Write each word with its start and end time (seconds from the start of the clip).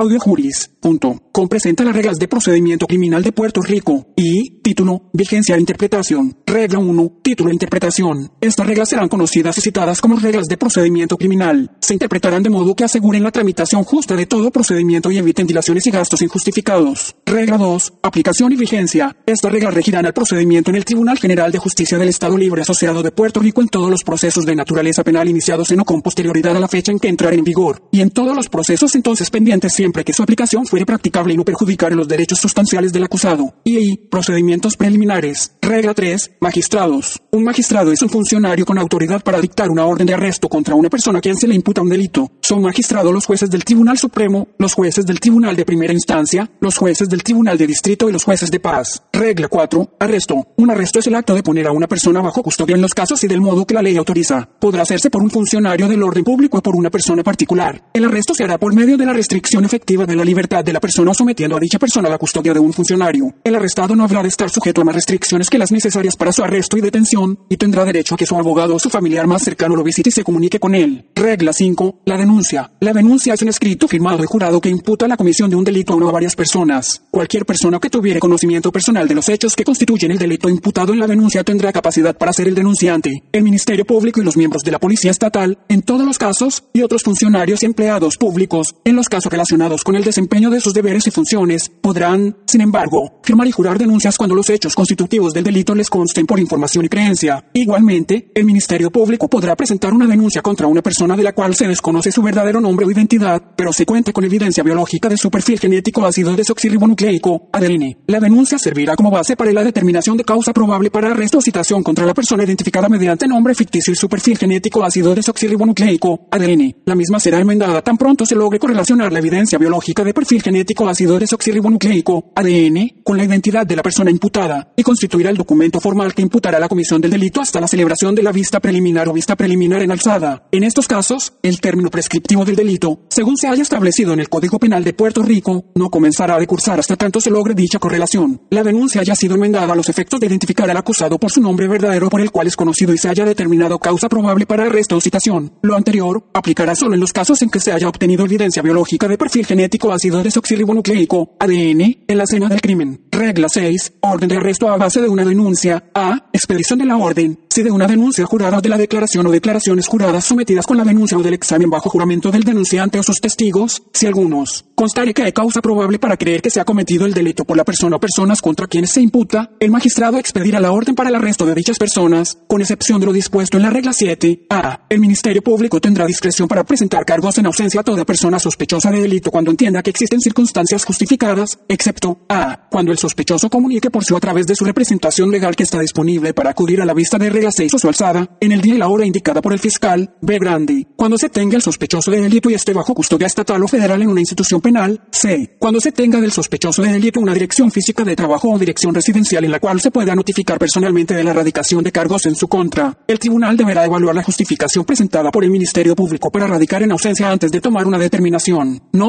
Audio 0.00 0.20
Juris. 0.20 0.70
Punto. 0.80 1.20
Com 1.32 1.48
presenta 1.48 1.82
las 1.82 1.92
reglas 1.92 2.18
de 2.18 2.28
procedimiento 2.28 2.86
criminal 2.86 3.20
de 3.20 3.32
Puerto 3.32 3.60
Rico. 3.60 4.06
Y, 4.14 4.60
título, 4.62 5.10
vigencia 5.12 5.56
e 5.56 5.60
interpretación. 5.60 6.38
Regla 6.46 6.78
1, 6.78 7.20
título 7.20 7.50
e 7.50 7.52
interpretación. 7.52 8.30
Estas 8.40 8.64
reglas 8.64 8.90
serán 8.90 9.08
conocidas 9.08 9.58
y 9.58 9.60
citadas 9.60 10.00
como 10.00 10.16
reglas 10.16 10.46
de 10.46 10.56
procedimiento 10.56 11.16
criminal. 11.16 11.76
Se 11.80 11.94
interpretarán 11.94 12.44
de 12.44 12.50
modo 12.50 12.76
que 12.76 12.84
aseguren 12.84 13.24
la 13.24 13.32
tramitación 13.32 13.82
justa 13.82 14.14
de 14.14 14.26
todo 14.26 14.52
procedimiento 14.52 15.10
y 15.10 15.18
eviten 15.18 15.48
dilaciones 15.48 15.84
y 15.88 15.90
gastos 15.90 16.22
injustificados. 16.22 17.16
Regla 17.26 17.58
2, 17.58 17.94
aplicación 18.02 18.52
y 18.52 18.56
vigencia. 18.56 19.16
Estas 19.26 19.50
reglas 19.50 19.74
regirán 19.74 20.06
al 20.06 20.14
procedimiento 20.14 20.70
en 20.70 20.76
el 20.76 20.84
Tribunal 20.84 21.18
General 21.18 21.50
de 21.50 21.58
Justicia 21.58 21.98
del 21.98 22.08
Estado 22.08 22.38
Libre 22.38 22.62
Asociado 22.62 23.02
de 23.02 23.10
Puerto 23.10 23.40
Rico 23.40 23.62
en 23.62 23.68
todos 23.68 23.90
los 23.90 24.04
procesos 24.04 24.46
de 24.46 24.54
naturaleza 24.54 25.02
penal 25.02 25.28
iniciados 25.28 25.72
en 25.72 25.80
o 25.80 25.84
con 25.84 26.02
posterioridad 26.02 26.56
a 26.56 26.60
la 26.60 26.68
fecha 26.68 26.92
en 26.92 27.00
que 27.00 27.08
entraren 27.08 27.40
en 27.40 27.44
vigor. 27.44 27.82
Y 27.90 28.00
en 28.00 28.10
todos 28.10 28.36
los 28.36 28.48
procesos 28.48 28.94
entonces 28.94 29.28
pendientes 29.30 29.74
siempre 29.88 30.04
que 30.04 30.12
su 30.12 30.22
aplicación 30.22 30.66
fuere 30.66 30.84
practicable 30.84 31.32
y 31.32 31.36
no 31.38 31.44
perjudicar 31.44 31.92
los 31.92 32.06
derechos 32.06 32.38
sustanciales 32.38 32.92
del 32.92 33.04
acusado. 33.04 33.54
Y 33.64 33.96
procedimientos 33.96 34.76
preliminares. 34.76 35.52
Regla 35.62 35.94
3. 35.94 36.32
Magistrados. 36.40 37.22
Un 37.30 37.44
magistrado 37.44 37.90
es 37.90 38.02
un 38.02 38.10
funcionario 38.10 38.66
con 38.66 38.78
autoridad 38.78 39.22
para 39.22 39.40
dictar 39.40 39.70
una 39.70 39.86
orden 39.86 40.06
de 40.06 40.12
arresto 40.12 40.48
contra 40.48 40.74
una 40.74 40.90
persona 40.90 41.20
a 41.20 41.22
quien 41.22 41.36
se 41.36 41.48
le 41.48 41.54
imputa 41.54 41.80
un 41.80 41.88
delito. 41.88 42.30
Son 42.42 42.60
magistrados 42.60 43.14
los 43.14 43.24
jueces 43.24 43.48
del 43.50 43.64
Tribunal 43.64 43.96
Supremo, 43.96 44.48
los 44.58 44.74
jueces 44.74 45.06
del 45.06 45.20
Tribunal 45.20 45.56
de 45.56 45.64
Primera 45.64 45.92
Instancia, 45.92 46.50
los 46.60 46.76
jueces 46.76 47.08
del 47.08 47.22
Tribunal 47.22 47.56
de 47.56 47.66
Distrito 47.66 48.10
y 48.10 48.12
los 48.12 48.24
jueces 48.24 48.50
de 48.50 48.60
paz. 48.60 49.02
Regla 49.12 49.48
4. 49.48 49.96
Arresto. 50.00 50.48
Un 50.56 50.70
arresto 50.70 50.98
es 50.98 51.06
el 51.06 51.14
acto 51.14 51.34
de 51.34 51.42
poner 51.42 51.66
a 51.66 51.72
una 51.72 51.88
persona 51.88 52.20
bajo 52.20 52.42
custodia 52.42 52.76
en 52.76 52.82
los 52.82 52.92
casos 52.92 53.24
y 53.24 53.26
del 53.26 53.40
modo 53.40 53.66
que 53.66 53.74
la 53.74 53.82
ley 53.82 53.96
autoriza. 53.96 54.48
Podrá 54.60 54.82
hacerse 54.82 55.08
por 55.08 55.22
un 55.22 55.30
funcionario 55.30 55.88
del 55.88 56.02
orden 56.02 56.24
público 56.24 56.58
o 56.58 56.62
por 56.62 56.76
una 56.76 56.90
persona 56.90 57.22
particular. 57.22 57.88
El 57.94 58.04
arresto 58.04 58.34
se 58.34 58.44
hará 58.44 58.58
por 58.58 58.74
medio 58.74 58.98
de 58.98 59.06
la 59.06 59.14
restricción 59.14 59.64
efectiva 59.64 59.77
de 59.86 60.16
la 60.16 60.24
libertad 60.24 60.64
de 60.64 60.72
la 60.72 60.80
persona 60.80 61.14
sometiendo 61.14 61.56
a 61.56 61.60
dicha 61.60 61.78
persona 61.78 62.08
a 62.08 62.10
la 62.10 62.18
custodia 62.18 62.52
de 62.52 62.60
un 62.60 62.72
funcionario. 62.72 63.34
El 63.44 63.54
arrestado 63.54 63.94
no 63.94 64.04
habrá 64.04 64.22
de 64.22 64.28
estar 64.28 64.50
sujeto 64.50 64.80
a 64.80 64.84
más 64.84 64.94
restricciones 64.94 65.48
que 65.48 65.58
las 65.58 65.72
necesarias 65.72 66.16
para 66.16 66.32
su 66.32 66.42
arresto 66.42 66.76
y 66.76 66.80
detención 66.80 67.38
y 67.48 67.56
tendrá 67.56 67.84
derecho 67.84 68.14
a 68.14 68.18
que 68.18 68.26
su 68.26 68.36
abogado 68.36 68.74
o 68.74 68.78
su 68.78 68.90
familiar 68.90 69.26
más 69.26 69.42
cercano 69.42 69.76
lo 69.76 69.82
visite 69.82 70.08
y 70.10 70.12
se 70.12 70.24
comunique 70.24 70.60
con 70.60 70.74
él. 70.74 71.06
Regla 71.14 71.52
5. 71.52 72.00
La 72.04 72.16
denuncia. 72.16 72.70
La 72.80 72.92
denuncia 72.92 73.34
es 73.34 73.42
un 73.42 73.48
escrito 73.48 73.88
firmado 73.88 74.22
y 74.22 74.26
jurado 74.26 74.60
que 74.60 74.68
imputa 74.68 75.08
la 75.08 75.16
comisión 75.16 75.50
de 75.50 75.56
un 75.56 75.64
delito 75.64 75.92
a 75.92 75.96
una 75.96 76.06
o 76.06 76.12
varias 76.12 76.36
personas. 76.36 77.02
Cualquier 77.10 77.46
persona 77.46 77.80
que 77.80 77.90
tuviere 77.90 78.20
conocimiento 78.20 78.72
personal 78.72 79.08
de 79.08 79.14
los 79.14 79.28
hechos 79.28 79.56
que 79.56 79.64
constituyen 79.64 80.12
el 80.12 80.18
delito 80.18 80.48
imputado 80.48 80.92
en 80.92 81.00
la 81.00 81.06
denuncia 81.06 81.44
tendrá 81.44 81.72
capacidad 81.72 82.16
para 82.16 82.32
ser 82.32 82.48
el 82.48 82.54
denunciante, 82.54 83.24
el 83.32 83.42
Ministerio 83.42 83.84
Público 83.84 84.20
y 84.20 84.24
los 84.24 84.36
miembros 84.36 84.62
de 84.62 84.70
la 84.70 84.78
Policía 84.78 85.10
Estatal 85.10 85.58
en 85.68 85.82
todos 85.82 86.06
los 86.06 86.18
casos 86.18 86.64
y 86.72 86.82
otros 86.82 87.02
funcionarios 87.02 87.62
y 87.62 87.66
empleados 87.66 88.16
públicos 88.16 88.76
en 88.84 88.96
los 88.96 89.08
casos 89.08 89.30
relacionados 89.30 89.67
con 89.76 89.96
el 89.96 90.04
desempeño 90.04 90.48
de 90.48 90.60
sus 90.60 90.72
deberes 90.72 91.06
y 91.06 91.10
funciones 91.10 91.68
podrán, 91.68 92.36
sin 92.46 92.62
embargo, 92.62 93.20
firmar 93.22 93.46
y 93.46 93.52
jurar 93.52 93.78
denuncias 93.78 94.16
cuando 94.16 94.34
los 94.34 94.48
hechos 94.48 94.74
constitutivos 94.74 95.34
del 95.34 95.44
delito 95.44 95.74
les 95.74 95.90
consten 95.90 96.24
por 96.24 96.40
información 96.40 96.86
y 96.86 96.88
creencia. 96.88 97.44
Igualmente, 97.52 98.30
el 98.34 98.46
Ministerio 98.46 98.90
Público 98.90 99.28
podrá 99.28 99.54
presentar 99.56 99.92
una 99.92 100.06
denuncia 100.06 100.40
contra 100.40 100.66
una 100.66 100.80
persona 100.80 101.16
de 101.16 101.22
la 101.22 101.34
cual 101.34 101.54
se 101.54 101.68
desconoce 101.68 102.10
su 102.10 102.22
verdadero 102.22 102.62
nombre 102.62 102.86
o 102.86 102.90
identidad, 102.90 103.42
pero 103.56 103.72
se 103.72 103.84
cuenta 103.84 104.12
con 104.12 104.24
evidencia 104.24 104.64
biológica 104.64 105.10
de 105.10 105.18
su 105.18 105.30
perfil 105.30 105.58
genético 105.58 106.06
ácido 106.06 106.34
desoxirribonucleico, 106.34 107.50
ADN. 107.52 107.98
La 108.06 108.20
denuncia 108.20 108.58
servirá 108.58 108.96
como 108.96 109.10
base 109.10 109.36
para 109.36 109.52
la 109.52 109.64
determinación 109.64 110.16
de 110.16 110.24
causa 110.24 110.54
probable 110.54 110.90
para 110.90 111.10
arresto 111.10 111.38
o 111.38 111.42
citación 111.42 111.82
contra 111.82 112.06
la 112.06 112.14
persona 112.14 112.44
identificada 112.44 112.88
mediante 112.88 113.28
nombre 113.28 113.54
ficticio 113.54 113.92
y 113.92 113.96
su 113.96 114.08
perfil 114.08 114.38
genético 114.38 114.82
ácido 114.82 115.14
desoxirribonucleico, 115.14 116.28
ADN. 116.30 116.74
La 116.86 116.94
misma 116.94 117.20
será 117.20 117.38
enmendada 117.38 117.82
tan 117.82 117.98
pronto 117.98 118.24
se 118.24 118.34
logre 118.34 118.58
correlacionar 118.58 119.12
la 119.12 119.18
evidencia 119.18 119.57
biológica 119.58 120.04
de 120.04 120.14
perfil 120.14 120.42
genético 120.42 120.88
ácido 120.88 121.18
desoxirribonucleico, 121.18 122.32
ADN, 122.34 123.02
con 123.04 123.16
la 123.16 123.24
identidad 123.24 123.66
de 123.66 123.76
la 123.76 123.82
persona 123.82 124.10
imputada 124.10 124.72
y 124.76 124.82
constituirá 124.82 125.30
el 125.30 125.36
documento 125.36 125.80
formal 125.80 126.14
que 126.14 126.22
imputará 126.22 126.58
la 126.58 126.68
comisión 126.68 127.00
del 127.00 127.10
delito 127.10 127.40
hasta 127.40 127.60
la 127.60 127.68
celebración 127.68 128.14
de 128.14 128.22
la 128.22 128.32
vista 128.32 128.60
preliminar 128.60 129.08
o 129.08 129.12
vista 129.12 129.36
preliminar 129.36 129.82
en 129.82 129.90
alzada. 129.90 130.48
En 130.52 130.64
estos 130.64 130.86
casos, 130.86 131.34
el 131.42 131.60
término 131.60 131.90
prescriptivo 131.90 132.44
del 132.44 132.56
delito, 132.56 133.00
según 133.08 133.36
se 133.36 133.48
haya 133.48 133.62
establecido 133.62 134.12
en 134.12 134.20
el 134.20 134.28
Código 134.28 134.58
Penal 134.58 134.84
de 134.84 134.92
Puerto 134.92 135.22
Rico, 135.22 135.66
no 135.74 135.90
comenzará 135.90 136.36
a 136.36 136.40
decursar 136.40 136.78
hasta 136.78 136.96
tanto 136.96 137.20
se 137.20 137.30
logre 137.30 137.54
dicha 137.54 137.78
correlación. 137.78 138.42
La 138.50 138.62
denuncia 138.62 139.00
haya 139.00 139.14
sido 139.14 139.34
enmendada 139.34 139.72
a 139.72 139.76
los 139.76 139.88
efectos 139.88 140.20
de 140.20 140.26
identificar 140.26 140.70
al 140.70 140.76
acusado 140.76 141.18
por 141.18 141.30
su 141.30 141.40
nombre 141.40 141.66
verdadero 141.68 142.08
por 142.08 142.20
el 142.20 142.30
cual 142.30 142.46
es 142.46 142.56
conocido 142.56 142.92
y 142.92 142.98
se 142.98 143.08
haya 143.08 143.24
determinado 143.24 143.78
causa 143.78 144.08
probable 144.08 144.46
para 144.46 144.64
arresto 144.64 144.96
o 144.96 145.00
citación. 145.00 145.52
Lo 145.62 145.76
anterior 145.76 146.24
aplicará 146.32 146.74
solo 146.74 146.94
en 146.94 147.00
los 147.00 147.12
casos 147.12 147.42
en 147.42 147.50
que 147.50 147.60
se 147.60 147.72
haya 147.72 147.88
obtenido 147.88 148.24
evidencia 148.24 148.62
biológica 148.62 149.08
de 149.08 149.18
perfil 149.18 149.46
genético 149.48 149.90
ácido 149.90 150.22
desoxirribonucleico, 150.22 151.36
ADN, 151.38 152.04
en 152.06 152.18
la 152.18 152.24
escena 152.24 152.48
del 152.48 152.60
crimen. 152.60 153.00
Regla 153.10 153.48
6. 153.48 153.94
Orden 154.00 154.28
de 154.28 154.36
arresto 154.36 154.68
a 154.68 154.76
base 154.76 155.00
de 155.00 155.08
una 155.08 155.24
denuncia. 155.24 155.90
A. 155.94 156.28
Expedición 156.34 156.78
de 156.78 156.84
la 156.84 156.98
orden. 156.98 157.38
Si 157.48 157.62
de 157.62 157.70
una 157.70 157.86
denuncia 157.86 158.26
jurada 158.26 158.60
de 158.60 158.68
la 158.68 158.76
declaración 158.76 159.26
o 159.26 159.30
declaraciones 159.30 159.88
juradas 159.88 160.26
sometidas 160.26 160.66
con 160.66 160.76
la 160.76 160.84
denuncia 160.84 161.16
o 161.16 161.22
del 161.22 161.34
examen 161.34 161.70
bajo 161.70 161.88
juramento 161.88 162.30
del 162.30 162.44
denunciante 162.44 162.98
o 162.98 163.02
sus 163.02 163.20
testigos, 163.20 163.82
si 163.92 164.06
algunos 164.06 164.66
constare 164.78 165.12
que 165.12 165.24
hay 165.24 165.32
causa 165.32 165.60
probable 165.60 165.98
para 165.98 166.16
creer 166.16 166.40
que 166.40 166.50
se 166.50 166.60
ha 166.60 166.64
cometido 166.64 167.04
el 167.04 167.12
delito 167.12 167.44
por 167.44 167.56
la 167.56 167.64
persona 167.64 167.96
o 167.96 168.00
personas 168.00 168.40
contra 168.40 168.68
quienes 168.68 168.92
se 168.92 169.00
imputa, 169.00 169.50
el 169.58 169.72
magistrado 169.72 170.18
expedirá 170.18 170.60
la 170.60 170.70
orden 170.70 170.94
para 170.94 171.08
el 171.08 171.16
arresto 171.16 171.44
de 171.46 171.56
dichas 171.56 171.78
personas, 171.78 172.38
con 172.46 172.60
excepción 172.60 173.00
de 173.00 173.06
lo 173.06 173.12
dispuesto 173.12 173.56
en 173.56 173.64
la 173.64 173.70
regla 173.70 173.92
7. 173.92 174.46
A. 174.50 174.86
El 174.88 175.00
Ministerio 175.00 175.42
Público 175.42 175.80
tendrá 175.80 176.06
discreción 176.06 176.46
para 176.46 176.62
presentar 176.62 177.04
cargos 177.04 177.38
en 177.38 177.46
ausencia 177.46 177.80
a 177.80 177.84
toda 177.84 178.04
persona 178.04 178.38
sospechosa 178.38 178.92
de 178.92 179.00
delito 179.00 179.27
cuando 179.30 179.50
entienda 179.50 179.82
que 179.82 179.90
existen 179.90 180.20
circunstancias 180.20 180.84
justificadas, 180.84 181.58
excepto 181.68 182.20
A. 182.28 182.68
Cuando 182.70 182.92
el 182.92 182.98
sospechoso 182.98 183.50
comunique 183.50 183.90
por 183.90 184.04
sí 184.04 184.14
a 184.14 184.20
través 184.20 184.46
de 184.46 184.54
su 184.54 184.64
representación 184.64 185.30
legal 185.30 185.56
que 185.56 185.62
está 185.62 185.80
disponible 185.80 186.34
para 186.34 186.50
acudir 186.50 186.80
a 186.80 186.84
la 186.84 186.94
vista 186.94 187.18
de 187.18 187.30
regla 187.30 187.50
6 187.50 187.74
o 187.74 187.78
su 187.78 187.88
alzada, 187.88 188.36
en 188.40 188.52
el 188.52 188.60
día 188.60 188.74
y 188.74 188.78
la 188.78 188.88
hora 188.88 189.06
indicada 189.06 189.42
por 189.42 189.52
el 189.52 189.58
fiscal, 189.58 190.14
B. 190.20 190.38
Grande. 190.38 190.86
Cuando 190.96 191.18
se 191.18 191.28
tenga 191.28 191.56
el 191.56 191.62
sospechoso 191.62 192.10
de 192.10 192.20
delito 192.20 192.50
y 192.50 192.54
esté 192.54 192.72
bajo 192.72 192.94
custodia 192.94 193.26
estatal 193.26 193.62
o 193.62 193.68
federal 193.68 194.02
en 194.02 194.08
una 194.08 194.20
institución 194.20 194.60
penal, 194.60 195.02
C. 195.10 195.56
Cuando 195.58 195.80
se 195.80 195.92
tenga 195.92 196.20
del 196.20 196.32
sospechoso 196.32 196.82
de 196.82 196.92
delito 196.92 197.20
una 197.20 197.34
dirección 197.34 197.70
física 197.70 198.04
de 198.04 198.16
trabajo 198.16 198.50
o 198.50 198.58
dirección 198.58 198.94
residencial 198.94 199.44
en 199.44 199.52
la 199.52 199.60
cual 199.60 199.80
se 199.80 199.90
pueda 199.90 200.14
notificar 200.14 200.58
personalmente 200.58 201.14
de 201.14 201.24
la 201.24 201.30
erradicación 201.30 201.84
de 201.84 201.92
cargos 201.92 202.26
en 202.26 202.34
su 202.34 202.48
contra. 202.48 202.98
El 203.06 203.18
tribunal 203.18 203.56
deberá 203.56 203.84
evaluar 203.84 204.14
la 204.14 204.22
justificación 204.22 204.84
presentada 204.84 205.30
por 205.30 205.44
el 205.44 205.50
Ministerio 205.50 205.94
Público 205.94 206.30
para 206.30 206.46
radicar 206.46 206.82
en 206.82 206.92
ausencia 206.92 207.30
antes 207.30 207.50
de 207.50 207.60
tomar 207.60 207.86
una 207.86 207.98
determinación. 207.98 208.82
No 208.92 209.06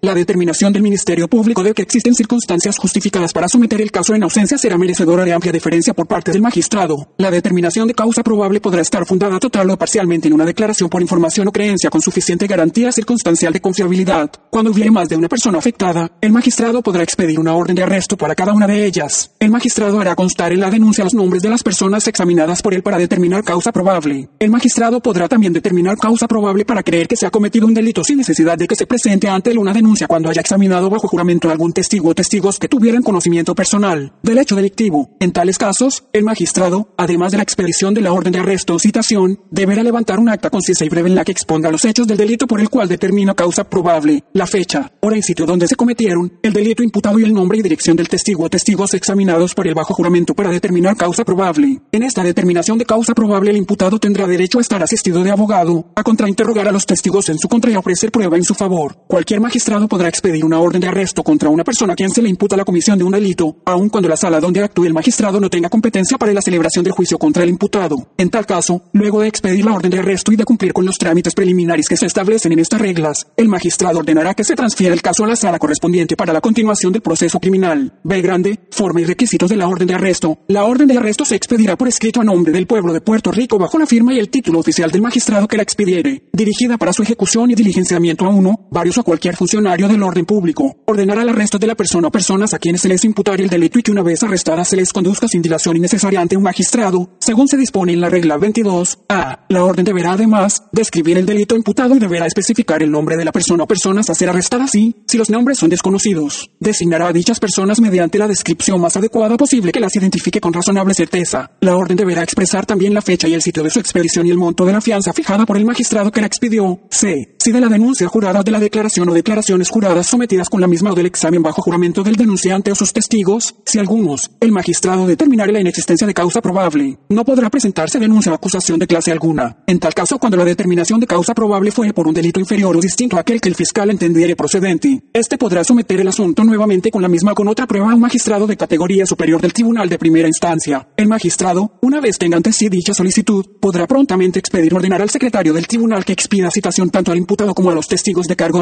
la 0.00 0.14
determinación 0.14 0.72
del 0.72 0.82
Ministerio 0.82 1.28
Público 1.28 1.62
de 1.62 1.74
que 1.74 1.82
existen 1.82 2.14
circunstancias 2.14 2.78
justificadas 2.78 3.32
para 3.32 3.48
someter 3.48 3.80
el 3.80 3.90
caso 3.90 4.14
en 4.14 4.22
ausencia 4.22 4.56
será 4.56 4.78
merecedora 4.78 5.24
de 5.24 5.32
amplia 5.32 5.52
deferencia 5.52 5.92
por 5.92 6.06
parte 6.06 6.32
del 6.32 6.40
magistrado. 6.40 7.12
La 7.18 7.30
determinación 7.30 7.86
de 7.86 7.94
causa 7.94 8.22
probable 8.22 8.60
podrá 8.60 8.80
estar 8.80 9.04
fundada 9.06 9.38
total 9.38 9.68
o 9.70 9.76
parcialmente 9.76 10.28
en 10.28 10.34
una 10.34 10.46
declaración 10.46 10.88
por 10.88 11.02
información 11.02 11.48
o 11.48 11.52
creencia 11.52 11.90
con 11.90 12.00
suficiente 12.00 12.46
garantía 12.46 12.90
circunstancial 12.90 13.52
de 13.52 13.60
confiabilidad. 13.60 14.30
Cuando 14.50 14.70
hubiere 14.70 14.90
más 14.90 15.08
de 15.08 15.16
una 15.16 15.28
persona 15.28 15.58
afectada, 15.58 16.10
el 16.20 16.32
magistrado 16.32 16.82
podrá 16.82 17.02
expedir 17.02 17.38
una 17.38 17.54
orden 17.54 17.76
de 17.76 17.82
arresto 17.82 18.16
para 18.16 18.34
cada 18.34 18.54
una 18.54 18.66
de 18.66 18.86
ellas. 18.86 19.32
El 19.40 19.50
magistrado 19.50 20.00
hará 20.00 20.14
constar 20.14 20.52
en 20.52 20.60
la 20.60 20.70
denuncia 20.70 21.04
los 21.04 21.14
nombres 21.14 21.42
de 21.42 21.50
las 21.50 21.62
personas 21.62 22.08
examinadas 22.08 22.62
por 22.62 22.74
él 22.74 22.82
para 22.82 22.98
determinar 22.98 23.44
causa 23.44 23.72
probable. 23.72 24.28
El 24.38 24.50
magistrado 24.50 25.00
podrá 25.00 25.28
también 25.28 25.52
determinar 25.52 25.96
causa 25.98 26.26
probable 26.26 26.64
para 26.64 26.82
creer 26.82 27.08
que 27.08 27.16
se 27.16 27.26
ha 27.26 27.30
cometido 27.30 27.66
un 27.66 27.74
delito 27.74 28.02
sin 28.02 28.18
necesidad 28.18 28.56
de 28.56 28.66
que 28.66 28.76
se 28.76 28.86
presente 28.86 29.28
ante 29.34 29.58
una 29.58 29.72
denuncia 29.72 30.06
cuando 30.06 30.30
haya 30.30 30.40
examinado 30.40 30.90
bajo 30.90 31.08
juramento 31.08 31.50
algún 31.50 31.72
testigo 31.72 32.10
o 32.10 32.14
testigos 32.14 32.58
que 32.58 32.68
tuvieran 32.68 33.02
conocimiento 33.02 33.54
personal 33.54 34.12
del 34.22 34.38
hecho 34.38 34.56
delictivo. 34.56 35.10
En 35.20 35.32
tales 35.32 35.58
casos, 35.58 36.04
el 36.12 36.24
magistrado, 36.24 36.94
además 36.96 37.32
de 37.32 37.38
la 37.38 37.42
expedición 37.42 37.94
de 37.94 38.00
la 38.00 38.12
orden 38.12 38.32
de 38.32 38.40
arresto 38.40 38.74
o 38.74 38.78
citación, 38.78 39.40
deberá 39.50 39.82
levantar 39.82 40.18
un 40.18 40.28
acta 40.28 40.50
concisa 40.50 40.84
y 40.84 40.88
breve 40.88 41.08
en 41.08 41.14
la 41.14 41.24
que 41.24 41.32
exponga 41.32 41.70
los 41.70 41.84
hechos 41.84 42.06
del 42.06 42.16
delito 42.16 42.46
por 42.46 42.60
el 42.60 42.70
cual 42.70 42.88
determina 42.88 43.34
causa 43.34 43.64
probable, 43.64 44.24
la 44.32 44.46
fecha, 44.46 44.92
hora 45.00 45.16
y 45.16 45.22
sitio 45.22 45.46
donde 45.46 45.68
se 45.68 45.76
cometieron, 45.76 46.38
el 46.42 46.52
delito 46.52 46.82
imputado 46.82 47.18
y 47.18 47.24
el 47.24 47.32
nombre 47.32 47.58
y 47.58 47.62
dirección 47.62 47.96
del 47.96 48.08
testigo 48.08 48.44
o 48.44 48.50
testigos 48.50 48.94
examinados 48.94 49.54
por 49.54 49.66
el 49.66 49.74
bajo 49.74 49.94
juramento 49.94 50.34
para 50.34 50.50
determinar 50.50 50.96
causa 50.96 51.24
probable. 51.24 51.80
En 51.92 52.02
esta 52.02 52.22
determinación 52.22 52.78
de 52.78 52.86
causa 52.86 53.14
probable, 53.14 53.50
el 53.50 53.56
imputado 53.56 53.98
tendrá 53.98 54.26
derecho 54.26 54.58
a 54.58 54.62
estar 54.62 54.82
asistido 54.82 55.22
de 55.22 55.30
abogado, 55.30 55.92
a 55.94 56.02
contrainterrogar 56.02 56.68
a 56.68 56.72
los 56.72 56.86
testigos 56.86 57.28
en 57.28 57.38
su 57.38 57.48
contra 57.48 57.70
y 57.70 57.74
a 57.74 57.78
ofrecer 57.78 58.10
prueba 58.10 58.36
en 58.36 58.44
su 58.44 58.54
favor. 58.54 59.04
Cualquier 59.24 59.40
magistrado 59.40 59.88
podrá 59.88 60.06
expedir 60.06 60.44
una 60.44 60.60
orden 60.60 60.82
de 60.82 60.86
arresto 60.86 61.22
contra 61.22 61.48
una 61.48 61.64
persona 61.64 61.94
a 61.94 61.96
quien 61.96 62.10
se 62.10 62.20
le 62.20 62.28
imputa 62.28 62.58
la 62.58 62.64
comisión 62.66 62.98
de 62.98 63.04
un 63.04 63.12
delito, 63.12 63.56
aun 63.64 63.88
cuando 63.88 64.06
la 64.06 64.18
sala 64.18 64.38
donde 64.38 64.62
actúe 64.62 64.84
el 64.84 64.92
magistrado 64.92 65.40
no 65.40 65.48
tenga 65.48 65.70
competencia 65.70 66.18
para 66.18 66.34
la 66.34 66.42
celebración 66.42 66.84
del 66.84 66.92
juicio 66.92 67.16
contra 67.16 67.42
el 67.42 67.48
imputado. 67.48 67.96
En 68.18 68.28
tal 68.28 68.44
caso, 68.44 68.82
luego 68.92 69.22
de 69.22 69.28
expedir 69.28 69.64
la 69.64 69.72
orden 69.72 69.90
de 69.90 69.98
arresto 69.98 70.30
y 70.30 70.36
de 70.36 70.44
cumplir 70.44 70.74
con 70.74 70.84
los 70.84 70.98
trámites 70.98 71.34
preliminares 71.34 71.88
que 71.88 71.96
se 71.96 72.04
establecen 72.04 72.52
en 72.52 72.58
estas 72.58 72.82
reglas, 72.82 73.26
el 73.38 73.48
magistrado 73.48 74.00
ordenará 74.00 74.34
que 74.34 74.44
se 74.44 74.56
transfiere 74.56 74.92
el 74.92 75.00
caso 75.00 75.24
a 75.24 75.28
la 75.28 75.36
sala 75.36 75.58
correspondiente 75.58 76.18
para 76.18 76.34
la 76.34 76.42
continuación 76.42 76.92
del 76.92 77.00
proceso 77.00 77.40
criminal. 77.40 77.94
B 78.04 78.20
grande, 78.20 78.60
forma 78.72 79.00
y 79.00 79.06
requisitos 79.06 79.48
de 79.48 79.56
la 79.56 79.68
orden 79.68 79.88
de 79.88 79.94
arresto. 79.94 80.40
La 80.48 80.64
orden 80.64 80.86
de 80.86 80.98
arresto 80.98 81.24
se 81.24 81.36
expedirá 81.36 81.78
por 81.78 81.88
escrito 81.88 82.20
a 82.20 82.24
nombre 82.24 82.52
del 82.52 82.66
pueblo 82.66 82.92
de 82.92 83.00
Puerto 83.00 83.32
Rico 83.32 83.58
bajo 83.58 83.78
la 83.78 83.86
firma 83.86 84.12
y 84.12 84.18
el 84.18 84.28
título 84.28 84.58
oficial 84.58 84.90
del 84.90 85.00
magistrado 85.00 85.48
que 85.48 85.56
la 85.56 85.62
expidiere, 85.62 86.28
dirigida 86.30 86.76
para 86.76 86.92
su 86.92 87.02
ejecución 87.02 87.50
y 87.50 87.54
diligenciamiento 87.54 88.26
a 88.26 88.28
uno, 88.28 88.68
varios 88.70 88.98
o 88.98 89.13
cualquier 89.14 89.36
funcionario 89.36 89.86
del 89.86 90.02
orden 90.02 90.26
público. 90.26 90.76
Ordenará 90.86 91.22
el 91.22 91.28
arresto 91.28 91.56
de 91.56 91.68
la 91.68 91.76
persona 91.76 92.08
o 92.08 92.10
personas 92.10 92.52
a 92.52 92.58
quienes 92.58 92.80
se 92.80 92.88
les 92.88 93.04
imputará 93.04 93.40
el 93.40 93.48
delito 93.48 93.78
y 93.78 93.82
que 93.84 93.92
una 93.92 94.02
vez 94.02 94.20
arrestada 94.24 94.64
se 94.64 94.74
les 94.74 94.92
conduzca 94.92 95.28
sin 95.28 95.40
dilación 95.40 95.76
innecesaria 95.76 96.20
ante 96.20 96.36
un 96.36 96.42
magistrado, 96.42 97.10
según 97.20 97.46
se 97.46 97.56
dispone 97.56 97.92
en 97.92 98.00
la 98.00 98.10
regla 98.10 98.38
22. 98.38 98.98
A. 99.08 99.46
La 99.50 99.62
orden 99.62 99.84
deberá 99.84 100.14
además 100.14 100.64
describir 100.72 101.16
el 101.16 101.26
delito 101.26 101.54
imputado 101.54 101.94
y 101.94 102.00
deberá 102.00 102.26
especificar 102.26 102.82
el 102.82 102.90
nombre 102.90 103.16
de 103.16 103.24
la 103.24 103.30
persona 103.30 103.62
o 103.62 103.66
personas 103.68 104.10
a 104.10 104.16
ser 104.16 104.28
arrestada 104.30 104.64
así, 104.64 104.96
si 105.06 105.16
los 105.16 105.30
nombres 105.30 105.58
son 105.58 105.70
desconocidos. 105.70 106.50
Designará 106.58 107.06
a 107.06 107.12
dichas 107.12 107.38
personas 107.38 107.80
mediante 107.80 108.18
la 108.18 108.26
descripción 108.26 108.80
más 108.80 108.96
adecuada 108.96 109.36
posible 109.36 109.70
que 109.70 109.78
las 109.78 109.94
identifique 109.94 110.40
con 110.40 110.52
razonable 110.52 110.92
certeza. 110.92 111.52
La 111.60 111.76
orden 111.76 111.96
deberá 111.96 112.24
expresar 112.24 112.66
también 112.66 112.94
la 112.94 113.00
fecha 113.00 113.28
y 113.28 113.34
el 113.34 113.42
sitio 113.42 113.62
de 113.62 113.70
su 113.70 113.78
expedición 113.78 114.26
y 114.26 114.30
el 114.30 114.38
monto 114.38 114.66
de 114.66 114.72
la 114.72 114.80
fianza 114.80 115.12
fijada 115.12 115.46
por 115.46 115.56
el 115.56 115.64
magistrado 115.64 116.10
que 116.10 116.20
la 116.20 116.26
expidió. 116.26 116.80
C. 116.90 117.36
Si 117.38 117.52
de 117.52 117.60
la 117.60 117.68
denuncia 117.68 118.08
jurada 118.08 118.42
de 118.42 118.50
la 118.50 118.58
declaración 118.58 119.03
o 119.08 119.14
declaraciones 119.14 119.70
juradas 119.70 120.06
sometidas 120.06 120.48
con 120.48 120.60
la 120.60 120.66
misma 120.66 120.92
o 120.92 120.94
del 120.94 121.06
examen 121.06 121.42
bajo 121.42 121.62
juramento 121.62 122.02
del 122.02 122.16
denunciante 122.16 122.72
o 122.72 122.74
sus 122.74 122.92
testigos, 122.92 123.54
si 123.64 123.78
algunos, 123.78 124.30
el 124.40 124.52
magistrado 124.52 125.06
determinare 125.06 125.52
la 125.52 125.60
inexistencia 125.60 126.06
de 126.06 126.14
causa 126.14 126.40
probable, 126.40 126.98
no 127.08 127.24
podrá 127.24 127.50
presentarse 127.50 127.98
denuncia 127.98 128.32
o 128.32 128.34
acusación 128.34 128.78
de 128.78 128.86
clase 128.86 129.12
alguna. 129.12 129.58
En 129.66 129.78
tal 129.78 129.94
caso, 129.94 130.18
cuando 130.18 130.36
la 130.36 130.44
determinación 130.44 131.00
de 131.00 131.06
causa 131.06 131.34
probable 131.34 131.70
fuere 131.70 131.92
por 131.92 132.08
un 132.08 132.14
delito 132.14 132.40
inferior 132.40 132.76
o 132.76 132.80
distinto 132.80 133.16
a 133.16 133.20
aquel 133.20 133.40
que 133.40 133.48
el 133.48 133.54
fiscal 133.54 133.90
entendiere 133.90 134.36
procedente, 134.36 135.04
este 135.12 135.38
podrá 135.38 135.64
someter 135.64 136.00
el 136.00 136.08
asunto 136.08 136.44
nuevamente 136.44 136.90
con 136.90 137.02
la 137.02 137.08
misma 137.08 137.32
o 137.32 137.34
con 137.34 137.48
otra 137.48 137.66
prueba 137.66 137.90
a 137.90 137.94
un 137.94 138.00
magistrado 138.00 138.46
de 138.46 138.56
categoría 138.56 139.06
superior 139.06 139.40
del 139.40 139.52
tribunal 139.52 139.88
de 139.88 139.98
primera 139.98 140.28
instancia. 140.28 140.88
El 140.96 141.08
magistrado, 141.08 141.78
una 141.82 142.00
vez 142.00 142.18
tenga 142.18 142.36
ante 142.36 142.52
sí 142.52 142.68
dicha 142.68 142.94
solicitud, 142.94 143.44
podrá 143.60 143.86
prontamente 143.86 144.38
expedir 144.38 144.74
ordenar 144.74 145.02
al 145.02 145.10
secretario 145.10 145.52
del 145.52 145.66
tribunal 145.66 146.04
que 146.04 146.12
expida 146.12 146.50
citación 146.50 146.90
tanto 146.90 147.12
al 147.12 147.18
imputado 147.18 147.54
como 147.54 147.70
a 147.70 147.74
los 147.74 147.88
testigos 147.88 148.26
de 148.26 148.36
cargo 148.36 148.60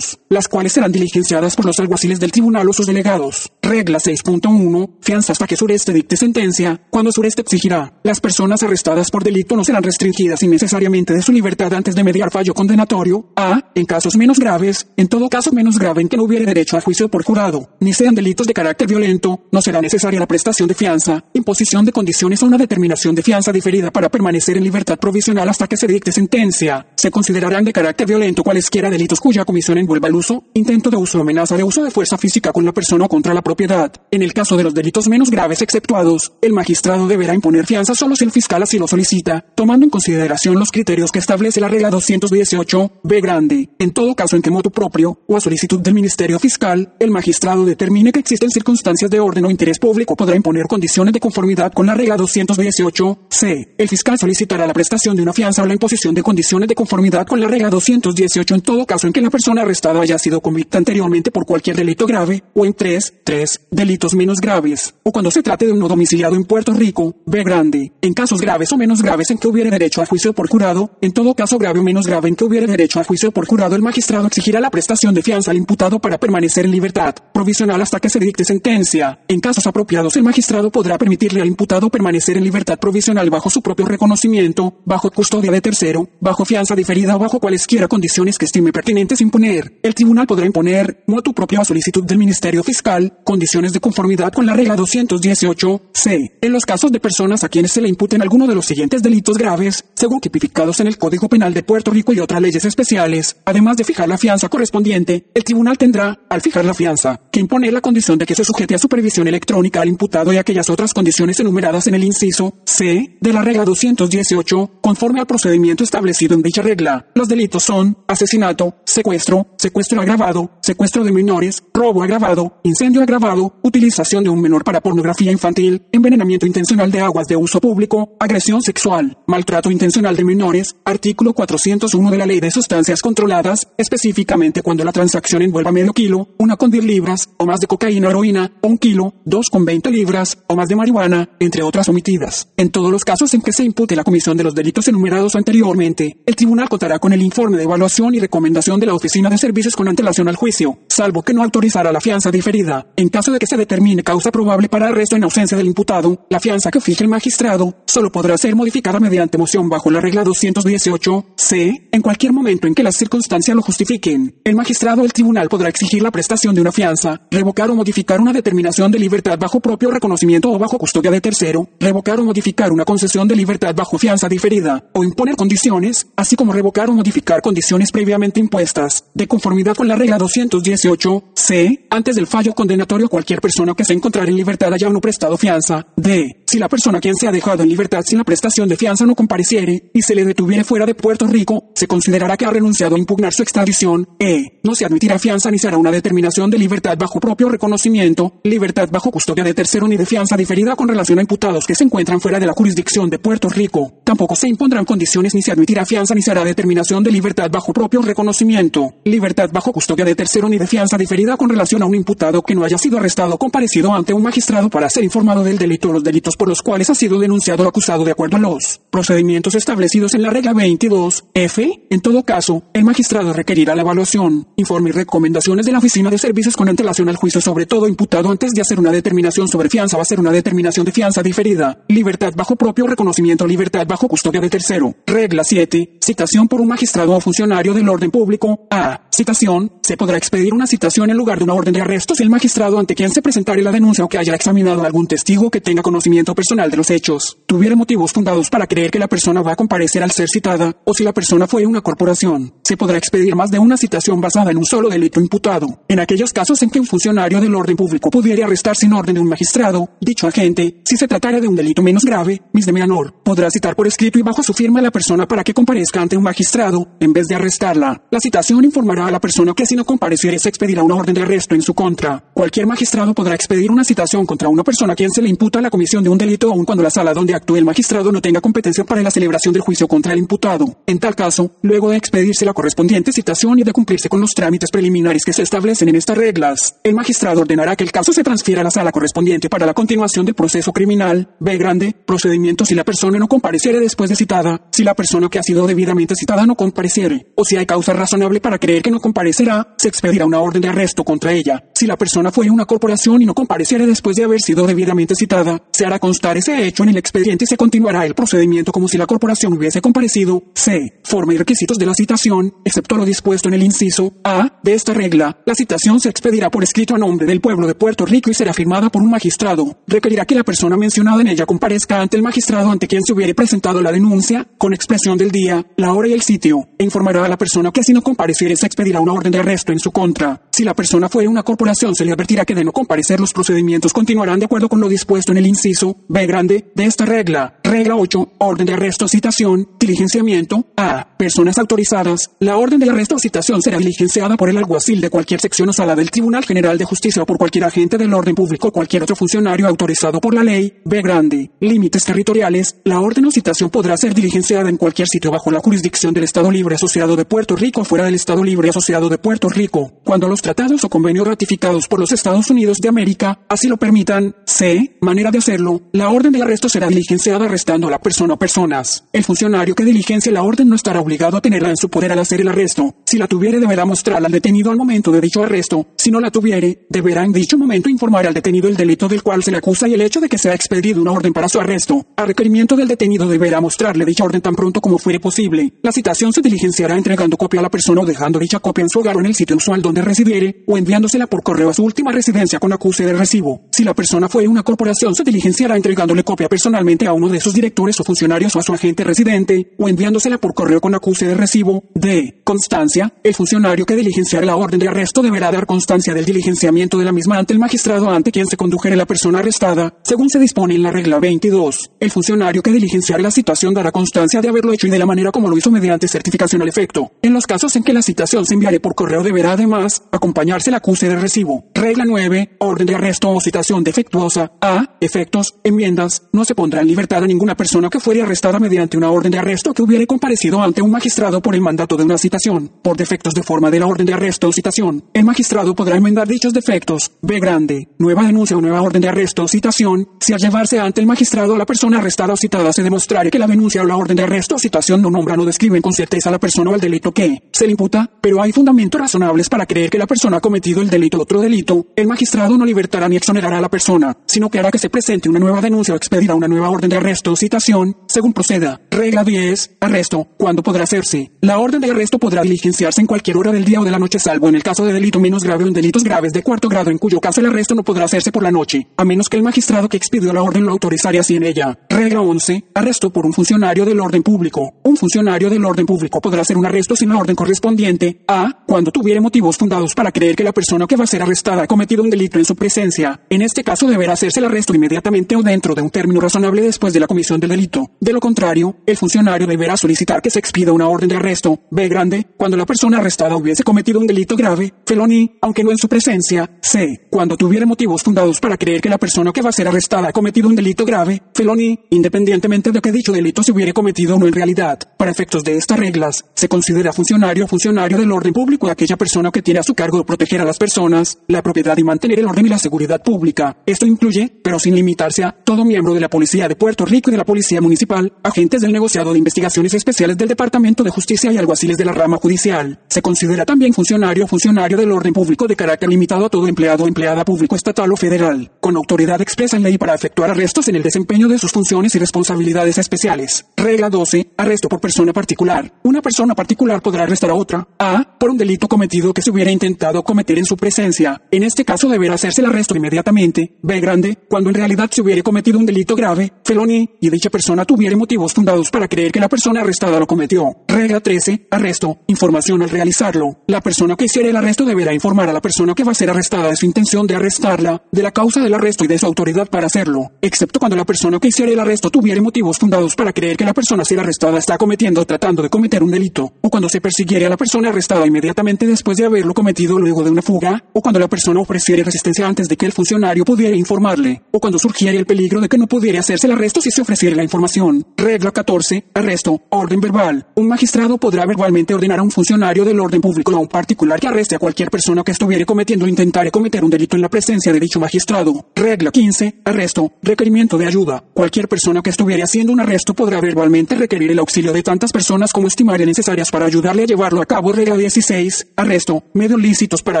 las 0.28 0.48
cuales 0.48 0.72
serán 0.72 0.92
diligenciadas 0.92 1.56
por 1.56 1.66
los 1.66 1.78
alguaciles 1.78 2.20
del 2.20 2.32
tribunal 2.32 2.68
o 2.68 2.72
sus 2.72 2.86
delegados. 2.86 3.50
Regla 3.70 3.98
6.1. 3.98 4.96
Fianza 5.00 5.32
hasta 5.32 5.46
que 5.46 5.56
Sureste 5.56 5.92
dicte 5.92 6.16
sentencia. 6.16 6.80
Cuando 6.90 7.12
Sureste 7.12 7.42
exigirá, 7.42 8.00
las 8.02 8.20
personas 8.20 8.60
arrestadas 8.64 9.12
por 9.12 9.22
delito 9.22 9.54
no 9.54 9.62
serán 9.62 9.84
restringidas 9.84 10.42
innecesariamente 10.42 11.14
de 11.14 11.22
su 11.22 11.30
libertad 11.30 11.72
antes 11.74 11.94
de 11.94 12.02
mediar 12.02 12.32
fallo 12.32 12.52
condenatorio. 12.52 13.28
A. 13.36 13.70
En 13.76 13.84
casos 13.84 14.16
menos 14.16 14.40
graves, 14.40 14.88
en 14.96 15.06
todo 15.06 15.28
caso 15.28 15.52
menos 15.52 15.78
grave 15.78 16.02
en 16.02 16.08
que 16.08 16.16
no 16.16 16.24
hubiere 16.24 16.46
derecho 16.46 16.76
a 16.76 16.80
juicio 16.80 17.08
por 17.08 17.22
jurado, 17.22 17.70
ni 17.78 17.92
sean 17.92 18.16
delitos 18.16 18.48
de 18.48 18.54
carácter 18.54 18.88
violento, 18.88 19.44
no 19.52 19.62
será 19.62 19.80
necesaria 19.80 20.18
la 20.18 20.26
prestación 20.26 20.66
de 20.66 20.74
fianza, 20.74 21.22
imposición 21.32 21.84
de 21.84 21.92
condiciones 21.92 22.42
o 22.42 22.46
una 22.46 22.58
determinación 22.58 23.14
de 23.14 23.22
fianza 23.22 23.52
diferida 23.52 23.92
para 23.92 24.08
permanecer 24.08 24.56
en 24.56 24.64
libertad 24.64 24.98
provisional 24.98 25.48
hasta 25.48 25.68
que 25.68 25.76
se 25.76 25.86
dicte 25.86 26.10
sentencia. 26.10 26.88
Se 26.96 27.12
considerarán 27.12 27.64
de 27.64 27.72
carácter 27.72 28.08
violento 28.08 28.42
cualesquiera 28.42 28.90
delitos 28.90 29.20
cuya 29.20 29.44
comisión 29.44 29.78
envuelva 29.78 30.08
el 30.08 30.16
uso, 30.16 30.42
intento 30.54 30.90
de 30.90 30.96
uso 30.96 31.18
o 31.18 31.20
amenaza 31.20 31.56
de 31.56 31.62
uso 31.62 31.84
de 31.84 31.92
fuerza 31.92 32.18
física 32.18 32.52
con 32.52 32.64
la 32.64 32.72
persona 32.72 33.04
o 33.04 33.08
contra 33.08 33.32
la 33.32 33.42
propiedad. 33.60 33.92
En 34.10 34.22
el 34.22 34.32
caso 34.32 34.56
de 34.56 34.64
los 34.64 34.74
delitos 34.74 35.06
menos 35.06 35.30
graves 35.30 35.60
exceptuados, 35.60 36.32
el 36.40 36.52
magistrado 36.52 37.06
deberá 37.06 37.34
imponer 37.34 37.66
fianza 37.66 37.94
solo 37.94 38.16
si 38.16 38.24
el 38.24 38.32
fiscal 38.32 38.62
así 38.62 38.78
lo 38.78 38.88
solicita, 38.88 39.44
tomando 39.54 39.84
en 39.84 39.90
consideración 39.90 40.58
los 40.58 40.72
criterios 40.72 41.12
que 41.12 41.18
establece 41.18 41.60
la 41.60 41.68
regla 41.68 41.90
218, 41.90 42.90
B 43.04 43.20
grande. 43.20 43.68
En 43.78 43.92
todo 43.92 44.14
caso 44.14 44.36
en 44.36 44.42
que 44.42 44.50
moto 44.50 44.70
propio, 44.70 45.20
o 45.26 45.36
a 45.36 45.40
solicitud 45.40 45.78
del 45.78 45.92
Ministerio 45.92 46.38
Fiscal, 46.38 46.94
el 46.98 47.10
magistrado 47.10 47.66
determine 47.66 48.12
que 48.12 48.20
existen 48.20 48.50
circunstancias 48.50 49.10
de 49.10 49.20
orden 49.20 49.44
o 49.44 49.50
interés 49.50 49.78
público 49.78 50.16
podrá 50.16 50.36
imponer 50.36 50.66
condiciones 50.66 51.12
de 51.12 51.20
conformidad 51.20 51.72
con 51.72 51.86
la 51.86 51.94
regla 51.94 52.16
218, 52.16 53.18
C. 53.28 53.74
El 53.76 53.88
fiscal 53.88 54.18
solicitará 54.18 54.66
la 54.66 54.72
prestación 54.72 55.16
de 55.16 55.22
una 55.22 55.34
fianza 55.34 55.62
o 55.62 55.66
la 55.66 55.74
imposición 55.74 56.14
de 56.14 56.22
condiciones 56.22 56.66
de 56.66 56.74
conformidad 56.74 57.26
con 57.26 57.38
la 57.38 57.46
regla 57.46 57.68
218 57.68 58.54
en 58.54 58.60
todo 58.62 58.86
caso 58.86 59.06
en 59.06 59.12
que 59.12 59.20
la 59.20 59.30
persona 59.30 59.62
arrestada 59.62 60.00
haya 60.00 60.18
sido 60.18 60.40
convicta 60.40 60.78
anteriormente 60.78 61.30
por 61.30 61.44
cualquier 61.44 61.76
delito 61.76 62.06
grave, 62.06 62.42
o 62.54 62.64
en 62.64 62.72
3, 62.72 63.14
3 63.22 63.49
delitos 63.70 64.14
menos 64.14 64.40
graves, 64.40 64.94
o 65.02 65.12
cuando 65.12 65.30
se 65.30 65.42
trate 65.42 65.66
de 65.66 65.72
uno 65.72 65.88
domiciliado 65.88 66.36
en 66.36 66.44
Puerto 66.44 66.72
Rico, 66.72 67.16
B 67.26 67.42
grande, 67.42 67.92
en 68.00 68.14
casos 68.14 68.40
graves 68.40 68.72
o 68.72 68.76
menos 68.76 69.02
graves 69.02 69.30
en 69.30 69.38
que 69.38 69.48
hubiere 69.48 69.70
derecho 69.70 70.02
a 70.02 70.06
juicio 70.06 70.32
por 70.32 70.48
jurado, 70.48 70.98
en 71.00 71.12
todo 71.12 71.34
caso 71.34 71.58
grave 71.58 71.80
o 71.80 71.82
menos 71.82 72.06
grave 72.06 72.28
en 72.28 72.36
que 72.36 72.44
hubiere 72.44 72.66
derecho 72.66 73.00
a 73.00 73.04
juicio 73.04 73.32
por 73.32 73.46
jurado, 73.46 73.76
el 73.76 73.82
magistrado 73.82 74.26
exigirá 74.26 74.60
la 74.60 74.70
prestación 74.70 75.14
de 75.14 75.22
fianza 75.22 75.50
al 75.50 75.56
imputado 75.56 75.98
para 76.00 76.18
permanecer 76.18 76.64
en 76.64 76.70
libertad, 76.70 77.14
provisional 77.32 77.80
hasta 77.80 78.00
que 78.00 78.10
se 78.10 78.18
dicte 78.18 78.44
sentencia. 78.44 79.20
En 79.28 79.40
casos 79.40 79.66
apropiados, 79.66 80.16
el 80.16 80.22
magistrado 80.22 80.70
podrá 80.70 80.98
permitirle 80.98 81.40
al 81.40 81.48
imputado 81.48 81.90
permanecer 81.90 82.36
en 82.36 82.44
libertad 82.44 82.78
provisional 82.78 83.30
bajo 83.30 83.50
su 83.50 83.62
propio 83.62 83.86
reconocimiento, 83.86 84.80
bajo 84.84 85.10
custodia 85.10 85.50
de 85.50 85.60
tercero, 85.60 86.08
bajo 86.20 86.44
fianza 86.44 86.76
diferida 86.76 87.16
o 87.16 87.18
bajo 87.18 87.40
cualesquiera 87.40 87.88
condiciones 87.88 88.38
que 88.38 88.44
estime 88.44 88.72
pertinentes 88.72 89.20
imponer. 89.20 89.78
El 89.82 89.94
tribunal 89.94 90.26
podrá 90.26 90.46
imponer, 90.46 91.04
no 91.06 91.18
a 91.18 91.22
tu 91.22 91.32
propia 91.32 91.64
solicitud 91.64 92.04
del 92.04 92.18
Ministerio 92.18 92.62
Fiscal, 92.62 93.18
condiciones 93.30 93.72
de 93.72 93.78
conformidad 93.78 94.32
con 94.32 94.44
la 94.44 94.54
regla 94.54 94.74
218c. 94.74 96.32
En 96.40 96.52
los 96.52 96.66
casos 96.66 96.90
de 96.90 96.98
personas 96.98 97.44
a 97.44 97.48
quienes 97.48 97.70
se 97.70 97.80
le 97.80 97.88
imputen 97.88 98.22
alguno 98.22 98.48
de 98.48 98.56
los 98.56 98.66
siguientes 98.66 99.04
delitos 99.04 99.38
graves, 99.38 99.84
según 99.94 100.18
tipificados 100.18 100.80
en 100.80 100.88
el 100.88 100.98
Código 100.98 101.28
Penal 101.28 101.54
de 101.54 101.62
Puerto 101.62 101.92
Rico 101.92 102.12
y 102.12 102.18
otras 102.18 102.42
leyes 102.42 102.64
especiales, 102.64 103.36
además 103.44 103.76
de 103.76 103.84
fijar 103.84 104.08
la 104.08 104.18
fianza 104.18 104.48
correspondiente, 104.48 105.30
el 105.32 105.44
tribunal 105.44 105.78
tendrá, 105.78 106.18
al 106.28 106.40
fijar 106.40 106.64
la 106.64 106.74
fianza, 106.74 107.20
que 107.30 107.38
imponer 107.38 107.72
la 107.72 107.80
condición 107.80 108.18
de 108.18 108.26
que 108.26 108.34
se 108.34 108.44
sujete 108.44 108.74
a 108.74 108.78
supervisión 108.78 109.28
electrónica 109.28 109.80
al 109.80 109.88
imputado 109.88 110.32
y 110.32 110.36
aquellas 110.36 110.68
otras 110.68 110.92
condiciones 110.92 111.38
enumeradas 111.38 111.86
en 111.86 111.94
el 111.94 112.02
inciso 112.02 112.54
C 112.64 113.16
de 113.20 113.32
la 113.32 113.42
regla 113.42 113.64
218, 113.64 114.80
conforme 114.80 115.20
al 115.20 115.28
procedimiento 115.28 115.84
establecido 115.84 116.34
en 116.34 116.42
dicha 116.42 116.62
regla. 116.62 117.06
Los 117.14 117.28
delitos 117.28 117.62
son 117.62 117.96
asesinato, 118.08 118.74
secuestro, 118.84 119.54
secuestro 119.56 120.00
agravado, 120.00 120.58
secuestro 120.62 121.04
de 121.04 121.12
menores, 121.12 121.62
robo 121.72 122.02
agravado, 122.02 122.58
incendio 122.64 123.02
agravado, 123.02 123.19
utilización 123.62 124.24
de 124.24 124.30
un 124.30 124.40
menor 124.40 124.64
para 124.64 124.80
pornografía 124.80 125.32
infantil, 125.32 125.82
envenenamiento 125.92 126.46
intencional 126.46 126.90
de 126.90 127.00
aguas 127.00 127.26
de 127.26 127.36
uso 127.36 127.60
público, 127.60 128.16
agresión 128.18 128.62
sexual, 128.62 129.18
maltrato 129.26 129.70
intencional 129.70 130.16
de 130.16 130.24
menores, 130.24 130.76
artículo 130.84 131.34
401 131.34 132.10
de 132.10 132.18
la 132.18 132.26
Ley 132.26 132.40
de 132.40 132.50
Sustancias 132.50 133.02
Controladas, 133.02 133.68
específicamente 133.76 134.62
cuando 134.62 134.84
la 134.84 134.92
transacción 134.92 135.42
envuelva 135.42 135.72
medio 135.72 135.92
kilo, 135.92 136.28
una 136.38 136.56
con 136.56 136.70
10 136.70 136.84
libras 136.84 137.28
o 137.36 137.46
más 137.46 137.60
de 137.60 137.66
cocaína 137.66 138.08
o 138.08 138.10
heroína, 138.10 138.52
un 138.62 138.78
kilo, 138.78 139.14
dos 139.24 139.48
con 139.50 139.64
20 139.64 139.90
libras 139.90 140.38
o 140.46 140.56
más 140.56 140.68
de 140.68 140.76
marihuana, 140.76 141.30
entre 141.38 141.62
otras 141.62 141.88
omitidas. 141.88 142.48
En 142.56 142.70
todos 142.70 142.90
los 142.90 143.04
casos 143.04 143.32
en 143.34 143.42
que 143.42 143.52
se 143.52 143.64
impute 143.64 143.96
la 143.96 144.04
comisión 144.04 144.36
de 144.36 144.44
los 144.44 144.54
delitos 144.54 144.88
enumerados 144.88 145.36
anteriormente, 145.36 146.18
el 146.26 146.36
tribunal 146.36 146.68
contará 146.68 146.98
con 146.98 147.12
el 147.12 147.22
informe 147.22 147.56
de 147.56 147.64
evaluación 147.64 148.14
y 148.14 148.20
recomendación 148.20 148.80
de 148.80 148.86
la 148.86 148.94
Oficina 148.94 149.30
de 149.30 149.38
Servicios 149.38 149.76
con 149.76 149.88
antelación 149.88 150.28
al 150.28 150.36
juicio, 150.36 150.78
salvo 150.88 151.22
que 151.22 151.34
no 151.34 151.42
autorizara 151.42 151.92
la 151.92 152.00
fianza 152.00 152.30
diferida. 152.30 152.92
Caso 153.10 153.32
de 153.32 153.38
que 153.38 153.46
se 153.46 153.56
determine 153.56 154.02
causa 154.02 154.30
probable 154.30 154.68
para 154.68 154.88
arresto 154.88 155.16
en 155.16 155.24
ausencia 155.24 155.56
del 155.56 155.66
imputado, 155.66 156.26
la 156.30 156.40
fianza 156.40 156.70
que 156.70 156.80
fije 156.80 157.04
el 157.04 157.10
magistrado 157.10 157.74
solo 157.86 158.12
podrá 158.12 158.36
ser 158.38 158.54
modificada 158.54 159.00
mediante 159.00 159.38
moción 159.38 159.68
bajo 159.68 159.90
la 159.90 160.00
regla 160.00 160.24
218c 160.24 161.88
en 161.92 162.02
cualquier 162.02 162.32
momento 162.32 162.66
en 162.66 162.74
que 162.74 162.82
las 162.82 162.96
circunstancias 162.96 163.54
lo 163.54 163.62
justifiquen. 163.62 164.40
El 164.44 164.54
magistrado 164.54 165.02
o 165.02 165.04
el 165.04 165.12
tribunal 165.12 165.48
podrá 165.48 165.68
exigir 165.68 166.02
la 166.02 166.10
prestación 166.10 166.54
de 166.54 166.60
una 166.60 166.72
fianza, 166.72 167.20
revocar 167.30 167.70
o 167.70 167.74
modificar 167.74 168.20
una 168.20 168.32
determinación 168.32 168.90
de 168.90 168.98
libertad 168.98 169.38
bajo 169.38 169.60
propio 169.60 169.90
reconocimiento 169.90 170.50
o 170.50 170.58
bajo 170.58 170.78
custodia 170.78 171.10
de 171.10 171.20
tercero, 171.20 171.68
revocar 171.78 172.20
o 172.20 172.24
modificar 172.24 172.72
una 172.72 172.84
concesión 172.84 173.26
de 173.28 173.36
libertad 173.36 173.74
bajo 173.74 173.98
fianza 173.98 174.28
diferida, 174.28 174.90
o 174.92 175.04
imponer 175.04 175.36
condiciones, 175.36 176.06
así 176.16 176.36
como 176.36 176.52
revocar 176.52 176.90
o 176.90 176.92
modificar 176.92 177.42
condiciones 177.42 177.92
previamente 177.92 178.40
impuestas, 178.40 179.04
de 179.14 179.26
conformidad 179.26 179.74
con 179.74 179.88
la 179.88 179.96
regla 179.96 180.18
218c, 180.18 181.86
antes 181.90 182.16
del 182.16 182.26
fallo 182.26 182.52
condenatorio 182.52 182.99
cualquier 183.08 183.40
persona 183.40 183.74
que 183.74 183.84
se 183.84 183.92
encontrara 183.92 184.28
en 184.28 184.36
libertad 184.36 184.72
haya 184.72 184.88
no 184.88 185.00
prestado 185.00 185.36
fianza. 185.36 185.86
D. 185.96 186.39
Si 186.50 186.58
la 186.58 186.68
persona 186.68 186.98
quien 186.98 187.14
se 187.14 187.28
ha 187.28 187.30
dejado 187.30 187.62
en 187.62 187.68
libertad 187.68 188.02
sin 188.04 188.18
la 188.18 188.24
prestación 188.24 188.68
de 188.68 188.76
fianza 188.76 189.06
no 189.06 189.14
compareciere 189.14 189.92
y 189.94 190.02
se 190.02 190.16
le 190.16 190.24
detuviere 190.24 190.64
fuera 190.64 190.84
de 190.84 190.96
Puerto 190.96 191.28
Rico, 191.28 191.70
se 191.76 191.86
considerará 191.86 192.36
que 192.36 192.44
ha 192.44 192.50
renunciado 192.50 192.96
a 192.96 192.98
impugnar 192.98 193.32
su 193.32 193.44
extradición. 193.44 194.08
E. 194.18 194.58
No 194.64 194.74
se 194.74 194.84
admitirá 194.84 195.20
fianza 195.20 195.48
ni 195.52 195.60
se 195.60 195.68
hará 195.68 195.78
una 195.78 195.92
determinación 195.92 196.50
de 196.50 196.58
libertad 196.58 196.98
bajo 196.98 197.20
propio 197.20 197.50
reconocimiento, 197.50 198.40
libertad 198.42 198.88
bajo 198.90 199.12
custodia 199.12 199.44
de 199.44 199.54
tercero 199.54 199.86
ni 199.86 199.96
de 199.96 200.04
fianza 200.04 200.36
diferida 200.36 200.74
con 200.74 200.88
relación 200.88 201.20
a 201.20 201.22
imputados 201.22 201.66
que 201.66 201.76
se 201.76 201.84
encuentran 201.84 202.20
fuera 202.20 202.40
de 202.40 202.46
la 202.46 202.52
jurisdicción 202.52 203.08
de 203.08 203.20
Puerto 203.20 203.48
Rico. 203.48 204.00
Tampoco 204.02 204.34
se 204.34 204.48
impondrán 204.48 204.84
condiciones 204.84 205.36
ni 205.36 205.42
se 205.42 205.52
admitirá 205.52 205.86
fianza 205.86 206.16
ni 206.16 206.22
se 206.22 206.32
hará 206.32 206.42
determinación 206.42 207.04
de 207.04 207.12
libertad 207.12 207.48
bajo 207.48 207.72
propio 207.72 208.02
reconocimiento, 208.02 208.94
libertad 209.04 209.50
bajo 209.52 209.72
custodia 209.72 210.04
de 210.04 210.16
tercero 210.16 210.48
ni 210.48 210.58
de 210.58 210.66
fianza 210.66 210.98
diferida 210.98 211.36
con 211.36 211.48
relación 211.48 211.84
a 211.84 211.86
un 211.86 211.94
imputado 211.94 212.42
que 212.42 212.56
no 212.56 212.64
haya 212.64 212.76
sido 212.76 212.98
arrestado 212.98 213.36
o 213.36 213.38
comparecido 213.38 213.94
ante 213.94 214.12
un 214.12 214.24
magistrado 214.24 214.68
para 214.68 214.90
ser 214.90 215.04
informado 215.04 215.44
del 215.44 215.56
delito 215.56 215.90
o 215.90 215.92
los 215.92 216.02
delitos 216.02 216.34
por 216.40 216.48
los 216.48 216.62
cuales 216.62 216.88
ha 216.88 216.94
sido 216.94 217.18
denunciado 217.18 217.64
o 217.64 217.68
acusado 217.68 218.02
de 218.02 218.12
acuerdo 218.12 218.38
a 218.38 218.40
los 218.40 218.80
procedimientos 218.88 219.54
establecidos 219.54 220.14
en 220.14 220.22
la 220.22 220.30
regla 220.30 220.54
22 220.54 221.24
F. 221.34 221.86
En 221.90 222.00
todo 222.00 222.22
caso, 222.22 222.62
el 222.72 222.82
magistrado 222.82 223.34
requerirá 223.34 223.74
la 223.74 223.82
evaluación, 223.82 224.48
informe 224.56 224.88
y 224.88 224.92
recomendaciones 224.92 225.66
de 225.66 225.72
la 225.72 225.80
Oficina 225.80 226.08
de 226.08 226.16
Servicios 226.16 226.56
con 226.56 226.70
antelación 226.70 227.10
al 227.10 227.16
juicio 227.16 227.42
sobre 227.42 227.66
todo 227.66 227.86
imputado 227.86 228.30
antes 228.30 228.52
de 228.52 228.62
hacer 228.62 228.80
una 228.80 228.90
determinación 228.90 229.48
sobre 229.48 229.68
fianza 229.68 229.98
va 229.98 230.02
a 230.02 230.06
ser 230.06 230.18
una 230.18 230.32
determinación 230.32 230.86
de 230.86 230.92
fianza 230.92 231.22
diferida, 231.22 231.84
libertad 231.88 232.32
bajo 232.34 232.56
propio 232.56 232.86
reconocimiento, 232.86 233.46
libertad 233.46 233.86
bajo 233.86 234.08
custodia 234.08 234.40
de 234.40 234.48
tercero. 234.48 234.94
Regla 235.06 235.44
7. 235.44 235.98
Citación 236.00 236.48
por 236.48 236.62
un 236.62 236.68
magistrado 236.68 237.14
o 237.14 237.20
funcionario 237.20 237.74
del 237.74 237.86
orden 237.86 238.10
público. 238.10 238.66
A. 238.70 239.09
Citación. 239.12 239.72
Se 239.82 239.96
podrá 239.96 240.16
expedir 240.16 240.54
una 240.54 240.68
citación 240.68 241.10
en 241.10 241.16
lugar 241.16 241.38
de 241.38 241.44
una 241.44 241.54
orden 241.54 241.74
de 241.74 241.80
arresto 241.80 242.14
si 242.14 242.22
el 242.22 242.30
magistrado 242.30 242.78
ante 242.78 242.94
quien 242.94 243.10
se 243.10 243.22
presentare 243.22 243.60
la 243.62 243.72
denuncia 243.72 244.04
o 244.04 244.08
que 244.08 244.18
haya 244.18 244.34
examinado 244.34 244.84
algún 244.84 245.08
testigo 245.08 245.50
que 245.50 245.60
tenga 245.60 245.82
conocimiento 245.82 246.34
personal 246.34 246.70
de 246.70 246.76
los 246.76 246.90
hechos, 246.90 247.38
tuviera 247.46 247.74
motivos 247.74 248.12
fundados 248.12 248.48
para 248.50 248.68
creer 248.68 248.90
que 248.90 249.00
la 249.00 249.08
persona 249.08 249.42
va 249.42 249.52
a 249.52 249.56
comparecer 249.56 250.02
al 250.02 250.12
ser 250.12 250.28
citada, 250.28 250.76
o 250.84 250.94
si 250.94 251.02
la 251.02 251.12
persona 251.12 251.48
fue 251.48 251.66
una 251.66 251.80
corporación. 251.80 252.54
Se 252.62 252.76
podrá 252.76 252.98
expedir 252.98 253.34
más 253.34 253.50
de 253.50 253.58
una 253.58 253.76
citación 253.76 254.20
basada 254.20 254.52
en 254.52 254.58
un 254.58 254.64
solo 254.64 254.88
delito 254.88 255.20
imputado. 255.20 255.82
En 255.88 255.98
aquellos 255.98 256.32
casos 256.32 256.62
en 256.62 256.70
que 256.70 256.78
un 256.78 256.86
funcionario 256.86 257.40
del 257.40 257.54
orden 257.54 257.76
público 257.76 258.10
pudiera 258.10 258.46
arrestar 258.46 258.76
sin 258.76 258.92
orden 258.92 259.16
de 259.16 259.20
un 259.20 259.28
magistrado, 259.28 259.90
dicho 260.00 260.28
agente, 260.28 260.82
si 260.84 260.96
se 260.96 261.08
tratara 261.08 261.40
de 261.40 261.48
un 261.48 261.56
delito 261.56 261.82
menos 261.82 262.04
grave, 262.04 262.42
misdemeanor, 262.52 263.14
podrá 263.24 263.50
citar 263.50 263.74
por 263.74 263.88
escrito 263.88 264.18
y 264.20 264.22
bajo 264.22 264.42
su 264.42 264.54
firma 264.54 264.78
a 264.78 264.82
la 264.82 264.92
persona 264.92 265.26
para 265.26 265.42
que 265.42 265.54
comparezca 265.54 266.00
ante 266.00 266.16
un 266.16 266.22
magistrado, 266.22 266.96
en 267.00 267.12
vez 267.12 267.26
de 267.26 267.34
arrestarla. 267.34 268.04
La 268.10 268.20
citación 268.20 268.64
informará 268.64 269.09
la 269.10 269.20
persona 269.20 269.54
que 269.54 269.66
si 269.66 269.76
no 269.76 269.84
compareciere 269.84 270.38
se 270.38 270.48
expedirá 270.48 270.82
una 270.82 270.96
orden 270.96 271.14
de 271.14 271.22
arresto 271.22 271.54
en 271.54 271.62
su 271.62 271.74
contra. 271.74 272.22
Cualquier 272.32 272.66
magistrado 272.66 273.14
podrá 273.14 273.34
expedir 273.34 273.70
una 273.70 273.84
citación 273.84 274.26
contra 274.26 274.48
una 274.48 274.64
persona 274.64 274.92
a 274.92 274.96
quien 274.96 275.10
se 275.10 275.22
le 275.22 275.28
imputa 275.28 275.60
la 275.60 275.70
comisión 275.70 276.02
de 276.02 276.10
un 276.10 276.18
delito 276.18 276.50
aun 276.50 276.64
cuando 276.64 276.82
la 276.82 276.90
sala 276.90 277.12
donde 277.14 277.34
actúe 277.34 277.56
el 277.56 277.64
magistrado 277.64 278.12
no 278.12 278.20
tenga 278.20 278.40
competencia 278.40 278.84
para 278.84 279.02
la 279.02 279.10
celebración 279.10 279.52
del 279.52 279.62
juicio 279.62 279.88
contra 279.88 280.12
el 280.12 280.18
imputado. 280.18 280.82
En 280.86 280.98
tal 280.98 281.14
caso, 281.14 281.52
luego 281.62 281.90
de 281.90 281.96
expedirse 281.96 282.44
la 282.44 282.54
correspondiente 282.54 283.12
citación 283.12 283.58
y 283.58 283.62
de 283.62 283.72
cumplirse 283.72 284.08
con 284.08 284.20
los 284.20 284.32
trámites 284.32 284.70
preliminares 284.70 285.24
que 285.24 285.32
se 285.32 285.42
establecen 285.42 285.88
en 285.88 285.96
estas 285.96 286.16
reglas, 286.16 286.76
el 286.82 286.94
magistrado 286.94 287.42
ordenará 287.42 287.76
que 287.76 287.84
el 287.84 287.92
caso 287.92 288.12
se 288.12 288.24
transfiera 288.24 288.60
a 288.60 288.64
la 288.64 288.70
sala 288.70 288.92
correspondiente 288.92 289.48
para 289.48 289.66
la 289.66 289.74
continuación 289.74 290.24
del 290.24 290.34
proceso 290.34 290.72
criminal. 290.72 291.36
B 291.40 291.56
grande, 291.56 291.94
procedimiento 292.04 292.64
si 292.64 292.74
la 292.74 292.84
persona 292.84 293.18
no 293.18 293.28
compareciere 293.28 293.80
después 293.80 294.10
de 294.10 294.16
citada, 294.16 294.68
si 294.72 294.84
la 294.84 294.94
persona 294.94 295.28
que 295.28 295.38
ha 295.38 295.42
sido 295.42 295.66
debidamente 295.66 296.14
citada 296.14 296.46
no 296.46 296.54
compareciere, 296.54 297.32
o 297.36 297.44
si 297.44 297.56
hay 297.56 297.66
causa 297.66 297.92
razonable 297.92 298.40
para 298.40 298.58
creer 298.58 298.82
que 298.82 298.89
no 298.90 299.00
comparecerá, 299.00 299.74
se 299.76 299.88
expedirá 299.88 300.26
una 300.26 300.40
orden 300.40 300.62
de 300.62 300.68
arresto 300.68 301.04
contra 301.04 301.32
ella. 301.32 301.64
Si 301.74 301.86
la 301.86 301.96
persona 301.96 302.30
fue 302.30 302.50
una 302.50 302.64
corporación 302.64 303.22
y 303.22 303.26
no 303.26 303.34
compareciere 303.34 303.86
después 303.86 304.16
de 304.16 304.24
haber 304.24 304.40
sido 304.40 304.66
debidamente 304.66 305.14
citada, 305.14 305.62
se 305.72 305.86
hará 305.86 305.98
constar 305.98 306.36
ese 306.36 306.66
hecho 306.66 306.82
en 306.82 306.90
el 306.90 306.96
expediente 306.96 307.44
y 307.44 307.46
se 307.46 307.56
continuará 307.56 308.04
el 308.06 308.14
procedimiento 308.14 308.72
como 308.72 308.88
si 308.88 308.98
la 308.98 309.06
corporación 309.06 309.52
hubiese 309.52 309.80
comparecido. 309.80 310.42
C. 310.54 311.00
Forma 311.04 311.34
y 311.34 311.38
requisitos 311.38 311.78
de 311.78 311.86
la 311.86 311.94
citación, 311.94 312.54
excepto 312.64 312.96
lo 312.96 313.04
dispuesto 313.04 313.48
en 313.48 313.54
el 313.54 313.62
inciso 313.62 314.12
A 314.24 314.60
de 314.62 314.74
esta 314.74 314.92
regla. 314.92 315.38
La 315.46 315.54
citación 315.54 316.00
se 316.00 316.08
expedirá 316.08 316.50
por 316.50 316.62
escrito 316.62 316.94
a 316.94 316.98
nombre 316.98 317.26
del 317.26 317.40
pueblo 317.40 317.66
de 317.66 317.74
Puerto 317.74 318.04
Rico 318.04 318.30
y 318.30 318.34
será 318.34 318.52
firmada 318.52 318.90
por 318.90 319.02
un 319.02 319.10
magistrado. 319.10 319.78
Requerirá 319.86 320.24
que 320.24 320.34
la 320.34 320.44
persona 320.44 320.76
mencionada 320.76 321.20
en 321.20 321.28
ella 321.28 321.46
comparezca 321.46 322.00
ante 322.00 322.16
el 322.16 322.22
magistrado 322.22 322.70
ante 322.70 322.88
quien 322.88 323.02
se 323.02 323.12
hubiere 323.12 323.34
presentado 323.34 323.80
la 323.80 323.92
denuncia, 323.92 324.46
con 324.58 324.72
expresión 324.72 325.16
del 325.16 325.30
día, 325.30 325.64
la 325.76 325.92
hora 325.92 326.08
y 326.08 326.12
el 326.12 326.22
sitio, 326.22 326.68
e 326.78 326.84
informará 326.84 327.24
a 327.24 327.28
la 327.28 327.38
persona 327.38 327.72
que 327.72 327.82
si 327.82 327.92
no 327.92 328.02
compareciere 328.02 328.56
se 328.56 328.66
expedirá 328.80 329.00
una 329.00 329.12
orden 329.12 329.30
de 329.30 329.38
arresto 329.38 329.72
en 329.72 329.78
su 329.78 329.92
contra. 329.92 330.40
Si 330.50 330.64
la 330.64 330.72
persona 330.72 331.10
fue 331.10 331.28
una 331.28 331.42
corporación, 331.42 331.94
se 331.94 332.06
le 332.06 332.12
advertirá 332.12 332.46
que 332.46 332.54
de 332.54 332.64
no 332.64 332.72
comparecer 332.72 333.20
los 333.20 333.34
procedimientos 333.34 333.92
continuarán 333.92 334.38
de 334.38 334.46
acuerdo 334.46 334.70
con 334.70 334.80
lo 334.80 334.88
dispuesto 334.88 335.32
en 335.32 335.38
el 335.38 335.46
inciso 335.46 335.98
B 336.08 336.26
grande 336.26 336.72
de 336.74 336.86
esta 336.86 337.04
regla. 337.04 337.59
Regla 337.70 337.94
8. 337.94 338.32
Orden 338.38 338.66
de 338.66 338.72
arresto, 338.72 339.06
citación, 339.06 339.68
diligenciamiento. 339.78 340.66
A. 340.76 341.16
Personas 341.16 341.56
autorizadas. 341.56 342.32
La 342.40 342.56
orden 342.56 342.80
de 342.80 342.90
arresto 342.90 343.14
o 343.14 343.18
citación 343.20 343.62
será 343.62 343.78
diligenciada 343.78 344.36
por 344.36 344.48
el 344.48 344.56
alguacil 344.56 345.00
de 345.00 345.08
cualquier 345.08 345.38
sección 345.38 345.68
o 345.68 345.72
sala 345.72 345.94
del 345.94 346.10
Tribunal 346.10 346.44
General 346.44 346.76
de 346.76 346.84
Justicia 346.84 347.22
o 347.22 347.26
por 347.26 347.38
cualquier 347.38 347.62
agente 347.62 347.96
del 347.96 348.12
orden 348.12 348.34
público 348.34 348.68
o 348.68 348.72
cualquier 348.72 349.04
otro 349.04 349.14
funcionario 349.14 349.68
autorizado 349.68 350.20
por 350.20 350.34
la 350.34 350.42
ley. 350.42 350.80
B 350.84 351.00
grande. 351.00 351.52
Límites 351.60 352.04
territoriales. 352.04 352.74
La 352.82 353.00
orden 353.00 353.26
o 353.26 353.30
citación 353.30 353.70
podrá 353.70 353.96
ser 353.96 354.14
diligenciada 354.14 354.68
en 354.68 354.76
cualquier 354.76 355.06
sitio 355.06 355.30
bajo 355.30 355.52
la 355.52 355.60
jurisdicción 355.60 356.12
del 356.12 356.24
Estado 356.24 356.50
Libre 356.50 356.74
Asociado 356.74 357.14
de 357.14 357.24
Puerto 357.24 357.54
Rico 357.54 357.82
o 357.82 357.84
fuera 357.84 358.04
del 358.04 358.16
Estado 358.16 358.42
Libre 358.42 358.70
Asociado 358.70 359.08
de 359.08 359.18
Puerto 359.18 359.48
Rico, 359.48 359.92
cuando 360.02 360.26
los 360.26 360.42
tratados 360.42 360.82
o 360.82 360.88
convenios 360.88 361.24
ratificados 361.24 361.86
por 361.86 362.00
los 362.00 362.10
Estados 362.10 362.50
Unidos 362.50 362.78
de 362.78 362.88
América 362.88 363.42
así 363.48 363.68
lo 363.68 363.76
permitan. 363.76 364.34
C. 364.44 364.96
Manera 365.00 365.30
de 365.30 365.38
hacerlo. 365.38 365.82
La 365.92 366.08
orden 366.08 366.32
de 366.32 366.42
arresto 366.42 366.68
será 366.68 366.88
diligenciada 366.88 367.46
arrestando 367.60 367.88
a 367.88 367.90
la 367.90 367.98
persona 367.98 368.34
o 368.34 368.38
personas. 368.38 369.04
El 369.12 369.22
funcionario 369.22 369.74
que 369.74 369.84
diligencia 369.84 370.32
la 370.32 370.42
orden 370.42 370.66
no 370.66 370.76
estará 370.76 370.98
obligado 371.00 371.36
a 371.36 371.42
tenerla 371.42 371.68
en 371.68 371.76
su 371.76 371.90
poder 371.90 372.10
al 372.10 372.18
hacer 372.18 372.40
el 372.40 372.48
arresto. 372.48 372.94
Si 373.04 373.18
la 373.18 373.26
tuviere, 373.26 373.60
deberá 373.60 373.84
mostrarla 373.84 374.28
al 374.28 374.32
detenido 374.32 374.70
al 374.70 374.78
momento 374.78 375.12
de 375.12 375.20
dicho 375.20 375.42
arresto. 375.42 375.88
Si 375.98 376.10
no 376.10 376.20
la 376.20 376.30
tuviere, 376.30 376.86
deberá 376.88 377.22
en 377.22 377.32
dicho 377.32 377.58
momento 377.58 377.90
informar 377.90 378.26
al 378.26 378.32
detenido 378.32 378.66
el 378.66 378.76
delito 378.76 379.08
del 379.08 379.22
cual 379.22 379.42
se 379.42 379.50
le 379.50 379.58
acusa 379.58 379.86
y 379.88 379.92
el 379.92 380.00
hecho 380.00 380.20
de 380.20 380.28
que 380.30 380.38
se 380.38 380.48
ha 380.48 380.54
expedido 380.54 381.02
una 381.02 381.12
orden 381.12 381.34
para 381.34 381.50
su 381.50 381.60
arresto. 381.60 382.06
A 382.16 382.24
requerimiento 382.24 382.76
del 382.76 382.88
detenido 382.88 383.28
deberá 383.28 383.60
mostrarle 383.60 384.06
dicha 384.06 384.24
orden 384.24 384.40
tan 384.40 384.54
pronto 384.54 384.80
como 384.80 384.96
fuere 384.96 385.20
posible. 385.20 385.74
La 385.82 385.92
citación 385.92 386.32
se 386.32 386.40
diligenciará 386.40 386.96
entregando 386.96 387.36
copia 387.36 387.60
a 387.60 387.64
la 387.64 387.70
persona 387.70 388.00
o 388.00 388.06
dejando 388.06 388.38
dicha 388.38 388.60
copia 388.60 388.82
en 388.82 388.88
su 388.88 389.00
hogar 389.00 389.16
o 389.16 389.20
en 389.20 389.26
el 389.26 389.34
sitio 389.34 389.56
usual 389.56 389.82
donde 389.82 390.00
residiere 390.00 390.64
o 390.66 390.78
enviándosela 390.78 391.26
por 391.26 391.42
correo 391.42 391.68
a 391.68 391.74
su 391.74 391.84
última 391.84 392.10
residencia 392.10 392.58
con 392.58 392.72
acuse 392.72 393.04
de 393.04 393.12
recibo. 393.12 393.68
Si 393.70 393.84
la 393.84 393.92
persona 393.92 394.30
fue 394.30 394.48
una 394.48 394.62
corporación, 394.62 395.14
se 395.14 395.24
diligenciará 395.24 395.76
entregándole 395.76 396.24
copia 396.24 396.48
personalmente 396.48 397.06
a 397.06 397.12
uno 397.12 397.28
de 397.28 397.40
sus 397.40 397.49
directores 397.54 397.98
o 398.00 398.04
funcionarios 398.04 398.54
o 398.56 398.58
a 398.58 398.62
su 398.62 398.72
agente 398.72 399.04
residente 399.04 399.74
o 399.78 399.88
enviándosela 399.88 400.38
por 400.38 400.54
correo 400.54 400.80
con 400.80 400.94
acuse 400.94 401.26
de 401.26 401.34
recibo. 401.34 401.84
D. 401.94 402.42
Constancia. 402.44 403.12
El 403.22 403.34
funcionario 403.34 403.86
que 403.86 403.96
diligenciare 403.96 404.46
la 404.46 404.56
orden 404.56 404.80
de 404.80 404.88
arresto 404.88 405.22
deberá 405.22 405.50
dar 405.50 405.66
constancia 405.66 406.14
del 406.14 406.24
diligenciamiento 406.24 406.98
de 406.98 407.04
la 407.04 407.12
misma 407.12 407.38
ante 407.38 407.52
el 407.52 407.58
magistrado 407.58 408.10
ante 408.10 408.32
quien 408.32 408.46
se 408.46 408.56
condujere 408.56 408.96
la 408.96 409.06
persona 409.06 409.40
arrestada, 409.40 409.94
según 410.02 410.28
se 410.28 410.38
dispone 410.38 410.74
en 410.74 410.82
la 410.82 410.90
regla 410.90 411.18
22. 411.18 411.90
El 412.00 412.10
funcionario 412.10 412.62
que 412.62 412.72
diligenciare 412.72 413.22
la 413.22 413.30
situación 413.30 413.74
dará 413.74 413.92
constancia 413.92 414.40
de 414.40 414.48
haberlo 414.48 414.72
hecho 414.72 414.86
y 414.86 414.90
de 414.90 414.98
la 414.98 415.06
manera 415.06 415.30
como 415.30 415.48
lo 415.48 415.56
hizo 415.56 415.70
mediante 415.70 416.08
certificación 416.08 416.62
al 416.62 416.68
efecto. 416.68 417.12
En 417.22 417.32
los 417.32 417.46
casos 417.46 417.74
en 417.76 417.82
que 417.82 417.92
la 417.92 418.02
citación 418.02 418.46
se 418.46 418.54
enviare 418.54 418.80
por 418.80 418.94
correo 418.94 419.22
deberá 419.22 419.52
además 419.52 420.02
acompañarse 420.10 420.70
el 420.70 420.74
acuse 420.74 421.08
de 421.08 421.16
recibo. 421.16 421.64
Regla 421.74 422.04
9. 422.06 422.56
Orden 422.58 422.86
de 422.86 422.94
arresto 422.94 423.30
o 423.30 423.40
citación 423.40 423.84
defectuosa. 423.84 424.52
A. 424.60 424.96
Efectos. 425.00 425.54
Enmiendas. 425.64 426.22
No 426.32 426.44
se 426.44 426.54
pondrá 426.54 426.80
en 426.80 426.88
libertad 426.88 427.22
a 427.22 427.26
ninguna 427.40 427.56
persona 427.56 427.88
que 427.88 428.00
fuere 428.00 428.20
arrestada 428.20 428.58
mediante 428.58 428.98
una 428.98 429.10
orden 429.10 429.32
de 429.32 429.38
arresto 429.38 429.72
que 429.72 429.80
hubiere 429.80 430.06
comparecido 430.06 430.60
ante 430.62 430.82
un 430.82 430.90
magistrado 430.90 431.40
por 431.40 431.54
el 431.54 431.62
mandato 431.62 431.96
de 431.96 432.04
una 432.04 432.18
citación. 432.18 432.70
Por 432.82 432.98
defectos 432.98 433.32
de 433.32 433.42
forma 433.42 433.70
de 433.70 433.80
la 433.80 433.86
orden 433.86 434.04
de 434.04 434.12
arresto 434.12 434.46
o 434.46 434.52
citación. 434.52 435.04
El 435.14 435.24
magistrado 435.24 435.74
podrá 435.74 435.96
enmendar 435.96 436.28
dichos 436.28 436.52
defectos. 436.52 437.12
B. 437.22 437.40
Grande. 437.40 437.88
Nueva 437.96 438.24
denuncia 438.24 438.58
o 438.58 438.60
nueva 438.60 438.82
orden 438.82 439.00
de 439.00 439.08
arresto 439.08 439.44
o 439.44 439.48
citación. 439.48 440.06
Si 440.20 440.34
al 440.34 440.38
llevarse 440.38 440.78
ante 440.80 441.00
el 441.00 441.06
magistrado 441.06 441.54
a 441.54 441.58
la 441.58 441.64
persona 441.64 441.96
arrestada 441.96 442.34
o 442.34 442.36
citada 442.36 442.74
se 442.74 442.82
demostrare 442.82 443.30
que 443.30 443.38
la 443.38 443.46
denuncia 443.46 443.80
o 443.80 443.86
la 443.86 443.96
orden 443.96 444.18
de 444.18 444.24
arresto 444.24 444.56
o 444.56 444.58
citación 444.58 445.00
no 445.00 445.08
nombran 445.08 445.40
o 445.40 445.46
describen 445.46 445.80
con 445.80 445.94
certeza 445.94 446.28
a 446.28 446.32
la 446.32 446.38
persona 446.38 446.72
o 446.72 446.74
el 446.74 446.80
delito 446.82 447.10
que 447.12 447.48
se 447.50 447.64
le 447.64 447.70
imputa, 447.70 448.10
pero 448.20 448.42
hay 448.42 448.52
fundamentos 448.52 449.00
razonables 449.00 449.48
para 449.48 449.64
creer 449.64 449.88
que 449.88 449.96
la 449.96 450.06
persona 450.06 450.36
ha 450.36 450.40
cometido 450.40 450.82
el 450.82 450.90
delito 450.90 451.16
o 451.16 451.22
otro 451.22 451.40
delito, 451.40 451.86
el 451.96 452.06
magistrado 452.06 452.58
no 452.58 452.66
libertará 452.66 453.08
ni 453.08 453.16
exonerará 453.16 453.56
a 453.56 453.60
la 453.62 453.70
persona, 453.70 454.14
sino 454.26 454.50
que 454.50 454.58
hará 454.58 454.70
que 454.70 454.78
se 454.78 454.90
presente 454.90 455.30
una 455.30 455.38
nueva 455.38 455.62
denuncia 455.62 455.94
o 455.94 455.96
expedirá 455.96 456.34
una 456.34 456.48
nueva 456.48 456.68
orden 456.68 456.90
de 456.90 456.96
arresto 456.96 457.19
citación, 457.36 457.96
según 458.06 458.32
proceda. 458.32 458.80
Regla 458.90 459.24
10. 459.24 459.76
Arresto. 459.80 460.26
¿Cuándo 460.36 460.62
podrá 460.62 460.84
hacerse? 460.84 461.30
La 461.40 461.58
orden 461.58 461.80
de 461.80 461.90
arresto 461.90 462.18
podrá 462.18 462.42
diligenciarse 462.42 463.00
en 463.00 463.06
cualquier 463.06 463.36
hora 463.36 463.52
del 463.52 463.64
día 463.64 463.80
o 463.80 463.84
de 463.84 463.90
la 463.90 463.98
noche, 463.98 464.18
salvo 464.18 464.48
en 464.48 464.54
el 464.54 464.62
caso 464.62 464.84
de 464.84 464.92
delito 464.92 465.20
menos 465.20 465.44
grave 465.44 465.64
o 465.64 465.68
en 465.68 465.72
delitos 465.72 466.04
graves 466.04 466.32
de 466.32 466.42
cuarto 466.42 466.68
grado, 466.68 466.90
en 466.90 466.98
cuyo 466.98 467.20
caso 467.20 467.40
el 467.40 467.46
arresto 467.46 467.74
no 467.74 467.82
podrá 467.82 468.04
hacerse 468.04 468.32
por 468.32 468.42
la 468.42 468.50
noche, 468.50 468.88
a 468.96 469.04
menos 469.04 469.28
que 469.28 469.36
el 469.36 469.42
magistrado 469.42 469.88
que 469.88 469.96
expidió 469.96 470.32
la 470.32 470.42
orden 470.42 470.64
lo 470.64 470.72
autorizare 470.72 471.18
así 471.18 471.36
en 471.36 471.44
ella. 471.44 471.78
Regla 471.88 472.20
11. 472.20 472.64
Arresto 472.74 473.10
por 473.10 473.26
un 473.26 473.32
funcionario 473.32 473.84
del 473.84 474.00
orden 474.00 474.22
público. 474.22 474.74
Un 474.84 474.96
funcionario 474.96 475.50
del 475.50 475.64
orden 475.64 475.86
público 475.86 476.20
podrá 476.20 476.42
hacer 476.42 476.56
un 476.56 476.66
arresto 476.66 476.96
sin 476.96 477.10
la 477.10 477.18
orden 477.18 477.36
correspondiente 477.36 478.22
a 478.26 478.59
cuando 478.70 478.92
tuviere 478.92 479.20
motivos 479.20 479.56
fundados 479.56 479.96
para 479.96 480.12
creer 480.12 480.36
que 480.36 480.44
la 480.44 480.52
persona 480.52 480.86
que 480.86 480.94
va 480.94 481.02
a 481.02 481.06
ser 481.08 481.20
arrestada 481.20 481.64
ha 481.64 481.66
cometido 481.66 482.04
un 482.04 482.08
delito 482.08 482.38
en 482.38 482.44
su 482.44 482.54
presencia. 482.54 483.20
En 483.28 483.42
este 483.42 483.64
caso 483.64 483.88
deberá 483.88 484.12
hacerse 484.12 484.38
el 484.38 484.46
arresto 484.46 484.72
inmediatamente 484.72 485.34
o 485.34 485.42
dentro 485.42 485.74
de 485.74 485.82
un 485.82 485.90
término 485.90 486.20
razonable 486.20 486.62
después 486.62 486.92
de 486.92 487.00
la 487.00 487.08
comisión 487.08 487.40
del 487.40 487.50
delito. 487.50 487.90
De 487.98 488.12
lo 488.12 488.20
contrario, 488.20 488.76
el 488.86 488.96
funcionario 488.96 489.48
deberá 489.48 489.76
solicitar 489.76 490.22
que 490.22 490.30
se 490.30 490.38
expida 490.38 490.72
una 490.72 490.86
orden 490.86 491.08
de 491.08 491.16
arresto, 491.16 491.62
B 491.72 491.88
grande, 491.88 492.28
cuando 492.36 492.56
la 492.56 492.64
persona 492.64 492.98
arrestada 492.98 493.34
hubiese 493.34 493.64
cometido 493.64 493.98
un 493.98 494.06
delito 494.06 494.36
grave, 494.36 494.72
felony, 494.86 495.32
aunque 495.40 495.64
no 495.64 495.72
en 495.72 495.78
su 495.78 495.88
presencia, 495.88 496.48
C, 496.62 497.08
cuando 497.10 497.36
tuviera 497.36 497.66
motivos 497.66 498.04
fundados 498.04 498.38
para 498.38 498.56
creer 498.56 498.80
que 498.80 498.88
la 498.88 498.98
persona 498.98 499.32
que 499.32 499.42
va 499.42 499.48
a 499.48 499.52
ser 499.52 499.66
arrestada 499.66 500.10
ha 500.10 500.12
cometido 500.12 500.48
un 500.48 500.54
delito 500.54 500.84
grave, 500.84 501.20
felony, 501.34 501.76
independientemente 501.90 502.70
de 502.70 502.80
que 502.80 502.92
dicho 502.92 503.10
delito 503.10 503.42
se 503.42 503.50
hubiere 503.50 503.72
cometido 503.72 504.14
o 504.14 504.18
no 504.20 504.28
en 504.28 504.32
realidad. 504.32 504.78
Para 504.96 505.10
efectos 505.10 505.42
de 505.42 505.56
estas 505.56 505.76
reglas, 505.76 506.24
se 506.34 506.48
considera 506.48 506.92
funcionario 506.92 507.46
o 507.46 507.48
funcionario 507.48 507.98
del 507.98 508.12
orden 508.12 508.32
público 508.32 508.59
de 508.66 508.72
aquella 508.72 508.96
persona 508.96 509.30
que 509.30 509.42
tiene 509.42 509.60
a 509.60 509.62
su 509.62 509.74
cargo 509.74 510.04
proteger 510.04 510.40
a 510.40 510.44
las 510.44 510.58
personas, 510.58 511.18
la 511.26 511.42
propiedad 511.42 511.76
y 511.78 511.84
mantener 511.84 512.18
el 512.18 512.26
orden 512.26 512.46
y 512.46 512.48
la 512.48 512.58
seguridad 512.58 513.02
pública. 513.02 513.58
Esto 513.66 513.86
incluye, 513.86 514.32
pero 514.42 514.58
sin 514.58 514.74
limitarse 514.74 515.24
a, 515.24 515.32
todo 515.32 515.64
miembro 515.64 515.94
de 515.94 516.00
la 516.00 516.08
Policía 516.08 516.48
de 516.48 516.56
Puerto 516.56 516.84
Rico 516.84 517.10
y 517.10 517.12
de 517.12 517.18
la 517.18 517.24
Policía 517.24 517.60
Municipal, 517.60 518.12
agentes 518.22 518.60
del 518.60 518.72
negociado 518.72 519.12
de 519.12 519.18
investigaciones 519.18 519.74
especiales 519.74 520.16
del 520.16 520.28
Departamento 520.28 520.82
de 520.82 520.90
Justicia 520.90 521.32
y 521.32 521.38
alguaciles 521.38 521.76
de 521.76 521.84
la 521.84 521.92
rama 521.92 522.16
judicial. 522.16 522.80
Se 522.88 523.02
considera 523.02 523.44
también 523.44 523.72
funcionario 523.72 524.24
o 524.24 524.28
funcionario 524.28 524.76
del 524.76 524.92
orden 524.92 525.12
público 525.12 525.46
de 525.46 525.56
carácter 525.56 525.88
limitado 525.88 526.26
a 526.26 526.30
todo 526.30 526.46
empleado 526.46 526.84
o 526.84 526.88
empleada 526.88 527.24
público 527.24 527.56
estatal 527.56 527.92
o 527.92 527.96
federal, 527.96 528.52
con 528.60 528.76
autoridad 528.76 529.20
expresa 529.20 529.56
en 529.56 529.62
ley 529.62 529.78
para 529.78 529.94
efectuar 529.94 530.30
arrestos 530.30 530.68
en 530.68 530.76
el 530.76 530.82
desempeño 530.82 531.28
de 531.28 531.38
sus 531.38 531.52
funciones 531.52 531.94
y 531.94 531.98
responsabilidades 531.98 532.78
especiales. 532.78 533.46
Regla 533.56 533.90
12. 533.90 534.32
Arresto 534.36 534.68
por 534.68 534.80
persona 534.80 535.12
particular. 535.12 535.72
Una 535.84 536.02
persona 536.02 536.34
particular 536.34 536.82
podrá 536.82 537.04
arrestar 537.04 537.30
a 537.30 537.34
otra. 537.34 537.66
A. 537.78 538.18
Por 538.18 538.30
un 538.30 538.38
delito 538.38 538.49
cometido 538.58 539.12
que 539.12 539.22
se 539.22 539.30
hubiera 539.30 539.50
intentado 539.50 540.02
cometer 540.02 540.38
en 540.38 540.44
su 540.44 540.56
presencia. 540.56 541.22
En 541.30 541.42
este 541.42 541.64
caso 541.64 541.88
deberá 541.88 542.14
hacerse 542.14 542.40
el 542.40 542.48
arresto 542.48 542.76
inmediatamente. 542.76 543.56
B. 543.62 543.80
Grande. 543.80 544.18
Cuando 544.28 544.50
en 544.50 544.54
realidad 544.54 544.90
se 544.90 545.02
hubiera 545.02 545.22
cometido 545.22 545.58
un 545.58 545.66
delito 545.66 545.94
grave, 545.94 546.32
felony, 546.44 546.88
y 547.00 547.10
dicha 547.10 547.30
persona 547.30 547.64
tuviera 547.64 547.96
motivos 547.96 548.32
fundados 548.34 548.70
para 548.70 548.88
creer 548.88 549.12
que 549.12 549.20
la 549.20 549.28
persona 549.28 549.60
arrestada 549.60 549.98
lo 549.98 550.06
cometió. 550.06 550.56
Regla 550.68 551.00
13. 551.00 551.48
Arresto. 551.50 551.98
Información 552.06 552.62
al 552.62 552.70
realizarlo. 552.70 553.42
La 553.46 553.60
persona 553.60 553.96
que 553.96 554.06
hiciera 554.06 554.28
el 554.28 554.36
arresto 554.36 554.64
deberá 554.64 554.92
informar 554.92 555.28
a 555.28 555.32
la 555.32 555.40
persona 555.40 555.74
que 555.74 555.84
va 555.84 555.92
a 555.92 555.94
ser 555.94 556.10
arrestada 556.10 556.48
de 556.48 556.56
su 556.56 556.66
intención 556.66 557.06
de 557.06 557.14
arrestarla, 557.14 557.82
de 557.90 558.02
la 558.02 558.10
causa 558.10 558.40
del 558.42 558.54
arresto 558.54 558.84
y 558.84 558.88
de 558.88 558.98
su 558.98 559.06
autoridad 559.06 559.48
para 559.48 559.66
hacerlo, 559.66 560.12
excepto 560.20 560.58
cuando 560.58 560.76
la 560.76 560.84
persona 560.84 561.18
que 561.18 561.28
hiciera 561.28 561.52
el 561.52 561.60
arresto 561.60 561.90
tuviera 561.90 562.20
motivos 562.20 562.58
fundados 562.58 562.94
para 562.94 563.12
creer 563.12 563.36
que 563.36 563.44
la 563.44 563.54
persona 563.54 563.84
ser 563.84 564.00
arrestada 564.00 564.38
está 564.38 564.58
cometiendo 564.58 565.00
o 565.00 565.06
tratando 565.06 565.42
de 565.42 565.48
cometer 565.48 565.82
un 565.82 565.90
delito, 565.90 566.32
o 566.40 566.50
cuando 566.50 566.68
se 566.68 566.80
persiguiera 566.80 567.26
a 567.26 567.30
la 567.30 567.36
persona 567.36 567.68
arrestada 567.68 568.06
inmediatamente 568.06 568.39
después 568.42 568.96
de 568.96 569.04
haberlo 569.04 569.34
cometido 569.34 569.78
luego 569.78 570.02
de 570.02 570.10
una 570.10 570.22
fuga, 570.22 570.64
o 570.72 570.80
cuando 570.80 570.98
la 570.98 571.08
persona 571.08 571.40
ofreciera 571.40 571.84
resistencia 571.84 572.26
antes 572.26 572.48
de 572.48 572.56
que 572.56 572.64
el 572.64 572.72
funcionario 572.72 573.24
pudiera 573.24 573.54
informarle, 573.54 574.22
o 574.30 574.40
cuando 574.40 574.58
surgiera 574.58 574.98
el 574.98 575.04
peligro 575.04 575.40
de 575.40 575.48
que 575.48 575.58
no 575.58 575.66
pudiera 575.66 576.00
hacerse 576.00 576.26
el 576.26 576.32
arresto 576.32 576.60
si 576.60 576.70
se 576.70 576.80
ofreciera 576.80 577.16
la 577.16 577.22
información. 577.22 577.86
Regla 577.96 578.30
14. 578.30 578.86
Arresto. 578.94 579.42
Orden 579.50 579.80
verbal. 579.80 580.26
Un 580.36 580.48
magistrado 580.48 580.96
podrá 580.96 581.26
verbalmente 581.26 581.74
ordenar 581.74 581.98
a 581.98 582.02
un 582.02 582.10
funcionario 582.10 582.64
del 582.64 582.80
orden 582.80 583.02
público 583.02 583.32
o 583.32 583.36
a 583.36 583.40
un 583.40 583.48
particular 583.48 584.00
que 584.00 584.08
arreste 584.08 584.36
a 584.36 584.38
cualquier 584.38 584.70
persona 584.70 585.02
que 585.02 585.12
estuviera 585.12 585.44
cometiendo 585.44 585.84
o 585.84 585.88
intentare 585.88 586.30
cometer 586.30 586.64
un 586.64 586.70
delito 586.70 586.96
en 586.96 587.02
la 587.02 587.10
presencia 587.10 587.52
de 587.52 587.60
dicho 587.60 587.78
magistrado. 587.78 588.46
Regla 588.54 588.90
15. 588.90 589.42
Arresto. 589.44 589.92
Requerimiento 590.02 590.56
de 590.56 590.66
ayuda. 590.66 591.04
Cualquier 591.12 591.46
persona 591.46 591.82
que 591.82 591.90
estuviera 591.90 592.24
haciendo 592.24 592.52
un 592.52 592.60
arresto 592.60 592.94
podrá 592.94 593.20
verbalmente 593.20 593.74
requerir 593.74 594.10
el 594.10 594.18
auxilio 594.18 594.52
de 594.52 594.62
tantas 594.62 594.92
personas 594.92 595.32
como 595.32 595.48
estimare 595.48 595.84
necesarias 595.84 596.30
para 596.30 596.46
ayudarle 596.46 596.84
a 596.84 596.86
llevarlo 596.86 597.20
a 597.20 597.26
cabo. 597.26 597.52
Regla 597.52 597.76
16. 597.76 598.29
Arresto. 598.56 599.04
Medios 599.14 599.40
lícitos 599.40 599.82
para 599.82 600.00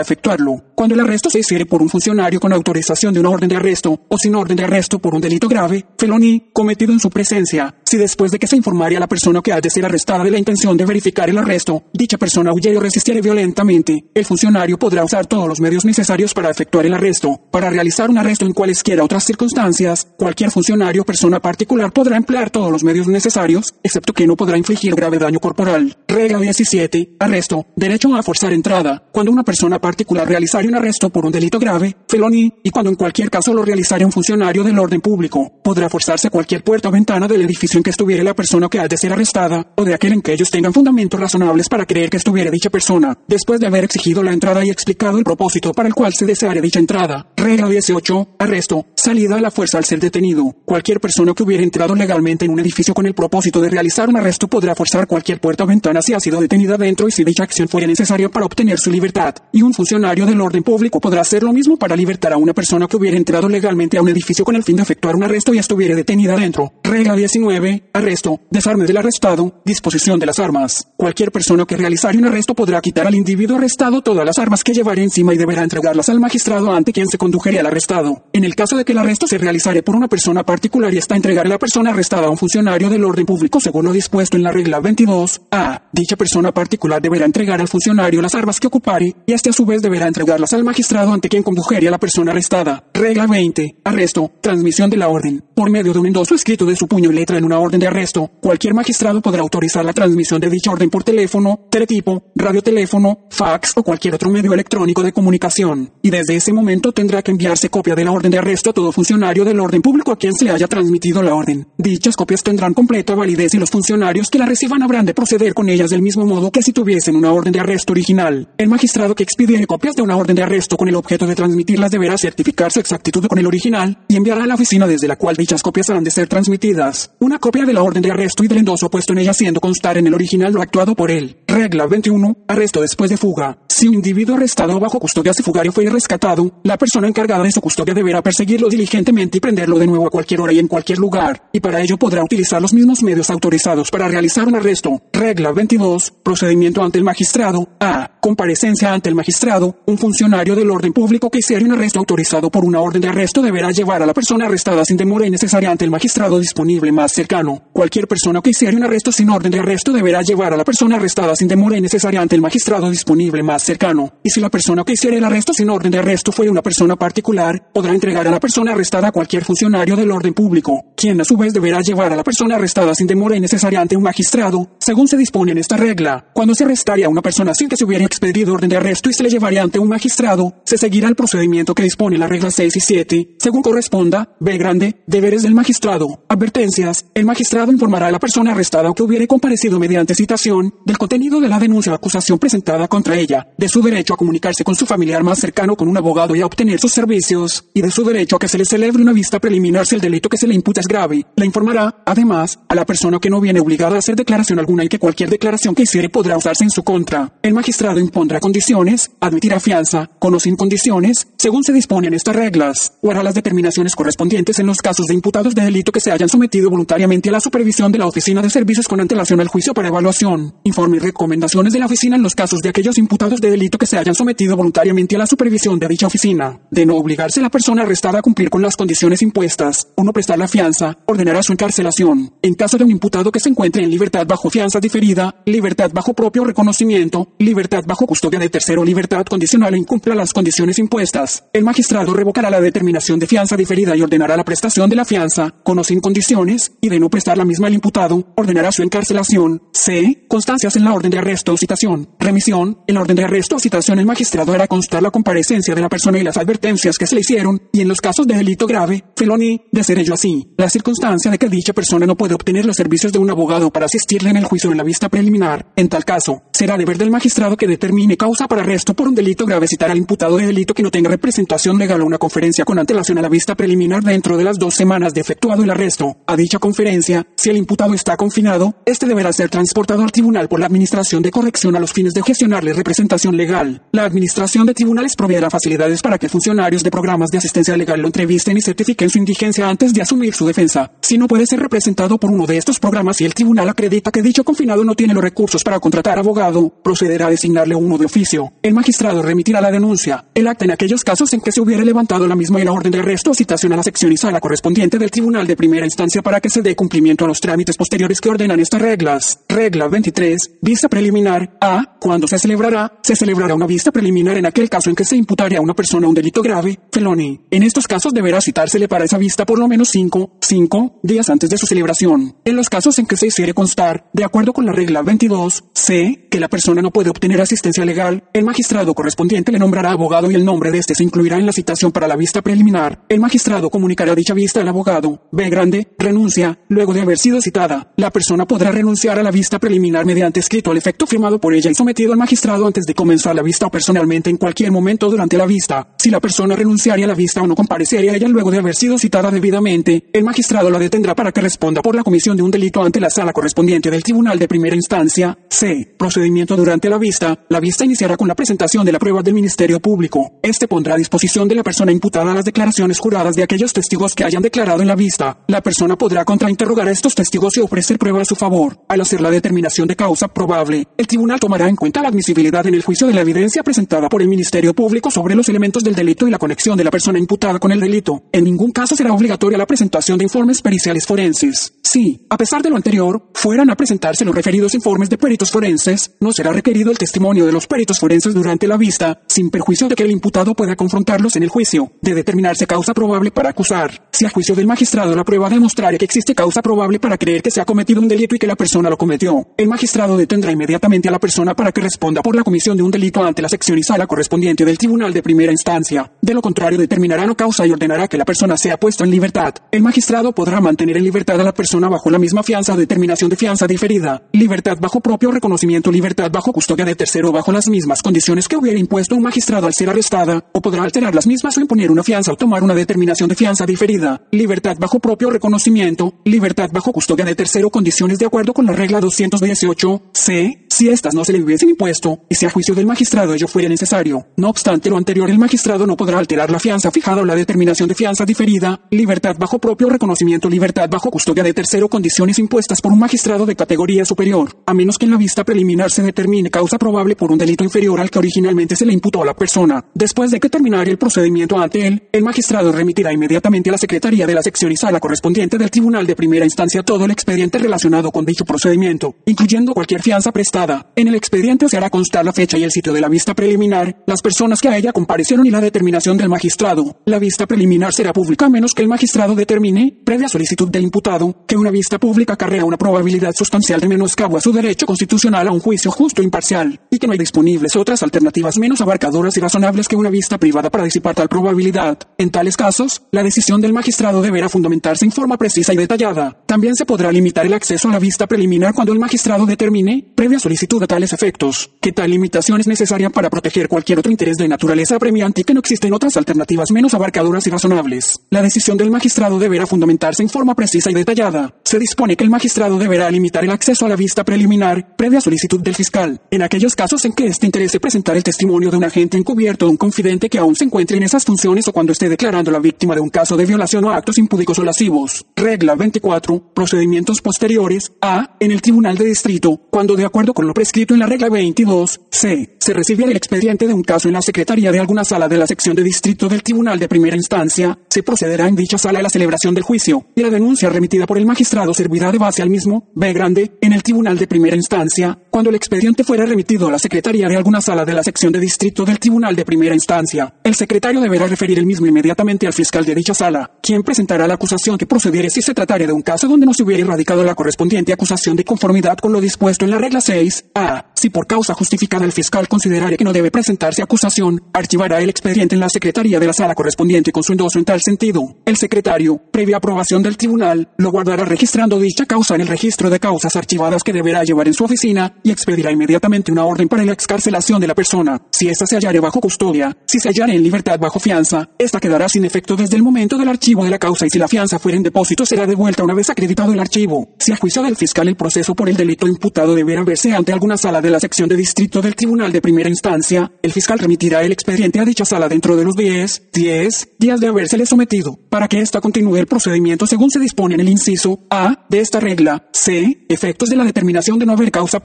efectuarlo. 0.00 0.64
Cuando 0.74 0.94
el 0.94 1.00
arresto 1.00 1.30
se 1.30 1.40
hiciere 1.40 1.66
por 1.66 1.82
un 1.82 1.88
funcionario 1.88 2.40
con 2.40 2.52
autorización 2.52 3.14
de 3.14 3.20
una 3.20 3.30
orden 3.30 3.48
de 3.48 3.56
arresto 3.56 4.06
o 4.08 4.18
sin 4.18 4.34
orden 4.34 4.56
de 4.56 4.64
arresto 4.64 4.98
por 4.98 5.14
un 5.14 5.20
delito 5.20 5.48
grave, 5.48 5.86
felony, 5.98 6.50
cometido 6.52 6.92
en 6.92 7.00
su 7.00 7.10
presencia, 7.10 7.74
si 7.90 7.96
después 7.96 8.30
de 8.30 8.38
que 8.38 8.46
se 8.46 8.54
informare 8.54 8.96
a 8.96 9.00
la 9.00 9.08
persona 9.08 9.40
que 9.42 9.52
ha 9.52 9.60
de 9.60 9.68
ser 9.68 9.84
arrestada 9.84 10.22
de 10.22 10.30
la 10.30 10.38
intención 10.38 10.76
de 10.76 10.86
verificar 10.86 11.28
el 11.28 11.36
arresto, 11.36 11.82
dicha 11.92 12.18
persona 12.18 12.52
huyere 12.52 12.76
o 12.76 12.80
resistiere 12.80 13.20
violentamente, 13.20 14.04
el 14.14 14.24
funcionario 14.24 14.78
podrá 14.78 15.02
usar 15.02 15.26
todos 15.26 15.48
los 15.48 15.58
medios 15.58 15.84
necesarios 15.84 16.32
para 16.32 16.50
efectuar 16.50 16.86
el 16.86 16.94
arresto. 16.94 17.40
Para 17.50 17.68
realizar 17.68 18.08
un 18.08 18.18
arresto 18.18 18.46
en 18.46 18.52
cualesquiera 18.52 19.02
otras 19.02 19.24
circunstancias, 19.24 20.06
cualquier 20.16 20.52
funcionario 20.52 21.02
o 21.02 21.04
persona 21.04 21.40
particular 21.40 21.92
podrá 21.92 22.16
emplear 22.16 22.50
todos 22.50 22.70
los 22.70 22.84
medios 22.84 23.08
necesarios, 23.08 23.74
excepto 23.82 24.12
que 24.12 24.24
no 24.24 24.36
podrá 24.36 24.56
infligir 24.56 24.94
grave 24.94 25.18
daño 25.18 25.40
corporal. 25.40 25.96
Regla 26.06 26.38
17. 26.38 27.16
Arresto. 27.18 27.66
Derecho 27.74 28.14
a 28.14 28.22
forzar 28.22 28.52
entrada. 28.52 29.02
Cuando 29.10 29.32
una 29.32 29.42
persona 29.42 29.80
particular 29.80 30.28
realizare 30.28 30.68
un 30.68 30.76
arresto 30.76 31.10
por 31.10 31.26
un 31.26 31.32
delito 31.32 31.58
grave, 31.58 31.96
felony, 32.06 32.52
y 32.62 32.70
cuando 32.70 32.90
en 32.90 32.96
cualquier 32.96 33.30
caso 33.30 33.52
lo 33.52 33.64
realizare 33.64 34.04
un 34.04 34.12
funcionario 34.12 34.62
del 34.62 34.78
orden 34.78 35.00
público, 35.00 35.60
podrá 35.64 35.88
forzarse 35.88 36.30
cualquier 36.30 36.62
puerta 36.62 36.88
o 36.88 36.92
ventana 36.92 37.26
del 37.26 37.42
edificio 37.42 37.79
que 37.82 37.90
estuviera 37.90 38.22
la 38.22 38.34
persona 38.34 38.68
que 38.68 38.80
ha 38.80 38.88
de 38.88 38.96
ser 38.96 39.12
arrestada, 39.12 39.72
o 39.76 39.84
de 39.84 39.94
aquel 39.94 40.14
en 40.14 40.22
que 40.22 40.32
ellos 40.32 40.50
tengan 40.50 40.72
fundamentos 40.72 41.18
razonables 41.18 41.68
para 41.68 41.86
creer 41.86 42.10
que 42.10 42.16
estuviera 42.16 42.50
dicha 42.50 42.70
persona, 42.70 43.16
después 43.26 43.60
de 43.60 43.66
haber 43.66 43.84
exigido 43.84 44.22
la 44.22 44.32
entrada 44.32 44.64
y 44.64 44.70
explicado 44.70 45.18
el 45.18 45.24
propósito 45.24 45.72
para 45.72 45.88
el 45.88 45.94
cual 45.94 46.12
se 46.14 46.26
desearía 46.26 46.62
dicha 46.62 46.78
entrada. 46.78 47.32
Regla 47.36 47.68
18. 47.68 48.36
Arresto. 48.38 48.86
Salida 48.94 49.36
a 49.36 49.40
la 49.40 49.50
fuerza 49.50 49.78
al 49.78 49.84
ser 49.84 50.00
detenido. 50.00 50.54
Cualquier 50.64 51.00
persona 51.00 51.32
que 51.34 51.42
hubiera 51.42 51.62
entrado 51.62 51.94
legalmente 51.94 52.44
en 52.44 52.52
un 52.52 52.60
edificio 52.60 52.94
con 52.94 53.06
el 53.06 53.14
propósito 53.14 53.60
de 53.60 53.70
realizar 53.70 54.08
un 54.08 54.16
arresto 54.16 54.48
podrá 54.48 54.74
forzar 54.74 55.06
cualquier 55.06 55.40
puerta 55.40 55.64
o 55.64 55.66
ventana 55.66 56.02
si 56.02 56.14
ha 56.14 56.20
sido 56.20 56.40
detenida 56.40 56.76
dentro 56.76 57.08
y 57.08 57.12
si 57.12 57.24
dicha 57.24 57.44
acción 57.44 57.68
fuera 57.68 57.86
necesaria 57.86 58.28
para 58.28 58.46
obtener 58.46 58.78
su 58.78 58.90
libertad. 58.90 59.34
Y 59.52 59.62
un 59.62 59.72
funcionario 59.72 60.26
del 60.26 60.40
orden 60.40 60.62
público 60.62 61.00
podrá 61.00 61.22
hacer 61.22 61.42
lo 61.42 61.52
mismo 61.52 61.76
para 61.76 61.96
libertar 61.96 62.32
a 62.32 62.36
una 62.36 62.54
persona 62.54 62.86
que 62.86 62.96
hubiera 62.96 63.16
entrado 63.16 63.48
legalmente 63.48 63.98
a 63.98 64.02
un 64.02 64.08
edificio 64.08 64.44
con 64.44 64.56
el 64.56 64.64
fin 64.64 64.76
de 64.76 64.82
efectuar 64.82 65.16
un 65.16 65.24
arresto 65.24 65.54
y 65.54 65.58
estuviera 65.58 65.94
detenida 65.94 66.36
dentro. 66.36 66.72
Regla 66.82 67.14
19. 67.14 67.69
Arresto. 67.92 68.40
Desarme 68.50 68.86
del 68.86 68.96
arrestado. 68.96 69.62
Disposición 69.64 70.18
de 70.18 70.26
las 70.26 70.38
armas. 70.38 70.88
Cualquier 70.96 71.32
persona 71.32 71.64
que 71.64 71.76
realizare 71.76 72.18
un 72.18 72.26
arresto 72.26 72.54
podrá 72.54 72.80
quitar 72.80 73.06
al 73.06 73.14
individuo 73.14 73.56
arrestado 73.56 74.02
todas 74.02 74.24
las 74.24 74.38
armas 74.38 74.64
que 74.64 74.72
llevara 74.72 75.02
encima 75.02 75.34
y 75.34 75.38
deberá 75.38 75.62
entregarlas 75.62 76.08
al 76.08 76.20
magistrado 76.20 76.72
ante 76.72 76.92
quien 76.92 77.08
se 77.08 77.18
condujería 77.18 77.60
al 77.60 77.66
arrestado. 77.66 78.24
En 78.32 78.44
el 78.44 78.54
caso 78.54 78.76
de 78.76 78.84
que 78.84 78.92
el 78.92 78.98
arresto 78.98 79.26
se 79.26 79.38
realizare 79.38 79.82
por 79.82 79.96
una 79.96 80.08
persona 80.08 80.44
particular 80.44 80.92
y 80.92 80.98
está 80.98 81.16
entregar 81.16 81.46
a 81.46 81.48
la 81.48 81.58
persona 81.58 81.90
arrestada 81.90 82.26
a 82.26 82.30
un 82.30 82.38
funcionario 82.38 82.88
del 82.88 83.04
orden 83.04 83.26
público 83.26 83.60
según 83.60 83.84
lo 83.84 83.92
dispuesto 83.92 84.36
en 84.36 84.42
la 84.42 84.52
regla 84.52 84.80
22. 84.80 85.42
A. 85.50 85.82
Dicha 85.92 86.16
persona 86.16 86.52
particular 86.52 87.00
deberá 87.02 87.26
entregar 87.26 87.60
al 87.60 87.68
funcionario 87.68 88.22
las 88.22 88.34
armas 88.34 88.60
que 88.60 88.66
ocupare 88.66 89.14
y 89.26 89.32
este 89.32 89.50
a 89.50 89.52
su 89.52 89.66
vez 89.66 89.82
deberá 89.82 90.06
entregarlas 90.06 90.52
al 90.52 90.64
magistrado 90.64 91.12
ante 91.12 91.28
quien 91.28 91.42
condujería 91.42 91.90
a 91.90 91.92
la 91.92 91.98
persona 91.98 92.32
arrestada. 92.32 92.84
Regla 92.94 93.26
20. 93.26 93.78
Arresto. 93.84 94.30
Transmisión 94.40 94.90
de 94.90 94.96
la 94.96 95.08
orden. 95.08 95.44
Por 95.60 95.70
medio 95.70 95.92
de 95.92 95.98
un 95.98 96.06
endoso 96.06 96.34
escrito 96.34 96.64
de 96.64 96.74
su 96.74 96.88
puño 96.88 97.10
y 97.10 97.14
letra 97.14 97.36
en 97.36 97.44
una 97.44 97.58
orden 97.58 97.78
de 97.78 97.86
arresto, 97.86 98.30
cualquier 98.40 98.72
magistrado 98.72 99.20
podrá 99.20 99.42
autorizar 99.42 99.84
la 99.84 99.92
transmisión 99.92 100.40
de 100.40 100.48
dicha 100.48 100.70
orden 100.70 100.88
por 100.88 101.04
teléfono, 101.04 101.66
teletipo, 101.68 102.22
radioteléfono, 102.34 103.26
fax 103.28 103.72
o 103.76 103.82
cualquier 103.82 104.14
otro 104.14 104.30
medio 104.30 104.54
electrónico 104.54 105.02
de 105.02 105.12
comunicación. 105.12 105.92
Y 106.00 106.08
desde 106.08 106.36
ese 106.36 106.54
momento 106.54 106.92
tendrá 106.92 107.20
que 107.20 107.30
enviarse 107.30 107.68
copia 107.68 107.94
de 107.94 108.06
la 108.06 108.12
orden 108.12 108.30
de 108.30 108.38
arresto 108.38 108.70
a 108.70 108.72
todo 108.72 108.90
funcionario 108.90 109.44
del 109.44 109.60
orden 109.60 109.82
público 109.82 110.12
a 110.12 110.16
quien 110.16 110.32
se 110.32 110.46
le 110.46 110.52
haya 110.52 110.66
transmitido 110.66 111.22
la 111.22 111.34
orden. 111.34 111.68
Dichas 111.76 112.16
copias 112.16 112.42
tendrán 112.42 112.72
completa 112.72 113.14
validez 113.14 113.52
y 113.52 113.58
los 113.58 113.70
funcionarios 113.70 114.30
que 114.30 114.38
la 114.38 114.46
reciban 114.46 114.82
habrán 114.82 115.04
de 115.04 115.12
proceder 115.12 115.52
con 115.52 115.68
ellas 115.68 115.90
del 115.90 116.00
mismo 116.00 116.24
modo 116.24 116.50
que 116.50 116.62
si 116.62 116.72
tuviesen 116.72 117.16
una 117.16 117.34
orden 117.34 117.52
de 117.52 117.60
arresto 117.60 117.92
original. 117.92 118.48
El 118.56 118.70
magistrado 118.70 119.14
que 119.14 119.24
expidiere 119.24 119.66
copias 119.66 119.94
de 119.94 120.00
una 120.00 120.16
orden 120.16 120.36
de 120.36 120.42
arresto 120.42 120.78
con 120.78 120.88
el 120.88 120.96
objeto 120.96 121.26
de 121.26 121.34
transmitirlas 121.34 121.90
deberá 121.90 122.16
certificar 122.16 122.72
su 122.72 122.80
exactitud 122.80 123.26
con 123.26 123.38
el 123.38 123.46
original 123.46 123.98
y 124.08 124.16
enviará 124.16 124.44
a 124.44 124.46
la 124.46 124.54
oficina 124.54 124.86
desde 124.86 125.06
la 125.06 125.16
cual 125.16 125.36
dichas 125.50 125.62
copias 125.64 125.90
han 125.90 126.04
de 126.04 126.12
ser 126.12 126.28
transmitidas. 126.28 127.10
Una 127.18 127.40
copia 127.40 127.64
de 127.64 127.72
la 127.72 127.82
orden 127.82 128.04
de 128.04 128.12
arresto 128.12 128.44
y 128.44 128.46
del 128.46 128.58
endoso 128.58 128.88
puesto 128.88 129.14
en 129.14 129.18
ella 129.18 129.32
haciendo 129.32 129.60
constar 129.60 129.98
en 129.98 130.06
el 130.06 130.14
original 130.14 130.52
lo 130.52 130.62
actuado 130.62 130.94
por 130.94 131.10
él. 131.10 131.38
Regla 131.48 131.88
21. 131.88 132.36
Arresto 132.46 132.80
después 132.80 133.10
de 133.10 133.16
fuga. 133.16 133.58
Si 133.66 133.88
un 133.88 133.94
individuo 133.94 134.36
arrestado 134.36 134.78
bajo 134.78 135.00
custodia 135.00 135.32
si 135.32 135.42
fugario 135.42 135.72
fue 135.72 135.86
rescatado, 135.86 136.60
la 136.62 136.78
persona 136.78 137.08
encargada 137.08 137.42
de 137.42 137.50
su 137.50 137.60
custodia 137.60 137.94
deberá 137.94 138.22
perseguirlo 138.22 138.68
diligentemente 138.68 139.38
y 139.38 139.40
prenderlo 139.40 139.80
de 139.80 139.88
nuevo 139.88 140.06
a 140.06 140.10
cualquier 140.10 140.40
hora 140.40 140.52
y 140.52 140.60
en 140.60 140.68
cualquier 140.68 140.98
lugar, 140.98 141.48
y 141.52 141.58
para 141.58 141.80
ello 141.80 141.96
podrá 141.96 142.22
utilizar 142.22 142.62
los 142.62 142.72
mismos 142.72 143.02
medios 143.02 143.28
autorizados 143.30 143.90
para 143.90 144.06
realizar 144.06 144.46
un 144.46 144.54
arresto. 144.54 145.02
Regla 145.12 145.50
22. 145.50 146.12
Procedimiento 146.22 146.80
ante 146.80 146.98
el 146.98 147.04
magistrado. 147.04 147.68
A. 147.80 148.20
Comparecencia 148.20 148.92
ante 148.92 149.08
el 149.08 149.16
magistrado. 149.16 149.80
Un 149.86 149.98
funcionario 149.98 150.54
del 150.54 150.70
orden 150.70 150.92
público 150.92 151.28
que 151.28 151.38
hiciera 151.38 151.64
un 151.64 151.72
arresto 151.72 151.98
autorizado 151.98 152.50
por 152.50 152.64
una 152.64 152.80
orden 152.80 153.02
de 153.02 153.08
arresto 153.08 153.42
deberá 153.42 153.72
llevar 153.72 154.02
a 154.02 154.06
la 154.06 154.14
persona 154.14 154.46
arrestada 154.46 154.84
sin 154.84 154.96
demora 154.96 155.26
innecesaria 155.40 155.70
ante 155.70 155.86
el 155.86 155.90
magistrado 155.90 156.38
disponible 156.38 156.92
más 156.92 157.12
cercano. 157.12 157.62
Cualquier 157.72 158.06
persona 158.06 158.42
que 158.42 158.50
hiciera 158.50 158.76
un 158.76 158.84
arresto 158.84 159.10
sin 159.10 159.30
orden 159.30 159.50
de 159.50 159.58
arresto 159.58 159.90
deberá 159.90 160.20
llevar 160.20 160.52
a 160.52 160.56
la 160.56 160.64
persona 160.64 160.96
arrestada 160.96 161.34
sin 161.34 161.48
demora 161.48 161.78
innecesaria 161.78 162.20
ante 162.20 162.36
el 162.36 162.42
magistrado 162.42 162.90
disponible 162.90 163.42
más 163.42 163.62
cercano. 163.62 164.18
Y 164.22 164.28
si 164.28 164.38
la 164.38 164.50
persona 164.50 164.84
que 164.84 164.92
hiciera 164.92 165.16
el 165.16 165.24
arresto 165.24 165.54
sin 165.54 165.70
orden 165.70 165.90
de 165.90 165.98
arresto 165.98 166.30
fue 166.30 166.50
una 166.50 166.60
persona 166.60 166.96
particular, 166.96 167.70
podrá 167.72 167.94
entregar 167.94 168.28
a 168.28 168.30
la 168.30 168.38
persona 168.38 168.72
arrestada 168.72 169.08
a 169.08 169.12
cualquier 169.12 169.42
funcionario 169.42 169.96
del 169.96 170.10
orden 170.10 170.34
público, 170.34 170.92
quien 170.94 171.18
a 171.22 171.24
su 171.24 171.38
vez 171.38 171.54
deberá 171.54 171.80
llevar 171.80 172.12
a 172.12 172.16
la 172.16 172.24
persona 172.24 172.56
arrestada 172.56 172.94
sin 172.94 173.06
demora 173.06 173.34
innecesaria 173.34 173.80
ante 173.80 173.96
un 173.96 174.02
magistrado, 174.02 174.76
según 174.78 175.08
se 175.08 175.16
dispone 175.16 175.52
en 175.52 175.58
esta 175.58 175.78
regla. 175.78 176.26
Cuando 176.34 176.54
se 176.54 176.64
arrestaría 176.64 177.06
a 177.06 177.10
una 177.10 177.22
persona 177.22 177.54
sin 177.54 177.70
que 177.70 177.78
se 177.78 177.86
hubiera 177.86 178.04
expedido 178.04 178.52
orden 178.52 178.68
de 178.68 178.76
arresto 178.76 179.08
y 179.08 179.14
se 179.14 179.22
le 179.22 179.30
llevaría 179.30 179.62
ante 179.62 179.78
un 179.78 179.88
magistrado, 179.88 180.60
se 180.66 180.76
seguirá 180.76 181.08
el 181.08 181.16
procedimiento 181.16 181.74
que 181.74 181.84
dispone 181.84 182.18
la 182.18 182.26
regla 182.26 182.50
6 182.50 182.76
y 182.76 182.80
7, 182.80 183.36
según 183.38 183.62
corresponda, 183.62 184.36
B 184.38 184.58
grande, 184.58 185.02
D 185.06 185.19
Deberes 185.20 185.42
del 185.42 185.54
magistrado. 185.54 186.24
Advertencias. 186.28 187.04
El 187.12 187.26
magistrado 187.26 187.70
informará 187.70 188.06
a 188.06 188.10
la 188.10 188.18
persona 188.18 188.52
arrestada 188.52 188.88
o 188.88 188.94
que 188.94 189.02
hubiere 189.02 189.26
comparecido 189.26 189.78
mediante 189.78 190.14
citación 190.14 190.72
del 190.86 190.96
contenido 190.96 191.42
de 191.42 191.48
la 191.50 191.58
denuncia 191.58 191.92
o 191.92 191.94
acusación 191.94 192.38
presentada 192.38 192.88
contra 192.88 193.18
ella, 193.18 193.46
de 193.58 193.68
su 193.68 193.82
derecho 193.82 194.14
a 194.14 194.16
comunicarse 194.16 194.64
con 194.64 194.74
su 194.74 194.86
familiar 194.86 195.22
más 195.22 195.38
cercano 195.38 195.76
con 195.76 195.88
un 195.88 195.96
abogado 195.98 196.34
y 196.34 196.40
a 196.40 196.46
obtener 196.46 196.80
sus 196.80 196.92
servicios, 196.92 197.66
y 197.74 197.82
de 197.82 197.90
su 197.90 198.02
derecho 198.02 198.36
a 198.36 198.38
que 198.38 198.48
se 198.48 198.56
le 198.56 198.64
celebre 198.64 199.02
una 199.02 199.12
vista 199.12 199.38
preliminar 199.38 199.84
si 199.84 199.94
el 199.94 200.00
delito 200.00 200.30
que 200.30 200.38
se 200.38 200.46
le 200.46 200.54
imputa 200.54 200.80
es 200.80 200.86
grave. 200.86 201.26
Le 201.36 201.44
informará, 201.44 202.02
además, 202.06 202.58
a 202.66 202.74
la 202.74 202.86
persona 202.86 203.18
que 203.18 203.28
no 203.28 203.42
viene 203.42 203.60
obligada 203.60 203.96
a 203.96 203.98
hacer 203.98 204.16
declaración 204.16 204.58
alguna 204.58 204.84
y 204.84 204.88
que 204.88 204.98
cualquier 204.98 205.28
declaración 205.28 205.74
que 205.74 205.82
hiciere 205.82 206.08
podrá 206.08 206.38
usarse 206.38 206.64
en 206.64 206.70
su 206.70 206.82
contra. 206.82 207.34
El 207.42 207.52
magistrado 207.52 208.00
impondrá 208.00 208.40
condiciones, 208.40 209.10
admitirá 209.20 209.60
fianza, 209.60 210.08
con 210.18 210.34
o 210.34 210.40
sin 210.40 210.56
condiciones, 210.56 211.28
según 211.36 211.62
se 211.62 211.74
disponen 211.74 212.14
estas 212.14 212.36
reglas, 212.36 212.94
o 213.02 213.10
hará 213.10 213.22
las 213.22 213.34
determinaciones 213.34 213.94
correspondientes 213.94 214.58
en 214.58 214.66
los 214.66 214.78
casos 214.78 215.09
imputados 215.14 215.54
de 215.54 215.62
delito 215.62 215.92
que 215.92 216.00
se 216.00 216.10
hayan 216.10 216.28
sometido 216.28 216.70
voluntariamente 216.70 217.28
a 217.28 217.32
la 217.32 217.40
supervisión 217.40 217.92
de 217.92 217.98
la 217.98 218.06
Oficina 218.06 218.42
de 218.42 218.50
Servicios 218.50 218.88
con 218.88 219.00
antelación 219.00 219.40
al 219.40 219.48
juicio 219.48 219.74
para 219.74 219.88
evaluación. 219.88 220.54
Informe 220.64 220.96
y 220.96 221.00
recomendaciones 221.00 221.72
de 221.72 221.78
la 221.78 221.86
oficina 221.86 222.16
en 222.16 222.22
los 222.22 222.34
casos 222.34 222.60
de 222.60 222.68
aquellos 222.68 222.98
imputados 222.98 223.40
de 223.40 223.50
delito 223.50 223.78
que 223.78 223.86
se 223.86 223.98
hayan 223.98 224.14
sometido 224.14 224.56
voluntariamente 224.56 225.16
a 225.16 225.18
la 225.18 225.26
supervisión 225.26 225.78
de 225.78 225.88
dicha 225.88 226.06
oficina. 226.06 226.60
De 226.70 226.86
no 226.86 226.96
obligarse 226.96 227.40
la 227.40 227.50
persona 227.50 227.82
arrestada 227.82 228.18
a 228.18 228.22
cumplir 228.22 228.50
con 228.50 228.62
las 228.62 228.76
condiciones 228.76 229.22
impuestas, 229.22 229.88
o 229.96 230.04
no 230.04 230.12
prestar 230.12 230.38
la 230.38 230.48
fianza, 230.48 230.98
ordenará 231.06 231.42
su 231.42 231.52
encarcelación. 231.52 232.34
En 232.42 232.54
caso 232.54 232.78
de 232.78 232.84
un 232.84 232.90
imputado 232.90 233.32
que 233.32 233.40
se 233.40 233.48
encuentre 233.48 233.82
en 233.82 233.90
libertad 233.90 234.26
bajo 234.26 234.50
fianza 234.50 234.80
diferida, 234.80 235.34
libertad 235.46 235.90
bajo 235.92 236.14
propio 236.14 236.44
reconocimiento, 236.44 237.28
libertad 237.38 237.82
bajo 237.86 238.06
custodia 238.06 238.38
de 238.38 238.48
tercero, 238.48 238.84
libertad 238.84 239.24
condicional 239.26 239.74
e 239.74 239.78
incumpla 239.78 240.14
las 240.14 240.32
condiciones 240.32 240.78
impuestas, 240.78 241.44
el 241.52 241.64
magistrado 241.64 242.14
revocará 242.14 242.50
la 242.50 242.60
determinación 242.60 243.18
de 243.18 243.26
fianza 243.26 243.56
diferida 243.56 243.96
y 243.96 244.02
ordenará 244.02 244.36
la 244.36 244.44
prestación 244.44 244.88
de 244.90 244.96
la 245.00 245.06
fianza, 245.06 245.54
con 245.62 245.78
o 245.78 245.84
sin 245.84 246.00
condiciones, 246.00 246.72
y 246.78 246.90
de 246.90 247.00
no 247.00 247.08
prestar 247.08 247.38
la 247.38 247.46
misma 247.46 247.68
al 247.68 247.72
imputado, 247.72 248.34
ordenará 248.36 248.70
su 248.70 248.82
encarcelación. 248.82 249.62
C. 249.72 250.26
Constancias 250.28 250.76
en 250.76 250.84
la 250.84 250.92
orden 250.92 251.10
de 251.10 251.16
arresto 251.16 251.54
o 251.54 251.56
citación. 251.56 252.10
Remisión. 252.18 252.80
En 252.86 252.96
la 252.96 253.00
orden 253.00 253.16
de 253.16 253.24
arresto 253.24 253.56
o 253.56 253.58
citación 253.58 253.98
el 253.98 254.04
magistrado 254.04 254.52
hará 254.52 254.66
constar 254.66 255.02
la 255.02 255.10
comparecencia 255.10 255.74
de 255.74 255.80
la 255.80 255.88
persona 255.88 256.18
y 256.18 256.22
las 256.22 256.36
advertencias 256.36 256.98
que 256.98 257.06
se 257.06 257.14
le 257.14 257.22
hicieron, 257.22 257.62
y 257.72 257.80
en 257.80 257.88
los 257.88 258.02
casos 258.02 258.26
de 258.26 258.36
delito 258.36 258.66
grave, 258.66 259.02
felony, 259.16 259.62
de 259.72 259.82
ser 259.82 259.98
ello 259.98 260.12
así, 260.12 260.52
la 260.58 260.68
circunstancia 260.68 261.30
de 261.30 261.38
que 261.38 261.48
dicha 261.48 261.72
persona 261.72 262.04
no 262.04 262.14
puede 262.14 262.34
obtener 262.34 262.66
los 262.66 262.76
servicios 262.76 263.10
de 263.10 263.18
un 263.18 263.30
abogado 263.30 263.70
para 263.70 263.86
asistirle 263.86 264.28
en 264.28 264.36
el 264.36 264.44
juicio 264.44 264.70
en 264.70 264.76
la 264.76 264.84
vista 264.84 265.08
preliminar. 265.08 265.72
En 265.76 265.88
tal 265.88 266.04
caso, 266.04 266.42
será 266.52 266.76
deber 266.76 266.98
del 266.98 267.10
magistrado 267.10 267.56
que 267.56 267.66
determine 267.66 268.18
causa 268.18 268.46
para 268.46 268.60
arresto 268.60 268.92
por 268.92 269.08
un 269.08 269.14
delito 269.14 269.46
grave 269.46 269.66
citar 269.66 269.90
al 269.90 269.96
imputado 269.96 270.36
de 270.36 270.46
delito 270.46 270.74
que 270.74 270.82
no 270.82 270.90
tenga 270.90 271.08
representación 271.08 271.78
legal 271.78 272.02
o 272.02 272.04
una 272.04 272.18
conferencia 272.18 272.66
con 272.66 272.78
antelación 272.78 273.16
a 273.16 273.22
la 273.22 273.30
vista 273.30 273.54
preliminar 273.54 274.02
dentro 274.02 274.36
de 274.36 274.44
las 274.44 274.58
dos 274.58 274.74
semanas 274.74 274.89
de 274.90 275.20
efectuado 275.20 275.62
el 275.62 275.70
arresto. 275.70 276.16
A 276.26 276.34
dicha 276.34 276.58
conferencia, 276.58 277.24
si 277.36 277.48
el 277.48 277.56
imputado 277.56 277.94
está 277.94 278.16
confinado, 278.16 278.74
este 278.84 279.06
deberá 279.06 279.32
ser 279.32 279.48
transportado 279.48 280.02
al 280.02 280.10
tribunal 280.10 280.48
por 280.48 280.58
la 280.58 280.66
Administración 280.66 281.22
de 281.22 281.30
Corrección 281.30 281.76
a 281.76 281.78
los 281.78 281.92
fines 281.92 282.12
de 282.12 282.24
gestionarle 282.24 282.72
representación 282.72 283.36
legal. 283.36 283.82
La 283.92 284.04
Administración 284.04 284.66
de 284.66 284.74
Tribunales 284.74 285.14
proveerá 285.14 285.48
facilidades 285.48 286.02
para 286.02 286.18
que 286.18 286.28
funcionarios 286.28 286.82
de 286.82 286.90
programas 286.90 287.30
de 287.30 287.38
asistencia 287.38 287.76
legal 287.76 288.00
lo 288.00 288.08
entrevisten 288.08 288.56
y 288.56 288.62
certifiquen 288.62 289.08
su 289.08 289.18
indigencia 289.18 289.68
antes 289.68 289.94
de 289.94 290.02
asumir 290.02 290.34
su 290.34 290.44
defensa. 290.44 290.90
Si 291.00 291.16
no 291.16 291.28
puede 291.28 291.46
ser 291.46 291.60
representado 291.60 292.18
por 292.18 292.32
uno 292.32 292.46
de 292.46 292.56
estos 292.56 292.80
programas 292.80 293.20
y 293.20 293.26
el 293.26 293.34
tribunal 293.34 293.68
acredita 293.68 294.10
que 294.10 294.22
dicho 294.22 294.42
confinado 294.42 294.82
no 294.82 294.96
tiene 294.96 295.14
los 295.14 295.22
recursos 295.22 295.62
para 295.62 295.78
contratar 295.78 296.18
abogado, 296.18 296.68
procederá 296.82 297.28
a 297.28 297.30
designarle 297.30 297.76
uno 297.76 297.96
de 297.96 298.06
oficio. 298.06 298.54
El 298.60 298.74
magistrado 298.74 299.22
remitirá 299.22 299.60
la 299.60 299.70
denuncia, 299.70 300.24
el 300.34 300.48
acta 300.48 300.64
en 300.64 300.72
aquellos 300.72 301.04
casos 301.04 301.32
en 301.32 301.40
que 301.40 301.52
se 301.52 301.60
hubiera 301.60 301.84
levantado 301.84 302.26
la 302.26 302.34
misma 302.34 302.60
y 302.60 302.64
la 302.64 302.72
orden 302.72 302.90
de 302.90 302.98
arresto 302.98 303.30
o 303.30 303.34
citación 303.34 303.72
a 303.72 303.76
la 303.76 303.84
sección 303.84 304.10
y 304.10 304.16
sala 304.16 304.40
correspondiente 304.40 304.79
del 304.88 305.10
tribunal 305.10 305.46
de 305.46 305.56
primera 305.56 305.84
instancia 305.84 306.22
para 306.22 306.40
que 306.40 306.48
se 306.48 306.62
dé 306.62 306.74
cumplimiento 306.74 307.26
a 307.26 307.28
los 307.28 307.38
trámites 307.38 307.76
posteriores 307.76 308.18
que 308.18 308.30
ordenan 308.30 308.60
estas 308.60 308.80
reglas. 308.80 309.40
Regla 309.46 309.88
23. 309.88 310.58
Vista 310.62 310.88
preliminar. 310.88 311.58
A. 311.60 311.98
Cuando 312.00 312.26
se 312.26 312.38
celebrará, 312.38 312.98
se 313.02 313.14
celebrará 313.14 313.54
una 313.54 313.66
vista 313.66 313.92
preliminar 313.92 314.38
en 314.38 314.46
aquel 314.46 314.70
caso 314.70 314.88
en 314.88 314.96
que 314.96 315.04
se 315.04 315.16
imputaría 315.16 315.58
a 315.58 315.60
una 315.60 315.74
persona 315.74 316.08
un 316.08 316.14
delito 316.14 316.40
grave, 316.40 316.78
felony. 316.90 317.42
En 317.50 317.62
estos 317.62 317.86
casos 317.86 318.14
deberá 318.14 318.40
citársele 318.40 318.88
para 318.88 319.04
esa 319.04 319.18
vista 319.18 319.44
por 319.44 319.58
lo 319.58 319.68
menos 319.68 319.90
5, 319.90 320.38
5 320.40 321.00
días 321.02 321.28
antes 321.28 321.50
de 321.50 321.58
su 321.58 321.66
celebración. 321.66 322.36
En 322.44 322.56
los 322.56 322.70
casos 322.70 322.98
en 322.98 323.06
que 323.06 323.18
se 323.18 323.26
hiciere 323.26 323.52
constar, 323.52 324.08
de 324.14 324.24
acuerdo 324.24 324.54
con 324.54 324.64
la 324.64 324.72
regla 324.72 325.02
22, 325.02 325.64
c, 325.74 326.28
que 326.30 326.40
la 326.40 326.48
persona 326.48 326.80
no 326.80 326.90
puede 326.90 327.10
obtener 327.10 327.40
asistencia 327.42 327.84
legal, 327.84 328.24
el 328.32 328.44
magistrado 328.44 328.94
correspondiente 328.94 329.52
le 329.52 329.58
nombrará 329.58 329.90
abogado 329.90 330.30
y 330.30 330.34
el 330.34 330.44
nombre 330.44 330.70
de 330.70 330.78
este 330.78 330.94
se 330.94 331.04
incluirá 331.04 331.36
en 331.36 331.44
la 331.44 331.52
citación 331.52 331.92
para 331.92 332.08
la 332.08 332.16
vista 332.16 332.40
preliminar. 332.40 333.04
El 333.10 333.20
magistrado 333.20 333.68
comunicará 333.68 334.14
dicha 334.14 334.32
vista 334.32 334.60
al 334.60 334.68
abogado. 334.70 335.28
B 335.30 335.48
grande, 335.50 335.88
renuncia, 335.98 336.58
luego 336.68 336.94
de 336.94 337.02
haber 337.02 337.18
sido 337.18 337.40
citada. 337.40 337.92
La 337.96 338.10
persona 338.10 338.46
podrá 338.46 338.70
renunciar 338.70 339.18
a 339.18 339.22
la 339.22 339.30
vista 339.30 339.58
preliminar 339.58 340.06
mediante 340.06 340.40
escrito 340.40 340.70
al 340.70 340.78
efecto 340.78 341.06
firmado 341.06 341.38
por 341.40 341.54
ella 341.54 341.70
y 341.70 341.74
sometido 341.74 342.12
al 342.12 342.18
magistrado 342.18 342.66
antes 342.66 342.86
de 342.86 342.94
comenzar 342.94 343.34
la 343.34 343.42
vista 343.42 343.66
o 343.66 343.70
personalmente 343.70 344.30
en 344.30 344.38
cualquier 344.38 344.72
momento 344.72 345.10
durante 345.10 345.36
la 345.36 345.46
vista. 345.46 345.94
Si 345.98 346.10
la 346.10 346.20
persona 346.20 346.56
renunciaría 346.56 347.04
a 347.04 347.08
la 347.08 347.14
vista 347.14 347.42
o 347.42 347.46
no 347.46 347.54
comparecería 347.54 348.12
a 348.12 348.16
ella 348.16 348.28
luego 348.28 348.50
de 348.50 348.58
haber 348.58 348.74
sido 348.74 348.98
citada 348.98 349.30
debidamente, 349.30 350.08
el 350.12 350.24
magistrado 350.24 350.70
la 350.70 350.78
detendrá 350.78 351.14
para 351.14 351.32
que 351.32 351.40
responda 351.40 351.82
por 351.82 351.94
la 351.94 352.02
comisión 352.02 352.36
de 352.36 352.42
un 352.42 352.50
delito 352.50 352.82
ante 352.82 353.00
la 353.00 353.10
sala 353.10 353.32
correspondiente 353.32 353.90
del 353.90 354.02
tribunal 354.02 354.38
de 354.38 354.48
primera 354.48 354.76
instancia. 354.76 355.36
C. 355.50 355.94
Procedimiento 355.98 356.56
durante 356.56 356.88
la 356.88 356.98
vista. 356.98 357.44
La 357.48 357.60
vista 357.60 357.84
iniciará 357.84 358.16
con 358.16 358.28
la 358.28 358.34
presentación 358.34 358.84
de 358.86 358.92
la 358.92 358.98
prueba 358.98 359.22
del 359.22 359.34
Ministerio 359.34 359.80
Público. 359.80 360.38
Este 360.42 360.68
pondrá 360.68 360.94
a 360.94 360.98
disposición 360.98 361.48
de 361.48 361.56
la 361.56 361.62
persona 361.62 361.92
imputada 361.92 362.32
las 362.34 362.44
declaraciones 362.44 362.98
juradas 362.98 363.34
de 363.34 363.42
aquellos 363.42 363.72
testigos 363.72 364.14
que 364.14 364.24
hayan 364.24 364.42
declarado 364.42 364.59
en 364.60 364.86
la 364.86 364.94
vista. 364.94 365.38
La 365.46 365.62
persona 365.62 365.96
podrá 365.96 366.24
contrainterrogar 366.24 366.86
a 366.86 366.90
estos 366.90 367.14
testigos 367.14 367.56
y 367.56 367.60
ofrecer 367.60 367.98
prueba 367.98 368.20
a 368.20 368.26
su 368.26 368.34
favor. 368.36 368.78
Al 368.88 369.00
hacer 369.00 369.22
la 369.22 369.30
determinación 369.30 369.88
de 369.88 369.96
causa 369.96 370.28
probable, 370.28 370.86
el 370.98 371.06
tribunal 371.06 371.40
tomará 371.40 371.66
en 371.66 371.76
cuenta 371.76 372.02
la 372.02 372.08
admisibilidad 372.08 372.66
en 372.66 372.74
el 372.74 372.82
juicio 372.82 373.06
de 373.06 373.14
la 373.14 373.22
evidencia 373.22 373.62
presentada 373.62 374.10
por 374.10 374.20
el 374.20 374.28
Ministerio 374.28 374.74
Público 374.74 375.10
sobre 375.10 375.34
los 375.34 375.48
elementos 375.48 375.82
del 375.82 375.94
delito 375.94 376.28
y 376.28 376.30
la 376.30 376.38
conexión 376.38 376.76
de 376.76 376.84
la 376.84 376.90
persona 376.90 377.18
imputada 377.18 377.58
con 377.58 377.72
el 377.72 377.80
delito. 377.80 378.24
En 378.32 378.44
ningún 378.44 378.70
caso 378.70 378.94
será 378.94 379.14
obligatoria 379.14 379.56
la 379.56 379.66
presentación 379.66 380.18
de 380.18 380.24
informes 380.24 380.60
periciales 380.60 381.06
forenses. 381.06 381.72
Si, 381.82 382.26
a 382.28 382.36
pesar 382.36 382.62
de 382.62 382.68
lo 382.68 382.76
anterior, 382.76 383.30
fueran 383.32 383.70
a 383.70 383.76
presentarse 383.76 384.26
los 384.26 384.34
referidos 384.34 384.74
informes 384.74 385.08
de 385.08 385.16
peritos 385.16 385.50
forenses, 385.50 386.16
no 386.20 386.32
será 386.32 386.52
requerido 386.52 386.90
el 386.90 386.98
testimonio 386.98 387.46
de 387.46 387.52
los 387.52 387.66
peritos 387.66 387.98
forenses 387.98 388.34
durante 388.34 388.68
la 388.68 388.76
vista, 388.76 389.22
sin 389.26 389.48
perjuicio 389.48 389.88
de 389.88 389.94
que 389.94 390.02
el 390.02 390.10
imputado 390.10 390.54
pueda 390.54 390.76
confrontarlos 390.76 391.36
en 391.36 391.44
el 391.44 391.48
juicio, 391.48 391.92
de 392.02 392.14
determinarse 392.14 392.66
causa 392.66 392.92
probable 392.92 393.30
para 393.30 393.50
acusar. 393.50 394.08
Si 394.12 394.26
a 394.26 394.30
juicio 394.30 394.49
del 394.54 394.66
magistrado 394.66 395.14
la 395.14 395.24
prueba 395.24 395.48
demostrare 395.48 395.98
que 395.98 396.04
existe 396.04 396.34
causa 396.34 396.62
probable 396.62 396.98
para 396.98 397.18
creer 397.18 397.42
que 397.42 397.50
se 397.50 397.60
ha 397.60 397.64
cometido 397.64 398.00
un 398.00 398.08
delito 398.08 398.34
y 398.34 398.38
que 398.38 398.46
la 398.46 398.56
persona 398.56 398.90
lo 398.90 398.96
cometió, 398.96 399.48
el 399.56 399.68
magistrado 399.68 400.16
detendrá 400.16 400.52
inmediatamente 400.52 401.08
a 401.08 401.12
la 401.12 401.18
persona 401.18 401.54
para 401.54 401.72
que 401.72 401.80
responda 401.80 402.22
por 402.22 402.34
la 402.34 402.42
comisión 402.42 402.76
de 402.76 402.82
un 402.82 402.90
delito 402.90 403.22
ante 403.22 403.42
la 403.42 403.48
sección 403.48 403.78
y 403.78 403.82
sala 403.82 404.06
correspondiente 404.06 404.64
del 404.64 404.78
tribunal 404.78 405.12
de 405.12 405.22
primera 405.22 405.52
instancia. 405.52 406.10
De 406.20 406.34
lo 406.34 406.42
contrario, 406.42 406.78
determinará 406.78 407.26
no 407.26 407.36
causa 407.36 407.66
y 407.66 407.72
ordenará 407.72 408.08
que 408.08 408.18
la 408.18 408.24
persona 408.24 408.56
sea 408.56 408.78
puesta 408.78 409.04
en 409.04 409.10
libertad. 409.10 409.54
El 409.70 409.82
magistrado 409.82 410.32
podrá 410.32 410.60
mantener 410.60 410.96
en 410.96 411.04
libertad 411.04 411.40
a 411.40 411.44
la 411.44 411.54
persona 411.54 411.88
bajo 411.88 412.10
la 412.10 412.18
misma 412.18 412.42
fianza 412.42 412.74
o 412.74 412.76
determinación 412.76 413.30
de 413.30 413.36
fianza 413.36 413.66
diferida. 413.66 414.22
Libertad 414.32 414.78
bajo 414.80 415.00
propio 415.00 415.30
reconocimiento, 415.30 415.92
libertad 415.92 416.30
bajo 416.30 416.52
custodia 416.52 416.84
de 416.84 416.94
tercero 416.94 417.32
bajo 417.32 417.52
las 417.52 417.68
mismas 417.68 418.02
condiciones 418.02 418.48
que 418.48 418.56
hubiera 418.56 418.78
impuesto 418.78 419.14
un 419.14 419.22
magistrado 419.22 419.66
al 419.66 419.74
ser 419.74 419.90
arrestada, 419.90 420.44
o 420.52 420.60
podrá 420.60 420.82
alterar 420.82 421.14
las 421.14 421.26
mismas 421.26 421.56
o 421.56 421.60
imponer 421.60 421.90
una 421.90 422.02
fianza 422.02 422.32
o 422.32 422.36
tomar 422.36 422.62
una 422.62 422.74
determinación 422.74 423.28
de 423.28 423.34
fianza 423.34 423.66
diferida. 423.66 424.22
Libertad 424.32 424.76
bajo 424.78 425.00
propio 425.00 425.28
reconocimiento, 425.28 426.14
libertad 426.24 426.70
bajo 426.72 426.92
custodia 426.92 427.24
de 427.24 427.34
tercero, 427.34 427.68
condiciones 427.68 428.20
de 428.20 428.26
acuerdo 428.26 428.52
con 428.52 428.64
la 428.64 428.72
regla 428.72 429.00
218 429.00 430.02
c, 430.12 430.66
si 430.80 430.88
estas 430.88 431.12
no 431.12 431.26
se 431.26 431.34
le 431.34 431.42
hubiesen 431.42 431.68
impuesto, 431.68 432.20
y 432.26 432.34
si 432.34 432.46
a 432.46 432.50
juicio 432.50 432.74
del 432.74 432.86
magistrado 432.86 433.34
ello 433.34 433.46
fuera 433.46 433.68
necesario. 433.68 434.28
No 434.38 434.48
obstante 434.48 434.88
lo 434.88 434.96
anterior, 434.96 435.28
el 435.28 435.38
magistrado 435.38 435.86
no 435.86 435.94
podrá 435.94 436.18
alterar 436.18 436.50
la 436.50 436.58
fianza 436.58 436.90
fijada 436.90 437.20
o 437.20 437.24
la 437.26 437.34
determinación 437.34 437.86
de 437.86 437.94
fianza 437.94 438.24
diferida, 438.24 438.80
libertad 438.90 439.36
bajo 439.38 439.58
propio 439.58 439.90
reconocimiento, 439.90 440.48
libertad 440.48 440.88
bajo 440.88 441.10
custodia 441.10 441.42
de 441.42 441.52
tercero, 441.52 441.90
condiciones 441.90 442.38
impuestas 442.38 442.80
por 442.80 442.92
un 442.92 442.98
magistrado 442.98 443.44
de 443.44 443.56
categoría 443.56 444.06
superior, 444.06 444.56
a 444.64 444.72
menos 444.72 444.96
que 444.96 445.04
en 445.04 445.10
la 445.10 445.18
vista 445.18 445.44
preliminar 445.44 445.90
se 445.90 446.02
determine 446.02 446.48
causa 446.50 446.78
probable 446.78 447.14
por 447.14 447.30
un 447.30 447.36
delito 447.36 447.62
inferior 447.62 448.00
al 448.00 448.10
que 448.10 448.18
originalmente 448.18 448.74
se 448.74 448.86
le 448.86 448.94
imputó 448.94 449.20
a 449.20 449.26
la 449.26 449.36
persona. 449.36 449.84
Después 449.92 450.30
de 450.30 450.40
que 450.40 450.48
terminare 450.48 450.90
el 450.90 450.96
procedimiento 450.96 451.58
ante 451.58 451.86
él, 451.86 452.08
el 452.10 452.24
magistrado 452.24 452.72
remitirá 452.72 453.12
inmediatamente 453.12 453.68
a 453.68 453.72
la 453.72 453.78
Secretaría 453.78 454.26
de 454.26 454.32
la 454.32 454.42
sección 454.42 454.72
y 454.72 454.78
sala 454.78 454.98
correspondiente 454.98 455.58
del 455.58 455.70
Tribunal 455.70 456.06
de 456.06 456.16
Primera 456.16 456.46
Instancia 456.46 456.82
todo 456.82 457.04
el 457.04 457.10
expediente 457.10 457.58
relacionado 457.58 458.10
con 458.10 458.24
dicho 458.24 458.46
procedimiento, 458.46 459.16
incluyendo 459.26 459.74
cualquier 459.74 460.00
fianza 460.00 460.32
prestada 460.32 460.69
En 460.96 461.08
el 461.08 461.14
expediente 461.14 461.68
se 461.68 461.76
hará 461.76 461.90
constar 461.90 462.24
la 462.24 462.32
fecha 462.32 462.58
y 462.58 462.64
el 462.64 462.70
sitio 462.70 462.92
de 462.92 463.00
la 463.00 463.08
vista 463.08 463.34
preliminar, 463.34 464.02
las 464.06 464.22
personas 464.22 464.60
que 464.60 464.68
a 464.68 464.76
ella 464.76 464.92
comparecieron 464.92 465.46
y 465.46 465.50
la 465.50 465.60
determinación 465.60 466.16
del 466.16 466.28
magistrado. 466.28 467.00
La 467.06 467.18
vista 467.18 467.46
preliminar 467.46 467.92
será 467.92 468.12
pública 468.12 468.46
a 468.46 468.50
menos 468.50 468.74
que 468.74 468.82
el 468.82 468.88
magistrado 468.88 469.34
determine, 469.34 470.00
previa 470.04 470.28
solicitud 470.28 470.68
del 470.70 470.84
imputado, 470.84 471.44
que 471.46 471.56
una 471.56 471.70
vista 471.70 471.98
pública 471.98 472.36
carrea 472.36 472.64
una 472.64 472.76
probabilidad 472.76 473.34
sustancial 473.36 473.80
de 473.80 473.88
menoscabo 473.88 474.36
a 474.36 474.40
su 474.40 474.52
derecho 474.52 474.86
constitucional 474.86 475.48
a 475.48 475.52
un 475.52 475.60
juicio 475.60 475.90
justo 475.90 476.22
e 476.22 476.24
imparcial, 476.24 476.80
y 476.90 476.98
que 476.98 477.06
no 477.06 477.12
hay 477.12 477.18
disponibles 477.18 477.76
otras 477.76 478.02
alternativas 478.02 478.58
menos 478.58 478.80
abarcadoras 478.80 479.36
y 479.36 479.40
razonables 479.40 479.88
que 479.88 479.96
una 479.96 480.10
vista 480.10 480.38
privada 480.38 480.70
para 480.70 480.84
disipar 480.84 481.14
tal 481.14 481.28
probabilidad. 481.28 481.98
En 482.18 482.30
tales 482.30 482.56
casos, 482.56 483.02
la 483.10 483.22
decisión 483.22 483.60
del 483.60 483.72
magistrado 483.72 484.22
deberá 484.22 484.48
fundamentarse 484.48 485.04
en 485.04 485.12
forma 485.12 485.36
precisa 485.36 485.72
y 485.72 485.76
detallada. 485.76 486.38
También 486.46 486.74
se 486.74 486.86
podrá 486.86 487.10
limitar 487.10 487.46
el 487.46 487.54
acceso 487.54 487.88
a 487.88 487.92
la 487.92 487.98
vista 487.98 488.26
preliminar 488.26 488.74
cuando 488.74 488.92
el 488.92 488.98
magistrado 488.98 489.46
determine, 489.46 490.12
previa 490.14 490.38
solicitud 490.38 490.59
a 490.62 490.86
tales 490.86 491.12
efectos, 491.12 491.70
que 491.80 491.92
tal 491.92 492.10
limitación 492.10 492.60
es 492.60 492.66
necesaria 492.66 493.08
para 493.08 493.30
proteger 493.30 493.66
cualquier 493.66 493.98
otro 493.98 494.12
interés 494.12 494.36
de 494.36 494.46
naturaleza 494.46 494.96
apremiante 494.96 495.40
y 495.40 495.44
que 495.44 495.54
no 495.54 495.60
existen 495.60 495.94
otras 495.94 496.16
alternativas 496.18 496.70
menos 496.70 496.92
abarcadoras 496.92 497.46
y 497.46 497.50
razonables. 497.50 498.20
La 498.28 498.42
decisión 498.42 498.76
del 498.76 498.90
magistrado 498.90 499.38
deberá 499.38 499.66
fundamentarse 499.66 500.22
en 500.22 500.28
forma 500.28 500.54
precisa 500.54 500.90
y 500.90 500.94
detallada. 500.94 501.54
Se 501.64 501.78
dispone 501.78 502.14
que 502.14 502.24
el 502.24 502.30
magistrado 502.30 502.78
deberá 502.78 503.10
limitar 503.10 503.42
el 503.42 503.50
acceso 503.50 503.86
a 503.86 503.88
la 503.88 503.96
vista 503.96 504.22
preliminar, 504.22 504.96
previa 504.96 505.20
solicitud 505.20 505.60
del 505.60 505.74
fiscal, 505.74 506.20
en 506.30 506.42
aquellos 506.42 506.76
casos 506.76 507.04
en 507.06 507.12
que 507.14 507.26
éste 507.26 507.46
interese 507.46 507.80
presentar 507.80 508.16
el 508.16 508.22
testimonio 508.22 508.70
de 508.70 508.76
un 508.76 508.84
agente 508.84 509.16
encubierto 509.16 509.66
o 509.66 509.70
un 509.70 509.78
confidente 509.78 510.28
que 510.28 510.38
aún 510.38 510.56
se 510.56 510.64
encuentre 510.64 510.98
en 510.98 511.04
esas 511.04 511.24
funciones 511.24 511.66
o 511.68 511.72
cuando 511.72 511.92
esté 511.92 512.08
declarando 512.08 512.50
la 512.50 512.58
víctima 512.58 512.94
de 512.94 513.00
un 513.00 513.08
caso 513.08 513.36
de 513.36 513.46
violación 513.46 513.84
o 513.86 513.90
actos 513.90 514.18
impúdicos 514.18 514.58
o 514.58 514.64
lascivos. 514.64 515.24
Regla 515.34 515.74
24. 515.74 516.52
Procedimientos 516.52 517.22
posteriores 517.22 517.92
a. 518.02 518.36
En 518.40 518.52
el 518.52 518.62
Tribunal 518.62 518.96
de 518.96 519.06
Distrito, 519.06 519.56
cuando 519.70 519.96
de 519.96 520.04
acuerdo 520.04 520.34
con 520.34 520.39
lo 520.44 520.54
prescrito 520.54 520.94
en 520.94 521.00
la 521.00 521.06
regla 521.06 521.28
22, 521.28 522.00
c. 522.10 522.56
Se 522.58 522.72
recibe 522.72 523.04
el 523.04 523.16
expediente 523.16 523.66
de 523.66 523.74
un 523.74 523.82
caso 523.82 524.08
en 524.08 524.14
la 524.14 524.22
Secretaría 524.22 524.72
de 524.72 524.78
alguna 524.78 525.04
sala 525.04 525.28
de 525.28 525.36
la 525.36 525.46
sección 525.46 525.74
de 525.74 525.82
distrito 525.82 526.28
del 526.28 526.42
Tribunal 526.42 526.78
de 526.78 526.88
Primera 526.88 527.16
Instancia, 527.16 527.78
se 527.88 528.02
procederá 528.02 528.48
en 528.48 528.56
dicha 528.56 528.78
sala 528.78 529.00
a 529.00 529.02
la 529.02 529.10
celebración 529.10 529.54
del 529.54 529.64
juicio, 529.64 530.06
y 530.14 530.22
la 530.22 530.30
denuncia 530.30 530.68
remitida 530.68 531.06
por 531.06 531.18
el 531.18 531.26
magistrado 531.26 531.74
servirá 531.74 532.12
de 532.12 532.18
base 532.18 532.42
al 532.42 532.50
mismo, 532.50 532.88
B 532.94 533.12
grande, 533.12 533.52
en 533.60 533.72
el 533.72 533.82
Tribunal 533.82 534.18
de 534.18 534.26
Primera 534.26 534.56
Instancia, 534.56 535.18
cuando 535.30 535.50
el 535.50 535.56
expediente 535.56 536.04
fuera 536.04 536.26
remitido 536.26 536.68
a 536.68 536.72
la 536.72 536.78
Secretaría 536.78 537.28
de 537.28 537.36
alguna 537.36 537.60
sala 537.60 537.84
de 537.84 537.94
la 537.94 538.02
sección 538.02 538.32
de 538.32 538.40
distrito 538.40 538.84
del 538.84 538.98
Tribunal 538.98 539.36
de 539.36 539.44
Primera 539.44 539.74
Instancia. 539.74 540.34
El 540.42 540.54
secretario 540.54 541.00
deberá 541.00 541.26
referir 541.26 541.58
el 541.58 541.66
mismo 541.66 541.86
inmediatamente 541.86 542.46
al 542.46 542.52
fiscal 542.52 542.84
de 542.84 542.94
dicha 542.94 543.14
sala, 543.14 543.50
quien 543.62 543.82
presentará 543.82 544.26
la 544.26 544.34
acusación 544.34 544.76
que 544.76 544.86
procediere 544.86 545.30
si 545.30 545.40
se 545.42 545.54
tratare 545.54 545.86
de 545.86 545.92
un 545.92 546.02
caso 546.02 546.28
donde 546.28 546.46
no 546.46 546.54
se 546.54 546.62
hubiera 546.62 546.82
erradicado 546.82 547.24
la 547.24 547.34
correspondiente 547.34 547.92
acusación 547.92 548.36
de 548.36 548.44
conformidad 548.44 548.98
con 548.98 549.12
lo 549.12 549.20
dispuesto 549.20 549.64
en 549.64 549.70
la 549.70 549.78
regla 549.78 550.00
6. 550.00 550.46
A. 550.54 550.86
Si 550.94 551.10
por 551.10 551.26
causa 551.26 551.54
justificada 551.54 552.04
el 552.04 552.12
fiscal 552.12 552.48
considerare 552.48 552.96
que 552.96 553.04
no 553.04 553.12
debe 553.12 553.30
presentarse 553.30 553.82
acusación, 553.82 554.42
archivará 554.52 555.00
el 555.00 555.10
expediente 555.10 555.54
en 555.54 555.60
la 555.60 555.68
Secretaría 555.68 556.18
de 556.18 556.26
la 556.26 556.32
sala 556.32 556.54
correspondiente 556.54 557.12
con 557.12 557.22
su 557.22 557.32
endoso 557.32 557.58
en 557.58 557.64
tal 557.64 557.80
sentido. 557.80 558.36
El 558.44 558.56
secretario, 558.56 559.20
previa 559.30 559.58
aprobación 559.58 560.02
del 560.02 560.16
tribunal, 560.16 560.68
lo 560.76 560.90
guardará 560.90 561.24
registrando 561.24 561.78
dicha 561.78 562.06
causa 562.06 562.34
en 562.34 562.42
el 562.42 562.48
registro 562.48 562.90
de 562.90 563.00
causas 563.00 563.36
archivadas 563.36 563.82
que 563.82 563.92
deberá 563.92 564.24
llevar 564.24 564.48
en 564.48 564.54
su 564.54 564.64
oficina 564.64 565.19
y 565.22 565.30
expedirá 565.30 565.70
inmediatamente 565.70 566.32
una 566.32 566.44
orden 566.44 566.68
para 566.68 566.84
la 566.84 566.92
excarcelación 566.92 567.60
de 567.60 567.66
la 567.66 567.74
persona. 567.74 568.20
Si 568.30 568.48
ésta 568.48 568.66
se 568.66 568.76
hallare 568.76 569.00
bajo 569.00 569.20
custodia, 569.20 569.76
si 569.86 569.98
se 569.98 570.08
hallare 570.08 570.34
en 570.34 570.42
libertad 570.42 570.78
bajo 570.78 571.00
fianza, 571.00 571.48
esta 571.58 571.80
quedará 571.80 572.08
sin 572.08 572.24
efecto 572.24 572.56
desde 572.56 572.76
el 572.76 572.82
momento 572.82 573.18
del 573.18 573.28
archivo 573.28 573.64
de 573.64 573.70
la 573.70 573.78
causa 573.78 574.06
y 574.06 574.10
si 574.10 574.18
la 574.18 574.28
fianza 574.28 574.58
fuera 574.58 574.76
en 574.76 574.82
depósito 574.82 575.26
será 575.26 575.46
devuelta 575.46 575.84
una 575.84 575.94
vez 575.94 576.10
acreditado 576.10 576.52
el 576.52 576.60
archivo. 576.60 577.14
Si 577.18 577.32
a 577.32 577.36
juicio 577.36 577.62
del 577.62 577.76
fiscal 577.76 578.08
el 578.08 578.16
proceso 578.16 578.54
por 578.54 578.68
el 578.68 578.76
delito 578.76 579.06
imputado 579.06 579.54
deberá 579.54 579.82
verse 579.84 580.14
ante 580.14 580.32
alguna 580.32 580.56
sala 580.56 580.80
de 580.80 580.90
la 580.90 581.00
sección 581.00 581.28
de 581.28 581.36
distrito 581.36 581.82
del 581.82 581.96
tribunal 581.96 582.32
de 582.32 582.40
primera 582.40 582.68
instancia, 582.68 583.30
el 583.42 583.52
fiscal 583.52 583.78
remitirá 583.78 584.22
el 584.22 584.32
expediente 584.32 584.80
a 584.80 584.84
dicha 584.84 585.04
sala 585.04 585.28
dentro 585.28 585.56
de 585.56 585.64
los 585.64 585.74
10, 585.76 586.30
10 586.32 586.88
días 586.98 587.20
de 587.20 587.28
habérsele 587.28 587.66
sometido, 587.66 588.18
para 588.28 588.48
que 588.48 588.60
ésta 588.60 588.80
continúe 588.80 589.16
el 589.16 589.26
procedimiento 589.26 589.86
según 589.86 590.10
se 590.10 590.20
dispone 590.20 590.54
en 590.54 590.60
el 590.60 590.68
inciso 590.68 591.20
A 591.30 591.66
de 591.68 591.80
esta 591.80 592.00
regla. 592.00 592.48
C. 592.52 593.06
Efectos 593.08 593.48
de 593.48 593.56
la 593.56 593.64
determinación 593.64 594.18
de 594.18 594.26
no 594.26 594.32
haber 594.32 594.50
causa 594.50 594.80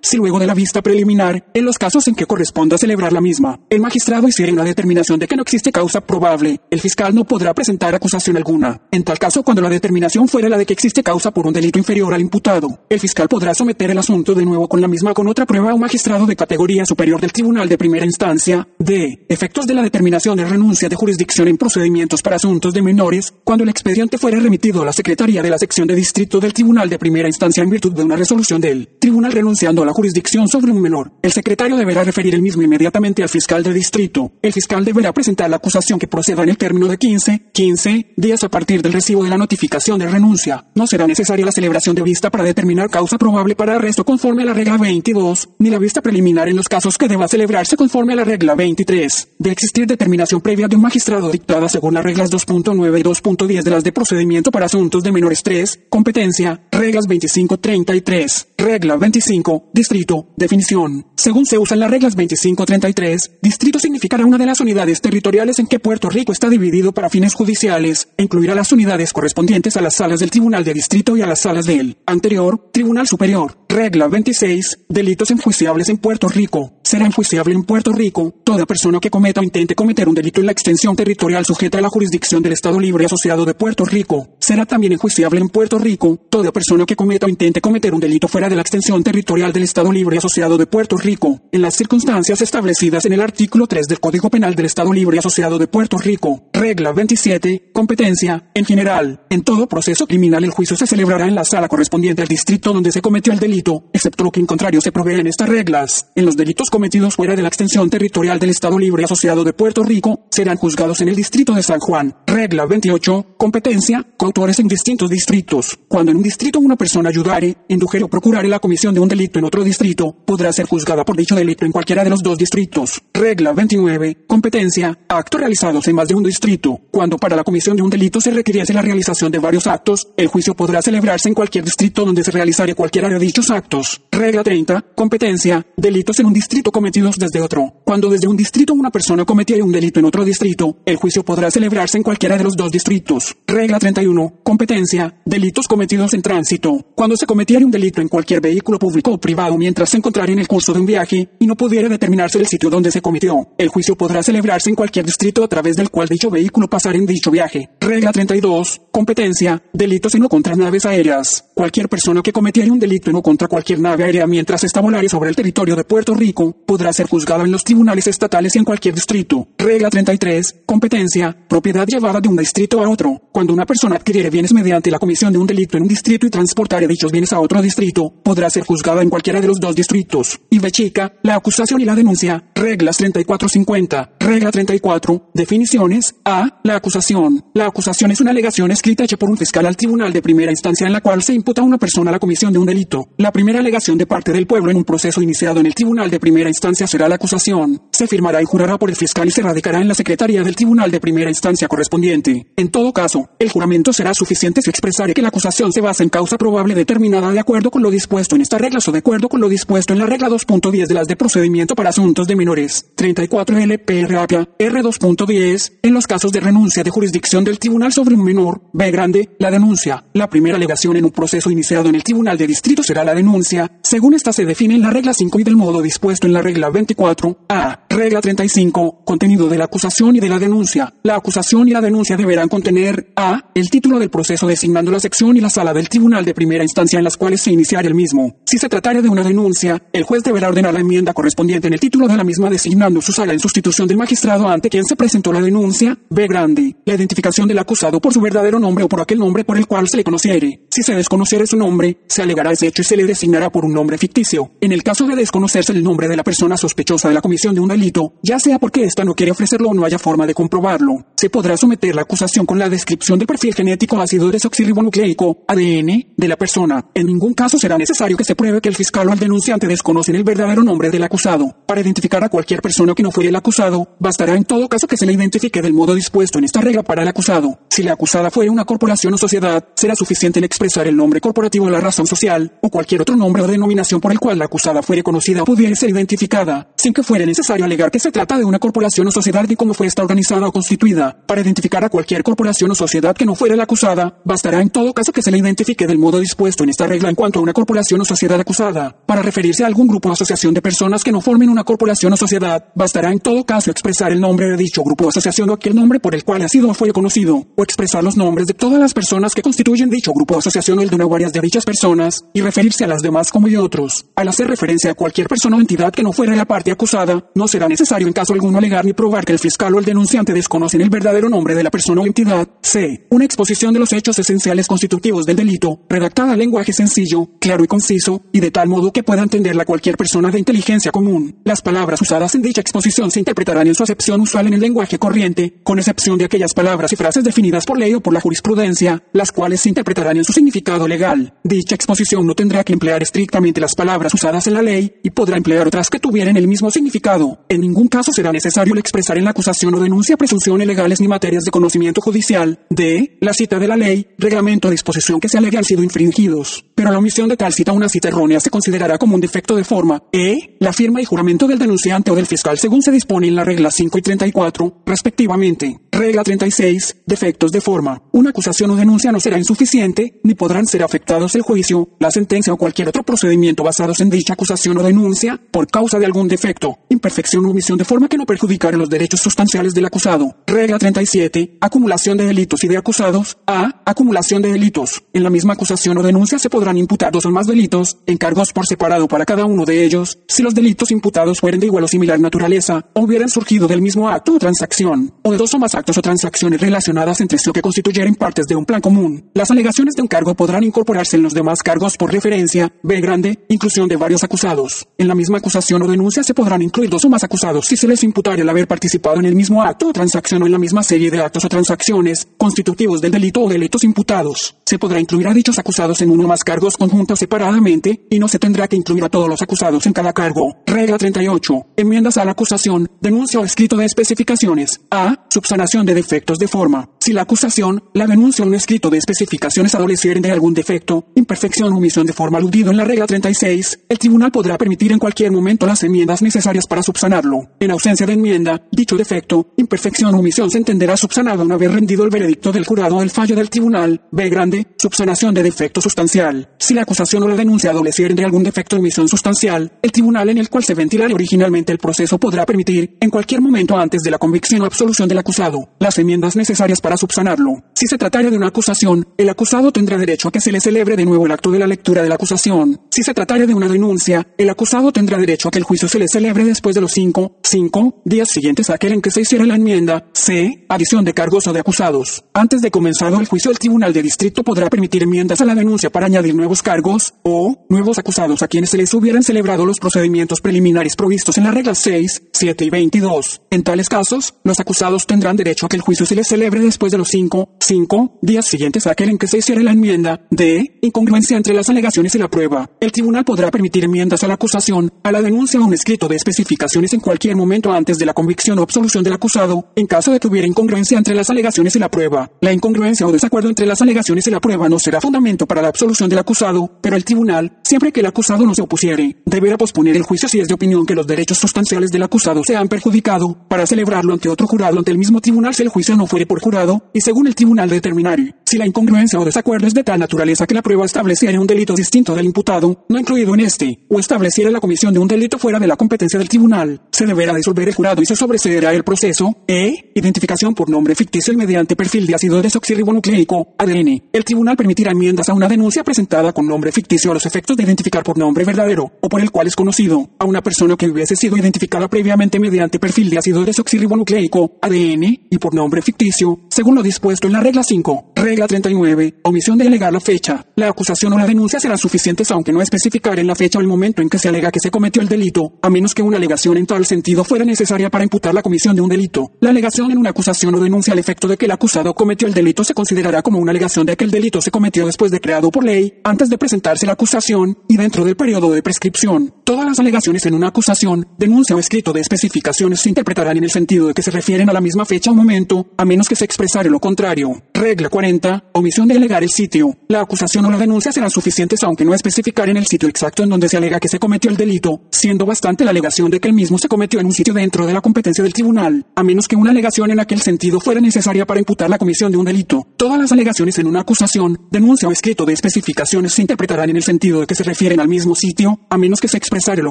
si 0.00 0.16
luego 0.16 0.38
de 0.38 0.46
la 0.46 0.54
vista 0.54 0.82
preliminar, 0.82 1.44
en 1.54 1.64
los 1.64 1.78
casos 1.78 2.08
en 2.08 2.14
que 2.14 2.26
corresponda 2.26 2.78
celebrar 2.78 3.12
la 3.12 3.20
misma, 3.20 3.60
el 3.70 3.80
magistrado 3.80 4.26
hiciera 4.26 4.52
una 4.52 4.64
determinación 4.64 5.18
de 5.18 5.28
que 5.28 5.36
no 5.36 5.42
existe 5.42 5.70
causa 5.70 6.00
probable, 6.00 6.60
el 6.70 6.80
fiscal 6.80 7.14
no 7.14 7.24
podrá 7.24 7.54
presentar 7.54 7.94
acusación 7.94 8.36
alguna. 8.36 8.82
En 8.90 9.04
tal 9.04 9.18
caso, 9.18 9.42
cuando 9.42 9.62
la 9.62 9.68
determinación 9.68 10.28
fuera 10.28 10.48
la 10.48 10.58
de 10.58 10.66
que 10.66 10.72
existe 10.72 11.02
causa 11.02 11.30
por 11.30 11.46
un 11.46 11.52
delito 11.52 11.78
inferior 11.78 12.12
al 12.12 12.20
imputado, 12.20 12.84
el 12.88 12.98
fiscal 12.98 13.28
podrá 13.28 13.54
someter 13.54 13.90
el 13.90 13.98
asunto 13.98 14.34
de 14.34 14.44
nuevo 14.44 14.68
con 14.68 14.80
la 14.80 14.88
misma 14.88 15.14
con 15.14 15.28
otra 15.28 15.46
prueba 15.46 15.70
a 15.70 15.74
un 15.74 15.80
magistrado 15.80 16.26
de 16.26 16.36
categoría 16.36 16.84
superior 16.84 17.20
del 17.20 17.32
tribunal 17.32 17.68
de 17.68 17.78
primera 17.78 18.04
instancia. 18.04 18.66
D. 18.78 19.26
Efectos 19.28 19.66
de 19.66 19.74
la 19.74 19.82
determinación 19.82 20.36
de 20.36 20.44
renuncia 20.44 20.88
de 20.88 20.96
jurisdicción 20.96 21.48
en 21.48 21.56
procedimientos 21.56 22.22
para 22.22 22.36
asuntos 22.36 22.74
de 22.74 22.82
menores, 22.82 23.32
cuando 23.44 23.64
el 23.64 23.70
expediente 23.70 24.18
fuera 24.18 24.40
remitido 24.40 24.82
a 24.82 24.86
la 24.86 24.92
Secretaría 24.92 25.42
de 25.42 25.50
la 25.50 25.58
sección 25.58 25.86
de 25.86 25.94
distrito 25.94 26.40
del 26.40 26.52
tribunal 26.52 26.90
de 26.90 26.98
primera 26.98 27.28
instancia 27.28 27.62
en 27.62 27.70
virtud 27.70 27.92
de 27.92 28.02
una 28.02 28.16
resolución 28.16 28.60
del 28.60 28.88
tribunal 28.98 29.32
renunciando 29.52 29.84
la 29.84 29.92
jurisdicción 29.92 30.48
sobre 30.48 30.72
un 30.72 30.80
menor. 30.80 31.12
El 31.20 31.30
secretario 31.30 31.76
deberá 31.76 32.02
referir 32.04 32.34
el 32.34 32.40
mismo 32.40 32.62
inmediatamente 32.62 33.22
al 33.22 33.28
fiscal 33.28 33.62
de 33.62 33.74
distrito. 33.74 34.32
El 34.40 34.52
fiscal 34.52 34.82
deberá 34.82 35.12
presentar 35.12 35.50
la 35.50 35.56
acusación 35.56 35.98
que 35.98 36.06
proceda 36.06 36.42
en 36.42 36.48
el 36.48 36.56
término 36.56 36.88
de 36.88 36.96
15, 36.96 37.50
15 37.52 38.14
días 38.16 38.42
a 38.44 38.48
partir 38.48 38.80
del 38.80 38.94
recibo 38.94 39.22
de 39.22 39.28
la 39.28 39.36
notificación 39.36 39.98
de 39.98 40.08
renuncia. 40.08 40.64
No 40.74 40.86
será 40.86 41.06
necesaria 41.06 41.44
la 41.44 41.52
celebración 41.52 41.94
de 41.94 42.02
vista 42.02 42.30
para 42.30 42.44
determinar 42.44 42.88
causa 42.88 43.18
probable 43.18 43.54
para 43.54 43.76
arresto 43.76 44.04
conforme 44.04 44.42
a 44.42 44.46
la 44.46 44.54
regla 44.54 44.78
22, 44.78 45.50
ni 45.58 45.68
la 45.68 45.78
vista 45.78 46.00
preliminar 46.00 46.48
en 46.48 46.56
los 46.56 46.66
casos 46.66 46.96
que 46.96 47.08
deba 47.08 47.28
celebrarse 47.28 47.76
conforme 47.76 48.14
a 48.14 48.16
la 48.16 48.24
regla 48.24 48.54
23. 48.54 49.28
De 49.38 49.50
existir 49.52 49.86
determinación 49.86 50.40
previa 50.40 50.66
de 50.66 50.76
un 50.76 50.82
magistrado 50.82 51.30
dictada 51.30 51.68
según 51.68 51.92
las 51.92 52.04
reglas 52.04 52.30
2.9 52.30 52.98
y 52.98 53.02
2.10 53.02 53.62
de 53.62 53.70
las 53.70 53.84
de 53.84 53.92
procedimiento 53.92 54.50
para 54.50 54.64
asuntos 54.64 55.02
de 55.02 55.12
menores 55.12 55.42
3, 55.42 55.80
competencia, 55.90 56.62
reglas 56.70 57.06
25.33. 57.06 58.46
Regla 58.56 58.96
25, 58.96 59.41
distrito, 59.72 60.28
definición. 60.36 61.06
Según 61.16 61.46
se 61.46 61.58
usan 61.58 61.80
las 61.80 61.90
reglas 61.90 62.16
25.33, 62.16 63.38
distrito 63.42 63.78
significará 63.78 64.24
una 64.24 64.38
de 64.38 64.46
las 64.46 64.60
unidades 64.60 65.00
territoriales 65.00 65.58
en 65.58 65.66
que 65.66 65.80
Puerto 65.80 66.08
Rico 66.08 66.32
está 66.32 66.48
dividido 66.48 66.92
para 66.92 67.10
fines 67.10 67.34
judiciales 67.34 68.08
incluirá 68.18 68.54
las 68.54 68.72
unidades 68.72 69.12
correspondientes 69.12 69.76
a 69.76 69.80
las 69.80 69.96
salas 69.96 70.20
del 70.20 70.30
Tribunal 70.30 70.64
de 70.64 70.74
Distrito 70.74 71.16
y 71.16 71.22
a 71.22 71.26
las 71.26 71.40
salas 71.40 71.66
del 71.66 71.98
anterior 72.06 72.70
Tribunal 72.72 73.06
Superior. 73.06 73.58
Regla 73.68 74.08
26. 74.08 74.80
Delitos 74.88 75.30
enjuiciables 75.30 75.88
en 75.88 75.98
Puerto 75.98 76.28
Rico. 76.28 76.74
Será 76.82 77.06
enjuiciable 77.06 77.54
en 77.54 77.64
Puerto 77.64 77.92
Rico 77.92 78.34
toda 78.44 78.66
persona 78.66 79.00
que 79.00 79.10
cometa 79.10 79.40
o 79.40 79.44
intente 79.44 79.74
cometer 79.74 80.08
un 80.08 80.14
delito 80.14 80.40
en 80.40 80.46
la 80.46 80.52
extensión 80.52 80.94
territorial 80.94 81.44
sujeta 81.46 81.78
a 81.78 81.80
la 81.80 81.88
jurisdicción 81.88 82.42
del 82.42 82.52
Estado 82.52 82.78
Libre 82.78 83.06
Asociado 83.06 83.44
de 83.44 83.54
Puerto 83.54 83.84
Rico. 83.84 84.36
Será 84.38 84.66
también 84.66 84.92
enjuiciable 84.92 85.40
en 85.40 85.48
Puerto 85.48 85.78
Rico 85.78 86.18
toda 86.28 86.52
persona 86.52 86.84
que 86.84 86.96
cometa 86.96 87.26
o 87.26 87.30
intente 87.30 87.60
cometer 87.60 87.94
un 87.94 88.00
delito 88.00 88.28
fuera 88.28 88.48
de 88.48 88.56
la 88.56 88.62
extensión 88.62 89.02
territorial 89.02 89.31
del 89.32 89.62
Estado 89.62 89.90
Libre 89.90 90.18
Asociado 90.18 90.58
de 90.58 90.66
Puerto 90.66 90.98
Rico, 90.98 91.40
en 91.52 91.62
las 91.62 91.74
circunstancias 91.74 92.42
establecidas 92.42 93.06
en 93.06 93.14
el 93.14 93.22
artículo 93.22 93.66
3 93.66 93.86
del 93.88 93.98
Código 93.98 94.28
Penal 94.28 94.54
del 94.54 94.66
Estado 94.66 94.92
Libre 94.92 95.18
Asociado 95.18 95.58
de 95.58 95.66
Puerto 95.68 95.96
Rico. 95.96 96.50
Regla 96.52 96.92
27. 96.92 97.70
Competencia. 97.72 98.50
En 98.52 98.66
general, 98.66 99.22
en 99.30 99.42
todo 99.42 99.66
proceso 99.66 100.06
criminal 100.06 100.44
el 100.44 100.50
juicio 100.50 100.76
se 100.76 100.86
celebrará 100.86 101.26
en 101.26 101.34
la 101.34 101.44
sala 101.44 101.66
correspondiente 101.66 102.20
al 102.20 102.28
distrito 102.28 102.74
donde 102.74 102.92
se 102.92 103.00
cometió 103.00 103.32
el 103.32 103.38
delito, 103.38 103.84
excepto 103.94 104.22
lo 104.22 104.30
que 104.30 104.40
en 104.40 104.44
contrario 104.44 104.82
se 104.82 104.92
provee 104.92 105.20
en 105.20 105.26
estas 105.26 105.48
reglas. 105.48 106.10
En 106.14 106.26
los 106.26 106.36
delitos 106.36 106.68
cometidos 106.68 107.16
fuera 107.16 107.34
de 107.34 107.40
la 107.40 107.48
extensión 107.48 107.88
territorial 107.88 108.38
del 108.38 108.50
Estado 108.50 108.78
Libre 108.78 109.04
Asociado 109.04 109.44
de 109.44 109.54
Puerto 109.54 109.82
Rico, 109.82 110.26
serán 110.30 110.58
juzgados 110.58 111.00
en 111.00 111.08
el 111.08 111.16
distrito 111.16 111.54
de 111.54 111.62
San 111.62 111.80
Juan. 111.80 112.14
Regla 112.26 112.66
28. 112.66 113.36
Competencia. 113.38 114.06
Coautores 114.18 114.58
en 114.58 114.68
distintos 114.68 115.08
distritos. 115.08 115.78
Cuando 115.88 116.12
en 116.12 116.18
un 116.18 116.22
distrito 116.22 116.60
una 116.60 116.76
persona 116.76 117.08
ayudare, 117.08 117.56
indujere 117.68 118.04
o 118.04 118.08
procurare 118.08 118.46
la 118.46 118.58
comisión 118.58 118.92
de 118.92 119.00
un 119.00 119.08
delito 119.08 119.21
en 119.22 119.44
otro 119.44 119.62
distrito, 119.62 120.12
podrá 120.24 120.52
ser 120.52 120.66
juzgada 120.66 121.04
por 121.04 121.16
dicho 121.16 121.34
delito 121.34 121.64
en 121.64 121.72
cualquiera 121.72 122.02
de 122.02 122.10
los 122.10 122.22
dos 122.22 122.36
distritos. 122.36 123.02
Regla 123.12 123.52
29. 123.52 124.24
Competencia. 124.26 124.98
Actos 125.08 125.40
realizados 125.40 125.86
en 125.86 125.94
más 125.94 126.08
de 126.08 126.14
un 126.14 126.22
distrito. 126.22 126.80
Cuando 126.90 127.16
para 127.16 127.36
la 127.36 127.44
comisión 127.44 127.76
de 127.76 127.82
un 127.82 127.90
delito 127.90 128.20
se 128.20 128.30
requiriese 128.30 128.72
la 128.72 128.82
realización 128.82 129.30
de 129.30 129.38
varios 129.38 129.66
actos, 129.66 130.08
el 130.16 130.26
juicio 130.26 130.54
podrá 130.54 130.82
celebrarse 130.82 131.28
en 131.28 131.34
cualquier 131.34 131.64
distrito 131.64 132.04
donde 132.04 132.24
se 132.24 132.30
realizare 132.30 132.74
cualquiera 132.74 133.08
de 133.08 133.18
dichos 133.18 133.50
actos. 133.50 134.02
Regla 134.10 134.42
30. 134.42 134.86
Competencia. 134.94 135.64
Delitos 135.76 136.18
en 136.18 136.26
un 136.26 136.32
distrito 136.32 136.72
cometidos 136.72 137.16
desde 137.16 137.40
otro. 137.40 137.80
Cuando 137.84 138.10
desde 138.10 138.26
un 138.26 138.36
distrito 138.36 138.74
una 138.74 138.90
persona 138.90 139.24
cometiera 139.24 139.64
un 139.64 139.72
delito 139.72 140.00
en 140.00 140.06
otro 140.06 140.24
distrito, 140.24 140.78
el 140.84 140.96
juicio 140.96 141.24
podrá 141.24 141.50
celebrarse 141.50 141.96
en 141.98 142.02
cualquiera 142.02 142.36
de 142.36 142.44
los 142.44 142.56
dos 142.56 142.70
distritos. 142.70 143.36
Regla 143.46 143.78
31. 143.78 144.40
Competencia. 144.42 145.14
Delitos 145.24 145.68
cometidos 145.68 146.14
en 146.14 146.22
tránsito. 146.22 146.86
Cuando 146.94 147.16
se 147.16 147.26
cometiera 147.26 147.64
un 147.64 147.70
delito 147.70 148.00
en 148.00 148.08
cualquier 148.08 148.40
vehículo 148.40 148.78
público 148.78 149.11
privado 149.18 149.58
mientras 149.58 149.90
se 149.90 149.98
encontrara 149.98 150.32
en 150.32 150.38
el 150.38 150.48
curso 150.48 150.72
de 150.72 150.80
un 150.80 150.86
viaje 150.86 151.28
y 151.38 151.46
no 151.46 151.56
pudiera 151.56 151.88
determinarse 151.88 152.38
el 152.38 152.46
sitio 152.46 152.70
donde 152.70 152.90
se 152.90 153.02
cometió, 153.02 153.48
el 153.58 153.68
juicio 153.68 153.96
podrá 153.96 154.22
celebrarse 154.22 154.70
en 154.70 154.76
cualquier 154.76 155.04
distrito 155.04 155.44
a 155.44 155.48
través 155.48 155.76
del 155.76 155.90
cual 155.90 156.08
dicho 156.08 156.30
vehículo 156.30 156.68
pasara 156.68 156.96
en 156.96 157.06
dicho 157.06 157.30
viaje. 157.30 157.68
Regla 157.80 158.12
32. 158.12 158.82
Competencia. 158.90 159.62
Delitos 159.72 160.14
en 160.14 160.24
o 160.24 160.28
contra 160.28 160.56
naves 160.56 160.86
aéreas. 160.86 161.44
Cualquier 161.54 161.88
persona 161.88 162.22
que 162.22 162.32
cometiera 162.32 162.72
un 162.72 162.78
delito 162.78 163.10
en 163.10 163.16
o 163.16 163.22
contra 163.22 163.48
cualquier 163.48 163.80
nave 163.80 164.04
aérea 164.04 164.26
mientras 164.26 164.64
está 164.64 164.80
volando 164.80 165.02
sobre 165.08 165.30
el 165.30 165.36
territorio 165.36 165.74
de 165.74 165.84
Puerto 165.84 166.14
Rico 166.14 166.54
podrá 166.66 166.92
ser 166.92 167.06
juzgado 167.06 167.44
en 167.44 167.52
los 167.52 167.64
tribunales 167.64 168.06
estatales 168.06 168.54
y 168.54 168.58
en 168.58 168.64
cualquier 168.64 168.94
distrito. 168.94 169.48
Regla 169.58 169.90
33. 169.90 170.62
Competencia. 170.66 171.36
Propiedad 171.48 171.86
llevada 171.86 172.20
de 172.20 172.28
un 172.28 172.36
distrito 172.36 172.82
a 172.82 172.88
otro. 172.88 173.20
Cuando 173.32 173.52
una 173.52 173.66
persona 173.66 173.96
adquiere 173.96 174.30
bienes 174.30 174.52
mediante 174.52 174.90
la 174.90 174.98
comisión 174.98 175.32
de 175.32 175.38
un 175.38 175.46
delito 175.46 175.76
en 175.76 175.84
un 175.84 175.88
distrito 175.88 176.26
y 176.26 176.30
transportare 176.30 176.86
dichos 176.86 177.10
bienes 177.10 177.32
a 177.32 177.40
otro 177.40 177.60
distrito, 177.62 178.12
podrá 178.22 178.50
ser 178.50 178.64
juzgada 178.64 179.01
en 179.02 179.10
cualquiera 179.10 179.40
de 179.40 179.48
los 179.48 179.60
dos 179.60 179.74
distritos. 179.74 180.40
Y 180.50 180.60
chica, 180.70 181.14
la 181.22 181.36
acusación 181.36 181.80
y 181.80 181.84
la 181.84 181.94
denuncia. 181.94 182.44
Reglas 182.54 182.96
3450. 182.96 184.14
Regla 184.18 184.50
34. 184.50 185.30
Definiciones. 185.34 186.14
A. 186.24 186.60
La 186.62 186.76
acusación. 186.76 187.44
La 187.54 187.66
acusación 187.66 188.10
es 188.10 188.20
una 188.20 188.30
alegación 188.30 188.70
escrita 188.70 189.04
hecha 189.04 189.16
por 189.16 189.30
un 189.30 189.36
fiscal 189.36 189.66
al 189.66 189.76
tribunal 189.76 190.12
de 190.12 190.22
primera 190.22 190.50
instancia 190.50 190.86
en 190.86 190.92
la 190.92 191.00
cual 191.00 191.22
se 191.22 191.34
imputa 191.34 191.60
a 191.60 191.64
una 191.64 191.78
persona 191.78 192.10
la 192.10 192.18
comisión 192.18 192.52
de 192.52 192.58
un 192.58 192.66
delito. 192.66 193.08
La 193.18 193.32
primera 193.32 193.60
alegación 193.60 193.98
de 193.98 194.06
parte 194.06 194.32
del 194.32 194.46
pueblo 194.46 194.70
en 194.70 194.76
un 194.76 194.84
proceso 194.84 195.20
iniciado 195.20 195.60
en 195.60 195.66
el 195.66 195.74
tribunal 195.74 196.10
de 196.10 196.20
primera 196.20 196.48
instancia 196.48 196.86
será 196.86 197.08
la 197.08 197.16
acusación. 197.16 197.82
Se 197.92 198.06
firmará 198.06 198.40
y 198.40 198.44
jurará 198.44 198.78
por 198.78 198.90
el 198.90 198.96
fiscal 198.96 199.28
y 199.28 199.30
se 199.30 199.42
radicará 199.42 199.80
en 199.80 199.88
la 199.88 199.94
secretaría 199.94 200.42
del 200.42 200.56
tribunal 200.56 200.90
de 200.90 201.00
primera 201.00 201.30
instancia 201.30 201.68
correspondiente. 201.68 202.52
En 202.56 202.70
todo 202.70 202.92
caso, 202.92 203.30
el 203.38 203.50
juramento 203.50 203.92
será 203.92 204.14
suficiente 204.14 204.62
si 204.62 204.70
expresare 204.70 205.14
que 205.14 205.22
la 205.22 205.28
acusación 205.28 205.72
se 205.72 205.80
basa 205.80 206.02
en 206.02 206.08
causa 206.08 206.38
probable 206.38 206.74
determinada 206.74 207.32
de 207.32 207.40
acuerdo 207.40 207.70
con 207.70 207.82
lo 207.82 207.90
dispuesto 207.90 208.36
en 208.36 208.42
esta 208.42 208.58
regla 208.58 208.80
de 208.90 208.98
acuerdo 208.98 209.28
con 209.28 209.40
lo 209.40 209.48
dispuesto 209.48 209.92
en 209.92 210.00
la 210.00 210.06
regla 210.06 210.28
2.10 210.28 210.86
de 210.86 210.94
las 210.94 211.06
de 211.06 211.14
procedimiento 211.14 211.76
para 211.76 211.90
asuntos 211.90 212.26
de 212.26 212.34
menores. 212.34 212.86
34 212.96 213.58
LPRA 213.58 214.26
R2.10 214.26 215.72
en 215.82 215.94
los 215.94 216.06
casos 216.06 216.32
de 216.32 216.40
renuncia 216.40 216.82
de 216.82 216.90
jurisdicción 216.90 217.44
del 217.44 217.58
tribunal 217.58 217.92
sobre 217.92 218.14
un 218.14 218.24
menor. 218.24 218.62
B 218.72 218.90
grande, 218.90 219.36
la 219.38 219.50
denuncia. 219.50 220.04
La 220.14 220.28
primera 220.28 220.56
alegación 220.56 220.96
en 220.96 221.04
un 221.04 221.12
proceso 221.12 221.50
iniciado 221.50 221.88
en 221.88 221.94
el 221.94 222.02
tribunal 222.02 222.36
de 222.36 222.46
distrito 222.46 222.82
será 222.82 223.04
la 223.04 223.14
denuncia. 223.14 223.70
Según 223.82 224.14
esta 224.14 224.32
se 224.32 224.44
define 224.44 224.74
en 224.74 224.82
la 224.82 224.90
regla 224.90 225.14
5 225.14 225.38
y 225.38 225.44
del 225.44 225.56
modo 225.56 225.82
dispuesto 225.82 226.26
en 226.26 226.32
la 226.32 226.42
regla 226.42 226.70
24. 226.70 227.44
A. 227.48 227.84
Regla 227.88 228.20
35. 228.20 229.02
Contenido 229.04 229.48
de 229.48 229.58
la 229.58 229.64
acusación 229.64 230.16
y 230.16 230.20
de 230.20 230.28
la 230.28 230.38
denuncia. 230.38 230.94
La 231.02 231.16
acusación 231.16 231.68
y 231.68 231.72
la 231.72 231.80
denuncia 231.80 232.16
deberán 232.16 232.48
contener 232.48 233.12
A. 233.16 233.50
El 233.54 233.68
título 233.70 233.98
del 233.98 234.10
proceso 234.10 234.46
designando 234.46 234.90
la 234.90 235.00
sección 235.00 235.36
y 235.36 235.40
la 235.40 235.50
sala 235.50 235.74
del 235.74 235.88
tribunal 235.88 236.24
de 236.24 236.34
primera 236.34 236.64
instancia 236.64 236.98
en 236.98 237.04
las 237.04 237.16
cuales 237.16 237.42
se 237.42 237.52
iniciará 237.52 237.86
el 237.86 237.94
mismo. 237.94 238.36
Si 238.46 238.58
se 238.58 238.68
tratara 238.72 239.02
de 239.02 239.08
una 239.10 239.22
denuncia, 239.22 239.82
el 239.92 240.04
juez 240.04 240.22
deberá 240.22 240.48
ordenar 240.48 240.72
la 240.72 240.80
enmienda 240.80 241.12
correspondiente 241.12 241.66
en 241.66 241.74
el 241.74 241.80
título 241.80 242.08
de 242.08 242.16
la 242.16 242.24
misma 242.24 242.48
designando 242.48 243.02
su 243.02 243.12
sala 243.12 243.34
en 243.34 243.38
sustitución 243.38 243.86
del 243.86 243.98
magistrado 243.98 244.48
ante 244.48 244.70
quien 244.70 244.86
se 244.86 244.96
presentó 244.96 245.30
la 245.30 245.42
denuncia. 245.42 245.98
B 246.08 246.26
grande. 246.26 246.76
La 246.86 246.94
identificación 246.94 247.46
del 247.46 247.58
acusado 247.58 248.00
por 248.00 248.14
su 248.14 248.20
verdadero 248.22 248.58
nombre 248.58 248.84
o 248.84 248.88
por 248.88 249.02
aquel 249.02 249.18
nombre 249.18 249.44
por 249.44 249.58
el 249.58 249.66
cual 249.66 249.88
se 249.88 249.98
le 249.98 250.04
conociere. 250.04 250.62
Si 250.70 250.82
se 250.82 250.94
desconociere 250.94 251.46
su 251.46 251.58
nombre, 251.58 251.98
se 252.08 252.22
alegará 252.22 252.50
ese 252.50 252.68
hecho 252.68 252.80
y 252.80 252.86
se 252.86 252.96
le 252.96 253.04
designará 253.04 253.52
por 253.52 253.66
un 253.66 253.74
nombre 253.74 253.98
ficticio. 253.98 254.52
En 254.62 254.72
el 254.72 254.82
caso 254.82 255.06
de 255.06 255.16
desconocerse 255.16 255.72
el 255.72 255.84
nombre 255.84 256.08
de 256.08 256.16
la 256.16 256.24
persona 256.24 256.56
sospechosa 256.56 257.08
de 257.08 257.14
la 257.14 257.20
comisión 257.20 257.54
de 257.54 257.60
un 257.60 257.68
delito, 257.68 258.14
ya 258.22 258.38
sea 258.38 258.58
porque 258.58 258.84
ésta 258.84 259.04
no 259.04 259.12
quiere 259.12 259.32
ofrecerlo 259.32 259.68
o 259.68 259.74
no 259.74 259.84
haya 259.84 259.98
forma 259.98 260.26
de 260.26 260.32
comprobarlo, 260.32 261.11
se 261.22 261.30
podrá 261.30 261.56
someter 261.56 261.94
la 261.94 262.02
acusación 262.02 262.44
con 262.44 262.58
la 262.58 262.68
descripción 262.68 263.16
del 263.16 263.28
perfil 263.28 263.54
genético 263.54 264.00
ácido 264.00 264.28
desoxirribonucleico, 264.28 265.44
ADN, 265.46 266.14
de 266.16 266.26
la 266.26 266.36
persona. 266.36 266.84
En 266.94 267.06
ningún 267.06 267.32
caso 267.32 267.58
será 267.60 267.78
necesario 267.78 268.16
que 268.16 268.24
se 268.24 268.34
pruebe 268.34 268.60
que 268.60 268.68
el 268.68 268.74
fiscal 268.74 269.08
o 269.08 269.12
el 269.12 269.20
denunciante 269.20 269.68
desconocen 269.68 270.16
el 270.16 270.24
verdadero 270.24 270.64
nombre 270.64 270.90
del 270.90 271.04
acusado. 271.04 271.54
Para 271.64 271.80
identificar 271.80 272.24
a 272.24 272.28
cualquier 272.28 272.60
persona 272.60 272.92
que 272.92 273.04
no 273.04 273.12
fuera 273.12 273.28
el 273.28 273.36
acusado, 273.36 273.94
bastará 274.00 274.34
en 274.34 274.42
todo 274.42 274.68
caso 274.68 274.88
que 274.88 274.96
se 274.96 275.06
le 275.06 275.12
identifique 275.12 275.62
del 275.62 275.72
modo 275.72 275.94
dispuesto 275.94 276.40
en 276.40 276.44
esta 276.44 276.60
regla 276.60 276.82
para 276.82 277.02
el 277.02 277.08
acusado. 277.08 277.56
Si 277.70 277.84
la 277.84 277.92
acusada 277.92 278.32
fuera 278.32 278.50
una 278.50 278.64
corporación 278.64 279.14
o 279.14 279.16
sociedad, 279.16 279.64
será 279.76 279.94
suficiente 279.94 280.40
en 280.40 280.44
expresar 280.44 280.88
el 280.88 280.96
nombre 280.96 281.20
corporativo 281.20 281.66
de 281.66 281.70
la 281.70 281.80
razón 281.80 282.08
social 282.08 282.58
o 282.62 282.68
cualquier 282.68 283.02
otro 283.02 283.14
nombre 283.14 283.42
o 283.42 283.46
denominación 283.46 284.00
por 284.00 284.10
el 284.10 284.18
cual 284.18 284.40
la 284.40 284.46
acusada 284.46 284.82
fuere 284.82 285.04
conocida 285.04 285.42
o 285.42 285.44
pudiera 285.44 285.76
ser 285.76 285.90
identificada, 285.90 286.72
sin 286.76 286.92
que 286.92 287.04
fuera 287.04 287.24
necesario 287.24 287.64
alegar 287.64 287.92
que 287.92 288.00
se 288.00 288.10
trata 288.10 288.38
de 288.38 288.44
una 288.44 288.58
corporación 288.58 289.06
o 289.06 289.12
sociedad 289.12 289.48
y 289.48 289.54
cómo 289.54 289.72
fue 289.72 289.86
esta 289.86 290.02
organizada 290.02 290.48
o 290.48 290.52
constituida. 290.52 291.11
Para 291.26 291.40
identificar 291.40 291.84
a 291.84 291.88
cualquier 291.88 292.22
corporación 292.22 292.70
o 292.70 292.74
sociedad 292.74 293.14
que 293.14 293.24
no 293.24 293.34
fuera 293.34 293.56
la 293.56 293.64
acusada, 293.64 294.18
bastará 294.24 294.60
en 294.60 294.70
todo 294.70 294.92
caso 294.92 295.12
que 295.12 295.22
se 295.22 295.30
le 295.30 295.38
identifique 295.38 295.86
del 295.86 295.98
modo 295.98 296.18
dispuesto 296.18 296.64
en 296.64 296.70
esta 296.70 296.86
regla 296.86 297.08
en 297.08 297.14
cuanto 297.14 297.38
a 297.38 297.42
una 297.42 297.52
corporación 297.52 298.00
o 298.00 298.04
sociedad 298.04 298.40
acusada. 298.40 298.96
Para 299.06 299.22
referirse 299.22 299.64
a 299.64 299.66
algún 299.66 299.86
grupo 299.86 300.08
o 300.08 300.12
asociación 300.12 300.54
de 300.54 300.62
personas 300.62 301.04
que 301.04 301.12
no 301.12 301.20
formen 301.20 301.48
una 301.48 301.64
corporación 301.64 302.12
o 302.12 302.16
sociedad, 302.16 302.66
bastará 302.74 303.12
en 303.12 303.20
todo 303.20 303.44
caso 303.44 303.70
expresar 303.70 304.12
el 304.12 304.20
nombre 304.20 304.48
de 304.48 304.56
dicho 304.56 304.82
grupo 304.82 305.06
o 305.06 305.08
asociación 305.08 305.50
o 305.50 305.54
aquel 305.54 305.74
nombre 305.74 306.00
por 306.00 306.14
el 306.14 306.24
cual 306.24 306.42
ha 306.42 306.48
sido 306.48 306.70
o 306.70 306.74
fue 306.74 306.92
conocido, 306.92 307.46
o 307.56 307.62
expresar 307.62 308.02
los 308.02 308.16
nombres 308.16 308.46
de 308.46 308.54
todas 308.54 308.80
las 308.80 308.94
personas 308.94 309.34
que 309.34 309.42
constituyen 309.42 309.90
dicho 309.90 310.12
grupo 310.12 310.34
o 310.34 310.38
asociación 310.38 310.78
o 310.78 310.82
el 310.82 310.90
de 310.90 310.96
una 310.96 311.06
varias 311.06 311.32
de 311.32 311.40
dichas 311.40 311.64
personas, 311.64 312.24
y 312.32 312.40
referirse 312.40 312.84
a 312.84 312.88
las 312.88 313.02
demás 313.02 313.30
como 313.30 313.48
y 313.48 313.56
otros. 313.56 314.06
Al 314.16 314.28
hacer 314.28 314.48
referencia 314.48 314.90
a 314.90 314.94
cualquier 314.94 315.28
persona 315.28 315.56
o 315.56 315.60
entidad 315.60 315.92
que 315.92 316.02
no 316.02 316.12
fuera 316.12 316.34
la 316.34 316.46
parte 316.46 316.70
acusada, 316.70 317.24
no 317.34 317.48
será 317.48 317.68
necesario 317.68 318.06
en 318.06 318.12
caso 318.12 318.32
alguno 318.32 318.58
alegar 318.58 318.84
ni 318.84 318.92
probar 318.92 319.24
que 319.24 319.32
el 319.32 319.38
fiscal 319.38 319.74
o 319.74 319.78
el 319.78 319.84
denunciante 319.84 320.32
desconocen 320.32 320.80
el 320.80 320.90
verdadero 320.90 321.01
nombre 321.28 321.54
de 321.54 321.62
la 321.62 321.70
persona 321.70 322.02
o 322.02 322.06
entidad. 322.06 322.48
C. 322.62 323.06
Una 323.10 323.24
exposición 323.24 323.72
de 323.72 323.80
los 323.80 323.92
hechos 323.92 324.18
esenciales 324.18 324.66
constitutivos 324.66 325.26
del 325.26 325.36
delito, 325.36 325.80
redactada 325.88 326.34
en 326.34 326.38
lenguaje 326.38 326.72
sencillo, 326.72 327.30
claro 327.40 327.64
y 327.64 327.66
conciso, 327.66 328.22
y 328.32 328.40
de 328.40 328.50
tal 328.50 328.68
modo 328.68 328.92
que 328.92 329.02
pueda 329.02 329.22
entenderla 329.22 329.64
cualquier 329.64 329.96
persona 329.96 330.30
de 330.30 330.38
inteligencia 330.38 330.92
común. 330.92 331.40
Las 331.44 331.62
palabras 331.62 332.00
usadas 332.00 332.34
en 332.34 332.42
dicha 332.42 332.60
exposición 332.60 333.10
se 333.10 333.18
interpretarán 333.18 333.66
en 333.66 333.74
su 333.74 333.82
acepción 333.82 334.20
usual 334.20 334.46
en 334.46 334.54
el 334.54 334.60
lenguaje 334.60 334.98
corriente, 334.98 335.60
con 335.62 335.78
excepción 335.78 336.18
de 336.18 336.26
aquellas 336.26 336.54
palabras 336.54 336.92
y 336.92 336.96
frases 336.96 337.24
definidas 337.24 337.64
por 337.64 337.78
ley 337.78 337.94
o 337.94 338.00
por 338.00 338.14
la 338.14 338.20
jurisprudencia, 338.20 339.02
las 339.12 339.32
cuales 339.32 339.60
se 339.60 339.68
interpretarán 339.68 340.16
en 340.16 340.24
su 340.24 340.32
significado 340.32 340.86
legal. 340.86 341.34
Dicha 341.42 341.74
exposición 341.74 342.26
no 342.26 342.34
tendrá 342.34 342.64
que 342.64 342.72
emplear 342.72 343.02
estrictamente 343.02 343.60
las 343.60 343.74
palabras 343.74 344.14
usadas 344.14 344.46
en 344.46 344.54
la 344.54 344.62
ley 344.62 345.00
y 345.02 345.10
podrá 345.10 345.36
emplear 345.36 345.66
otras 345.66 345.90
que 345.90 345.98
tuvieran 345.98 346.36
el 346.36 346.48
mismo 346.48 346.70
significado. 346.70 347.44
En 347.48 347.60
ningún 347.60 347.88
caso 347.88 348.12
será 348.12 348.32
necesario 348.32 348.76
expresar 348.76 349.18
en 349.18 349.24
la 349.24 349.30
acusación 349.30 349.74
o 349.74 349.80
denuncia 349.80 350.16
presunciones 350.16 350.66
ni 351.00 351.08
materias 351.08 351.44
de 351.44 351.50
conocimiento 351.50 352.00
judicial. 352.00 352.66
D. 352.68 353.16
La 353.20 353.32
cita 353.32 353.58
de 353.58 353.68
la 353.68 353.76
ley, 353.76 354.08
reglamento 354.18 354.68
o 354.68 354.70
disposición 354.70 355.18
que 355.18 355.28
se 355.28 355.38
alegue 355.38 355.62
sido 355.64 355.82
infringidos. 355.82 356.64
Pero 356.74 356.90
la 356.90 356.98
omisión 356.98 357.28
de 357.28 357.36
tal 357.36 357.52
cita 357.52 357.72
o 357.72 357.74
una 357.74 357.88
cita 357.88 358.08
errónea 358.08 358.40
se 358.40 358.50
considerará 358.50 358.98
como 358.98 359.14
un 359.14 359.20
defecto 359.20 359.54
de 359.54 359.64
forma. 359.64 360.02
E. 360.12 360.56
La 360.58 360.72
firma 360.72 361.00
y 361.00 361.04
juramento 361.04 361.46
del 361.46 361.58
denunciante 361.58 362.10
o 362.10 362.14
del 362.14 362.26
fiscal 362.26 362.58
según 362.58 362.82
se 362.82 362.90
dispone 362.90 363.28
en 363.28 363.34
la 363.34 363.44
regla 363.44 363.70
5 363.70 363.98
y 363.98 364.02
34, 364.02 364.82
respectivamente. 364.86 365.80
Regla 365.90 366.24
36. 366.24 366.96
Defectos 367.06 367.52
de 367.52 367.60
forma. 367.60 368.02
Una 368.12 368.30
acusación 368.30 368.70
o 368.70 368.76
denuncia 368.76 369.12
no 369.12 369.20
será 369.20 369.38
insuficiente, 369.38 370.20
ni 370.24 370.34
podrán 370.34 370.66
ser 370.66 370.82
afectados 370.82 371.34
el 371.34 371.42
juicio, 371.42 371.90
la 371.98 372.10
sentencia 372.10 372.52
o 372.52 372.56
cualquier 372.56 372.88
otro 372.88 373.02
procedimiento 373.02 373.62
basados 373.62 374.00
en 374.00 374.10
dicha 374.10 374.32
acusación 374.32 374.78
o 374.78 374.82
denuncia 374.82 375.40
por 375.50 375.66
causa 375.66 375.98
de 375.98 376.06
algún 376.06 376.28
defecto, 376.28 376.78
imperfección 376.88 377.44
o 377.44 377.50
omisión 377.50 377.78
de 377.78 377.84
forma 377.84 378.08
que 378.08 378.16
no 378.16 378.26
perjudicare 378.26 378.76
los 378.76 378.88
derechos 378.88 379.20
sustanciales 379.20 379.74
del 379.74 379.86
acusado. 379.86 380.36
Regla 380.46 380.78
37. 380.82 381.58
Acumulación 381.60 382.18
de 382.18 382.26
delitos 382.26 382.64
y 382.64 382.66
de 382.66 382.76
acusados. 382.76 383.38
A. 383.46 383.82
Acumulación 383.84 384.42
de 384.42 384.52
delitos. 384.52 385.04
En 385.12 385.22
la 385.22 385.30
misma 385.30 385.52
acusación 385.52 385.96
o 385.98 386.02
denuncia 386.02 386.40
se 386.40 386.50
podrán 386.50 386.76
imputar 386.76 387.12
dos 387.12 387.24
o 387.24 387.30
más 387.30 387.46
delitos, 387.46 387.98
en 388.04 388.16
cargos 388.16 388.52
por 388.52 388.66
separado 388.66 389.06
para 389.06 389.24
cada 389.24 389.44
uno 389.44 389.64
de 389.64 389.84
ellos, 389.84 390.18
si 390.26 390.42
los 390.42 390.56
delitos 390.56 390.90
imputados 390.90 391.38
fueren 391.38 391.60
de 391.60 391.66
igual 391.66 391.84
o 391.84 391.88
similar 391.88 392.18
naturaleza, 392.18 392.84
o 392.94 393.02
hubieran 393.02 393.28
surgido 393.28 393.68
del 393.68 393.80
mismo 393.80 394.08
acto 394.08 394.34
o 394.34 394.38
transacción, 394.40 395.14
o 395.22 395.30
de 395.30 395.38
dos 395.38 395.54
o 395.54 395.60
más 395.60 395.72
actos 395.76 395.98
o 395.98 396.02
transacciones 396.02 396.60
relacionadas 396.60 397.20
entre 397.20 397.38
sí 397.38 397.50
o 397.50 397.52
que 397.52 397.62
constituyeran 397.62 398.16
partes 398.16 398.46
de 398.46 398.56
un 398.56 398.64
plan 398.64 398.80
común. 398.80 399.30
Las 399.34 399.52
alegaciones 399.52 399.94
de 399.94 400.02
un 400.02 400.08
cargo 400.08 400.34
podrán 400.34 400.64
incorporarse 400.64 401.14
en 401.16 401.22
los 401.22 401.32
demás 401.32 401.62
cargos 401.62 401.96
por 401.96 402.12
referencia. 402.12 402.72
B 402.82 403.00
grande, 403.00 403.44
inclusión 403.48 403.86
de 403.88 403.94
varios 403.94 404.24
acusados. 404.24 404.88
En 404.98 405.06
la 405.06 405.14
misma 405.14 405.38
acusación 405.38 405.80
o 405.82 405.86
denuncia 405.86 406.24
se 406.24 406.34
podrán 406.34 406.60
incluir 406.60 406.90
dos 406.90 407.04
o 407.04 407.08
más 407.08 407.22
acusados 407.22 407.66
si 407.66 407.76
se 407.76 407.86
les 407.86 408.02
imputara 408.02 408.42
el 408.42 408.48
haber 408.48 408.66
participado 408.66 409.20
en 409.20 409.26
el 409.26 409.36
mismo 409.36 409.62
acto 409.62 409.86
o 409.86 409.92
transacción 409.92 410.42
o 410.42 410.46
en 410.46 410.52
la 410.52 410.58
misma 410.62 410.84
serie 410.84 411.10
de 411.10 411.20
actos 411.20 411.44
o 411.44 411.48
transacciones 411.48 412.28
constitutivos 412.38 413.00
del 413.00 413.10
delito 413.10 413.42
o 413.42 413.48
delitos 413.48 413.82
imputados. 413.82 414.54
Se 414.64 414.78
podrá 414.78 415.00
incluir 415.00 415.26
a 415.26 415.34
dichos 415.34 415.58
acusados 415.58 416.00
en 416.02 416.10
uno 416.10 416.24
o 416.24 416.28
más 416.28 416.44
cargos 416.44 416.76
conjuntos 416.76 417.18
separadamente 417.18 418.06
y 418.08 418.20
no 418.20 418.28
se 418.28 418.38
tendrá 418.38 418.68
que 418.68 418.76
incluir 418.76 419.02
a 419.02 419.08
todos 419.08 419.28
los 419.28 419.42
acusados 419.42 419.84
en 419.86 419.92
cada 419.92 420.12
cargo. 420.12 420.61
Regla 420.72 420.96
38. 420.96 421.66
Enmiendas 421.76 422.16
a 422.16 422.24
la 422.24 422.30
acusación, 422.30 422.90
denuncia 422.98 423.38
o 423.38 423.44
escrito 423.44 423.76
de 423.76 423.84
especificaciones. 423.84 424.80
A. 424.90 425.26
Subsanación 425.28 425.84
de 425.84 425.92
defectos 425.92 426.38
de 426.38 426.48
forma. 426.48 426.88
Si 426.98 427.12
la 427.12 427.22
acusación, 427.22 427.84
la 427.92 428.06
denuncia 428.06 428.42
o 428.42 428.48
un 428.48 428.54
escrito 428.54 428.88
de 428.88 428.96
especificaciones 428.96 429.74
adolecieren 429.74 430.22
de 430.22 430.30
algún 430.30 430.54
defecto, 430.54 431.08
imperfección 431.14 431.70
o 431.74 431.76
omisión 431.76 432.06
de 432.06 432.14
forma 432.14 432.38
aludido 432.38 432.70
en 432.70 432.78
la 432.78 432.84
regla 432.84 433.06
36, 433.06 433.80
el 433.86 433.98
tribunal 433.98 434.32
podrá 434.32 434.56
permitir 434.56 434.92
en 434.92 434.98
cualquier 434.98 435.30
momento 435.30 435.66
las 435.66 435.82
enmiendas 435.82 436.22
necesarias 436.22 436.66
para 436.66 436.82
subsanarlo. 436.82 437.50
En 437.60 437.72
ausencia 437.72 438.06
de 438.06 438.14
enmienda, 438.14 438.66
dicho 438.70 438.96
defecto, 438.96 439.52
imperfección 439.58 440.14
o 440.14 440.20
omisión 440.20 440.50
se 440.50 440.56
entenderá 440.56 440.96
subsanado 440.96 441.42
una 441.42 441.58
vez 441.58 441.70
rendido 441.70 442.02
el 442.04 442.10
veredicto 442.10 442.50
del 442.50 442.64
jurado 442.64 442.96
o 442.96 443.02
el 443.02 443.10
fallo 443.10 443.36
del 443.36 443.50
tribunal. 443.50 444.06
B 444.10 444.30
grande, 444.30 444.68
subsanación 444.78 445.34
de 445.34 445.42
defecto 445.42 445.82
sustancial. 445.82 446.48
Si 446.56 446.72
la 446.72 446.82
acusación 446.82 447.24
o 447.24 447.28
la 447.28 447.36
denuncia 447.36 447.72
adolecieren 447.72 448.16
de 448.16 448.24
algún 448.24 448.42
defecto 448.42 448.76
de 448.76 448.80
omisión 448.80 449.06
sustancial, 449.06 449.70
el 449.82 449.92
tribunal 449.92 450.30
en 450.30 450.38
el 450.38 450.48
cual 450.48 450.61
se 450.62 450.74
ventilara 450.74 451.14
originalmente 451.14 451.72
el 451.72 451.78
proceso 451.78 452.18
podrá 452.18 452.46
permitir, 452.46 452.96
en 453.00 453.10
cualquier 453.10 453.40
momento 453.40 453.76
antes 453.76 454.02
de 454.02 454.10
la 454.10 454.18
convicción 454.18 454.62
o 454.62 454.64
absolución 454.64 455.08
del 455.08 455.18
acusado, 455.18 455.70
las 455.78 455.98
enmiendas 455.98 456.36
necesarias 456.36 456.80
para 456.80 456.96
subsanarlo. 456.96 457.62
Si 457.74 457.86
se 457.86 457.98
tratara 457.98 458.30
de 458.30 458.36
una 458.36 458.48
acusación, 458.48 459.06
el 459.16 459.28
acusado 459.28 459.72
tendrá 459.72 459.98
derecho 459.98 460.28
a 460.28 460.32
que 460.32 460.40
se 460.40 460.52
le 460.52 460.60
celebre 460.60 460.96
de 460.96 461.04
nuevo 461.04 461.26
el 461.26 461.32
acto 461.32 461.50
de 461.50 461.58
la 461.58 461.66
lectura 461.66 462.02
de 462.02 462.08
la 462.08 462.14
acusación. 462.16 462.80
Si 462.90 463.02
se 463.02 463.14
tratara 463.14 463.46
de 463.46 463.54
una 463.54 463.68
denuncia, 463.68 464.26
el 464.38 464.50
acusado 464.50 464.92
tendrá 464.92 465.18
derecho 465.18 465.48
a 465.48 465.50
que 465.50 465.58
el 465.58 465.64
juicio 465.64 465.88
se 465.88 465.98
le 465.98 466.08
celebre 466.08 466.44
después 466.44 466.74
de 466.74 466.80
los 466.80 466.92
cinco, 466.92 467.38
cinco 467.42 468.02
días 468.04 468.28
siguientes 468.28 468.70
a 468.70 468.74
aquel 468.74 468.92
en 468.92 469.02
que 469.02 469.10
se 469.10 469.22
hiciera 469.22 469.44
la 469.46 469.56
enmienda. 469.56 470.06
C. 470.12 470.64
Adición 470.68 471.04
de 471.04 471.14
cargos 471.14 471.46
o 471.46 471.52
de 471.52 471.60
acusados. 471.60 472.24
Antes 472.32 472.62
de 472.62 472.70
comenzado 472.70 473.20
el 473.20 473.26
juicio, 473.26 473.50
el 473.50 473.58
Tribunal 473.58 473.92
de 473.92 474.02
Distrito 474.02 474.42
podrá 474.42 474.68
permitir 474.68 475.02
enmiendas 475.02 475.40
a 475.40 475.44
la 475.44 475.54
denuncia 475.54 475.90
para 475.90 476.06
añadir 476.06 476.34
nuevos 476.34 476.62
cargos 476.62 477.14
o 477.22 477.66
nuevos 477.68 477.98
acusados 477.98 478.42
a 478.42 478.48
quienes 478.48 478.70
se 478.70 478.76
les 478.76 478.92
hubieran 478.94 479.22
celebrado 479.22 479.66
los 479.66 479.78
procedimientos 479.78 480.40
preliminares 480.52 480.96
provistos 480.96 481.38
en 481.38 481.44
las 481.44 481.54
reglas 481.54 481.78
6, 481.78 482.24
7 482.30 482.64
y 482.66 482.68
22. 482.68 483.40
En 483.50 483.62
tales 483.62 483.88
casos, 483.88 484.34
los 484.44 484.60
acusados 484.60 485.06
tendrán 485.06 485.34
derecho 485.34 485.64
a 485.64 485.68
que 485.70 485.76
el 485.76 485.82
juicio 485.82 486.04
se 486.04 486.14
les 486.14 486.28
celebre 486.28 486.60
después 486.60 486.92
de 486.92 486.98
los 486.98 487.08
cinco, 487.08 487.56
cinco 487.58 488.18
días 488.20 488.44
siguientes 488.44 488.86
a 488.86 488.90
aquel 488.90 489.08
en 489.08 489.16
que 489.16 489.28
se 489.28 489.38
hiciera 489.38 489.62
la 489.62 489.72
enmienda. 489.72 490.26
D. 490.30 490.78
Incongruencia 490.82 491.38
entre 491.38 491.54
las 491.54 491.70
alegaciones 491.70 492.14
y 492.14 492.18
la 492.18 492.28
prueba. 492.28 492.68
El 492.80 492.92
tribunal 492.92 493.24
podrá 493.24 493.50
permitir 493.50 493.84
enmiendas 493.84 494.24
a 494.24 494.28
la 494.28 494.34
acusación, 494.34 494.92
a 495.02 495.10
la 495.10 495.22
denuncia 495.22 495.58
o 495.58 495.64
un 495.64 495.72
escrito 495.72 496.06
de 496.06 496.16
especificaciones 496.16 496.92
en 496.92 497.00
cualquier 497.00 497.34
momento 497.34 497.72
antes 497.72 497.96
de 497.96 498.04
la 498.04 498.12
convicción 498.12 498.58
o 498.58 498.62
absolución 498.62 499.02
del 499.02 499.14
acusado, 499.14 499.72
en 499.74 499.86
caso 499.86 500.12
de 500.12 500.20
que 500.20 500.28
hubiera 500.28 500.46
incongruencia 500.46 500.98
entre 500.98 501.14
las 501.14 501.30
alegaciones 501.30 501.74
y 501.76 501.78
la 501.78 501.90
prueba. 501.90 502.30
La 502.42 502.52
incongruencia 502.52 503.06
o 503.06 503.12
desacuerdo 503.12 503.48
entre 503.48 503.64
las 503.64 503.80
alegaciones 503.80 504.26
y 504.26 504.30
la 504.30 504.40
prueba 504.40 504.68
no 504.68 504.78
será 504.78 505.00
fundamento 505.00 505.46
para 505.46 505.62
la 505.62 505.68
absolución 505.68 506.10
del 506.10 506.18
acusado, 506.18 506.78
pero 506.82 506.94
el 506.94 507.06
tribunal, 507.06 507.58
siempre 507.64 507.90
que 507.90 508.00
el 508.00 508.06
acusado 508.06 508.44
no 508.44 508.54
se 508.54 508.60
opusiere, 508.60 509.22
deberá 509.24 509.56
posponer 509.56 509.96
el 509.96 510.02
juicio 510.02 510.28
si 510.28 510.41
es 510.42 510.48
de 510.48 510.54
opinión 510.54 510.84
que 510.84 510.94
los 510.94 511.06
derechos 511.06 511.38
sustanciales 511.38 511.90
del 511.90 512.02
acusado 512.02 512.42
se 512.44 512.56
han 512.56 512.68
perjudicado, 512.68 513.36
para 513.48 513.66
celebrarlo 513.66 514.12
ante 514.12 514.28
otro 514.28 514.46
jurado 514.46 514.78
ante 514.78 514.90
el 514.90 514.98
mismo 514.98 515.20
tribunal 515.20 515.54
si 515.54 515.62
el 515.62 515.68
juicio 515.68 515.96
no 515.96 516.06
fuere 516.06 516.26
por 516.26 516.40
jurado, 516.40 516.90
y 516.92 517.00
según 517.00 517.26
el 517.26 517.34
tribunal 517.34 517.70
determinar 517.70 518.18
si 518.52 518.58
la 518.58 518.66
incongruencia 518.66 519.18
o 519.18 519.24
desacuerdo 519.24 519.66
es 519.66 519.72
de 519.72 519.82
tal 519.82 519.98
naturaleza 519.98 520.46
que 520.46 520.54
la 520.54 520.60
prueba 520.60 520.84
estableciera 520.84 521.40
un 521.40 521.46
delito 521.46 521.72
distinto 521.74 522.14
del 522.14 522.26
imputado, 522.26 522.84
no 522.86 522.98
incluido 522.98 523.32
en 523.32 523.40
este, 523.40 523.86
o 523.88 523.98
estableciera 523.98 524.50
la 524.50 524.60
comisión 524.60 524.92
de 524.92 525.00
un 525.00 525.08
delito 525.08 525.38
fuera 525.38 525.58
de 525.58 525.66
la 525.66 525.76
competencia 525.76 526.18
del 526.18 526.28
tribunal, 526.28 526.82
se 526.92 527.06
deberá 527.06 527.32
disolver 527.34 527.66
el 527.66 527.74
jurado 527.74 528.02
y 528.02 528.04
se 528.04 528.14
sobrecederá 528.14 528.74
el 528.74 528.84
proceso. 528.84 529.34
E. 529.48 529.90
Identificación 529.94 530.54
por 530.54 530.68
nombre 530.68 530.94
ficticio 530.94 531.32
y 531.32 531.36
mediante 531.38 531.76
perfil 531.76 532.06
de 532.06 532.14
ácido 532.14 532.42
desoxirribonucleico, 532.42 533.54
ADN. 533.56 534.02
El 534.12 534.22
tribunal 534.22 534.54
permitirá 534.54 534.90
enmiendas 534.90 535.30
a 535.30 535.32
una 535.32 535.48
denuncia 535.48 535.82
presentada 535.82 536.34
con 536.34 536.46
nombre 536.46 536.72
ficticio 536.72 537.10
a 537.10 537.14
los 537.14 537.24
efectos 537.24 537.56
de 537.56 537.62
identificar 537.62 538.02
por 538.02 538.18
nombre 538.18 538.44
verdadero, 538.44 538.92
o 539.00 539.08
por 539.08 539.22
el 539.22 539.30
cual 539.30 539.46
es 539.46 539.56
conocido, 539.56 540.10
a 540.18 540.26
una 540.26 540.42
persona 540.42 540.76
que 540.76 540.90
hubiese 540.90 541.16
sido 541.16 541.38
identificada 541.38 541.88
previamente 541.88 542.38
mediante 542.38 542.78
perfil 542.78 543.08
de 543.08 543.16
ácido 543.16 543.46
desoxirribonucleico, 543.46 544.58
ADN, 544.60 545.04
y 545.30 545.38
por 545.38 545.54
nombre 545.54 545.80
ficticio, 545.80 546.40
según 546.52 546.74
lo 546.74 546.82
dispuesto 546.82 547.26
en 547.26 547.32
la 547.32 547.40
regla 547.40 547.62
5. 547.62 548.12
Regla 548.14 548.46
39. 548.46 549.20
Omisión 549.22 549.56
de 549.56 549.66
alegar 549.66 549.90
la 549.90 550.00
fecha. 550.00 550.44
La 550.56 550.68
acusación 550.68 551.14
o 551.14 551.18
la 551.18 551.26
denuncia 551.26 551.58
serán 551.58 551.78
suficientes 551.78 552.30
aunque 552.30 552.52
no 552.52 552.60
especificar 552.60 553.18
en 553.18 553.26
la 553.26 553.34
fecha 553.34 553.58
o 553.58 553.62
el 553.62 553.66
momento 553.66 554.02
en 554.02 554.10
que 554.10 554.18
se 554.18 554.28
alega 554.28 554.50
que 554.50 554.60
se 554.60 554.70
cometió 554.70 555.00
el 555.00 555.08
delito, 555.08 555.54
a 555.62 555.70
menos 555.70 555.94
que 555.94 556.02
una 556.02 556.18
alegación 556.18 556.58
en 556.58 556.66
tal 556.66 556.84
sentido 556.84 557.24
fuera 557.24 557.46
necesaria 557.46 557.88
para 557.88 558.04
imputar 558.04 558.34
la 558.34 558.42
comisión 558.42 558.76
de 558.76 558.82
un 558.82 558.90
delito. 558.90 559.32
La 559.40 559.48
alegación 559.48 559.92
en 559.92 559.96
una 559.96 560.10
acusación 560.10 560.54
o 560.54 560.60
denuncia 560.60 560.92
al 560.92 560.98
efecto 560.98 561.26
de 561.26 561.38
que 561.38 561.46
el 561.46 561.52
acusado 561.52 561.94
cometió 561.94 562.28
el 562.28 562.34
delito 562.34 562.64
se 562.64 562.74
considerará 562.74 563.22
como 563.22 563.38
una 563.38 563.50
alegación 563.50 563.86
de 563.86 563.96
que 563.96 564.04
el 564.04 564.10
delito 564.10 564.42
se 564.42 564.50
cometió 564.50 564.84
después 564.84 565.10
de 565.10 565.20
creado 565.20 565.50
por 565.50 565.64
ley, 565.64 566.00
antes 566.04 566.28
de 566.28 566.36
presentarse 566.36 566.84
la 566.84 566.92
acusación 566.92 567.56
y 567.66 567.78
dentro 567.78 568.04
del 568.04 568.16
periodo 568.16 568.50
de 568.50 568.62
prescripción. 568.62 569.32
Todas 569.42 569.64
las 569.64 569.78
alegaciones 569.78 570.26
en 570.26 570.34
una 570.34 570.48
acusación, 570.48 571.08
denuncia 571.16 571.56
o 571.56 571.58
escrito 571.58 571.94
de 571.94 572.02
especificaciones 572.02 572.80
se 572.80 572.90
interpretarán 572.90 573.38
en 573.38 573.44
el 573.44 573.50
sentido 573.50 573.88
de 573.88 573.94
que 573.94 574.02
se 574.02 574.10
refieren 574.10 574.50
a 574.50 574.52
la 574.52 574.60
misma 574.60 574.84
fecha 574.84 575.10
o 575.10 575.14
momento, 575.14 575.68
a 575.78 575.86
menos 575.86 576.08
que 576.08 576.14
se 576.14 576.26
expresare 576.42 576.68
lo 576.68 576.80
contrario. 576.80 577.40
Regla 577.54 577.88
40. 577.88 578.46
Omisión 578.54 578.88
de 578.88 578.96
alegar 578.96 579.22
el 579.22 579.30
sitio. 579.30 579.76
La 579.86 580.00
acusación 580.00 580.44
o 580.44 580.50
la 580.50 580.58
denuncia 580.58 580.90
serán 580.90 581.10
suficientes 581.10 581.62
aunque 581.62 581.84
no 581.84 581.94
especificar 581.94 582.48
en 582.48 582.56
el 582.56 582.66
sitio 582.66 582.88
exacto 582.88 583.22
en 583.22 583.28
donde 583.28 583.48
se 583.48 583.58
alega 583.58 583.78
que 583.78 583.88
se 583.88 584.00
cometió 584.00 584.28
el 584.28 584.36
delito, 584.36 584.80
siendo 584.90 585.24
bastante 585.24 585.64
la 585.64 585.70
alegación 585.70 586.10
de 586.10 586.18
que 586.18 586.26
el 586.26 586.34
mismo 586.34 586.58
se 586.58 586.66
cometió 586.66 586.98
en 586.98 587.06
un 587.06 587.12
sitio 587.12 587.32
dentro 587.32 587.64
de 587.64 587.72
la 587.72 587.80
competencia 587.80 588.24
del 588.24 588.32
tribunal, 588.32 588.84
a 588.96 589.04
menos 589.04 589.28
que 589.28 589.36
una 589.36 589.52
alegación 589.52 589.92
en 589.92 590.00
aquel 590.00 590.20
sentido 590.20 590.58
fuera 590.58 590.80
necesaria 590.80 591.24
para 591.26 591.38
imputar 591.38 591.70
la 591.70 591.78
comisión 591.78 592.10
de 592.10 592.18
un 592.18 592.24
delito. 592.24 592.66
Todas 592.76 592.98
las 592.98 593.12
alegaciones 593.12 593.56
en 593.60 593.68
una 593.68 593.82
acusación, 593.82 594.48
denuncia 594.50 594.88
o 594.88 594.92
escrito 594.92 595.24
de 595.24 595.34
especificaciones 595.34 596.14
se 596.14 596.22
interpretarán 596.22 596.70
en 596.70 596.76
el 596.76 596.82
sentido 596.82 597.20
de 597.20 597.26
que 597.28 597.36
se 597.36 597.44
refieren 597.44 597.78
al 597.78 597.88
mismo 597.88 598.16
sitio, 598.16 598.58
a 598.68 598.76
menos 598.76 599.00
que 599.00 599.06
se 599.06 599.18
expresare 599.18 599.62
lo 599.62 599.70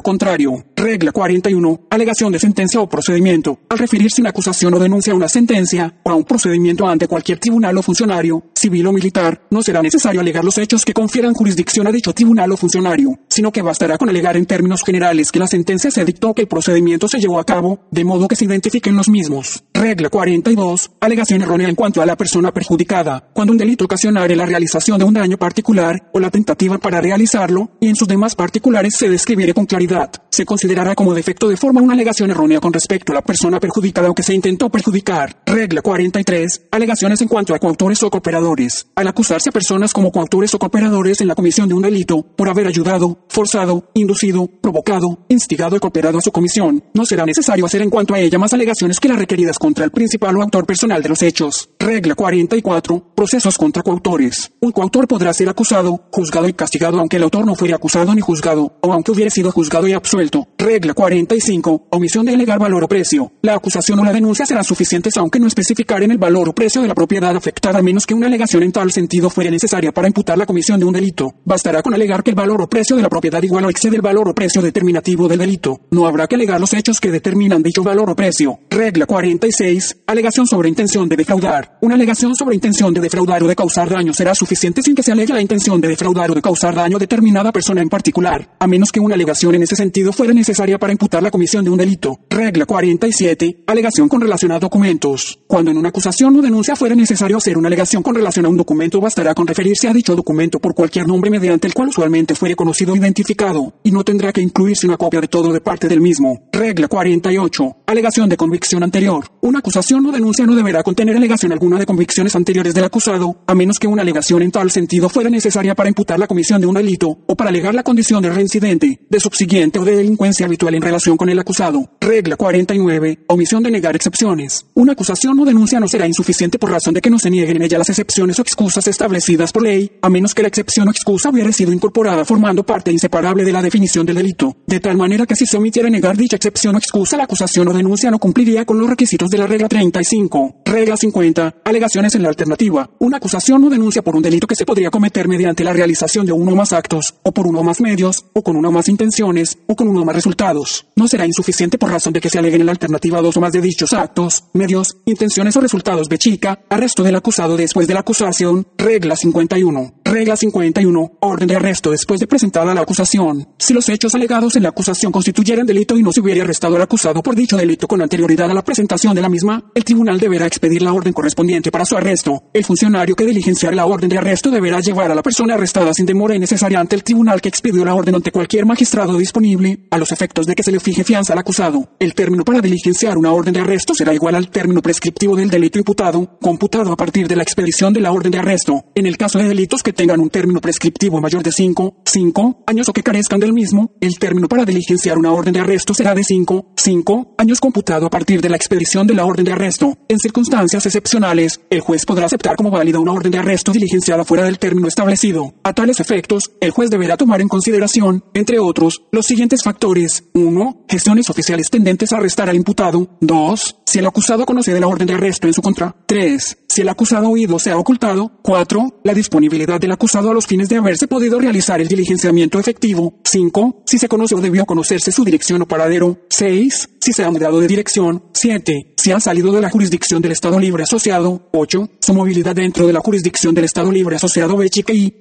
contrario. 0.00 0.64
Regla 0.82 1.12
41. 1.12 1.82
Alegación 1.90 2.32
de 2.32 2.40
sentencia 2.40 2.80
o 2.80 2.88
procedimiento. 2.88 3.60
Al 3.68 3.78
referirse 3.78 4.20
una 4.20 4.30
acusación 4.30 4.74
o 4.74 4.80
denuncia 4.80 5.12
a 5.12 5.16
una 5.16 5.28
sentencia 5.28 5.94
o 6.02 6.10
a 6.10 6.16
un 6.16 6.24
procedimiento 6.24 6.88
ante 6.88 7.06
cualquier 7.06 7.38
tribunal 7.38 7.78
o 7.78 7.82
funcionario, 7.82 8.42
civil 8.52 8.88
o 8.88 8.92
militar, 8.92 9.42
no 9.50 9.62
será 9.62 9.80
necesario 9.80 10.20
alegar 10.20 10.44
los 10.44 10.58
hechos 10.58 10.84
que 10.84 10.92
confieran 10.92 11.34
jurisdicción 11.34 11.86
a 11.86 11.92
dicho 11.92 12.12
tribunal 12.12 12.50
o 12.50 12.56
funcionario, 12.56 13.16
sino 13.28 13.52
que 13.52 13.62
bastará 13.62 13.96
con 13.96 14.08
alegar 14.08 14.36
en 14.36 14.44
términos 14.44 14.82
generales 14.82 15.30
que 15.30 15.38
la 15.38 15.46
sentencia 15.46 15.88
se 15.88 16.04
dictó 16.04 16.34
que 16.34 16.42
el 16.42 16.48
procedimiento 16.48 17.06
se 17.06 17.20
llevó 17.20 17.38
a 17.38 17.44
cabo, 17.44 17.86
de 17.92 18.04
modo 18.04 18.26
que 18.26 18.34
se 18.34 18.46
identifiquen 18.46 18.96
los 18.96 19.08
mismos. 19.08 19.62
Regla 19.82 20.10
42. 20.10 20.92
Alegación 21.00 21.42
errónea 21.42 21.68
en 21.68 21.74
cuanto 21.74 22.00
a 22.00 22.06
la 22.06 22.16
persona 22.16 22.54
perjudicada. 22.54 23.30
Cuando 23.32 23.50
un 23.50 23.58
delito 23.58 23.84
ocasionare 23.86 24.36
la 24.36 24.46
realización 24.46 24.96
de 24.96 25.04
un 25.04 25.12
daño 25.12 25.36
particular 25.36 26.08
o 26.12 26.20
la 26.20 26.30
tentativa 26.30 26.78
para 26.78 27.00
realizarlo, 27.00 27.72
y 27.80 27.88
en 27.88 27.96
sus 27.96 28.06
demás 28.06 28.36
particulares 28.36 28.94
se 28.96 29.08
describiere 29.08 29.52
con 29.52 29.66
claridad, 29.66 30.12
se 30.30 30.46
considerará 30.46 30.94
como 30.94 31.14
defecto 31.14 31.48
de 31.48 31.56
forma 31.56 31.82
una 31.82 31.94
alegación 31.94 32.30
errónea 32.30 32.60
con 32.60 32.72
respecto 32.72 33.10
a 33.10 33.16
la 33.16 33.22
persona 33.22 33.58
perjudicada 33.58 34.08
o 34.08 34.14
que 34.14 34.22
se 34.22 34.34
intentó 34.34 34.70
perjudicar. 34.70 35.42
Regla 35.46 35.82
43. 35.82 36.68
Alegaciones 36.70 37.20
en 37.20 37.26
cuanto 37.26 37.52
a 37.52 37.58
coautores 37.58 38.04
o 38.04 38.10
cooperadores. 38.10 38.86
Al 38.94 39.08
acusarse 39.08 39.50
a 39.50 39.52
personas 39.52 39.92
como 39.92 40.12
coautores 40.12 40.54
o 40.54 40.60
cooperadores 40.60 41.20
en 41.22 41.26
la 41.26 41.34
comisión 41.34 41.68
de 41.68 41.74
un 41.74 41.82
delito 41.82 42.22
por 42.22 42.48
haber 42.48 42.68
ayudado, 42.68 43.26
forzado, 43.28 43.90
inducido, 43.94 44.46
provocado, 44.46 45.26
instigado 45.28 45.74
y 45.74 45.80
cooperado 45.80 46.18
a 46.18 46.22
su 46.22 46.30
comisión, 46.30 46.84
no 46.94 47.04
será 47.04 47.26
necesario 47.26 47.66
hacer 47.66 47.82
en 47.82 47.90
cuanto 47.90 48.14
a 48.14 48.20
ella 48.20 48.38
más 48.38 48.52
alegaciones 48.52 49.00
que 49.00 49.08
las 49.08 49.18
requeridas 49.18 49.58
contra 49.72 49.86
el 49.86 49.90
principal 49.90 50.36
o 50.36 50.42
autor 50.42 50.66
personal 50.66 51.02
de 51.02 51.08
los 51.08 51.22
hechos. 51.22 51.70
Regla 51.82 52.14
44. 52.14 53.12
Procesos 53.12 53.58
contra 53.58 53.82
coautores. 53.82 54.52
Un 54.60 54.70
coautor 54.70 55.08
podrá 55.08 55.34
ser 55.34 55.48
acusado, 55.48 56.04
juzgado 56.12 56.46
y 56.46 56.52
castigado 56.52 57.00
aunque 57.00 57.16
el 57.16 57.24
autor 57.24 57.44
no 57.44 57.56
fuera 57.56 57.74
acusado 57.74 58.14
ni 58.14 58.20
juzgado, 58.20 58.78
o 58.80 58.92
aunque 58.92 59.10
hubiera 59.10 59.32
sido 59.32 59.50
juzgado 59.50 59.88
y 59.88 59.92
absuelto. 59.92 60.46
Regla 60.56 60.94
45. 60.94 61.88
Omisión 61.90 62.26
de 62.26 62.34
alegar 62.34 62.60
valor 62.60 62.84
o 62.84 62.88
precio. 62.88 63.32
La 63.42 63.54
acusación 63.54 63.98
o 63.98 64.04
la 64.04 64.12
denuncia 64.12 64.46
serán 64.46 64.62
suficientes 64.62 65.16
aunque 65.16 65.40
no 65.40 65.48
especificar 65.48 66.04
en 66.04 66.12
el 66.12 66.18
valor 66.18 66.50
o 66.50 66.52
precio 66.52 66.82
de 66.82 66.86
la 66.86 66.94
propiedad 66.94 67.34
afectada 67.34 67.80
a 67.80 67.82
menos 67.82 68.06
que 68.06 68.14
una 68.14 68.28
alegación 68.28 68.62
en 68.62 68.70
tal 68.70 68.92
sentido 68.92 69.28
fuera 69.28 69.50
necesaria 69.50 69.90
para 69.90 70.06
imputar 70.06 70.38
la 70.38 70.46
comisión 70.46 70.78
de 70.78 70.86
un 70.86 70.92
delito. 70.92 71.34
Bastará 71.44 71.82
con 71.82 71.94
alegar 71.94 72.22
que 72.22 72.30
el 72.30 72.36
valor 72.36 72.62
o 72.62 72.68
precio 72.68 72.94
de 72.94 73.02
la 73.02 73.08
propiedad 73.08 73.42
igual 73.42 73.64
o 73.64 73.70
excede 73.70 73.96
el 73.96 74.02
valor 74.02 74.28
o 74.28 74.34
precio 74.36 74.62
determinativo 74.62 75.26
del 75.26 75.40
delito. 75.40 75.80
No 75.90 76.06
habrá 76.06 76.28
que 76.28 76.36
alegar 76.36 76.60
los 76.60 76.74
hechos 76.74 77.00
que 77.00 77.10
determinan 77.10 77.60
dicho 77.60 77.82
valor 77.82 78.08
o 78.08 78.14
precio. 78.14 78.60
Regla 78.70 79.04
46. 79.04 79.96
Alegación 80.06 80.46
sobre 80.46 80.68
intención 80.68 81.08
de 81.08 81.16
defraudar. 81.16 81.71
Una 81.84 81.96
alegación 81.96 82.36
sobre 82.36 82.54
intención 82.54 82.94
de 82.94 83.00
defraudar 83.00 83.42
o 83.42 83.48
de 83.48 83.56
causar 83.56 83.90
daño 83.90 84.14
será 84.14 84.36
suficiente 84.36 84.82
sin 84.82 84.94
que 84.94 85.02
se 85.02 85.10
alegue 85.10 85.34
la 85.34 85.40
intención 85.40 85.80
de 85.80 85.88
defraudar 85.88 86.30
o 86.30 86.34
de 86.36 86.40
causar 86.40 86.76
daño 86.76 86.96
a 86.96 87.00
determinada 87.00 87.50
persona 87.50 87.82
en 87.82 87.88
particular, 87.88 88.54
a 88.60 88.68
menos 88.68 88.92
que 88.92 89.00
una 89.00 89.16
alegación 89.16 89.56
en 89.56 89.64
ese 89.64 89.74
sentido 89.74 90.12
fuera 90.12 90.32
necesaria 90.32 90.78
para 90.78 90.92
imputar 90.92 91.24
la 91.24 91.32
comisión 91.32 91.64
de 91.64 91.70
un 91.70 91.78
delito. 91.78 92.20
Regla 92.30 92.66
47. 92.66 93.64
Alegación 93.66 94.08
con 94.08 94.20
relación 94.20 94.52
a 94.52 94.60
documentos. 94.60 95.40
Cuando 95.48 95.72
en 95.72 95.76
una 95.76 95.88
acusación 95.88 96.36
o 96.36 96.40
denuncia 96.40 96.76
fuera 96.76 96.94
necesario 96.94 97.38
hacer 97.38 97.58
una 97.58 97.66
alegación 97.66 98.04
con 98.04 98.14
relación 98.14 98.46
a 98.46 98.48
un 98.48 98.56
documento, 98.56 99.00
bastará 99.00 99.34
con 99.34 99.48
referirse 99.48 99.88
a 99.88 99.92
dicho 99.92 100.14
documento 100.14 100.60
por 100.60 100.76
cualquier 100.76 101.08
nombre 101.08 101.32
mediante 101.32 101.66
el 101.66 101.74
cual 101.74 101.88
usualmente 101.88 102.36
fuere 102.36 102.54
conocido 102.54 102.92
o 102.92 102.96
identificado, 102.96 103.74
y 103.82 103.90
no 103.90 104.04
tendrá 104.04 104.32
que 104.32 104.40
incluirse 104.40 104.86
una 104.86 104.98
copia 104.98 105.20
de 105.20 105.26
todo 105.26 105.52
de 105.52 105.60
parte 105.60 105.88
del 105.88 106.00
mismo. 106.00 106.48
Regla 106.52 106.86
48. 106.86 107.78
Alegación 107.86 108.28
de 108.28 108.36
convicción 108.36 108.84
anterior. 108.84 109.26
Una 109.40 109.58
acusación 109.58 110.06
o 110.06 110.12
denuncia 110.12 110.46
no 110.46 110.54
deberá 110.54 110.84
contener 110.84 111.16
alegación 111.16 111.50
alguna 111.50 111.71
de 111.78 111.86
convicciones 111.86 112.34
anteriores 112.36 112.74
del 112.74 112.84
acusado, 112.84 113.42
a 113.46 113.54
menos 113.54 113.78
que 113.78 113.86
una 113.86 114.02
alegación 114.02 114.42
en 114.42 114.50
tal 114.50 114.70
sentido 114.70 115.08
fuera 115.08 115.30
necesaria 115.30 115.74
para 115.74 115.88
imputar 115.88 116.18
la 116.18 116.26
comisión 116.26 116.60
de 116.60 116.66
un 116.66 116.74
delito 116.74 117.18
o 117.26 117.36
para 117.36 117.50
alegar 117.50 117.74
la 117.74 117.82
condición 117.82 118.22
de 118.22 118.30
reincidente, 118.30 119.00
de 119.08 119.20
subsiguiente 119.20 119.78
o 119.78 119.84
de 119.84 119.96
delincuencia 119.96 120.46
habitual 120.46 120.74
en 120.74 120.82
relación 120.82 121.16
con 121.16 121.28
el 121.28 121.38
acusado. 121.38 121.90
Regla 122.00 122.36
49. 122.36 123.24
Omisión 123.28 123.62
de 123.62 123.70
negar 123.70 123.96
excepciones. 123.96 124.66
Una 124.74 124.92
acusación 124.92 125.38
o 125.38 125.44
denuncia 125.44 125.80
no 125.80 125.88
será 125.88 126.06
insuficiente 126.06 126.58
por 126.58 126.70
razón 126.70 126.94
de 126.94 127.00
que 127.00 127.10
no 127.10 127.18
se 127.18 127.30
nieguen 127.30 127.56
en 127.56 127.62
ella 127.62 127.78
las 127.78 127.88
excepciones 127.88 128.38
o 128.38 128.42
excusas 128.42 128.86
establecidas 128.86 129.52
por 129.52 129.62
ley, 129.62 129.98
a 130.02 130.08
menos 130.08 130.34
que 130.34 130.42
la 130.42 130.48
excepción 130.48 130.88
o 130.88 130.90
excusa 130.90 131.30
hubiera 131.30 131.52
sido 131.52 131.72
incorporada 131.72 132.24
formando 132.24 132.64
parte 132.64 132.90
inseparable 132.90 133.44
de 133.44 133.52
la 133.52 133.62
definición 133.62 134.06
del 134.06 134.16
delito, 134.16 134.56
de 134.66 134.80
tal 134.80 134.96
manera 134.96 135.26
que 135.26 135.36
si 135.36 135.46
se 135.46 135.56
omitiera 135.56 135.88
negar 135.90 136.16
dicha 136.16 136.36
excepción 136.36 136.74
o 136.74 136.78
excusa, 136.78 137.16
la 137.16 137.24
acusación 137.24 137.68
o 137.68 137.72
denuncia 137.72 138.10
no 138.10 138.18
cumpliría 138.18 138.64
con 138.64 138.78
los 138.78 138.88
requisitos 138.88 139.30
de 139.30 139.38
la 139.38 139.46
regla 139.46 139.68
35. 139.68 140.62
Regla 140.64 140.96
50. 140.96 141.61
Alegaciones 141.64 142.16
en 142.16 142.22
la 142.24 142.28
alternativa. 142.28 142.90
Una 142.98 143.18
acusación 143.18 143.62
o 143.62 143.70
denuncia 143.70 144.02
por 144.02 144.16
un 144.16 144.22
delito 144.22 144.48
que 144.48 144.56
se 144.56 144.66
podría 144.66 144.90
cometer 144.90 145.28
mediante 145.28 145.62
la 145.62 145.72
realización 145.72 146.26
de 146.26 146.32
uno 146.32 146.52
o 146.52 146.56
más 146.56 146.72
actos, 146.72 147.14
o 147.22 147.30
por 147.30 147.46
uno 147.46 147.60
o 147.60 147.62
más 147.62 147.80
medios, 147.80 148.24
o 148.32 148.42
con 148.42 148.56
uno 148.56 148.70
o 148.70 148.72
más 148.72 148.88
intenciones, 148.88 149.58
o 149.68 149.76
con 149.76 149.86
uno 149.86 150.02
o 150.02 150.04
más 150.04 150.16
resultados. 150.16 150.86
No 150.96 151.06
será 151.06 151.24
insuficiente 151.24 151.78
por 151.78 151.90
razón 151.90 152.14
de 152.14 152.20
que 152.20 152.30
se 152.30 152.40
aleguen 152.40 152.62
en 152.62 152.66
la 152.66 152.72
alternativa 152.72 153.22
dos 153.22 153.36
o 153.36 153.40
más 153.40 153.52
de 153.52 153.60
dichos 153.60 153.92
actos, 153.92 154.44
medios, 154.54 154.96
intenciones 155.04 155.56
o 155.56 155.60
resultados 155.60 156.08
de 156.08 156.18
chica, 156.18 156.64
arresto 156.68 157.04
del 157.04 157.14
acusado 157.14 157.56
después 157.56 157.86
de 157.86 157.94
la 157.94 158.00
acusación, 158.00 158.66
regla 158.76 159.14
51. 159.14 159.94
Regla 160.04 160.36
51. 160.36 161.12
Orden 161.20 161.48
de 161.48 161.56
arresto 161.56 161.92
después 161.92 162.18
de 162.18 162.26
presentada 162.26 162.74
la 162.74 162.80
acusación. 162.80 163.50
Si 163.56 163.72
los 163.72 163.88
hechos 163.88 164.16
alegados 164.16 164.56
en 164.56 164.64
la 164.64 164.70
acusación 164.70 165.12
constituyeran 165.12 165.66
delito 165.66 165.96
y 165.96 166.02
no 166.02 166.12
se 166.12 166.20
hubiera 166.20 166.42
arrestado 166.42 166.74
al 166.74 166.82
acusado 166.82 167.22
por 167.22 167.36
dicho 167.36 167.56
delito 167.56 167.86
con 167.86 168.02
anterioridad 168.02 168.50
a 168.50 168.54
la 168.54 168.64
presentación 168.64 169.14
de 169.14 169.22
la 169.22 169.28
misma, 169.28 169.70
el 169.76 169.84
tribunal 169.84 170.18
deberá 170.18 170.46
expedir 170.46 170.82
la 170.82 170.92
orden 170.92 171.12
correspondiente 171.12 171.51
para 171.70 171.84
su 171.84 171.96
arresto. 171.96 172.44
El 172.54 172.64
funcionario 172.64 173.14
que 173.14 173.26
diligenciare 173.26 173.76
la 173.76 173.84
orden 173.84 174.08
de 174.08 174.16
arresto 174.16 174.50
deberá 174.50 174.80
llevar 174.80 175.10
a 175.10 175.14
la 175.14 175.22
persona 175.22 175.54
arrestada 175.54 175.92
sin 175.92 176.06
demora 176.06 176.34
innecesaria 176.34 176.80
ante 176.80 176.96
el 176.96 177.04
tribunal 177.04 177.42
que 177.42 177.48
expidió 177.50 177.84
la 177.84 177.94
orden 177.94 178.14
ante 178.14 178.32
cualquier 178.32 178.64
magistrado 178.64 179.18
disponible, 179.18 179.86
a 179.90 179.98
los 179.98 180.12
efectos 180.12 180.46
de 180.46 180.54
que 180.54 180.62
se 180.62 180.72
le 180.72 180.80
fije 180.80 181.04
fianza 181.04 181.34
al 181.34 181.40
acusado. 181.40 181.90
El 181.98 182.14
término 182.14 182.44
para 182.44 182.62
diligenciar 182.62 183.18
una 183.18 183.32
orden 183.32 183.52
de 183.52 183.60
arresto 183.60 183.94
será 183.94 184.14
igual 184.14 184.34
al 184.34 184.48
término 184.48 184.80
prescriptivo 184.80 185.36
del 185.36 185.50
delito 185.50 185.78
imputado, 185.78 186.38
computado 186.40 186.90
a 186.92 186.96
partir 186.96 187.28
de 187.28 187.36
la 187.36 187.42
expedición 187.42 187.92
de 187.92 188.00
la 188.00 188.12
orden 188.12 188.32
de 188.32 188.38
arresto. 188.38 188.86
En 188.94 189.06
el 189.06 189.18
caso 189.18 189.38
de 189.38 189.48
delitos 189.48 189.82
que 189.82 189.92
tengan 189.92 190.20
un 190.20 190.30
término 190.30 190.60
prescriptivo 190.60 191.20
mayor 191.20 191.42
de 191.42 191.52
5, 191.52 192.02
5 192.06 192.64
años 192.66 192.88
o 192.88 192.92
que 192.94 193.02
carezcan 193.02 193.40
del 193.40 193.52
mismo, 193.52 193.92
el 194.00 194.18
término 194.18 194.48
para 194.48 194.64
diligenciar 194.64 195.18
una 195.18 195.32
orden 195.32 195.52
de 195.52 195.60
arresto 195.60 195.92
será 195.92 196.14
de 196.14 196.24
5, 196.24 196.72
5 196.76 197.34
años 197.36 197.60
computado 197.60 198.06
a 198.06 198.10
partir 198.10 198.40
de 198.40 198.48
la 198.48 198.56
expedición 198.56 199.06
de 199.06 199.14
la 199.14 199.26
orden 199.26 199.44
de 199.44 199.52
arresto. 199.52 199.98
En 200.08 200.18
circunstancias 200.18 200.86
excepcionales, 200.86 201.41
el 201.70 201.80
juez 201.80 202.04
podrá 202.06 202.26
aceptar 202.26 202.56
como 202.56 202.70
válida 202.70 202.98
una 202.98 203.12
orden 203.12 203.32
de 203.32 203.38
arresto 203.38 203.72
diligenciada 203.72 204.24
fuera 204.24 204.44
del 204.44 204.58
término 204.58 204.88
establecido. 204.88 205.54
A 205.62 205.72
tales 205.72 206.00
efectos, 206.00 206.52
el 206.60 206.70
juez 206.70 206.90
deberá 206.90 207.16
tomar 207.16 207.40
en 207.40 207.48
consideración, 207.48 208.24
entre 208.34 208.58
otros, 208.58 209.02
los 209.10 209.26
siguientes 209.26 209.62
factores. 209.62 210.24
1. 210.34 210.84
Gestiones 210.88 211.30
oficiales 211.30 211.68
tendentes 211.70 212.12
a 212.12 212.16
arrestar 212.16 212.48
al 212.48 212.56
imputado. 212.56 213.08
2. 213.20 213.76
Si 213.86 213.98
el 213.98 214.06
acusado 214.06 214.46
conoce 214.46 214.72
de 214.72 214.80
la 214.80 214.86
orden 214.86 215.06
de 215.06 215.14
arresto 215.14 215.46
en 215.46 215.54
su 215.54 215.62
contra. 215.62 215.94
3. 216.06 216.58
Si 216.68 216.80
el 216.80 216.88
acusado 216.88 217.28
huido 217.28 217.58
se 217.58 217.70
ha 217.70 217.76
ocultado. 217.76 218.32
4. 218.42 219.00
La 219.04 219.14
disponibilidad 219.14 219.80
del 219.80 219.92
acusado 219.92 220.30
a 220.30 220.34
los 220.34 220.46
fines 220.46 220.68
de 220.68 220.76
haberse 220.76 221.08
podido 221.08 221.38
realizar 221.38 221.80
el 221.80 221.88
diligenciamiento 221.88 222.58
efectivo. 222.58 223.14
5. 223.24 223.82
Si 223.86 223.98
se 223.98 224.08
conoce 224.08 224.34
o 224.34 224.40
debió 224.40 224.64
conocerse 224.64 225.12
su 225.12 225.24
dirección 225.24 225.62
o 225.62 225.68
paradero. 225.68 226.20
6. 226.30 226.88
Si 227.02 227.12
se 227.12 227.24
ha 227.24 227.30
mudado 227.32 227.58
de 227.58 227.66
dirección. 227.66 228.22
7. 228.32 228.94
Si 228.96 229.10
ha 229.10 229.18
salido 229.18 229.50
de 229.50 229.60
la 229.60 229.70
jurisdicción 229.70 230.22
del 230.22 230.30
Estado 230.30 230.60
Libre 230.60 230.84
Asociado. 230.84 231.48
8. 231.50 231.90
Su 231.98 232.14
movilidad 232.14 232.54
dentro 232.54 232.86
de 232.86 232.92
la 232.92 233.00
jurisdicción 233.00 233.56
del 233.56 233.64
Estado 233.64 233.90
Libre 233.90 234.14
Asociado 234.14 234.56
B 234.56 234.70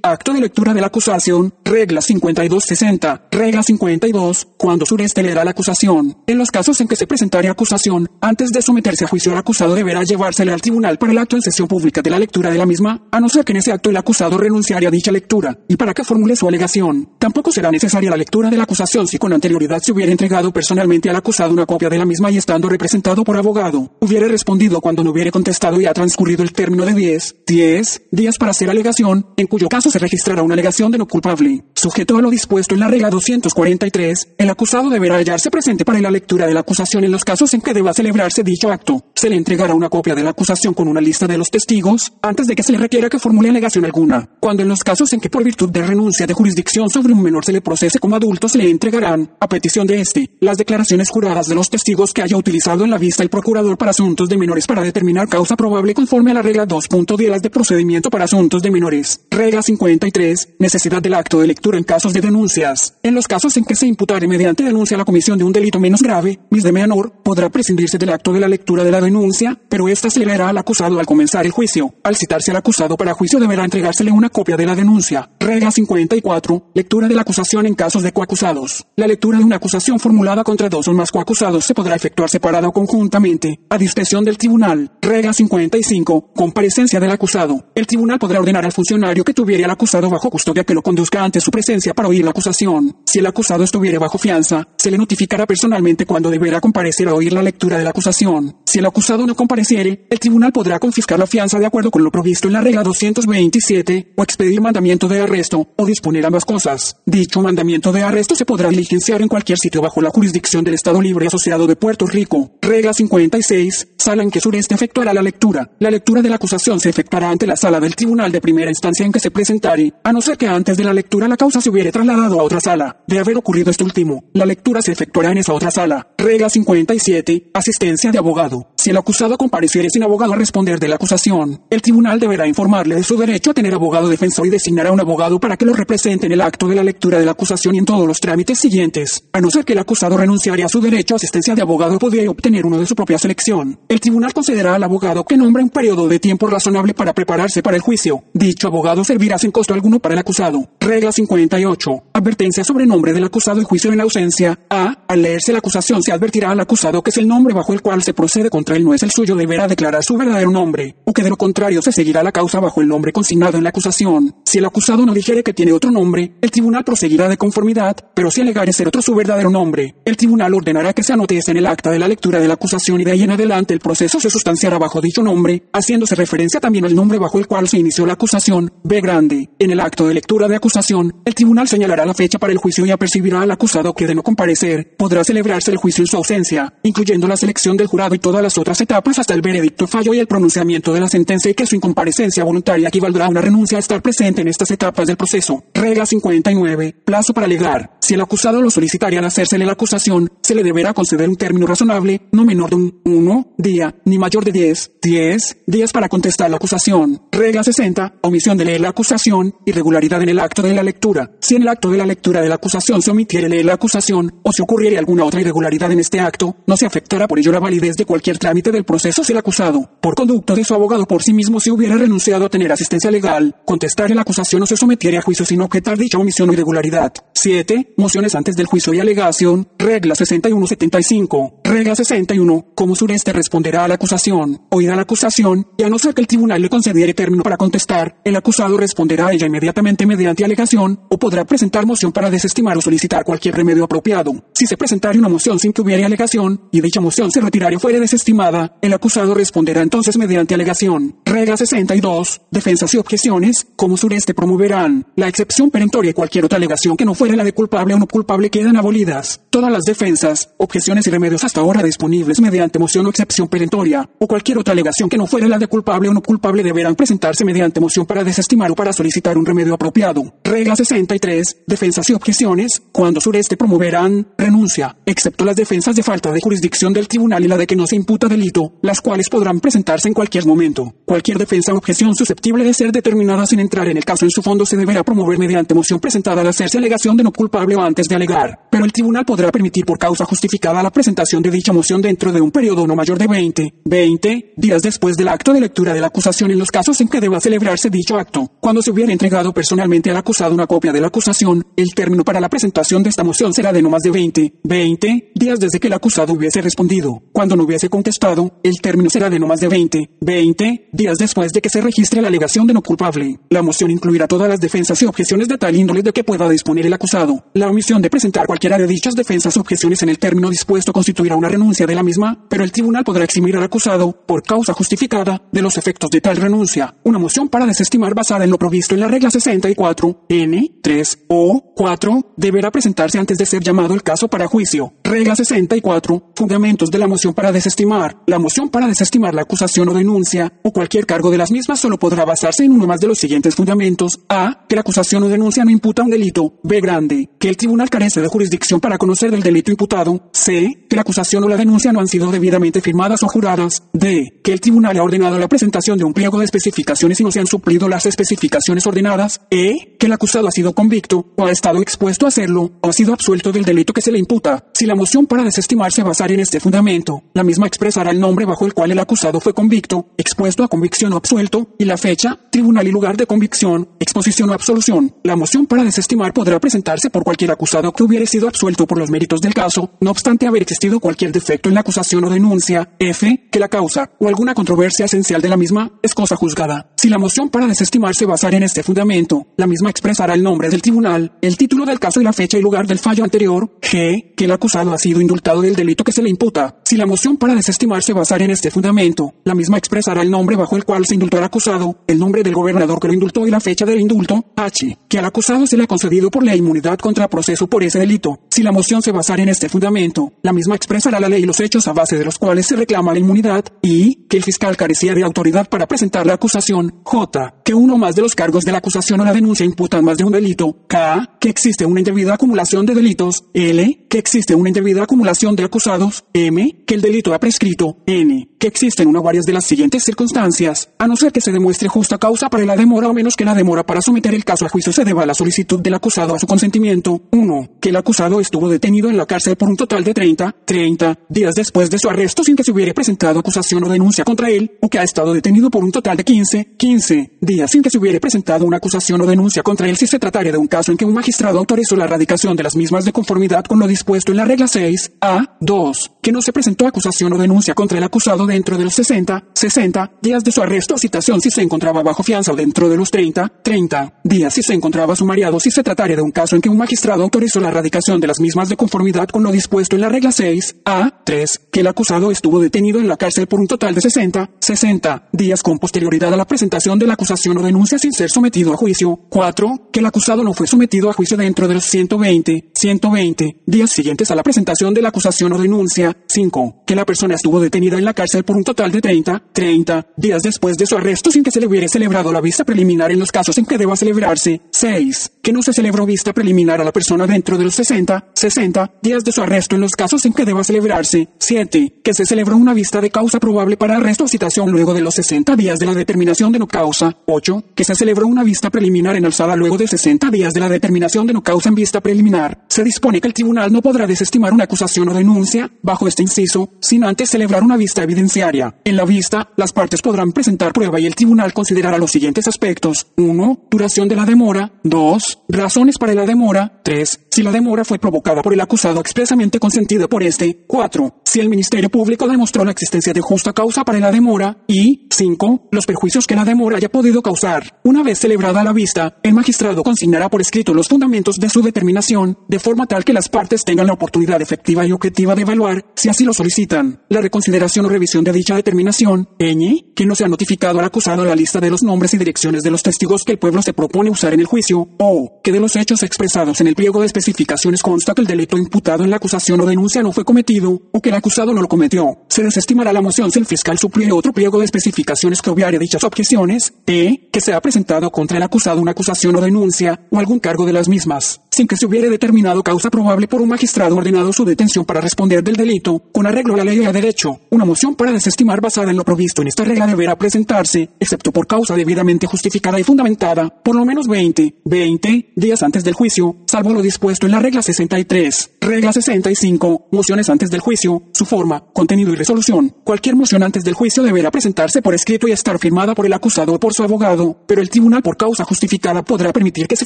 Acto 0.04 0.32
de 0.32 0.42
lectura 0.42 0.76
de 0.76 0.82
la 0.82 0.88
acusación. 0.88 1.52
Regla 1.72 2.02
5260. 2.02 3.30
Regla 3.32 3.64
52. 3.64 4.48
Cuando 4.58 4.86
sureste 4.86 5.24
leerá 5.24 5.46
la 5.46 5.52
acusación. 5.52 6.18
En 6.28 6.38
los 6.38 6.52
casos 6.52 6.82
en 6.82 6.88
que 6.90 6.98
se 6.98 7.08
presentare 7.08 7.48
acusación, 7.48 8.10
antes 8.20 8.50
de 8.50 8.62
someterse 8.62 9.06
a 9.06 9.08
juicio 9.08 9.32
el 9.32 9.38
acusado 9.38 9.74
deberá 9.74 10.04
llevársele 10.04 10.52
al 10.52 10.62
tribunal 10.62 10.98
para 10.98 11.14
el 11.14 11.18
acto 11.18 11.38
en 11.38 11.42
sesión 11.42 11.70
pública 11.70 12.02
de 12.02 12.10
la 12.10 12.20
lectura 12.20 12.50
de 12.50 12.58
la 12.58 12.66
misma, 12.66 13.08
a 13.10 13.22
no 13.22 13.30
ser 13.30 13.46
que 13.46 13.54
en 13.54 13.60
ese 13.60 13.72
acto 13.72 13.90
el 13.90 13.96
acusado 13.96 14.38
renunciaría 14.38 14.90
a 14.90 14.92
dicha 14.92 15.14
lectura, 15.14 15.60
y 15.70 15.78
para 15.78 15.94
que 15.94 16.04
formule 16.04 16.36
su 16.36 16.46
alegación. 16.46 17.10
Tampoco 17.18 17.54
será 17.54 17.72
necesaria 17.72 18.10
la 18.10 18.18
lectura 18.18 18.50
de 18.50 18.58
la 18.58 18.64
acusación 18.64 19.08
si 19.08 19.18
con 19.18 19.32
anterioridad 19.32 19.80
se 19.82 19.94
hubiera 19.94 20.12
entregado 20.12 20.52
personalmente 20.52 21.10
al 21.10 21.16
acusado 21.16 21.54
una 21.54 21.66
copia 21.66 21.88
de 21.88 22.00
la 22.00 22.06
misma 22.06 22.32
y 22.32 22.38
estando 22.38 22.68
representado 22.68 23.24
por 23.24 23.38
abogado, 23.38 23.96
hubiere 24.02 24.28
respondido 24.28 24.82
cuando 24.82 25.06
no 25.06 25.12
hubiere 25.12 25.32
contestado 25.32 25.80
y 25.80 25.86
ha 25.86 25.94
transcurrido 25.94 26.44
el 26.44 26.52
término 26.52 26.86
de 26.86 26.94
10, 26.94 27.36
10 27.48 28.02
días 28.12 28.38
para 28.38 28.52
hacer 28.52 28.70
alegación, 28.70 29.26
en 29.38 29.48
cuyo 29.48 29.70
caso 29.70 29.90
se 29.90 30.00
registrará 30.00 30.44
una 30.44 30.56
alegación 30.56 30.92
de 30.92 30.98
no 30.98 31.08
culpable. 31.08 31.61
Sujeto 31.74 32.18
a 32.18 32.22
lo 32.22 32.30
dispuesto 32.30 32.76
en 32.76 32.82
la 32.82 32.88
regla 32.88 33.10
243, 33.10 34.36
el 34.38 34.50
acusado 34.50 34.90
deberá 34.90 35.16
hallarse 35.16 35.50
presente 35.50 35.86
para 35.86 36.00
la 36.00 36.12
lectura 36.12 36.46
de 36.46 36.54
la 36.54 36.60
acusación 36.62 37.04
en 37.04 37.12
los 37.12 37.24
casos 37.24 37.54
en 37.54 37.62
que 37.62 37.74
deba 37.74 37.94
celebrarse 37.94 38.44
dicho 38.44 38.72
acto. 38.72 39.04
Se 39.16 39.30
le 39.30 39.36
entregará 39.36 39.74
una 39.74 39.90
copia 39.90 40.16
de 40.16 40.24
la 40.24 40.32
acusación 40.32 40.74
con 40.74 40.88
una 40.88 41.02
lista 41.02 41.28
de 41.28 41.38
los 41.38 41.50
testigos 41.50 42.14
antes 42.22 42.48
de 42.48 42.56
que 42.56 42.64
se 42.64 42.72
le 42.72 42.78
requiera 42.78 43.10
que 43.10 43.20
formule 43.20 43.50
alegación 43.50 43.86
alguna. 43.86 44.30
Cuando 44.40 44.64
en 44.64 44.70
los 44.70 44.84
casos 44.84 45.12
en 45.14 45.20
que 45.20 45.30
por 45.30 45.44
virtud 45.44 45.70
de 45.70 45.82
renuncia 45.82 46.28
de 46.28 46.34
jurisdicción 46.34 46.90
sobre 46.90 47.14
un 47.14 47.22
menor 47.22 47.46
se 47.46 47.54
le 47.54 47.62
procese 47.62 48.00
como 48.00 48.16
adulto 48.16 48.48
se 48.48 48.58
le 48.58 48.70
entregarán, 48.70 49.32
a 49.40 49.48
petición 49.48 49.88
de 49.88 50.02
este, 50.02 50.30
las 50.40 50.58
declaraciones 50.58 51.10
juradas 51.10 51.48
de 51.48 51.56
los 51.56 51.70
testigos 51.70 52.14
que 52.14 52.22
haya 52.22 52.38
utilizado 52.38 52.84
en 52.84 52.92
la 52.92 52.98
vista 52.98 53.24
el 53.24 53.30
procurador 53.30 53.78
para 53.78 53.92
asuntos 53.92 54.30
de 54.30 54.38
menores 54.38 54.68
para 54.68 54.82
determinar 54.82 55.28
causa 55.28 55.56
probable 55.56 55.94
conforme 55.94 56.32
a 56.32 56.36
la 56.36 56.42
regla 56.42 56.68
2.10 56.68 57.42
de 57.42 57.50
procedimiento 57.50 58.10
para 58.10 58.26
asuntos 58.26 58.62
de 58.62 58.72
menores. 58.72 59.22
Regla 59.30 59.62
53. 59.62 60.56
Necesidad 60.60 61.02
del 61.02 61.14
acto 61.14 61.40
de 61.40 61.48
lectura 61.52 61.78
en 61.78 61.84
casos 61.84 62.14
de 62.14 62.22
denuncias. 62.22 62.96
En 63.04 63.14
los 63.14 63.28
casos 63.28 63.58
en 63.58 63.66
que 63.66 63.76
se 63.76 63.86
imputare 63.86 64.26
mediante 64.26 64.64
denuncia 64.64 64.98
la 64.98 65.04
comisión 65.04 65.38
de 65.38 65.44
un 65.44 65.52
delito 65.52 65.82
menos 65.82 66.02
grave, 66.02 66.40
mis 66.50 66.64
de 66.64 66.72
menor, 66.72 67.12
podrá 67.12 67.50
prescindirse 67.50 67.98
del 67.98 68.12
acto 68.12 68.32
de 68.32 68.40
la 68.40 68.48
lectura 68.48 68.86
de 68.86 68.92
la 68.92 69.02
denuncia, 69.02 69.60
pero 69.68 69.90
esta 69.90 70.10
se 70.10 70.26
leerá 70.26 70.48
al 70.48 70.58
acusado 70.58 70.98
al 70.98 71.06
comenzar 71.06 71.46
el 71.46 71.52
juicio. 71.52 71.94
Al 72.04 72.16
citarse 72.16 72.52
al 72.52 72.58
acusado 72.58 72.96
para 72.96 73.14
juicio 73.14 73.38
deberá 73.38 73.66
entregársele 73.66 74.12
una 74.12 74.30
copia 74.30 74.56
de 74.56 74.66
la 74.66 74.76
denuncia. 74.76 75.30
Regla 75.42 75.72
54. 75.72 76.72
Lectura 76.74 77.10
de 77.10 77.16
la 77.16 77.24
acusación 77.24 77.66
en 77.66 77.76
casos 77.76 78.02
de 78.02 78.14
coacusados. 78.14 78.88
La 78.96 79.08
lectura 79.08 79.38
de 79.38 79.44
una 79.44 79.58
acusación 79.58 80.00
formulada 80.00 80.46
contra 80.46 80.70
dos 80.70 80.88
o 80.88 80.94
más 80.94 81.12
coacusados 81.12 81.66
se 81.66 81.74
podrá 81.74 81.96
efectuar 81.96 82.30
separada 82.30 82.70
o 82.70 82.72
conjuntamente, 82.72 83.60
a 83.70 83.78
discreción 83.78 84.24
del 84.24 84.38
tribunal. 84.38 84.90
Regla 85.02 85.34
55. 85.34 86.32
Comparecencia 86.34 87.02
del 87.02 87.12
acusado. 87.12 87.66
El 87.76 87.88
tribunal 87.88 88.20
podrá 88.20 88.40
ordenar 88.40 88.64
al 88.64 88.72
funcionario 88.72 89.26
que 89.26 89.34
tuviera 89.34 89.66
al 89.66 89.72
acusado 89.72 90.10
bajo 90.10 90.30
custodia 90.30 90.64
que 90.64 90.74
lo 90.74 90.82
conduzca 90.82 91.22
ante 91.22 91.41
su 91.42 91.52
presencia 91.52 91.94
para 91.94 92.10
oír 92.10 92.24
la 92.24 92.32
acusación. 92.32 92.98
Si 93.06 93.20
el 93.20 93.26
acusado 93.26 93.64
estuviera 93.64 94.00
bajo 94.00 94.18
fianza, 94.18 94.68
se 94.78 94.92
le 94.92 94.98
notificará 94.98 95.46
personalmente 95.46 96.06
cuando 96.06 96.30
deberá 96.30 96.62
comparecer 96.62 97.08
a 97.08 97.14
oír 97.14 97.34
la 97.34 97.44
lectura 97.44 97.78
de 97.78 97.84
la 97.84 97.90
acusación. 97.90 98.58
Si 98.66 98.80
el 98.80 98.86
acusado 98.86 99.26
no 99.26 99.36
compareciere, 99.36 100.06
el 100.10 100.20
tribunal 100.20 100.52
podrá 100.52 100.80
confiscar 100.80 101.20
la 101.20 101.28
fianza 101.28 101.60
de 101.60 101.66
acuerdo 101.66 101.92
con 101.92 102.04
lo 102.04 102.12
provisto 102.12 102.48
en 102.48 102.54
la 102.54 102.62
regla 102.62 102.84
227 102.84 104.14
o 104.16 104.24
expedir 104.24 104.62
mandamiento 104.62 105.08
de 105.08 105.22
arresto 105.22 105.68
o 105.76 105.86
disponer 105.86 106.26
ambas 106.26 106.46
cosas. 106.46 106.98
Dicho 107.06 107.42
mandamiento 107.42 107.92
de 107.92 108.04
arresto 108.04 108.36
se 108.36 108.46
podrá 108.46 108.70
diligenciar 108.70 109.22
en 109.22 109.28
cualquier 109.28 109.58
sitio 109.58 109.82
bajo 109.82 110.02
la 110.02 110.10
jurisdicción 110.10 110.64
del 110.64 110.76
Estado 110.76 111.02
Libre 111.02 111.28
Asociado 111.28 111.68
de 111.68 111.76
Puerto 111.76 112.06
Rico. 112.06 112.52
Regla 112.62 112.94
56. 112.94 113.90
Sala 113.98 114.24
en 114.24 114.32
que 114.32 114.42
sureste 114.42 114.76
efectuará 114.76 115.14
la 115.14 115.22
lectura. 115.22 115.72
La 115.80 115.92
lectura 115.92 116.22
de 116.22 116.30
la 116.30 116.36
acusación 116.36 116.80
se 116.80 116.90
efectuará 116.90 117.30
ante 117.30 117.48
la 117.48 117.56
sala 117.56 117.80
del 117.80 117.96
tribunal 117.96 118.32
de 118.32 118.42
primera 118.42 118.70
instancia 118.70 119.06
en 119.06 119.12
que 119.12 119.20
se 119.20 119.32
presentare, 119.32 119.94
a 120.04 120.14
no 120.14 120.22
ser 120.22 120.38
que 120.38 120.48
antes 120.48 120.78
de 120.78 120.84
la 120.84 120.94
lectura 120.94 121.21
la 121.28 121.38
causa 121.38 121.62
se 121.62 121.70
hubiere 121.70 121.92
trasladado 121.92 122.40
a 122.40 122.44
otra 122.44 122.60
sala. 122.60 123.04
De 123.08 123.20
haber 123.20 123.38
ocurrido 123.38 123.72
este 123.72 123.84
último, 123.84 124.24
la 124.34 124.46
lectura 124.46 124.82
se 124.82 124.92
efectuará 124.92 125.32
en 125.32 125.40
esa 125.40 125.54
otra 125.54 125.72
sala. 125.72 126.10
Regla 126.18 126.50
57. 126.50 127.52
Asistencia 127.54 128.12
de 128.12 128.18
abogado. 128.18 128.70
Si 128.78 128.90
el 128.90 128.98
acusado 128.98 129.38
compareciere 129.38 129.90
sin 129.90 130.04
abogado 130.04 130.34
a 130.34 130.38
responder 130.38 130.80
de 130.80 130.88
la 130.88 130.96
acusación, 130.96 131.64
el 131.70 131.82
tribunal 131.82 132.20
deberá 132.20 132.48
informarle 132.48 132.96
de 132.96 133.04
su 133.04 133.18
derecho 133.18 133.52
a 133.52 133.54
tener 133.54 133.74
abogado 133.74 134.10
defensor 134.10 134.48
y 134.48 134.50
designará 134.50 134.92
un 134.92 135.00
abogado 135.00 135.40
para 135.40 135.58
que 135.58 135.66
lo 135.66 135.74
represente 135.74 136.26
en 136.26 136.32
el 136.32 136.42
acto 136.42 136.68
de 136.68 136.76
la 136.76 136.84
lectura 136.84 137.20
de 137.20 137.26
la 137.26 137.32
acusación 137.32 137.76
y 137.76 137.78
en 137.78 137.86
todos 137.86 138.08
los 138.08 138.20
trámites 138.20 138.60
siguientes. 138.60 139.24
A 139.34 139.42
no 139.42 139.50
ser 139.50 139.66
que 139.66 139.74
el 139.74 139.80
acusado 139.80 140.18
renunciare 140.18 140.64
a 140.64 140.70
su 140.70 140.82
derecho 140.82 141.16
a 141.16 141.18
asistencia 141.18 141.56
de 141.56 141.62
abogado, 141.62 142.00
podría 142.00 142.30
obtener 142.30 142.66
uno 142.66 142.80
de 142.80 142.86
su 142.86 142.96
propia 142.96 143.18
selección. 143.18 143.80
El 143.88 144.00
tribunal 144.00 144.34
considerará 144.34 144.76
al 144.76 144.84
abogado 144.84 145.24
que 145.24 145.38
nombre 145.38 145.64
un 145.64 145.70
periodo 145.70 146.08
de 146.08 146.20
tiempo 146.20 146.48
razonable 146.48 146.94
para 146.94 147.14
prepararse 147.14 147.62
para 147.62 147.78
el 147.78 147.82
juicio. 147.82 148.24
Dicho 148.34 148.68
abogado 148.68 149.04
servirá 149.04 149.38
sin 149.38 149.52
costo 149.52 149.74
alguno 149.74 150.00
para 150.00 150.14
el 150.14 150.20
acusado. 150.20 150.70
Regla 150.80 151.11
58. 151.12 152.04
Advertencia 152.14 152.64
sobre 152.64 152.86
nombre 152.86 153.14
del 153.14 153.24
acusado 153.24 153.60
y 153.62 153.64
juicio 153.64 153.92
en 153.92 154.02
ausencia. 154.02 154.60
A. 154.70 155.04
Al 155.08 155.22
leerse 155.22 155.52
la 155.52 155.60
acusación 155.60 156.02
se 156.04 156.12
advertirá 156.12 156.52
al 156.52 156.60
acusado 156.60 157.02
que 157.02 157.10
es 157.10 157.18
el 157.18 157.28
nombre 157.28 157.54
bajo 157.54 157.74
el 157.74 157.82
cual 157.82 158.04
se 158.04 158.14
procede 158.14 158.50
contra 158.50 158.76
él 158.76 158.86
no 158.86 158.94
es 158.94 159.04
el 159.04 159.12
suyo 159.12 159.36
deberá 159.36 159.68
declarar 159.68 160.04
su 160.04 160.18
verdadero 160.18 160.52
nombre, 160.52 160.96
o 161.04 161.14
que 161.14 161.24
de 161.24 161.30
lo 161.30 161.38
contrario 161.38 161.82
se 161.82 161.92
seguirá 161.92 162.24
la 162.24 162.32
causa 162.32 162.60
bajo 162.60 162.82
el 162.82 162.88
nombre 162.88 163.12
consignado 163.12 163.58
en 163.58 163.64
la 163.64 163.70
acusación. 163.70 164.36
Si 164.46 164.60
el 164.60 164.66
acusado 164.66 165.06
no 165.06 165.14
dijere 165.14 165.44
que 165.44 165.54
tiene 165.54 165.74
otro 165.74 165.92
nombre, 165.92 166.36
el 166.42 166.52
tribunal 166.52 166.84
proseguirá 166.84 167.28
de 167.28 167.38
conformidad, 167.38 167.98
pero 168.14 168.32
si 168.32 168.42
alegare 168.42 168.74
ser 168.74 168.88
otro 168.88 169.02
su 169.02 169.16
verdadero 169.16 169.50
nombre, 169.50 169.96
el 170.06 170.18
tribunal 170.18 170.54
ordenará 170.54 170.94
que 170.94 171.04
se 171.04 171.14
anote 171.14 171.40
en 171.48 171.58
el 171.58 171.66
acta 171.66 171.90
de 171.90 171.98
la 171.98 172.08
lectura 172.08 172.40
de 172.40 172.48
la 172.48 172.56
acusación 172.56 173.02
y 173.02 173.04
de 173.04 173.12
ahí 173.12 173.24
en 173.24 173.32
adelante 173.32 173.74
el 173.74 173.80
proceso 173.80 174.20
se 174.20 174.30
sustanciará 174.30 174.78
bajo 174.78 175.02
dicho 175.02 175.24
nombre, 175.24 175.64
haciéndose 175.74 176.16
referencia 176.16 176.60
también 176.60 176.86
al 176.86 176.94
nombre 176.94 177.18
bajo 177.18 177.40
el 177.40 177.48
cual 177.48 177.68
se 177.68 177.80
inició 177.80 178.06
la 178.06 178.14
acusación, 178.14 178.72
B 178.84 179.02
grande. 179.02 179.50
En 179.58 179.72
el 179.72 179.80
acto 179.80 180.08
de 180.08 180.14
lectura 180.14 180.48
de 180.48 180.58
acusación, 180.58 181.01
el 181.26 181.36
tribunal 181.36 181.68
señalará 181.68 182.06
la 182.06 182.14
fecha 182.14 182.40
para 182.40 182.54
el 182.54 182.60
juicio 182.60 182.86
y 182.86 182.92
apercibirá 182.92 183.42
al 183.42 183.52
acusado 183.52 183.94
que 183.94 184.08
de 184.08 184.16
no 184.16 184.24
comparecer, 184.24 184.96
podrá 184.98 185.24
celebrarse 185.24 185.72
el 185.72 185.78
juicio 185.78 186.04
en 186.04 186.08
su 186.08 186.18
ausencia, 186.18 186.74
incluyendo 186.84 187.28
la 187.28 187.38
selección 187.38 187.78
del 187.78 187.88
jurado 187.88 188.16
y 188.16 188.20
todas 188.20 188.42
las 188.42 188.58
otras 188.58 188.80
etapas 188.82 189.20
hasta 189.20 189.34
el 189.34 189.42
veredicto, 189.42 189.88
fallo 189.88 190.14
y 190.14 190.20
el 190.20 190.28
pronunciamiento 190.28 190.94
de 190.94 191.00
la 191.00 191.10
sentencia 191.10 191.52
y 191.52 191.54
que 191.54 191.66
su 191.66 191.76
incomparecencia 191.76 192.44
voluntaria 192.44 192.90
equivaldrá 192.90 193.26
a 193.26 193.30
una 193.30 193.42
renuncia 193.42 193.78
a 193.78 193.80
estar 193.80 194.02
presente 194.02 194.42
en 194.42 194.48
estas 194.48 194.72
etapas 194.72 195.08
del 195.08 195.18
proceso. 195.18 195.64
Regla 195.74 196.06
59. 196.06 196.96
Plazo 197.06 197.34
para 197.34 197.46
alegar. 197.46 197.98
Si 198.02 198.14
el 198.14 198.22
acusado 198.22 198.62
lo 198.62 198.70
solicitaría 198.70 199.20
al 199.20 199.26
hacérsele 199.26 199.66
la 199.66 199.74
acusación, 199.74 200.32
se 200.42 200.56
le 200.56 200.64
deberá 200.64 200.94
conceder 200.94 201.30
un 201.30 201.36
término 201.36 201.68
razonable, 201.68 202.22
no 202.32 202.46
menor 202.46 202.70
de 202.70 202.76
un 202.76 203.02
1 203.06 203.54
día, 203.58 203.96
ni 204.06 204.18
mayor 204.18 204.44
de 204.44 204.52
10, 204.52 204.92
10 205.02 205.58
días 205.68 205.92
para 205.92 206.10
contestar 206.10 206.50
la 206.50 206.58
acusación. 206.58 207.22
Regla 207.32 207.64
60. 207.64 208.16
Omisión 208.22 208.58
de 208.58 208.66
leer 208.66 208.82
la 208.82 208.90
acusación, 208.90 209.56
irregularidad 209.66 210.22
en 210.22 210.30
el 210.30 210.40
acto 210.40 210.62
de 210.62 210.74
la 210.74 210.84
lectura. 210.92 211.32
Si 211.40 211.56
en 211.56 211.62
el 211.62 211.70
acto 211.70 211.90
de 211.90 211.98
la 211.98 212.06
lectura 212.06 212.42
de 212.42 212.50
la 212.50 212.56
acusación 212.56 213.02
se 213.02 213.12
omitiere 213.12 213.48
leer 213.48 213.66
la 213.66 213.74
acusación 213.76 214.40
o 214.44 214.52
si 214.52 214.62
ocurriere 214.62 214.98
alguna 214.98 215.24
otra 215.24 215.40
irregularidad 215.40 215.92
en 215.92 216.00
este 216.00 216.20
acto, 216.20 216.58
no 216.68 216.76
se 216.76 216.86
afectará 216.86 217.28
por 217.28 217.40
ello 217.40 217.52
la 217.52 217.60
validez 217.60 217.96
de 217.96 218.06
cualquier 218.06 218.38
trámite 218.38 218.72
del 218.72 218.84
proceso 218.84 219.24
si 219.24 219.32
el 219.32 219.38
acusado, 219.38 219.90
por 220.02 220.16
conducto 220.16 220.54
de 220.54 220.66
su 220.66 220.74
abogado 220.74 221.06
por 221.06 221.24
sí 221.24 221.34
mismo, 221.34 221.60
se 221.60 221.72
hubiera 221.72 221.96
renunciado 221.96 222.46
a 222.46 222.50
tener 222.50 222.72
asistencia 222.72 223.10
legal, 223.10 223.56
contestar 223.66 224.12
la 224.12 224.22
acusación 224.22 224.64
o 224.64 224.66
se 224.66 224.76
sometiere 224.76 225.18
a 225.18 225.22
juicio 225.22 225.46
sin 225.46 225.62
objetar 225.62 225.98
dicha 225.98 226.18
omisión 226.18 226.50
o 226.50 226.54
irregularidad. 226.54 227.14
7. 227.34 227.94
Mociones 227.98 228.36
antes 228.36 228.56
del 228.56 228.66
juicio 228.66 228.94
y 228.94 229.00
alegación. 229.00 229.68
Regla 229.78 230.16
6175. 230.16 231.62
Regla 231.64 231.96
61. 231.96 232.66
Como 232.76 232.96
sureste 232.96 233.32
responderá 233.32 233.86
a 233.86 233.88
la 233.88 233.96
acusación, 233.96 234.62
oída 234.70 234.96
la 234.96 235.04
acusación, 235.04 235.68
y 235.78 235.84
a 235.84 235.90
no 235.90 235.98
ser 235.98 236.14
que 236.14 236.22
el 236.22 236.28
tribunal 236.28 236.62
le 236.62 236.70
concediere 236.70 237.14
término 237.14 237.44
para 237.44 237.58
contestar, 237.58 238.20
el 238.24 238.36
acusado 238.36 238.78
responderá 238.78 239.28
a 239.28 239.34
ella 239.34 239.48
inmediatamente 239.48 240.06
mediante 240.06 240.44
alegación, 240.44 240.81
o 240.82 241.20
podrá 241.20 241.46
presentar 241.46 241.86
moción 241.86 242.12
para 242.12 242.30
desestimar 242.30 242.78
o 242.78 242.82
solicitar 242.82 243.24
cualquier 243.24 243.56
remedio 243.56 243.84
apropiado. 243.84 244.34
Si 244.54 244.66
se 244.66 244.78
presentare 244.78 245.20
una 245.20 245.30
moción 245.30 245.60
sin 245.60 245.74
que 245.74 245.82
hubiere 245.82 246.06
alegación, 246.06 246.70
y 246.72 246.82
dicha 246.82 247.02
moción 247.02 247.32
se 247.32 247.42
retirare 247.42 247.76
o 247.76 247.80
fuere 247.80 248.00
desestimada, 248.00 248.78
el 248.82 248.94
acusado 248.94 249.34
responderá 249.34 249.82
entonces 249.82 250.18
mediante 250.18 250.56
alegación. 250.56 251.18
Regla 251.26 251.58
62. 251.58 252.42
Defensas 252.50 252.94
y 252.94 252.98
objeciones, 252.98 253.68
como 253.76 253.98
sureste 253.98 254.34
promoverán. 254.34 255.08
La 255.16 255.28
excepción 255.28 255.70
perentoria 255.70 256.12
y 256.12 256.14
cualquier 256.14 256.46
otra 256.46 256.58
alegación 256.58 256.98
que 256.98 257.06
no 257.06 257.14
fuere 257.14 257.36
la 257.36 257.44
de 257.44 257.54
culpable 257.54 257.94
o 257.94 258.00
no 258.00 258.08
culpable 258.08 258.50
quedan 258.50 258.78
abolidas. 258.78 259.42
Todas 259.50 259.72
las 259.72 259.84
defensas, 259.84 260.54
objeciones 260.58 261.06
y 261.08 261.12
remedios 261.12 261.44
hasta 261.44 261.62
ahora 261.62 261.84
disponibles 261.84 262.42
mediante 262.42 262.80
moción 262.80 263.06
o 263.06 263.10
excepción 263.10 263.48
perentoria, 263.48 264.10
o 264.20 264.28
cualquier 264.28 264.58
otra 264.58 264.74
alegación 264.74 265.10
que 265.10 265.18
no 265.18 265.28
fuera 265.28 265.48
la 265.48 265.58
de 265.58 265.68
culpable 265.68 266.10
o 266.10 266.14
no 266.14 266.22
culpable 266.22 266.64
deberán 266.64 266.96
presentarse 266.96 267.46
mediante 267.46 267.80
moción 267.80 268.06
para 268.06 268.24
desestimar 268.24 268.72
o 268.72 268.76
para 268.76 268.94
solicitar 268.94 269.38
un 269.38 269.46
remedio 269.46 269.74
apropiado. 269.74 270.34
Regla 270.44 270.71
63. 270.76 271.58
Defensas 271.68 272.10
y 272.10 272.14
objeciones, 272.14 272.82
cuando 272.92 273.22
sureste 273.22 273.58
promoverán 273.58 274.28
renuncia, 274.38 274.96
excepto 275.06 275.46
las 275.46 275.56
defensas 275.56 275.96
de 275.96 276.04
falta 276.04 276.32
de 276.32 276.42
jurisdicción 276.42 276.94
del 276.94 277.08
tribunal 277.08 277.44
y 277.44 277.48
la 277.48 277.58
de 277.58 277.68
que 277.68 277.76
no 277.76 277.88
se 277.88 277.96
imputa 277.96 278.28
delito, 278.28 278.74
las 278.82 279.02
cuales 279.02 279.30
podrán 279.30 279.60
presentarse 279.60 280.08
en 280.08 280.14
cualquier 280.14 280.46
momento. 280.46 280.94
Cualquier 281.06 281.38
defensa 281.38 281.74
o 281.74 281.78
objeción 281.78 282.16
susceptible 282.16 282.64
de 282.64 282.74
ser 282.74 282.92
determinada 282.92 283.46
sin 283.46 283.60
entrar 283.60 283.88
en 283.88 283.98
el 283.98 284.06
caso 284.06 284.26
en 284.26 284.32
su 284.32 284.42
fondo 284.42 284.66
se 284.66 284.78
deberá 284.78 285.04
promover 285.04 285.38
mediante 285.38 285.74
moción 285.74 286.00
presentada 286.00 286.42
al 286.42 286.48
hacerse 286.48 286.78
alegación 286.78 287.18
de 287.18 287.24
no 287.24 287.32
culpable 287.32 287.76
o 287.76 287.82
antes 287.82 288.08
de 288.08 288.16
alegar, 288.16 288.68
pero 288.70 288.86
el 288.86 288.94
tribunal 288.94 289.26
podrá 289.26 289.52
permitir 289.52 289.86
por 289.86 289.98
causa 289.98 290.26
justificada 290.26 290.84
la 290.84 290.92
presentación 290.92 291.42
de 291.42 291.52
dicha 291.52 291.74
moción 291.74 292.02
dentro 292.02 292.32
de 292.32 292.42
un 292.42 292.52
periodo 292.52 292.88
no 292.88 292.96
mayor 292.96 293.18
de 293.18 293.28
20, 293.28 293.74
20 293.86 294.54
días 294.58 294.82
después 294.82 295.16
del 295.18 295.28
acto 295.28 295.54
de 295.54 295.62
lectura 295.62 295.94
de 295.94 296.02
la 296.02 296.08
acusación 296.08 296.52
en 296.52 296.60
los 296.60 296.72
casos 296.72 297.00
en 297.02 297.08
que 297.08 297.20
deba 297.20 297.40
celebrarse 297.40 297.90
dicho 297.90 298.18
acto. 298.18 298.52
Cuando 298.60 298.82
se 298.82 298.92
hubiera 298.92 299.12
entregado 299.12 299.54
personalmente 299.54 300.12
al 300.12 300.18
acusado 300.18 300.56
una 300.62 300.68
copia 300.68 300.92
de 300.92 301.02
la 301.02 301.08
acusación, 301.08 301.66
el 301.76 301.96
término 301.96 302.24
para 302.24 302.40
la 302.40 302.48
presentación 302.48 303.02
de 303.02 303.10
esta 303.10 303.24
moción 303.24 303.52
será 303.52 303.74
de 303.74 303.82
no 303.82 303.90
más 303.90 304.04
de 304.04 304.12
20, 304.12 304.60
20 304.64 305.32
días 305.34 305.60
desde 305.60 305.80
que 305.80 305.88
el 305.88 305.94
acusado 305.94 306.34
hubiese 306.34 306.62
respondido. 306.62 307.24
Cuando 307.32 307.56
no 307.56 307.64
hubiese 307.64 307.90
contestado, 307.90 308.60
el 308.62 308.80
término 308.80 309.10
será 309.10 309.28
de 309.32 309.40
no 309.40 309.48
más 309.48 309.60
de 309.60 309.68
20, 309.68 310.18
20 310.22 310.90
días 310.92 311.18
después 311.18 311.52
de 311.52 311.62
que 311.62 311.70
se 311.70 311.82
registre 311.82 312.22
la 312.22 312.28
alegación 312.28 312.68
de 312.68 312.76
no 312.76 312.84
culpable. 312.84 313.40
La 313.50 313.64
moción 313.64 313.90
incluirá 313.90 314.28
todas 314.28 314.48
las 314.48 314.60
defensas 314.60 315.02
y 315.02 315.06
objeciones 315.06 315.48
de 315.48 315.58
tal 315.58 315.76
índole 315.76 316.04
de 316.04 316.14
que 316.14 316.24
pueda 316.24 316.48
disponer 316.48 316.86
el 316.86 316.94
acusado. 316.94 317.44
La 317.56 317.68
omisión 317.68 318.00
de 318.04 318.12
presentar 318.12 318.46
cualquiera 318.46 318.78
de 318.78 318.86
dichas 318.86 319.16
defensas 319.16 319.58
o 319.58 319.62
objeciones 319.62 320.04
en 320.04 320.10
el 320.10 320.20
término 320.20 320.52
dispuesto 320.52 320.94
constituirá 320.94 321.36
una 321.36 321.50
renuncia 321.50 321.88
de 321.88 321.96
la 321.96 322.04
misma, 322.04 322.46
pero 322.48 322.64
el 322.64 322.72
tribunal 322.72 323.04
podrá 323.04 323.24
eximir 323.24 323.58
al 323.58 323.64
acusado, 323.64 324.12
por 324.12 324.44
causa 324.44 324.74
justificada, 324.74 325.42
de 325.52 325.62
los 325.64 325.80
efectos 325.80 326.12
de 326.12 326.22
tal 326.22 326.38
renuncia. 326.38 326.94
Una 327.04 327.18
moción 327.18 327.50
para 327.50 327.66
desestimar 327.66 328.14
basada 328.14 328.44
en 328.44 328.52
lo 328.52 328.60
provisto 328.60 328.94
en 328.94 329.02
la 329.02 329.08
regla 329.08 329.32
64, 329.32 330.26
N, 330.52 330.72
3 330.82 331.20
o 331.28 331.74
4, 331.76 332.34
deberá 332.36 332.72
presentarse 332.72 333.18
antes 333.18 333.38
de 333.38 333.46
ser 333.46 333.64
llamado 333.64 333.94
el 333.94 334.04
caso 334.04 334.28
para 334.28 334.48
juicio. 334.48 334.94
Regla 335.04 335.36
64, 335.36 336.32
fundamentos 336.36 336.92
de 336.92 337.00
la 337.00 337.08
moción 337.08 337.34
para 337.34 337.52
desestimar. 337.52 338.18
La 338.28 338.40
moción 338.40 338.70
para 338.70 338.88
desestimar 338.88 339.34
la 339.34 339.44
acusación 339.44 339.90
o 339.90 339.94
denuncia, 339.94 340.54
o 340.64 340.72
cualquier 340.72 341.06
cargo 341.06 341.32
de 341.32 341.38
las 341.38 341.52
mismas 341.52 341.80
solo 341.80 341.98
podrá 341.98 342.26
basarse 342.26 342.64
en 342.64 342.72
uno 342.72 342.88
más 342.88 343.00
de 343.00 343.08
los 343.08 343.20
siguientes 343.20 343.56
fundamentos. 343.56 344.20
A, 344.30 344.66
que 344.68 344.76
la 344.76 344.82
acusación 344.82 345.24
o 345.24 345.30
denuncia 345.30 345.64
no 345.64 345.72
imputa 345.72 346.04
un 346.04 346.10
delito. 346.10 346.60
B 346.64 346.82
grande, 346.82 347.30
que 347.40 347.50
el 347.50 347.58
tribunal 347.58 347.90
carece 347.90 348.22
de 348.22 348.28
jurisdicción 348.28 348.80
para 348.80 348.98
conocer 348.98 349.32
del 349.32 349.44
delito 349.44 349.72
imputado. 349.72 350.30
C, 350.34 350.86
que 350.90 350.96
la 350.96 351.04
acusación 351.04 351.44
o 351.44 351.48
la 351.48 351.58
denuncia 351.58 351.92
no 351.92 352.00
han 352.00 352.08
sido 352.08 352.32
debidamente 352.32 352.82
firmadas 352.82 353.24
o 353.24 353.28
juradas. 353.28 353.84
D, 353.94 354.42
que 354.44 354.54
el 354.54 354.62
tribunal 354.62 354.98
ha 354.98 355.04
ordenado 355.04 355.40
la 355.40 355.48
presentación 355.48 355.98
de 355.98 356.04
un 356.04 356.14
pliego 356.14 356.40
de 356.40 356.46
especificaciones 356.46 357.20
y 357.20 357.24
no 357.24 357.32
se 357.32 357.40
han 357.40 357.48
suplido 357.48 357.88
las 357.88 358.06
especificaciones 358.06 358.86
ordenadas. 358.88 359.42
E, 359.50 359.98
que 359.98 360.08
el 360.08 360.14
acusado 360.32 360.48
ha 360.48 360.52
sido 360.52 360.74
convicto 360.74 361.26
o 361.36 361.46
ha 361.46 361.52
estado 361.52 361.82
expuesto 361.82 362.26
a 362.26 362.30
hacerlo 362.30 362.72
o 362.80 362.90
ha 362.90 362.94
sido 362.94 363.14
absuelto 363.14 363.52
del 363.52 363.66
delito 363.66 363.92
que 363.92 364.00
se 364.00 364.14
le 364.14 364.20
imputa. 364.20 364.64
Si 364.74 364.86
la 364.86 364.96
moción 364.96 365.26
para 365.26 365.44
desestimar 365.44 365.92
se 365.92 366.04
basara 366.04 366.34
en 366.34 366.40
este 366.40 366.62
fundamento, 366.62 367.24
la 367.34 367.44
misma 367.44 367.68
expresará 367.68 368.12
el 368.12 368.20
nombre 368.22 368.46
bajo 368.46 368.66
el 368.66 368.74
cual 368.74 368.92
el 368.92 369.00
acusado 369.00 369.42
fue 369.42 369.54
convicto, 369.54 370.08
expuesto 370.18 370.64
a 370.64 370.70
convicción 370.70 371.12
o 371.12 371.18
absuelto, 371.18 371.76
y 371.78 371.84
la 371.84 371.98
fecha, 371.98 372.40
tribunal 372.50 372.88
y 372.88 372.92
lugar 372.92 373.18
de 373.18 373.26
convicción, 373.26 373.90
exposición 374.12 374.50
o 374.50 374.54
absolución. 374.54 375.16
La 375.24 375.38
moción 375.38 375.66
para 375.66 375.86
desestimar 375.86 376.34
podrá 376.34 376.60
presentarse 376.60 377.10
por 377.10 377.24
cualquier 377.24 377.52
acusado 377.52 377.94
que 377.94 378.04
hubiere 378.04 378.28
sido 378.28 378.50
absuelto 378.50 378.86
por 378.86 378.98
los 378.98 379.10
méritos 379.10 379.40
del 379.40 379.54
caso, 379.54 379.92
no 380.02 380.12
obstante 380.12 380.46
haber 380.46 380.62
existido 380.62 381.00
cualquier 381.00 381.32
defecto 381.32 381.70
en 381.70 381.76
la 381.76 381.82
acusación 381.82 382.26
o 382.26 382.30
denuncia. 382.30 382.90
F. 383.00 383.48
Que 383.50 383.60
la 383.60 383.70
causa 383.70 384.12
o 384.20 384.28
alguna 384.28 384.54
controversia 384.54 385.06
esencial 385.06 385.42
de 385.42 385.48
la 385.48 385.56
misma 385.56 385.94
es 386.02 386.14
cosa 386.14 386.36
juzgada. 386.36 386.92
Si 386.98 387.08
la 387.08 387.18
moción 387.18 387.50
para 387.50 387.68
desestimar 387.68 388.14
se 388.14 388.26
basara 388.26 388.58
en 388.58 388.64
este 388.64 388.84
fundamento, 388.84 389.48
la 389.56 389.66
misma 389.66 389.90
expresará 389.90 390.34
el 390.34 390.44
nombre 390.44 390.70
del 390.70 390.82
tribunal, 390.82 391.32
el 391.42 391.56
título 391.56 391.86
del 391.86 392.00
caso 392.00 392.20
y 392.20 392.26
la 392.26 392.34
fecha 392.34 392.58
y 392.58 392.62
lugar 392.62 392.86
del 392.88 393.00
fallo 393.00 393.24
anterior. 393.24 393.78
G. 393.82 394.36
Que 394.36 394.46
el 394.46 394.52
acusado 394.52 394.94
ha 394.94 394.98
sido 394.98 395.22
indultado 395.22 395.62
del 395.62 395.76
delito 395.76 396.04
que 396.04 396.12
se 396.12 396.22
le 396.22 396.30
imputa. 396.30 396.81
Si 396.92 396.98
la 396.98 397.06
moción 397.06 397.38
para 397.38 397.56
desestimar 397.56 398.04
se 398.04 398.12
basara 398.12 398.44
en 398.44 398.52
este 398.52 398.70
fundamento, 398.70 399.34
la 399.46 399.56
misma 399.56 399.78
expresará 399.78 400.24
el 400.24 400.30
nombre 400.30 400.58
bajo 400.58 400.76
el 400.76 400.84
cual 400.84 401.06
se 401.06 401.14
indultó 401.14 401.38
al 401.38 401.46
acusado, 401.46 402.04
el 402.06 402.20
nombre 402.20 402.44
del 402.44 402.54
gobernador 402.54 403.00
que 403.00 403.08
lo 403.08 403.14
indultó 403.14 403.48
y 403.48 403.50
la 403.50 403.62
fecha 403.62 403.86
del 403.86 404.02
indulto. 404.02 404.44
H. 404.58 404.98
Que 405.08 405.18
al 405.18 405.24
acusado 405.24 405.66
se 405.66 405.78
le 405.78 405.84
ha 405.84 405.88
concedido 405.88 406.30
por 406.30 406.44
la 406.44 406.54
inmunidad 406.54 407.00
contra 407.00 407.30
proceso 407.30 407.68
por 407.68 407.82
ese 407.82 407.98
delito. 407.98 408.42
Si 408.50 408.62
la 408.62 408.74
moción 408.74 409.02
se 409.02 409.14
basara 409.14 409.42
en 409.42 409.48
este 409.48 409.70
fundamento, 409.70 410.34
la 410.42 410.52
misma 410.52 410.76
expresará 410.76 411.22
la 411.22 411.30
ley 411.30 411.44
y 411.44 411.46
los 411.46 411.62
hechos 411.62 411.88
a 411.88 411.94
base 411.94 412.18
de 412.18 412.26
los 412.26 412.38
cuales 412.38 412.68
se 412.68 412.76
reclama 412.76 413.14
la 413.14 413.20
inmunidad 413.20 413.64
y 413.82 414.28
que 414.28 414.36
el 414.36 414.44
fiscal 414.44 414.76
carecía 414.76 415.16
de 415.16 415.24
autoridad 415.24 415.70
para 415.70 415.88
presentar 415.88 416.26
la 416.26 416.34
acusación. 416.34 417.00
J. 417.06 417.62
Que 417.64 417.74
uno 417.74 417.98
más 417.98 418.16
de 418.16 418.24
los 418.24 418.36
cargos 418.36 418.66
de 418.66 418.74
la 418.74 418.80
acusación 418.80 419.22
o 419.22 419.24
la 419.24 419.32
denuncia 419.32 419.66
imputan 419.66 420.04
más 420.04 420.18
de 420.18 420.26
un 420.26 420.34
delito. 420.34 420.86
K. 420.90 421.38
Que 421.40 421.48
existe 421.48 421.86
una 421.86 422.02
indebida 422.02 422.34
acumulación 422.34 422.86
de 422.86 422.96
delitos. 422.96 423.46
L. 423.54 424.08
Que 424.10 424.18
existe 424.18 424.56
una 424.56 424.68
indebida 424.68 425.04
acumulación 425.04 425.56
de 425.56 425.64
acusados. 425.64 426.26
M. 426.34 426.81
Que 426.92 426.96
el 426.96 427.02
delito 427.02 427.34
ha 427.34 427.40
prescrito. 427.40 428.00
N. 428.06 428.50
Que 428.60 428.68
existen 428.68 429.08
una 429.08 429.22
varias 429.22 429.46
de 429.46 429.54
las 429.54 429.64
siguientes 429.64 430.04
circunstancias, 430.04 430.90
a 430.98 431.08
no 431.08 431.16
ser 431.16 431.32
que 431.32 431.40
se 431.40 431.54
demuestre 431.54 431.88
justa 431.88 432.18
causa 432.18 432.50
para 432.50 432.66
la 432.66 432.76
demora 432.76 433.08
o 433.08 433.14
menos 433.14 433.38
que 433.38 433.46
la 433.46 433.56
demora 433.56 433.86
para 433.86 434.02
someter 434.02 434.36
el 434.36 434.44
caso 434.44 434.66
a 434.66 434.70
juicio 434.70 434.92
se 434.92 435.06
deba 435.06 435.24
a 435.24 435.26
la 435.26 435.34
solicitud 435.34 435.80
del 435.80 435.94
acusado 435.94 436.36
a 436.36 436.40
su 436.40 436.46
consentimiento. 436.46 437.22
1. 437.32 437.78
Que 437.80 437.90
el 437.90 437.96
acusado 437.96 438.42
estuvo 438.42 438.68
detenido 438.68 439.10
en 439.10 439.16
la 439.16 439.26
cárcel 439.26 439.56
por 439.56 439.70
un 439.70 439.78
total 439.78 440.04
de 440.04 440.14
30, 440.14 440.54
30 440.66 441.20
días 441.30 441.56
después 441.56 441.90
de 441.90 441.98
su 441.98 442.10
arresto 442.10 442.44
sin 442.44 442.58
que 442.58 442.66
se 442.66 442.74
hubiera 442.74 442.94
presentado 442.94 443.40
acusación 443.40 443.86
o 443.86 443.90
denuncia 443.90 444.26
contra 444.26 444.50
él, 444.50 444.78
o 444.82 444.90
que 444.90 445.00
ha 445.00 445.04
estado 445.04 445.34
detenido 445.34 445.72
por 445.72 445.86
un 445.86 445.94
total 445.94 446.18
de 446.18 446.26
15, 446.26 446.76
15 446.76 447.38
días 447.40 447.72
sin 447.72 447.84
que 447.84 447.90
se 447.90 448.00
hubiera 448.00 448.20
presentado 448.20 448.66
una 448.66 448.78
acusación 448.78 449.22
o 449.22 449.26
denuncia 449.26 449.64
contra 449.64 449.88
él 449.88 449.96
si 449.96 450.08
se 450.08 450.20
tratara 450.20 450.52
de 450.52 450.58
un 450.58 450.68
caso 450.68 450.92
en 450.92 450.98
que 450.98 451.06
un 451.06 451.14
magistrado 451.14 451.58
autorizó 451.58 451.96
la 451.96 452.04
erradicación 452.04 452.58
de 452.58 452.64
las 452.64 452.76
mismas 452.76 453.06
de 453.06 453.14
conformidad 453.14 453.64
con 453.64 453.80
lo 453.80 453.88
dispuesto 453.88 454.34
en 454.34 454.38
la 454.40 454.44
regla 454.44 454.68
6. 454.68 455.14
A. 455.22 455.58
2. 455.62 456.12
Que 456.22 456.34
no 456.34 456.42
se 456.42 456.52
presentó 456.52 456.81
acusación 456.88 457.34
o 457.34 457.38
denuncia 457.38 457.74
contra 457.74 457.98
el 457.98 458.04
acusado 458.04 458.46
dentro 458.46 458.78
de 458.78 458.84
los 458.84 458.94
60, 458.94 459.46
60 459.54 460.12
días 460.22 460.44
de 460.44 460.52
su 460.52 460.62
arresto 460.62 460.96
o 460.96 460.98
citación 460.98 461.42
si 461.42 461.50
se 461.52 461.62
encontraba 461.62 462.04
bajo 462.04 462.24
fianza 462.24 462.52
o 462.52 462.56
dentro 462.56 462.90
de 462.90 462.98
los 462.98 463.10
30, 463.12 463.52
30 463.64 464.22
días 464.24 464.54
si 464.54 464.62
se 464.62 464.74
encontraba 464.74 465.16
sumariado 465.16 465.60
si 465.60 465.72
se 465.72 465.84
tratara 465.84 466.16
de 466.16 466.22
un 466.22 466.32
caso 466.32 466.56
en 466.56 466.62
que 466.62 466.70
un 466.70 466.78
magistrado 466.78 467.24
autorizó 467.24 467.60
la 467.60 467.70
erradicación 467.70 468.20
de 468.20 468.28
las 468.28 468.40
mismas 468.40 468.70
de 468.70 468.76
conformidad 468.76 469.28
con 469.30 469.44
lo 469.44 469.52
dispuesto 469.52 469.96
en 469.96 470.02
la 470.02 470.10
regla 470.10 470.32
6, 470.32 470.78
a 470.86 471.22
3, 471.24 471.62
que 471.72 471.82
el 471.82 471.88
acusado 471.88 472.32
estuvo 472.32 472.60
detenido 472.60 473.00
en 473.00 473.08
la 473.08 473.18
cárcel 473.18 473.48
por 473.48 473.60
un 473.60 473.68
total 473.68 473.96
de 473.96 474.02
60, 474.02 474.50
60 474.60 475.30
días 475.32 475.64
con 475.64 475.80
posterioridad 475.80 476.34
a 476.34 476.38
la 476.38 476.46
presentación 476.46 477.00
de 477.00 477.08
la 477.08 477.14
acusación 477.14 477.58
o 477.58 477.62
denuncia 477.62 478.00
sin 478.00 478.12
ser 478.12 478.30
sometido 478.30 478.74
a 478.74 478.78
juicio, 478.78 479.20
4, 479.30 479.90
que 479.92 480.00
el 480.00 480.06
acusado 480.06 480.44
no 480.44 480.54
fue 480.54 480.68
sometido 480.68 481.10
a 481.10 481.14
juicio 481.14 481.38
dentro 481.38 481.68
de 481.68 481.76
los 481.76 481.86
120, 481.86 482.72
120 482.74 483.62
días 483.66 483.92
siguientes 483.92 484.32
a 484.32 484.36
la 484.36 484.44
presentación 484.44 484.94
de 484.94 485.02
la 485.02 485.10
acusación 485.10 485.54
o 485.54 485.58
denuncia, 485.58 486.18
5, 486.28 486.71
que 486.86 486.96
la 486.96 487.06
persona 487.06 487.36
estuvo 487.36 487.60
detenida 487.60 487.98
en 487.98 488.06
la 488.06 488.14
cárcel 488.14 488.44
por 488.44 488.56
un 488.58 488.64
total 488.64 488.92
de 488.92 489.02
30, 489.02 489.44
30 489.52 490.08
días 490.16 490.44
después 490.44 490.78
de 490.78 490.86
su 490.86 490.96
arresto 490.98 491.32
sin 491.32 491.44
que 491.44 491.52
se 491.52 491.60
le 491.60 491.68
hubiera 491.68 491.88
celebrado 491.88 492.32
la 492.32 492.42
vista 492.42 492.64
preliminar 492.64 493.12
en 493.12 493.20
los 493.20 493.32
casos 493.32 493.58
en 493.58 493.66
que 493.66 493.78
deba 493.78 493.96
celebrarse. 493.96 494.62
6. 494.72 495.32
Que 495.42 495.52
no 495.52 495.62
se 495.64 495.74
celebró 495.74 496.06
vista 496.06 496.34
preliminar 496.34 496.82
a 496.82 496.84
la 496.84 496.92
persona 496.92 497.26
dentro 497.26 497.58
de 497.58 497.64
los 497.64 497.76
60, 497.76 498.32
60 498.34 498.92
días 499.02 499.24
de 499.24 499.32
su 499.32 499.42
arresto 499.42 499.76
en 499.76 499.82
los 499.82 499.92
casos 499.92 500.24
en 500.26 500.34
que 500.34 500.46
deba 500.46 500.64
celebrarse. 500.64 501.30
7. 501.40 502.02
Que 502.04 502.14
se 502.14 502.26
celebró 502.26 502.58
una 502.58 502.74
vista 502.74 503.02
de 503.02 503.10
causa 503.10 503.40
probable 503.40 503.76
para 503.76 503.98
arresto 503.98 504.26
o 504.26 504.28
citación 504.28 504.72
luego 504.72 504.94
de 504.94 505.02
los 505.02 505.16
60 505.16 505.56
días 505.56 505.80
de 505.80 505.88
la 505.88 505.96
determinación 505.96 506.52
de 506.52 506.60
no 506.60 506.68
causa. 506.68 507.18
8. 507.26 507.64
Que 507.74 507.84
se 507.84 507.96
celebró 507.96 508.28
una 508.28 508.44
vista 508.44 508.70
preliminar 508.70 509.16
en 509.16 509.26
alzada 509.26 509.56
luego 509.56 509.78
de 509.78 509.88
60 509.88 510.30
días 510.30 510.54
de 510.54 510.60
la 510.60 510.70
determinación 510.70 511.26
de 511.26 511.34
no 511.34 511.42
causa 511.42 511.70
en 511.70 511.76
vista 511.76 512.02
preliminar. 512.02 512.66
Se 512.68 512.84
dispone 512.84 513.20
que 513.20 513.28
el 513.28 513.34
tribunal 513.34 513.72
no 513.72 513.82
podrá 513.82 514.06
desestimar 514.06 514.54
una 514.54 514.66
acusación 514.66 515.10
o 515.10 515.14
denuncia, 515.14 515.72
bajo 515.82 516.08
este 516.08 516.22
inciso, 516.22 516.70
sin 516.82 517.04
antes 517.04 517.30
celebrar 517.30 517.64
una 517.64 517.78
vista 517.78 518.04
evidenciaria. 518.04 518.76
En 518.84 518.96
la 518.96 519.06
vista, 519.06 519.50
las 519.56 519.74
partes 519.74 520.02
podrán 520.02 520.32
presentar 520.32 520.72
prueba 520.72 521.00
y 521.00 521.08
el 521.08 521.16
tribunal 521.16 521.54
considerará 521.54 521.98
los 521.98 522.12
siguientes 522.12 522.48
aspectos. 522.48 523.08
1. 523.18 523.68
Duración 523.72 524.08
de 524.08 524.16
la 524.16 524.26
demora. 524.26 524.72
2. 524.84 525.31
Razones 525.48 525.98
para 525.98 526.14
la 526.14 526.26
demora. 526.26 526.82
3. 526.84 527.28
Si 527.30 527.44
la 527.44 527.52
demora 527.52 527.86
fue 527.86 528.00
provocada 528.00 528.42
por 528.42 528.54
el 528.54 528.62
acusado 528.62 529.00
expresamente 529.00 529.60
consentida 529.60 530.08
por 530.08 530.24
este. 530.24 530.66
4. 530.68 531.22
Si 531.24 531.40
el 531.40 531.50
Ministerio 531.50 531.90
Público 531.90 532.28
demostró 532.28 532.66
la 532.66 532.72
existencia 532.72 533.14
de 533.14 533.22
justa 533.22 533.54
causa 533.54 533.84
para 533.84 534.00
la 534.00 534.12
demora. 534.12 534.64
Y 534.68 535.08
5. 535.12 535.70
Los 535.72 535.86
perjuicios 535.86 536.28
que 536.28 536.36
la 536.36 536.46
demora 536.46 536.78
haya 536.78 536.90
podido 536.90 537.22
causar. 537.22 537.80
Una 537.84 538.04
vez 538.04 538.20
celebrada 538.20 538.64
la 538.64 538.74
vista, 538.74 539.18
el 539.24 539.34
magistrado 539.34 539.84
consignará 539.84 540.30
por 540.30 540.42
escrito 540.42 540.74
los 540.74 540.88
fundamentos 540.88 541.38
de 541.38 541.50
su 541.50 541.62
determinación, 541.62 542.38
de 542.48 542.60
forma 542.60 542.86
tal 542.86 543.04
que 543.04 543.14
las 543.14 543.30
partes 543.30 543.64
tengan 543.64 543.88
la 543.88 543.94
oportunidad 543.94 544.42
efectiva 544.42 544.86
y 544.86 544.92
objetiva 544.92 545.36
de 545.36 545.42
evaluar, 545.42 545.86
si 545.96 546.10
así 546.10 546.24
lo 546.24 546.34
solicitan, 546.34 547.02
la 547.10 547.22
reconsideración 547.22 547.86
o 547.86 547.90
revisión 547.90 548.24
de 548.24 548.32
dicha 548.32 548.56
determinación, 548.56 549.30
ñ, 549.40 549.94
que 549.96 550.06
no 550.06 550.16
se 550.16 550.26
ha 550.26 550.28
notificado 550.28 550.80
al 550.80 550.86
acusado 550.86 551.26
la 551.26 551.36
lista 551.36 551.60
de 551.60 551.70
los 551.70 551.84
nombres 551.84 552.14
y 552.14 552.18
direcciones 552.18 552.64
de 552.64 552.72
los 552.72 552.84
testigos 552.84 553.24
que 553.24 553.34
el 553.34 553.40
pueblo 553.40 553.62
se 553.62 553.74
propone 553.74 554.10
usar 554.10 554.34
en 554.34 554.40
el 554.40 554.46
juicio, 554.46 554.88
o 554.98 555.21
que 555.44 555.52
de 555.52 555.60
los 555.60 555.76
hechos 555.76 556.04
expresados 556.04 556.62
en 556.62 556.68
el 556.68 556.76
pliego 556.76 557.00
de 557.00 557.06
especificaciones 557.06 557.82
consta 557.82 558.14
que 558.14 558.22
el 558.22 558.28
delito 558.28 558.58
imputado 558.58 559.04
en 559.04 559.10
la 559.10 559.18
acusación 559.18 559.62
o 559.62 559.66
denuncia 559.66 560.04
no 560.04 560.12
fue 560.12 560.26
cometido, 560.26 560.82
o 560.92 561.02
que 561.02 561.10
el 561.10 561.16
acusado 561.16 561.54
no 561.54 561.62
lo 561.62 561.68
cometió. 561.68 562.20
Se 562.28 562.44
desestimará 562.44 562.94
la 562.94 563.02
moción 563.02 563.32
si 563.32 563.40
el 563.40 563.46
fiscal 563.46 563.78
supliere 563.78 564.12
otro 564.12 564.34
pliego 564.34 564.60
de 564.60 564.66
especificaciones 564.66 565.42
que 565.42 565.50
obviare 565.50 565.80
dichas 565.80 566.04
objeciones, 566.04 566.74
e, 566.88 567.30
que 567.32 567.42
se 567.42 567.54
ha 567.54 567.62
presentado 567.62 568.12
contra 568.12 568.38
el 568.38 568.44
acusado 568.44 568.82
una 568.82 568.92
acusación 568.92 569.36
o 569.36 569.42
denuncia, 569.42 570.08
o 570.10 570.20
algún 570.20 570.40
cargo 570.40 570.66
de 570.66 570.74
las 570.74 570.88
mismas, 570.88 571.42
sin 571.52 571.68
que 571.68 571.76
se 571.76 571.86
hubiere 571.86 572.10
determinado 572.10 572.64
causa 572.64 572.90
probable 572.90 573.28
por 573.28 573.42
un 573.42 573.50
magistrado 573.50 573.98
ordenado 573.98 574.32
su 574.32 574.46
detención 574.46 574.86
para 574.86 575.02
responder 575.02 575.44
del 575.44 575.58
delito, 575.58 576.02
con 576.14 576.26
arreglo 576.26 576.54
a 576.54 576.58
la 576.58 576.64
ley 576.64 576.80
y 576.80 576.86
a 576.86 576.94
derecho. 576.94 577.42
Una 577.50 577.66
moción 577.66 577.96
para 577.96 578.14
desestimar 578.14 578.62
basada 578.62 578.90
en 578.90 578.96
lo 578.96 579.04
provisto 579.04 579.42
en 579.42 579.50
esta 579.50 579.66
regla 579.66 579.86
deberá 579.86 580.18
presentarse, 580.18 580.92
excepto 580.98 581.34
por 581.34 581.48
causa 581.48 581.76
debidamente 581.76 582.26
justificada 582.26 582.80
y 582.80 582.84
fundamentada, 582.84 583.50
por 583.50 583.76
lo 583.76 583.84
menos 583.84 584.08
20, 584.08 584.62
20 584.64 585.34
días 585.36 585.62
antes 585.62 585.84
del 585.84 585.94
juicio, 585.94 586.38
salvo 586.48 586.72
lo 586.72 586.82
dispuesto 586.82 587.26
en 587.26 587.34
la 587.34 587.40
regla 587.40 587.62
63. 587.62 588.52
Regla 588.62 588.94
65. 588.94 589.88
Mociones 589.92 590.30
antes 590.30 590.50
del 590.52 590.62
juicio. 590.62 591.04
Su 591.14 591.26
forma, 591.26 591.66
contenido 591.74 592.14
y 592.14 592.16
resolución. 592.16 592.74
Cualquier 592.86 593.16
moción 593.16 593.44
antes 593.44 593.64
del 593.64 593.74
juicio 593.74 594.04
deberá 594.04 594.32
presentarse 594.32 594.82
por 594.82 594.94
escrito 594.94 595.28
y 595.28 595.32
estar 595.32 595.60
firmada 595.60 595.96
por 595.96 596.06
el 596.06 596.14
acusado 596.14 596.54
o 596.54 596.60
por 596.60 596.74
su 596.74 596.84
abogado, 596.84 597.44
pero 597.46 597.62
el 597.62 597.70
tribunal 597.70 598.02
por 598.02 598.16
causa 598.16 598.46
justificada 598.46 599.04
podrá 599.04 599.34
permitir 599.34 599.68
que 599.68 599.76
se 599.76 599.86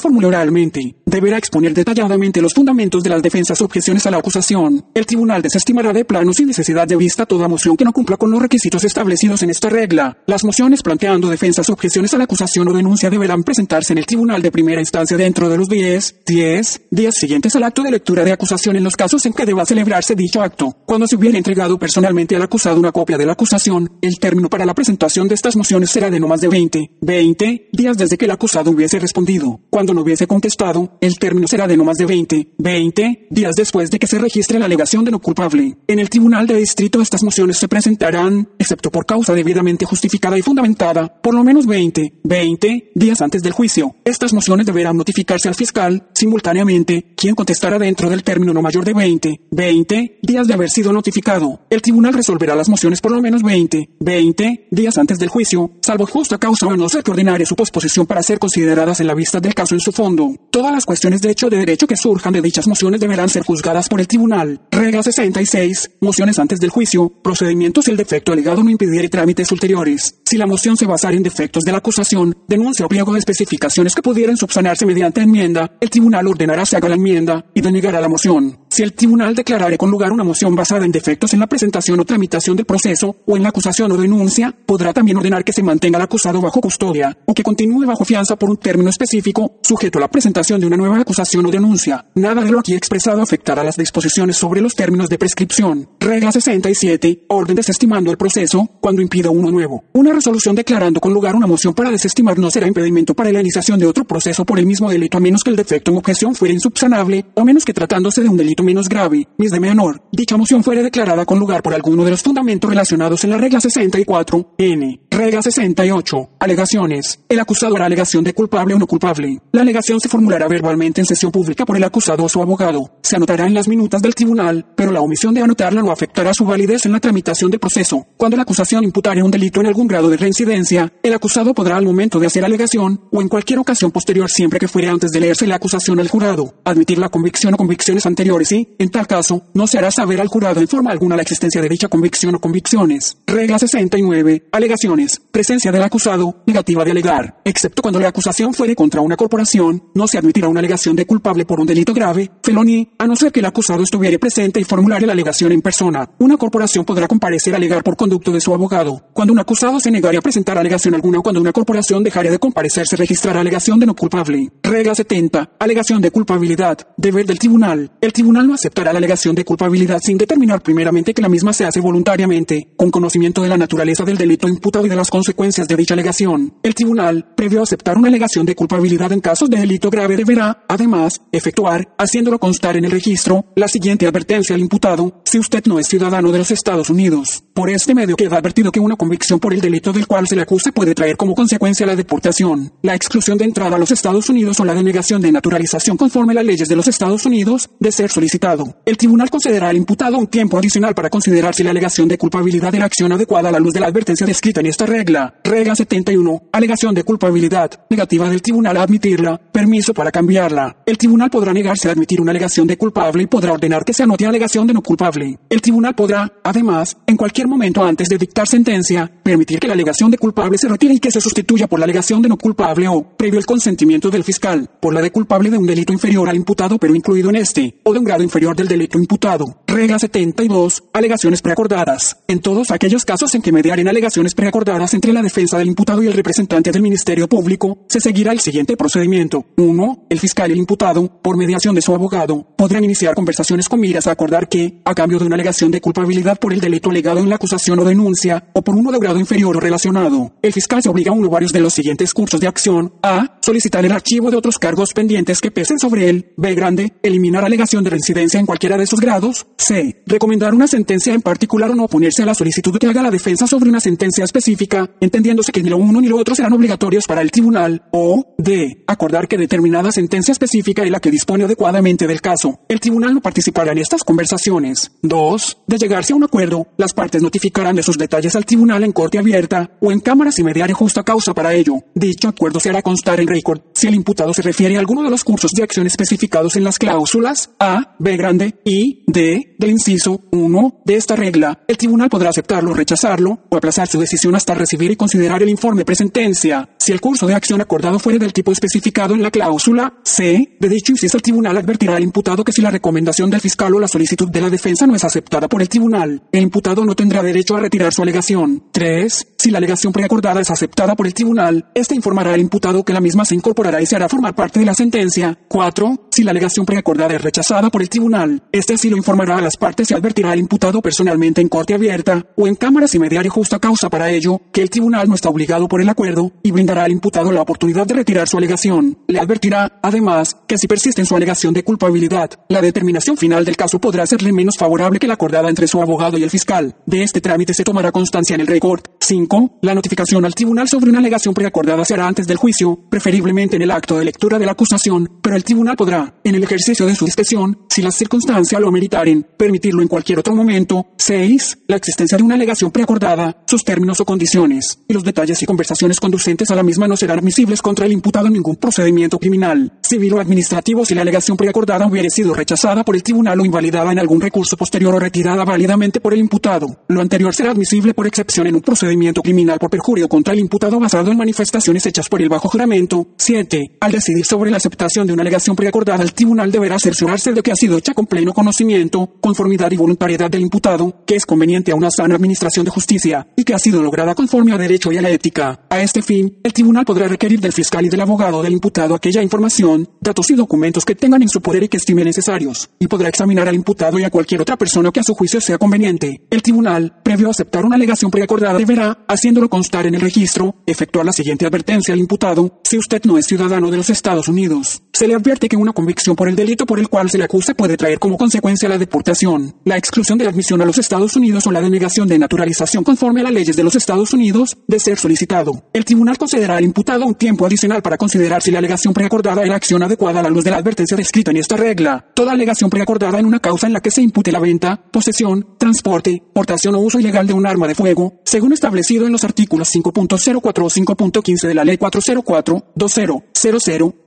formule 0.00 0.28
oralmente. 0.28 0.94
Deberá 1.04 1.38
exponer 1.38 1.55
detalladamente 1.62 2.42
los 2.42 2.54
fundamentos 2.54 3.02
de 3.02 3.10
las 3.10 3.22
defensas 3.22 3.60
objeciones 3.60 4.06
a 4.06 4.10
la 4.10 4.18
acusación. 4.18 4.84
El 4.94 5.06
tribunal 5.06 5.42
desestimará 5.42 5.92
de 5.92 6.04
plano 6.04 6.32
sin 6.32 6.48
necesidad 6.48 6.86
de 6.86 6.96
vista 6.96 7.26
toda 7.26 7.48
moción 7.48 7.76
que 7.76 7.84
no 7.84 7.92
cumpla 7.92 8.16
con 8.16 8.30
los 8.30 8.40
requisitos 8.40 8.84
establecidos 8.84 9.42
en 9.42 9.50
esta 9.50 9.68
regla. 9.68 10.18
Las 10.26 10.44
mociones 10.44 10.82
planteando 10.82 11.28
defensas 11.28 11.68
objeciones 11.70 12.12
a 12.14 12.18
la 12.18 12.24
acusación 12.24 12.68
o 12.68 12.72
denuncia 12.72 13.10
deberán 13.10 13.42
presentarse 13.42 13.92
en 13.92 13.98
el 13.98 14.06
tribunal 14.06 14.42
de 14.42 14.52
primera 14.52 14.80
instancia 14.80 15.16
dentro 15.16 15.48
de 15.48 15.56
los 15.56 15.68
10, 15.68 16.22
10 16.26 16.80
días 16.90 17.14
siguientes 17.14 17.56
al 17.56 17.64
acto 17.64 17.82
de 17.82 17.90
lectura 17.90 18.24
de 18.24 18.32
acusación 18.32 18.76
en 18.76 18.84
los 18.84 18.96
casos 18.96 19.24
en 19.26 19.32
que 19.32 19.46
deba 19.46 19.64
celebrarse 19.64 20.14
dicho 20.14 20.42
acto. 20.42 20.76
Cuando 20.86 21.06
se 21.06 21.16
hubiera 21.16 21.38
entregado 21.38 21.78
personalmente 21.78 22.36
al 22.36 22.42
acusado 22.42 22.78
una 22.78 22.92
copia 22.92 23.18
de 23.18 23.26
la 23.26 23.32
acusación, 23.32 23.98
el 24.02 24.18
término 24.18 24.48
para 24.48 24.66
la 24.66 24.74
presentación 24.74 25.28
de 25.28 25.34
estas 25.34 25.56
mociones 25.56 25.90
será 25.90 26.10
de 26.10 26.20
no 26.20 26.28
más 26.28 26.40
de 26.40 26.48
20, 26.48 26.98
20 27.00 27.68
días 27.72 27.96
desde 27.96 28.16
que 28.16 28.26
el 28.26 28.30
acusado 28.30 28.70
hubiese 28.70 28.98
respondido. 28.98 29.60
Cuando 29.70 29.94
no 29.94 30.02
hubiese 30.02 30.26
contestado, 30.26 30.98
el 31.00 31.18
término 31.18 31.45
será 31.46 31.66
de 31.66 31.76
no 31.76 31.84
más 31.84 31.96
de 31.96 32.06
20, 32.06 32.48
20 32.58 33.26
días 33.30 33.54
después 33.56 33.90
de 33.90 33.98
que 33.98 34.06
se 34.06 34.18
registre 34.18 34.58
la 34.58 34.66
alegación 34.66 35.04
de 35.04 35.10
no 35.10 35.20
culpable. 35.20 35.76
En 35.86 35.98
el 35.98 36.10
tribunal 36.10 36.46
de 36.46 36.56
distrito 36.56 37.00
estas 37.00 37.22
mociones 37.22 37.58
se 37.58 37.68
presentarán, 37.68 38.48
excepto 38.58 38.90
por 38.90 39.06
causa 39.06 39.34
debidamente 39.34 39.84
justificada 39.84 40.38
y 40.38 40.42
fundamentada, 40.42 41.20
por 41.22 41.34
lo 41.34 41.44
menos 41.44 41.66
20, 41.66 42.20
20 42.22 42.92
días 42.94 43.20
antes 43.20 43.42
del 43.42 43.52
juicio. 43.52 43.96
Estas 44.04 44.32
mociones 44.32 44.66
deberán 44.66 44.96
notificarse 44.96 45.48
al 45.48 45.54
fiscal 45.54 46.08
simultáneamente, 46.14 47.14
quien 47.16 47.34
contestará 47.34 47.78
dentro 47.78 48.08
del 48.10 48.22
término 48.22 48.52
no 48.52 48.62
mayor 48.62 48.84
de 48.84 48.94
20, 48.94 49.40
20 49.50 50.18
días 50.22 50.46
de 50.46 50.54
haber 50.54 50.70
sido 50.70 50.92
notificado. 50.92 51.60
El 51.70 51.82
tribunal 51.82 52.14
resolverá 52.14 52.54
las 52.54 52.68
mociones 52.68 53.00
por 53.00 53.12
lo 53.12 53.20
menos 53.20 53.42
20, 53.42 53.96
20 54.00 54.68
días 54.70 54.98
antes 54.98 55.18
del 55.18 55.28
juicio, 55.28 55.72
salvo 55.82 56.06
justa 56.06 56.38
causa 56.38 56.66
o 56.66 56.76
no 56.76 56.88
ser 56.88 57.02
que 57.02 57.10
ordinaria 57.10 57.46
su 57.46 57.56
posposición 57.56 58.06
para 58.06 58.22
ser 58.22 58.38
consideradas 58.38 59.00
en 59.00 59.06
la 59.06 59.14
vista 59.14 59.40
del 59.40 59.54
caso 59.54 59.74
en 59.74 59.80
su 59.80 59.92
fondo. 59.92 60.34
Todas 60.50 60.72
las 60.72 60.84
cuestiones 60.84 61.20
de 61.22 61.30
de 61.36 61.58
derecho 61.58 61.86
que 61.86 61.98
surjan 61.98 62.32
de 62.32 62.40
dichas 62.40 62.66
mociones 62.66 62.98
deberán 62.98 63.28
ser 63.28 63.44
juzgadas 63.44 63.90
por 63.90 64.00
el 64.00 64.08
tribunal. 64.08 64.62
Regla 64.70 65.02
66. 65.02 65.90
Mociones 66.00 66.38
antes 66.38 66.58
del 66.58 66.70
juicio. 66.70 67.12
Procedimientos 67.22 67.84
si 67.84 67.90
el 67.90 67.98
defecto 67.98 68.32
alegado 68.32 68.64
no 68.64 68.70
impidiera 68.70 69.06
trámites 69.08 69.52
ulteriores. 69.52 70.22
Si 70.24 70.38
la 70.38 70.46
moción 70.46 70.78
se 70.78 70.86
basara 70.86 71.14
en 71.14 71.22
defectos 71.22 71.62
de 71.62 71.72
la 71.72 71.78
acusación, 71.78 72.34
denuncia 72.48 72.86
o 72.86 72.88
pliego 72.88 73.12
de 73.12 73.18
especificaciones 73.18 73.94
que 73.94 74.00
pudieran 74.00 74.38
subsanarse 74.38 74.86
mediante 74.86 75.20
enmienda, 75.20 75.76
el 75.78 75.90
tribunal 75.90 76.26
ordenará 76.26 76.64
se 76.64 76.78
haga 76.78 76.88
la 76.88 76.94
enmienda 76.94 77.44
y 77.52 77.60
denegará 77.60 78.00
la 78.00 78.08
moción. 78.08 78.58
Si 78.70 78.82
el 78.82 78.94
tribunal 78.94 79.34
declarare 79.34 79.76
con 79.76 79.90
lugar 79.90 80.12
una 80.12 80.24
moción 80.24 80.56
basada 80.56 80.86
en 80.86 80.92
defectos 80.92 81.34
en 81.34 81.40
la 81.40 81.46
presentación 81.46 82.00
o 82.00 82.06
tramitación 82.06 82.56
del 82.56 82.64
proceso 82.64 83.14
o 83.26 83.36
en 83.36 83.42
la 83.42 83.50
acusación 83.50 83.92
o 83.92 83.96
denuncia, 83.98 84.56
podrá 84.64 84.94
también 84.94 85.18
ordenar 85.18 85.44
que 85.44 85.52
se 85.52 85.62
mantenga 85.62 85.98
el 85.98 86.04
acusado 86.04 86.40
bajo 86.40 86.62
custodia 86.62 87.16
o 87.26 87.34
que 87.34 87.42
continúe 87.42 87.84
bajo 87.84 88.06
fianza 88.06 88.36
por 88.36 88.48
un 88.48 88.56
término 88.56 88.88
específico 88.88 89.58
sujeto 89.62 89.98
a 89.98 90.00
la 90.00 90.08
presentación 90.08 90.60
de 90.60 90.66
una 90.66 90.78
nueva 90.78 91.00
acusación 91.00 91.25
o 91.34 91.50
denuncia. 91.50 92.06
Nada 92.14 92.42
de 92.42 92.50
lo 92.50 92.60
aquí 92.60 92.74
expresado 92.74 93.20
afectará 93.20 93.64
las 93.64 93.76
disposiciones 93.76 94.36
sobre 94.36 94.60
los 94.60 94.74
términos 94.74 95.08
de 95.08 95.18
prescripción. 95.18 95.88
Regla 95.98 96.30
67. 96.30 97.24
Orden 97.28 97.56
desestimando 97.56 98.10
el 98.10 98.16
proceso 98.16 98.68
cuando 98.80 99.02
impida 99.02 99.30
uno 99.30 99.50
nuevo. 99.50 99.84
Una 99.92 100.12
resolución 100.12 100.54
declarando 100.54 101.00
con 101.00 101.12
lugar 101.12 101.34
una 101.34 101.46
moción 101.46 101.74
para 101.74 101.90
desestimar 101.90 102.38
no 102.38 102.50
será 102.50 102.66
impedimento 102.66 103.14
para 103.14 103.32
la 103.32 103.40
iniciación 103.40 103.78
de 103.78 103.86
otro 103.86 104.04
proceso 104.04 104.44
por 104.44 104.58
el 104.58 104.66
mismo 104.66 104.88
delito 104.88 105.18
a 105.18 105.20
menos 105.20 105.42
que 105.42 105.50
el 105.50 105.56
defecto 105.56 105.90
en 105.90 105.98
objeción 105.98 106.34
fuera 106.34 106.54
insubsanable 106.54 107.26
o 107.34 107.44
menos 107.44 107.64
que 107.64 107.74
tratándose 107.74 108.22
de 108.22 108.28
un 108.28 108.36
delito 108.36 108.62
menos 108.62 108.88
grave, 108.88 109.26
mis 109.38 109.50
de 109.50 109.60
menor, 109.60 110.02
dicha 110.12 110.36
moción 110.36 110.62
fuere 110.62 110.82
declarada 110.82 111.24
con 111.24 111.38
lugar 111.38 111.62
por 111.62 111.74
alguno 111.74 112.04
de 112.04 112.10
los 112.10 112.22
fundamentos 112.22 112.70
relacionados 112.70 113.24
en 113.24 113.30
la 113.30 113.38
regla 113.38 113.60
64, 113.60 114.54
N. 114.58 115.00
Regla 115.16 115.40
68. 115.40 116.28
Alegaciones. 116.38 117.20
El 117.26 117.40
acusado 117.40 117.74
hará 117.74 117.86
alegación 117.86 118.22
de 118.22 118.34
culpable 118.34 118.74
o 118.74 118.78
no 118.78 118.86
culpable. 118.86 119.40
La 119.50 119.62
alegación 119.62 119.98
se 119.98 120.10
formulará 120.10 120.46
verbalmente 120.46 121.00
en 121.00 121.06
sesión 121.06 121.32
pública 121.32 121.64
por 121.64 121.74
el 121.78 121.84
acusado 121.84 122.24
o 122.24 122.28
su 122.28 122.42
abogado. 122.42 122.98
Se 123.00 123.16
anotará 123.16 123.46
en 123.46 123.54
las 123.54 123.66
minutas 123.66 124.02
del 124.02 124.14
tribunal, 124.14 124.66
pero 124.76 124.92
la 124.92 125.00
omisión 125.00 125.32
de 125.32 125.40
anotarla 125.40 125.80
no 125.80 125.90
afectará 125.90 126.34
su 126.34 126.44
validez 126.44 126.84
en 126.84 126.92
la 126.92 127.00
tramitación 127.00 127.50
del 127.50 127.60
proceso. 127.60 128.06
Cuando 128.18 128.36
la 128.36 128.42
acusación 128.42 128.84
imputare 128.84 129.22
un 129.22 129.30
delito 129.30 129.60
en 129.60 129.68
algún 129.68 129.88
grado 129.88 130.10
de 130.10 130.18
reincidencia, 130.18 130.92
el 131.02 131.14
acusado 131.14 131.54
podrá 131.54 131.78
al 131.78 131.86
momento 131.86 132.20
de 132.20 132.26
hacer 132.26 132.44
alegación 132.44 133.00
o 133.10 133.22
en 133.22 133.28
cualquier 133.28 133.58
ocasión 133.58 133.92
posterior 133.92 134.30
siempre 134.30 134.58
que 134.58 134.68
fuere 134.68 134.90
antes 134.90 135.12
de 135.12 135.20
leerse 135.20 135.46
la 135.46 135.56
acusación 135.56 135.98
al 135.98 136.08
jurado, 136.08 136.56
admitir 136.62 136.98
la 136.98 137.08
convicción 137.08 137.54
o 137.54 137.56
convicciones 137.56 138.04
anteriores 138.04 138.52
y, 138.52 138.76
en 138.78 138.90
tal 138.90 139.06
caso, 139.06 139.44
no 139.54 139.66
se 139.66 139.78
hará 139.78 139.90
saber 139.90 140.20
al 140.20 140.28
jurado 140.28 140.60
en 140.60 140.68
forma 140.68 140.90
alguna 140.90 141.16
la 141.16 141.22
existencia 141.22 141.62
de 141.62 141.70
dicha 141.70 141.88
convicción 141.88 142.34
o 142.34 142.38
convicciones. 142.38 143.16
Regla 143.26 143.58
69. 143.58 144.48
Alegaciones. 144.52 145.05
Presencia 145.30 145.72
del 145.72 145.82
acusado, 145.82 146.42
negativa 146.46 146.84
de 146.84 146.90
alegar. 146.90 147.40
Excepto 147.44 147.82
cuando 147.82 148.00
la 148.00 148.08
acusación 148.08 148.54
fuere 148.54 148.74
contra 148.74 149.00
una 149.00 149.16
corporación, 149.16 149.90
no 149.94 150.06
se 150.06 150.18
admitirá 150.18 150.48
una 150.48 150.60
alegación 150.60 150.96
de 150.96 151.06
culpable 151.06 151.44
por 151.44 151.60
un 151.60 151.66
delito 151.66 151.92
grave, 151.94 152.30
felony, 152.42 152.88
a 152.98 153.06
no 153.06 153.16
ser 153.16 153.32
que 153.32 153.40
el 153.40 153.46
acusado 153.46 153.82
estuviera 153.82 154.18
presente 154.18 154.60
y 154.60 154.64
formular 154.64 155.02
la 155.02 155.12
alegación 155.12 155.52
en 155.52 155.62
persona. 155.62 156.08
Una 156.18 156.36
corporación 156.36 156.84
podrá 156.84 157.06
comparecer 157.06 157.54
a 157.54 157.56
alegar 157.56 157.82
por 157.82 157.96
conducto 157.96 158.32
de 158.32 158.40
su 158.40 158.52
abogado. 158.52 159.06
Cuando 159.12 159.32
un 159.32 159.38
acusado 159.38 159.80
se 159.80 159.90
negare 159.90 160.18
a 160.18 160.22
presentar 160.22 160.58
alegación 160.58 160.94
alguna 160.94 161.18
o 161.18 161.22
cuando 161.22 161.40
una 161.40 161.52
corporación 161.52 162.02
dejaría 162.02 162.30
de 162.30 162.38
comparecer, 162.38 162.86
se 162.86 162.96
registrará 162.96 163.40
alegación 163.40 163.78
de 163.78 163.86
no 163.86 163.94
culpable. 163.94 164.50
Regla 164.62 164.94
70. 164.94 165.56
Alegación 165.58 166.00
de 166.02 166.10
culpabilidad. 166.10 166.78
Deber 166.96 167.26
del 167.26 167.38
tribunal. 167.38 167.92
El 168.00 168.12
tribunal 168.12 168.46
no 168.46 168.54
aceptará 168.54 168.92
la 168.92 168.98
alegación 168.98 169.34
de 169.34 169.44
culpabilidad 169.44 170.00
sin 170.02 170.18
determinar 170.18 170.62
primeramente 170.62 171.14
que 171.14 171.22
la 171.22 171.28
misma 171.28 171.52
se 171.52 171.64
hace 171.64 171.80
voluntariamente, 171.80 172.74
con 172.76 172.90
conocimiento 172.90 173.42
de 173.42 173.48
la 173.48 173.56
naturaleza 173.56 174.04
del 174.04 174.16
delito 174.16 174.48
imputado 174.48 174.86
y 174.86 174.88
de 174.88 174.95
las 174.96 175.10
consecuencias 175.10 175.68
de 175.68 175.76
dicha 175.76 175.94
alegación. 175.94 176.54
El 176.62 176.74
tribunal, 176.74 177.34
previo 177.36 177.60
a 177.60 177.62
aceptar 177.64 177.96
una 177.98 178.08
alegación 178.08 178.46
de 178.46 178.54
culpabilidad 178.54 179.12
en 179.12 179.20
casos 179.20 179.50
de 179.50 179.58
delito 179.58 179.90
grave, 179.90 180.16
deberá, 180.16 180.64
además, 180.68 181.20
efectuar, 181.32 181.94
haciéndolo 181.98 182.38
constar 182.38 182.76
en 182.76 182.84
el 182.84 182.90
registro, 182.90 183.44
la 183.54 183.68
siguiente 183.68 184.06
advertencia 184.06 184.54
al 184.54 184.60
imputado, 184.60 185.22
si 185.24 185.38
usted 185.38 185.64
no 185.66 185.78
es 185.78 185.86
ciudadano 185.86 186.32
de 186.32 186.38
los 186.38 186.50
Estados 186.50 186.90
Unidos. 186.90 187.44
Por 187.54 187.70
este 187.70 187.94
medio 187.94 188.16
queda 188.16 188.36
advertido 188.36 188.72
que 188.72 188.80
una 188.80 188.96
convicción 188.96 189.40
por 189.40 189.54
el 189.54 189.60
delito 189.60 189.92
del 189.92 190.06
cual 190.06 190.26
se 190.26 190.36
le 190.36 190.42
acusa 190.42 190.72
puede 190.72 190.94
traer 190.94 191.16
como 191.16 191.34
consecuencia 191.34 191.86
la 191.86 191.96
deportación, 191.96 192.72
la 192.82 192.94
exclusión 192.94 193.38
de 193.38 193.44
entrada 193.44 193.76
a 193.76 193.78
los 193.78 193.90
Estados 193.90 194.28
Unidos 194.28 194.60
o 194.60 194.64
la 194.64 194.74
denegación 194.74 195.22
de 195.22 195.32
naturalización 195.32 195.96
conforme 195.96 196.34
las 196.34 196.44
leyes 196.44 196.68
de 196.68 196.76
los 196.76 196.88
Estados 196.88 197.24
Unidos 197.26 197.70
de 197.78 197.92
ser 197.92 198.10
solicitado. 198.10 198.80
El 198.84 198.96
tribunal 198.96 199.30
concederá 199.30 199.68
al 199.68 199.76
imputado 199.76 200.18
un 200.18 200.26
tiempo 200.26 200.58
adicional 200.58 200.94
para 200.94 201.10
considerar 201.10 201.54
si 201.54 201.62
la 201.62 201.70
alegación 201.70 202.08
de 202.08 202.18
culpabilidad 202.18 202.72
de 202.72 202.78
la 202.78 202.86
acción 202.86 203.12
adecuada 203.12 203.48
a 203.48 203.52
la 203.52 203.58
luz 203.58 203.72
de 203.72 203.80
la 203.80 203.86
advertencia 203.86 204.26
descrita 204.26 204.60
en 204.60 204.66
esta 204.66 204.85
regla. 204.86 205.34
Regla 205.44 205.74
71. 205.74 206.44
Alegación 206.52 206.94
de 206.94 207.04
culpabilidad. 207.04 207.70
Negativa 207.90 208.28
del 208.30 208.40
tribunal 208.40 208.76
a 208.76 208.82
admitirla. 208.82 209.38
Permiso 209.52 209.92
para 209.92 210.10
cambiarla. 210.10 210.78
El 210.86 210.96
tribunal 210.96 211.30
podrá 211.30 211.52
negarse 211.52 211.88
a 211.88 211.92
admitir 211.92 212.20
una 212.20 212.30
alegación 212.30 212.66
de 212.66 212.78
culpable 212.78 213.24
y 213.24 213.26
podrá 213.26 213.52
ordenar 213.52 213.84
que 213.84 213.92
se 213.92 214.04
anote 214.04 214.26
alegación 214.26 214.66
de 214.66 214.74
no 214.74 214.82
culpable. 214.82 215.38
El 215.50 215.60
tribunal 215.60 215.94
podrá, 215.94 216.32
además, 216.42 216.96
en 217.06 217.16
cualquier 217.16 217.48
momento 217.48 217.84
antes 217.84 218.08
de 218.08 218.18
dictar 218.18 218.46
sentencia, 218.46 219.10
permitir 219.22 219.58
que 219.58 219.66
la 219.66 219.74
alegación 219.74 220.10
de 220.10 220.18
culpable 220.18 220.58
se 220.58 220.68
retire 220.68 220.94
y 220.94 221.00
que 221.00 221.10
se 221.10 221.20
sustituya 221.20 221.66
por 221.66 221.78
la 221.78 221.84
alegación 221.84 222.22
de 222.22 222.28
no 222.28 222.36
culpable 222.36 222.88
o, 222.88 223.02
previo 223.16 223.38
el 223.38 223.46
consentimiento 223.46 224.10
del 224.10 224.24
fiscal, 224.24 224.70
por 224.80 224.94
la 224.94 225.02
de 225.02 225.10
culpable 225.10 225.50
de 225.50 225.58
un 225.58 225.66
delito 225.66 225.92
inferior 225.92 226.28
al 226.28 226.36
imputado 226.36 226.78
pero 226.78 226.94
incluido 226.94 227.30
en 227.30 227.36
este, 227.36 227.80
o 227.82 227.92
de 227.92 227.98
un 227.98 228.04
grado 228.04 228.22
inferior 228.22 228.54
del 228.54 228.68
delito 228.68 228.98
imputado. 228.98 229.62
Regla 229.66 229.98
72. 229.98 230.84
Alegaciones 230.92 231.42
preacordadas. 231.42 232.18
En 232.28 232.40
todos 232.40 232.70
aquellos 232.70 233.04
casos 233.04 233.34
en 233.34 233.42
que 233.42 233.52
mediaren 233.52 233.88
alegaciones 233.88 234.34
preacordadas 234.34 234.75
entre 234.92 235.12
la 235.12 235.22
defensa 235.22 235.56
del 235.58 235.68
imputado 235.68 236.02
y 236.02 236.06
el 236.06 236.12
representante 236.12 236.70
del 236.70 236.82
Ministerio 236.82 237.28
Público, 237.28 237.78
se 237.88 237.98
seguirá 237.98 238.32
el 238.32 238.40
siguiente 238.40 238.76
procedimiento. 238.76 239.46
1. 239.56 240.06
El 240.10 240.20
fiscal 240.20 240.50
y 240.50 240.52
el 240.52 240.58
imputado, 240.58 241.20
por 241.22 241.36
mediación 241.36 241.74
de 241.74 241.80
su 241.80 241.94
abogado, 241.94 242.46
podrán 242.56 242.84
iniciar 242.84 243.14
conversaciones 243.14 243.68
con 243.68 243.80
miras 243.80 244.06
a 244.06 244.10
acordar 244.10 244.48
que, 244.48 244.82
a 244.84 244.94
cambio 244.94 245.18
de 245.18 245.24
una 245.24 245.34
alegación 245.34 245.70
de 245.70 245.80
culpabilidad 245.80 246.38
por 246.38 246.52
el 246.52 246.60
delito 246.60 246.90
alegado 246.90 247.20
en 247.20 247.28
la 247.30 247.36
acusación 247.36 247.78
o 247.78 247.84
denuncia, 247.84 248.50
o 248.52 248.62
por 248.62 248.76
uno 248.76 248.92
de 248.92 248.98
grado 248.98 249.18
inferior 249.18 249.56
o 249.56 249.60
relacionado, 249.60 250.32
el 250.42 250.52
fiscal 250.52 250.82
se 250.82 250.90
obliga 250.90 251.10
a 251.10 251.14
uno 251.14 251.28
o 251.28 251.30
varios 251.30 251.52
de 251.52 251.60
los 251.60 251.72
siguientes 251.72 252.12
cursos 252.12 252.38
de 252.38 252.46
acción. 252.46 252.92
A. 253.02 253.38
Solicitar 253.40 253.84
el 253.84 253.92
archivo 253.92 254.30
de 254.30 254.36
otros 254.36 254.58
cargos 254.58 254.92
pendientes 254.92 255.40
que 255.40 255.50
pesen 255.50 255.78
sobre 255.78 256.10
él. 256.10 256.34
B. 256.36 256.54
Grande. 256.54 256.92
Eliminar 257.02 257.44
alegación 257.44 257.82
de 257.82 257.90
reincidencia 257.90 258.38
en 258.38 258.46
cualquiera 258.46 258.76
de 258.76 258.84
esos 258.84 259.00
grados. 259.00 259.46
C. 259.56 260.02
Recomendar 260.06 260.52
una 260.54 260.66
sentencia 260.66 261.14
en 261.14 261.22
particular 261.22 261.70
o 261.70 261.74
no 261.74 261.84
oponerse 261.84 262.22
a 262.22 262.26
la 262.26 262.34
solicitud 262.34 262.76
que 262.78 262.86
haga 262.86 263.02
la 263.02 263.10
defensa 263.10 263.46
sobre 263.46 263.70
una 263.70 263.80
sentencia 263.80 264.24
específica, 264.24 264.55
entendiéndose 265.00 265.52
que 265.52 265.62
ni 265.62 265.70
lo 265.70 265.76
uno 265.76 266.00
ni 266.00 266.08
lo 266.08 266.18
otro 266.18 266.34
serán 266.34 266.52
obligatorios 266.52 267.04
para 267.06 267.22
el 267.22 267.30
tribunal. 267.30 267.82
O 267.92 268.34
D. 268.38 268.84
Acordar 268.86 269.28
que 269.28 269.38
determinada 269.38 269.90
sentencia 269.90 270.32
específica 270.32 270.82
es 270.82 270.90
la 270.90 271.00
que 271.00 271.10
dispone 271.10 271.44
adecuadamente 271.44 272.06
del 272.06 272.20
caso. 272.20 272.60
El 272.68 272.80
tribunal 272.80 273.14
no 273.14 273.20
participará 273.20 273.72
en 273.72 273.78
estas 273.78 274.04
conversaciones. 274.04 274.92
2. 275.02 275.58
De 275.66 275.78
llegarse 275.78 276.12
a 276.12 276.16
un 276.16 276.24
acuerdo, 276.24 276.68
las 276.76 276.92
partes 276.92 277.22
notificarán 277.22 277.76
de 277.76 277.82
sus 277.82 277.98
detalles 277.98 278.36
al 278.36 278.46
tribunal 278.46 278.84
en 278.84 278.92
corte 278.92 279.18
abierta 279.18 279.70
o 279.80 279.92
en 279.92 280.00
cámaras 280.00 280.38
y 280.38 280.44
mediar 280.44 280.70
justa 280.72 281.02
causa 281.02 281.34
para 281.34 281.54
ello. 281.54 281.74
Dicho 281.94 282.28
acuerdo 282.28 282.60
se 282.60 282.70
hará 282.70 282.82
constar 282.82 283.20
en 283.20 283.28
récord 283.28 283.60
si 283.72 283.86
el 283.86 283.94
imputado 283.94 284.32
se 284.34 284.42
refiere 284.42 284.76
a 284.76 284.80
alguno 284.80 285.02
de 285.02 285.10
los 285.10 285.24
cursos 285.24 285.52
de 285.52 285.62
acción 285.62 285.86
especificados 285.86 286.56
en 286.56 286.64
las 286.64 286.78
cláusulas 286.78 287.50
A, 287.58 287.96
B 287.98 288.16
grande 288.16 288.54
y 288.64 289.04
D 289.06 289.56
del 289.58 289.70
inciso 289.70 290.22
1 290.32 290.82
de 290.84 290.96
esta 290.96 291.16
regla. 291.16 291.64
El 291.66 291.76
tribunal 291.76 292.08
podrá 292.08 292.30
aceptarlo 292.30 292.74
rechazarlo 292.74 293.40
o 293.48 293.56
aplazar 293.56 293.88
su 293.88 293.98
decisión 293.98 294.34
hasta 294.34 294.45
recibir 294.54 294.90
y 294.90 294.96
considerar 294.96 295.42
el 295.42 295.48
informe 295.48 295.84
presentencia. 295.84 296.68
Si 296.78 296.92
el 296.92 297.00
curso 297.00 297.26
de 297.26 297.34
acción 297.34 297.60
acordado 297.60 297.98
fuere 297.98 298.18
del 298.18 298.32
tipo 298.32 298.52
especificado 298.52 299.14
en 299.14 299.22
la 299.22 299.30
cláusula 299.30 299.94
C 300.04 300.56
de 300.58 300.68
dicho 300.68 300.92
inciso, 300.92 301.16
el 301.16 301.22
tribunal 301.22 301.56
advertirá 301.56 301.96
al 301.96 302.02
imputado 302.02 302.44
que 302.44 302.52
si 302.52 302.62
la 302.62 302.70
recomendación 302.70 303.30
del 303.30 303.40
fiscal 303.40 303.74
o 303.74 303.80
la 303.80 303.88
solicitud 303.88 304.28
de 304.30 304.40
la 304.40 304.50
defensa 304.50 304.86
no 304.86 304.94
es 304.94 305.04
aceptada 305.04 305.48
por 305.48 305.62
el 305.62 305.68
tribunal, 305.68 306.22
el 306.32 306.42
imputado 306.42 306.84
no 306.84 306.94
tendrá 306.94 307.22
derecho 307.22 307.56
a 307.56 307.60
retirar 307.60 307.92
su 307.92 308.02
alegación. 308.02 308.64
3. 308.72 309.28
Si 309.38 309.50
la 309.50 309.58
alegación 309.58 309.92
preacordada 309.92 310.40
es 310.40 310.50
aceptada 310.50 310.94
por 310.94 311.06
el 311.06 311.14
tribunal, 311.14 311.70
este 311.74 311.94
informará 311.94 312.34
al 312.34 312.40
imputado 312.40 312.84
que 312.84 312.92
la 312.92 313.00
misma 313.00 313.24
se 313.24 313.34
incorporará 313.34 313.80
y 313.80 313.86
se 313.86 313.96
hará 313.96 314.08
formar 314.08 314.34
parte 314.34 314.60
de 314.60 314.66
la 314.66 314.74
sentencia. 314.74 315.38
4. 315.48 316.08
Si 316.10 316.22
la 316.22 316.30
alegación 316.30 316.66
preacordada 316.66 317.14
es 317.14 317.22
rechazada 317.22 317.70
por 317.70 317.82
el 317.82 317.88
tribunal, 317.88 318.44
este 318.52 318.74
así 318.74 318.90
lo 318.90 318.96
informará 318.96 319.38
a 319.38 319.42
las 319.42 319.56
partes 319.56 319.90
y 319.90 319.94
advertirá 319.94 320.32
al 320.32 320.38
imputado 320.38 320.80
personalmente 320.82 321.40
en 321.40 321.48
corte 321.48 321.74
abierta 321.74 322.26
o 322.36 322.46
en 322.46 322.54
cámaras 322.54 322.94
y 322.94 322.98
mediario 322.98 323.30
justa 323.30 323.58
causa 323.58 323.88
para 323.90 324.10
ello 324.10 324.35
que 324.52 324.62
el 324.62 324.70
tribunal 324.70 325.08
no 325.08 325.14
está 325.14 325.28
obligado 325.28 325.68
por 325.68 325.80
el 325.80 325.88
acuerdo 325.88 326.32
y 326.42 326.50
brindará 326.50 326.84
al 326.84 326.92
imputado 326.92 327.32
la 327.32 327.42
oportunidad 327.42 327.86
de 327.86 327.94
retirar 327.94 328.28
su 328.28 328.38
alegación. 328.38 328.98
Le 329.06 329.18
advertirá, 329.18 329.78
además, 329.82 330.36
que 330.46 330.58
si 330.58 330.66
persiste 330.66 331.00
en 331.00 331.06
su 331.06 331.16
alegación 331.16 331.54
de 331.54 331.64
culpabilidad, 331.64 332.30
la 332.48 332.60
determinación 332.60 333.16
final 333.16 333.44
del 333.44 333.56
caso 333.56 333.78
podrá 333.78 334.06
serle 334.06 334.32
menos 334.32 334.56
favorable 334.58 334.98
que 334.98 335.06
la 335.06 335.14
acordada 335.14 335.48
entre 335.48 335.66
su 335.66 335.80
abogado 335.80 336.18
y 336.18 336.22
el 336.22 336.30
fiscal. 336.30 336.76
De 336.86 337.02
este 337.02 337.20
trámite 337.20 337.54
se 337.54 337.64
tomará 337.64 337.92
constancia 337.92 338.34
en 338.34 338.40
el 338.40 338.46
récord. 338.46 338.80
5. 339.00 339.58
La 339.62 339.74
notificación 339.74 340.24
al 340.24 340.34
tribunal 340.34 340.68
sobre 340.68 340.90
una 340.90 340.98
alegación 340.98 341.34
preacordada 341.34 341.84
se 341.84 341.94
hará 341.94 342.06
antes 342.06 342.26
del 342.26 342.36
juicio, 342.36 342.78
preferiblemente 342.88 343.56
en 343.56 343.62
el 343.62 343.70
acto 343.70 343.98
de 343.98 344.04
lectura 344.04 344.38
de 344.38 344.46
la 344.46 344.52
acusación, 344.52 345.18
pero 345.22 345.36
el 345.36 345.44
tribunal 345.44 345.76
podrá, 345.76 346.14
en 346.24 346.34
el 346.34 346.42
ejercicio 346.42 346.86
de 346.86 346.94
su 346.94 347.04
discreción, 347.04 347.58
si 347.68 347.82
las 347.82 347.96
circunstancias 347.96 348.60
lo 348.60 348.72
meritaren, 348.72 349.26
permitirlo 349.36 349.82
en 349.82 349.88
cualquier 349.88 350.18
otro 350.18 350.34
momento. 350.34 350.86
6. 350.98 351.58
La 351.68 351.76
existencia 351.76 352.18
de 352.18 352.24
una 352.24 352.34
alegación 352.34 352.70
preacordada, 352.70 353.42
sus 353.46 353.64
términos 353.64 354.00
o 354.00 354.04
condiciones, 354.04 354.25
y 354.34 354.92
los 354.92 355.04
detalles 355.04 355.40
y 355.42 355.46
conversaciones 355.46 356.00
conducentes 356.00 356.50
a 356.50 356.56
la 356.56 356.62
misma 356.62 356.88
no 356.88 356.96
serán 356.96 357.20
admisibles 357.20 357.62
contra 357.62 357.86
el 357.86 357.92
imputado 357.92 358.26
en 358.26 358.32
ningún 358.32 358.56
procedimiento 358.56 359.18
criminal, 359.18 359.72
civil 359.82 360.14
o 360.14 360.20
administrativo 360.20 360.84
si 360.84 360.94
la 360.94 361.02
alegación 361.02 361.36
preacordada 361.36 361.86
hubiera 361.86 362.10
sido 362.10 362.34
rechazada 362.34 362.84
por 362.84 362.96
el 362.96 363.02
tribunal 363.02 363.40
o 363.40 363.44
invalidada 363.44 363.92
en 363.92 363.98
algún 363.98 364.20
recurso 364.20 364.56
posterior 364.56 364.94
o 364.94 364.98
retirada 364.98 365.44
válidamente 365.44 366.00
por 366.00 366.12
el 366.12 366.20
imputado. 366.20 366.66
Lo 366.88 367.00
anterior 367.00 367.34
será 367.34 367.52
admisible 367.52 367.94
por 367.94 368.06
excepción 368.06 368.48
en 368.48 368.56
un 368.56 368.62
procedimiento 368.62 369.22
criminal 369.22 369.58
por 369.58 369.70
perjurio 369.70 370.08
contra 370.08 370.34
el 370.34 370.40
imputado 370.40 370.80
basado 370.80 371.12
en 371.12 371.18
manifestaciones 371.18 371.86
hechas 371.86 372.08
por 372.08 372.20
el 372.20 372.28
bajo 372.28 372.48
juramento. 372.48 373.06
7. 373.16 373.76
Al 373.80 373.92
decidir 373.92 374.24
sobre 374.24 374.50
la 374.50 374.56
aceptación 374.56 375.06
de 375.06 375.12
una 375.12 375.22
alegación 375.22 375.54
preacordada, 375.54 376.02
el 376.02 376.14
tribunal 376.14 376.50
deberá 376.50 376.78
cerciorarse 376.78 377.32
de 377.32 377.42
que 377.42 377.52
ha 377.52 377.56
sido 377.56 377.78
hecha 377.78 377.94
con 377.94 378.06
pleno 378.06 378.32
conocimiento, 378.32 379.14
conformidad 379.20 379.70
y 379.70 379.76
voluntariedad 379.76 380.30
del 380.30 380.42
imputado, 380.42 381.04
que 381.06 381.14
es 381.14 381.24
conveniente 381.24 381.70
a 381.70 381.76
una 381.76 381.90
sana 381.90 382.16
administración 382.16 382.64
de 382.64 382.70
justicia 382.72 383.28
y 383.36 383.44
que 383.44 383.54
ha 383.54 383.58
sido 383.58 383.82
lograda 383.82 384.15
conforme 384.16 384.52
a 384.52 384.58
derecho 384.58 384.90
y 384.90 384.96
a 384.96 385.02
la 385.02 385.10
ética. 385.10 385.66
A 385.70 385.80
este 385.80 386.02
fin, 386.02 386.38
el 386.42 386.52
tribunal 386.52 386.84
podrá 386.84 387.06
requerir 387.06 387.40
del 387.40 387.52
fiscal 387.52 387.86
y 387.86 387.88
del 387.88 388.00
abogado 388.00 388.42
del 388.42 388.52
imputado 388.52 388.94
aquella 388.94 389.22
información, 389.22 389.88
datos 390.00 390.30
y 390.30 390.34
documentos 390.34 390.84
que 390.84 390.96
tengan 390.96 391.22
en 391.22 391.28
su 391.28 391.40
poder 391.40 391.62
y 391.62 391.68
que 391.68 391.76
estime 391.76 392.04
necesarios, 392.04 392.70
y 392.80 392.88
podrá 392.88 393.08
examinar 393.08 393.48
al 393.48 393.54
imputado 393.54 393.98
y 394.00 394.04
a 394.04 394.10
cualquier 394.10 394.40
otra 394.40 394.56
persona 394.56 394.90
que 394.90 395.00
a 395.00 395.04
su 395.04 395.14
juicio 395.14 395.40
sea 395.40 395.58
conveniente. 395.58 396.26
El 396.30 396.42
tribunal, 396.42 397.00
previo 397.04 397.28
a 397.28 397.30
aceptar 397.30 397.64
una 397.64 397.76
alegación 397.76 398.10
preacordada, 398.10 398.58
deberá, 398.58 399.04
haciéndolo 399.06 399.48
constar 399.48 399.86
en 399.86 399.94
el 399.94 400.00
registro, 400.00 400.56
efectuar 400.66 401.06
la 401.06 401.12
siguiente 401.12 401.46
advertencia 401.46 401.94
al 401.94 402.00
imputado 402.00 402.60
si 402.64 402.78
usted 402.78 403.02
no 403.04 403.18
es 403.18 403.26
ciudadano 403.26 403.70
de 403.70 403.76
los 403.76 403.90
Estados 403.90 404.28
Unidos. 404.28 404.82
Se 404.92 405.06
le 405.06 405.14
advierte 405.14 405.48
que 405.48 405.56
una 405.56 405.72
convicción 405.72 406.16
por 406.16 406.28
el 406.28 406.36
delito 406.36 406.64
por 406.64 406.78
el 406.78 406.88
cual 406.88 407.10
se 407.10 407.18
le 407.18 407.24
acusa 407.24 407.54
puede 407.54 407.76
traer 407.76 407.98
como 407.98 408.16
consecuencia 408.16 408.68
la 408.68 408.78
deportación, 408.78 409.54
la 409.64 409.76
exclusión 409.76 410.18
de 410.18 410.24
la 410.24 410.30
admisión 410.30 410.60
a 410.62 410.64
los 410.64 410.78
Estados 410.78 411.16
Unidos 411.16 411.46
o 411.46 411.52
la 411.52 411.60
denegación 411.60 412.08
de 412.08 412.18
naturalización 412.18 412.82
conforme 412.82 413.20
a 413.20 413.24
las 413.24 413.32
leyes 413.32 413.56
de 413.56 413.64
los 413.64 413.76
Estados 413.76 414.05
Unidos 414.12 414.56
de 414.66 414.80
ser 414.80 414.98
solicitado. 414.98 415.64
El 415.72 415.84
tribunal 415.84 416.18
concederá 416.18 416.56
al 416.56 416.64
imputado 416.64 417.06
un 417.06 417.14
tiempo 417.14 417.46
adicional 417.46 417.82
para 417.82 417.96
considerar 417.96 418.42
si 418.42 418.50
la 418.50 418.58
alegación 418.58 418.94
preacordada 418.94 419.42
es 419.42 419.48
la 419.48 419.56
acción 419.56 419.82
adecuada 419.82 420.20
a 420.20 420.22
la 420.22 420.30
luz 420.30 420.44
de 420.44 420.50
la 420.50 420.58
advertencia 420.58 420.96
descrita 420.96 421.30
en 421.30 421.38
esta 421.38 421.56
regla. 421.56 422.06
Toda 422.14 422.32
alegación 422.32 422.70
preacordada 422.70 423.18
en 423.18 423.26
una 423.26 423.40
causa 423.40 423.66
en 423.66 423.72
la 423.72 423.80
que 423.80 423.90
se 423.90 424.02
impute 424.02 424.32
la 424.32 424.40
venta, 424.40 424.76
posesión, 424.90 425.56
transporte, 425.58 426.22
portación 426.34 426.74
o 426.74 426.80
uso 426.80 427.00
ilegal 427.00 427.26
de 427.26 427.32
un 427.32 427.46
arma 427.46 427.66
de 427.66 427.74
fuego, 427.74 428.20
según 428.24 428.52
establecido 428.52 429.06
en 429.06 429.12
los 429.12 429.24
artículos 429.24 429.72
5.04 429.74 430.36
o 430.36 430.50
5.15 430.50 431.48
de 431.48 431.54
la 431.54 431.64
Ley 431.64 431.78
404, 431.78 432.72
2000, 432.74 433.24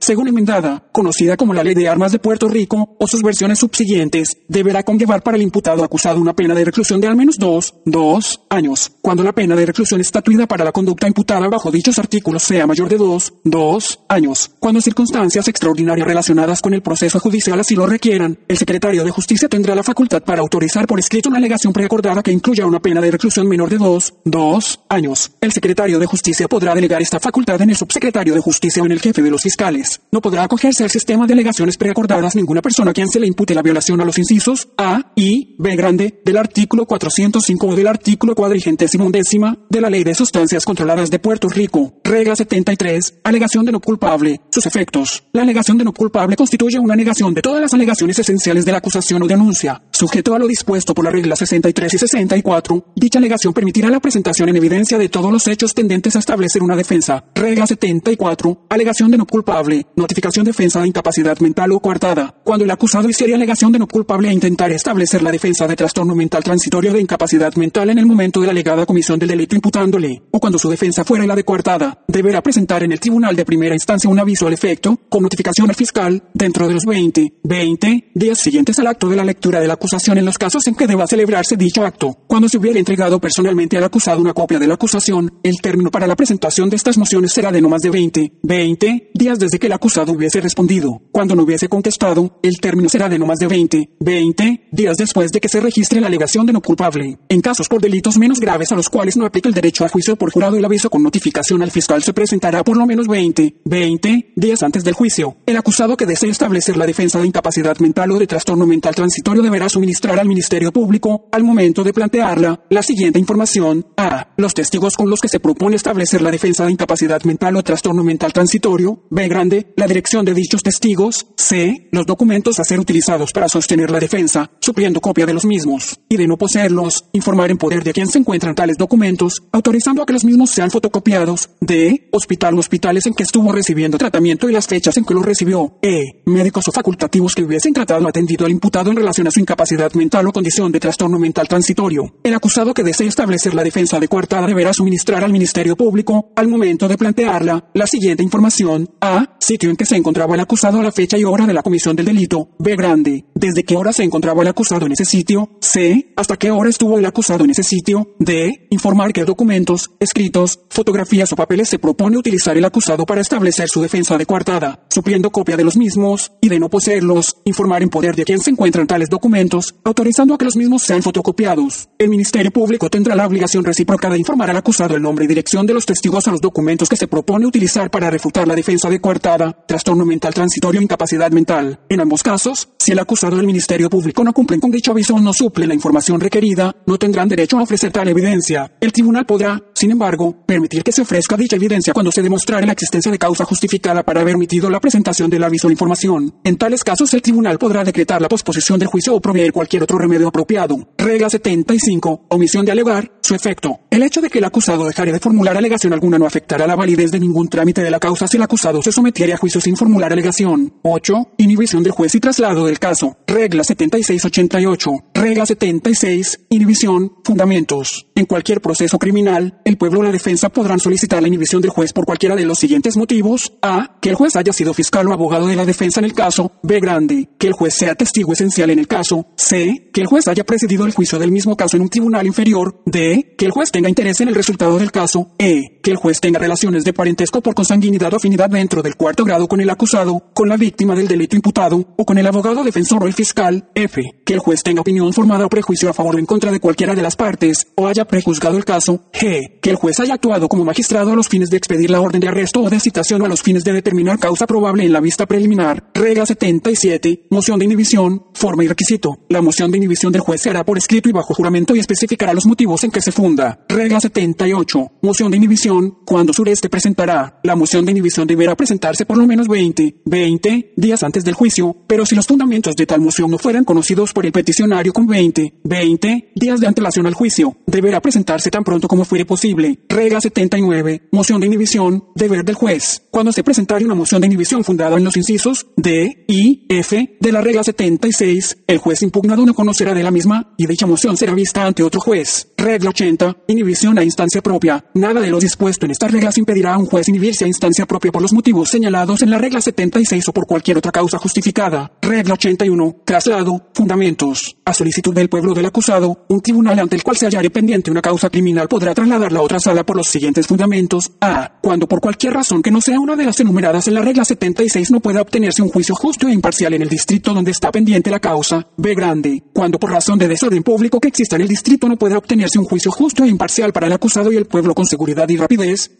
según 0.00 0.28
enmendada, 0.28 0.84
conocida 0.92 1.36
como 1.36 1.54
la 1.54 1.64
Ley 1.64 1.74
de 1.74 1.88
Armas 1.88 2.12
de 2.12 2.18
Puerto 2.18 2.46
Rico 2.48 2.96
o 2.98 3.06
sus 3.06 3.22
versiones 3.22 3.58
subsiguientes, 3.58 4.36
deberá 4.48 4.82
conllevar 4.82 5.22
para 5.22 5.36
el 5.36 5.42
imputado 5.42 5.82
acusado 5.82 6.20
una 6.20 6.34
pena 6.34 6.54
de 6.54 6.64
reclusión 6.64 7.00
de 7.00 7.08
al 7.08 7.16
menos 7.16 7.36
dos, 7.38 7.74
dos 7.86 8.42
años, 8.50 8.92
cuando 9.00 9.22
la 9.22 9.32
pena 9.32 9.56
de 9.56 9.66
reclusión 9.66 9.89
estatuida 9.98 10.46
para 10.46 10.64
la 10.64 10.72
conducta 10.72 11.08
imputada 11.08 11.48
bajo 11.48 11.70
dichos 11.70 11.98
artículos 11.98 12.42
sea 12.42 12.66
mayor 12.66 12.88
de 12.88 12.98
dos, 12.98 13.32
dos 13.42 14.00
años, 14.08 14.50
cuando 14.58 14.80
circunstancias 14.80 15.48
extraordinarias 15.48 16.06
relacionadas 16.06 16.60
con 16.60 16.74
el 16.74 16.82
proceso 16.82 17.18
judicial 17.18 17.58
así 17.58 17.74
lo 17.74 17.86
requieran, 17.86 18.38
el 18.46 18.58
secretario 18.58 19.04
de 19.04 19.10
Justicia 19.10 19.48
tendrá 19.48 19.74
la 19.74 19.82
facultad 19.82 20.22
para 20.22 20.42
autorizar 20.42 20.86
por 20.86 20.98
escrito 20.98 21.28
una 21.28 21.38
alegación 21.38 21.72
preacordada 21.72 22.22
que 22.22 22.30
incluya 22.30 22.66
una 22.66 22.80
pena 22.80 23.00
de 23.00 23.10
reclusión 23.10 23.48
menor 23.48 23.70
de 23.70 23.78
dos, 23.78 24.14
dos 24.24 24.80
años. 24.88 25.32
El 25.40 25.52
secretario 25.52 25.98
de 25.98 26.06
Justicia 26.06 26.48
podrá 26.48 26.74
delegar 26.74 27.00
esta 27.00 27.18
facultad 27.18 27.60
en 27.62 27.70
el 27.70 27.76
subsecretario 27.76 28.34
de 28.34 28.40
Justicia 28.40 28.82
o 28.82 28.86
en 28.86 28.92
el 28.92 29.00
jefe 29.00 29.22
de 29.22 29.30
los 29.30 29.42
fiscales. 29.42 30.00
No 30.12 30.20
podrá 30.20 30.44
acogerse 30.44 30.84
al 30.84 30.90
sistema 30.90 31.26
de 31.26 31.32
alegaciones 31.32 31.76
preacordadas 31.76 32.36
ninguna 32.36 32.62
persona 32.62 32.90
a 32.90 32.94
quien 32.94 33.08
se 33.08 33.20
le 33.20 33.26
impute 33.26 33.54
la 33.54 33.62
violación 33.62 34.00
a 34.00 34.04
los 34.04 34.18
incisos 34.18 34.68
A 34.76 35.12
y 35.14 35.56
B 35.58 35.76
grande 35.76 36.20
del 36.24 36.36
artículo 36.36 36.86
405 36.86 37.66
o 37.66 37.76
del 37.76 37.86
artículo 37.86 38.34
cuadrigentésimo 38.34 39.06
undécima 39.06 39.58
de 39.68 39.79
la 39.80 39.90
Ley 39.90 40.04
de 40.04 40.14
Sustancias 40.14 40.64
Controladas 40.64 41.10
de 41.10 41.18
Puerto 41.18 41.48
Rico. 41.48 41.94
Regla 42.04 42.36
73. 42.36 43.20
Alegación 43.24 43.64
de 43.64 43.72
no 43.72 43.80
culpable. 43.80 44.40
Sus 44.50 44.66
efectos. 44.66 45.24
La 45.32 45.42
alegación 45.42 45.78
de 45.78 45.84
no 45.84 45.92
culpable 45.92 46.36
constituye 46.36 46.78
una 46.78 46.96
negación 46.96 47.32
de 47.34 47.42
todas 47.42 47.60
las 47.60 47.74
alegaciones 47.74 48.18
esenciales 48.18 48.64
de 48.64 48.72
la 48.72 48.78
acusación 48.78 49.22
o 49.22 49.26
denuncia. 49.26 49.82
Sujeto 50.00 50.34
a 50.34 50.38
lo 50.38 50.46
dispuesto 50.46 50.94
por 50.94 51.04
la 51.04 51.10
regla 51.10 51.36
63 51.36 51.92
y 51.92 51.98
64, 51.98 52.86
dicha 52.96 53.18
alegación 53.18 53.52
permitirá 53.52 53.90
la 53.90 54.00
presentación 54.00 54.48
en 54.48 54.56
evidencia 54.56 54.96
de 54.96 55.10
todos 55.10 55.30
los 55.30 55.46
hechos 55.46 55.74
tendentes 55.74 56.16
a 56.16 56.20
establecer 56.20 56.62
una 56.62 56.74
defensa. 56.74 57.22
Regla 57.34 57.66
74. 57.66 58.64
Alegación 58.70 59.10
de 59.10 59.18
no 59.18 59.26
culpable. 59.26 59.84
Notificación 59.96 60.46
defensa 60.46 60.80
de 60.80 60.88
incapacidad 60.88 61.38
mental 61.40 61.72
o 61.72 61.80
coartada. 61.80 62.34
Cuando 62.44 62.64
el 62.64 62.70
acusado 62.70 63.10
hiciera 63.10 63.34
alegación 63.34 63.72
de 63.72 63.78
no 63.78 63.86
culpable 63.86 64.30
e 64.30 64.32
intentar 64.32 64.72
establecer 64.72 65.22
la 65.22 65.32
defensa 65.32 65.68
de 65.68 65.76
trastorno 65.76 66.14
mental 66.14 66.42
transitorio 66.44 66.94
de 66.94 67.02
incapacidad 67.02 67.54
mental 67.56 67.90
en 67.90 67.98
el 67.98 68.06
momento 68.06 68.40
de 68.40 68.46
la 68.46 68.52
alegada 68.52 68.86
comisión 68.86 69.18
del 69.18 69.28
delito 69.28 69.54
imputándole, 69.54 70.22
o 70.30 70.40
cuando 70.40 70.58
su 70.58 70.70
defensa 70.70 71.04
fuera 71.04 71.26
la 71.26 71.36
de 71.36 71.44
coartada, 71.44 72.04
deberá 72.08 72.42
presentar 72.42 72.82
en 72.82 72.92
el 72.92 73.00
tribunal 73.00 73.36
de 73.36 73.44
primera 73.44 73.74
instancia 73.74 74.08
un 74.08 74.18
aviso 74.18 74.46
al 74.46 74.54
efecto, 74.54 74.98
con 75.10 75.22
notificación 75.22 75.68
al 75.68 75.76
fiscal, 75.76 76.22
dentro 76.32 76.66
de 76.68 76.72
los 76.72 76.86
20, 76.86 77.40
20 77.44 78.12
días 78.14 78.38
siguientes 78.38 78.78
al 78.78 78.86
acto 78.86 79.06
de 79.10 79.16
la 79.16 79.26
lectura 79.26 79.60
de 79.60 79.66
la 79.66 79.74
acusación 79.74 79.89
en 79.92 80.24
los 80.24 80.38
casos 80.38 80.64
en 80.68 80.76
que 80.76 80.86
deba 80.86 81.06
celebrarse 81.06 81.56
dicho 81.56 81.84
acto. 81.84 82.16
Cuando 82.28 82.48
se 82.48 82.58
hubiera 82.58 82.78
entregado 82.78 83.20
personalmente 83.20 83.76
al 83.76 83.82
acusado 83.82 84.20
una 84.20 84.32
copia 84.32 84.58
de 84.58 84.68
la 84.68 84.74
acusación, 84.74 85.40
el 85.42 85.60
término 85.60 85.90
para 85.90 86.06
la 86.06 86.14
presentación 86.14 86.70
de 86.70 86.76
estas 86.76 86.96
mociones 86.96 87.32
será 87.32 87.50
de 87.50 87.60
no 87.60 87.68
más 87.68 87.82
de 87.82 87.90
20, 87.90 88.38
20 88.40 89.10
días 89.12 89.38
desde 89.40 89.58
que 89.58 89.66
el 89.66 89.72
acusado 89.72 90.12
hubiese 90.12 90.40
respondido. 90.40 91.02
Cuando 91.10 91.34
no 91.34 91.42
hubiese 91.42 91.68
contestado, 91.68 92.38
el 92.42 92.60
término 92.60 92.88
será 92.88 93.08
de 93.08 93.18
no 93.18 93.26
más 93.26 93.38
de 93.40 93.48
20, 93.48 93.96
20 93.98 94.68
días 94.70 94.96
después 94.96 95.32
de 95.32 95.40
que 95.40 95.48
se 95.48 95.60
registre 95.60 96.00
la 96.00 96.06
alegación 96.06 96.46
de 96.46 96.52
no 96.52 96.60
culpable. 96.60 97.18
En 97.28 97.40
casos 97.40 97.68
por 97.68 97.80
delitos 97.80 98.16
menos 98.16 98.38
graves 98.38 98.70
a 98.70 98.76
los 98.76 98.88
cuales 98.88 99.16
no 99.16 99.26
aplica 99.26 99.48
el 99.48 99.54
derecho 99.54 99.84
a 99.84 99.88
juicio 99.88 100.14
por 100.14 100.30
jurado, 100.30 100.56
el 100.56 100.64
aviso 100.64 100.88
con 100.88 101.02
notificación 101.02 101.62
al 101.62 101.72
fiscal 101.72 102.02
se 102.04 102.12
presentará 102.12 102.62
por 102.62 102.76
lo 102.76 102.86
menos 102.86 103.08
20, 103.08 103.62
20 103.64 104.32
días 104.36 104.62
antes 104.62 104.84
del 104.84 104.94
juicio. 104.94 105.36
El 105.46 105.56
acusado 105.56 105.96
que 105.96 106.06
desee 106.06 106.30
establecer 106.30 106.76
la 106.76 106.86
defensa 106.86 107.18
de 107.18 107.26
incapacidad 107.26 107.76
mental 107.78 108.12
o 108.12 108.18
de 108.18 108.28
trastorno 108.28 108.66
mental 108.66 108.94
transitorio 108.94 109.42
deberá 109.42 109.68
suministrar 109.80 110.20
al 110.20 110.28
Ministerio 110.28 110.72
Público, 110.72 111.28
al 111.32 111.42
momento 111.42 111.82
de 111.82 111.94
plantearla, 111.94 112.64
la 112.68 112.82
siguiente 112.82 113.18
información. 113.18 113.86
A. 113.96 114.28
Los 114.36 114.52
testigos 114.52 114.94
con 114.94 115.08
los 115.08 115.20
que 115.20 115.28
se 115.28 115.40
propone 115.40 115.76
establecer 115.76 116.20
la 116.20 116.30
defensa 116.30 116.66
de 116.66 116.72
incapacidad 116.72 117.22
mental 117.22 117.56
o 117.56 117.62
trastorno 117.62 118.04
mental 118.04 118.30
transitorio. 118.30 119.04
B. 119.08 119.26
Grande. 119.26 119.72
La 119.76 119.86
dirección 119.86 120.26
de 120.26 120.34
dichos 120.34 120.62
testigos. 120.62 121.28
C. 121.34 121.88
Los 121.92 122.04
documentos 122.04 122.60
a 122.60 122.64
ser 122.64 122.78
utilizados 122.78 123.32
para 123.32 123.48
sostener 123.48 123.90
la 123.90 124.00
defensa, 124.00 124.50
supliendo 124.60 125.00
copia 125.00 125.24
de 125.24 125.32
los 125.32 125.46
mismos. 125.46 125.98
Y 126.10 126.18
de 126.18 126.28
no 126.28 126.36
poseerlos, 126.36 127.06
informar 127.12 127.50
en 127.50 127.56
poder 127.56 127.82
de 127.82 127.94
quien 127.94 128.08
se 128.08 128.18
encuentran 128.18 128.54
tales 128.54 128.76
documentos, 128.76 129.42
autorizando 129.50 130.02
a 130.02 130.06
que 130.06 130.12
los 130.12 130.26
mismos 130.26 130.50
sean 130.50 130.70
fotocopiados. 130.70 131.48
D. 131.58 132.10
Hospital 132.12 132.54
o 132.56 132.60
hospitales 132.60 133.06
en 133.06 133.14
que 133.14 133.22
estuvo 133.22 133.50
recibiendo 133.50 133.96
tratamiento 133.96 134.50
y 134.50 134.52
las 134.52 134.66
fechas 134.66 134.98
en 134.98 135.06
que 135.06 135.14
lo 135.14 135.22
recibió. 135.22 135.78
E. 135.80 136.22
Médicos 136.26 136.68
o 136.68 136.72
facultativos 136.72 137.34
que 137.34 137.44
hubiesen 137.44 137.72
tratado 137.72 138.04
o 138.04 138.08
atendido 138.08 138.44
al 138.44 138.52
imputado 138.52 138.90
en 138.90 138.96
relación 138.98 139.26
a 139.26 139.30
su 139.30 139.40
incapacidad 139.40 139.69
mental 139.94 140.26
o 140.26 140.32
condición 140.32 140.72
de 140.72 140.80
trastorno 140.80 141.18
mental 141.18 141.48
transitorio. 141.48 142.14
El 142.22 142.34
acusado 142.34 142.74
que 142.74 142.82
desee 142.82 143.06
establecer 143.06 143.54
la 143.54 143.64
defensa 143.64 143.98
de 143.98 144.08
coartada 144.08 144.46
deberá 144.46 144.72
suministrar 144.72 145.24
al 145.24 145.32
Ministerio 145.32 145.76
Público, 145.76 146.32
al 146.36 146.48
momento 146.48 146.88
de 146.88 146.96
plantearla, 146.96 147.70
la 147.74 147.86
siguiente 147.86 148.22
información. 148.22 148.88
A. 149.00 149.36
Sitio 149.38 149.70
en 149.70 149.76
que 149.76 149.86
se 149.86 149.96
encontraba 149.96 150.34
el 150.34 150.40
acusado 150.40 150.80
a 150.80 150.82
la 150.82 150.92
fecha 150.92 151.18
y 151.18 151.24
hora 151.24 151.46
de 151.46 151.54
la 151.54 151.62
comisión 151.62 151.96
del 151.96 152.06
delito. 152.06 152.50
B. 152.58 152.76
Grande. 152.76 153.24
Desde 153.34 153.64
qué 153.64 153.76
hora 153.76 153.92
se 153.92 154.02
encontraba 154.02 154.42
el 154.42 154.48
acusado 154.48 154.86
en 154.86 154.92
ese 154.92 155.04
sitio. 155.04 155.50
C. 155.60 156.12
Hasta 156.16 156.36
qué 156.36 156.50
hora 156.50 156.68
estuvo 156.68 156.98
el 156.98 157.06
acusado 157.06 157.44
en 157.44 157.50
ese 157.50 157.62
sitio. 157.62 158.14
D. 158.18 158.68
Informar 158.70 159.12
qué 159.12 159.24
documentos, 159.24 159.90
escritos, 160.00 160.60
fotografías 160.70 161.32
o 161.32 161.36
papeles 161.36 161.68
se 161.68 161.78
propone 161.78 162.18
utilizar 162.18 162.56
el 162.56 162.64
acusado 162.64 163.06
para 163.06 163.20
establecer 163.20 163.68
su 163.68 163.80
defensa 163.80 164.18
de 164.18 164.26
coartada, 164.26 164.84
supliendo 164.90 165.30
copia 165.30 165.56
de 165.56 165.64
los 165.64 165.76
mismos 165.76 166.32
y 166.40 166.48
de 166.48 166.60
no 166.60 166.68
poseerlos, 166.68 167.36
informar 167.44 167.82
en 167.82 167.88
poder 167.88 168.14
de 168.14 168.24
quien 168.24 168.40
se 168.40 168.50
encuentran 168.50 168.86
tales 168.86 169.08
documentos, 169.08 169.59
autorizando 169.84 170.34
a 170.34 170.38
que 170.38 170.44
los 170.44 170.56
mismos 170.56 170.82
sean 170.82 171.02
fotocopiados. 171.02 171.88
El 171.98 172.08
Ministerio 172.08 172.50
Público 172.50 172.90
tendrá 172.90 173.14
la 173.14 173.26
obligación 173.26 173.64
recíproca 173.64 174.08
de 174.08 174.18
informar 174.18 174.50
al 174.50 174.56
acusado 174.56 174.96
el 174.96 175.02
nombre 175.02 175.24
y 175.24 175.28
dirección 175.28 175.66
de 175.66 175.74
los 175.74 175.86
testigos 175.86 176.26
a 176.28 176.30
los 176.30 176.40
documentos 176.40 176.88
que 176.88 176.96
se 176.96 177.08
propone 177.08 177.46
utilizar 177.46 177.90
para 177.90 178.10
refutar 178.10 178.46
la 178.46 178.54
defensa 178.54 178.88
de 178.88 179.00
coartada, 179.00 179.64
trastorno 179.66 180.04
mental 180.04 180.34
transitorio 180.34 180.80
o 180.80 180.84
incapacidad 180.84 181.30
mental. 181.30 181.80
En 181.88 182.00
ambos 182.00 182.22
casos, 182.22 182.68
si 182.78 182.92
el 182.92 182.98
acusado 182.98 183.36
y 183.36 183.40
el 183.40 183.46
Ministerio 183.46 183.90
Público 183.90 184.24
no 184.24 184.32
cumplen 184.32 184.60
con 184.60 184.70
dicho 184.70 184.92
aviso 184.92 185.14
o 185.14 185.20
no 185.20 185.32
suplen 185.32 185.68
la 185.68 185.74
información 185.74 186.20
requerida, 186.20 186.74
no 186.86 186.98
tendrán 186.98 187.28
derecho 187.28 187.58
a 187.58 187.62
ofrecer 187.62 187.92
tal 187.92 188.08
evidencia. 188.08 188.72
El 188.80 188.92
tribunal 188.92 189.26
podrá, 189.26 189.62
sin 189.80 189.92
embargo, 189.92 190.36
permitir 190.44 190.82
que 190.82 190.92
se 190.92 191.00
ofrezca 191.00 191.38
dicha 191.38 191.56
evidencia 191.56 191.94
cuando 191.94 192.12
se 192.12 192.20
demostrare 192.20 192.66
la 192.66 192.74
existencia 192.74 193.10
de 193.10 193.18
causa 193.18 193.46
justificada 193.46 194.02
para 194.02 194.20
haber 194.20 194.34
omitido 194.34 194.68
la 194.68 194.78
presentación 194.78 195.30
del 195.30 195.42
aviso 195.42 195.68
o 195.68 195.70
información. 195.70 196.34
En 196.44 196.58
tales 196.58 196.84
casos, 196.84 197.14
el 197.14 197.22
tribunal 197.22 197.58
podrá 197.58 197.82
decretar 197.82 198.20
la 198.20 198.28
posposición 198.28 198.78
del 198.78 198.88
juicio 198.88 199.14
o 199.14 199.22
proveer 199.22 199.54
cualquier 199.54 199.84
otro 199.84 199.96
remedio 199.96 200.28
apropiado. 200.28 200.76
Regla 200.98 201.30
75. 201.30 202.26
Omisión 202.28 202.66
de 202.66 202.72
alegar. 202.72 203.10
Su 203.22 203.34
efecto. 203.34 203.80
El 203.90 204.02
hecho 204.02 204.20
de 204.20 204.28
que 204.28 204.38
el 204.38 204.44
acusado 204.44 204.84
dejara 204.84 205.12
de 205.12 205.20
formular 205.20 205.56
alegación 205.56 205.92
alguna 205.92 206.18
no 206.18 206.26
afectará 206.26 206.66
la 206.66 206.74
validez 206.74 207.10
de 207.10 207.20
ningún 207.20 207.48
trámite 207.48 207.82
de 207.82 207.90
la 207.90 208.00
causa 208.00 208.26
si 208.26 208.36
el 208.36 208.42
acusado 208.42 208.82
se 208.82 208.92
sometiera 208.92 209.34
a 209.34 209.38
juicio 209.38 209.60
sin 209.60 209.76
formular 209.76 210.12
alegación. 210.12 210.74
8. 210.82 211.14
Inhibición 211.38 211.82
del 211.82 211.92
juez 211.92 212.14
y 212.16 212.20
traslado 212.20 212.66
del 212.66 212.78
caso. 212.78 213.16
Regla 213.26 213.64
7688. 213.64 214.90
Regla 215.14 215.46
76. 215.46 216.40
Inhibición. 216.50 217.12
Fundamentos. 217.24 218.08
En 218.14 218.26
cualquier 218.26 218.60
proceso 218.60 218.98
criminal, 218.98 219.60
el 219.70 219.78
pueblo 219.78 220.00
o 220.00 220.02
la 220.02 220.12
defensa 220.12 220.48
podrán 220.48 220.80
solicitar 220.80 221.22
la 221.22 221.28
inhibición 221.28 221.62
del 221.62 221.70
juez 221.70 221.92
por 221.92 222.04
cualquiera 222.04 222.36
de 222.36 222.44
los 222.44 222.58
siguientes 222.58 222.96
motivos. 222.96 223.52
A. 223.62 223.98
Que 224.00 224.10
el 224.10 224.14
juez 224.16 224.36
haya 224.36 224.52
sido 224.52 224.74
fiscal 224.74 225.06
o 225.08 225.12
abogado 225.12 225.46
de 225.46 225.56
la 225.56 225.64
defensa 225.64 226.00
en 226.00 226.04
el 226.04 226.12
caso. 226.12 226.52
B. 226.62 226.80
Grande. 226.80 227.28
Que 227.38 227.46
el 227.46 227.52
juez 227.52 227.74
sea 227.74 227.94
testigo 227.94 228.32
esencial 228.32 228.70
en 228.70 228.78
el 228.78 228.88
caso. 228.88 229.28
C. 229.36 229.90
Que 229.92 230.02
el 230.02 230.06
juez 230.06 230.28
haya 230.28 230.44
presidido 230.44 230.84
el 230.86 230.92
juicio 230.92 231.18
del 231.18 231.30
mismo 231.30 231.56
caso 231.56 231.76
en 231.76 231.82
un 231.82 231.88
tribunal 231.88 232.26
inferior. 232.26 232.82
D. 232.84 233.34
Que 233.38 233.46
el 233.46 233.52
juez 233.52 233.70
tenga 233.70 233.88
interés 233.88 234.20
en 234.20 234.28
el 234.28 234.34
resultado 234.34 234.78
del 234.78 234.92
caso. 234.92 235.30
E. 235.38 235.79
Que 235.82 235.92
el 235.92 235.96
juez 235.96 236.20
tenga 236.20 236.38
relaciones 236.38 236.84
de 236.84 236.92
parentesco 236.92 237.40
por 237.40 237.54
consanguinidad 237.54 238.12
o 238.12 238.16
afinidad 238.16 238.50
dentro 238.50 238.82
del 238.82 238.96
cuarto 238.96 239.24
grado 239.24 239.48
con 239.48 239.62
el 239.62 239.70
acusado, 239.70 240.30
con 240.34 240.48
la 240.48 240.58
víctima 240.58 240.94
del 240.94 241.08
delito 241.08 241.36
imputado 241.36 241.94
o 241.96 242.04
con 242.04 242.18
el 242.18 242.26
abogado 242.26 242.62
defensor 242.62 243.02
o 243.02 243.06
el 243.06 243.14
fiscal. 243.14 243.70
F. 243.74 244.02
Que 244.24 244.34
el 244.34 244.40
juez 244.40 244.62
tenga 244.62 244.82
opinión 244.82 245.10
formada 245.14 245.46
o 245.46 245.48
prejuicio 245.48 245.88
a 245.88 245.94
favor 245.94 246.16
o 246.16 246.18
en 246.18 246.26
contra 246.26 246.52
de 246.52 246.60
cualquiera 246.60 246.94
de 246.94 247.00
las 247.00 247.16
partes 247.16 247.68
o 247.76 247.86
haya 247.86 248.04
prejuzgado 248.04 248.58
el 248.58 248.66
caso. 248.66 249.10
G. 249.12 249.58
Que 249.62 249.70
el 249.70 249.76
juez 249.76 250.00
haya 250.00 250.14
actuado 250.14 250.48
como 250.48 250.66
magistrado 250.66 251.12
a 251.12 251.16
los 251.16 251.28
fines 251.28 251.48
de 251.48 251.56
expedir 251.56 251.90
la 251.90 252.02
orden 252.02 252.20
de 252.20 252.28
arresto 252.28 252.60
o 252.60 252.68
de 252.68 252.78
citación 252.78 253.22
o 253.22 253.24
a 253.24 253.28
los 253.28 253.42
fines 253.42 253.64
de 253.64 253.72
determinar 253.72 254.18
causa 254.18 254.46
probable 254.46 254.84
en 254.84 254.92
la 254.92 255.00
vista 255.00 255.24
preliminar. 255.24 255.90
Regla 255.94 256.26
77. 256.26 257.28
Moción 257.30 257.58
de 257.58 257.64
inhibición. 257.64 258.26
Forma 258.34 258.64
y 258.64 258.68
requisito. 258.68 259.20
La 259.30 259.40
moción 259.40 259.70
de 259.70 259.78
inhibición 259.78 260.12
del 260.12 260.20
juez 260.20 260.42
se 260.42 260.50
hará 260.50 260.62
por 260.62 260.76
escrito 260.76 261.08
y 261.08 261.12
bajo 261.12 261.32
juramento 261.32 261.74
y 261.74 261.78
especificará 261.78 262.34
los 262.34 262.44
motivos 262.44 262.84
en 262.84 262.90
que 262.90 263.00
se 263.00 263.12
funda. 263.12 263.64
Regla 263.66 263.98
78. 263.98 264.92
Moción 265.00 265.30
de 265.30 265.38
inhibición. 265.38 265.69
Cuando 266.04 266.32
sureste 266.32 266.68
presentará. 266.68 267.38
La 267.44 267.54
moción 267.54 267.84
de 267.84 267.92
inhibición 267.92 268.26
deberá 268.26 268.56
presentarse 268.56 269.06
por 269.06 269.16
lo 269.16 269.26
menos 269.26 269.46
20, 269.46 270.02
20 270.04 270.72
días 270.76 271.02
antes 271.02 271.24
del 271.24 271.34
juicio, 271.34 271.76
pero 271.86 272.04
si 272.04 272.16
los 272.16 272.26
fundamentos 272.26 272.74
de 272.74 272.86
tal 272.86 273.00
moción 273.00 273.30
no 273.30 273.38
fueran 273.38 273.64
conocidos 273.64 274.12
por 274.12 274.26
el 274.26 274.32
peticionario 274.32 274.92
con 274.92 275.06
20, 275.06 275.60
20 275.62 276.32
días 276.34 276.60
de 276.60 276.66
antelación 276.66 277.06
al 277.06 277.14
juicio, 277.14 277.56
deberá 277.66 278.00
presentarse 278.00 278.50
tan 278.50 278.64
pronto 278.64 278.88
como 278.88 279.04
fuere 279.04 279.24
posible. 279.24 279.78
Regla 279.88 280.20
79. 280.20 281.08
Moción 281.12 281.40
de 281.40 281.46
inhibición. 281.46 282.04
Deber 282.14 282.44
del 282.44 282.56
juez. 282.56 283.02
Cuando 283.10 283.32
se 283.32 283.44
presentare 283.44 283.84
una 283.84 283.94
moción 283.94 284.20
de 284.20 284.26
inhibición 284.26 284.64
fundada 284.64 284.96
en 284.96 285.04
los 285.04 285.16
incisos 285.16 285.68
D, 285.76 286.24
I, 286.26 286.66
F 286.68 287.16
de 287.20 287.32
la 287.32 287.40
regla 287.40 287.62
76, 287.62 288.58
el 288.66 288.78
juez 288.78 289.02
impugnado 289.02 289.46
no 289.46 289.54
conocerá 289.54 289.94
de 289.94 290.02
la 290.02 290.10
misma 290.10 290.54
y 290.56 290.66
dicha 290.66 290.86
moción 290.86 291.16
será 291.16 291.34
vista 291.34 291.64
ante 291.64 291.82
otro 291.82 292.00
juez. 292.00 292.48
Regla 292.56 292.90
80. 292.90 293.44
Inhibición 293.48 293.98
a 293.98 294.04
instancia 294.04 294.42
propia. 294.42 294.84
Nada 294.94 295.20
de 295.20 295.30
lo 295.30 295.38
dispuesto 295.60 295.84
en 295.84 295.92
estas 295.92 296.10
reglas 296.10 296.38
impedirá 296.38 296.72
a 296.72 296.78
un 296.78 296.86
juez 296.86 297.06
inhibirse 297.08 297.44
a 297.44 297.46
instancia 297.46 297.84
propia 297.84 298.10
por 298.10 298.22
los 298.22 298.32
motivos 298.32 298.70
señalados 298.70 299.20
en 299.20 299.28
la 299.28 299.36
regla 299.36 299.60
76 299.60 300.26
o 300.28 300.32
por 300.32 300.46
cualquier 300.46 300.78
otra 300.78 300.90
causa 300.90 301.18
justificada. 301.18 301.92
Regla 302.00 302.32
81. 302.32 303.02
Traslado. 303.04 303.68
Fundamentos. 303.74 304.56
A 304.64 304.72
solicitud 304.72 305.12
del 305.12 305.28
pueblo 305.28 305.52
del 305.52 305.66
acusado, 305.66 306.24
un 306.30 306.40
tribunal 306.40 306.78
ante 306.78 306.96
el 306.96 307.02
cual 307.02 307.18
se 307.18 307.26
hallare 307.26 307.50
pendiente 307.50 307.90
una 307.90 308.00
causa 308.00 308.30
criminal 308.30 308.68
podrá 308.68 308.94
trasladar 308.94 309.32
la 309.32 309.42
otra 309.42 309.60
sala 309.60 309.84
por 309.84 309.96
los 309.96 310.08
siguientes 310.08 310.46
fundamentos. 310.46 311.12
A. 311.20 311.58
Cuando 311.60 311.86
por 311.86 312.00
cualquier 312.00 312.32
razón 312.32 312.62
que 312.62 312.70
no 312.70 312.80
sea 312.80 312.98
una 312.98 313.14
de 313.14 313.26
las 313.26 313.38
enumeradas 313.40 313.86
en 313.86 313.94
la 313.94 314.00
regla 314.00 314.24
76 314.24 314.90
no 314.90 315.00
pueda 315.00 315.20
obtenerse 315.20 315.60
un 315.60 315.68
juicio 315.68 315.94
justo 315.94 316.26
e 316.26 316.32
imparcial 316.32 316.72
en 316.72 316.80
el 316.80 316.88
distrito 316.88 317.34
donde 317.34 317.50
está 317.50 317.70
pendiente 317.70 318.10
la 318.10 318.20
causa. 318.20 318.66
B. 318.78 318.94
Grande. 318.94 319.42
Cuando 319.52 319.78
por 319.78 319.90
razón 319.90 320.18
de 320.18 320.26
desorden 320.26 320.62
público 320.62 321.00
que 321.00 321.08
exista 321.08 321.36
en 321.36 321.42
el 321.42 321.48
distrito 321.48 321.86
no 321.86 321.98
pueda 321.98 322.16
obtenerse 322.16 322.58
un 322.58 322.64
juicio 322.64 322.90
justo 322.90 323.24
e 323.24 323.28
imparcial 323.28 323.74
para 323.74 323.88
el 323.88 323.92
acusado 323.92 324.32
y 324.32 324.36
el 324.36 324.46
pueblo 324.46 324.74
con 324.74 324.86
seguridad 324.86 325.28
y 325.28 325.36
rapidez. 325.36 325.49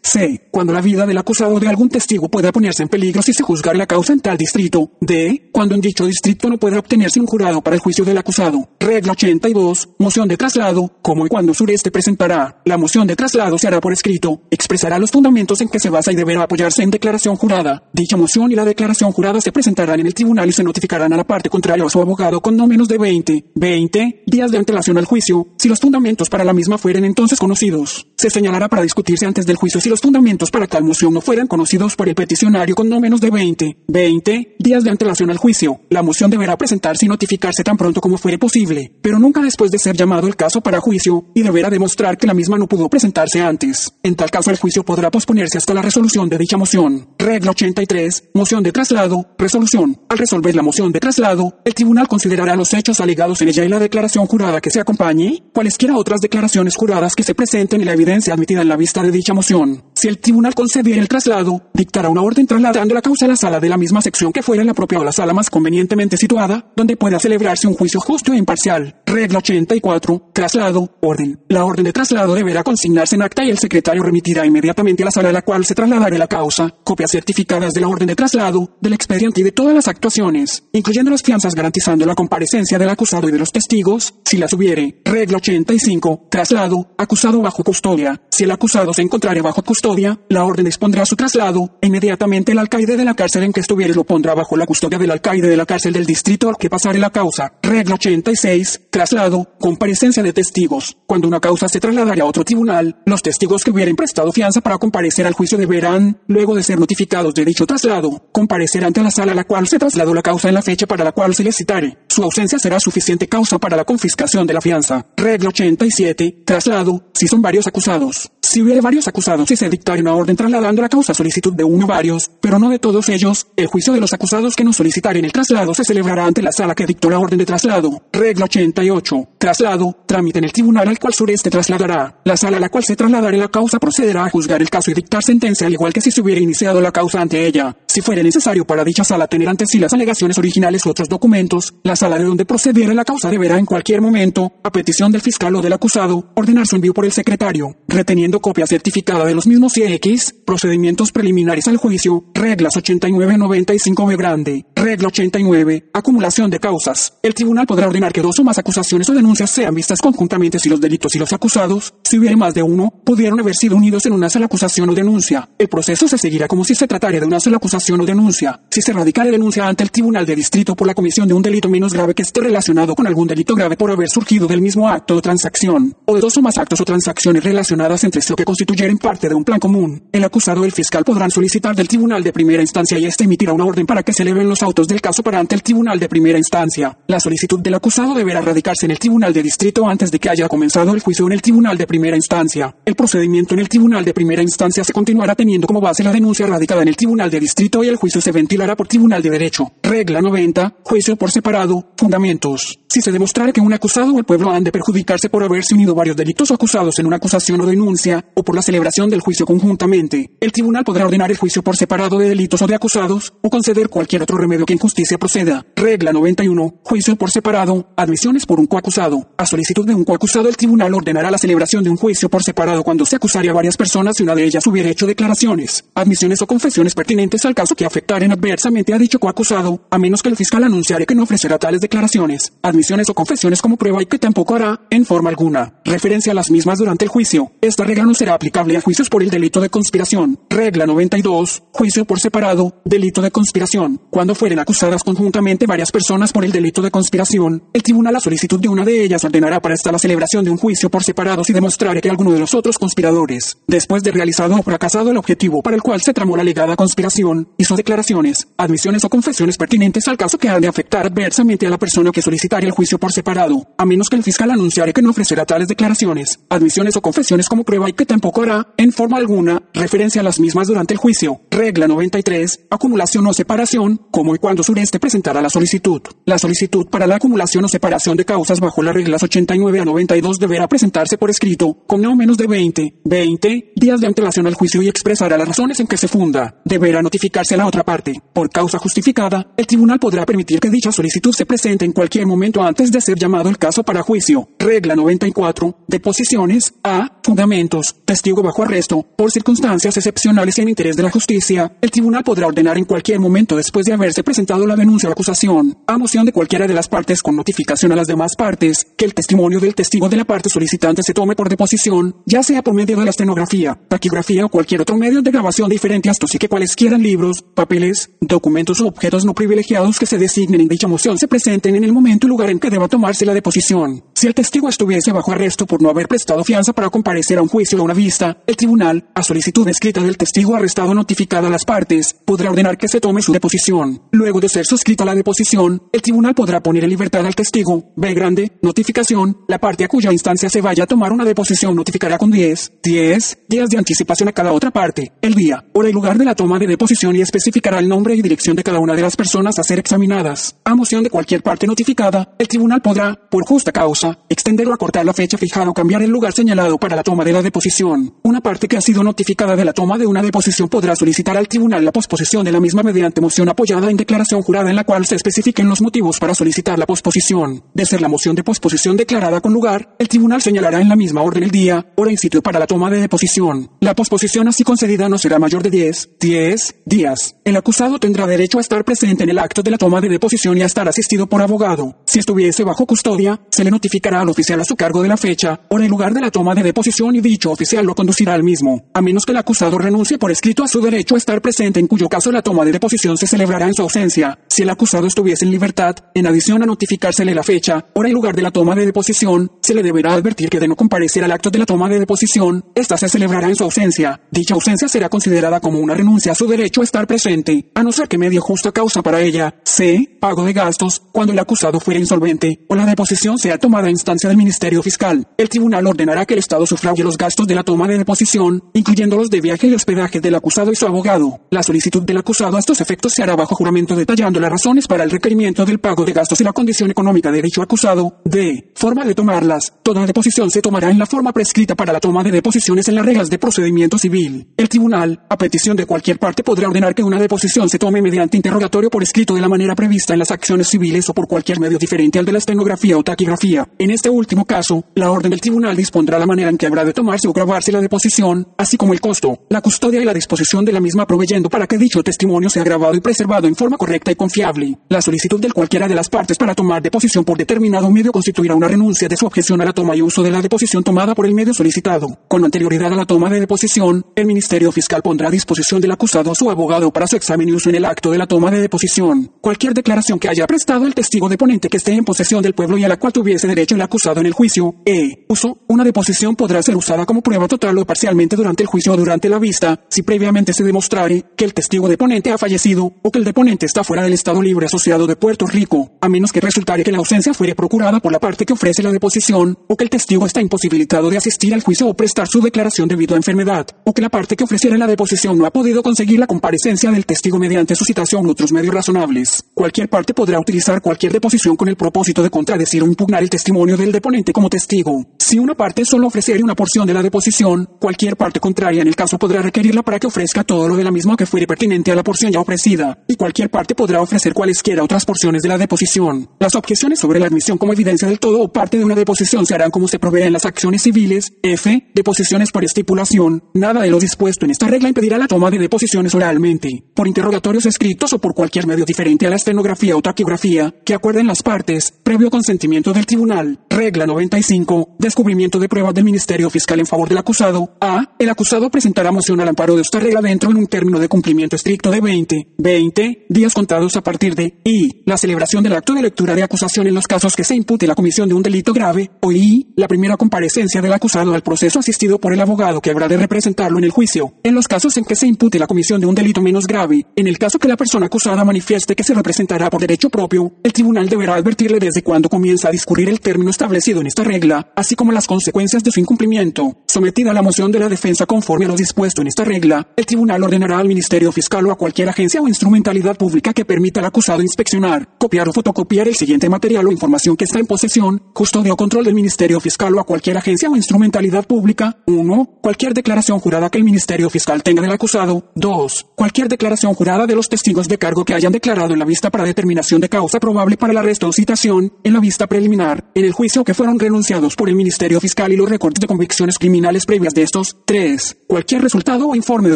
C. 0.01 0.47
Cuando 0.49 0.71
la 0.71 0.81
vida 0.81 1.05
del 1.05 1.17
acusado 1.17 1.59
de 1.59 1.67
algún 1.67 1.89
testigo 1.89 2.29
pueda 2.29 2.51
ponerse 2.51 2.83
en 2.83 2.89
peligro 2.89 3.21
si 3.21 3.33
se 3.33 3.43
juzgara 3.43 3.77
la 3.77 3.85
causa 3.85 4.13
en 4.13 4.21
tal 4.21 4.37
distrito. 4.37 4.91
D. 5.01 5.49
Cuando 5.51 5.75
en 5.75 5.81
dicho 5.81 6.05
distrito 6.05 6.49
no 6.49 6.57
pueda 6.57 6.79
obtenerse 6.79 7.19
un 7.19 7.25
jurado 7.25 7.61
para 7.61 7.75
el 7.75 7.81
juicio 7.81 8.05
del 8.05 8.17
acusado. 8.17 8.69
Regla 8.79 9.11
82. 9.11 9.89
Moción 9.99 10.27
de 10.27 10.37
traslado. 10.37 10.97
Como 11.01 11.25
y 11.25 11.29
cuando 11.29 11.53
sureste 11.53 11.91
presentará. 11.91 12.61
La 12.65 12.77
moción 12.77 13.07
de 13.07 13.15
traslado 13.15 13.57
se 13.57 13.67
hará 13.67 13.81
por 13.81 13.91
escrito. 13.93 14.43
Expresará 14.49 14.97
los 14.99 15.11
fundamentos 15.11 15.59
en 15.61 15.69
que 15.69 15.79
se 15.79 15.89
basa 15.89 16.11
y 16.11 16.15
deberá 16.15 16.43
apoyarse 16.43 16.83
en 16.83 16.91
declaración 16.91 17.35
jurada. 17.35 17.89
Dicha 17.91 18.17
moción 18.17 18.51
y 18.51 18.55
la 18.55 18.65
declaración 18.65 19.11
jurada 19.11 19.41
se 19.41 19.51
presentarán 19.51 19.99
en 19.99 20.07
el 20.07 20.13
tribunal 20.13 20.47
y 20.47 20.53
se 20.53 20.63
notificarán 20.63 21.11
a 21.13 21.17
la 21.17 21.25
parte 21.25 21.49
contraria 21.49 21.83
o 21.83 21.87
a 21.87 21.89
su 21.89 22.01
abogado 22.01 22.41
con 22.41 22.55
no 22.55 22.67
menos 22.67 22.87
de 22.87 22.97
20, 22.97 23.51
20 23.55 24.23
días 24.25 24.51
de 24.51 24.57
antelación 24.57 24.97
al 24.97 25.05
juicio, 25.05 25.49
si 25.57 25.67
los 25.67 25.79
fundamentos 25.79 26.29
para 26.29 26.43
la 26.43 26.53
misma 26.53 26.77
fueren 26.77 27.05
entonces 27.05 27.39
conocidos. 27.39 28.07
Se 28.17 28.29
señalará 28.29 28.69
para 28.69 28.83
discutirse 28.83 29.25
del 29.45 29.55
juicio 29.55 29.81
si 29.81 29.89
los 29.89 30.01
fundamentos 30.01 30.51
para 30.51 30.67
tal 30.67 30.83
moción 30.83 31.13
no 31.13 31.21
fueran 31.21 31.47
conocidos 31.47 31.95
por 31.95 32.09
el 32.09 32.15
peticionario 32.15 32.75
con 32.75 32.89
no 32.89 32.99
menos 32.99 33.21
de 33.21 33.29
20, 33.29 33.77
20 33.87 34.55
días 34.59 34.83
de 34.83 34.89
antelación 34.89 35.29
al 35.29 35.37
juicio. 35.37 35.81
La 35.89 36.03
moción 36.03 36.29
deberá 36.29 36.57
presentarse 36.57 37.05
y 37.05 37.09
notificarse 37.09 37.63
tan 37.63 37.77
pronto 37.77 38.01
como 38.01 38.17
fuere 38.17 38.37
posible, 38.37 38.91
pero 39.01 39.19
nunca 39.19 39.41
después 39.41 39.71
de 39.71 39.79
ser 39.79 39.95
llamado 39.95 40.27
el 40.27 40.35
caso 40.35 40.61
para 40.61 40.79
juicio 40.79 41.25
y 41.33 41.41
deberá 41.41 41.69
demostrar 41.69 42.17
que 42.17 42.27
la 42.27 42.33
misma 42.33 42.57
no 42.57 42.67
pudo 42.67 42.89
presentarse 42.89 43.41
antes. 43.41 43.93
En 44.03 44.15
tal 44.15 44.31
caso 44.31 44.51
el 44.51 44.57
juicio 44.57 44.83
podrá 44.83 45.11
posponerse 45.11 45.57
hasta 45.57 45.73
la 45.73 45.81
resolución 45.81 46.29
de 46.29 46.37
dicha 46.37 46.57
moción. 46.57 47.09
Regla 47.17 47.51
83. 47.51 48.31
Moción 48.33 48.63
de 48.63 48.71
traslado. 48.71 49.27
Resolución. 49.37 49.99
Al 50.09 50.17
resolver 50.17 50.55
la 50.55 50.63
moción 50.63 50.91
de 50.91 50.99
traslado, 50.99 51.59
el 51.65 51.73
tribunal 51.73 52.07
considerará 52.07 52.55
los 52.55 52.73
hechos 52.73 52.99
alegados 52.99 53.41
en 53.41 53.49
ella 53.49 53.63
y 53.63 53.69
la 53.69 53.79
declaración 53.79 54.25
jurada 54.25 54.61
que 54.61 54.69
se 54.69 54.79
acompañe, 54.79 55.43
cualesquiera 55.53 55.97
otras 55.97 56.21
declaraciones 56.21 56.75
juradas 56.75 57.15
que 57.15 57.23
se 57.23 57.35
presenten 57.35 57.81
y 57.81 57.85
la 57.85 57.93
evidencia 57.93 58.33
admitida 58.33 58.61
en 58.61 58.69
la 58.69 58.77
vista 58.77 59.01
de 59.03 59.11
dicha 59.11 59.30
moción. 59.33 59.90
Si 60.01 60.07
el 60.07 60.17
tribunal 60.17 60.55
concediera 60.55 60.99
el 60.99 61.07
traslado, 61.07 61.69
dictará 61.75 62.09
una 62.09 62.23
orden 62.23 62.47
trasladando 62.47 62.95
la 62.95 63.03
causa 63.03 63.25
a 63.25 63.27
la 63.27 63.35
sala 63.35 63.59
de 63.59 63.69
la 63.69 63.77
misma 63.77 64.01
sección 64.01 64.33
que 64.33 64.41
fuera 64.41 64.63
la 64.63 64.73
propia 64.73 64.97
o 64.97 65.03
la 65.03 65.11
sala 65.11 65.31
más 65.31 65.51
convenientemente 65.51 66.17
situada, 66.17 66.71
donde 66.75 66.97
pueda 66.97 67.19
celebrarse 67.19 67.67
un 67.67 67.75
juicio 67.75 67.99
justo 67.99 68.33
e 68.33 68.37
imparcial. 68.37 68.95
Regla 69.05 69.37
84. 69.37 70.31
Traslado. 70.33 70.97
Orden. 71.01 71.41
La 71.49 71.65
orden 71.65 71.85
de 71.85 71.93
traslado 71.93 72.33
deberá 72.33 72.63
consignarse 72.63 73.13
en 73.13 73.21
acta 73.21 73.45
y 73.45 73.51
el 73.51 73.59
secretario 73.59 74.01
remitirá 74.01 74.43
inmediatamente 74.43 75.03
a 75.03 75.05
la 75.05 75.11
sala 75.11 75.29
a 75.29 75.33
la 75.33 75.43
cual 75.43 75.65
se 75.65 75.75
trasladará 75.75 76.17
la 76.17 76.25
causa, 76.25 76.73
copias 76.83 77.11
certificadas 77.11 77.71
de 77.71 77.81
la 77.81 77.87
orden 77.87 78.07
de 78.07 78.15
traslado, 78.15 78.77
del 78.81 78.93
expediente 78.93 79.41
y 79.41 79.43
de 79.43 79.51
todas 79.51 79.75
las 79.75 79.87
actuaciones, 79.87 80.63
incluyendo 80.71 81.11
las 81.11 81.21
fianzas 81.21 81.53
garantizando 81.53 82.07
la 82.07 82.15
comparecencia 82.15 82.79
del 82.79 82.89
acusado 82.89 83.29
y 83.29 83.31
de 83.31 83.37
los 83.37 83.51
testigos, 83.51 84.15
si 84.25 84.37
las 84.37 84.51
hubiere. 84.53 84.99
Regla 85.05 85.37
85. 85.37 86.25
Traslado. 86.31 86.95
Acusado 86.97 87.39
bajo 87.39 87.63
custodia. 87.63 88.19
Si 88.31 88.45
el 88.45 88.51
acusado 88.51 88.95
se 88.95 89.03
encontrare 89.03 89.43
bajo 89.43 89.61
custodia, 89.61 89.90
la 90.29 90.45
orden 90.45 90.65
dispondrá 90.65 91.05
su 91.05 91.15
traslado. 91.15 91.77
e 91.81 91.87
Inmediatamente 91.87 92.53
el 92.53 92.59
alcaide 92.59 92.95
de 92.95 93.03
la 93.03 93.13
cárcel 93.13 93.43
en 93.43 93.51
que 93.51 93.59
estuviere 93.59 93.93
lo 93.93 94.05
pondrá 94.05 94.33
bajo 94.33 94.55
la 94.55 94.65
custodia 94.65 94.97
del 94.97 95.11
alcaide 95.11 95.49
de 95.49 95.57
la 95.57 95.65
cárcel 95.65 95.91
del 95.93 96.05
distrito 96.05 96.47
al 96.47 96.55
que 96.57 96.69
pasare 96.69 96.97
la 96.97 97.09
causa. 97.09 97.53
Regla 97.61 97.95
86. 97.95 98.81
Traslado. 98.89 99.51
Comparecencia 99.59 100.23
de 100.23 100.31
testigos. 100.31 100.97
Cuando 101.05 101.27
una 101.27 101.41
causa 101.41 101.67
se 101.67 101.81
trasladare 101.81 102.21
a 102.21 102.25
otro 102.25 102.45
tribunal, 102.45 103.01
los 103.05 103.21
testigos 103.21 103.63
que 103.63 103.71
hubieran 103.71 103.95
prestado 103.95 104.31
fianza 104.31 104.61
para 104.61 104.77
comparecer 104.77 105.27
al 105.27 105.33
juicio 105.33 105.57
deberán, 105.57 106.21
luego 106.27 106.55
de 106.55 106.63
ser 106.63 106.79
notificados 106.79 107.33
de 107.33 107.43
dicho 107.43 107.67
traslado, 107.67 108.29
comparecer 108.31 108.85
ante 108.85 109.03
la 109.03 109.11
sala 109.11 109.33
a 109.33 109.35
la 109.35 109.43
cual 109.43 109.67
se 109.67 109.77
trasladó 109.77 110.13
la 110.13 110.21
causa 110.21 110.47
en 110.47 110.55
la 110.55 110.61
fecha 110.61 110.87
para 110.87 111.03
la 111.03 111.11
cual 111.11 111.35
se 111.35 111.43
les 111.43 111.57
citare. 111.57 111.97
Su 112.07 112.23
ausencia 112.23 112.59
será 112.59 112.79
suficiente 112.79 113.27
causa 113.27 113.59
para 113.59 113.75
la 113.75 113.83
confiscación 113.83 114.47
de 114.47 114.53
la 114.53 114.61
fianza. 114.61 115.05
Regla 115.17 115.49
87. 115.49 116.43
Traslado. 116.45 117.11
Si 117.13 117.27
son 117.27 117.41
varios 117.41 117.67
acusados. 117.67 118.31
Si 118.41 118.61
hubiere 118.61 118.81
varios 118.81 119.07
acusados 119.07 119.49
y 119.51 119.55
se 119.57 119.69
dictare 119.81 120.01
una 120.01 120.13
orden 120.13 120.35
trasladando 120.35 120.79
la 120.83 120.89
causa 120.89 121.11
a 121.11 121.15
solicitud 121.15 121.53
de 121.53 121.63
uno 121.63 121.85
o 121.85 121.87
varios, 121.87 122.29
pero 122.39 122.59
no 122.59 122.69
de 122.69 122.77
todos 122.77 123.09
ellos, 123.09 123.47
el 123.55 123.65
juicio 123.65 123.93
de 123.93 123.99
los 123.99 124.13
acusados 124.13 124.55
que 124.55 124.63
no 124.63 124.73
solicitaren 124.73 125.25
el 125.25 125.31
traslado 125.31 125.73
se 125.73 125.83
celebrará 125.83 126.27
ante 126.27 126.43
la 126.43 126.51
sala 126.51 126.75
que 126.75 126.85
dictó 126.85 127.09
la 127.09 127.17
orden 127.17 127.39
de 127.39 127.47
traslado. 127.47 128.03
Regla 128.13 128.45
88. 128.45 129.29
Traslado. 129.39 129.97
Trámite 130.05 130.37
en 130.37 130.45
el 130.45 130.53
tribunal 130.53 130.87
al 130.87 130.99
cual 130.99 131.15
sureste 131.15 131.49
trasladará. 131.49 132.21
La 132.25 132.37
sala 132.37 132.57
a 132.57 132.59
la 132.59 132.69
cual 132.69 132.83
se 132.83 132.95
trasladare 132.95 133.37
la 133.37 133.47
causa 133.47 133.79
procederá 133.79 134.25
a 134.25 134.29
juzgar 134.29 134.61
el 134.61 134.69
caso 134.69 134.91
y 134.91 134.93
dictar 134.93 135.23
sentencia 135.23 135.65
al 135.65 135.73
igual 135.73 135.93
que 135.93 136.01
si 136.01 136.11
se 136.11 136.21
hubiera 136.21 136.39
iniciado 136.39 136.79
la 136.79 136.91
causa 136.91 137.19
ante 137.19 137.43
ella. 137.47 137.75
Si 137.87 138.01
fuera 138.01 138.21
necesario 138.21 138.65
para 138.65 138.83
dicha 138.83 139.03
sala 139.03 139.27
tener 139.27 139.49
ante 139.49 139.65
sí 139.65 139.79
las 139.79 139.93
alegaciones 139.93 140.37
originales 140.37 140.85
u 140.85 140.91
otros 140.91 141.09
documentos, 141.09 141.73
la 141.81 141.95
sala 141.95 142.19
de 142.19 142.25
donde 142.25 142.45
procediera 142.45 142.93
la 142.93 143.03
causa 143.03 143.31
deberá 143.31 143.57
en 143.57 143.65
cualquier 143.65 144.01
momento, 144.01 144.53
a 144.63 144.71
petición 144.71 145.11
del 145.11 145.21
fiscal 145.21 145.55
o 145.55 145.61
del 145.61 145.73
acusado, 145.73 146.31
ordenar 146.35 146.67
su 146.67 146.75
envío 146.75 146.93
por 146.93 147.05
el 147.05 147.11
secretario, 147.11 147.75
reteniendo 147.87 148.39
copia 148.39 148.67
certificada 148.67 149.25
de 149.25 149.33
los 149.33 149.47
mismos 149.47 149.70
CX, 149.71 150.33
procedimientos 150.45 151.11
preliminares 151.11 151.67
al 151.67 151.77
juicio, 151.77 152.25
reglas 152.33 152.73
89-95 152.75 154.07
B 154.07 154.17
grande, 154.17 154.65
regla 154.75 155.07
89, 155.07 155.89
acumulación 155.93 156.49
de 156.49 156.59
causas. 156.59 157.13
El 157.23 157.33
tribunal 157.33 157.65
podrá 157.65 157.87
ordenar 157.87 158.11
que 158.11 158.21
dos 158.21 158.37
o 158.39 158.43
más 158.43 158.57
acusaciones 158.57 159.09
o 159.09 159.13
denuncias 159.13 159.49
sean 159.51 159.73
vistas 159.73 160.01
conjuntamente 160.01 160.59
si 160.59 160.69
los 160.69 160.81
delitos 160.81 161.15
y 161.15 161.19
los 161.19 161.31
acusados, 161.31 161.93
si 162.03 162.19
hubiere 162.19 162.35
más 162.35 162.53
de 162.53 162.63
uno, 162.63 162.93
pudieron 163.05 163.39
haber 163.39 163.55
sido 163.55 163.77
unidos 163.77 164.05
en 164.05 164.13
una 164.13 164.29
sola 164.29 164.45
acusación 164.45 164.89
o 164.89 164.93
denuncia. 164.93 165.49
El 165.57 165.69
proceso 165.69 166.07
se 166.07 166.17
seguirá 166.17 166.47
como 166.47 166.65
si 166.65 166.75
se 166.75 166.87
tratara 166.87 167.19
de 167.19 167.25
una 167.25 167.39
sola 167.39 167.57
acusación 167.57 168.01
o 168.01 168.05
denuncia. 168.05 168.59
Si 168.69 168.81
se 168.81 168.91
radicara 168.91 169.31
denuncia 169.31 169.67
ante 169.67 169.83
el 169.83 169.91
tribunal 169.91 170.25
de 170.25 170.35
distrito 170.35 170.75
por 170.75 170.87
la 170.87 170.93
comisión 170.93 171.27
de 171.27 171.33
un 171.33 171.41
delito 171.41 171.69
menos 171.69 171.93
grave 171.93 172.13
que 172.13 172.23
esté 172.23 172.41
relacionado 172.41 172.93
con 172.93 173.07
algún 173.07 173.27
delito 173.27 173.55
grave 173.55 173.77
por 173.77 173.91
haber 173.91 174.09
surgido 174.09 174.47
del 174.47 174.61
mismo 174.61 174.89
acto 174.89 175.15
o 175.15 175.21
transacción, 175.21 175.95
o 176.05 176.15
de 176.15 176.21
dos 176.21 176.35
o 176.35 176.41
más 176.41 176.57
actos 176.57 176.81
o 176.81 176.85
transacciones 176.85 177.43
relacionadas 177.43 178.03
entre 178.03 178.21
sí 178.21 178.33
o 178.33 178.35
que 178.35 178.45
constituyeran 178.45 178.97
parte 178.97 179.29
de 179.29 179.35
un 179.35 179.43
plan 179.43 179.60
común, 179.61 180.03
el 180.11 180.25
acusado 180.25 180.63
y 180.63 180.65
el 180.65 180.73
fiscal 180.73 181.05
podrán 181.05 181.31
solicitar 181.31 181.73
del 181.73 181.87
tribunal 181.87 182.21
de 182.21 182.33
primera 182.33 182.61
instancia 182.61 182.99
y 182.99 183.05
este 183.05 183.23
emitirá 183.23 183.53
una 183.53 183.63
orden 183.63 183.85
para 183.85 184.03
que 184.03 184.11
se 184.11 184.23
eleven 184.23 184.49
los 184.49 184.61
autos 184.61 184.89
del 184.89 184.99
caso 184.99 185.23
para 185.23 185.39
ante 185.39 185.55
el 185.55 185.63
tribunal 185.63 185.97
de 185.97 186.09
primera 186.09 186.37
instancia. 186.37 186.97
La 187.07 187.21
solicitud 187.21 187.61
del 187.61 187.75
acusado 187.75 188.13
deberá 188.13 188.41
radicarse 188.41 188.85
en 188.85 188.91
el 188.91 188.99
tribunal 188.99 189.31
de 189.31 189.43
distrito 189.43 189.87
antes 189.87 190.11
de 190.11 190.19
que 190.19 190.29
haya 190.29 190.49
comenzado 190.49 190.93
el 190.93 190.99
juicio 190.99 191.27
en 191.27 191.31
el 191.31 191.41
tribunal 191.41 191.77
de 191.77 191.87
primera 191.87 192.17
instancia. 192.17 192.75
El 192.83 192.95
procedimiento 192.95 193.53
en 193.53 193.61
el 193.61 193.69
tribunal 193.69 194.03
de 194.03 194.13
primera 194.13 194.41
instancia 194.41 194.83
se 194.83 194.91
continuará 194.91 195.35
teniendo 195.35 195.67
como 195.67 195.79
base 195.79 196.03
la 196.03 196.11
denuncia 196.11 196.47
radicada 196.47 196.81
en 196.81 196.89
el 196.89 196.97
tribunal 196.97 197.29
de 197.29 197.39
distrito 197.39 197.83
y 197.83 197.87
el 197.87 197.95
juicio 197.95 198.19
se 198.19 198.31
ventilará 198.31 198.75
por 198.75 198.87
tribunal 198.87 199.21
de 199.21 199.29
derecho. 199.29 199.71
Regla 199.83 200.21
90. 200.21 200.77
Juicio 200.83 201.15
por 201.15 201.31
separado. 201.31 201.93
Fundamentos. 201.95 202.79
Si 202.89 203.01
se 203.01 203.11
demostrara 203.11 203.53
que 203.53 203.61
un 203.61 203.71
acusado 203.71 204.13
o 204.13 204.17
el 204.17 204.25
pueblo 204.25 204.49
han 204.49 204.63
de 204.63 204.71
perjudicarse 204.71 205.29
por 205.29 205.43
haberse 205.43 205.75
unido 205.75 205.95
varios 205.95 206.17
delitos 206.17 206.51
o 206.51 206.55
acusados 206.55 206.99
en 206.99 207.05
una 207.05 207.17
acusación 207.17 207.61
o 207.61 207.65
denuncia, 207.65 208.25
o 208.33 208.43
por 208.43 208.55
la 208.55 208.61
celebración 208.61 209.09
del 209.09 209.21
juicio 209.21 209.40
conjuntamente, 209.45 210.31
el 210.39 210.51
tribunal 210.51 210.83
podrá 210.83 211.05
ordenar 211.05 211.31
el 211.31 211.37
juicio 211.37 211.61
por 211.61 211.75
separado 211.75 212.17
de 212.19 212.29
delitos 212.29 212.61
o 212.61 212.67
de 212.67 212.75
acusados, 212.75 213.33
o 213.41 213.49
conceder 213.49 213.89
cualquier 213.89 214.23
otro 214.23 214.37
remedio 214.37 214.65
que 214.65 214.73
en 214.73 214.79
justicia 214.79 215.17
proceda. 215.17 215.65
Regla 215.75 216.13
91. 216.13 216.75
Juicio 216.83 217.15
por 217.15 217.31
separado. 217.31 217.91
Admisiones 217.95 218.45
por 218.45 218.59
un 218.59 218.67
coacusado. 218.67 219.29
A 219.37 219.45
solicitud 219.45 219.85
de 219.85 219.95
un 219.95 220.03
coacusado, 220.03 220.47
el 220.49 220.57
tribunal 220.57 220.93
ordenará 220.93 221.31
la 221.31 221.37
celebración 221.37 221.83
de 221.83 221.89
un 221.89 221.97
juicio 221.97 222.29
por 222.29 222.43
separado 222.43 222.83
cuando 222.83 223.05
se 223.05 223.15
acusare 223.15 223.49
a 223.49 223.53
varias 223.53 223.77
personas 223.77 224.19
y 224.19 224.23
una 224.23 224.35
de 224.35 224.43
ellas 224.43 224.65
hubiera 224.67 224.89
hecho 224.89 225.07
declaraciones, 225.07 225.85
admisiones 225.95 226.41
o 226.41 226.47
confesiones 226.47 226.93
pertinentes 226.93 227.43
al 227.45 227.55
caso 227.55 227.75
que 227.75 227.85
afectaren 227.85 228.31
adversamente 228.31 228.93
a 228.93 228.97
dicho 228.97 229.19
coacusado, 229.19 229.87
a 229.89 229.97
menos 229.97 230.21
que 230.21 230.29
el 230.29 230.35
fiscal 230.35 230.63
anunciare 230.63 231.05
que 231.05 231.15
no 231.15 231.23
ofrecerá 231.23 231.57
tales 231.57 231.81
declaraciones, 231.81 232.53
admisiones 232.61 233.09
o 233.09 233.13
confesiones 233.13 233.61
como 233.61 233.77
prueba 233.77 234.01
y 234.01 234.05
que 234.05 234.19
tampoco 234.19 234.55
hará, 234.55 234.81
en 234.89 235.05
forma 235.05 235.29
alguna, 235.29 235.73
referencia 235.83 236.31
a 236.31 236.35
las 236.35 236.51
mismas 236.51 236.79
durante 236.79 237.05
el 237.05 237.09
juicio. 237.09 237.51
Esta 237.61 237.83
regla 237.83 238.03
no 238.03 238.13
será 238.13 238.35
aplicable 238.35 238.77
a 238.77 238.81
juicios 238.81 239.09
por 239.09 239.23
el 239.23 239.29
delito 239.31 239.59
de 239.61 239.69
conspiración. 239.69 240.39
Regla 240.49 240.85
92. 240.85 241.63
Juicio 241.71 242.05
por 242.05 242.19
separado. 242.19 242.81
Delito 242.85 243.21
de 243.21 243.31
conspiración. 243.31 243.99
Cuando 244.11 244.35
fueren 244.35 244.59
acusadas 244.59 245.03
conjuntamente 245.03 245.65
varias 245.65 245.91
personas 245.91 246.31
por 246.31 246.45
el 246.45 246.51
delito 246.51 246.81
de 246.81 246.91
conspiración, 246.91 247.63
el 247.73 247.81
tribunal 247.81 248.15
a 248.17 248.19
solicitud 248.19 248.59
de 248.59 248.67
una 248.67 248.85
de 248.85 249.03
ellas 249.03 249.23
ordenará 249.23 249.59
para 249.61 249.73
esta 249.73 249.91
la 249.91 249.97
celebración 249.97 250.43
de 250.45 250.51
un 250.51 250.57
juicio 250.57 250.91
por 250.91 251.03
separado 251.03 251.43
si 251.43 251.53
demostrare 251.53 252.01
que 252.01 252.09
alguno 252.09 252.33
de 252.33 252.39
los 252.39 252.53
otros 252.53 252.77
conspiradores, 252.77 253.57
después 253.67 254.03
de 254.03 254.11
realizado 254.11 254.55
o 254.55 254.61
fracasado 254.61 255.11
el 255.11 255.17
objetivo 255.17 255.63
para 255.63 255.75
el 255.75 255.81
cual 255.81 256.01
se 256.01 256.13
tramó 256.13 256.35
la 256.35 256.43
legada 256.43 256.75
conspiración, 256.75 257.47
hizo 257.57 257.75
declaraciones, 257.75 258.49
admisiones 258.57 259.05
o 259.05 259.09
confesiones 259.09 259.57
pertinentes 259.57 260.07
al 260.09 260.17
caso 260.17 260.37
que 260.37 260.49
ha 260.49 260.59
de 260.59 260.67
afectar 260.67 261.07
adversamente 261.07 261.65
a 261.65 261.69
la 261.69 261.79
persona 261.79 262.11
que 262.11 262.21
solicitare 262.21 262.67
el 262.67 262.73
juicio 262.73 262.99
por 262.99 263.13
separado, 263.13 263.65
a 263.77 263.85
menos 263.85 264.09
que 264.09 264.17
el 264.17 264.23
fiscal 264.23 264.51
anunciare 264.51 264.93
que 264.93 265.01
no 265.01 265.11
ofrecerá 265.11 265.45
tales 265.45 265.69
declaraciones, 265.69 266.39
admisiones 266.49 266.97
o 266.97 267.01
confesiones 267.01 267.47
como 267.47 267.63
prueba 267.63 267.89
y 267.89 267.93
que 267.93 268.05
tampoco 268.05 268.43
hará, 268.43 268.67
en 268.75 268.91
forma 268.91 269.20
alguna 269.21 269.61
referencia 269.73 270.21
a 270.21 270.23
las 270.23 270.39
mismas 270.39 270.67
durante 270.67 270.93
el 270.93 270.97
juicio. 270.97 271.41
Regla 271.53 271.85
93. 271.85 272.67
Acumulación 272.69 273.27
o 273.27 273.33
separación, 273.33 274.07
como 274.09 274.33
y 274.33 274.37
cuando 274.37 274.63
sureste 274.63 275.01
presentará 275.01 275.41
la 275.41 275.49
solicitud. 275.49 276.01
La 276.23 276.39
solicitud 276.39 276.87
para 276.87 277.05
la 277.05 277.17
acumulación 277.17 277.65
o 277.65 277.67
separación 277.67 278.15
de 278.15 278.23
causas 278.23 278.61
bajo 278.61 278.81
las 278.81 278.93
reglas 278.93 279.21
89 279.21 279.81
a 279.81 279.83
92 279.83 280.39
deberá 280.39 280.69
presentarse 280.69 281.17
por 281.17 281.29
escrito 281.29 281.73
con 281.85 282.01
no 282.01 282.15
menos 282.15 282.37
de 282.37 282.47
20, 282.47 283.01
20 283.03 283.73
días 283.75 283.99
de 283.99 284.07
antelación 284.07 284.47
al 284.47 284.53
juicio 284.53 284.81
y 284.81 284.87
expresará 284.87 285.37
las 285.37 285.49
razones 285.49 285.77
en 285.81 285.87
que 285.87 285.97
se 285.97 286.07
funda. 286.07 286.61
Deberá 286.63 287.01
notificarse 287.01 287.55
a 287.55 287.57
la 287.57 287.67
otra 287.67 287.83
parte. 287.83 288.13
Por 288.31 288.49
causa 288.49 288.79
justificada, 288.79 289.51
el 289.57 289.67
tribunal 289.67 289.99
podrá 289.99 290.25
permitir 290.25 290.61
que 290.61 290.69
dicha 290.69 290.93
solicitud 290.93 291.33
se 291.33 291.45
presente 291.45 291.83
en 291.83 291.91
cualquier 291.91 292.27
momento 292.27 292.63
antes 292.63 292.93
de 292.93 293.01
ser 293.01 293.19
llamado 293.19 293.49
el 293.49 293.57
caso 293.57 293.83
para 293.83 294.03
juicio. 294.03 294.47
Regla 294.57 294.95
94. 294.95 295.79
Deposiciones 295.85 296.75
a 296.81 297.19
fundamentos. 297.21 297.97
Testigo 298.05 298.41
bajo 298.41 298.63
arresto. 298.63 299.01
Por 299.01 299.31
circunstancias 299.31 299.97
excepcionales 299.97 300.57
y 300.57 300.61
en 300.61 300.69
interés 300.69 300.95
de 300.95 301.03
la 301.03 301.11
justicia, 301.11 301.40
el 301.49 301.91
tribunal 301.91 302.23
podrá 302.23 302.47
ordenar 302.47 302.77
en 302.77 302.85
cualquier 302.85 303.19
momento 303.19 303.55
después 303.55 303.85
de 303.85 303.93
haberse 303.93 304.23
presentado 304.23 304.67
la 304.67 304.75
denuncia 304.75 305.09
o 305.09 305.11
acusación, 305.11 305.77
a 305.87 305.97
moción 305.97 306.25
de 306.25 306.31
cualquiera 306.31 306.67
de 306.67 306.73
las 306.73 306.87
partes 306.87 307.21
con 307.21 307.35
notificación 307.35 307.91
a 307.91 307.95
las 307.95 308.07
demás 308.07 308.35
partes, 308.37 308.85
que 308.95 309.05
el 309.05 309.13
testimonio 309.13 309.59
del 309.59 309.73
testigo 309.73 310.07
de 310.07 310.17
la 310.17 310.25
parte 310.25 310.49
solicitante 310.49 311.01
se 311.03 311.13
tome 311.13 311.35
por 311.35 311.49
deposición, 311.49 312.15
ya 312.25 312.43
sea 312.43 312.61
por 312.61 312.75
medio 312.75 312.97
de 312.97 313.05
la 313.05 313.09
estenografía, 313.09 313.79
taquigrafía 313.87 314.45
o 314.45 314.49
cualquier 314.49 314.81
otro 314.81 314.97
medio 314.97 315.21
de 315.21 315.31
grabación 315.31 315.69
diferente 315.69 316.09
a 316.09 316.11
estos 316.11 316.35
y 316.35 316.37
que 316.37 316.49
cualesquiera 316.49 316.97
libros, 316.97 317.43
papeles, 317.55 318.11
documentos 318.19 318.79
o 318.81 318.87
objetos 318.87 319.25
no 319.25 319.33
privilegiados 319.33 319.97
que 319.97 320.05
se 320.05 320.17
designen 320.17 320.61
en 320.61 320.67
dicha 320.67 320.87
moción 320.87 321.17
se 321.17 321.27
presenten 321.27 321.75
en 321.75 321.83
el 321.83 321.91
momento 321.91 322.27
y 322.27 322.29
lugar 322.29 322.49
en 322.49 322.59
que 322.59 322.69
deba 322.69 322.87
tomarse 322.87 323.25
la 323.25 323.33
deposición. 323.33 324.03
Si 324.13 324.27
el 324.27 324.35
testigo 324.35 324.69
estuviese 324.69 325.11
bajo 325.11 325.31
arresto 325.31 325.65
por 325.65 325.81
no 325.81 325.89
haber 325.89 326.07
prestado 326.07 326.43
fianza 326.43 326.73
para 326.73 326.89
comparecer 326.89 327.39
a 327.39 327.41
un 327.41 327.47
juicio 327.47 327.79
o 327.79 327.83
una 327.83 327.93
vista, 327.93 328.43
el 328.45 328.55
tribunal, 328.55 329.09
a 329.15 329.23
solicitud 329.23 329.67
escrita 329.67 330.01
del 330.01 330.17
testigo 330.17 330.55
arrestado 330.55 330.93
notificada 330.93 331.30
a 331.39 331.49
las 331.49 331.65
partes, 331.65 332.13
podrá 332.25 332.49
ordenar 332.49 332.77
que 332.77 332.87
se 332.87 332.99
tome 332.99 333.21
su 333.21 333.31
deposición. 333.31 334.01
Luego 334.11 334.39
de 334.39 334.49
ser 334.49 334.65
suscrita 334.65 335.05
la 335.05 335.15
deposición, 335.15 335.83
el 335.91 336.01
tribunal 336.01 336.35
podrá 336.35 336.61
poner 336.61 336.83
en 336.83 336.89
libertad 336.89 337.25
al 337.25 337.35
testigo. 337.35 337.93
B 337.95 338.13
grande, 338.13 338.51
notificación, 338.61 339.37
la 339.47 339.59
parte 339.59 339.85
a 339.85 339.87
cuya 339.87 340.11
instancia 340.11 340.49
se 340.49 340.61
vaya 340.61 340.83
a 340.83 340.87
tomar 340.87 341.13
una 341.13 341.23
deposición 341.23 341.75
notificará 341.75 342.17
con 342.17 342.31
10, 342.31 342.73
10 342.83 343.37
días 343.47 343.69
de 343.69 343.77
anticipación 343.77 344.29
a 344.29 344.33
cada 344.33 344.51
otra 344.51 344.71
parte, 344.71 345.13
el 345.21 345.33
día, 345.33 345.63
hora 345.73 345.89
y 345.89 345.93
lugar 345.93 346.17
de 346.17 346.25
la 346.25 346.35
toma 346.35 346.59
de 346.59 346.67
deposición 346.67 347.15
y 347.15 347.21
especificará 347.21 347.79
el 347.79 347.87
nombre 347.87 348.15
y 348.15 348.21
dirección 348.21 348.55
de 348.55 348.63
cada 348.63 348.79
una 348.79 348.95
de 348.95 349.01
las 349.01 349.15
personas 349.15 349.57
a 349.57 349.63
ser 349.63 349.79
examinadas. 349.79 350.55
A 350.65 350.75
moción 350.75 351.03
de 351.03 351.09
cualquier 351.09 351.43
parte 351.43 351.65
notificada, 351.65 352.35
el 352.37 352.47
tribunal 352.47 352.81
podrá, 352.81 353.17
por 353.29 353.45
justa 353.47 353.71
causa, 353.71 354.19
extender 354.27 354.67
o 354.67 354.73
acortar 354.73 355.05
la 355.05 355.13
fecha 355.13 355.37
fijada 355.37 355.69
o 355.69 355.73
cambiar 355.73 356.01
el 356.01 356.09
lugar 356.09 356.33
señalado 356.33 356.77
para 356.77 356.95
la 356.95 357.03
toma 357.03 357.23
de 357.23 357.33
la 357.33 357.41
deposición. 357.41 358.15
Una 358.23 358.41
parte 358.41 358.67
que 358.67 358.77
ha 358.77 358.81
sido 358.81 359.03
notificada 359.03 359.55
de 359.55 359.65
la 359.65 359.73
toma 359.73 359.97
de 359.97 360.07
una 360.07 360.21
deposición 360.21 360.67
podrá 360.67 360.95
solicitar 360.95 361.20
al 361.29 361.47
tribunal 361.47 361.85
la 361.85 361.91
posposición 361.91 362.43
de 362.43 362.51
la 362.51 362.59
misma 362.59 362.83
mediante 362.83 363.21
moción 363.21 363.47
apoyada 363.47 363.89
en 363.89 363.97
declaración 363.97 364.41
jurada 364.41 364.69
en 364.69 364.75
la 364.75 364.83
cual 364.83 365.05
se 365.05 365.15
especifiquen 365.15 365.69
los 365.69 365.81
motivos 365.81 366.19
para 366.19 366.33
solicitar 366.33 366.77
la 366.77 366.85
posposición. 366.85 367.63
De 367.73 367.85
ser 367.85 368.01
la 368.01 368.07
moción 368.07 368.35
de 368.35 368.43
posposición 368.43 368.97
declarada 368.97 369.39
con 369.39 369.53
lugar, 369.53 369.95
el 369.99 370.07
tribunal 370.07 370.41
señalará 370.41 370.81
en 370.81 370.89
la 370.89 370.95
misma 370.95 371.21
orden 371.21 371.43
el 371.43 371.51
día, 371.51 371.93
hora 371.95 372.11
y 372.11 372.17
sitio 372.17 372.41
para 372.41 372.59
la 372.59 372.67
toma 372.67 372.89
de 372.89 372.99
deposición. 372.99 373.71
La 373.79 373.95
posposición 373.95 374.47
así 374.47 374.63
concedida 374.63 375.07
no 375.07 375.17
será 375.17 375.39
mayor 375.39 375.63
de 375.63 375.69
10, 375.69 376.09
10 376.19 376.75
días. 376.85 377.35
El 377.45 377.55
acusado 377.55 377.99
tendrá 377.99 378.27
derecho 378.27 378.57
a 378.57 378.61
estar 378.61 378.83
presente 378.83 379.23
en 379.23 379.29
el 379.29 379.39
acto 379.39 379.61
de 379.61 379.71
la 379.71 379.77
toma 379.77 380.01
de 380.01 380.09
deposición 380.09 380.57
y 380.57 380.61
a 380.63 380.65
estar 380.65 380.87
asistido 380.87 381.27
por 381.27 381.41
abogado. 381.41 382.01
Si 382.05 382.19
estuviese 382.19 382.63
bajo 382.63 382.85
custodia, 382.85 383.39
se 383.49 383.63
le 383.63 383.71
notificará 383.71 384.21
al 384.21 384.29
oficial 384.29 384.59
a 384.59 384.65
su 384.65 384.75
cargo 384.75 385.01
de 385.01 385.07
la 385.07 385.17
fecha, 385.17 385.61
hora 385.69 385.85
y 385.85 385.87
lugar 385.87 386.13
de 386.13 386.21
la 386.21 386.31
toma 386.31 386.55
de 386.55 386.63
deposición 386.63 387.15
y 387.15 387.21
dicho 387.21 387.51
oficial 387.51 387.85
lo 387.85 387.95
conducirá 387.95 388.33
al 388.33 388.43
mismo, 388.43 388.89
a 388.93 389.01
menos 389.01 389.25
que 389.25 389.31
el 389.31 389.37
acusado 389.37 389.77
renuncie 389.77 390.17
por 390.17 390.31
escrito 390.31 390.63
a 390.63 390.67
su 390.67 390.81
derecho 390.81 391.10
estar 391.17 391.41
presente, 391.41 391.79
en 391.79 391.87
cuyo 391.87 392.09
caso 392.09 392.31
la 392.31 392.41
toma 392.41 392.65
de 392.65 392.71
deposición 392.71 393.17
se 393.17 393.27
celebrará 393.27 393.67
en 393.67 393.73
su 393.73 393.81
ausencia. 393.81 394.39
Si 394.47 394.63
el 394.63 394.69
acusado 394.69 395.07
estuviese 395.07 395.45
en 395.45 395.51
libertad, 395.51 395.95
en 396.13 396.27
adición 396.27 396.63
a 396.63 396.65
notificársele 396.65 397.35
la 397.35 397.43
fecha, 397.43 397.85
hora 397.93 398.09
y 398.09 398.11
lugar 398.11 398.35
de 398.35 398.41
la 398.41 398.51
toma 398.51 398.75
de 398.75 398.85
deposición, 398.85 399.51
se 399.61 399.73
le 399.73 399.83
deberá 399.83 400.13
advertir 400.13 400.49
que 400.49 400.59
de 400.59 400.67
no 400.67 400.75
comparecer 400.75 401.23
al 401.23 401.31
acto 401.31 401.49
de 401.49 401.59
la 401.59 401.65
toma 401.65 401.89
de 401.89 401.99
deposición, 401.99 402.65
esta 402.73 402.97
se 402.97 403.09
celebrará 403.09 403.49
en 403.49 403.55
su 403.55 403.63
ausencia. 403.63 404.21
Dicha 404.31 404.53
ausencia 404.53 404.87
será 404.87 405.09
considerada 405.09 405.59
como 405.59 405.79
una 405.79 405.93
renuncia 405.93 406.31
a 406.31 406.35
su 406.35 406.47
derecho 406.47 406.81
a 406.81 406.85
estar 406.85 407.07
presente, 407.07 407.71
a 407.75 407.83
no 407.83 407.91
ser 407.91 408.07
que 408.07 408.17
medio 408.17 408.41
justa 408.41 408.71
causa 408.71 409.01
para 409.01 409.21
ella. 409.21 409.55
C. 409.63 410.17
Pago 410.19 410.45
de 410.45 410.53
gastos, 410.53 411.01
cuando 411.11 411.33
el 411.33 411.39
acusado 411.39 411.79
fuera 411.79 411.99
insolvente, 411.99 412.65
o 412.69 412.75
la 412.75 412.85
deposición 412.85 413.37
sea 413.37 413.57
tomada 413.57 413.87
a 413.87 413.91
instancia 413.91 414.29
del 414.29 414.37
Ministerio 414.37 414.81
Fiscal. 414.81 415.27
El 415.37 415.49
tribunal 415.49 415.85
ordenará 415.87 416.25
que 416.25 416.35
el 416.35 416.39
Estado 416.39 416.65
sufrague 416.65 417.03
los 417.03 417.17
gastos 417.17 417.47
de 417.47 417.55
la 417.55 417.63
toma 417.63 417.87
de 417.87 417.97
deposición, 417.97 418.63
incluyendo 418.73 419.17
los 419.17 419.29
de 419.29 419.41
viaje 419.41 419.67
y 419.67 419.73
hospedaje 419.73 420.19
del 420.19 420.35
acusado 420.35 420.71
y 420.71 420.75
su 420.75 420.85
abogado. 420.85 421.00
La 421.49 421.63
solicitud 421.63 422.03
del 422.03 422.17
acusado 422.17 422.55
a 422.55 422.59
estos 422.59 422.79
efectos 422.79 423.13
se 423.13 423.23
hará 423.23 423.35
bajo 423.35 423.55
juramento 423.55 423.95
detallando 423.95 424.39
las 424.39 424.51
razones 424.51 424.87
para 424.87 425.03
el 425.03 425.09
requerimiento 425.09 425.65
del 425.65 425.79
pago 425.79 426.05
de 426.05 426.13
gastos 426.13 426.39
y 426.41 426.43
la 426.43 426.53
condición 426.53 426.91
económica 426.91 427.31
de 427.31 427.41
dicho 427.41 427.61
acusado. 427.61 428.21
D. 428.23 428.71
Forma 428.75 429.03
de 429.03 429.15
tomarlas. 429.15 429.73
Toda 429.81 430.05
deposición 430.05 430.51
se 430.51 430.61
tomará 430.61 430.91
en 430.91 430.99
la 430.99 431.07
forma 431.07 431.33
prescrita 431.33 431.75
para 431.75 431.91
la 431.91 431.99
toma 431.99 432.23
de 432.23 432.31
deposiciones 432.31 432.87
en 432.87 432.95
las 432.95 433.05
reglas 433.05 433.29
de 433.29 433.39
procedimiento 433.39 433.97
civil. 433.97 434.49
El 434.55 434.69
tribunal, 434.69 435.25
a 435.27 435.37
petición 435.37 435.75
de 435.75 435.87
cualquier 435.87 436.19
parte, 436.19 436.43
podrá 436.43 436.67
ordenar 436.67 436.93
que 436.93 437.03
una 437.03 437.19
deposición 437.19 437.67
se 437.67 437.79
tome 437.79 438.01
mediante 438.01 438.37
interrogatorio 438.37 438.91
por 438.91 439.01
escrito 439.01 439.33
de 439.33 439.41
la 439.41 439.49
manera 439.49 439.75
prevista 439.75 440.13
en 440.13 440.19
las 440.19 440.31
acciones 440.31 440.67
civiles 440.67 441.09
o 441.09 441.13
por 441.15 441.27
cualquier 441.27 441.59
medio 441.59 441.79
diferente 441.79 442.19
al 442.19 442.25
de 442.25 442.33
la 442.33 442.37
estenografía 442.37 442.97
o 442.97 443.03
taquigrafía. 443.03 443.67
En 443.79 443.89
este 443.89 444.09
último 444.09 444.45
caso, 444.45 444.85
la 444.93 445.09
orden 445.09 445.31
del 445.31 445.41
tribunal 445.41 445.75
dispondrá 445.75 446.19
la 446.19 446.27
manera 446.27 446.49
en 446.49 446.57
que 446.57 446.67
habrá 446.67 446.85
de 446.85 446.93
tomarse 446.93 447.27
o 447.27 447.33
grabarse 447.33 447.71
la 447.71 447.81
deposición, 447.81 448.47
así 448.57 448.77
como 448.77 448.93
el 448.93 449.01
costo, 449.01 449.45
la 449.49 449.61
custodia 449.61 449.99
y 449.99 450.05
la 450.05 450.13
disposición 450.13 450.63
de 450.63 450.73
la 450.73 450.79
misma 450.79 450.90
proveyendo 451.07 451.49
para 451.49 451.67
que 451.67 451.77
dicho 451.77 452.03
testimonio 452.03 452.49
sea 452.49 452.63
grabado 452.63 452.93
y 452.95 453.01
preservado 453.01 453.47
en 453.47 453.55
forma 453.55 453.77
correcta 453.77 454.11
y 454.11 454.15
confiable. 454.15 454.77
La 454.89 455.01
solicitud 455.01 455.39
de 455.39 455.51
cualquiera 455.51 455.87
de 455.87 455.95
las 455.95 456.09
partes 456.09 456.37
para 456.37 456.55
tomar 456.55 456.81
deposición 456.81 457.23
por 457.23 457.37
determinado 457.37 457.89
medio 457.89 458.11
constituirá 458.11 458.55
una 458.55 458.67
renuncia 458.67 459.07
de 459.07 459.17
su 459.17 459.25
objeción 459.25 459.61
a 459.61 459.65
la 459.65 459.73
toma 459.73 459.95
y 459.95 460.01
uso 460.01 460.23
de 460.23 460.31
la 460.31 460.41
deposición 460.41 460.83
tomada 460.83 461.15
por 461.15 461.25
el 461.25 461.33
medio 461.33 461.53
solicitado. 461.53 462.07
Con 462.27 462.43
anterioridad 462.43 462.93
a 462.93 462.95
la 462.95 463.05
toma 463.05 463.29
de 463.29 463.39
deposición, 463.39 464.05
el 464.15 464.25
Ministerio 464.25 464.71
Fiscal 464.71 465.01
pondrá 465.01 465.27
a 465.27 465.31
disposición 465.31 465.81
del 465.81 465.91
acusado 465.91 466.31
a 466.31 466.35
su 466.35 466.49
abogado 466.49 466.91
para 466.91 467.07
su 467.07 467.15
examen 467.15 467.49
y 467.49 467.53
uso 467.53 467.69
en 467.69 467.75
el 467.75 467.85
acto 467.85 468.11
de 468.11 468.17
la 468.17 468.27
toma 468.27 468.51
de 468.51 468.61
deposición. 468.61 469.31
Cualquier 469.41 469.73
declaración 469.73 470.19
que 470.19 470.29
haya 470.29 470.47
prestado 470.47 470.85
el 470.85 470.93
testigo 470.93 471.29
deponente 471.29 471.69
que 471.69 471.77
esté 471.77 471.93
en 471.93 472.05
posesión 472.05 472.41
del 472.41 472.53
pueblo 472.53 472.77
y 472.77 472.83
a 472.83 472.87
la 472.87 472.97
cual 472.97 473.13
tuviese 473.13 473.47
derecho 473.47 473.75
el 473.75 473.81
acusado 473.81 474.19
en 474.19 474.27
el 474.27 474.33
juicio. 474.33 474.75
E. 474.85 475.25
Uso. 475.27 475.59
Una 475.67 475.83
deposición 475.83 476.35
podrá 476.35 476.61
ser 476.61 476.75
usada 476.75 477.05
como 477.05 477.21
prueba 477.21 477.47
total 477.47 477.77
o 477.77 477.85
parcialmente 477.85 478.35
durante 478.35 478.63
el 478.63 478.67
juicio 478.67 478.93
o 478.93 478.97
durante 478.97 479.29
la 479.29 479.39
vista, 479.39 479.79
si 479.89 480.01
previamente 480.01 480.53
se 480.53 480.63
demostrare 480.81 481.25
que 481.35 481.45
el 481.45 481.53
testigo 481.53 481.87
deponente 481.87 482.31
ha 482.31 482.39
fallecido 482.39 482.91
o 483.03 483.11
que 483.11 483.19
el 483.19 483.23
deponente 483.23 483.67
está 483.67 483.83
fuera 483.83 484.01
del 484.01 484.13
Estado 484.13 484.41
Libre 484.41 484.65
Asociado 484.65 485.05
de 485.05 485.15
Puerto 485.15 485.45
Rico, 485.45 485.91
a 486.01 486.09
menos 486.09 486.31
que 486.31 486.41
resultare 486.41 486.83
que 486.83 486.91
la 486.91 486.97
ausencia 486.97 487.35
fuere 487.35 487.53
procurada 487.53 487.99
por 487.99 488.11
la 488.11 488.19
parte 488.19 488.47
que 488.47 488.53
ofrece 488.53 488.81
la 488.81 488.91
deposición 488.91 489.59
o 489.67 489.77
que 489.77 489.83
el 489.83 489.91
testigo 489.91 490.25
está 490.25 490.41
imposibilitado 490.41 491.11
de 491.11 491.17
asistir 491.17 491.53
al 491.53 491.61
juicio 491.61 491.87
o 491.87 491.93
prestar 491.93 492.27
su 492.27 492.41
declaración 492.41 492.87
debido 492.87 493.13
a 493.13 493.17
enfermedad, 493.17 493.67
o 493.83 493.93
que 493.93 494.01
la 494.01 494.09
parte 494.09 494.35
que 494.35 494.43
ofreciera 494.43 494.75
la 494.75 494.87
deposición 494.87 495.37
no 495.37 495.45
ha 495.45 495.51
podido 495.51 495.83
conseguir 495.83 496.19
la 496.19 496.25
comparecencia 496.25 496.89
del 496.89 497.05
testigo 497.05 497.37
mediante 497.37 497.75
su 497.75 497.85
citación 497.85 498.25
u 498.25 498.31
otros 498.31 498.51
medios 498.51 498.73
razonables. 498.73 499.43
Cualquier 499.53 499.87
parte 499.87 500.15
podrá 500.15 500.39
utilizar 500.39 500.81
cualquier 500.81 501.11
deposición 501.11 501.55
con 501.55 501.67
el 501.67 501.75
propósito 501.75 502.23
de 502.23 502.31
contradecir 502.31 502.81
o 502.81 502.87
impugnar 502.87 503.21
el 503.21 503.29
testimonio 503.29 503.77
del 503.77 503.91
deponente 503.91 504.33
como 504.33 504.49
testigo. 504.49 505.05
Si 505.19 505.37
una 505.37 505.53
parte 505.53 505.85
solo 505.85 506.07
ofreciere 506.07 506.43
una 506.43 506.55
porción 506.55 506.87
de 506.87 506.95
la 506.95 507.03
deposición, 507.03 507.69
cualquier 507.79 508.17
parte 508.17 508.39
contraria 508.39 508.81
en 508.81 508.87
el 508.87 508.95
caso 508.95 509.19
podrá 509.19 509.43
requerirla 509.43 509.83
para 509.83 509.99
que 509.99 510.07
ofrezca 510.07 510.43
todo 510.43 510.70
de 510.75 510.83
la 510.83 510.91
misma 510.91 511.15
que 511.15 511.25
fuere 511.25 511.47
pertinente 511.47 511.91
a 511.91 511.95
la 511.95 512.03
porción 512.03 512.31
ya 512.31 512.39
ofrecida, 512.39 513.03
y 513.07 513.15
cualquier 513.15 513.49
parte 513.49 513.75
podrá 513.75 514.01
ofrecer 514.01 514.33
cualesquiera 514.33 514.83
otras 514.83 515.05
porciones 515.05 515.41
de 515.41 515.49
la 515.49 515.57
deposición. 515.57 516.29
Las 516.39 516.55
objeciones 516.55 516.99
sobre 516.99 517.19
la 517.19 517.27
admisión 517.27 517.57
como 517.57 517.73
evidencia 517.73 518.07
del 518.07 518.19
todo 518.19 518.41
o 518.41 518.51
parte 518.51 518.77
de 518.77 518.85
una 518.85 518.95
deposición 518.95 519.45
se 519.45 519.55
harán 519.55 519.71
como 519.71 519.87
se 519.87 519.99
provee 519.99 520.23
en 520.23 520.33
las 520.33 520.45
acciones 520.45 520.83
civiles. 520.83 521.33
F. 521.43 521.91
Deposiciones 521.93 522.51
por 522.51 522.63
estipulación. 522.63 523.43
Nada 523.53 523.81
de 523.81 523.89
lo 523.89 523.99
dispuesto 523.99 524.45
en 524.45 524.51
esta 524.51 524.67
regla 524.67 524.89
impedirá 524.89 525.17
la 525.17 525.27
toma 525.27 525.49
de 525.49 525.59
deposiciones 525.59 526.13
oralmente, 526.15 526.85
por 526.93 527.07
interrogatorios 527.07 527.65
escritos 527.65 528.13
o 528.13 528.19
por 528.19 528.33
cualquier 528.33 528.67
medio 528.67 528.85
diferente 528.85 529.27
a 529.27 529.29
la 529.29 529.35
estenografía 529.35 529.95
o 529.95 530.01
taquigrafía 530.01 530.73
que 530.85 530.93
acuerden 530.93 531.27
las 531.27 531.43
partes, 531.43 531.93
previo 532.03 532.29
consentimiento 532.29 532.93
del 532.93 533.05
tribunal. 533.05 533.59
Regla 533.69 534.05
95. 534.05 534.95
Descubrimiento 534.97 535.59
de 535.59 535.69
pruebas 535.69 535.93
del 535.93 536.03
Ministerio 536.03 536.49
Fiscal 536.49 536.79
en 536.79 536.85
favor 536.85 537.09
del 537.09 537.17
acusado. 537.17 537.75
A. 537.79 538.15
El 538.19 538.29
acusado 538.29 538.69
presentará 538.69 539.11
moción 539.11 539.39
al 539.41 539.49
amparo 539.49 539.75
de 539.75 539.81
esta 539.81 539.99
regla 539.99 540.21
dentro 540.21 540.50
en 540.51 540.57
un 540.57 540.67
término 540.67 540.99
de 540.99 541.09
cumplimiento 541.09 541.55
estricto 541.55 541.91
de 541.91 541.99
20, 541.99 542.53
20 542.57 543.25
días 543.27 543.53
contados 543.53 543.97
a 543.97 544.01
partir 544.03 544.35
de 544.35 544.59
I. 544.63 545.03
La 545.05 545.17
celebración 545.17 545.63
del 545.63 545.73
acto 545.73 545.93
de 545.93 546.03
lectura 546.03 546.35
de 546.35 546.43
acusación 546.43 546.87
en 546.87 546.93
los 546.93 547.07
casos 547.07 547.35
que 547.35 547.43
se 547.43 547.55
impute 547.55 547.87
la 547.87 547.95
comisión 547.95 548.29
de 548.29 548.35
un 548.35 548.43
delito 548.43 548.71
grave 548.73 549.11
o 549.21 549.31
I. 549.31 549.73
La 549.75 549.87
primera 549.87 550.15
comparecencia 550.15 550.81
del 550.81 550.93
acusado 550.93 551.33
al 551.33 551.43
proceso 551.43 551.79
asistido 551.79 552.19
por 552.19 552.33
el 552.33 552.39
abogado 552.39 552.79
que 552.81 552.91
habrá 552.91 553.07
de 553.07 553.17
representarlo 553.17 553.77
en 553.79 553.83
el 553.83 553.91
juicio. 553.91 554.35
En 554.43 554.55
los 554.55 554.67
casos 554.67 554.95
en 554.97 555.03
que 555.03 555.15
se 555.15 555.27
impute 555.27 555.59
la 555.59 555.67
comisión 555.67 555.99
de 555.99 556.07
un 556.07 556.15
delito 556.15 556.41
menos 556.41 556.67
grave, 556.67 557.05
en 557.15 557.27
el 557.27 557.37
caso 557.37 557.59
que 557.59 557.67
la 557.67 557.77
persona 557.77 558.05
acusada 558.05 558.45
manifieste 558.45 558.95
que 558.95 559.03
se 559.03 559.13
representará 559.13 559.69
por 559.69 559.81
derecho 559.81 560.09
propio, 560.09 560.53
el 560.63 560.71
tribunal 560.71 561.09
deberá 561.09 561.35
advertirle 561.35 561.79
desde 561.79 562.03
cuándo 562.03 562.29
comienza 562.29 562.69
a 562.69 562.71
discurrir 562.71 563.09
el 563.09 563.19
término 563.19 563.49
establecido 563.49 564.01
en 564.01 564.07
esta 564.07 564.23
regla, 564.23 564.71
así 564.75 564.95
como 564.95 565.11
las 565.11 565.27
consecuencias 565.27 565.83
de 565.83 565.91
su 565.91 565.99
incumplimiento 565.99 566.21
cumplimiento. 566.21 566.77
Sometida 566.87 567.33
la 567.33 567.41
moción 567.41 567.71
de 567.71 567.79
la 567.79 567.89
defensa 567.89 568.25
conforme 568.25 568.65
a 568.65 568.67
lo 568.67 568.75
dispuesto 568.75 569.21
en 569.21 569.27
esta 569.27 569.43
regla, 569.43 569.87
el 569.95 570.05
tribunal 570.05 570.40
ordenará 570.43 570.79
al 570.79 570.87
Ministerio 570.87 571.31
Fiscal 571.31 571.65
o 571.67 571.71
a 571.71 571.77
cualquier 571.77 572.09
agencia 572.09 572.41
o 572.41 572.47
instrumentalidad 572.47 573.17
pública 573.17 573.53
que 573.53 573.65
permita 573.65 573.99
al 573.99 574.07
acusado 574.07 574.41
inspeccionar, 574.41 575.17
copiar 575.17 575.49
o 575.49 575.53
fotocopiar 575.53 576.07
el 576.07 576.15
siguiente 576.15 576.49
material 576.49 576.87
o 576.87 576.91
información 576.91 577.35
que 577.37 577.45
está 577.45 577.59
en 577.59 577.65
posesión, 577.65 578.21
custodia 578.33 578.73
o 578.73 578.77
control 578.77 579.05
del 579.05 579.13
Ministerio 579.13 579.59
Fiscal 579.59 579.95
o 579.95 579.99
a 579.99 580.05
cualquier 580.05 580.37
agencia 580.37 580.69
o 580.69 580.75
instrumentalidad 580.75 581.45
pública. 581.45 581.97
1. 582.07 582.59
Cualquier 582.61 582.93
declaración 582.93 583.39
jurada 583.39 583.69
que 583.69 583.77
el 583.77 583.83
Ministerio 583.83 584.29
Fiscal 584.29 584.63
tenga 584.63 584.81
del 584.81 584.91
acusado. 584.91 585.51
2. 585.55 586.07
Cualquier 586.15 586.47
declaración 586.47 586.93
jurada 586.93 587.25
de 587.27 587.35
los 587.35 587.49
testigos 587.49 587.87
de 587.87 587.97
cargo 587.97 588.25
que 588.25 588.33
hayan 588.33 588.51
declarado 588.51 588.93
en 588.93 588.99
la 588.99 589.05
vista 589.05 589.29
para 589.29 589.43
determinación 589.43 590.01
de 590.01 590.09
causa 590.09 590.39
probable 590.39 590.77
para 590.77 590.91
el 590.91 590.97
arresto 590.97 591.27
o 591.27 591.33
citación, 591.33 591.93
en 592.03 592.13
la 592.13 592.19
vista 592.19 592.47
preliminar, 592.47 593.11
en 593.15 593.25
el 593.25 593.31
juicio 593.31 593.63
que 593.63 593.73
fueron 593.73 593.99
renunciados 593.99 594.55
por 594.55 594.69
el 594.69 594.75
Ministerio 594.75 595.19
Fiscal 595.19 595.51
y 595.51 595.57
los 595.57 595.69
recortes 595.69 596.01
de 596.01 596.07
convicciones 596.07 596.57
criminales 596.57 597.05
previas 597.05 597.33
de 597.33 597.43
estos. 597.43 597.77
3. 597.85 598.37
Cualquier 598.47 598.81
resultado 598.81 599.27
o 599.27 599.35
informe 599.35 599.69
de 599.69 599.75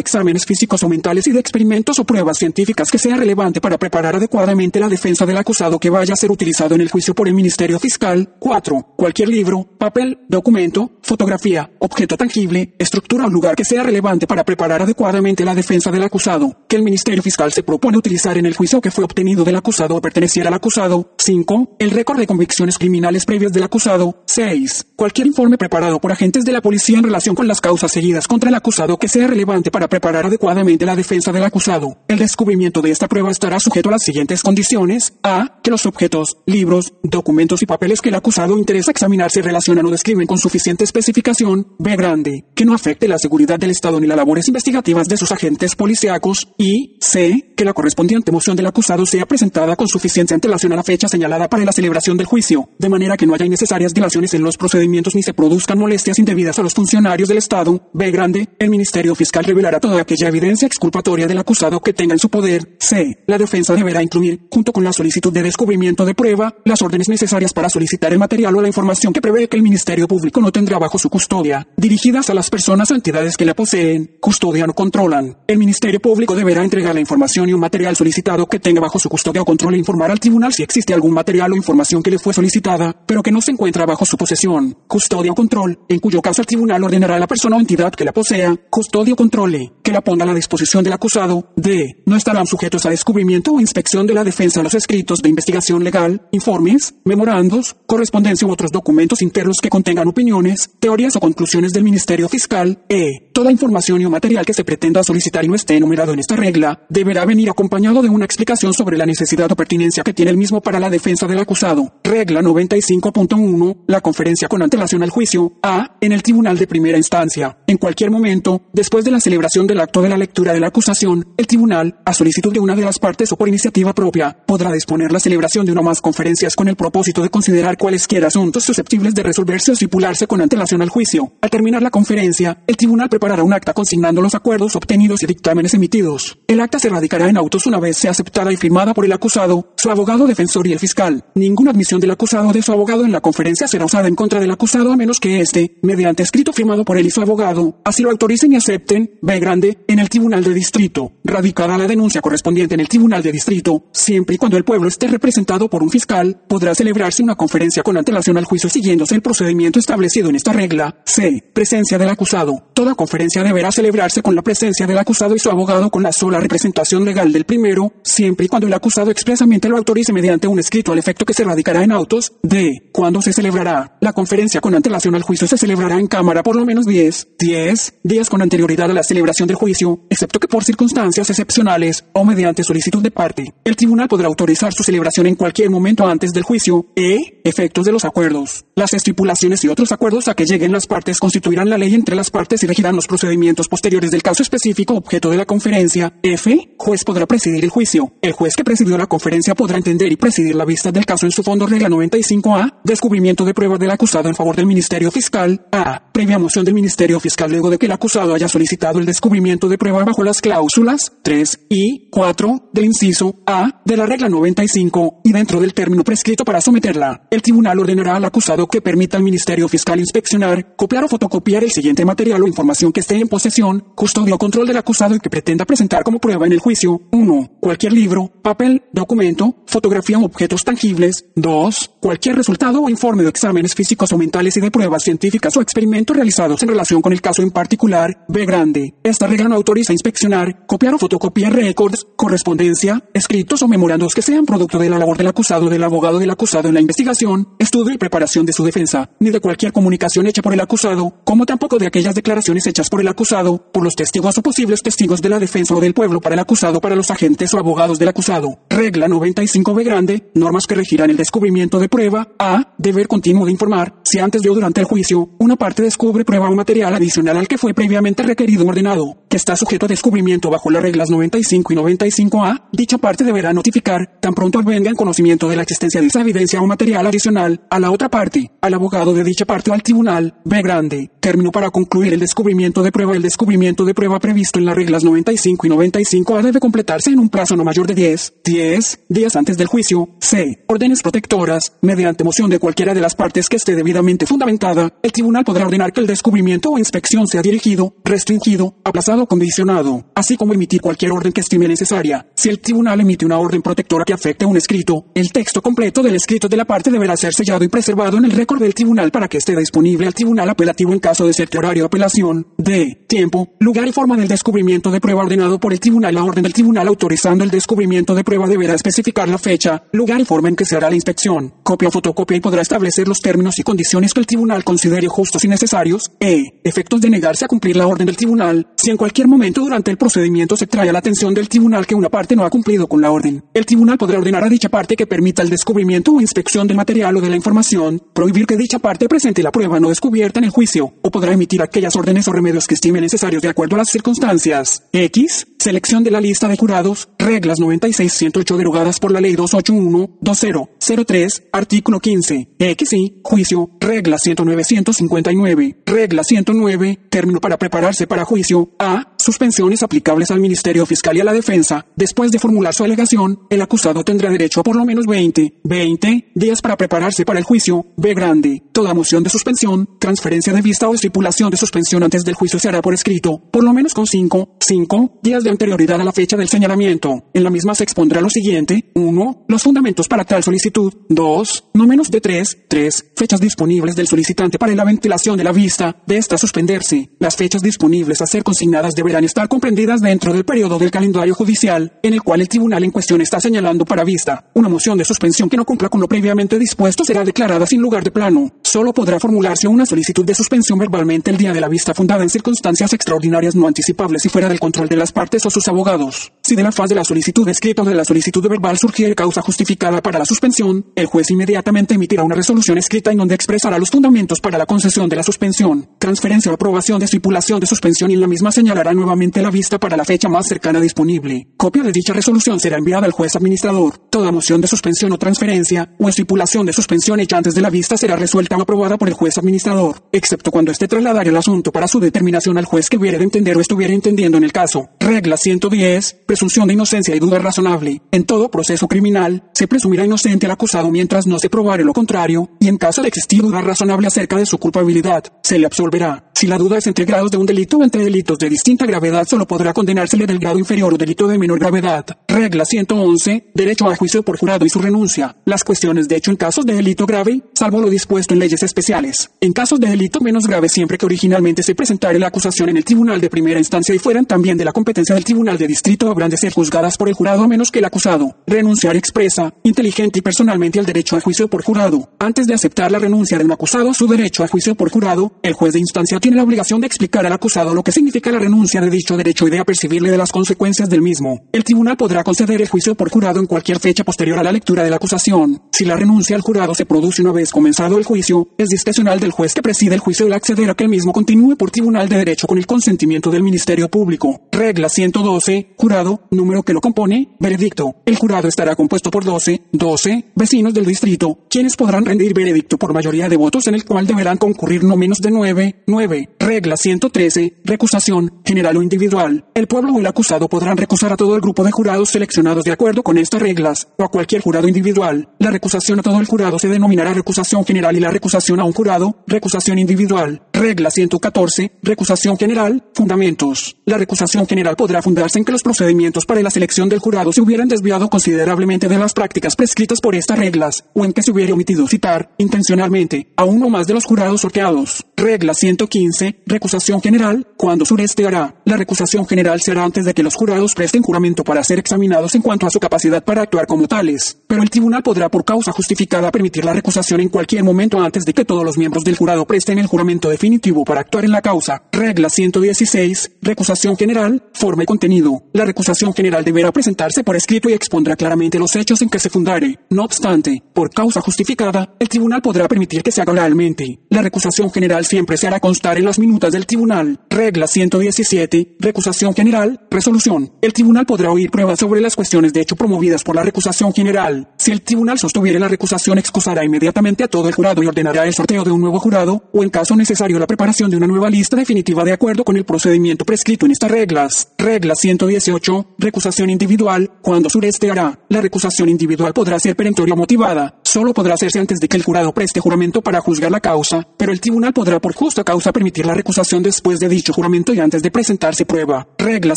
exámenes 0.00 0.46
físicos 0.56 0.82
o 0.84 0.88
mentales 0.88 1.26
y 1.26 1.32
de 1.32 1.38
experimentos 1.38 1.98
o 1.98 2.04
pruebas 2.04 2.38
científicas 2.38 2.90
que 2.90 2.96
sea 2.96 3.14
relevante 3.14 3.60
para 3.60 3.76
preparar 3.76 4.16
adecuadamente 4.16 4.80
la 4.80 4.88
defensa 4.88 5.26
del 5.26 5.36
acusado 5.36 5.78
que 5.78 5.90
vaya 5.90 6.14
a 6.14 6.16
ser 6.16 6.30
utilizado 6.30 6.74
en 6.74 6.80
el 6.80 6.90
juicio 6.90 7.14
por 7.14 7.28
el 7.28 7.34
Ministerio 7.34 7.78
Fiscal. 7.78 8.36
4. 8.38 8.94
Cualquier 8.96 9.28
libro, 9.28 9.68
papel, 9.76 10.20
documento, 10.30 10.92
fotografía, 11.02 11.70
objeto 11.78 12.16
tangible, 12.16 12.72
estructura 12.78 13.26
o 13.26 13.28
lugar 13.28 13.54
que 13.54 13.66
sea 13.66 13.82
relevante 13.82 14.26
para 14.26 14.44
preparar 14.44 14.80
adecuadamente 14.80 15.44
la 15.44 15.54
defensa 15.54 15.90
del 15.90 16.04
acusado, 16.04 16.64
que 16.66 16.76
el 16.76 16.82
Ministerio 16.82 17.22
Fiscal 17.22 17.52
se 17.52 17.62
propone 17.62 17.98
utilizar 17.98 18.38
en 18.38 18.46
el 18.46 18.56
juicio 18.56 18.80
que 18.80 18.90
fue 18.90 19.04
obtenido 19.04 19.44
del 19.44 19.56
acusado 19.56 19.96
o 19.96 20.00
perteneciera 20.00 20.48
al 20.48 20.54
acusado. 20.54 21.12
5. 21.18 21.76
El 21.78 21.90
récord 21.90 22.18
de 22.18 22.26
convicciones 22.26 22.78
criminales 22.78 23.26
previas 23.26 23.52
del 23.52 23.64
acusado. 23.64 24.22
6. 24.24 24.86
Cualquier 24.96 25.26
informe 25.26 25.58
preparado 25.58 26.00
por 26.00 26.12
agentes 26.12 26.46
de 26.46 26.52
la 26.52 26.62
policía 26.62 26.96
en 26.96 27.04
relación 27.04 27.34
con 27.34 27.46
las 27.46 27.60
causas 27.60 27.92
seguidas 27.92 28.26
contra 28.26 28.48
el 28.48 28.54
acusado 28.54 28.96
que 28.96 29.08
sea 29.08 29.26
relevante 29.26 29.70
para 29.70 29.88
preparar 29.88 30.24
adecuadamente 30.24 30.45
la 30.54 30.96
defensa 30.96 31.32
del 31.32 31.42
acusado. 31.42 31.98
El 32.06 32.18
descubrimiento 32.18 32.80
de 32.80 32.90
esta 32.90 33.08
prueba 33.08 33.30
estará 33.30 33.58
sujeto 33.58 33.88
a 33.88 33.92
las 33.92 34.02
siguientes 34.02 34.42
condiciones. 34.42 35.14
A. 35.22 35.60
Que 35.62 35.70
los 35.70 35.86
objetos, 35.86 36.38
libros, 36.46 36.94
documentos 37.02 37.62
y 37.62 37.66
papeles 37.66 38.00
que 38.00 38.10
el 38.10 38.14
acusado 38.14 38.56
interesa 38.56 38.90
examinar 38.90 39.30
se 39.30 39.42
relacionan 39.42 39.86
o 39.86 39.90
describen 39.90 40.26
con 40.26 40.38
suficiente 40.38 40.84
especificación. 40.84 41.74
B. 41.78 41.96
Grande. 41.96 42.44
Que 42.54 42.64
no 42.64 42.74
afecte 42.74 43.08
la 43.08 43.18
seguridad 43.18 43.58
del 43.58 43.70
Estado 43.72 43.98
ni 43.98 44.06
las 44.06 44.16
labores 44.16 44.46
investigativas 44.46 45.08
de 45.08 45.16
sus 45.16 45.32
agentes 45.32 45.74
policíacos. 45.74 46.48
Y 46.58 46.96
C. 47.00 47.52
Que 47.56 47.64
la 47.64 47.72
correspondiente 47.72 48.30
moción 48.30 48.56
del 48.56 48.66
acusado 48.66 49.04
sea 49.06 49.26
presentada 49.26 49.74
con 49.74 49.88
suficiente 49.88 50.34
antelación 50.34 50.72
a 50.72 50.76
la 50.76 50.84
fecha 50.84 51.08
señalada 51.08 51.48
para 51.48 51.64
la 51.64 51.72
celebración 51.72 52.16
del 52.16 52.26
juicio, 52.26 52.68
de 52.78 52.88
manera 52.88 53.16
que 53.16 53.26
no 53.26 53.34
haya 53.34 53.46
innecesarias 53.46 53.94
dilaciones 53.94 54.34
en 54.34 54.42
los 54.42 54.56
procedimientos 54.56 55.14
ni 55.14 55.22
se 55.22 55.34
produzcan 55.34 55.78
molestias 55.78 56.18
indebidas 56.18 56.58
a 56.58 56.62
los 56.62 56.74
funcionarios 56.74 57.28
del 57.28 57.38
Estado. 57.38 57.90
B. 57.92 58.10
Grande. 58.10 58.48
El 58.58 58.70
Ministerio 58.70 59.14
Fiscal 59.14 59.44
revelará 59.44 59.80
toda 59.80 60.00
aquella 60.00 60.30
evidencia 60.36 60.66
exculpatoria 60.66 61.26
del 61.26 61.38
acusado 61.38 61.80
que 61.80 61.92
tenga 61.92 62.14
en 62.14 62.18
su 62.18 62.28
poder. 62.28 62.76
C. 62.78 63.24
La 63.26 63.38
defensa 63.38 63.74
deberá 63.74 64.02
incluir, 64.02 64.46
junto 64.50 64.72
con 64.72 64.84
la 64.84 64.92
solicitud 64.92 65.32
de 65.32 65.42
descubrimiento 65.42 66.04
de 66.04 66.14
prueba, 66.14 66.56
las 66.64 66.82
órdenes 66.82 67.08
necesarias 67.08 67.52
para 67.52 67.68
solicitar 67.68 68.12
el 68.12 68.18
material 68.18 68.54
o 68.56 68.60
la 68.60 68.68
información 68.68 69.12
que 69.12 69.20
prevé 69.20 69.48
que 69.48 69.56
el 69.56 69.62
Ministerio 69.62 70.06
Público 70.06 70.40
no 70.40 70.52
tendrá 70.52 70.78
bajo 70.78 70.98
su 70.98 71.08
custodia, 71.08 71.68
dirigidas 71.76 72.30
a 72.30 72.34
las 72.34 72.50
personas 72.50 72.90
o 72.90 72.94
entidades 72.94 73.36
que 73.36 73.44
la 73.44 73.54
poseen, 73.54 74.16
custodian 74.20 74.70
o 74.70 74.74
controlan. 74.74 75.38
El 75.46 75.58
Ministerio 75.58 76.00
Público 76.00 76.34
deberá 76.34 76.62
entregar 76.62 76.94
la 76.94 77.00
información 77.00 77.48
y 77.48 77.52
un 77.52 77.60
material 77.60 77.96
solicitado 77.96 78.46
que 78.46 78.60
tenga 78.60 78.80
bajo 78.80 78.98
su 78.98 79.08
custodia 79.08 79.42
o 79.42 79.44
control 79.44 79.74
e 79.74 79.78
informar 79.78 80.10
al 80.10 80.20
tribunal 80.20 80.52
si 80.52 80.62
existe 80.62 80.92
algún 80.92 81.14
material 81.14 81.52
o 81.52 81.56
información 81.56 82.02
que 82.02 82.10
le 82.10 82.18
fue 82.18 82.34
solicitada, 82.34 82.94
pero 83.06 83.22
que 83.22 83.32
no 83.32 83.40
se 83.40 83.52
encuentra 83.52 83.86
bajo 83.86 84.04
su 84.04 84.16
posesión, 84.16 84.76
custodia 84.86 85.32
o 85.32 85.34
control, 85.34 85.78
en 85.88 85.98
cuyo 85.98 86.20
caso 86.20 86.42
el 86.42 86.46
tribunal 86.46 86.84
ordenará 86.84 87.16
a 87.16 87.18
la 87.18 87.26
persona 87.26 87.56
o 87.56 87.60
entidad 87.60 87.92
que 87.92 88.04
la 88.04 88.12
posea, 88.12 88.54
custodia 88.68 89.14
o 89.14 89.16
controle, 89.16 89.72
que 89.82 89.92
la 89.92 90.02
ponga 90.02 90.25
la 90.26 90.34
disposición 90.34 90.84
del 90.84 90.92
acusado. 90.92 91.52
D. 91.56 92.02
No 92.06 92.16
estarán 92.16 92.46
sujetos 92.46 92.86
a 92.86 92.90
descubrimiento 92.90 93.52
o 93.52 93.60
inspección 93.60 94.06
de 94.06 94.14
la 94.14 94.24
defensa 94.24 94.62
los 94.62 94.74
escritos 94.74 95.22
de 95.22 95.28
investigación 95.28 95.82
legal, 95.82 96.28
informes, 96.32 96.94
memorandos, 97.04 97.76
correspondencia 97.86 98.46
u 98.46 98.52
otros 98.52 98.72
documentos 98.72 99.22
internos 99.22 99.58
que 99.62 99.70
contengan 99.70 100.08
opiniones, 100.08 100.70
teorías 100.78 101.16
o 101.16 101.20
conclusiones 101.20 101.72
del 101.72 101.84
Ministerio 101.84 102.28
Fiscal. 102.28 102.84
E. 102.88 103.25
Toda 103.36 103.52
información 103.52 104.02
o 104.02 104.08
material 104.08 104.46
que 104.46 104.54
se 104.54 104.64
pretenda 104.64 105.04
solicitar 105.04 105.44
y 105.44 105.48
no 105.48 105.56
esté 105.56 105.76
enumerado 105.76 106.14
en 106.14 106.20
esta 106.20 106.36
regla, 106.36 106.80
deberá 106.88 107.26
venir 107.26 107.50
acompañado 107.50 108.00
de 108.00 108.08
una 108.08 108.24
explicación 108.24 108.72
sobre 108.72 108.96
la 108.96 109.04
necesidad 109.04 109.52
o 109.52 109.54
pertinencia 109.54 110.02
que 110.02 110.14
tiene 110.14 110.30
el 110.30 110.38
mismo 110.38 110.62
para 110.62 110.80
la 110.80 110.88
defensa 110.88 111.26
del 111.26 111.40
acusado. 111.40 111.92
Regla 112.02 112.40
95.1. 112.40 113.76
La 113.88 114.00
conferencia 114.00 114.48
con 114.48 114.62
antelación 114.62 115.02
al 115.02 115.10
juicio. 115.10 115.52
A. 115.62 115.98
En 116.00 116.12
el 116.12 116.22
Tribunal 116.22 116.56
de 116.56 116.66
Primera 116.66 116.96
Instancia. 116.96 117.58
En 117.66 117.76
cualquier 117.76 118.10
momento, 118.10 118.62
después 118.72 119.04
de 119.04 119.10
la 119.10 119.20
celebración 119.20 119.66
del 119.66 119.80
acto 119.80 120.00
de 120.00 120.08
la 120.08 120.16
lectura 120.16 120.54
de 120.54 120.60
la 120.60 120.68
acusación, 120.68 121.34
el 121.36 121.46
tribunal, 121.46 122.00
a 122.06 122.14
solicitud 122.14 122.54
de 122.54 122.60
una 122.60 122.74
de 122.74 122.86
las 122.86 122.98
partes 122.98 123.30
o 123.32 123.36
por 123.36 123.48
iniciativa 123.48 123.92
propia, 123.92 124.34
podrá 124.46 124.72
disponer 124.72 125.12
la 125.12 125.20
celebración 125.20 125.66
de 125.66 125.72
una 125.72 125.82
o 125.82 125.84
más 125.84 126.00
conferencias 126.00 126.56
con 126.56 126.68
el 126.68 126.76
propósito 126.76 127.20
de 127.20 127.28
considerar 127.28 127.76
cualesquiera 127.76 128.28
asuntos 128.28 128.64
susceptibles 128.64 129.14
de 129.14 129.24
resolverse 129.24 129.72
o 129.72 129.74
estipularse 129.74 130.26
con 130.26 130.40
antelación 130.40 130.80
al 130.80 130.88
juicio. 130.88 131.34
Al 131.42 131.50
terminar 131.50 131.82
la 131.82 131.90
conferencia, 131.90 132.62
el 132.66 132.78
tribunal 132.78 133.10
preparará 133.26 133.42
un 133.42 133.52
acta 133.52 133.72
consignando 133.72 134.22
los 134.22 134.36
acuerdos 134.36 134.76
obtenidos 134.76 135.20
y 135.24 135.26
dictámenes 135.26 135.74
emitidos. 135.74 136.38
El 136.46 136.60
acta 136.60 136.78
se 136.78 136.88
radicará 136.88 137.28
en 137.28 137.36
autos 137.36 137.66
una 137.66 137.80
vez 137.80 137.96
sea 137.96 138.12
aceptada 138.12 138.52
y 138.52 138.56
firmada 138.56 138.94
por 138.94 139.04
el 139.04 139.12
acusado, 139.12 139.72
su 139.76 139.90
abogado 139.90 140.28
defensor 140.28 140.64
y 140.68 140.72
el 140.72 140.78
fiscal. 140.78 141.24
Ninguna 141.34 141.72
admisión 141.72 142.00
del 142.00 142.12
acusado 142.12 142.50
o 142.50 142.52
de 142.52 142.62
su 142.62 142.70
abogado 142.70 143.04
en 143.04 143.10
la 143.10 143.20
conferencia 143.20 143.66
será 143.66 143.84
usada 143.84 144.06
en 144.06 144.14
contra 144.14 144.38
del 144.38 144.52
acusado 144.52 144.92
a 144.92 144.96
menos 144.96 145.18
que 145.18 145.40
éste, 145.40 145.76
mediante 145.82 146.22
escrito 146.22 146.52
firmado 146.52 146.84
por 146.84 146.98
él 146.98 147.06
y 147.06 147.10
su 147.10 147.20
abogado, 147.20 147.80
así 147.84 148.04
lo 148.04 148.12
autoricen 148.12 148.52
y 148.52 148.56
acepten, 148.56 149.18
B 149.20 149.40
grande, 149.40 149.78
en 149.88 149.98
el 149.98 150.08
Tribunal 150.08 150.44
de 150.44 150.54
Distrito, 150.54 151.14
radicada 151.24 151.76
la 151.76 151.88
denuncia 151.88 152.20
correspondiente 152.20 152.74
en 152.74 152.80
el 152.80 152.88
Tribunal 152.88 153.24
de 153.24 153.32
Distrito, 153.32 153.86
siempre 153.90 154.36
y 154.36 154.38
cuando 154.38 154.56
el 154.56 154.64
pueblo 154.64 154.86
esté 154.86 155.08
representado 155.08 155.68
por 155.68 155.82
un 155.82 155.90
fiscal, 155.90 156.42
podrá 156.46 156.76
celebrarse 156.76 157.24
una 157.24 157.34
conferencia 157.34 157.82
con 157.82 157.96
antelación 157.96 158.38
al 158.38 158.44
juicio 158.44 158.70
siguiéndose 158.70 159.16
el 159.16 159.22
procedimiento 159.22 159.80
establecido 159.80 160.28
en 160.28 160.36
esta 160.36 160.52
regla. 160.52 161.02
C. 161.04 161.42
Presencia 161.52 161.98
del 161.98 162.10
acusado. 162.10 162.68
Toda 162.72 162.94
conferencia 162.94 163.15
deberá 163.18 163.72
celebrarse 163.72 164.22
con 164.22 164.34
la 164.34 164.42
presencia 164.42 164.86
del 164.86 164.98
acusado 164.98 165.34
y 165.34 165.38
su 165.38 165.50
abogado 165.50 165.90
con 165.90 166.02
la 166.02 166.12
sola 166.12 166.38
representación 166.40 167.04
legal 167.04 167.32
del 167.32 167.44
primero, 167.44 167.92
siempre 168.02 168.46
y 168.46 168.48
cuando 168.48 168.66
el 168.66 168.74
acusado 168.74 169.10
expresamente 169.10 169.68
lo 169.68 169.76
autorice 169.76 170.12
mediante 170.12 170.48
un 170.48 170.58
escrito 170.58 170.92
al 170.92 170.98
efecto 170.98 171.24
que 171.24 171.34
se 171.34 171.44
radicará 171.44 171.82
en 171.82 171.92
autos. 171.92 172.32
D. 172.42 172.90
¿Cuándo 172.92 173.22
se 173.22 173.32
celebrará? 173.32 173.96
La 174.00 174.12
conferencia 174.12 174.60
con 174.60 174.74
antelación 174.74 175.14
al 175.14 175.22
juicio 175.22 175.46
se 175.46 175.58
celebrará 175.58 175.98
en 175.98 176.06
cámara 176.06 176.42
por 176.42 176.56
lo 176.56 176.64
menos 176.64 176.86
10, 176.86 177.28
10 177.38 177.94
días 178.02 178.30
con 178.30 178.42
anterioridad 178.42 178.90
a 178.90 178.94
la 178.94 179.02
celebración 179.02 179.48
del 179.48 179.56
juicio, 179.56 180.00
excepto 180.10 180.38
que 180.38 180.48
por 180.48 180.64
circunstancias 180.64 181.28
excepcionales 181.30 182.04
o 182.12 182.24
mediante 182.24 182.64
solicitud 182.64 183.02
de 183.02 183.10
parte, 183.10 183.54
el 183.64 183.76
tribunal 183.76 184.08
podrá 184.08 184.28
autorizar 184.28 184.72
su 184.72 184.82
celebración 184.82 185.26
en 185.26 185.34
cualquier 185.34 185.70
momento 185.70 186.06
antes 186.06 186.32
del 186.32 186.42
juicio 186.42 186.86
e 186.94 187.40
efectos 187.44 187.84
de 187.84 187.92
los 187.92 188.04
acuerdos. 188.04 188.64
Las 188.74 188.92
estipulaciones 188.92 189.64
y 189.64 189.68
otros 189.68 189.92
acuerdos 189.92 190.28
a 190.28 190.34
que 190.34 190.44
lleguen 190.44 190.72
las 190.72 190.86
partes 190.86 191.18
constituirán 191.18 191.70
la 191.70 191.78
ley 191.78 191.94
entre 191.94 192.16
las 192.16 192.30
partes 192.30 192.62
y 192.62 192.66
regirán 192.66 192.96
los 192.96 193.05
procedimientos 193.06 193.68
posteriores 193.68 194.10
del 194.10 194.22
caso 194.22 194.42
específico 194.42 194.94
objeto 194.94 195.30
de 195.30 195.36
la 195.36 195.46
conferencia. 195.46 196.14
F. 196.22 196.74
Juez 196.78 197.04
podrá 197.04 197.26
presidir 197.26 197.64
el 197.64 197.70
juicio. 197.70 198.12
El 198.22 198.32
juez 198.32 198.54
que 198.56 198.64
presidió 198.64 198.98
la 198.98 199.06
conferencia 199.06 199.54
podrá 199.54 199.76
entender 199.76 200.10
y 200.12 200.16
presidir 200.16 200.54
la 200.54 200.64
vista 200.64 200.92
del 200.92 201.06
caso 201.06 201.26
en 201.26 201.32
su 201.32 201.42
fondo 201.42 201.66
regla 201.66 201.88
95A. 201.88 202.80
Descubrimiento 202.84 203.44
de 203.44 203.54
pruebas 203.54 203.78
del 203.78 203.90
acusado 203.90 204.28
en 204.28 204.34
favor 204.34 204.56
del 204.56 204.66
Ministerio 204.66 205.10
Fiscal. 205.10 205.66
A. 205.72 206.12
Previa 206.12 206.38
moción 206.38 206.64
del 206.64 206.74
Ministerio 206.74 207.20
Fiscal 207.20 207.50
luego 207.50 207.70
de 207.70 207.78
que 207.78 207.86
el 207.86 207.92
acusado 207.92 208.34
haya 208.34 208.48
solicitado 208.48 208.98
el 208.98 209.06
descubrimiento 209.06 209.68
de 209.68 209.78
prueba 209.78 210.04
bajo 210.04 210.22
las 210.22 210.40
cláusulas 210.40 211.12
3 211.22 211.66
y 211.68 212.08
4 212.10 212.70
del 212.72 212.84
inciso 212.84 213.42
A 213.46 213.82
de 213.84 213.96
la 213.96 214.06
regla 214.06 214.28
95 214.28 215.20
y 215.24 215.32
dentro 215.32 215.60
del 215.60 215.74
término 215.74 216.04
prescrito 216.04 216.44
para 216.44 216.60
someterla. 216.60 217.26
El 217.30 217.42
tribunal 217.42 217.78
ordenará 217.78 218.16
al 218.16 218.24
acusado 218.24 218.66
que 218.66 218.80
permita 218.80 219.16
al 219.16 219.22
Ministerio 219.22 219.68
Fiscal 219.68 220.00
inspeccionar, 220.00 220.74
copiar 220.76 221.04
o 221.04 221.08
fotocopiar 221.08 221.64
el 221.64 221.70
siguiente 221.70 222.04
material 222.04 222.42
o 222.42 222.46
información 222.46 222.92
que 222.96 223.00
esté 223.00 223.16
en 223.16 223.28
posesión, 223.28 223.92
custodia 223.94 224.36
o 224.36 224.38
control 224.38 224.66
del 224.66 224.78
acusado 224.78 225.14
y 225.14 225.20
que 225.20 225.28
pretenda 225.28 225.66
presentar 225.66 226.02
como 226.02 226.18
prueba 226.18 226.46
en 226.46 226.52
el 226.52 226.60
juicio. 226.60 227.02
1. 227.12 227.58
Cualquier 227.60 227.92
libro, 227.92 228.32
papel, 228.40 228.84
documento, 228.90 229.54
fotografía 229.66 230.18
o 230.18 230.24
objetos 230.24 230.64
tangibles. 230.64 231.26
2. 231.34 231.90
Cualquier 232.00 232.36
resultado 232.36 232.80
o 232.80 232.88
informe 232.88 233.22
de 233.22 233.28
exámenes 233.28 233.74
físicos 233.74 234.10
o 234.12 234.16
mentales 234.16 234.56
y 234.56 234.62
de 234.62 234.70
pruebas 234.70 235.02
científicas 235.02 235.54
o 235.58 235.60
experimentos 235.60 236.16
realizados 236.16 236.62
en 236.62 236.70
relación 236.70 237.02
con 237.02 237.12
el 237.12 237.20
caso 237.20 237.42
en 237.42 237.50
particular. 237.50 238.24
B. 238.28 238.46
Grande. 238.46 238.94
Esta 239.02 239.26
regla 239.26 239.48
no 239.48 239.56
autoriza 239.56 239.92
inspeccionar, 239.92 240.64
copiar 240.66 240.94
o 240.94 240.98
fotocopiar 240.98 241.52
récords, 241.52 242.06
correspondencia, 242.16 243.04
escritos 243.12 243.60
o 243.60 243.68
memorandos 243.68 244.14
que 244.14 244.22
sean 244.22 244.46
producto 244.46 244.78
de 244.78 244.88
la 244.88 244.98
labor 244.98 245.18
del 245.18 245.26
acusado, 245.26 245.68
del 245.68 245.84
abogado 245.84 246.18
del 246.18 246.30
acusado 246.30 246.68
en 246.68 246.74
la 246.74 246.80
investigación, 246.80 247.48
estudio 247.58 247.92
y 247.92 247.98
preparación 247.98 248.46
de 248.46 248.54
su 248.54 248.64
defensa, 248.64 249.10
ni 249.20 249.28
de 249.28 249.40
cualquier 249.40 249.74
comunicación 249.74 250.26
hecha 250.26 250.40
por 250.40 250.54
el 250.54 250.60
acusado, 250.60 251.12
como 251.24 251.44
tampoco 251.44 251.76
de 251.76 251.88
aquellas 251.88 252.14
declaraciones 252.14 252.66
hechas 252.66 252.75
por 252.84 253.00
el 253.00 253.08
acusado, 253.08 253.58
por 253.72 253.82
los 253.82 253.94
testigos 253.94 254.36
o 254.36 254.42
posibles 254.42 254.82
testigos 254.82 255.22
de 255.22 255.30
la 255.30 255.38
defensa 255.38 255.74
o 255.74 255.80
del 255.80 255.94
pueblo 255.94 256.20
para 256.20 256.34
el 256.34 256.40
acusado, 256.40 256.80
para 256.80 256.94
los 256.94 257.10
agentes 257.10 257.52
o 257.54 257.58
abogados 257.58 257.98
del 257.98 258.08
acusado. 258.08 258.58
Regla 258.68 259.08
95b 259.08 259.84
grande, 259.84 260.30
normas 260.34 260.66
que 260.66 260.74
regirán 260.74 261.10
el 261.10 261.16
descubrimiento 261.16 261.78
de 261.78 261.88
prueba. 261.88 262.28
A. 262.38 262.74
Deber 262.76 263.08
continuo 263.08 263.46
de 263.46 263.52
informar, 263.52 263.94
si 264.04 264.18
antes 264.18 264.42
de 264.42 264.50
o 264.50 264.54
durante 264.54 264.80
el 264.80 264.86
juicio, 264.86 265.30
una 265.38 265.56
parte 265.56 265.82
descubre 265.82 266.24
prueba 266.24 266.50
o 266.50 266.54
material 266.54 266.94
adicional 266.94 267.38
al 267.38 267.48
que 267.48 267.58
fue 267.58 267.72
previamente 267.72 268.22
requerido 268.22 268.64
o 268.64 268.68
ordenado, 268.68 269.24
que 269.28 269.38
está 269.38 269.56
sujeto 269.56 269.86
a 269.86 269.88
descubrimiento 269.88 270.50
bajo 270.50 270.70
las 270.70 270.82
reglas 270.82 271.08
95 271.08 271.72
y 271.72 271.76
95A, 271.76 272.64
dicha 272.72 272.98
parte 272.98 273.24
deberá 273.24 273.52
notificar, 273.52 274.18
tan 274.20 274.34
pronto 274.34 274.62
venga 274.62 274.90
en 274.90 274.96
conocimiento 274.96 275.48
de 275.48 275.56
la 275.56 275.62
existencia 275.62 276.00
de 276.00 276.08
esa 276.08 276.20
evidencia 276.20 276.60
o 276.60 276.66
material 276.66 277.06
adicional, 277.06 277.62
a 277.70 277.80
la 277.80 277.90
otra 277.90 278.10
parte, 278.10 278.50
al 278.60 278.74
abogado 278.74 279.14
de 279.14 279.24
dicha 279.24 279.46
parte 279.46 279.70
o 279.70 279.74
al 279.74 279.82
tribunal, 279.82 280.34
B 280.44 280.60
grande. 280.62 281.10
Término 281.20 281.50
para 281.50 281.70
concluir 281.70 282.12
el 282.12 282.20
descubrimiento 282.20 282.65
de 282.66 282.92
prueba. 282.92 283.14
El 283.14 283.22
descubrimiento 283.22 283.84
de 283.84 283.94
prueba 283.94 284.18
previsto 284.18 284.58
en 284.58 284.64
las 284.64 284.74
reglas 284.74 285.04
95 285.04 285.66
y 285.66 285.70
95A 285.70 286.42
debe 286.42 286.60
completarse 286.60 287.10
en 287.10 287.18
un 287.18 287.28
plazo 287.28 287.56
no 287.56 287.64
mayor 287.64 287.86
de 287.86 287.94
10, 287.94 288.34
10 288.44 289.00
días 289.08 289.36
antes 289.36 289.56
del 289.56 289.68
juicio. 289.68 290.08
C. 290.20 290.64
Órdenes 290.66 291.02
protectoras. 291.02 291.74
Mediante 291.80 292.24
moción 292.24 292.50
de 292.50 292.58
cualquiera 292.58 292.92
de 292.92 293.00
las 293.00 293.14
partes 293.14 293.48
que 293.48 293.56
esté 293.56 293.74
debidamente 293.74 294.26
fundamentada, 294.26 294.92
el 295.02 295.12
tribunal 295.12 295.44
podrá 295.44 295.66
ordenar 295.66 295.92
que 295.92 296.00
el 296.00 296.06
descubrimiento 296.06 296.70
o 296.70 296.78
inspección 296.78 297.26
sea 297.26 297.42
dirigido, 297.42 297.94
restringido, 298.04 298.76
aplazado 298.84 299.22
o 299.22 299.26
condicionado, 299.26 300.06
así 300.14 300.36
como 300.36 300.52
emitir 300.52 300.80
cualquier 300.80 301.12
orden 301.12 301.32
que 301.32 301.40
estime 301.40 301.68
necesaria. 301.68 302.26
Si 302.34 302.48
el 302.48 302.60
tribunal 302.60 303.00
emite 303.00 303.24
una 303.24 303.38
orden 303.38 303.62
protectora 303.62 304.04
que 304.04 304.12
afecte 304.12 304.44
a 304.44 304.48
un 304.48 304.56
escrito, 304.56 305.06
el 305.14 305.30
texto 305.30 305.62
completo 305.62 306.02
del 306.02 306.16
escrito 306.16 306.48
de 306.48 306.56
la 306.56 306.64
parte 306.64 306.90
deberá 306.90 307.16
ser 307.16 307.32
sellado 307.32 307.64
y 307.64 307.68
preservado 307.68 308.18
en 308.18 308.24
el 308.24 308.32
récord 308.32 308.60
del 308.60 308.74
tribunal 308.74 309.10
para 309.10 309.28
que 309.28 309.38
esté 309.38 309.56
disponible 309.56 310.06
al 310.06 310.14
tribunal 310.14 310.48
apelativo 310.50 310.92
en 310.92 310.98
caso 310.98 311.26
de 311.26 311.32
ser 311.32 311.48
horario 311.56 311.84
de 311.84 311.86
apelación. 311.86 312.46
D. 312.58 313.04
Tiempo, 313.06 313.54
lugar 313.60 313.86
y 313.86 313.92
forma 313.92 314.16
del 314.16 314.28
descubrimiento 314.28 314.90
de 314.90 315.00
prueba 315.00 315.22
ordenado 315.22 315.60
por 315.60 315.72
el 315.72 315.80
tribunal. 315.80 316.14
La 316.14 316.24
orden 316.24 316.42
del 316.42 316.52
tribunal 316.52 316.88
autorizando 316.88 317.44
el 317.44 317.50
descubrimiento 317.50 318.14
de 318.14 318.24
prueba 318.24 318.46
deberá 318.46 318.74
especificar 318.74 319.28
la 319.28 319.38
fecha, 319.38 319.84
lugar 319.92 320.20
y 320.20 320.24
forma 320.24 320.48
en 320.48 320.56
que 320.56 320.64
se 320.64 320.76
hará 320.76 320.88
la 320.88 320.96
inspección. 320.96 321.54
Copia 321.62 321.88
o 321.88 321.92
fotocopia 321.92 322.36
y 322.36 322.40
podrá 322.40 322.62
establecer 322.62 323.06
los 323.06 323.20
términos 323.20 323.58
y 323.58 323.62
condiciones 323.62 324.12
que 324.12 324.20
el 324.20 324.26
tribunal 324.26 324.64
considere 324.64 325.06
justos 325.08 325.44
y 325.44 325.48
necesarios. 325.48 326.10
E. 326.18 326.60
Efectos 326.64 327.00
de 327.00 327.10
negarse 327.10 327.44
a 327.44 327.48
cumplir 327.48 327.76
la 327.76 327.86
orden 327.86 328.06
del 328.06 328.16
tribunal. 328.16 328.66
Si 328.76 328.90
en 328.90 328.96
cualquier 328.96 329.28
momento 329.28 329.60
durante 329.60 329.90
el 329.90 329.98
procedimiento 329.98 330.56
se 330.56 330.66
trae 330.66 330.88
a 330.88 330.92
la 330.92 330.98
atención 330.98 331.34
del 331.34 331.48
tribunal 331.48 331.86
que 331.86 331.94
una 331.94 332.08
parte 332.08 332.36
no 332.36 332.44
ha 332.44 332.50
cumplido 332.50 332.86
con 332.86 333.00
la 333.00 333.10
orden, 333.10 333.44
el 333.52 333.66
tribunal 333.66 333.98
podrá 333.98 334.18
ordenar 334.18 334.44
a 334.44 334.48
dicha 334.48 334.68
parte 334.68 334.96
que 334.96 335.06
permita 335.06 335.42
el 335.42 335.50
descubrimiento 335.50 336.12
o 336.12 336.20
inspección 336.20 336.66
del 336.66 336.76
material 336.76 337.16
o 337.16 337.20
de 337.20 337.30
la 337.30 337.36
información, 337.36 338.02
prohibir 338.12 338.46
que 338.46 338.56
dicha 338.56 338.78
parte 338.78 339.08
presente 339.08 339.42
la 339.42 339.52
prueba 339.52 339.78
no 339.78 339.88
descubierta 339.88 340.40
en 340.40 340.44
el 340.44 340.50
juicio, 340.50 340.94
o 341.02 341.10
podrá 341.10 341.32
emitir 341.32 341.62
aquellas 341.62 341.94
órdenes 341.96 342.26
o 342.28 342.32
remedios 342.46 342.68
que 342.68 342.74
estime 342.74 343.00
necesarios 343.00 343.42
de 343.42 343.48
acuerdo 343.48 343.74
a 343.74 343.78
las 343.78 343.88
circunstancias. 343.90 344.84
X. 344.92 345.55
Selección 345.66 346.04
de 346.04 346.12
la 346.12 346.20
lista 346.20 346.46
de 346.46 346.56
jurados. 346.56 347.08
Reglas 347.18 347.58
96-108 347.58 348.56
derogadas 348.56 349.00
por 349.00 349.10
la 349.10 349.20
Ley 349.20 349.34
281-2003, 349.34 351.46
artículo 351.50 351.98
15. 351.98 352.50
XY. 352.56 353.22
Juicio. 353.24 353.70
Regla 353.80 354.16
109-159. 354.16 355.78
Regla 355.84 356.22
109. 356.22 357.00
Término 357.10 357.40
para 357.40 357.58
prepararse 357.58 358.06
para 358.06 358.24
juicio. 358.24 358.76
A. 358.78 359.16
Suspensiones 359.18 359.82
aplicables 359.82 360.30
al 360.30 360.38
Ministerio 360.38 360.86
Fiscal 360.86 361.16
y 361.16 361.20
a 361.20 361.24
la 361.24 361.32
Defensa. 361.32 361.84
Después 361.96 362.30
de 362.30 362.38
formular 362.38 362.72
su 362.72 362.84
alegación, 362.84 363.40
el 363.50 363.60
acusado 363.60 364.04
tendrá 364.04 364.30
derecho 364.30 364.60
a 364.60 364.62
por 364.62 364.76
lo 364.76 364.84
menos 364.84 365.06
20, 365.06 365.62
20 365.64 366.30
días 366.32 366.62
para 366.62 366.76
prepararse 366.76 367.24
para 367.24 367.40
el 367.40 367.44
juicio. 367.44 367.86
B 367.96 368.14
grande. 368.14 368.62
Toda 368.70 368.94
moción 368.94 369.24
de 369.24 369.30
suspensión, 369.30 369.88
transferencia 369.98 370.52
de 370.52 370.62
vista 370.62 370.88
o 370.88 370.94
estipulación 370.94 371.50
de 371.50 371.56
suspensión 371.56 372.04
antes 372.04 372.22
del 372.22 372.36
juicio 372.36 372.60
se 372.60 372.68
hará 372.68 372.80
por 372.80 372.94
escrito, 372.94 373.42
por 373.50 373.64
lo 373.64 373.72
menos 373.72 373.94
con 373.94 374.06
5, 374.06 374.58
5 374.60 375.18
días 375.24 375.42
de 375.42 375.55
anterioridad 375.56 376.00
a 376.00 376.04
la 376.04 376.12
fecha 376.12 376.36
del 376.36 376.48
señalamiento. 376.48 377.30
En 377.32 377.42
la 377.42 377.50
misma 377.50 377.74
se 377.74 377.84
expondrá 377.84 378.20
lo 378.20 378.28
siguiente. 378.28 378.90
1. 378.94 379.46
Los 379.48 379.62
fundamentos 379.62 380.06
para 380.06 380.24
tal 380.24 380.44
solicitud. 380.44 380.92
2. 381.08 381.64
No 381.72 381.86
menos 381.86 382.10
de 382.10 382.20
3, 382.20 382.58
3 382.68 383.12
fechas 383.16 383.40
disponibles 383.40 383.96
del 383.96 384.06
solicitante 384.06 384.58
para 384.58 384.74
la 384.74 384.84
ventilación 384.84 385.38
de 385.38 385.44
la 385.44 385.52
vista 385.52 385.96
de 386.06 386.18
esta 386.18 386.36
suspenderse. 386.36 387.10
Las 387.18 387.36
fechas 387.36 387.62
disponibles 387.62 388.20
a 388.20 388.26
ser 388.26 388.44
consignadas 388.44 388.94
deberán 388.94 389.24
estar 389.24 389.48
comprendidas 389.48 390.02
dentro 390.02 390.34
del 390.34 390.44
periodo 390.44 390.78
del 390.78 390.90
calendario 390.90 391.34
judicial 391.34 391.98
en 392.02 392.12
el 392.12 392.22
cual 392.22 392.42
el 392.42 392.48
tribunal 392.48 392.84
en 392.84 392.90
cuestión 392.90 393.22
está 393.22 393.40
señalando 393.40 393.86
para 393.86 394.04
vista. 394.04 394.50
Una 394.54 394.68
moción 394.68 394.98
de 394.98 395.06
suspensión 395.06 395.48
que 395.48 395.56
no 395.56 395.64
cumpla 395.64 395.88
con 395.88 396.02
lo 396.02 396.08
previamente 396.08 396.58
dispuesto 396.58 397.02
será 397.02 397.24
declarada 397.24 397.66
sin 397.66 397.80
lugar 397.80 398.04
de 398.04 398.10
plano. 398.10 398.52
Solo 398.62 398.92
podrá 398.92 399.18
formularse 399.18 399.66
una 399.66 399.86
solicitud 399.86 400.24
de 400.24 400.34
suspensión 400.34 400.78
verbalmente 400.78 401.30
el 401.30 401.38
día 401.38 401.54
de 401.54 401.60
la 401.62 401.68
vista 401.68 401.94
fundada 401.94 402.22
en 402.22 402.28
circunstancias 402.28 402.92
extraordinarias 402.92 403.56
no 403.56 403.66
anticipables 403.66 404.24
y 404.26 404.28
fuera 404.28 404.48
del 404.48 404.60
control 404.60 404.88
de 404.88 404.96
las 404.96 405.12
partes 405.12 405.45
o 405.46 405.50
sus 405.50 405.68
abogados. 405.68 406.32
Si 406.46 406.54
de 406.54 406.62
la 406.62 406.70
faz 406.70 406.88
de 406.88 406.94
la 406.94 407.02
solicitud 407.02 407.48
escrita 407.48 407.82
o 407.82 407.84
de 407.84 407.92
la 407.92 408.04
solicitud 408.04 408.48
verbal 408.48 408.78
surgiere 408.78 409.16
causa 409.16 409.42
justificada 409.42 410.00
para 410.00 410.20
la 410.20 410.24
suspensión, 410.24 410.92
el 410.94 411.06
juez 411.06 411.28
inmediatamente 411.32 411.94
emitirá 411.94 412.22
una 412.22 412.36
resolución 412.36 412.78
escrita 412.78 413.10
en 413.10 413.18
donde 413.18 413.34
expresará 413.34 413.80
los 413.80 413.90
fundamentos 413.90 414.40
para 414.40 414.56
la 414.56 414.64
concesión 414.64 415.08
de 415.08 415.16
la 415.16 415.24
suspensión, 415.24 415.88
transferencia 415.98 416.52
o 416.52 416.54
aprobación 416.54 417.00
de 417.00 417.06
estipulación 417.06 417.58
de 417.58 417.66
suspensión 417.66 418.12
y 418.12 418.16
la 418.16 418.28
misma 418.28 418.52
señalará 418.52 418.94
nuevamente 418.94 419.42
la 419.42 419.50
vista 419.50 419.80
para 419.80 419.96
la 419.96 420.04
fecha 420.04 420.28
más 420.28 420.46
cercana 420.46 420.78
disponible. 420.78 421.48
Copia 421.56 421.82
de 421.82 421.90
dicha 421.90 422.12
resolución 422.12 422.60
será 422.60 422.78
enviada 422.78 423.06
al 423.06 423.10
juez 423.10 423.34
administrador. 423.34 423.98
Toda 424.08 424.30
moción 424.30 424.60
de 424.60 424.68
suspensión 424.68 425.10
o 425.10 425.18
transferencia 425.18 425.96
o 425.98 426.08
estipulación 426.08 426.64
de 426.64 426.72
suspensión 426.72 427.18
hecha 427.18 427.38
antes 427.38 427.56
de 427.56 427.60
la 427.60 427.70
vista 427.70 427.96
será 427.96 428.14
resuelta 428.14 428.56
o 428.56 428.62
aprobada 428.62 428.96
por 428.98 429.08
el 429.08 429.14
juez 429.14 429.36
administrador, 429.36 430.04
excepto 430.12 430.52
cuando 430.52 430.70
esté 430.70 430.86
trasladar 430.86 431.26
el 431.26 431.36
asunto 431.36 431.72
para 431.72 431.88
su 431.88 431.98
determinación 431.98 432.56
al 432.56 432.66
juez 432.66 432.88
que 432.88 432.98
hubiera 432.98 433.18
de 433.18 433.24
entender 433.24 433.56
o 433.56 433.60
estuviera 433.60 433.92
entendiendo 433.92 434.38
en 434.38 434.44
el 434.44 434.52
caso. 434.52 434.90
Regla 435.00 435.36
110. 435.36 436.18
Presunción 436.36 436.68
de 436.68 436.74
inocencia 436.74 437.16
y 437.16 437.18
duda 437.18 437.38
razonable. 437.38 438.02
En 438.10 438.24
todo 438.24 438.50
proceso 438.50 438.86
criminal, 438.86 439.42
se 439.54 439.66
presumirá 439.66 440.04
inocente 440.04 440.44
al 440.44 440.52
acusado 440.52 440.90
mientras 440.90 441.26
no 441.26 441.38
se 441.38 441.48
probare 441.48 441.82
lo 441.82 441.94
contrario, 441.94 442.50
y 442.60 442.68
en 442.68 442.76
caso 442.76 443.00
de 443.00 443.08
existir 443.08 443.40
duda 443.40 443.62
razonable 443.62 444.06
acerca 444.06 444.36
de 444.36 444.44
su 444.44 444.58
culpabilidad, 444.58 445.24
se 445.42 445.58
le 445.58 445.64
absolverá. 445.64 446.25
Si 446.38 446.46
la 446.46 446.58
duda 446.58 446.76
es 446.76 446.86
entre 446.86 447.06
grados 447.06 447.30
de 447.30 447.38
un 447.38 447.46
delito 447.46 447.78
o 447.78 447.82
entre 447.82 448.04
delitos 448.04 448.36
de 448.36 448.50
distinta 448.50 448.84
gravedad, 448.84 449.26
solo 449.26 449.46
podrá 449.46 449.72
condenársele 449.72 450.26
del 450.26 450.38
grado 450.38 450.58
inferior 450.58 450.92
o 450.92 450.98
delito 450.98 451.26
de 451.26 451.38
menor 451.38 451.58
gravedad. 451.58 452.04
Regla 452.28 452.66
111. 452.66 453.52
Derecho 453.54 453.88
a 453.88 453.96
juicio 453.96 454.22
por 454.22 454.36
jurado 454.36 454.66
y 454.66 454.68
su 454.68 454.78
renuncia. 454.78 455.34
Las 455.46 455.64
cuestiones 455.64 456.08
de 456.08 456.16
hecho 456.16 456.30
en 456.30 456.36
casos 456.36 456.66
de 456.66 456.74
delito 456.74 457.06
grave, 457.06 457.40
salvo 457.54 457.80
lo 457.80 457.88
dispuesto 457.88 458.34
en 458.34 458.40
leyes 458.40 458.62
especiales. 458.62 459.30
En 459.40 459.54
casos 459.54 459.80
de 459.80 459.88
delito 459.88 460.20
menos 460.20 460.46
grave 460.46 460.68
siempre 460.68 460.98
que 460.98 461.06
originalmente 461.06 461.62
se 461.62 461.74
presentara 461.74 462.18
la 462.18 462.26
acusación 462.26 462.68
en 462.68 462.76
el 462.76 462.84
tribunal 462.84 463.18
de 463.18 463.30
primera 463.30 463.58
instancia 463.58 463.94
y 463.94 463.98
fueran 463.98 464.26
también 464.26 464.58
de 464.58 464.66
la 464.66 464.74
competencia 464.74 465.14
del 465.14 465.24
tribunal 465.24 465.56
de 465.56 465.66
distrito 465.66 466.10
habrán 466.10 466.28
de 466.28 466.36
ser 466.36 466.52
juzgadas 466.52 466.98
por 466.98 467.08
el 467.08 467.14
jurado 467.14 467.44
a 467.44 467.48
menos 467.48 467.70
que 467.70 467.78
el 467.78 467.86
acusado 467.86 468.36
renunciar 468.46 468.94
expresa, 468.94 469.54
inteligente 469.62 470.18
y 470.18 470.22
personalmente 470.22 470.78
al 470.78 470.84
derecho 470.84 471.16
a 471.16 471.20
juicio 471.22 471.48
por 471.48 471.64
jurado. 471.64 472.10
Antes 472.18 472.46
de 472.46 472.52
aceptar 472.52 472.92
la 472.92 472.98
renuncia 472.98 473.38
de 473.38 473.44
un 473.46 473.52
acusado 473.52 473.94
su 473.94 474.06
derecho 474.06 474.44
a 474.44 474.48
juicio 474.48 474.74
por 474.74 474.90
jurado, 474.90 475.32
el 475.42 475.54
juez 475.54 475.72
de 475.72 475.78
instancia 475.78 476.20
tiene 476.26 476.38
la 476.38 476.42
obligación 476.42 476.80
de 476.80 476.88
explicar 476.88 477.24
al 477.24 477.32
acusado 477.32 477.72
lo 477.72 477.84
que 477.84 477.92
significa 477.92 478.32
la 478.32 478.40
renuncia 478.40 478.80
de 478.80 478.90
dicho 478.90 479.16
derecho 479.16 479.46
y 479.46 479.50
de 479.52 479.60
apercibirle 479.60 480.10
de 480.10 480.18
las 480.18 480.32
consecuencias 480.32 480.90
del 480.90 481.00
mismo. 481.00 481.44
El 481.52 481.62
tribunal 481.62 481.96
podrá 481.96 482.24
conceder 482.24 482.60
el 482.60 482.68
juicio 482.68 482.96
por 482.96 483.10
jurado 483.10 483.38
en 483.38 483.46
cualquier 483.46 483.78
fecha 483.78 484.02
posterior 484.02 484.36
a 484.36 484.42
la 484.42 484.50
lectura 484.50 484.82
de 484.82 484.90
la 484.90 484.96
acusación. 484.96 485.62
Si 485.70 485.84
la 485.84 485.94
renuncia 485.94 486.34
al 486.34 486.42
jurado 486.42 486.74
se 486.74 486.84
produce 486.84 487.22
una 487.22 487.30
vez 487.30 487.52
comenzado 487.52 487.96
el 487.96 488.02
juicio, 488.02 488.48
es 488.58 488.70
discrecional 488.70 489.20
del 489.20 489.30
juez 489.30 489.54
que 489.54 489.62
preside 489.62 489.94
el 489.94 490.00
juicio 490.00 490.26
el 490.26 490.32
acceder 490.32 490.68
a 490.68 490.74
que 490.74 490.82
el 490.82 490.90
mismo 490.90 491.12
continúe 491.12 491.54
por 491.54 491.70
tribunal 491.70 492.08
de 492.08 492.16
derecho 492.16 492.48
con 492.48 492.58
el 492.58 492.66
consentimiento 492.66 493.30
del 493.30 493.44
Ministerio 493.44 493.88
Público. 493.88 494.48
Regla 494.50 494.88
112. 494.88 495.74
Jurado, 495.76 496.22
número 496.32 496.64
que 496.64 496.72
lo 496.72 496.80
compone, 496.80 497.36
veredicto. 497.38 498.02
El 498.04 498.16
jurado 498.16 498.48
estará 498.48 498.74
compuesto 498.74 499.12
por 499.12 499.24
12, 499.24 499.66
12 499.70 500.32
vecinos 500.34 500.74
del 500.74 500.86
distrito, 500.86 501.46
quienes 501.48 501.76
podrán 501.76 502.04
rendir 502.04 502.34
veredicto 502.34 502.78
por 502.78 502.92
mayoría 502.92 503.28
de 503.28 503.36
votos 503.36 503.68
en 503.68 503.74
el 503.74 503.84
cual 503.84 504.08
deberán 504.08 504.38
concurrir 504.38 504.82
no 504.82 504.96
menos 504.96 505.18
de 505.18 505.30
9, 505.30 505.84
9. 505.86 506.15
Regla 506.38 506.76
113. 506.76 507.60
Recusación, 507.64 508.40
general 508.44 508.76
o 508.76 508.82
individual. 508.82 509.46
El 509.54 509.66
pueblo 509.66 509.94
o 509.94 509.98
el 509.98 510.06
acusado 510.06 510.48
podrán 510.48 510.76
recusar 510.76 511.12
a 511.12 511.16
todo 511.16 511.34
el 511.34 511.40
grupo 511.40 511.64
de 511.64 511.70
jurados 511.70 512.10
seleccionados 512.10 512.64
de 512.64 512.72
acuerdo 512.72 513.02
con 513.02 513.18
estas 513.18 513.42
reglas, 513.42 513.88
o 513.98 514.04
a 514.04 514.08
cualquier 514.08 514.42
jurado 514.42 514.68
individual. 514.68 515.28
La 515.38 515.50
recusación 515.50 515.98
a 515.98 516.02
todo 516.02 516.20
el 516.20 516.26
jurado 516.26 516.58
se 516.58 516.68
denominará 516.68 517.12
recusación 517.12 517.64
general 517.64 517.96
y 517.96 518.00
la 518.00 518.10
recusación 518.10 518.60
a 518.60 518.64
un 518.64 518.72
jurado, 518.72 519.24
recusación 519.26 519.78
individual. 519.78 520.42
Regla 520.52 520.90
114. 520.90 521.72
Recusación 521.82 522.36
general. 522.36 522.84
Fundamentos. 522.94 523.76
La 523.84 523.98
recusación 523.98 524.46
general 524.46 524.76
podrá 524.76 525.02
fundarse 525.02 525.38
en 525.38 525.44
que 525.44 525.52
los 525.52 525.62
procedimientos 525.62 526.26
para 526.26 526.42
la 526.42 526.50
selección 526.50 526.88
del 526.88 527.00
jurado 527.00 527.32
se 527.32 527.40
hubieran 527.40 527.68
desviado 527.68 528.08
considerablemente 528.08 528.88
de 528.88 528.98
las 528.98 529.12
prácticas 529.12 529.56
prescritas 529.56 530.00
por 530.00 530.14
estas 530.14 530.38
reglas, 530.38 530.84
o 530.94 531.04
en 531.04 531.12
que 531.12 531.22
se 531.22 531.30
hubiera 531.30 531.54
omitido 531.54 531.86
citar, 531.86 532.34
intencionalmente, 532.38 533.32
a 533.36 533.44
uno 533.44 533.68
más 533.68 533.86
de 533.86 533.94
los 533.94 534.04
jurados 534.04 534.40
sorteados. 534.40 535.04
Regla 535.16 535.54
115. 535.54 536.05
Recusación 536.46 537.00
general. 537.00 537.46
Cuando 537.56 537.84
sureste 537.84 538.26
hará. 538.26 538.54
La 538.64 538.76
recusación 538.76 539.26
general 539.26 539.60
se 539.60 539.72
hará 539.72 539.84
antes 539.84 540.04
de 540.04 540.14
que 540.14 540.22
los 540.22 540.34
jurados 540.34 540.74
presten 540.74 541.02
juramento 541.02 541.42
para 541.44 541.64
ser 541.64 541.78
examinados 541.78 542.34
en 542.34 542.42
cuanto 542.42 542.66
a 542.66 542.70
su 542.70 542.78
capacidad 542.78 543.24
para 543.24 543.42
actuar 543.42 543.66
como 543.66 543.88
tales. 543.88 544.38
Pero 544.46 544.62
el 544.62 544.70
tribunal 544.70 545.02
podrá 545.02 545.28
por 545.28 545.44
causa 545.44 545.72
justificada 545.72 546.30
permitir 546.30 546.64
la 546.64 546.72
recusación 546.72 547.20
en 547.20 547.28
cualquier 547.28 547.64
momento 547.64 548.00
antes 548.00 548.24
de 548.24 548.34
que 548.34 548.44
todos 548.44 548.64
los 548.64 548.78
miembros 548.78 549.04
del 549.04 549.16
jurado 549.16 549.46
presten 549.46 549.78
el 549.78 549.86
juramento 549.86 550.28
definitivo 550.28 550.84
para 550.84 551.00
actuar 551.00 551.24
en 551.24 551.32
la 551.32 551.42
causa. 551.42 551.82
Regla 551.92 552.28
116. 552.28 553.32
Recusación 553.42 553.96
general. 553.96 554.44
Forma 554.52 554.82
y 554.82 554.86
contenido. 554.86 555.42
La 555.52 555.64
recusación 555.64 556.14
general 556.14 556.44
deberá 556.44 556.72
presentarse 556.72 557.24
por 557.24 557.36
escrito 557.36 557.68
y 557.68 557.72
expondrá 557.72 558.16
claramente 558.16 558.58
los 558.58 558.74
hechos 558.76 559.02
en 559.02 559.08
que 559.08 559.18
se 559.18 559.30
fundare. 559.30 559.78
No 559.90 560.04
obstante, 560.04 560.62
por 560.72 560.90
causa 560.90 561.20
justificada, 561.20 561.94
el 561.98 562.08
tribunal 562.08 562.42
podrá 562.42 562.68
permitir 562.68 563.02
que 563.02 563.12
se 563.12 563.22
haga 563.22 563.32
oralmente. 563.32 564.00
La 564.10 564.22
recusación 564.22 564.70
general 564.70 565.04
siempre 565.04 565.36
se 565.36 565.46
hará 565.46 565.60
constar 565.60 565.95
en 565.96 566.04
las 566.04 566.18
minutas 566.18 566.52
del 566.52 566.66
tribunal. 566.66 567.20
Regla 567.30 567.66
117. 567.66 568.76
Recusación 568.78 569.34
general. 569.34 569.80
Resolución. 569.90 570.52
El 570.60 570.72
tribunal 570.72 571.06
podrá 571.06 571.30
oír 571.30 571.50
pruebas 571.50 571.78
sobre 571.78 572.00
las 572.00 572.14
cuestiones 572.14 572.52
de 572.52 572.60
hecho 572.60 572.76
promovidas 572.76 573.24
por 573.24 573.34
la 573.36 573.42
recusación 573.42 573.92
general. 573.92 574.48
Si 574.58 574.72
el 574.72 574.82
tribunal 574.82 575.18
sostuviere 575.18 575.58
la 575.58 575.68
recusación, 575.68 576.18
excusará 576.18 576.64
inmediatamente 576.64 577.24
a 577.24 577.28
todo 577.28 577.48
el 577.48 577.54
jurado 577.54 577.82
y 577.82 577.86
ordenará 577.86 578.26
el 578.26 578.34
sorteo 578.34 578.64
de 578.64 578.70
un 578.70 578.80
nuevo 578.80 578.98
jurado, 578.98 579.48
o 579.52 579.62
en 579.62 579.70
caso 579.70 579.96
necesario 579.96 580.38
la 580.38 580.46
preparación 580.46 580.90
de 580.90 580.96
una 580.96 581.06
nueva 581.06 581.30
lista 581.30 581.56
definitiva 581.56 582.04
de 582.04 582.12
acuerdo 582.12 582.44
con 582.44 582.56
el 582.56 582.64
procedimiento 582.64 583.24
prescrito 583.24 583.66
en 583.66 583.72
estas 583.72 583.90
reglas. 583.90 584.48
Regla 584.58 584.94
118. 584.94 585.94
Recusación 585.98 586.50
individual. 586.50 587.10
Cuando 587.22 587.48
sureste 587.48 587.90
hará. 587.90 588.18
La 588.28 588.40
recusación 588.40 588.88
individual 588.88 589.32
podrá 589.32 589.58
ser 589.58 589.76
perentoria 589.76 590.14
o 590.14 590.16
motivada. 590.16 590.78
Solo 590.82 591.14
podrá 591.14 591.34
hacerse 591.34 591.58
antes 591.58 591.78
de 591.78 591.88
que 591.88 591.96
el 591.96 592.02
jurado 592.02 592.32
preste 592.32 592.60
juramento 592.60 593.02
para 593.02 593.20
juzgar 593.20 593.50
la 593.50 593.60
causa, 593.60 594.06
pero 594.16 594.32
el 594.32 594.40
tribunal 594.40 594.72
podrá 594.72 595.00
por 595.00 595.14
justa 595.14 595.44
causa 595.44 595.72
permitir 595.72 595.85
la 595.94 596.14
recusación 596.14 596.62
después 596.62 597.00
de 597.00 597.08
dicho 597.08 597.32
juramento 597.32 597.72
y 597.72 597.80
antes 597.80 598.02
de 598.02 598.10
presentarse 598.10 598.66
prueba. 598.66 599.08
Regla 599.16 599.56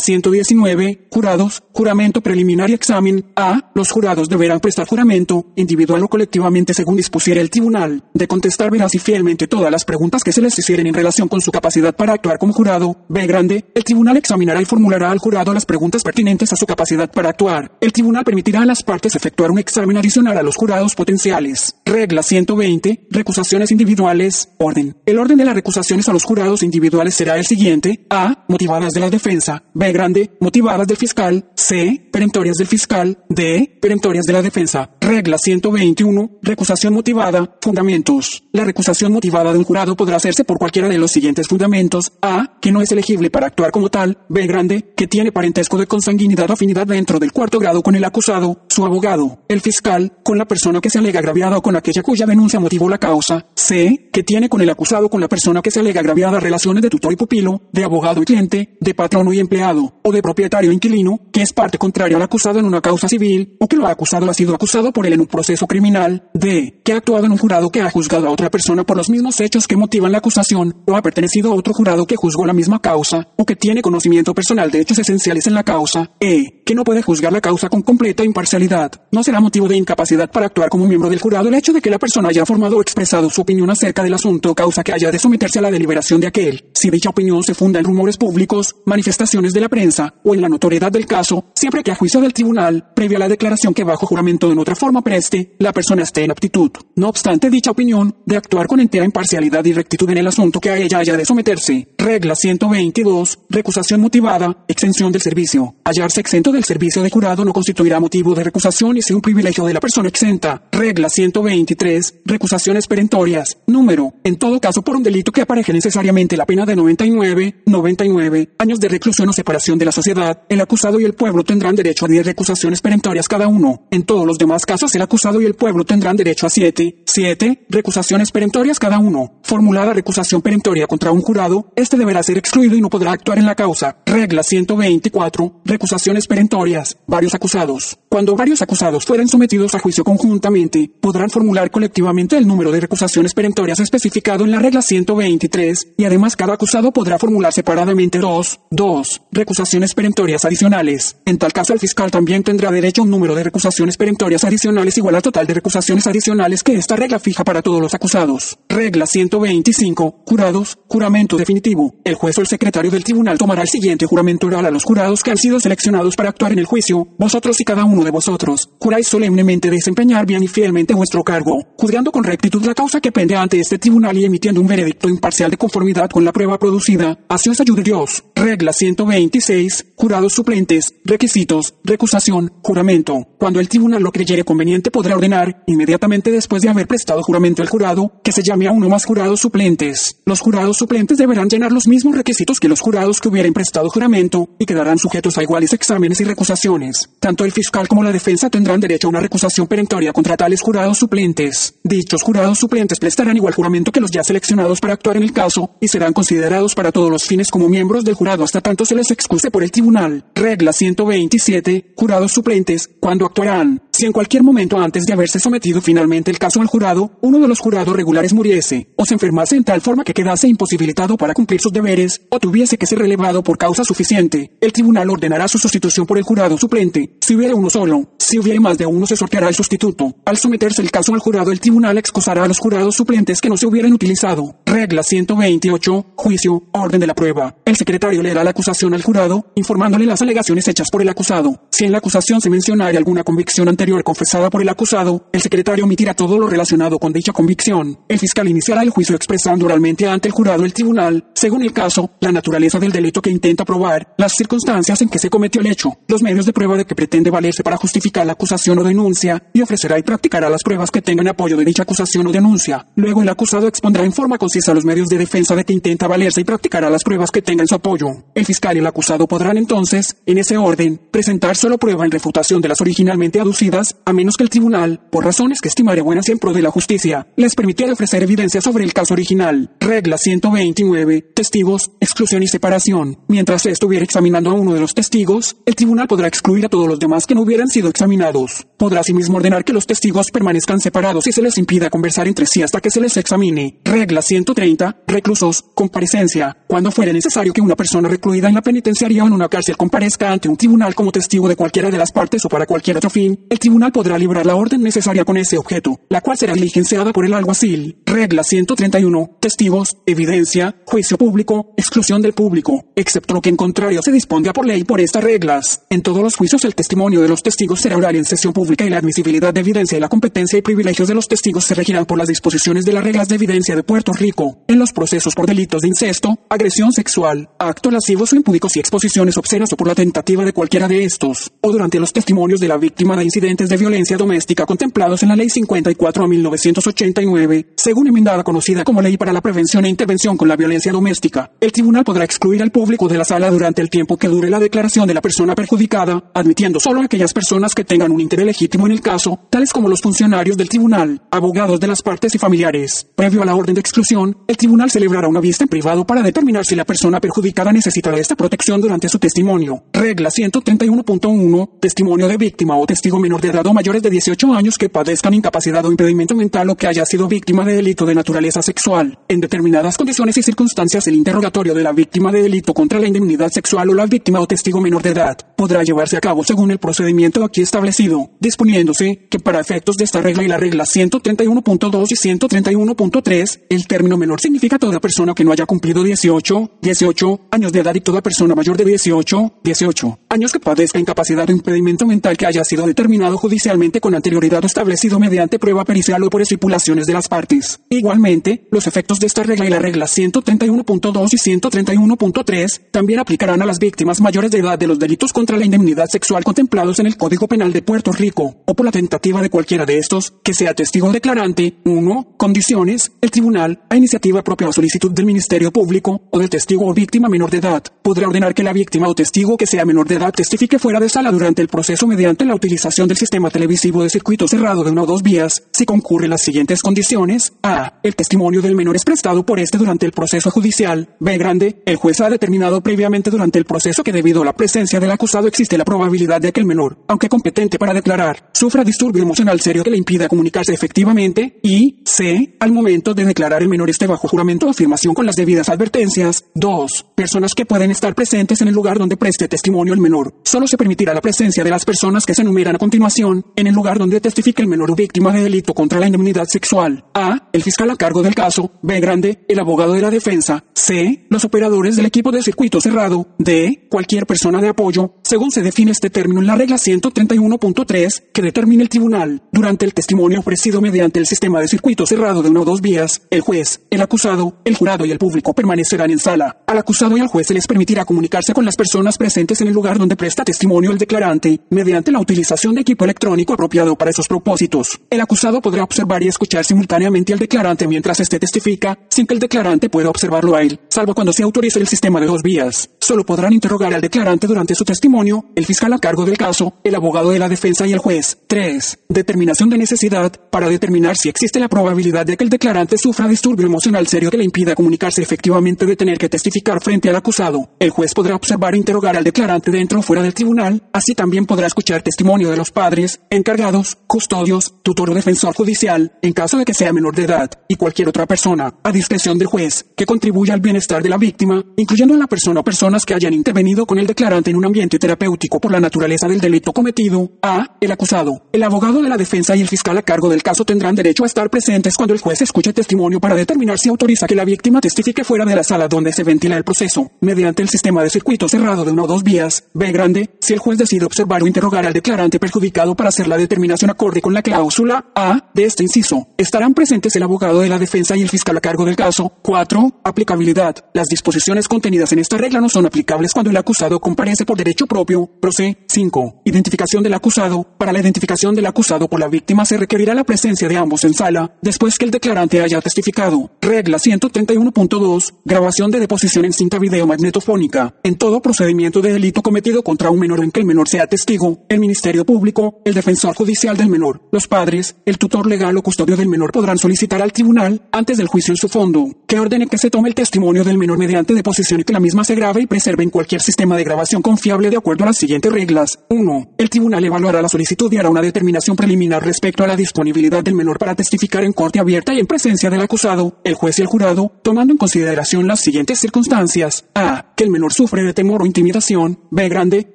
119. 0.00 1.08
Jurados. 1.10 1.62
Juramento 1.72 2.22
preliminar 2.22 2.70
y 2.70 2.74
examen. 2.74 3.26
A. 3.36 3.70
Los 3.74 3.90
jurados 3.90 4.28
deberán 4.28 4.60
prestar 4.60 4.86
juramento, 4.86 5.46
individual 5.56 6.02
o 6.04 6.08
colectivamente 6.08 6.74
según 6.74 6.96
dispusiera 6.96 7.40
el 7.40 7.50
tribunal, 7.50 8.04
de 8.14 8.28
contestar 8.28 8.70
veraz 8.70 8.94
y 8.94 8.98
fielmente 8.98 9.46
todas 9.46 9.70
las 9.70 9.84
preguntas 9.84 10.22
que 10.22 10.32
se 10.32 10.40
les 10.40 10.58
en 10.78 10.94
relación 10.94 11.28
con 11.28 11.40
su 11.40 11.50
capacidad 11.50 11.94
para 11.94 12.12
actuar 12.12 12.38
como 12.38 12.52
jurado. 12.52 13.04
B 13.08 13.26
grande, 13.26 13.64
el 13.74 13.82
tribunal 13.82 14.16
examinará 14.16 14.62
y 14.62 14.64
formulará 14.64 15.10
al 15.10 15.18
jurado 15.18 15.52
las 15.52 15.66
preguntas 15.66 16.02
pertinentes 16.02 16.52
a 16.52 16.56
su 16.56 16.66
capacidad 16.66 17.10
para 17.10 17.30
actuar. 17.30 17.72
El 17.80 17.92
tribunal 17.92 18.24
permitirá 18.24 18.62
a 18.62 18.66
las 18.66 18.82
partes 18.82 19.16
efectuar 19.16 19.50
un 19.50 19.58
examen 19.58 19.96
adicional 19.96 20.38
a 20.38 20.42
los 20.42 20.56
jurados 20.56 20.94
potenciales. 20.94 21.74
Regla 21.84 22.22
120. 22.22 23.08
Recusaciones 23.10 23.70
individuales. 23.72 24.50
Orden. 24.58 24.96
El 25.06 25.18
orden 25.18 25.38
de 25.38 25.44
las 25.44 25.54
recusaciones 25.54 26.08
a 26.10 26.12
los 26.12 26.24
jurados 26.24 26.62
individuales 26.62 27.14
será 27.14 27.36
el 27.36 27.46
siguiente. 27.46 28.04
A. 28.10 28.44
Motivadas 28.48 28.92
de 28.92 29.00
la 29.00 29.10
defensa. 29.10 29.62
B 29.72 29.92
grande. 29.92 30.36
Motivadas 30.40 30.86
del 30.86 30.96
fiscal. 30.96 31.50
C. 31.54 32.08
Perentorias 32.12 32.56
del 32.56 32.66
fiscal. 32.66 33.24
D. 33.28 33.78
Perentorias 33.80 34.26
de 34.26 34.32
la 34.32 34.42
defensa. 34.42 34.90
Regla 35.10 35.38
121. 35.38 36.38
Recusación 36.40 36.94
motivada. 36.94 37.56
Fundamentos. 37.60 38.44
La 38.52 38.62
recusación 38.62 39.12
motivada 39.12 39.52
de 39.52 39.58
un 39.58 39.64
jurado 39.64 39.96
podrá 39.96 40.14
hacerse 40.14 40.44
por 40.44 40.58
cualquiera 40.58 40.88
de 40.88 40.98
los 40.98 41.10
siguientes 41.10 41.48
fundamentos. 41.48 42.12
A. 42.22 42.60
Que 42.60 42.70
no 42.70 42.80
es 42.80 42.92
elegible 42.92 43.28
para 43.28 43.48
actuar 43.48 43.72
como 43.72 43.90
tal. 43.90 44.18
B. 44.28 44.46
Grande. 44.46 44.92
Que 44.96 45.08
tiene 45.08 45.32
parentesco 45.32 45.78
de 45.78 45.88
consanguinidad 45.88 46.48
o 46.48 46.52
afinidad 46.52 46.86
dentro 46.86 47.18
del 47.18 47.32
cuarto 47.32 47.58
grado 47.58 47.82
con 47.82 47.96
el 47.96 48.04
acusado, 48.04 48.64
su 48.68 48.86
abogado, 48.86 49.42
el 49.48 49.60
fiscal, 49.60 50.12
con 50.22 50.38
la 50.38 50.44
persona 50.44 50.80
que 50.80 50.90
se 50.90 51.00
alega 51.00 51.18
agraviada 51.18 51.58
o 51.58 51.62
con 51.62 51.74
aquella 51.74 52.04
cuya 52.04 52.24
denuncia 52.24 52.60
motivó 52.60 52.88
la 52.88 52.98
causa. 52.98 53.46
C. 53.56 54.10
Que 54.12 54.22
tiene 54.22 54.48
con 54.48 54.60
el 54.60 54.70
acusado 54.70 55.10
con 55.10 55.20
la 55.20 55.28
persona 55.28 55.60
que 55.60 55.72
se 55.72 55.80
alega 55.80 56.02
agraviada 56.02 56.38
relaciones 56.38 56.84
de 56.84 56.88
tutor 56.88 57.12
y 57.12 57.16
pupilo, 57.16 57.62
de 57.72 57.82
abogado 57.82 58.22
y 58.22 58.26
cliente, 58.26 58.76
de 58.78 58.94
patrono 58.94 59.32
y 59.32 59.40
empleado, 59.40 59.92
o 60.04 60.12
de 60.12 60.22
propietario 60.22 60.70
inquilino, 60.70 61.18
que 61.32 61.42
es 61.42 61.52
parte 61.52 61.78
contraria 61.78 62.16
al 62.16 62.22
acusado 62.22 62.60
en 62.60 62.64
una 62.64 62.80
causa 62.80 63.08
civil, 63.08 63.56
o 63.58 63.66
que 63.66 63.74
lo 63.74 63.88
ha 63.88 63.90
acusado 63.90 64.30
ha 64.30 64.34
sido 64.34 64.54
acusado 64.54 64.92
por 64.92 64.99
él 65.06 65.12
en 65.12 65.20
un 65.20 65.26
proceso 65.26 65.66
criminal. 65.66 66.28
D. 66.34 66.80
Que 66.84 66.92
ha 66.92 66.96
actuado 66.96 67.26
en 67.26 67.32
un 67.32 67.38
jurado 67.38 67.70
que 67.70 67.82
ha 67.82 67.90
juzgado 67.90 68.28
a 68.28 68.30
otra 68.30 68.50
persona 68.50 68.84
por 68.84 68.96
los 68.96 69.10
mismos 69.10 69.40
hechos 69.40 69.66
que 69.66 69.76
motivan 69.76 70.12
la 70.12 70.18
acusación 70.18 70.82
o 70.86 70.96
ha 70.96 71.02
pertenecido 71.02 71.52
a 71.52 71.54
otro 71.54 71.74
jurado 71.74 72.06
que 72.06 72.16
juzgó 72.16 72.46
la 72.46 72.52
misma 72.52 72.80
causa 72.80 73.28
o 73.36 73.44
que 73.44 73.56
tiene 73.56 73.82
conocimiento 73.82 74.34
personal 74.34 74.70
de 74.70 74.80
hechos 74.80 74.98
esenciales 74.98 75.46
en 75.46 75.54
la 75.54 75.64
causa. 75.64 76.10
E. 76.20 76.62
Que 76.64 76.74
no 76.74 76.84
puede 76.84 77.02
juzgar 77.02 77.32
la 77.32 77.40
causa 77.40 77.68
con 77.68 77.82
completa 77.82 78.24
imparcialidad. 78.24 78.92
No 79.12 79.22
será 79.22 79.40
motivo 79.40 79.68
de 79.68 79.76
incapacidad 79.76 80.30
para 80.30 80.46
actuar 80.46 80.68
como 80.68 80.86
miembro 80.86 81.10
del 81.10 81.20
jurado 81.20 81.48
el 81.48 81.54
hecho 81.54 81.72
de 81.72 81.80
que 81.80 81.90
la 81.90 81.98
persona 81.98 82.28
haya 82.28 82.46
formado 82.46 82.76
o 82.76 82.80
expresado 82.80 83.30
su 83.30 83.40
opinión 83.40 83.70
acerca 83.70 84.02
del 84.02 84.14
asunto 84.14 84.54
causa 84.54 84.84
que 84.84 84.92
haya 84.92 85.10
de 85.10 85.18
someterse 85.18 85.58
a 85.58 85.62
la 85.62 85.70
deliberación 85.70 86.20
de 86.20 86.26
aquel. 86.26 86.70
Si 86.74 86.90
dicha 86.90 87.10
opinión 87.10 87.42
se 87.42 87.54
funda 87.54 87.78
en 87.78 87.84
rumores 87.84 88.16
públicos, 88.16 88.76
manifestaciones 88.86 89.52
de 89.52 89.60
la 89.60 89.68
prensa 89.68 90.14
o 90.24 90.34
en 90.34 90.40
la 90.40 90.48
notoriedad 90.48 90.92
del 90.92 91.06
caso, 91.06 91.46
siempre 91.54 91.82
que 91.82 91.90
a 91.90 91.94
juicio 91.94 92.20
del 92.20 92.32
tribunal, 92.32 92.92
previo 92.94 93.16
a 93.16 93.20
la 93.20 93.28
declaración 93.28 93.74
que 93.74 93.84
bajo 93.84 94.06
juramento 94.06 94.50
en 94.50 94.58
otra 94.58 94.74
forma 94.80 95.02
preste, 95.02 95.54
la 95.58 95.74
persona 95.74 96.02
esté 96.02 96.24
en 96.24 96.30
aptitud. 96.30 96.70
No 96.96 97.08
obstante 97.10 97.50
dicha 97.50 97.70
opinión, 97.70 98.16
de 98.24 98.38
actuar 98.38 98.66
con 98.66 98.80
entera 98.80 99.04
imparcialidad 99.04 99.62
y 99.66 99.74
rectitud 99.74 100.08
en 100.08 100.16
el 100.16 100.26
asunto 100.26 100.58
que 100.58 100.70
a 100.70 100.78
ella 100.78 100.98
haya 100.98 101.18
de 101.18 101.26
someterse. 101.26 101.88
Regla 101.98 102.34
122. 102.34 103.40
Recusación 103.50 104.00
motivada. 104.00 104.64
Exención 104.68 105.12
del 105.12 105.20
servicio. 105.20 105.74
Hallarse 105.84 106.20
exento 106.20 106.50
del 106.50 106.64
servicio 106.64 107.02
de 107.02 107.10
jurado 107.10 107.44
no 107.44 107.52
constituirá 107.52 108.00
motivo 108.00 108.34
de 108.34 108.42
recusación 108.42 108.96
y 108.96 109.02
sea 109.02 109.16
un 109.16 109.22
privilegio 109.22 109.66
de 109.66 109.74
la 109.74 109.80
persona 109.80 110.08
exenta. 110.08 110.62
Regla 110.72 111.10
123. 111.10 112.20
Recusaciones 112.24 112.86
perentorias. 112.86 113.58
Número. 113.66 114.14
En 114.24 114.36
todo 114.36 114.58
caso 114.60 114.80
por 114.80 114.96
un 114.96 115.02
delito 115.02 115.30
que 115.30 115.42
apareje 115.42 115.74
necesariamente 115.74 116.38
la 116.38 116.46
pena 116.46 116.64
de 116.64 116.74
99, 116.74 117.62
99 117.66 118.54
años 118.56 118.80
de 118.80 118.88
reclusión 118.88 119.28
o 119.28 119.32
separación 119.34 119.78
de 119.78 119.84
la 119.84 119.92
sociedad, 119.92 120.42
el 120.48 120.60
acusado 120.62 120.98
y 120.98 121.04
el 121.04 121.12
pueblo 121.12 121.44
tendrán 121.44 121.76
derecho 121.76 122.06
a 122.06 122.08
10 122.08 122.24
recusaciones 122.24 122.80
perentorias 122.80 123.28
cada 123.28 123.46
uno. 123.46 123.86
En 123.90 124.04
todos 124.04 124.26
los 124.26 124.38
demás 124.38 124.64
casos 124.70 124.94
el 124.94 125.02
acusado 125.02 125.40
y 125.40 125.46
el 125.46 125.54
pueblo 125.54 125.84
tendrán 125.84 126.14
derecho 126.14 126.46
a 126.46 126.50
7, 126.50 127.02
7 127.04 127.66
recusaciones 127.70 128.30
perentorias 128.30 128.78
cada 128.78 129.00
uno. 129.00 129.40
Formulada 129.42 129.92
recusación 129.92 130.42
perentoria 130.42 130.86
contra 130.86 131.10
un 131.10 131.22
jurado, 131.22 131.72
este 131.74 131.96
deberá 131.96 132.22
ser 132.22 132.38
excluido 132.38 132.76
y 132.76 132.80
no 132.80 132.88
podrá 132.88 133.10
actuar 133.10 133.38
en 133.38 133.46
la 133.46 133.56
causa. 133.56 133.96
Regla 134.06 134.44
124. 134.44 135.62
Recusaciones 135.64 136.28
perentorias. 136.28 136.98
Varios 137.08 137.34
acusados. 137.34 137.98
Cuando 138.12 138.34
varios 138.34 138.60
acusados 138.60 139.04
fueren 139.04 139.28
sometidos 139.28 139.72
a 139.76 139.78
juicio 139.78 140.02
conjuntamente, 140.02 140.90
podrán 141.00 141.30
formular 141.30 141.70
colectivamente 141.70 142.36
el 142.36 142.44
número 142.44 142.72
de 142.72 142.80
recusaciones 142.80 143.34
perentorias 143.34 143.78
especificado 143.78 144.42
en 144.42 144.50
la 144.50 144.58
regla 144.58 144.82
123, 144.82 145.92
y 145.96 146.04
además 146.06 146.34
cada 146.34 146.54
acusado 146.54 146.90
podrá 146.90 147.20
formular 147.20 147.52
separadamente 147.52 148.18
dos, 148.18 148.58
dos 148.68 149.22
recusaciones 149.30 149.94
perentorias 149.94 150.44
adicionales. 150.44 151.18
En 151.24 151.38
tal 151.38 151.52
caso, 151.52 151.72
el 151.72 151.78
fiscal 151.78 152.10
también 152.10 152.42
tendrá 152.42 152.72
derecho 152.72 153.02
a 153.02 153.04
un 153.04 153.12
número 153.12 153.36
de 153.36 153.44
recusaciones 153.44 153.96
perentorias 153.96 154.42
adicionales 154.42 154.98
igual 154.98 155.14
al 155.14 155.22
total 155.22 155.46
de 155.46 155.54
recusaciones 155.54 156.08
adicionales 156.08 156.64
que 156.64 156.74
esta 156.74 156.96
regla 156.96 157.20
fija 157.20 157.44
para 157.44 157.62
todos 157.62 157.80
los 157.80 157.94
acusados. 157.94 158.58
Regla 158.68 159.06
125. 159.06 160.24
Jurados, 160.26 160.80
juramento 160.88 161.36
definitivo. 161.36 161.94
El 162.02 162.16
juez 162.16 162.36
o 162.38 162.40
el 162.40 162.48
secretario 162.48 162.90
del 162.90 163.04
tribunal 163.04 163.38
tomará 163.38 163.62
el 163.62 163.68
siguiente 163.68 164.06
juramento 164.06 164.48
oral 164.48 164.66
a 164.66 164.72
los 164.72 164.82
jurados 164.82 165.22
que 165.22 165.30
han 165.30 165.38
sido 165.38 165.60
seleccionados 165.60 166.16
para 166.16 166.30
actuar 166.30 166.50
en 166.50 166.58
el 166.58 166.66
juicio. 166.66 167.06
Vosotros 167.16 167.60
y 167.60 167.64
cada 167.64 167.84
uno 167.84 167.99
de 168.04 168.10
vosotros 168.10 168.70
juráis 168.78 169.08
solemnemente 169.08 169.70
desempeñar 169.70 170.26
bien 170.26 170.42
y 170.42 170.48
fielmente 170.48 170.94
vuestro 170.94 171.22
cargo, 171.22 171.62
juzgando 171.76 172.12
con 172.12 172.24
rectitud 172.24 172.64
la 172.64 172.74
causa 172.74 173.00
que 173.00 173.12
pende 173.12 173.36
ante 173.36 173.60
este 173.60 173.78
tribunal 173.78 174.16
y 174.16 174.24
emitiendo 174.24 174.60
un 174.60 174.66
veredicto 174.66 175.08
imparcial 175.08 175.50
de 175.50 175.56
conformidad 175.56 176.10
con 176.10 176.24
la 176.24 176.32
prueba 176.32 176.58
producida. 176.58 177.18
Así 177.28 177.48
os 177.50 177.60
ayude 177.60 177.82
Dios. 177.82 178.24
Regla 178.40 178.72
126. 178.72 179.84
Jurados 179.96 180.32
suplentes. 180.32 180.94
Requisitos. 181.04 181.74
Recusación. 181.84 182.50
Juramento. 182.62 183.28
Cuando 183.36 183.60
el 183.60 183.68
tribunal 183.68 184.02
lo 184.02 184.12
creyere 184.12 184.44
conveniente 184.44 184.90
podrá 184.90 185.14
ordenar, 185.14 185.62
inmediatamente 185.66 186.32
después 186.32 186.62
de 186.62 186.70
haber 186.70 186.86
prestado 186.86 187.22
juramento 187.22 187.60
al 187.60 187.68
jurado, 187.68 188.12
que 188.24 188.32
se 188.32 188.42
llame 188.42 188.66
a 188.66 188.72
uno 188.72 188.88
más 188.88 189.04
jurados 189.04 189.40
suplentes. 189.40 190.16
Los 190.24 190.40
jurados 190.40 190.78
suplentes 190.78 191.18
deberán 191.18 191.50
llenar 191.50 191.70
los 191.70 191.86
mismos 191.86 192.16
requisitos 192.16 192.60
que 192.60 192.68
los 192.68 192.80
jurados 192.80 193.20
que 193.20 193.28
hubieran 193.28 193.52
prestado 193.52 193.90
juramento 193.90 194.48
y 194.58 194.64
quedarán 194.64 194.96
sujetos 194.96 195.36
a 195.36 195.42
iguales 195.42 195.74
exámenes 195.74 196.18
y 196.22 196.24
recusaciones. 196.24 197.10
Tanto 197.20 197.44
el 197.44 197.52
fiscal 197.52 197.88
como 197.88 198.02
la 198.02 198.12
defensa 198.12 198.48
tendrán 198.48 198.80
derecho 198.80 199.08
a 199.08 199.10
una 199.10 199.20
recusación 199.20 199.66
perentoria 199.66 200.14
contra 200.14 200.38
tales 200.38 200.62
jurados 200.62 200.96
suplentes. 200.96 201.74
Dichos 201.84 202.22
jurados 202.22 202.58
suplentes 202.58 202.98
prestarán 202.98 203.36
igual 203.36 203.52
juramento 203.52 203.92
que 203.92 204.00
los 204.00 204.10
ya 204.10 204.24
seleccionados 204.24 204.80
para 204.80 204.94
actuar 204.94 205.18
en 205.18 205.24
el 205.24 205.34
caso 205.34 205.72
y 205.78 205.88
serán 205.88 206.14
considerados 206.14 206.74
para 206.74 206.90
todos 206.90 207.10
los 207.10 207.24
fines 207.24 207.50
como 207.50 207.68
miembros 207.68 208.02
del 208.02 208.14
hasta 208.38 208.60
tanto 208.60 208.84
se 208.84 208.94
les 208.94 209.10
excuse 209.10 209.50
por 209.50 209.62
el 209.62 209.72
tribunal. 209.72 210.24
Regla 210.34 210.72
127. 210.72 211.92
Jurados 211.96 212.32
suplentes, 212.32 212.88
cuando 213.00 213.26
actuarán 213.26 213.82
Si 214.00 214.06
en 214.06 214.12
cualquier 214.12 214.42
momento 214.42 214.78
antes 214.78 215.04
de 215.04 215.12
haberse 215.12 215.38
sometido 215.38 215.82
finalmente 215.82 216.30
el 216.30 216.38
caso 216.38 216.62
al 216.62 216.68
jurado, 216.68 217.18
uno 217.20 217.38
de 217.38 217.46
los 217.46 217.58
jurados 217.58 217.94
regulares 217.94 218.32
muriese, 218.32 218.88
o 218.96 219.04
se 219.04 219.12
enfermase 219.12 219.56
en 219.56 219.64
tal 219.64 219.82
forma 219.82 220.04
que 220.04 220.14
quedase 220.14 220.48
imposibilitado 220.48 221.18
para 221.18 221.34
cumplir 221.34 221.60
sus 221.60 221.70
deberes, 221.70 222.22
o 222.30 222.40
tuviese 222.40 222.78
que 222.78 222.86
ser 222.86 222.98
relevado 222.98 223.42
por 223.42 223.58
causa 223.58 223.84
suficiente, 223.84 224.56
el 224.58 224.72
tribunal 224.72 225.10
ordenará 225.10 225.48
su 225.48 225.58
sustitución 225.58 226.06
por 226.06 226.16
el 226.16 226.24
jurado 226.24 226.56
suplente, 226.56 227.18
si 227.20 227.36
hubiera 227.36 227.54
uno 227.54 227.68
solo. 227.68 228.08
Si 228.16 228.38
hubiere 228.38 228.60
más 228.60 228.78
de 228.78 228.86
uno, 228.86 229.06
se 229.06 229.16
sorteará 229.16 229.48
el 229.48 229.54
sustituto. 229.54 230.14
Al 230.24 230.36
someterse 230.36 230.80
el 230.80 230.90
caso 230.90 231.12
al 231.12 231.20
jurado, 231.20 231.50
el 231.50 231.58
tribunal 231.58 231.98
excusará 231.98 232.44
a 232.44 232.48
los 232.48 232.60
jurados 232.60 232.94
suplentes 232.94 233.40
que 233.40 233.48
no 233.48 233.56
se 233.56 233.66
hubieran 233.66 233.92
utilizado. 233.92 234.60
Regla 234.64 235.02
128. 235.02 236.06
Juicio. 236.14 236.62
Orden 236.72 237.00
de 237.00 237.08
la 237.08 237.14
prueba. 237.14 237.56
El 237.64 237.74
secretario 237.74 238.22
leerá 238.22 238.44
la 238.44 238.50
acusación 238.50 238.94
al 238.94 239.02
jurado, 239.02 239.50
informándole 239.56 240.06
las 240.06 240.22
alegaciones 240.22 240.68
hechas 240.68 240.90
por 240.92 241.02
el 241.02 241.08
acusado. 241.08 241.66
Si 241.72 241.86
en 241.86 241.92
la 241.92 241.98
acusación 241.98 242.40
se 242.40 242.50
mencionara 242.50 242.96
alguna 242.96 243.24
convicción 243.24 243.68
anterior 243.68 243.89
confesada 244.04 244.50
por 244.50 244.62
el 244.62 244.68
acusado, 244.68 245.28
el 245.32 245.40
secretario 245.40 245.84
omitirá 245.84 246.14
todo 246.14 246.38
lo 246.38 246.46
relacionado 246.46 246.98
con 246.98 247.12
dicha 247.12 247.32
convicción. 247.32 247.98
El 248.08 248.18
fiscal 248.18 248.48
iniciará 248.48 248.82
el 248.82 248.90
juicio 248.90 249.16
expresando 249.16 249.66
oralmente 249.66 250.08
ante 250.08 250.28
el 250.28 250.32
jurado 250.32 250.64
el 250.64 250.72
tribunal, 250.72 251.30
según 251.34 251.62
el 251.62 251.72
caso, 251.72 252.10
la 252.20 252.32
naturaleza 252.32 252.78
del 252.78 252.92
delito 252.92 253.20
que 253.20 253.30
intenta 253.30 253.64
probar, 253.64 254.14
las 254.16 254.32
circunstancias 254.34 255.02
en 255.02 255.08
que 255.08 255.18
se 255.18 255.30
cometió 255.30 255.60
el 255.60 255.66
hecho, 255.66 255.98
los 256.08 256.22
medios 256.22 256.46
de 256.46 256.52
prueba 256.52 256.76
de 256.76 256.84
que 256.84 256.94
pretende 256.94 257.30
valerse 257.30 257.62
para 257.62 257.76
justificar 257.76 258.24
la 258.24 258.32
acusación 258.32 258.78
o 258.78 258.84
denuncia, 258.84 259.42
y 259.52 259.62
ofrecerá 259.62 259.98
y 259.98 260.02
practicará 260.02 260.48
las 260.48 260.62
pruebas 260.62 260.90
que 260.90 261.02
tengan 261.02 261.28
apoyo 261.28 261.56
de 261.56 261.64
dicha 261.64 261.82
acusación 261.82 262.26
o 262.26 262.32
denuncia. 262.32 262.86
Luego 262.94 263.22
el 263.22 263.28
acusado 263.28 263.66
expondrá 263.66 264.04
en 264.04 264.12
forma 264.12 264.38
concisa 264.38 264.72
los 264.72 264.84
medios 264.84 265.08
de 265.08 265.18
defensa 265.18 265.56
de 265.56 265.64
que 265.64 265.72
intenta 265.72 266.06
valerse 266.06 266.40
y 266.40 266.44
practicará 266.44 266.88
las 266.90 267.02
pruebas 267.02 267.30
que 267.30 267.42
tengan 267.42 267.66
su 267.66 267.74
apoyo. 267.74 268.06
El 268.34 268.46
fiscal 268.46 268.76
y 268.76 268.80
el 268.80 268.86
acusado 268.86 269.26
podrán 269.26 269.56
entonces, 269.56 270.16
en 270.26 270.38
ese 270.38 270.56
orden, 270.56 271.00
presentar 271.10 271.56
solo 271.56 271.78
prueba 271.78 272.04
en 272.04 272.10
refutación 272.10 272.60
de 272.60 272.68
las 272.68 272.80
originalmente 272.80 273.40
aducidas, 273.40 273.79
a 274.04 274.12
menos 274.12 274.36
que 274.36 274.42
el 274.42 274.50
tribunal, 274.50 275.00
por 275.10 275.24
razones 275.24 275.60
que 275.60 275.68
estimaré 275.68 276.02
buenas 276.02 276.28
en 276.28 276.38
pro 276.38 276.52
de 276.52 276.62
la 276.62 276.70
justicia, 276.70 277.26
les 277.36 277.54
permitiera 277.54 277.92
ofrecer 277.92 278.22
evidencia 278.22 278.60
sobre 278.60 278.84
el 278.84 278.92
caso 278.92 279.14
original. 279.14 279.70
Regla 279.80 280.18
129. 280.18 281.22
Testigos, 281.34 281.90
exclusión 282.00 282.42
y 282.42 282.48
separación. 282.48 283.18
Mientras 283.28 283.62
se 283.62 283.70
estuviera 283.70 284.04
examinando 284.04 284.50
a 284.50 284.54
uno 284.54 284.74
de 284.74 284.80
los 284.80 284.94
testigos, 284.94 285.56
el 285.66 285.74
tribunal 285.74 286.08
podrá 286.08 286.28
excluir 286.28 286.66
a 286.66 286.68
todos 286.68 286.88
los 286.88 286.98
demás 286.98 287.26
que 287.26 287.34
no 287.34 287.42
hubieran 287.42 287.68
sido 287.68 287.88
examinados. 287.88 288.66
Podrá 288.76 289.00
asimismo 289.00 289.36
ordenar 289.38 289.64
que 289.64 289.72
los 289.72 289.86
testigos 289.86 290.30
permanezcan 290.30 290.80
separados 290.80 291.26
y 291.26 291.32
se 291.32 291.42
les 291.42 291.58
impida 291.58 291.90
conversar 291.90 292.28
entre 292.28 292.46
sí 292.46 292.62
hasta 292.62 292.80
que 292.80 292.90
se 292.90 293.00
les 293.00 293.16
examine. 293.16 293.80
Regla 293.84 294.22
130. 294.22 295.02
Reclusos, 295.06 295.64
comparecencia. 295.74 296.56
Cuando 296.66 296.90
fuera 296.90 297.12
necesario 297.12 297.52
que 297.52 297.60
una 297.60 297.76
persona 297.76 298.08
recluida 298.08 298.48
en 298.48 298.54
la 298.54 298.62
penitenciaría 298.62 299.24
o 299.24 299.26
en 299.26 299.32
una 299.32 299.48
cárcel 299.48 299.76
comparezca 299.76 300.32
ante 300.32 300.48
un 300.48 300.56
tribunal 300.56 300.94
como 300.94 301.12
testigo 301.12 301.48
de 301.48 301.56
cualquiera 301.56 301.90
de 301.90 301.98
las 301.98 302.12
partes 302.12 302.44
o 302.44 302.48
para 302.48 302.66
cualquier 302.66 302.96
otro 302.96 303.10
fin, 303.10 303.46
el 303.48 303.58
tribunal 303.60 303.92
podrá 303.92 304.18
librar 304.18 304.44
la 304.44 304.56
orden 304.56 304.82
necesaria 304.82 305.24
con 305.24 305.36
ese 305.36 305.56
objeto, 305.56 306.00
la 306.08 306.20
cual 306.20 306.36
será 306.36 306.54
diligenciada 306.54 307.12
por 307.12 307.24
el 307.24 307.34
alguacil. 307.34 307.98
Regla 308.04 308.42
131. 308.42 309.36
Testigos, 309.38 309.98
evidencia, 310.06 310.74
juicio 310.84 311.16
público, 311.16 311.72
exclusión 311.76 312.22
del 312.22 312.32
público, 312.32 312.86
excepto 312.96 313.34
lo 313.34 313.40
que 313.40 313.50
en 313.50 313.56
contrario 313.56 314.00
se 314.02 314.10
disponga 314.10 314.52
por 314.52 314.66
ley 314.66 314.82
por 314.82 315.00
estas 315.00 315.22
reglas. 315.22 315.82
En 315.90 316.02
todos 316.02 316.22
los 316.22 316.34
juicios 316.34 316.64
el 316.64 316.74
testimonio 316.74 317.20
de 317.20 317.28
los 317.28 317.42
testigos 317.42 317.80
será 317.80 317.96
oral 317.96 318.16
en 318.16 318.24
sesión 318.24 318.52
pública 318.52 318.84
y 318.84 318.90
la 318.90 318.98
admisibilidad 318.98 319.54
de 319.54 319.60
evidencia 319.60 319.96
y 319.96 320.00
la 320.00 320.08
competencia 320.08 320.58
y 320.58 320.62
privilegios 320.62 321.06
de 321.06 321.14
los 321.14 321.28
testigos 321.28 321.64
se 321.64 321.74
regirán 321.74 322.06
por 322.06 322.18
las 322.18 322.28
disposiciones 322.28 322.84
de 322.84 322.92
las 322.92 323.04
reglas 323.04 323.28
de 323.28 323.36
evidencia 323.36 323.76
de 323.76 323.82
Puerto 323.82 324.12
Rico. 324.12 324.64
En 324.66 324.78
los 324.78 324.92
procesos 324.92 325.34
por 325.34 325.46
delitos 325.46 325.82
de 325.82 325.88
incesto, 325.88 326.38
agresión 326.48 326.92
sexual, 326.92 327.50
actos 327.58 327.92
lascivos 327.92 328.32
o 328.32 328.36
impúdicos 328.36 328.74
y 328.76 328.80
exposiciones 328.80 329.36
obscenas 329.36 329.72
o 329.72 329.76
por 329.76 329.86
la 329.86 329.94
tentativa 329.94 330.44
de 330.44 330.52
cualquiera 330.52 330.88
de 330.88 331.04
estos, 331.04 331.52
o 331.60 331.70
durante 331.70 332.00
los 332.00 332.12
testimonios 332.12 332.60
de 332.60 332.68
la 332.68 332.78
víctima 332.78 333.16
de 333.16 333.24
incidentes 333.24 333.49
de 333.56 333.76
violencia 333.76 334.16
doméstica 334.16 334.64
contemplados 334.64 335.24
en 335.24 335.28
la 335.30 335.34
Ley 335.34 335.50
54 335.50 336.24
a 336.24 336.28
1989, 336.28 337.66
según 337.76 338.06
enmendada 338.06 338.44
conocida 338.44 338.84
como 338.84 339.02
Ley 339.02 339.16
para 339.16 339.32
la 339.32 339.40
Prevención 339.40 339.84
e 339.84 339.88
Intervención 339.88 340.36
con 340.36 340.46
la 340.46 340.54
Violencia 340.54 340.92
Doméstica. 340.92 341.50
El 341.60 341.72
tribunal 341.72 342.04
podrá 342.04 342.24
excluir 342.24 342.62
al 342.62 342.70
público 342.70 343.08
de 343.08 343.18
la 343.18 343.24
sala 343.24 343.50
durante 343.50 343.82
el 343.82 343.90
tiempo 343.90 344.16
que 344.16 344.28
dure 344.28 344.50
la 344.50 344.60
declaración 344.60 345.08
de 345.08 345.14
la 345.14 345.20
persona 345.20 345.56
perjudicada, 345.56 346.30
admitiendo 346.32 346.78
solo 346.78 347.00
a 347.00 347.06
aquellas 347.06 347.32
personas 347.32 347.74
que 347.74 347.84
tengan 347.84 348.12
un 348.12 348.20
interés 348.20 348.46
legítimo 348.46 348.86
en 348.86 348.92
el 348.92 349.00
caso, 349.00 349.40
tales 349.50 349.72
como 349.72 349.88
los 349.88 350.00
funcionarios 350.00 350.56
del 350.56 350.68
tribunal, 350.68 351.20
abogados 351.32 351.80
de 351.80 351.88
las 351.88 352.02
partes 352.02 352.32
y 352.36 352.38
familiares. 352.38 353.08
Previo 353.16 353.42
a 353.42 353.46
la 353.46 353.56
orden 353.56 353.74
de 353.74 353.80
exclusión, 353.80 354.38
el 354.46 354.56
tribunal 354.56 354.92
celebrará 354.92 355.26
una 355.26 355.40
vista 355.40 355.64
en 355.64 355.68
privado 355.68 356.06
para 356.06 356.22
determinar 356.22 356.64
si 356.64 356.76
la 356.76 356.84
persona 356.84 357.20
perjudicada 357.20 357.72
necesitará 357.72 358.16
esta 358.16 358.36
protección 358.36 358.80
durante 358.80 359.08
su 359.08 359.18
testimonio. 359.18 359.82
Regla 359.92 360.30
131.1. 360.30 361.80
Testimonio 361.80 362.28
de 362.28 362.36
víctima 362.36 362.76
o 362.76 362.86
testigo 362.86 363.18
menor 363.18 363.39
de 363.40 363.48
edad 363.48 363.66
o 363.66 363.72
mayores 363.72 364.02
de 364.02 364.10
18 364.10 364.54
años 364.54 364.76
que 364.76 364.88
padezcan 364.88 365.34
incapacidad 365.34 365.84
o 365.84 365.90
impedimento 365.90 366.34
mental 366.34 366.70
o 366.70 366.76
que 366.76 366.86
haya 366.86 367.04
sido 367.04 367.28
víctima 367.28 367.64
de 367.64 367.74
delito 367.74 368.06
de 368.06 368.14
naturaleza 368.14 368.62
sexual. 368.62 369.18
En 369.28 369.40
determinadas 369.40 369.96
condiciones 369.96 370.36
y 370.36 370.42
circunstancias, 370.42 371.06
el 371.06 371.14
interrogatorio 371.14 371.74
de 371.74 371.82
la 371.82 371.92
víctima 371.92 372.30
de 372.32 372.42
delito 372.42 372.74
contra 372.74 372.98
la 372.98 373.06
indemnidad 373.06 373.50
sexual 373.50 373.90
o 373.90 373.94
la 373.94 374.06
víctima 374.06 374.40
o 374.40 374.46
testigo 374.46 374.80
menor 374.80 375.02
de 375.02 375.10
edad 375.10 375.38
podrá 375.56 375.82
llevarse 375.82 376.16
a 376.16 376.20
cabo 376.20 376.44
según 376.44 376.70
el 376.70 376.78
procedimiento 376.78 377.44
aquí 377.44 377.62
establecido, 377.62 378.30
disponiéndose 378.40 379.28
que 379.30 379.38
para 379.38 379.60
efectos 379.60 379.96
de 379.96 380.04
esta 380.04 380.20
regla 380.20 380.42
y 380.42 380.48
la 380.48 380.56
regla 380.56 380.84
131.2 380.84 382.06
y 382.10 382.14
131.3, 382.14 383.60
el 383.68 383.86
término 383.86 384.16
menor 384.16 384.40
significa 384.40 384.78
toda 384.78 385.00
persona 385.00 385.34
que 385.34 385.44
no 385.44 385.52
haya 385.52 385.66
cumplido 385.66 386.02
18, 386.02 386.78
18 386.82 387.40
años 387.50 387.72
de 387.72 387.80
edad 387.80 387.94
y 387.94 388.00
toda 388.00 388.22
persona 388.22 388.54
mayor 388.54 388.76
de 388.76 388.84
18, 388.84 389.60
18 389.62 390.18
años 390.28 390.52
que 390.52 390.60
padezca 390.60 390.98
incapacidad 390.98 391.48
o 391.48 391.52
impedimento 391.52 392.06
mental 392.06 392.36
que 392.36 392.46
haya 392.46 392.64
sido 392.64 392.86
determinado 392.86 393.29
judicialmente 393.36 394.00
con 394.00 394.14
anterioridad 394.14 394.64
establecido 394.64 395.18
mediante 395.18 395.58
prueba 395.58 395.84
pericial 395.84 396.22
o 396.22 396.30
por 396.30 396.42
estipulaciones 396.42 397.06
de 397.06 397.12
las 397.12 397.28
partes. 397.28 397.80
Igualmente, 397.90 398.66
los 398.70 398.86
efectos 398.86 399.20
de 399.20 399.26
esta 399.26 399.42
regla 399.42 399.66
y 399.66 399.70
la 399.70 399.78
regla 399.78 400.06
131.2 400.06 401.28
y 401.32 401.36
131.3 401.36 402.80
también 402.90 403.20
aplicarán 403.20 403.62
a 403.62 403.66
las 403.66 403.78
víctimas 403.78 404.20
mayores 404.20 404.50
de 404.50 404.58
edad 404.58 404.78
de 404.78 404.86
los 404.86 404.98
delitos 404.98 405.32
contra 405.32 405.56
la 405.56 405.64
indemnidad 405.64 406.06
sexual 406.06 406.44
contemplados 406.44 406.98
en 406.98 407.06
el 407.06 407.16
Código 407.16 407.48
Penal 407.48 407.72
de 407.72 407.82
Puerto 407.82 408.12
Rico 408.12 408.62
o 408.66 408.74
por 408.74 408.86
la 408.86 408.92
tentativa 408.92 409.42
de 409.42 409.50
cualquiera 409.50 409.86
de 409.86 409.98
estos 409.98 410.32
que 410.42 410.54
sea 410.54 410.74
testigo 410.74 411.12
declarante. 411.12 411.78
1. 411.84 412.34
Condiciones. 412.36 413.12
El 413.20 413.30
tribunal, 413.30 413.82
a 413.88 413.96
iniciativa 413.96 414.42
propia 414.42 414.68
o 414.68 414.72
solicitud 414.72 415.10
del 415.10 415.26
Ministerio 415.26 415.70
Público 415.70 416.22
o 416.30 416.38
del 416.38 416.50
testigo 416.50 416.86
o 416.86 416.94
víctima 416.94 417.28
menor 417.28 417.50
de 417.50 417.58
edad, 417.58 417.82
podrá 418.02 418.28
ordenar 418.28 418.54
que 418.54 418.62
la 418.62 418.72
víctima 418.72 419.08
o 419.08 419.14
testigo 419.14 419.56
que 419.56 419.66
sea 419.66 419.84
menor 419.84 420.06
de 420.08 420.16
edad 420.16 420.32
testifique 420.32 420.78
fuera 420.78 421.00
de 421.00 421.08
sala 421.08 421.30
durante 421.30 421.62
el 421.62 421.68
proceso 421.68 422.06
mediante 422.06 422.44
la 422.44 422.54
utilización 422.54 423.08
del 423.08 423.16
sistema 423.20 423.50
televisivo 423.50 424.02
de 424.02 424.08
circuito 424.08 424.48
cerrado 424.48 424.82
de 424.82 424.90
una 424.90 425.02
o 425.02 425.06
dos 425.06 425.22
vías 425.22 425.62
si 425.72 425.84
concurren 425.84 426.30
las 426.30 426.42
siguientes 426.42 426.80
condiciones. 426.80 427.52
A. 427.62 428.00
El 428.02 428.16
testimonio 428.16 428.62
del 428.62 428.74
menor 428.74 428.96
es 428.96 429.04
prestado 429.04 429.44
por 429.44 429.60
este 429.60 429.76
durante 429.76 430.06
el 430.06 430.12
proceso 430.12 430.50
judicial. 430.50 431.16
B. 431.20 431.36
Grande. 431.36 431.82
El 431.84 431.96
juez 431.96 432.20
ha 432.22 432.30
determinado 432.30 432.80
previamente 432.80 433.30
durante 433.30 433.58
el 433.58 433.66
proceso 433.66 434.02
que 434.02 434.12
debido 434.12 434.40
a 434.40 434.46
la 434.46 434.54
presencia 434.54 434.98
del 435.00 435.10
acusado 435.10 435.48
existe 435.48 435.76
la 435.76 435.84
probabilidad 435.84 436.40
de 436.40 436.50
que 436.50 436.60
el 436.60 436.66
menor, 436.66 436.96
aunque 437.08 437.28
competente 437.28 437.78
para 437.78 437.92
declarar, 437.92 438.50
sufra 438.54 438.84
disturbio 438.84 439.22
emocional 439.22 439.60
serio 439.60 439.84
que 439.84 439.90
le 439.90 439.98
impida 439.98 440.26
comunicarse 440.26 440.72
efectivamente. 440.72 441.60
Y 441.62 442.02
C. 442.06 442.56
Al 442.58 442.72
momento 442.72 443.12
de 443.12 443.26
declarar 443.26 443.60
el 443.60 443.68
menor 443.68 443.90
esté 443.90 444.06
bajo 444.06 444.28
juramento 444.28 444.66
o 444.66 444.70
afirmación 444.70 445.12
con 445.12 445.26
las 445.26 445.36
debidas 445.36 445.68
advertencias. 445.68 446.44
2. 446.54 447.06
Personas 447.14 447.54
que 447.54 447.66
pueden 447.66 447.90
estar 447.90 448.14
presentes 448.14 448.62
en 448.62 448.68
el 448.68 448.74
lugar 448.74 448.98
donde 448.98 449.18
preste 449.18 449.46
testimonio 449.46 449.92
el 449.92 450.00
menor. 450.00 450.32
Solo 450.42 450.66
se 450.66 450.78
permitirá 450.78 451.12
la 451.12 451.20
presencia 451.20 451.62
de 451.62 451.70
las 451.70 451.84
personas 451.84 452.24
que 452.24 452.34
se 452.34 452.40
enumeran 452.40 452.76
a 452.76 452.78
continuación 452.78 453.09
en 453.18 453.66
el 453.66 453.74
lugar 453.74 453.98
donde 453.98 454.20
testifique 454.20 454.62
el 454.62 454.68
menor 454.68 454.94
víctima 454.94 455.32
de 455.32 455.42
delito 455.42 455.74
contra 455.74 455.98
la 455.98 456.06
indemnidad 456.06 456.46
sexual. 456.46 457.04
A. 457.12 457.48
El 457.52 457.62
fiscal 457.62 457.90
a 457.90 457.96
cargo 457.96 458.22
del 458.22 458.34
caso. 458.34 458.72
B. 458.82 459.00
Grande. 459.00 459.44
El 459.48 459.58
abogado 459.58 459.94
de 459.94 460.00
la 460.00 460.10
defensa. 460.10 460.64
C. 460.74 461.26
Los 461.28 461.44
operadores 461.44 461.96
del 461.96 462.06
equipo 462.06 462.30
de 462.30 462.42
circuito 462.42 462.80
cerrado. 462.80 463.28
D. 463.38 463.88
Cualquier 463.90 464.26
persona 464.26 464.60
de 464.60 464.68
apoyo, 464.68 465.16
según 465.22 465.50
se 465.50 465.62
define 465.62 465.90
este 465.90 466.10
término 466.10 466.40
en 466.40 466.46
la 466.46 466.56
regla 466.56 466.76
131.3 466.76 468.24
que 468.32 468.42
determine 468.42 468.82
el 468.82 468.88
tribunal. 468.88 469.42
Durante 469.52 469.84
el 469.84 469.94
testimonio 469.94 470.40
ofrecido 470.40 470.80
mediante 470.80 471.18
el 471.18 471.26
sistema 471.26 471.60
de 471.60 471.68
circuito 471.68 472.06
cerrado 472.06 472.42
de 472.42 472.50
una 472.50 472.60
o 472.60 472.64
dos 472.64 472.80
vías, 472.80 473.22
el 473.30 473.40
juez, 473.40 473.82
el 473.90 474.02
acusado, 474.02 474.60
el 474.64 474.76
jurado 474.76 475.04
y 475.04 475.10
el 475.10 475.18
público 475.18 475.54
permanecerán 475.54 476.10
en 476.10 476.18
sala. 476.18 476.62
Al 476.66 476.78
acusado 476.78 477.16
y 477.16 477.20
al 477.20 477.28
juez 477.28 477.48
se 477.48 477.54
les 477.54 477.66
permitirá 477.66 478.04
comunicarse 478.04 478.54
con 478.54 478.64
las 478.64 478.76
personas 478.76 479.18
presentes 479.18 479.60
en 479.60 479.68
el 479.68 479.74
lugar 479.74 479.98
donde 479.98 480.16
presta 480.16 480.44
testimonio 480.44 480.92
el 480.92 480.98
declarante, 480.98 481.60
mediante 481.70 482.12
la 482.12 482.20
utilización 482.20 482.74
de 482.74 482.82
equipo 482.82 482.99
electrónico 483.04 483.54
apropiado 483.54 483.96
para 483.96 484.10
esos 484.10 484.28
propósitos. 484.28 485.00
El 485.10 485.20
acusado 485.20 485.60
podrá 485.60 485.84
observar 485.84 486.22
y 486.22 486.28
escuchar 486.28 486.64
simultáneamente 486.64 487.32
al 487.32 487.38
declarante 487.38 487.86
mientras 487.86 488.20
éste 488.20 488.38
testifica, 488.38 488.98
sin 489.08 489.26
que 489.26 489.34
el 489.34 489.40
declarante 489.40 489.90
pueda 489.90 490.10
observarlo 490.10 490.54
a 490.54 490.62
él, 490.62 490.80
salvo 490.88 491.14
cuando 491.14 491.32
se 491.32 491.42
autorice 491.42 491.78
el 491.78 491.88
sistema 491.88 492.20
de 492.20 492.26
dos 492.26 492.42
vías. 492.42 492.90
Solo 492.98 493.24
podrán 493.24 493.52
interrogar 493.52 493.94
al 493.94 494.00
declarante 494.00 494.46
durante 494.46 494.74
su 494.74 494.84
testimonio 494.84 495.46
el 495.54 495.66
fiscal 495.66 495.92
a 495.92 495.98
cargo 495.98 496.24
del 496.24 496.36
caso, 496.36 496.74
el 496.84 496.94
abogado 496.94 497.30
de 497.30 497.38
la 497.38 497.48
defensa 497.48 497.86
y 497.86 497.92
el 497.92 497.98
juez. 497.98 498.38
3. 498.46 498.98
Determinación 499.08 499.70
de 499.70 499.78
necesidad 499.78 500.32
para 500.50 500.68
determinar 500.68 501.16
si 501.16 501.28
existe 501.28 501.60
la 501.60 501.68
probabilidad 501.68 502.26
de 502.26 502.36
que 502.36 502.44
el 502.44 502.50
declarante 502.50 502.98
sufra 502.98 503.28
disturbio 503.28 503.66
emocional 503.66 504.06
serio 504.06 504.30
que 504.30 504.36
le 504.36 504.44
impida 504.44 504.74
comunicarse 504.74 505.22
efectivamente 505.22 505.86
de 505.86 505.96
tener 505.96 506.18
que 506.18 506.28
testificar 506.28 506.82
frente 506.82 507.08
al 507.08 507.16
acusado. 507.16 507.70
El 507.78 507.90
juez 507.90 508.14
podrá 508.14 508.34
observar 508.34 508.74
e 508.74 508.78
interrogar 508.78 509.16
al 509.16 509.24
declarante 509.24 509.70
dentro 509.70 510.00
o 510.00 510.02
fuera 510.02 510.22
del 510.22 510.34
tribunal, 510.34 510.82
así 510.92 511.14
también 511.14 511.46
podrá 511.46 511.66
escuchar 511.66 512.02
testimonio 512.02 512.50
de 512.50 512.56
los 512.56 512.70
padres, 512.70 512.89
encargados, 513.30 513.98
custodios, 514.06 514.74
tutor 514.82 515.10
o 515.10 515.14
defensor 515.14 515.54
judicial, 515.54 516.12
en 516.22 516.32
caso 516.32 516.58
de 516.58 516.64
que 516.64 516.74
sea 516.74 516.92
menor 516.92 517.14
de 517.14 517.24
edad, 517.24 517.50
y 517.68 517.76
cualquier 517.76 518.08
otra 518.08 518.26
persona, 518.26 518.74
a 518.82 518.92
discreción 518.92 519.38
del 519.38 519.48
juez, 519.48 519.86
que 519.96 520.06
contribuya 520.06 520.54
al 520.54 520.60
bienestar 520.60 521.02
de 521.02 521.08
la 521.08 521.18
víctima, 521.18 521.64
incluyendo 521.76 522.14
a 522.14 522.18
la 522.18 522.26
persona 522.26 522.60
o 522.60 522.64
personas 522.64 523.04
que 523.04 523.14
hayan 523.14 523.34
intervenido 523.34 523.86
con 523.86 523.98
el 523.98 524.06
declarante 524.06 524.50
en 524.50 524.56
un 524.56 524.64
ambiente 524.64 524.98
terapéutico 524.98 525.60
por 525.60 525.72
la 525.72 525.80
naturaleza 525.80 526.26
del 526.26 526.40
delito 526.40 526.72
cometido. 526.72 527.30
A. 527.42 527.76
El 527.80 527.92
acusado. 527.92 528.48
El 528.52 528.62
abogado 528.62 529.02
de 529.02 529.08
la 529.08 529.16
defensa 529.16 529.54
y 529.54 529.60
el 529.60 529.68
fiscal 529.68 529.96
a 529.96 530.02
cargo 530.02 530.28
del 530.28 530.42
caso 530.42 530.64
tendrán 530.64 530.94
derecho 530.94 531.22
a 531.22 531.26
estar 531.26 531.50
presentes 531.50 531.94
cuando 531.94 532.14
el 532.14 532.20
juez 532.20 532.42
escuche 532.42 532.72
testimonio 532.72 533.20
para 533.20 533.34
determinar 533.34 533.78
si 533.78 533.88
autoriza 533.88 534.26
que 534.26 534.34
la 534.34 534.44
víctima 534.44 534.80
testifique 534.80 535.24
fuera 535.24 535.44
de 535.44 535.54
la 535.54 535.64
sala 535.64 535.88
donde 535.88 536.12
se 536.12 536.24
ventila 536.24 536.56
el 536.56 536.64
proceso, 536.64 537.12
mediante 537.20 537.62
el 537.62 537.68
sistema 537.68 538.02
de 538.02 538.10
circuito 538.10 538.48
cerrado 538.48 538.84
de 538.84 538.92
una 538.92 539.04
o 539.04 539.06
dos 539.06 539.22
vías. 539.22 539.64
B. 539.74 539.92
Grande. 539.92 540.30
Si 540.40 540.52
el 540.52 540.58
juez 540.58 540.78
decide 540.78 541.04
observar 541.04 541.42
o 541.42 541.46
interrogar 541.46 541.86
al 541.86 541.92
declarante 541.92 542.38
perjudicado 542.38 542.69
para 542.70 543.08
hacer 543.08 543.28
la 543.28 543.36
determinación 543.36 543.90
acorde 543.90 544.20
con 544.20 544.32
la 544.32 544.42
cláusula 544.42 545.06
A 545.14 545.50
de 545.54 545.64
este 545.64 545.82
inciso, 545.82 546.28
estarán 546.36 546.72
presentes 546.72 547.14
el 547.16 547.22
abogado 547.22 547.60
de 547.60 547.68
la 547.68 547.78
defensa 547.78 548.16
y 548.16 548.22
el 548.22 548.28
fiscal 548.28 548.56
a 548.56 548.60
cargo 548.60 548.84
del 548.84 548.96
caso. 548.96 549.32
4. 549.42 550.00
Aplicabilidad. 550.04 550.76
Las 550.94 551.08
disposiciones 551.08 551.68
contenidas 551.68 552.12
en 552.12 552.20
esta 552.20 552.38
regla 552.38 552.60
no 552.60 552.68
son 552.68 552.86
aplicables 552.86 553.32
cuando 553.32 553.50
el 553.50 553.56
acusado 553.56 554.00
comparece 554.00 554.46
por 554.46 554.56
derecho 554.56 554.86
propio. 554.86 555.28
Proce. 555.40 555.78
5. 555.88 556.42
Identificación 556.44 557.02
del 557.02 557.14
acusado. 557.14 557.66
Para 557.76 557.92
la 557.92 558.00
identificación 558.00 558.54
del 558.54 558.66
acusado 558.66 559.08
por 559.08 559.20
la 559.20 559.28
víctima 559.28 559.64
se 559.64 559.76
requerirá 559.76 560.14
la 560.14 560.24
presencia 560.24 560.68
de 560.68 560.76
ambos 560.76 561.04
en 561.04 561.14
sala, 561.14 561.54
después 561.60 561.98
que 561.98 562.06
el 562.06 562.10
declarante 562.10 562.62
haya 562.62 562.80
testificado. 562.80 563.50
Regla 563.60 563.98
131.2. 563.98 565.34
Grabación 565.44 565.90
de 565.90 566.00
deposición 566.00 566.44
en 566.44 566.52
cinta 566.52 566.78
video 566.78 567.06
magnetofónica. 567.06 567.94
En 568.02 568.16
todo 568.16 568.40
procedimiento 568.40 569.00
de 569.02 569.12
delito 569.12 569.42
cometido 569.42 569.82
contra 569.82 570.10
un 570.10 570.20
menor 570.20 570.42
en 570.42 570.50
que 570.50 570.60
el 570.60 570.66
menor 570.66 570.88
sea 570.88 571.06
testigo, 571.06 571.58
el 571.68 571.80
Ministerio 571.80 572.24
Público, 572.24 572.59
el 572.84 572.94
defensor 572.94 573.34
judicial 573.34 573.76
del 573.76 573.88
menor, 573.88 574.22
los 574.32 574.48
padres, 574.48 574.96
el 575.04 575.18
tutor 575.18 575.46
legal 575.46 575.76
o 575.76 575.82
custodio 575.82 576.16
del 576.16 576.28
menor 576.28 576.52
podrán 576.52 576.78
solicitar 576.78 577.22
al 577.22 577.32
tribunal, 577.32 577.82
antes 577.92 578.18
del 578.18 578.28
juicio 578.28 578.52
en 578.52 578.56
su 578.56 578.68
fondo, 578.68 579.08
que 579.26 579.38
ordene 579.38 579.66
que 579.66 579.78
se 579.78 579.90
tome 579.90 580.08
el 580.08 580.14
testimonio 580.14 580.64
del 580.64 580.78
menor 580.78 580.98
mediante 580.98 581.34
deposición 581.34 581.80
y 581.80 581.84
que 581.84 581.92
la 581.92 582.00
misma 582.00 582.24
se 582.24 582.34
grabe 582.34 582.62
y 582.62 582.66
preserve 582.66 583.02
en 583.02 583.10
cualquier 583.10 583.40
sistema 583.40 583.76
de 583.76 583.84
grabación 583.84 584.22
confiable 584.22 584.70
de 584.70 584.76
acuerdo 584.76 585.04
a 585.04 585.08
las 585.08 585.18
siguientes 585.18 585.52
reglas. 585.52 585.98
1. 586.08 586.54
El 586.58 586.70
tribunal 586.70 587.04
evaluará 587.04 587.40
la 587.42 587.48
solicitud 587.48 587.92
y 587.92 587.96
hará 587.96 588.10
una 588.10 588.22
determinación 588.22 588.76
preliminar 588.76 589.24
respecto 589.24 589.64
a 589.64 589.66
la 589.66 589.76
disponibilidad 589.76 590.42
del 590.42 590.54
menor 590.54 590.78
para 590.78 590.94
testificar 590.94 591.44
en 591.44 591.52
corte 591.52 591.78
abierta 591.78 592.12
y 592.12 592.20
en 592.20 592.26
presencia 592.26 592.70
del 592.70 592.80
acusado, 592.80 593.40
el 593.44 593.54
juez 593.54 593.78
y 593.78 593.82
el 593.82 593.88
jurado, 593.88 594.32
tomando 594.42 594.72
en 594.72 594.78
consideración 594.78 595.46
las 595.46 595.60
siguientes 595.60 595.98
circunstancias. 596.00 596.84
A. 596.94 597.32
Que 597.36 597.44
el 597.44 597.50
menor 597.50 597.72
sufre 597.72 598.02
de 598.02 598.12
temor 598.12 598.42
o 598.42 598.46
intimidación. 598.46 599.20
B. 599.30 599.48
Grande. 599.48 599.94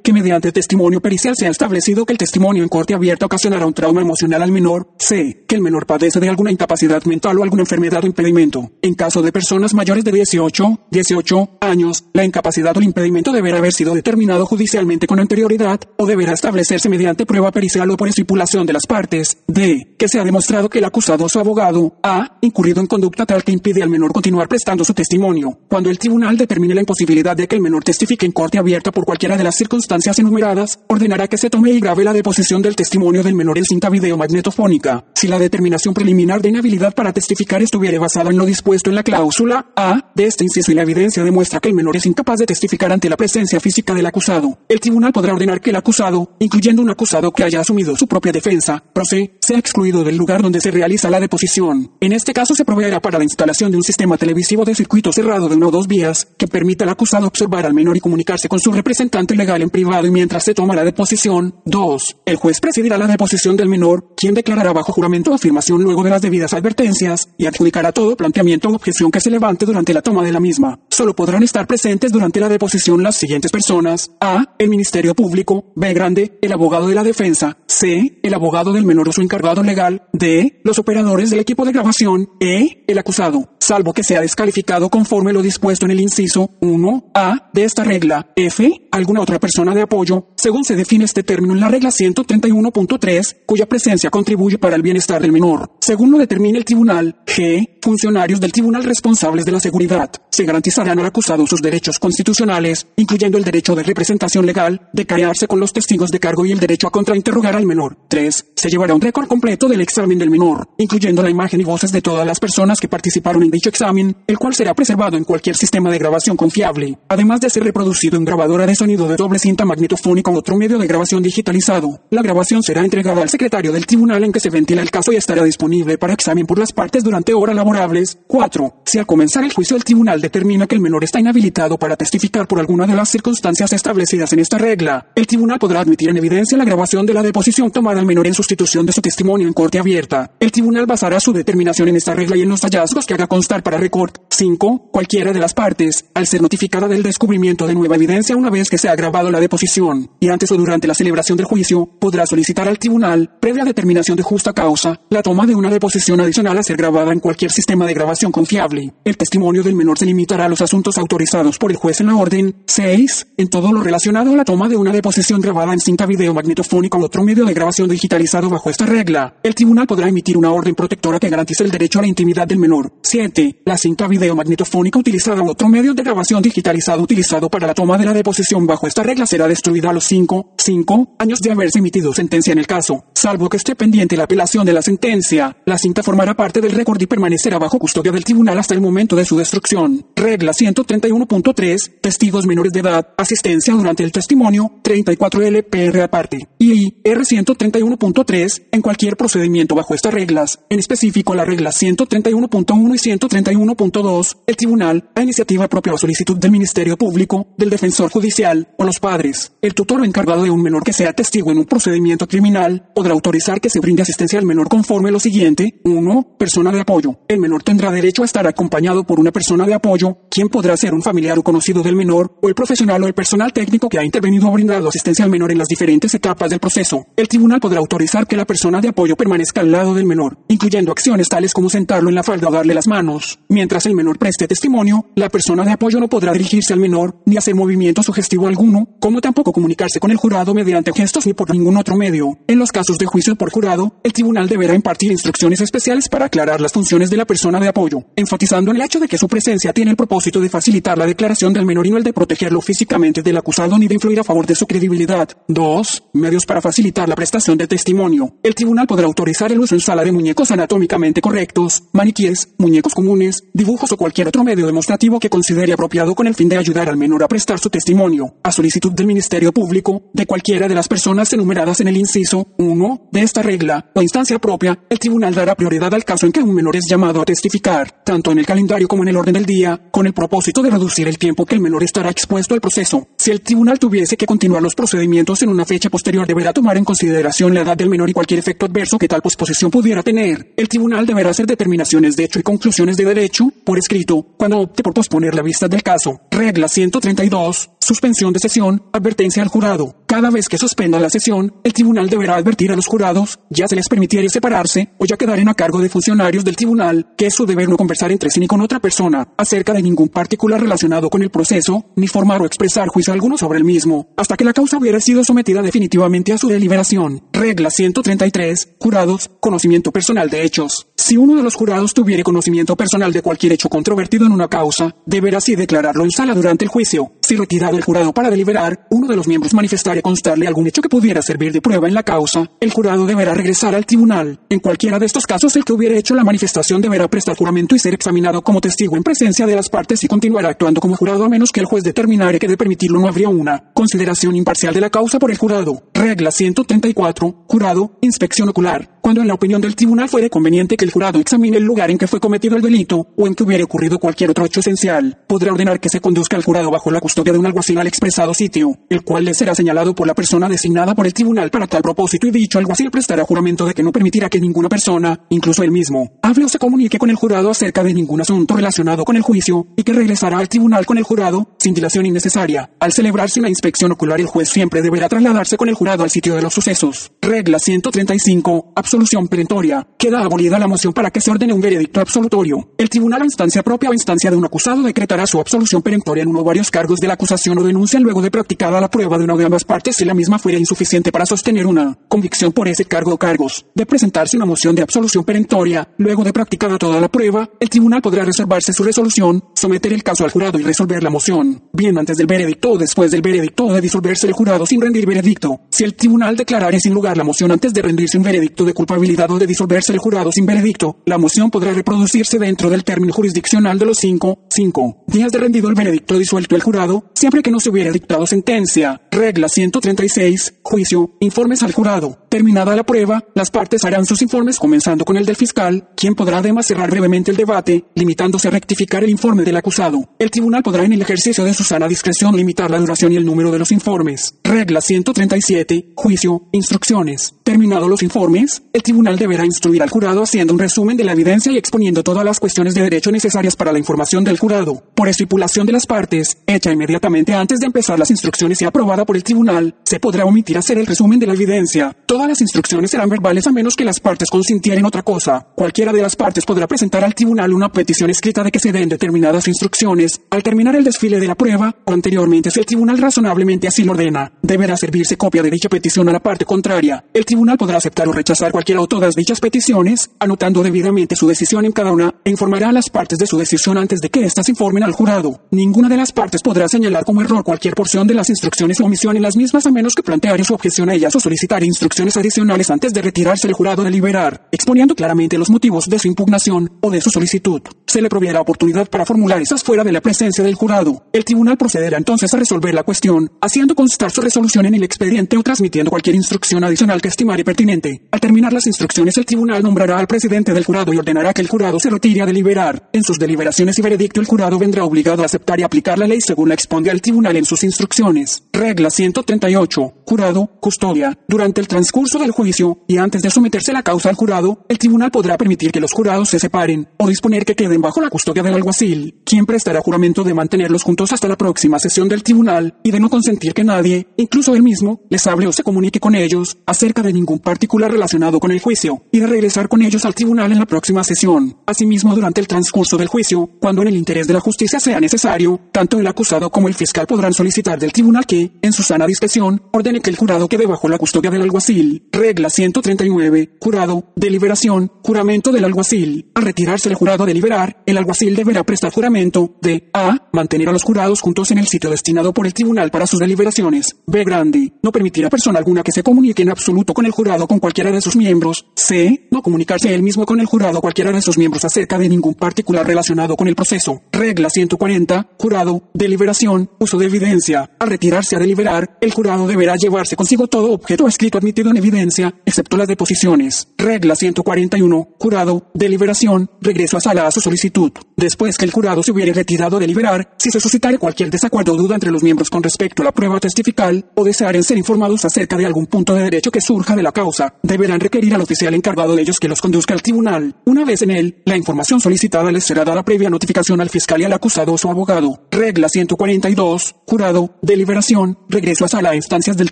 Que 0.03 0.13
mediante 0.13 0.51
testimonio 0.51 1.01
pericial 1.01 1.35
se 1.37 1.47
ha 1.47 1.49
establecido 1.49 2.05
que 2.05 2.13
el 2.13 2.17
testimonio 2.17 2.54
en 2.63 2.69
corte 2.69 2.93
abierta 2.93 3.25
ocasionará 3.25 3.65
un 3.65 3.73
trauma 3.73 4.01
emocional 4.01 4.41
al 4.41 4.51
menor. 4.51 4.89
C. 4.97 5.43
Que 5.47 5.55
el 5.55 5.61
menor 5.61 5.85
padece 5.85 6.19
de 6.19 6.29
alguna 6.29 6.51
incapacidad 6.51 7.03
mental 7.05 7.37
o 7.37 7.43
alguna 7.43 7.63
enfermedad 7.63 8.03
o 8.03 8.07
impedimento. 8.07 8.71
En 8.81 8.93
caso 8.93 9.21
de 9.21 9.31
personas 9.31 9.73
mayores 9.73 10.03
de 10.03 10.11
18, 10.11 10.79
18 10.89 11.49
años, 11.59 12.05
la 12.13 12.23
incapacidad 12.23 12.75
o 12.75 12.79
el 12.79 12.85
impedimento 12.85 13.31
deberá 13.31 13.57
haber 13.57 13.73
sido 13.73 13.93
determinado 13.93 14.45
judicialmente 14.45 15.07
con 15.07 15.19
anterioridad 15.19 15.79
o 15.97 16.05
deberá 16.05 16.33
establecerse 16.33 16.89
mediante 16.89 17.25
prueba 17.25 17.51
pericial 17.51 17.89
o 17.91 17.97
por 17.97 18.07
estipulación 18.07 18.65
de 18.65 18.73
las 18.73 18.85
partes. 18.87 19.37
D. 19.47 19.95
Que 19.97 20.07
se 20.07 20.19
ha 20.19 20.23
demostrado 20.23 20.69
que 20.69 20.79
el 20.79 20.85
acusado 20.85 21.25
o 21.25 21.29
su 21.29 21.39
abogado 21.39 21.97
ha 22.03 22.37
incurrido 22.41 22.81
en 22.81 22.87
conducta 22.87 23.25
tal 23.25 23.43
que 23.43 23.51
impide 23.51 23.83
al 23.83 23.89
menor 23.89 24.13
continuar 24.13 24.47
prestando 24.47 24.85
su 24.85 24.93
testimonio. 24.93 25.59
Cuando 25.67 25.89
el 25.89 25.99
tribunal 25.99 26.37
determine 26.37 26.75
la 26.75 26.81
imposibilidad 26.81 27.35
de 27.35 27.47
que 27.47 27.55
el 27.55 27.61
menor 27.61 27.83
testifique 27.83 28.25
en 28.25 28.31
corte 28.31 28.57
abierta 28.57 28.91
por 28.91 29.05
cualquiera 29.05 29.37
de 29.37 29.43
las 29.43 29.55
circunstancias 29.55 30.19
enumeradas, 30.19 30.79
ordenará 30.87 31.27
que 31.27 31.37
se 31.37 31.49
tome 31.49 31.71
y 31.71 31.79
grabe 31.79 32.03
la 32.03 32.13
deposición 32.13 32.44
del 32.45 32.75
testimonio 32.75 33.23
del 33.23 33.33
menor 33.33 33.57
en 33.57 33.65
cinta 33.65 33.89
video 33.89 34.17
magnetofónica. 34.17 35.03
Si 35.15 35.27
la 35.27 35.39
determinación 35.39 35.95
preliminar 35.95 36.43
de 36.43 36.49
inhabilidad 36.49 36.93
para 36.93 37.11
testificar 37.11 37.63
estuviera 37.63 37.99
basada 37.99 38.29
en 38.29 38.37
lo 38.37 38.45
dispuesto 38.45 38.91
en 38.91 38.95
la 38.95 39.01
cláusula 39.01 39.71
A 39.75 40.11
de 40.13 40.27
este 40.27 40.43
inciso 40.43 40.71
y 40.71 40.75
la 40.75 40.83
evidencia 40.83 41.23
demuestra 41.23 41.59
que 41.59 41.69
el 41.69 41.73
menor 41.73 41.97
es 41.97 42.05
incapaz 42.05 42.37
de 42.37 42.45
testificar 42.45 42.91
ante 42.91 43.09
la 43.09 43.17
presencia 43.17 43.59
física 43.59 43.95
del 43.95 44.05
acusado, 44.05 44.59
el 44.69 44.79
tribunal 44.79 45.11
podrá 45.11 45.33
ordenar 45.33 45.59
que 45.59 45.71
el 45.71 45.75
acusado, 45.75 46.35
incluyendo 46.37 46.83
un 46.83 46.91
acusado 46.91 47.31
que 47.31 47.43
haya 47.43 47.61
asumido 47.61 47.97
su 47.97 48.05
propia 48.05 48.31
defensa, 48.31 48.83
proce, 48.93 49.37
sea 49.41 49.57
excluido 49.57 50.03
del 50.03 50.15
lugar 50.15 50.43
donde 50.43 50.61
se 50.61 50.69
realiza 50.69 51.09
la 51.09 51.19
deposición. 51.19 51.93
En 51.99 52.13
este 52.13 52.31
caso 52.31 52.53
se 52.53 52.63
proveerá 52.63 53.01
para 53.01 53.17
la 53.17 53.23
instalación 53.23 53.71
de 53.71 53.77
un 53.77 53.83
sistema 53.83 54.17
televisivo 54.17 54.65
de 54.65 54.75
circuito 54.75 55.11
cerrado 55.11 55.49
de 55.49 55.55
una 55.55 55.67
o 55.67 55.71
dos 55.71 55.87
vías 55.87 56.27
que 56.37 56.47
permita 56.47 56.83
al 56.83 56.91
acusado 56.91 57.25
observar 57.25 57.65
al 57.65 57.73
menor 57.73 57.97
y 57.97 58.01
comunicarse 58.01 58.47
con 58.47 58.59
su 58.59 58.71
representante 58.71 59.35
legal 59.35 59.63
en 59.63 59.71
privado 59.71 60.05
y 60.05 60.11
mientras 60.11 60.43
se 60.43 60.53
toma 60.53 60.75
la 60.75 60.83
deposición. 60.83 61.55
2. 61.65 62.17
El 62.25 62.34
juez 62.35 62.59
presidirá 62.59 62.97
la 62.97 63.07
deposición 63.07 63.55
del 63.55 63.69
menor, 63.69 64.13
quien 64.15 64.33
declarará 64.33 64.73
bajo 64.73 64.93
juramento 64.93 65.31
o 65.31 65.35
afirmación 65.35 65.81
luego 65.81 66.03
de 66.03 66.09
las 66.09 66.21
debidas 66.21 66.53
advertencias 66.53 67.29
y 67.37 67.45
adjudicará 67.45 67.91
todo 67.91 68.15
planteamiento 68.15 68.69
o 68.69 68.75
objeción 68.75 69.11
que 69.11 69.19
se 69.19 69.31
levante 69.31 69.65
durante 69.65 69.93
la 69.93 70.01
toma 70.01 70.23
de 70.23 70.31
la 70.31 70.39
misma. 70.39 70.79
Solo 70.89 71.15
podrán 71.15 71.43
estar 71.43 71.67
presentes 71.67 72.11
durante 72.11 72.39
la 72.39 72.49
deposición 72.49 73.03
las 73.03 73.15
siguientes 73.15 73.51
personas. 73.51 74.11
A. 74.19 74.55
El 74.57 74.69
Ministerio 74.69 75.15
Público. 75.15 75.73
B. 75.75 75.93
Grande. 75.93 76.37
El 76.41 76.53
abogado 76.53 76.87
de 76.87 76.95
la 76.95 77.03
defensa. 77.03 77.57
C. 77.67 78.19
El 78.21 78.33
abogado 78.33 78.73
del 78.73 78.85
menor 78.85 79.09
o 79.09 79.11
su 79.11 79.21
encargado 79.21 79.63
legal. 79.63 80.07
D. 80.13 80.61
Los 80.63 80.79
operadores 80.79 81.29
del 81.29 81.39
equipo 81.39 81.65
de 81.65 81.71
grabación. 81.71 82.29
E. 82.39 82.83
El 82.87 82.97
acusado. 82.97 83.54
Salvo 83.67 83.93
que 83.93 84.03
sea 84.03 84.21
descalificado 84.21 84.89
conforme 84.89 85.33
lo 85.33 85.41
dispuesto 85.41 85.85
en 85.85 85.91
el 85.91 85.99
inciso 85.99 86.51
1. 86.59 87.09
A. 87.15 87.49
De 87.51 87.63
esta 87.63 87.83
regla. 87.83 88.31
F. 88.35 88.87
Alguna 88.91 89.21
otra 89.21 89.39
persona 89.39 89.73
de 89.73 89.81
apoyo. 89.81 90.27
Según 90.37 90.63
se 90.63 90.75
define 90.75 91.05
este 91.05 91.23
término 91.23 91.55
en 91.55 91.61
la 91.61 91.67
regla 91.67 91.89
131.3, 91.89 93.37
cuya 93.47 93.65
presencia 93.65 94.11
contribuye 94.11 94.59
para 94.59 94.75
el 94.75 94.83
bienestar 94.83 95.19
del 95.19 95.31
menor. 95.31 95.71
Según 95.81 96.11
lo 96.11 96.19
determine 96.19 96.59
el 96.59 96.65
tribunal. 96.65 97.23
G. 97.25 97.74
Funcionarios 97.85 98.39
del 98.39 98.51
tribunal 98.51 98.83
responsables 98.83 99.45
de 99.45 99.51
la 99.51 99.59
seguridad. 99.59 100.09
Se 100.31 100.43
garantizarán 100.43 100.97
al 100.97 101.05
acusado 101.05 101.45
sus 101.45 101.61
derechos 101.61 101.99
constitucionales, 101.99 102.87
incluyendo 102.95 103.37
el 103.37 103.43
derecho 103.43 103.75
de 103.75 103.83
representación 103.83 104.43
legal, 104.43 104.89
de 104.91 105.05
callarse 105.05 105.47
con 105.47 105.59
los 105.59 105.71
testigos 105.71 106.09
de 106.09 106.19
cargo 106.19 106.47
y 106.47 106.51
el 106.51 106.59
derecho 106.59 106.87
a 106.87 106.91
contrainterrogar 106.91 107.55
al 107.55 107.67
menor. 107.67 107.95
3. 108.07 108.53
Se 108.55 108.69
llevará 108.69 108.95
un 108.95 109.01
récord 109.01 109.27
completo 109.27 109.67
del 109.67 109.81
examen 109.81 110.17
del 110.17 110.31
menor, 110.31 110.67
incluyendo 110.79 111.21
la 111.21 111.29
imagen 111.29 111.61
y 111.61 111.63
voces 111.63 111.91
de 111.91 112.01
todas 112.01 112.25
las 112.25 112.39
personas 112.39 112.79
que 112.79 112.87
participaron 112.87 113.43
en 113.43 113.51
dicho 113.51 113.69
examen, 113.69 114.17
el 114.25 114.39
cual 114.39 114.55
será 114.55 114.73
preservado 114.73 115.15
en 115.15 115.23
cualquier 115.23 115.55
sistema 115.55 115.91
de 115.91 115.99
grabación 115.99 116.35
confiable, 116.35 116.97
además 117.07 117.39
de 117.41 117.51
ser 117.51 117.65
reproducido 117.65 118.17
en 118.17 118.25
grabadora 118.25 118.65
de 118.65 118.73
sonido 118.73 119.07
de 119.07 119.15
doble 119.15 119.37
cinta 119.37 119.63
magnetofónica 119.63 120.31
o 120.31 120.39
otro 120.39 120.57
medio 120.57 120.79
de 120.79 120.87
grabación 120.87 121.21
digitalizado. 121.21 122.01
La 122.09 122.23
grabación 122.23 122.63
será 122.63 122.83
entregada 122.83 123.21
al 123.21 123.29
secretario 123.29 123.71
del 123.71 123.85
tribunal 123.85 124.23
en 124.23 124.31
que 124.31 124.39
se 124.39 124.49
ventila 124.49 124.81
el 124.81 124.89
caso 124.89 125.13
y 125.13 125.17
estará 125.17 125.43
disponible 125.43 125.99
para 125.99 126.13
examen 126.13 126.47
por 126.47 126.57
las 126.57 126.73
partes 126.73 127.03
durante 127.03 127.35
horas 127.35 127.55
laborables. 127.75 128.17
4. 128.27 128.73
Si 128.85 128.99
al 128.99 129.05
comenzar 129.05 129.43
el 129.43 129.53
juicio 129.53 129.75
el 129.75 129.83
tribunal 129.83 130.21
determina 130.21 130.67
que 130.67 130.75
el 130.75 130.81
menor 130.81 131.03
está 131.03 131.19
inhabilitado 131.19 131.77
para 131.77 131.95
testificar 131.95 132.47
por 132.47 132.59
alguna 132.59 132.87
de 132.87 132.95
las 132.95 133.09
circunstancias 133.09 133.73
establecidas 133.73 134.31
en 134.33 134.39
esta 134.39 134.57
regla, 134.57 135.07
el 135.15 135.27
tribunal 135.27 135.59
podrá 135.59 135.81
admitir 135.81 136.09
en 136.09 136.17
evidencia 136.17 136.57
la 136.57 136.65
grabación 136.65 137.05
de 137.05 137.13
la 137.13 137.21
deposición 137.21 137.71
tomada 137.71 137.99
al 137.99 138.05
menor 138.05 138.27
en 138.27 138.33
sustitución 138.33 138.85
de 138.85 138.93
su 138.93 139.01
testimonio 139.01 139.47
en 139.47 139.53
corte 139.53 139.79
abierta. 139.79 140.31
El 140.39 140.51
tribunal 140.51 140.85
basará 140.85 141.19
su 141.19 141.33
determinación 141.33 141.89
en 141.89 141.97
esta 141.97 142.13
regla 142.13 142.37
y 142.37 142.41
en 142.41 142.49
los 142.49 142.61
hallazgos 142.61 143.05
que 143.05 143.13
haga 143.13 143.27
constar 143.27 143.61
para 143.61 143.77
record. 143.77 144.11
5. 144.29 144.89
Cualquiera 144.91 145.33
de 145.33 145.39
las 145.39 145.53
partes, 145.53 146.05
al 146.13 146.27
ser 146.27 146.41
notificada 146.41 146.87
del 146.87 147.03
descubrimiento 147.03 147.67
de 147.67 147.75
nueva 147.75 147.95
evidencia 147.95 148.35
una 148.35 148.49
vez 148.49 148.69
que 148.69 148.77
se 148.77 148.89
ha 148.89 148.95
grabado 148.95 149.31
la 149.31 149.39
deposición, 149.39 150.11
y 150.19 150.29
antes 150.29 150.51
o 150.51 150.57
durante 150.57 150.87
la 150.87 150.93
celebración 150.93 151.37
del 151.37 151.45
juicio, 151.45 151.85
podrá 151.99 152.25
solicitar 152.25 152.67
al 152.67 152.79
tribunal, 152.79 153.37
previa 153.39 153.63
determinación 153.63 154.17
de 154.17 154.23
justa 154.23 154.53
causa, 154.53 154.99
la 155.09 155.21
toma 155.21 155.45
de 155.45 155.55
una 155.55 155.69
deposición 155.69 156.21
adicional 156.21 156.57
a 156.57 156.63
ser 156.63 156.77
grabada 156.77 157.11
en 157.11 157.19
cualquier 157.19 157.51
sistema 157.51 157.64
de 157.65 157.93
grabación 157.93 158.31
confiable. 158.31 158.93
El 159.03 159.17
testimonio 159.17 159.63
del 159.63 159.75
menor 159.75 159.97
se 159.97 160.05
limitará 160.05 160.45
a 160.45 160.49
los 160.49 160.61
asuntos 160.61 160.97
autorizados 160.97 161.57
por 161.57 161.71
el 161.71 161.77
juez 161.77 161.99
en 161.99 162.07
la 162.07 162.15
orden. 162.15 162.63
6. 162.67 163.27
En 163.37 163.49
todo 163.49 163.73
lo 163.73 163.81
relacionado 163.81 164.31
a 164.31 164.35
la 164.35 164.45
toma 164.45 164.69
de 164.69 164.77
una 164.77 164.91
deposición 164.91 165.41
grabada 165.41 165.73
en 165.73 165.79
cinta 165.79 166.05
video 166.05 166.33
magnetofónica 166.33 166.97
o 166.97 167.03
otro 167.03 167.23
medio 167.23 167.43
de 167.43 167.53
grabación 167.53 167.89
digitalizado 167.89 168.49
bajo 168.49 168.69
esta 168.69 168.85
regla, 168.85 169.37
el 169.43 169.55
tribunal 169.55 169.87
podrá 169.87 170.07
emitir 170.07 170.37
una 170.37 170.51
orden 170.51 170.75
protectora 170.75 171.19
que 171.19 171.29
garantice 171.29 171.63
el 171.63 171.71
derecho 171.71 171.99
a 171.99 172.03
la 172.03 172.07
intimidad 172.07 172.47
del 172.47 172.59
menor. 172.59 172.93
7. 173.01 173.63
La 173.65 173.77
cinta 173.77 174.07
video 174.07 174.35
magnetofónica 174.35 174.99
utilizada 174.99 175.41
o 175.41 175.49
otro 175.49 175.67
medio 175.67 175.93
de 175.93 176.03
grabación 176.03 176.41
digitalizado 176.41 177.01
utilizado 177.01 177.49
para 177.49 177.67
la 177.67 177.73
toma 177.73 177.97
de 177.97 178.05
la 178.05 178.13
deposición 178.13 178.67
bajo 178.67 178.87
esta 178.87 179.03
regla 179.03 179.25
será 179.25 179.47
destruida 179.47 179.89
a 179.89 179.93
los 179.93 180.05
5, 180.05 180.53
5 180.57 181.15
años 181.19 181.39
de 181.39 181.51
haberse 181.51 181.79
emitido 181.79 182.13
sentencia 182.13 182.53
en 182.53 182.59
el 182.59 182.67
caso, 182.67 183.05
salvo 183.15 183.49
que 183.49 183.57
esté 183.57 183.75
pendiente 183.75 184.15
la 184.15 184.25
apelación 184.25 184.65
de 184.65 184.73
la 184.73 184.81
sentencia. 184.81 185.57
La 185.65 185.77
cinta 185.77 186.03
formará 186.03 186.35
parte 186.35 186.61
del 186.61 186.71
récord 186.71 187.01
y 187.01 187.07
permanecerá 187.07 187.54
bajo 187.59 187.79
custodia 187.79 188.11
del 188.11 188.23
tribunal 188.23 188.57
hasta 188.57 188.73
el 188.73 188.81
momento 188.81 189.15
de 189.15 189.25
su 189.25 189.37
destrucción. 189.37 190.05
Regla 190.15 190.51
131.3. 190.51 192.01
Testigos 192.01 192.45
menores 192.45 192.73
de 192.73 192.79
edad. 192.81 193.09
Asistencia 193.17 193.73
durante 193.73 194.03
el 194.03 194.11
testimonio. 194.11 194.79
34 194.83 195.41
LPR 195.41 196.01
aparte. 196.01 196.47
Y 196.59 196.97
R 197.03 197.21
131.3 197.21 198.25
3. 198.25 198.63
En 198.71 198.81
cualquier 198.81 199.17
procedimiento 199.17 199.75
bajo 199.75 199.93
estas 199.93 200.13
reglas, 200.13 200.59
en 200.69 200.79
específico 200.79 201.35
la 201.35 201.45
regla 201.45 201.71
131.1 201.71 202.95
y 202.95 203.09
131.2, 203.09 204.37
el 204.45 204.55
tribunal, 204.55 205.09
a 205.15 205.21
iniciativa 205.21 205.67
propia 205.67 205.93
o 205.93 205.97
solicitud 205.97 206.37
del 206.37 206.51
Ministerio 206.51 206.97
Público, 206.97 207.47
del 207.57 207.69
defensor 207.69 208.11
judicial 208.11 208.69
o 208.77 208.83
los 208.83 208.99
padres, 208.99 209.53
el 209.61 209.73
tutor 209.73 210.01
o 210.01 210.05
encargado 210.05 210.43
de 210.43 210.49
un 210.49 210.61
menor 210.61 210.83
que 210.83 210.93
sea 210.93 211.13
testigo 211.13 211.51
en 211.51 211.59
un 211.59 211.65
procedimiento 211.65 212.27
criminal, 212.27 212.91
podrá 212.93 213.13
autorizar 213.13 213.61
que 213.61 213.69
se 213.69 213.79
brinde 213.79 214.01
asistencia 214.01 214.39
al 214.39 214.45
menor 214.45 214.67
conforme 214.67 215.11
lo 215.11 215.19
siguiente. 215.19 215.79
1. 215.83 216.35
Persona 216.37 216.71
de 216.71 216.81
apoyo. 216.81 217.19
Menor 217.45 217.61
tendrá 217.61 217.91
derecho 217.91 218.23
a 218.23 218.25
estar 218.25 218.47
acompañado 218.47 219.03
por 219.03 219.19
una 219.19 219.31
persona 219.31 219.67
de 219.67 219.75
apoyo, 219.75 220.17
quien 220.29 220.49
podrá 220.49 220.75
ser 220.75 220.95
un 220.95 221.03
familiar 221.03 221.37
o 221.37 221.43
conocido 221.43 221.83
del 221.83 221.95
menor, 221.95 222.37
o 222.41 222.49
el 222.49 222.55
profesional 222.55 223.03
o 223.03 223.07
el 223.07 223.13
personal 223.13 223.53
técnico 223.53 223.87
que 223.87 223.99
ha 223.99 224.03
intervenido 224.03 224.47
o 224.47 224.51
brindado 224.51 224.89
asistencia 224.89 225.23
al 225.23 225.29
menor 225.31 225.51
en 225.51 225.59
las 225.59 225.67
diferentes 225.67 226.13
etapas 226.15 226.49
del 226.49 226.59
proceso. 226.59 227.05
El 227.15 227.27
tribunal 227.27 227.59
podrá 227.59 227.79
autorizar 227.79 228.25
que 228.25 228.35
la 228.35 228.45
persona 228.45 228.81
de 228.81 228.89
apoyo 228.89 229.15
permanezca 229.15 229.61
al 229.61 229.71
lado 229.71 229.93
del 229.93 230.05
menor, 230.05 230.39
incluyendo 230.47 230.91
acciones 230.91 231.29
tales 231.29 231.53
como 231.53 231.69
sentarlo 231.69 232.09
en 232.09 232.15
la 232.15 232.23
falda 232.23 232.49
o 232.49 232.51
darle 232.51 232.73
las 232.73 232.87
manos. 232.87 233.39
Mientras 233.47 233.85
el 233.85 233.93
menor 233.93 234.17
preste 234.17 234.47
testimonio, 234.47 235.05
la 235.15 235.29
persona 235.29 235.63
de 235.63 235.73
apoyo 235.73 235.99
no 235.99 236.09
podrá 236.09 236.33
dirigirse 236.33 236.73
al 236.73 236.79
menor 236.79 237.21
ni 237.25 237.37
hacer 237.37 237.53
movimiento 237.53 238.01
sugestivo 238.01 238.47
alguno, 238.47 238.89
como 238.99 239.21
tampoco 239.21 239.53
comunicarse 239.53 239.99
con 239.99 240.09
el 240.09 240.17
jurado 240.17 240.53
mediante 240.55 240.91
gestos 240.93 241.27
ni 241.27 241.33
por 241.33 241.51
ningún 241.51 241.77
otro 241.77 241.95
medio. 241.95 242.39
En 242.47 242.57
los 242.57 242.71
casos 242.71 242.97
de 242.97 243.05
juicio 243.05 243.35
por 243.35 243.51
jurado, 243.51 243.99
el 244.03 244.13
tribunal 244.13 244.49
deberá 244.49 244.73
impartir 244.73 245.11
instrucciones 245.11 245.61
especiales 245.61 246.09
para 246.09 246.25
aclarar 246.25 246.61
las 246.61 246.73
funciones 246.73 247.09
de 247.09 247.17
la 247.17 247.25
persona 247.25 247.34
de 247.35 247.67
apoyo, 247.67 248.03
enfatizando 248.15 248.71
el 248.71 248.81
hecho 248.81 248.99
de 248.99 249.07
que 249.07 249.17
su 249.17 249.27
presencia 249.27 249.73
tiene 249.73 249.91
el 249.91 249.97
propósito 249.97 250.39
de 250.39 250.49
facilitar 250.49 250.97
la 250.97 251.05
declaración 251.05 251.53
del 251.53 251.65
menor 251.65 251.85
y 251.85 251.91
no 251.91 251.97
el 251.97 252.03
de 252.03 252.13
protegerlo 252.13 252.61
físicamente 252.61 253.21
del 253.21 253.37
acusado 253.37 253.77
ni 253.77 253.87
de 253.87 253.93
influir 253.93 254.19
a 254.19 254.23
favor 254.23 254.45
de 254.45 254.55
su 254.55 254.65
credibilidad. 254.65 255.29
2. 255.47 256.03
Medios 256.13 256.45
para 256.45 256.61
facilitar 256.61 257.07
la 257.09 257.15
prestación 257.15 257.57
de 257.57 257.67
testimonio. 257.67 258.35
El 258.41 258.55
tribunal 258.55 258.87
podrá 258.87 259.05
autorizar 259.05 259.51
el 259.51 259.59
uso 259.59 259.75
en 259.75 259.81
sala 259.81 260.03
de 260.03 260.11
muñecos 260.11 260.49
anatómicamente 260.51 261.21
correctos, 261.21 261.83
maniquíes, 261.91 262.49
muñecos 262.57 262.93
comunes, 262.93 263.43
dibujos 263.53 263.91
o 263.91 263.97
cualquier 263.97 264.29
otro 264.29 264.43
medio 264.43 264.65
demostrativo 264.65 265.19
que 265.19 265.29
considere 265.29 265.73
apropiado 265.73 266.15
con 266.15 266.27
el 266.27 266.35
fin 266.35 266.49
de 266.49 266.57
ayudar 266.57 266.89
al 266.89 266.97
menor 266.97 267.23
a 267.23 267.27
prestar 267.27 267.59
su 267.59 267.69
testimonio, 267.69 268.35
a 268.43 268.51
solicitud 268.51 268.93
del 268.93 269.07
Ministerio 269.07 269.51
Público, 269.51 270.09
de 270.13 270.25
cualquiera 270.25 270.67
de 270.67 270.75
las 270.75 270.87
personas 270.87 271.31
enumeradas 271.33 271.81
en 271.81 271.89
el 271.89 271.97
inciso 271.97 272.47
1 272.57 273.09
de 273.11 273.21
esta 273.21 273.43
regla 273.43 273.91
o 273.93 274.01
instancia 274.01 274.39
propia, 274.39 274.79
el 274.89 274.99
tribunal 274.99 275.35
dará 275.35 275.55
prioridad 275.55 275.93
al 275.93 276.05
caso 276.05 276.25
en 276.25 276.31
que 276.31 276.41
un 276.41 276.53
menor 276.53 276.75
es 276.75 276.85
llamado 276.89 277.14
a 277.21 277.25
testificar, 277.25 278.03
tanto 278.03 278.31
en 278.31 278.39
el 278.39 278.45
calendario 278.45 278.87
como 278.87 279.03
en 279.03 279.09
el 279.09 279.17
orden 279.17 279.33
del 279.33 279.45
día, 279.45 279.89
con 279.91 280.05
el 280.05 280.13
propósito 280.13 280.61
de 280.61 280.69
reducir 280.69 281.07
el 281.07 281.17
tiempo 281.17 281.45
que 281.45 281.55
el 281.55 281.61
menor 281.61 281.83
estará 281.83 282.09
expuesto 282.09 282.53
al 282.53 282.61
proceso. 282.61 283.07
Si 283.25 283.31
el 283.31 283.41
tribunal 283.41 283.79
tuviese 283.79 284.17
que 284.17 284.27
continuar 284.27 284.61
los 284.61 284.75
procedimientos 284.75 285.41
en 285.41 285.49
una 285.49 285.65
fecha 285.65 285.89
posterior, 285.89 286.27
deberá 286.27 286.53
tomar 286.53 286.77
en 286.77 286.85
consideración 286.85 287.55
la 287.55 287.61
edad 287.61 287.75
del 287.75 287.89
menor 287.89 288.07
y 288.07 288.13
cualquier 288.13 288.39
efecto 288.39 288.67
adverso 288.67 288.99
que 288.99 289.07
tal 289.07 289.23
posposición 289.23 289.71
pudiera 289.71 290.03
tener. 290.03 290.53
El 290.55 290.69
tribunal 290.69 291.07
deberá 291.07 291.31
hacer 291.31 291.47
determinaciones 291.47 292.15
de 292.15 292.25
hecho 292.25 292.37
y 292.37 292.43
conclusiones 292.43 292.97
de 292.97 293.05
derecho 293.05 293.51
por 293.63 293.79
escrito 293.79 294.21
cuando 294.37 294.59
opte 294.59 294.83
por 294.83 294.93
posponer 294.93 295.33
la 295.33 295.41
vista 295.41 295.67
del 295.67 295.81
caso. 295.81 296.21
Regla 296.29 296.67
132. 296.67 297.71
Suspensión 297.79 298.31
de 298.31 298.39
sesión. 298.39 298.83
Advertencia 298.91 299.41
al 299.41 299.49
jurado. 299.49 300.03
Cada 300.05 300.29
vez 300.29 300.47
que 300.47 300.59
suspenda 300.59 300.99
la 300.99 301.09
sesión, 301.09 301.51
el 301.63 301.73
tribunal 301.73 302.09
deberá 302.09 302.35
advertir 302.35 302.71
a 302.71 302.75
los 302.75 302.85
jurados, 302.85 303.39
ya 303.49 303.67
se 303.67 303.75
les 303.75 303.89
permitiera 303.89 304.29
separarse 304.29 304.89
o 304.99 305.05
ya 305.05 305.17
quedaren 305.17 305.49
a 305.49 305.55
cargo 305.55 305.79
de 305.79 305.89
funcionarios 305.89 306.45
del 306.45 306.55
tribunal, 306.55 307.13
que 307.17 307.25
es 307.25 307.33
su 307.33 307.47
deber 307.47 307.67
no 307.69 307.75
conversar 307.75 308.11
entre 308.11 308.29
sí 308.29 308.39
ni 308.39 308.47
con 308.47 308.61
otra 308.61 308.79
persona 308.79 309.29
acerca 309.35 309.73
de 309.73 309.81
ningún 309.81 310.09
particular 310.09 310.61
relacionado 310.61 311.09
con 311.09 311.23
el 311.23 311.31
proceso, 311.31 311.85
ni 311.95 312.07
formar 312.07 312.41
o 312.41 312.45
expresar 312.45 312.87
juicio 312.87 313.14
alguno 313.15 313.37
sobre 313.37 313.57
el 313.57 313.63
mismo, 313.63 314.09
hasta 314.15 314.37
que 314.37 314.45
la 314.45 314.53
causa 314.53 314.77
hubiera 314.77 314.99
sido 314.99 315.23
sometida 315.23 315.61
definitivamente 315.61 316.33
a 316.33 316.37
su 316.37 316.47
deliberación. 316.47 317.23
Regla 317.33 317.71
133. 317.71 318.75
Jurados. 318.79 319.31
Conocimiento 319.39 319.91
personal 319.91 320.29
de 320.29 320.43
hechos. 320.43 320.87
Si 320.95 321.17
uno 321.17 321.35
de 321.35 321.43
los 321.43 321.55
jurados 321.55 321.93
tuviere 321.93 322.23
conocimiento 322.23 322.75
personal 322.75 323.13
de 323.13 323.21
cualquier 323.21 323.53
hecho 323.53 323.69
controvertido 323.69 324.25
en 324.25 324.31
una 324.31 324.47
causa, 324.47 324.95
deberá 325.05 325.37
así 325.37 325.55
declararlo 325.55 326.03
en 326.03 326.11
sala 326.11 326.33
durante 326.33 326.65
el 326.65 326.69
juicio. 326.69 327.13
Si 327.21 327.35
retirado 327.35 327.77
el 327.77 327.83
jurado 327.83 328.13
para 328.13 328.29
deliberar, 328.29 328.87
uno 328.89 329.07
de 329.07 329.15
los 329.15 329.27
miembros 329.27 329.53
manifestare 329.53 330.01
constarle 330.01 330.47
algún 330.47 330.67
hecho 330.67 330.81
que 330.81 330.89
pudiera 330.89 331.21
servir 331.21 331.51
de 331.51 331.61
prueba 331.61 331.87
en 331.87 331.93
la 331.93 332.03
causa, 332.03 332.49
el 332.59 332.71
jurado 332.71 333.05
deberá 333.05 333.33
regresar 333.33 333.75
al 333.75 333.85
tribunal. 333.85 334.39
En 334.49 334.59
cualquiera 334.59 334.99
de 334.99 335.05
estos 335.05 335.25
casos, 335.25 335.55
el 335.55 335.63
que 335.63 335.73
hubiera 335.73 335.95
hecho 335.95 336.15
la 336.15 336.23
manifestación 336.23 336.81
deberá 336.81 337.07
prestar 337.07 337.37
juramento 337.37 337.75
y 337.75 337.79
ser 337.79 337.93
examinado 337.93 338.41
como 338.41 338.61
testigo 338.61 338.95
en 338.97 339.03
presencia 339.03 339.45
de 339.45 339.55
las 339.55 339.69
partes 339.69 340.03
y 340.03 340.07
continuará 340.07 340.49
actuando 340.49 340.81
como 340.81 340.95
jurado 340.95 341.23
a 341.23 341.29
menos 341.29 341.51
que 341.51 341.59
el 341.59 341.65
juez 341.65 341.83
determinare 341.83 342.39
que 342.39 342.47
de 342.47 342.57
permitirlo 342.57 342.99
no 343.05 343.09
habría 343.09 343.29
una 343.29 343.71
consideración 343.71 344.35
imparcial 344.35 344.73
de 344.73 344.81
la 344.81 344.89
causa 344.89 345.19
por 345.19 345.29
el 345.29 345.37
jurado. 345.37 345.91
Regla 345.95 346.29
134. 346.29 347.45
Jurado. 347.47 347.97
Inspección 348.01 348.49
ocular. 348.49 348.99
Cuando 348.99 349.21
en 349.21 349.27
la 349.27 349.35
opinión 349.35 349.61
del 349.61 349.75
tribunal 349.75 350.09
fuere 350.09 350.29
conveniente 350.29 350.75
que 350.75 350.83
el 350.83 350.91
jurado 350.91 351.19
examine 351.19 351.57
el 351.57 351.63
lugar 351.63 351.89
en 351.89 351.97
que 351.97 352.07
fue 352.07 352.19
cometido 352.19 352.57
el 352.57 352.61
delito 352.61 353.07
o 353.15 353.27
en 353.27 353.35
que 353.35 353.43
hubiera 353.43 353.63
ocurrido 353.63 353.99
cualquier 353.99 354.31
otro 354.31 354.45
hecho 354.45 354.59
esencial, 354.59 355.19
podrá 355.27 355.53
ordenar 355.53 355.79
que 355.79 355.89
se 355.89 356.01
conduzca 356.01 356.35
al 356.35 356.43
jurado 356.43 356.71
bajo 356.71 356.91
la 356.91 356.99
custodia 356.99 357.31
de 357.31 357.37
un 357.37 357.45
alguacil 357.45 357.77
al 357.77 357.87
expresado 357.87 358.33
sitio, 358.33 358.77
el 358.89 359.03
cual 359.03 359.23
le 359.23 359.35
será 359.35 359.53
señalado 359.53 359.93
por 359.93 360.07
la 360.07 360.15
persona 360.15 360.49
designada 360.49 360.95
por 360.95 361.05
el 361.05 361.13
tribunal 361.13 361.51
para 361.51 361.67
tal 361.67 361.83
propósito 361.83 362.25
y 362.25 362.31
dicho 362.31 362.57
alguacil 362.57 362.89
prestará 362.89 363.23
juramento 363.23 363.65
de 363.65 363.75
que 363.75 363.83
no 363.83 363.91
permitirá 363.91 364.27
que 364.27 364.41
ninguna 364.41 364.69
persona, 364.69 365.21
incluso 365.29 365.61
él 365.61 365.71
mismo, 365.71 366.13
hable 366.23 366.45
o 366.45 366.49
se 366.49 366.57
comunique 366.57 366.97
con 366.97 367.11
el 367.11 367.15
jurado 367.15 367.51
acerca 367.51 367.83
de 367.83 367.93
ningún 367.93 368.21
asunto 368.21 368.55
relacionado 368.55 369.05
con 369.05 369.15
el 369.15 369.21
juicio 369.21 369.67
y 369.77 369.83
que 369.83 369.93
regresará 369.93 370.39
al 370.39 370.49
tribunal 370.49 370.87
con 370.87 370.97
el 370.97 371.03
jurado 371.03 371.55
sin 371.59 371.75
dilación 371.75 372.07
innecesaria. 372.07 372.71
Al 372.79 372.91
celebrarse 372.91 373.39
la 373.39 373.49
inspección 373.49 373.91
ocular, 373.91 374.19
el 374.19 374.25
juez 374.25 374.49
siempre 374.49 374.81
deberá 374.81 375.07
trasladarse 375.07 375.57
con 375.57 375.69
el 375.69 375.75
jurado 375.75 375.84
al 375.87 376.09
sitio 376.09 376.35
de 376.35 376.41
los 376.41 376.53
sucesos. 376.53 377.11
Regla 377.21 377.59
135. 377.59 378.73
Absolución 378.75 379.27
perentoria. 379.27 379.87
Queda 379.97 380.21
abolida 380.21 380.57
la 380.57 380.67
moción 380.67 380.93
para 380.93 381.11
que 381.11 381.21
se 381.21 381.29
ordene 381.29 381.53
un 381.53 381.61
veredicto 381.61 382.01
absolutorio. 382.01 382.73
El 382.77 382.89
tribunal 382.89 383.21
a 383.21 383.25
instancia 383.25 383.61
propia 383.61 383.91
o 383.91 383.93
instancia 383.93 384.31
de 384.31 384.37
un 384.37 384.45
acusado 384.45 384.81
decretará 384.81 385.27
su 385.27 385.39
absolución 385.39 385.83
perentoria 385.83 386.23
en 386.23 386.29
uno 386.29 386.39
o 386.39 386.43
varios 386.43 386.71
cargos 386.71 386.99
de 386.99 387.07
la 387.07 387.13
acusación 387.13 387.59
o 387.59 387.63
denuncia 387.63 387.99
luego 387.99 388.21
de 388.21 388.31
practicada 388.31 388.81
la 388.81 388.89
prueba 388.89 389.17
de 389.17 389.25
una 389.25 389.35
de 389.35 389.45
ambas 389.45 389.63
partes 389.63 389.97
si 389.97 390.05
la 390.05 390.15
misma 390.15 390.39
fuera 390.39 390.57
insuficiente 390.57 391.11
para 391.11 391.27
sostener 391.27 391.67
una 391.67 391.97
convicción 392.07 392.51
por 392.51 392.67
ese 392.67 392.85
cargo 392.85 393.13
o 393.13 393.17
cargos. 393.17 393.67
De 393.75 393.85
presentarse 393.85 394.37
una 394.37 394.47
moción 394.47 394.73
de 394.73 394.81
absolución 394.81 395.23
perentoria, 395.23 395.87
luego 395.97 396.23
de 396.23 396.33
practicada 396.33 396.79
toda 396.79 396.99
la 396.99 397.09
prueba, 397.09 397.47
el 397.59 397.69
tribunal 397.69 398.01
podrá 398.01 398.25
reservarse 398.25 398.73
su 398.73 398.83
resolución, 398.83 399.43
someter 399.53 399.93
el 399.93 400.03
caso 400.03 400.25
al 400.25 400.31
jurado 400.31 400.59
y 400.59 400.63
resolver 400.63 401.03
la 401.03 401.11
moción, 401.11 401.63
bien 401.71 401.95
antes 401.97 402.17
del 402.17 402.25
veredicto 402.25 402.71
o 402.71 402.77
después 402.77 403.11
del 403.11 403.21
veredicto 403.21 403.65
o 403.65 403.73
de 403.73 403.81
disolverse 403.81 404.25
el 404.25 404.33
jurado 404.33 404.65
sin 404.65 404.81
rendir 404.81 405.05
veredicto. 405.05 405.61
Si 405.75 405.83
el 405.83 405.93
tribunal 405.93 406.37
declarare 406.37 406.79
sin 406.79 406.93
lugar 406.93 407.17
la 407.17 407.25
moción 407.25 407.51
antes 407.51 407.73
de 407.73 407.81
rendirse 407.81 408.17
un 408.17 408.23
veredicto 408.23 408.63
de 408.63 408.73
culpabilidad 408.73 409.29
o 409.29 409.37
de 409.37 409.45
disolverse 409.45 409.91
el 409.91 409.99
jurado 409.99 410.31
sin 410.31 410.45
veredicto, 410.45 411.01
la 411.05 411.17
moción 411.17 411.51
podrá 411.51 411.73
reproducirse 411.73 412.39
dentro 412.39 412.69
del 412.69 412.85
término 412.85 413.11
jurisdiccional 413.11 413.77
de 413.77 413.85
los 413.85 413.97
5, 413.97 414.45
5 414.49 415.03
días 415.07 415.33
de 415.33 415.37
rendido 415.37 415.67
el 415.67 415.75
veredicto 415.75 416.17
disuelto 416.17 416.55
el 416.55 416.63
jurado, 416.63 417.11
siempre 417.13 417.43
que 417.43 417.51
no 417.51 417.59
se 417.59 417.71
hubiera 417.71 417.91
dictado 417.91 418.25
sentencia. 418.25 419.01
Regla 419.11 419.49
136. 419.49 420.55
Juicio. 420.63 421.17
Informes 421.19 421.61
al 421.61 421.73
jurado. 421.73 422.25
Terminada 422.29 422.75
la 422.75 422.85
prueba, 422.85 423.25
las 423.33 423.51
partes 423.51 423.83
harán 423.83 424.05
sus 424.05 424.21
informes 424.21 424.59
comenzando 424.59 425.03
con 425.03 425.17
el 425.17 425.25
del 425.25 425.35
fiscal, 425.35 425.89
quien 425.95 426.15
podrá 426.15 426.37
además 426.37 426.67
cerrar 426.67 426.89
brevemente 426.89 427.31
el 427.31 427.37
debate, 427.37 427.85
limitándose 427.95 428.47
a 428.47 428.51
rectificar 428.51 429.03
el 429.03 429.09
informe 429.09 429.43
del 429.43 429.57
acusado. 429.57 430.09
El 430.19 430.31
tribunal 430.31 430.63
podrá 430.63 430.83
en 430.85 430.93
el 430.93 431.01
ejercicio 431.01 431.43
de 431.43 431.53
su 431.53 431.65
sana 431.65 431.87
discreción 431.87 432.35
limitar 432.35 432.71
la 432.71 432.79
duración 432.79 433.11
y 433.11 433.17
el 433.17 433.25
número 433.25 433.51
de 433.51 433.59
los 433.59 433.71
informes. 433.71 434.35
Regla 434.43 434.79
137. 434.79 435.64
Juicio. 435.95 436.43
Instrucciones. 436.51 437.33
Terminados 437.43 437.89
los 437.89 438.03
informes, 438.03 438.63
el 438.73 438.83
tribunal 438.83 439.17
deberá 439.17 439.45
instruir 439.45 439.81
al 439.81 439.89
jurado 439.89 440.23
haciendo 440.23 440.53
un 440.53 440.59
resumen 440.59 440.97
de 440.97 441.03
la 441.03 441.13
evidencia 441.13 441.51
y 441.51 441.57
exponiendo 441.57 442.03
todas 442.03 442.25
las 442.25 442.39
cuestiones 442.39 442.73
de 442.73 442.81
derecho 442.81 443.11
necesarias 443.11 443.55
para 443.55 443.71
la 443.71 443.79
información 443.79 444.23
del 444.23 444.37
jurado. 444.37 444.83
Por 444.95 445.07
estipulación 445.07 445.65
de 445.65 445.73
las 445.73 445.85
partes, 445.85 446.37
hecha 446.47 446.71
inmediatamente 446.71 447.33
antes 447.33 447.59
de 447.59 447.67
empezar 447.67 447.97
las 447.97 448.11
instrucciones 448.11 448.61
y 448.61 448.65
aprobada 448.65 449.05
por 449.05 449.15
el 449.15 449.23
tribunal, 449.23 449.75
se 449.83 449.99
podrá 449.99 450.25
omitir 450.25 450.57
hacer 450.57 450.77
el 450.77 450.85
resumen 450.85 451.19
de 451.19 451.27
la 451.27 451.33
evidencia. 451.33 451.95
Todas 452.05 452.27
las 452.27 452.41
instrucciones 452.41 452.91
serán 452.91 453.09
verbales 453.09 453.47
a 453.47 453.51
menos 453.51 453.75
que 453.75 453.85
las 453.85 453.99
partes 453.99 454.29
consintieran 454.29 454.85
otra 454.85 455.03
cosa. 455.03 455.47
Cualquiera 455.55 455.91
de 455.91 456.01
las 456.01 456.15
partes 456.15 456.45
podrá 456.45 456.67
presentar 456.67 457.03
al 457.03 457.15
tribunal 457.15 457.53
una 457.53 457.71
petición 457.71 458.09
escrita 458.09 458.43
de 458.43 458.51
que 458.51 458.59
se 458.59 458.71
den 458.71 458.89
determinadas 458.89 459.47
instrucciones. 459.47 460.21
Al 460.29 460.43
terminar 460.43 460.75
el 460.75 460.83
desfile 460.83 461.19
de 461.19 461.27
la 461.27 461.35
prueba, 461.35 461.75
o 461.85 461.91
anteriormente 461.91 462.51
si 462.51 462.59
el 462.59 462.65
tribunal 462.65 462.97
razonablemente 462.97 463.67
así 463.67 463.83
lo 463.83 463.93
ordena, 463.93 464.33
deberá 464.41 464.77
servirse 464.77 465.17
copia 465.17 465.41
de 465.41 465.54
dicha 465.55 465.69
petición 465.69 466.07
a 466.07 466.11
la 466.11 466.19
parte 466.19 466.45
contraria. 466.45 467.03
El 467.13 467.25
tribunal 467.25 467.57
podrá 467.57 467.77
aceptar 467.77 468.07
o 468.07 468.13
rechazar 468.13 468.51
cualquiera 468.51 468.81
o 468.81 468.87
todas 468.87 469.15
dichas 469.15 469.39
peticiones, 469.39 470.11
anotando 470.19 470.61
debidamente 470.61 471.15
su 471.15 471.27
decisión 471.27 471.65
en 471.65 471.71
cada 471.71 471.91
una, 471.91 472.13
e 472.23 472.29
informará 472.29 472.69
a 472.69 472.71
las 472.71 472.89
partes 472.89 473.17
de 473.17 473.25
su 473.25 473.37
decisión 473.37 473.77
antes 473.77 473.99
de 473.99 474.09
que 474.09 474.23
éstas 474.23 474.49
informen 474.49 474.83
al 474.83 474.91
jurado. 474.91 475.41
Ninguna 475.51 475.89
de 475.89 475.97
las 475.97 476.11
partes 476.11 476.41
podrá 476.41 476.67
señalar 476.67 477.05
como 477.05 477.21
error 477.21 477.43
cualquier 477.43 477.73
porción 477.73 478.05
de 478.05 478.13
las 478.13 478.29
instrucciones 478.29 478.79
o 478.79 478.85
omisión 478.85 479.15
en 479.15 479.23
las 479.23 479.35
mismas 479.35 479.65
a 479.65 479.71
menos 479.71 479.95
que 479.95 480.03
plantear 480.03 480.35
su 480.43 480.53
objeción 480.53 480.89
a 480.89 480.93
ellas 480.93 481.15
o 481.15 481.19
solicitar 481.19 481.63
instrucciones 481.63 482.17
adicionales 482.17 482.69
antes 482.69 482.93
de 482.93 483.01
retirarse 483.01 483.47
el 483.47 483.53
jurado 483.53 483.83
de 483.83 483.91
liberar, 483.91 484.47
exponiendo 484.51 484.95
claramente 484.95 485.37
los 485.37 485.49
motivos 485.49 485.87
de 485.87 485.99
su 485.99 486.07
impugnación 486.07 486.71
o 486.81 486.91
de 486.91 487.01
su 487.01 487.09
solicitud. 487.09 487.61
se 487.85 488.01
le 488.01 488.09
proviera 488.09 488.41
oportunidad 488.41 488.89
para 488.89 489.05
formular 489.05 489.41
esas 489.41 489.63
fuera 489.63 489.83
de 489.83 489.93
la 489.93 490.01
presencia 490.01 490.43
del 490.43 490.55
jurado. 490.55 491.05
El 491.13 491.23
tribunal 491.23 491.57
procederá 491.57 491.97
entonces 491.97 492.33
a 492.33 492.37
resolver 492.37 492.73
la 492.73 492.83
cuestión, 492.83 493.31
haciendo 493.39 493.73
constar 493.73 494.11
su 494.11 494.19
resolución 494.19 494.65
en 494.65 494.75
el 494.75 494.83
expediente 494.83 495.37
o 495.37 495.43
transmitiendo 495.45 495.91
cualquier 495.91 496.15
instrucción 496.15 496.63
adicional 496.63 496.99
que 496.99 497.09
estimare 497.09 497.43
pertinente. 497.43 498.07
Al 498.09 498.19
terminar 498.19 498.51
las 498.51 498.65
instrucciones, 498.65 499.15
el 499.17 499.27
tribunal 499.27 499.61
nombrará 499.61 499.99
al 499.99 500.07
presidente 500.07 500.55
del 500.55 500.65
jurado 500.65 500.91
y 500.91 500.97
ordenará 500.97 501.33
que 501.33 501.41
el 501.41 501.47
jurado 501.47 501.79
se 501.79 501.91
retire 501.91 502.23
a 502.23 502.25
deliberar. 502.25 502.89
En 502.91 503.03
sus 503.03 503.19
deliberaciones 503.19 503.77
y 503.77 503.83
veredicto, 503.83 504.19
el 504.19 504.25
jurado 504.25 504.57
vendrá 504.57 504.83
obligado 504.83 505.21
a 505.21 505.25
aceptar 505.25 505.59
y 505.59 505.63
aplicar 505.63 505.99
la 505.99 506.07
ley 506.07 506.19
según 506.19 506.49
la 506.49 506.55
exponga 506.55 506.91
al 506.91 507.01
tribunal 507.01 507.37
en 507.37 507.45
sus 507.45 507.63
instrucciones. 507.63 508.43
Regla 508.51 508.89
138. 508.89 509.93
Jurado, 510.03 510.47
custodia. 510.59 511.15
Durante 511.27 511.61
el 511.61 511.67
transcurso 511.67 512.17
del 512.17 512.31
juicio 512.31 512.79
y 512.87 512.97
antes 512.97 513.21
de 513.21 513.29
someterse 513.29 513.71
la 513.71 513.83
causa 513.83 514.09
al 514.09 514.15
jurado, 514.15 514.65
el 514.67 514.79
tribunal 514.79 515.11
podrá 515.11 515.37
permitir 515.37 515.71
que 515.71 515.79
los 515.79 515.93
jurados 515.93 516.29
se 516.29 516.39
separen 516.39 516.87
o 516.97 517.07
disponer 517.07 517.45
que 517.45 517.55
queden 517.55 517.81
bajo 517.81 518.01
la 518.01 518.09
custodia 518.09 518.41
del 518.41 518.55
alguacil, 518.55 519.21
quien 519.23 519.45
prestará 519.45 519.81
juramento 519.81 520.23
de 520.23 520.33
mantenerlos 520.33 520.81
juntos 520.81 521.13
hasta 521.13 521.27
la 521.27 521.37
próxima 521.37 521.77
sesión 521.77 522.09
del 522.09 522.23
tribunal 522.23 522.79
y 522.83 522.89
de 522.89 522.99
no 522.99 523.11
consentir 523.11 523.53
que 523.53 523.63
nadie, 523.63 524.07
incluso 524.17 524.55
él 524.55 524.63
mismo, 524.63 525.01
les 525.09 525.27
o 525.43 525.51
se 525.51 525.63
comunique 525.63 525.99
con 525.99 526.15
ellos 526.15 526.57
acerca 526.65 527.01
de 527.01 527.11
ningún 527.11 527.39
particular 527.39 527.91
relacionado 527.91 528.39
con 528.39 528.51
el 528.51 528.61
juicio 528.61 529.03
y 529.11 529.19
de 529.19 529.27
regresar 529.27 529.67
con 529.67 529.81
ellos 529.81 530.05
al 530.05 530.15
tribunal 530.15 530.51
en 530.51 530.59
la 530.59 530.65
próxima 530.65 531.03
sesión. 531.03 531.57
Asimismo, 531.65 532.15
durante 532.15 532.39
el 532.39 532.47
transcurso 532.47 532.95
del 532.95 533.09
juicio, 533.09 533.49
cuando 533.59 533.81
en 533.81 533.89
el 533.89 533.97
interés 533.97 534.27
de 534.27 534.33
la 534.33 534.39
justicia 534.39 534.79
sea 534.79 535.01
necesario, 535.01 535.59
tanto 535.73 535.99
el 535.99 536.07
acusado 536.07 536.49
como 536.49 536.69
el 536.69 536.73
fiscal 536.73 537.05
podrán 537.05 537.33
solicitar 537.33 537.77
del 537.77 537.91
tribunal 537.91 538.25
que, 538.25 538.53
en 538.61 538.71
su 538.71 538.83
sana 538.83 539.05
discreción, 539.05 539.61
ordene 539.73 539.99
que 539.99 540.09
el 540.09 540.15
jurado 540.15 540.47
quede 540.47 540.65
bajo 540.65 540.87
la 540.87 540.97
custodia 540.97 541.29
del 541.29 541.41
alguacil. 541.41 542.07
Regla 542.11 542.49
139. 542.49 543.57
Jurado, 543.59 544.13
deliberación, 544.15 544.91
juramento 545.03 545.51
del 545.51 545.65
alguacil. 545.65 546.31
Al 546.33 546.43
retirarse 546.43 546.87
el 546.87 546.95
jurado 546.95 547.23
a 547.23 547.27
deliberar, 547.27 547.83
el 547.85 547.97
alguacil 547.97 548.35
deberá 548.35 548.63
prestar 548.63 548.93
juramento 548.93 549.57
de 549.61 549.89
A. 549.93 550.29
Mantener 550.31 550.69
a 550.69 550.71
los 550.71 550.83
jurados 550.83 551.21
juntos 551.21 551.51
en 551.51 551.57
el 551.57 551.67
sitio 551.67 551.89
destinado 551.89 552.33
por 552.33 552.45
el 552.45 552.53
tribunal 552.53 552.91
para 552.91 553.07
sus 553.07 553.19
deliberaciones. 553.19 553.95
B. 554.07 554.23
Grande. 554.23 554.73
No 554.81 554.91
permitir 554.91 555.24
a 555.27 555.29
persona 555.29 555.59
alguna 555.59 555.83
que 555.83 555.91
se 555.91 556.03
comunique 556.03 556.43
en 556.43 556.49
absoluto 556.49 556.93
con 556.93 557.05
el 557.05 557.11
jurado 557.11 557.47
con 557.47 557.59
cualquiera 557.59 557.91
de 557.91 558.01
sus 558.01 558.15
miembros. 558.15 558.65
C. 558.75 559.27
No 559.31 559.41
comunicarse 559.41 559.93
él 559.93 560.03
mismo 560.03 560.25
con 560.25 560.39
el 560.39 560.45
jurado 560.45 560.81
cualquiera 560.81 561.11
de 561.11 561.21
sus 561.21 561.37
miembros 561.37 561.65
acerca 561.65 561.97
de 561.97 562.09
ningún 562.09 562.35
particular 562.35 562.85
relacionado 562.85 563.35
con 563.35 563.47
el 563.47 563.55
proceso. 563.55 564.01
Regla 564.11 564.49
140. 564.49 565.29
Jurado, 565.37 565.83
deliberación, 565.93 566.69
uso 566.79 566.97
de 566.97 567.05
evidencia. 567.05 567.71
Al 567.79 567.89
retirarse 567.89 568.35
a 568.35 568.39
deliberar, 568.39 568.97
el 569.01 569.13
jurado 569.13 569.47
deberá 569.47 569.75
llevarse 569.75 570.15
consigo 570.15 570.47
todo 570.47 570.73
objeto 570.73 571.07
escrito 571.07 571.37
admitido 571.37 571.69
en 571.69 571.77
evidencia, 571.77 572.33
excepto 572.45 572.77
las 572.77 572.87
deposiciones. 572.87 573.67
Regla 573.77 574.15
141. 574.15 575.09
Jurado, 575.19 575.71
deliberación, 575.73 576.49
regreso 576.61 576.97
a 576.97 577.01
sala 577.01 577.27
a 577.27 577.31
su 577.31 577.41
solicitud. 577.41 577.91
Después 578.15 578.57
que 578.57 578.65
el 578.65 578.71
jurado 578.71 579.03
se 579.03 579.11
hubiere 579.11 579.33
retirado 579.33 579.77
a 579.77 579.79
deliberar, 579.79 580.35
si 580.37 580.51
se 580.51 580.59
suscitare 580.59 580.97
cualquier 580.97 581.29
desacuerdo 581.29 581.73
o 581.73 581.77
duda 581.77 581.95
entre 581.95 582.11
los 582.11 582.23
miembros 582.23 582.49
con 582.49 582.63
respecto 582.63 583.01
a 583.01 583.05
la 583.05 583.11
prueba 583.11 583.39
testifical 583.39 584.05
o 584.15 584.23
desearen 584.23 584.63
ser 584.63 584.77
informados 584.77 585.14
acerca 585.23 585.55
de 585.55 585.65
algún 585.65 585.85
punto 585.85 586.13
de 586.15 586.23
derecho 586.23 586.51
que 586.51 586.59
surja 586.59 586.95
de 586.95 587.03
la 587.03 587.11
causa, 587.11 587.55
deberán 587.61 587.99
requerir 587.99 588.33
al 588.35 588.41
oficial 588.41 588.73
encargado 588.73 589.15
de 589.15 589.21
ellos 589.21 589.39
que 589.39 589.47
los 589.47 589.61
conduzca 589.61 589.93
al 589.93 590.01
tribunal. 590.01 590.55
Una 590.65 590.83
vez 590.83 591.03
en 591.03 591.11
él, 591.11 591.41
la 591.45 591.55
información 591.55 592.01
solicitada 592.01 592.51
les 592.51 592.63
será 592.65 592.83
dada 592.83 593.05
previa 593.05 593.29
notificación 593.29 593.79
al 593.81 593.89
fiscal 593.89 594.19
y 594.19 594.25
al 594.25 594.33
acusado 594.33 594.73
o 594.73 594.77
su 594.77 594.89
abogado. 594.89 595.47
Regla 595.51 595.87
142. 595.87 596.95
Jurado, 597.07 597.55
deliberación, 597.61 598.39
regreso 598.49 598.85
a 598.85 598.87
sala 598.87 599.11
a 599.11 599.15
instancias 599.15 599.55
del 599.57 599.71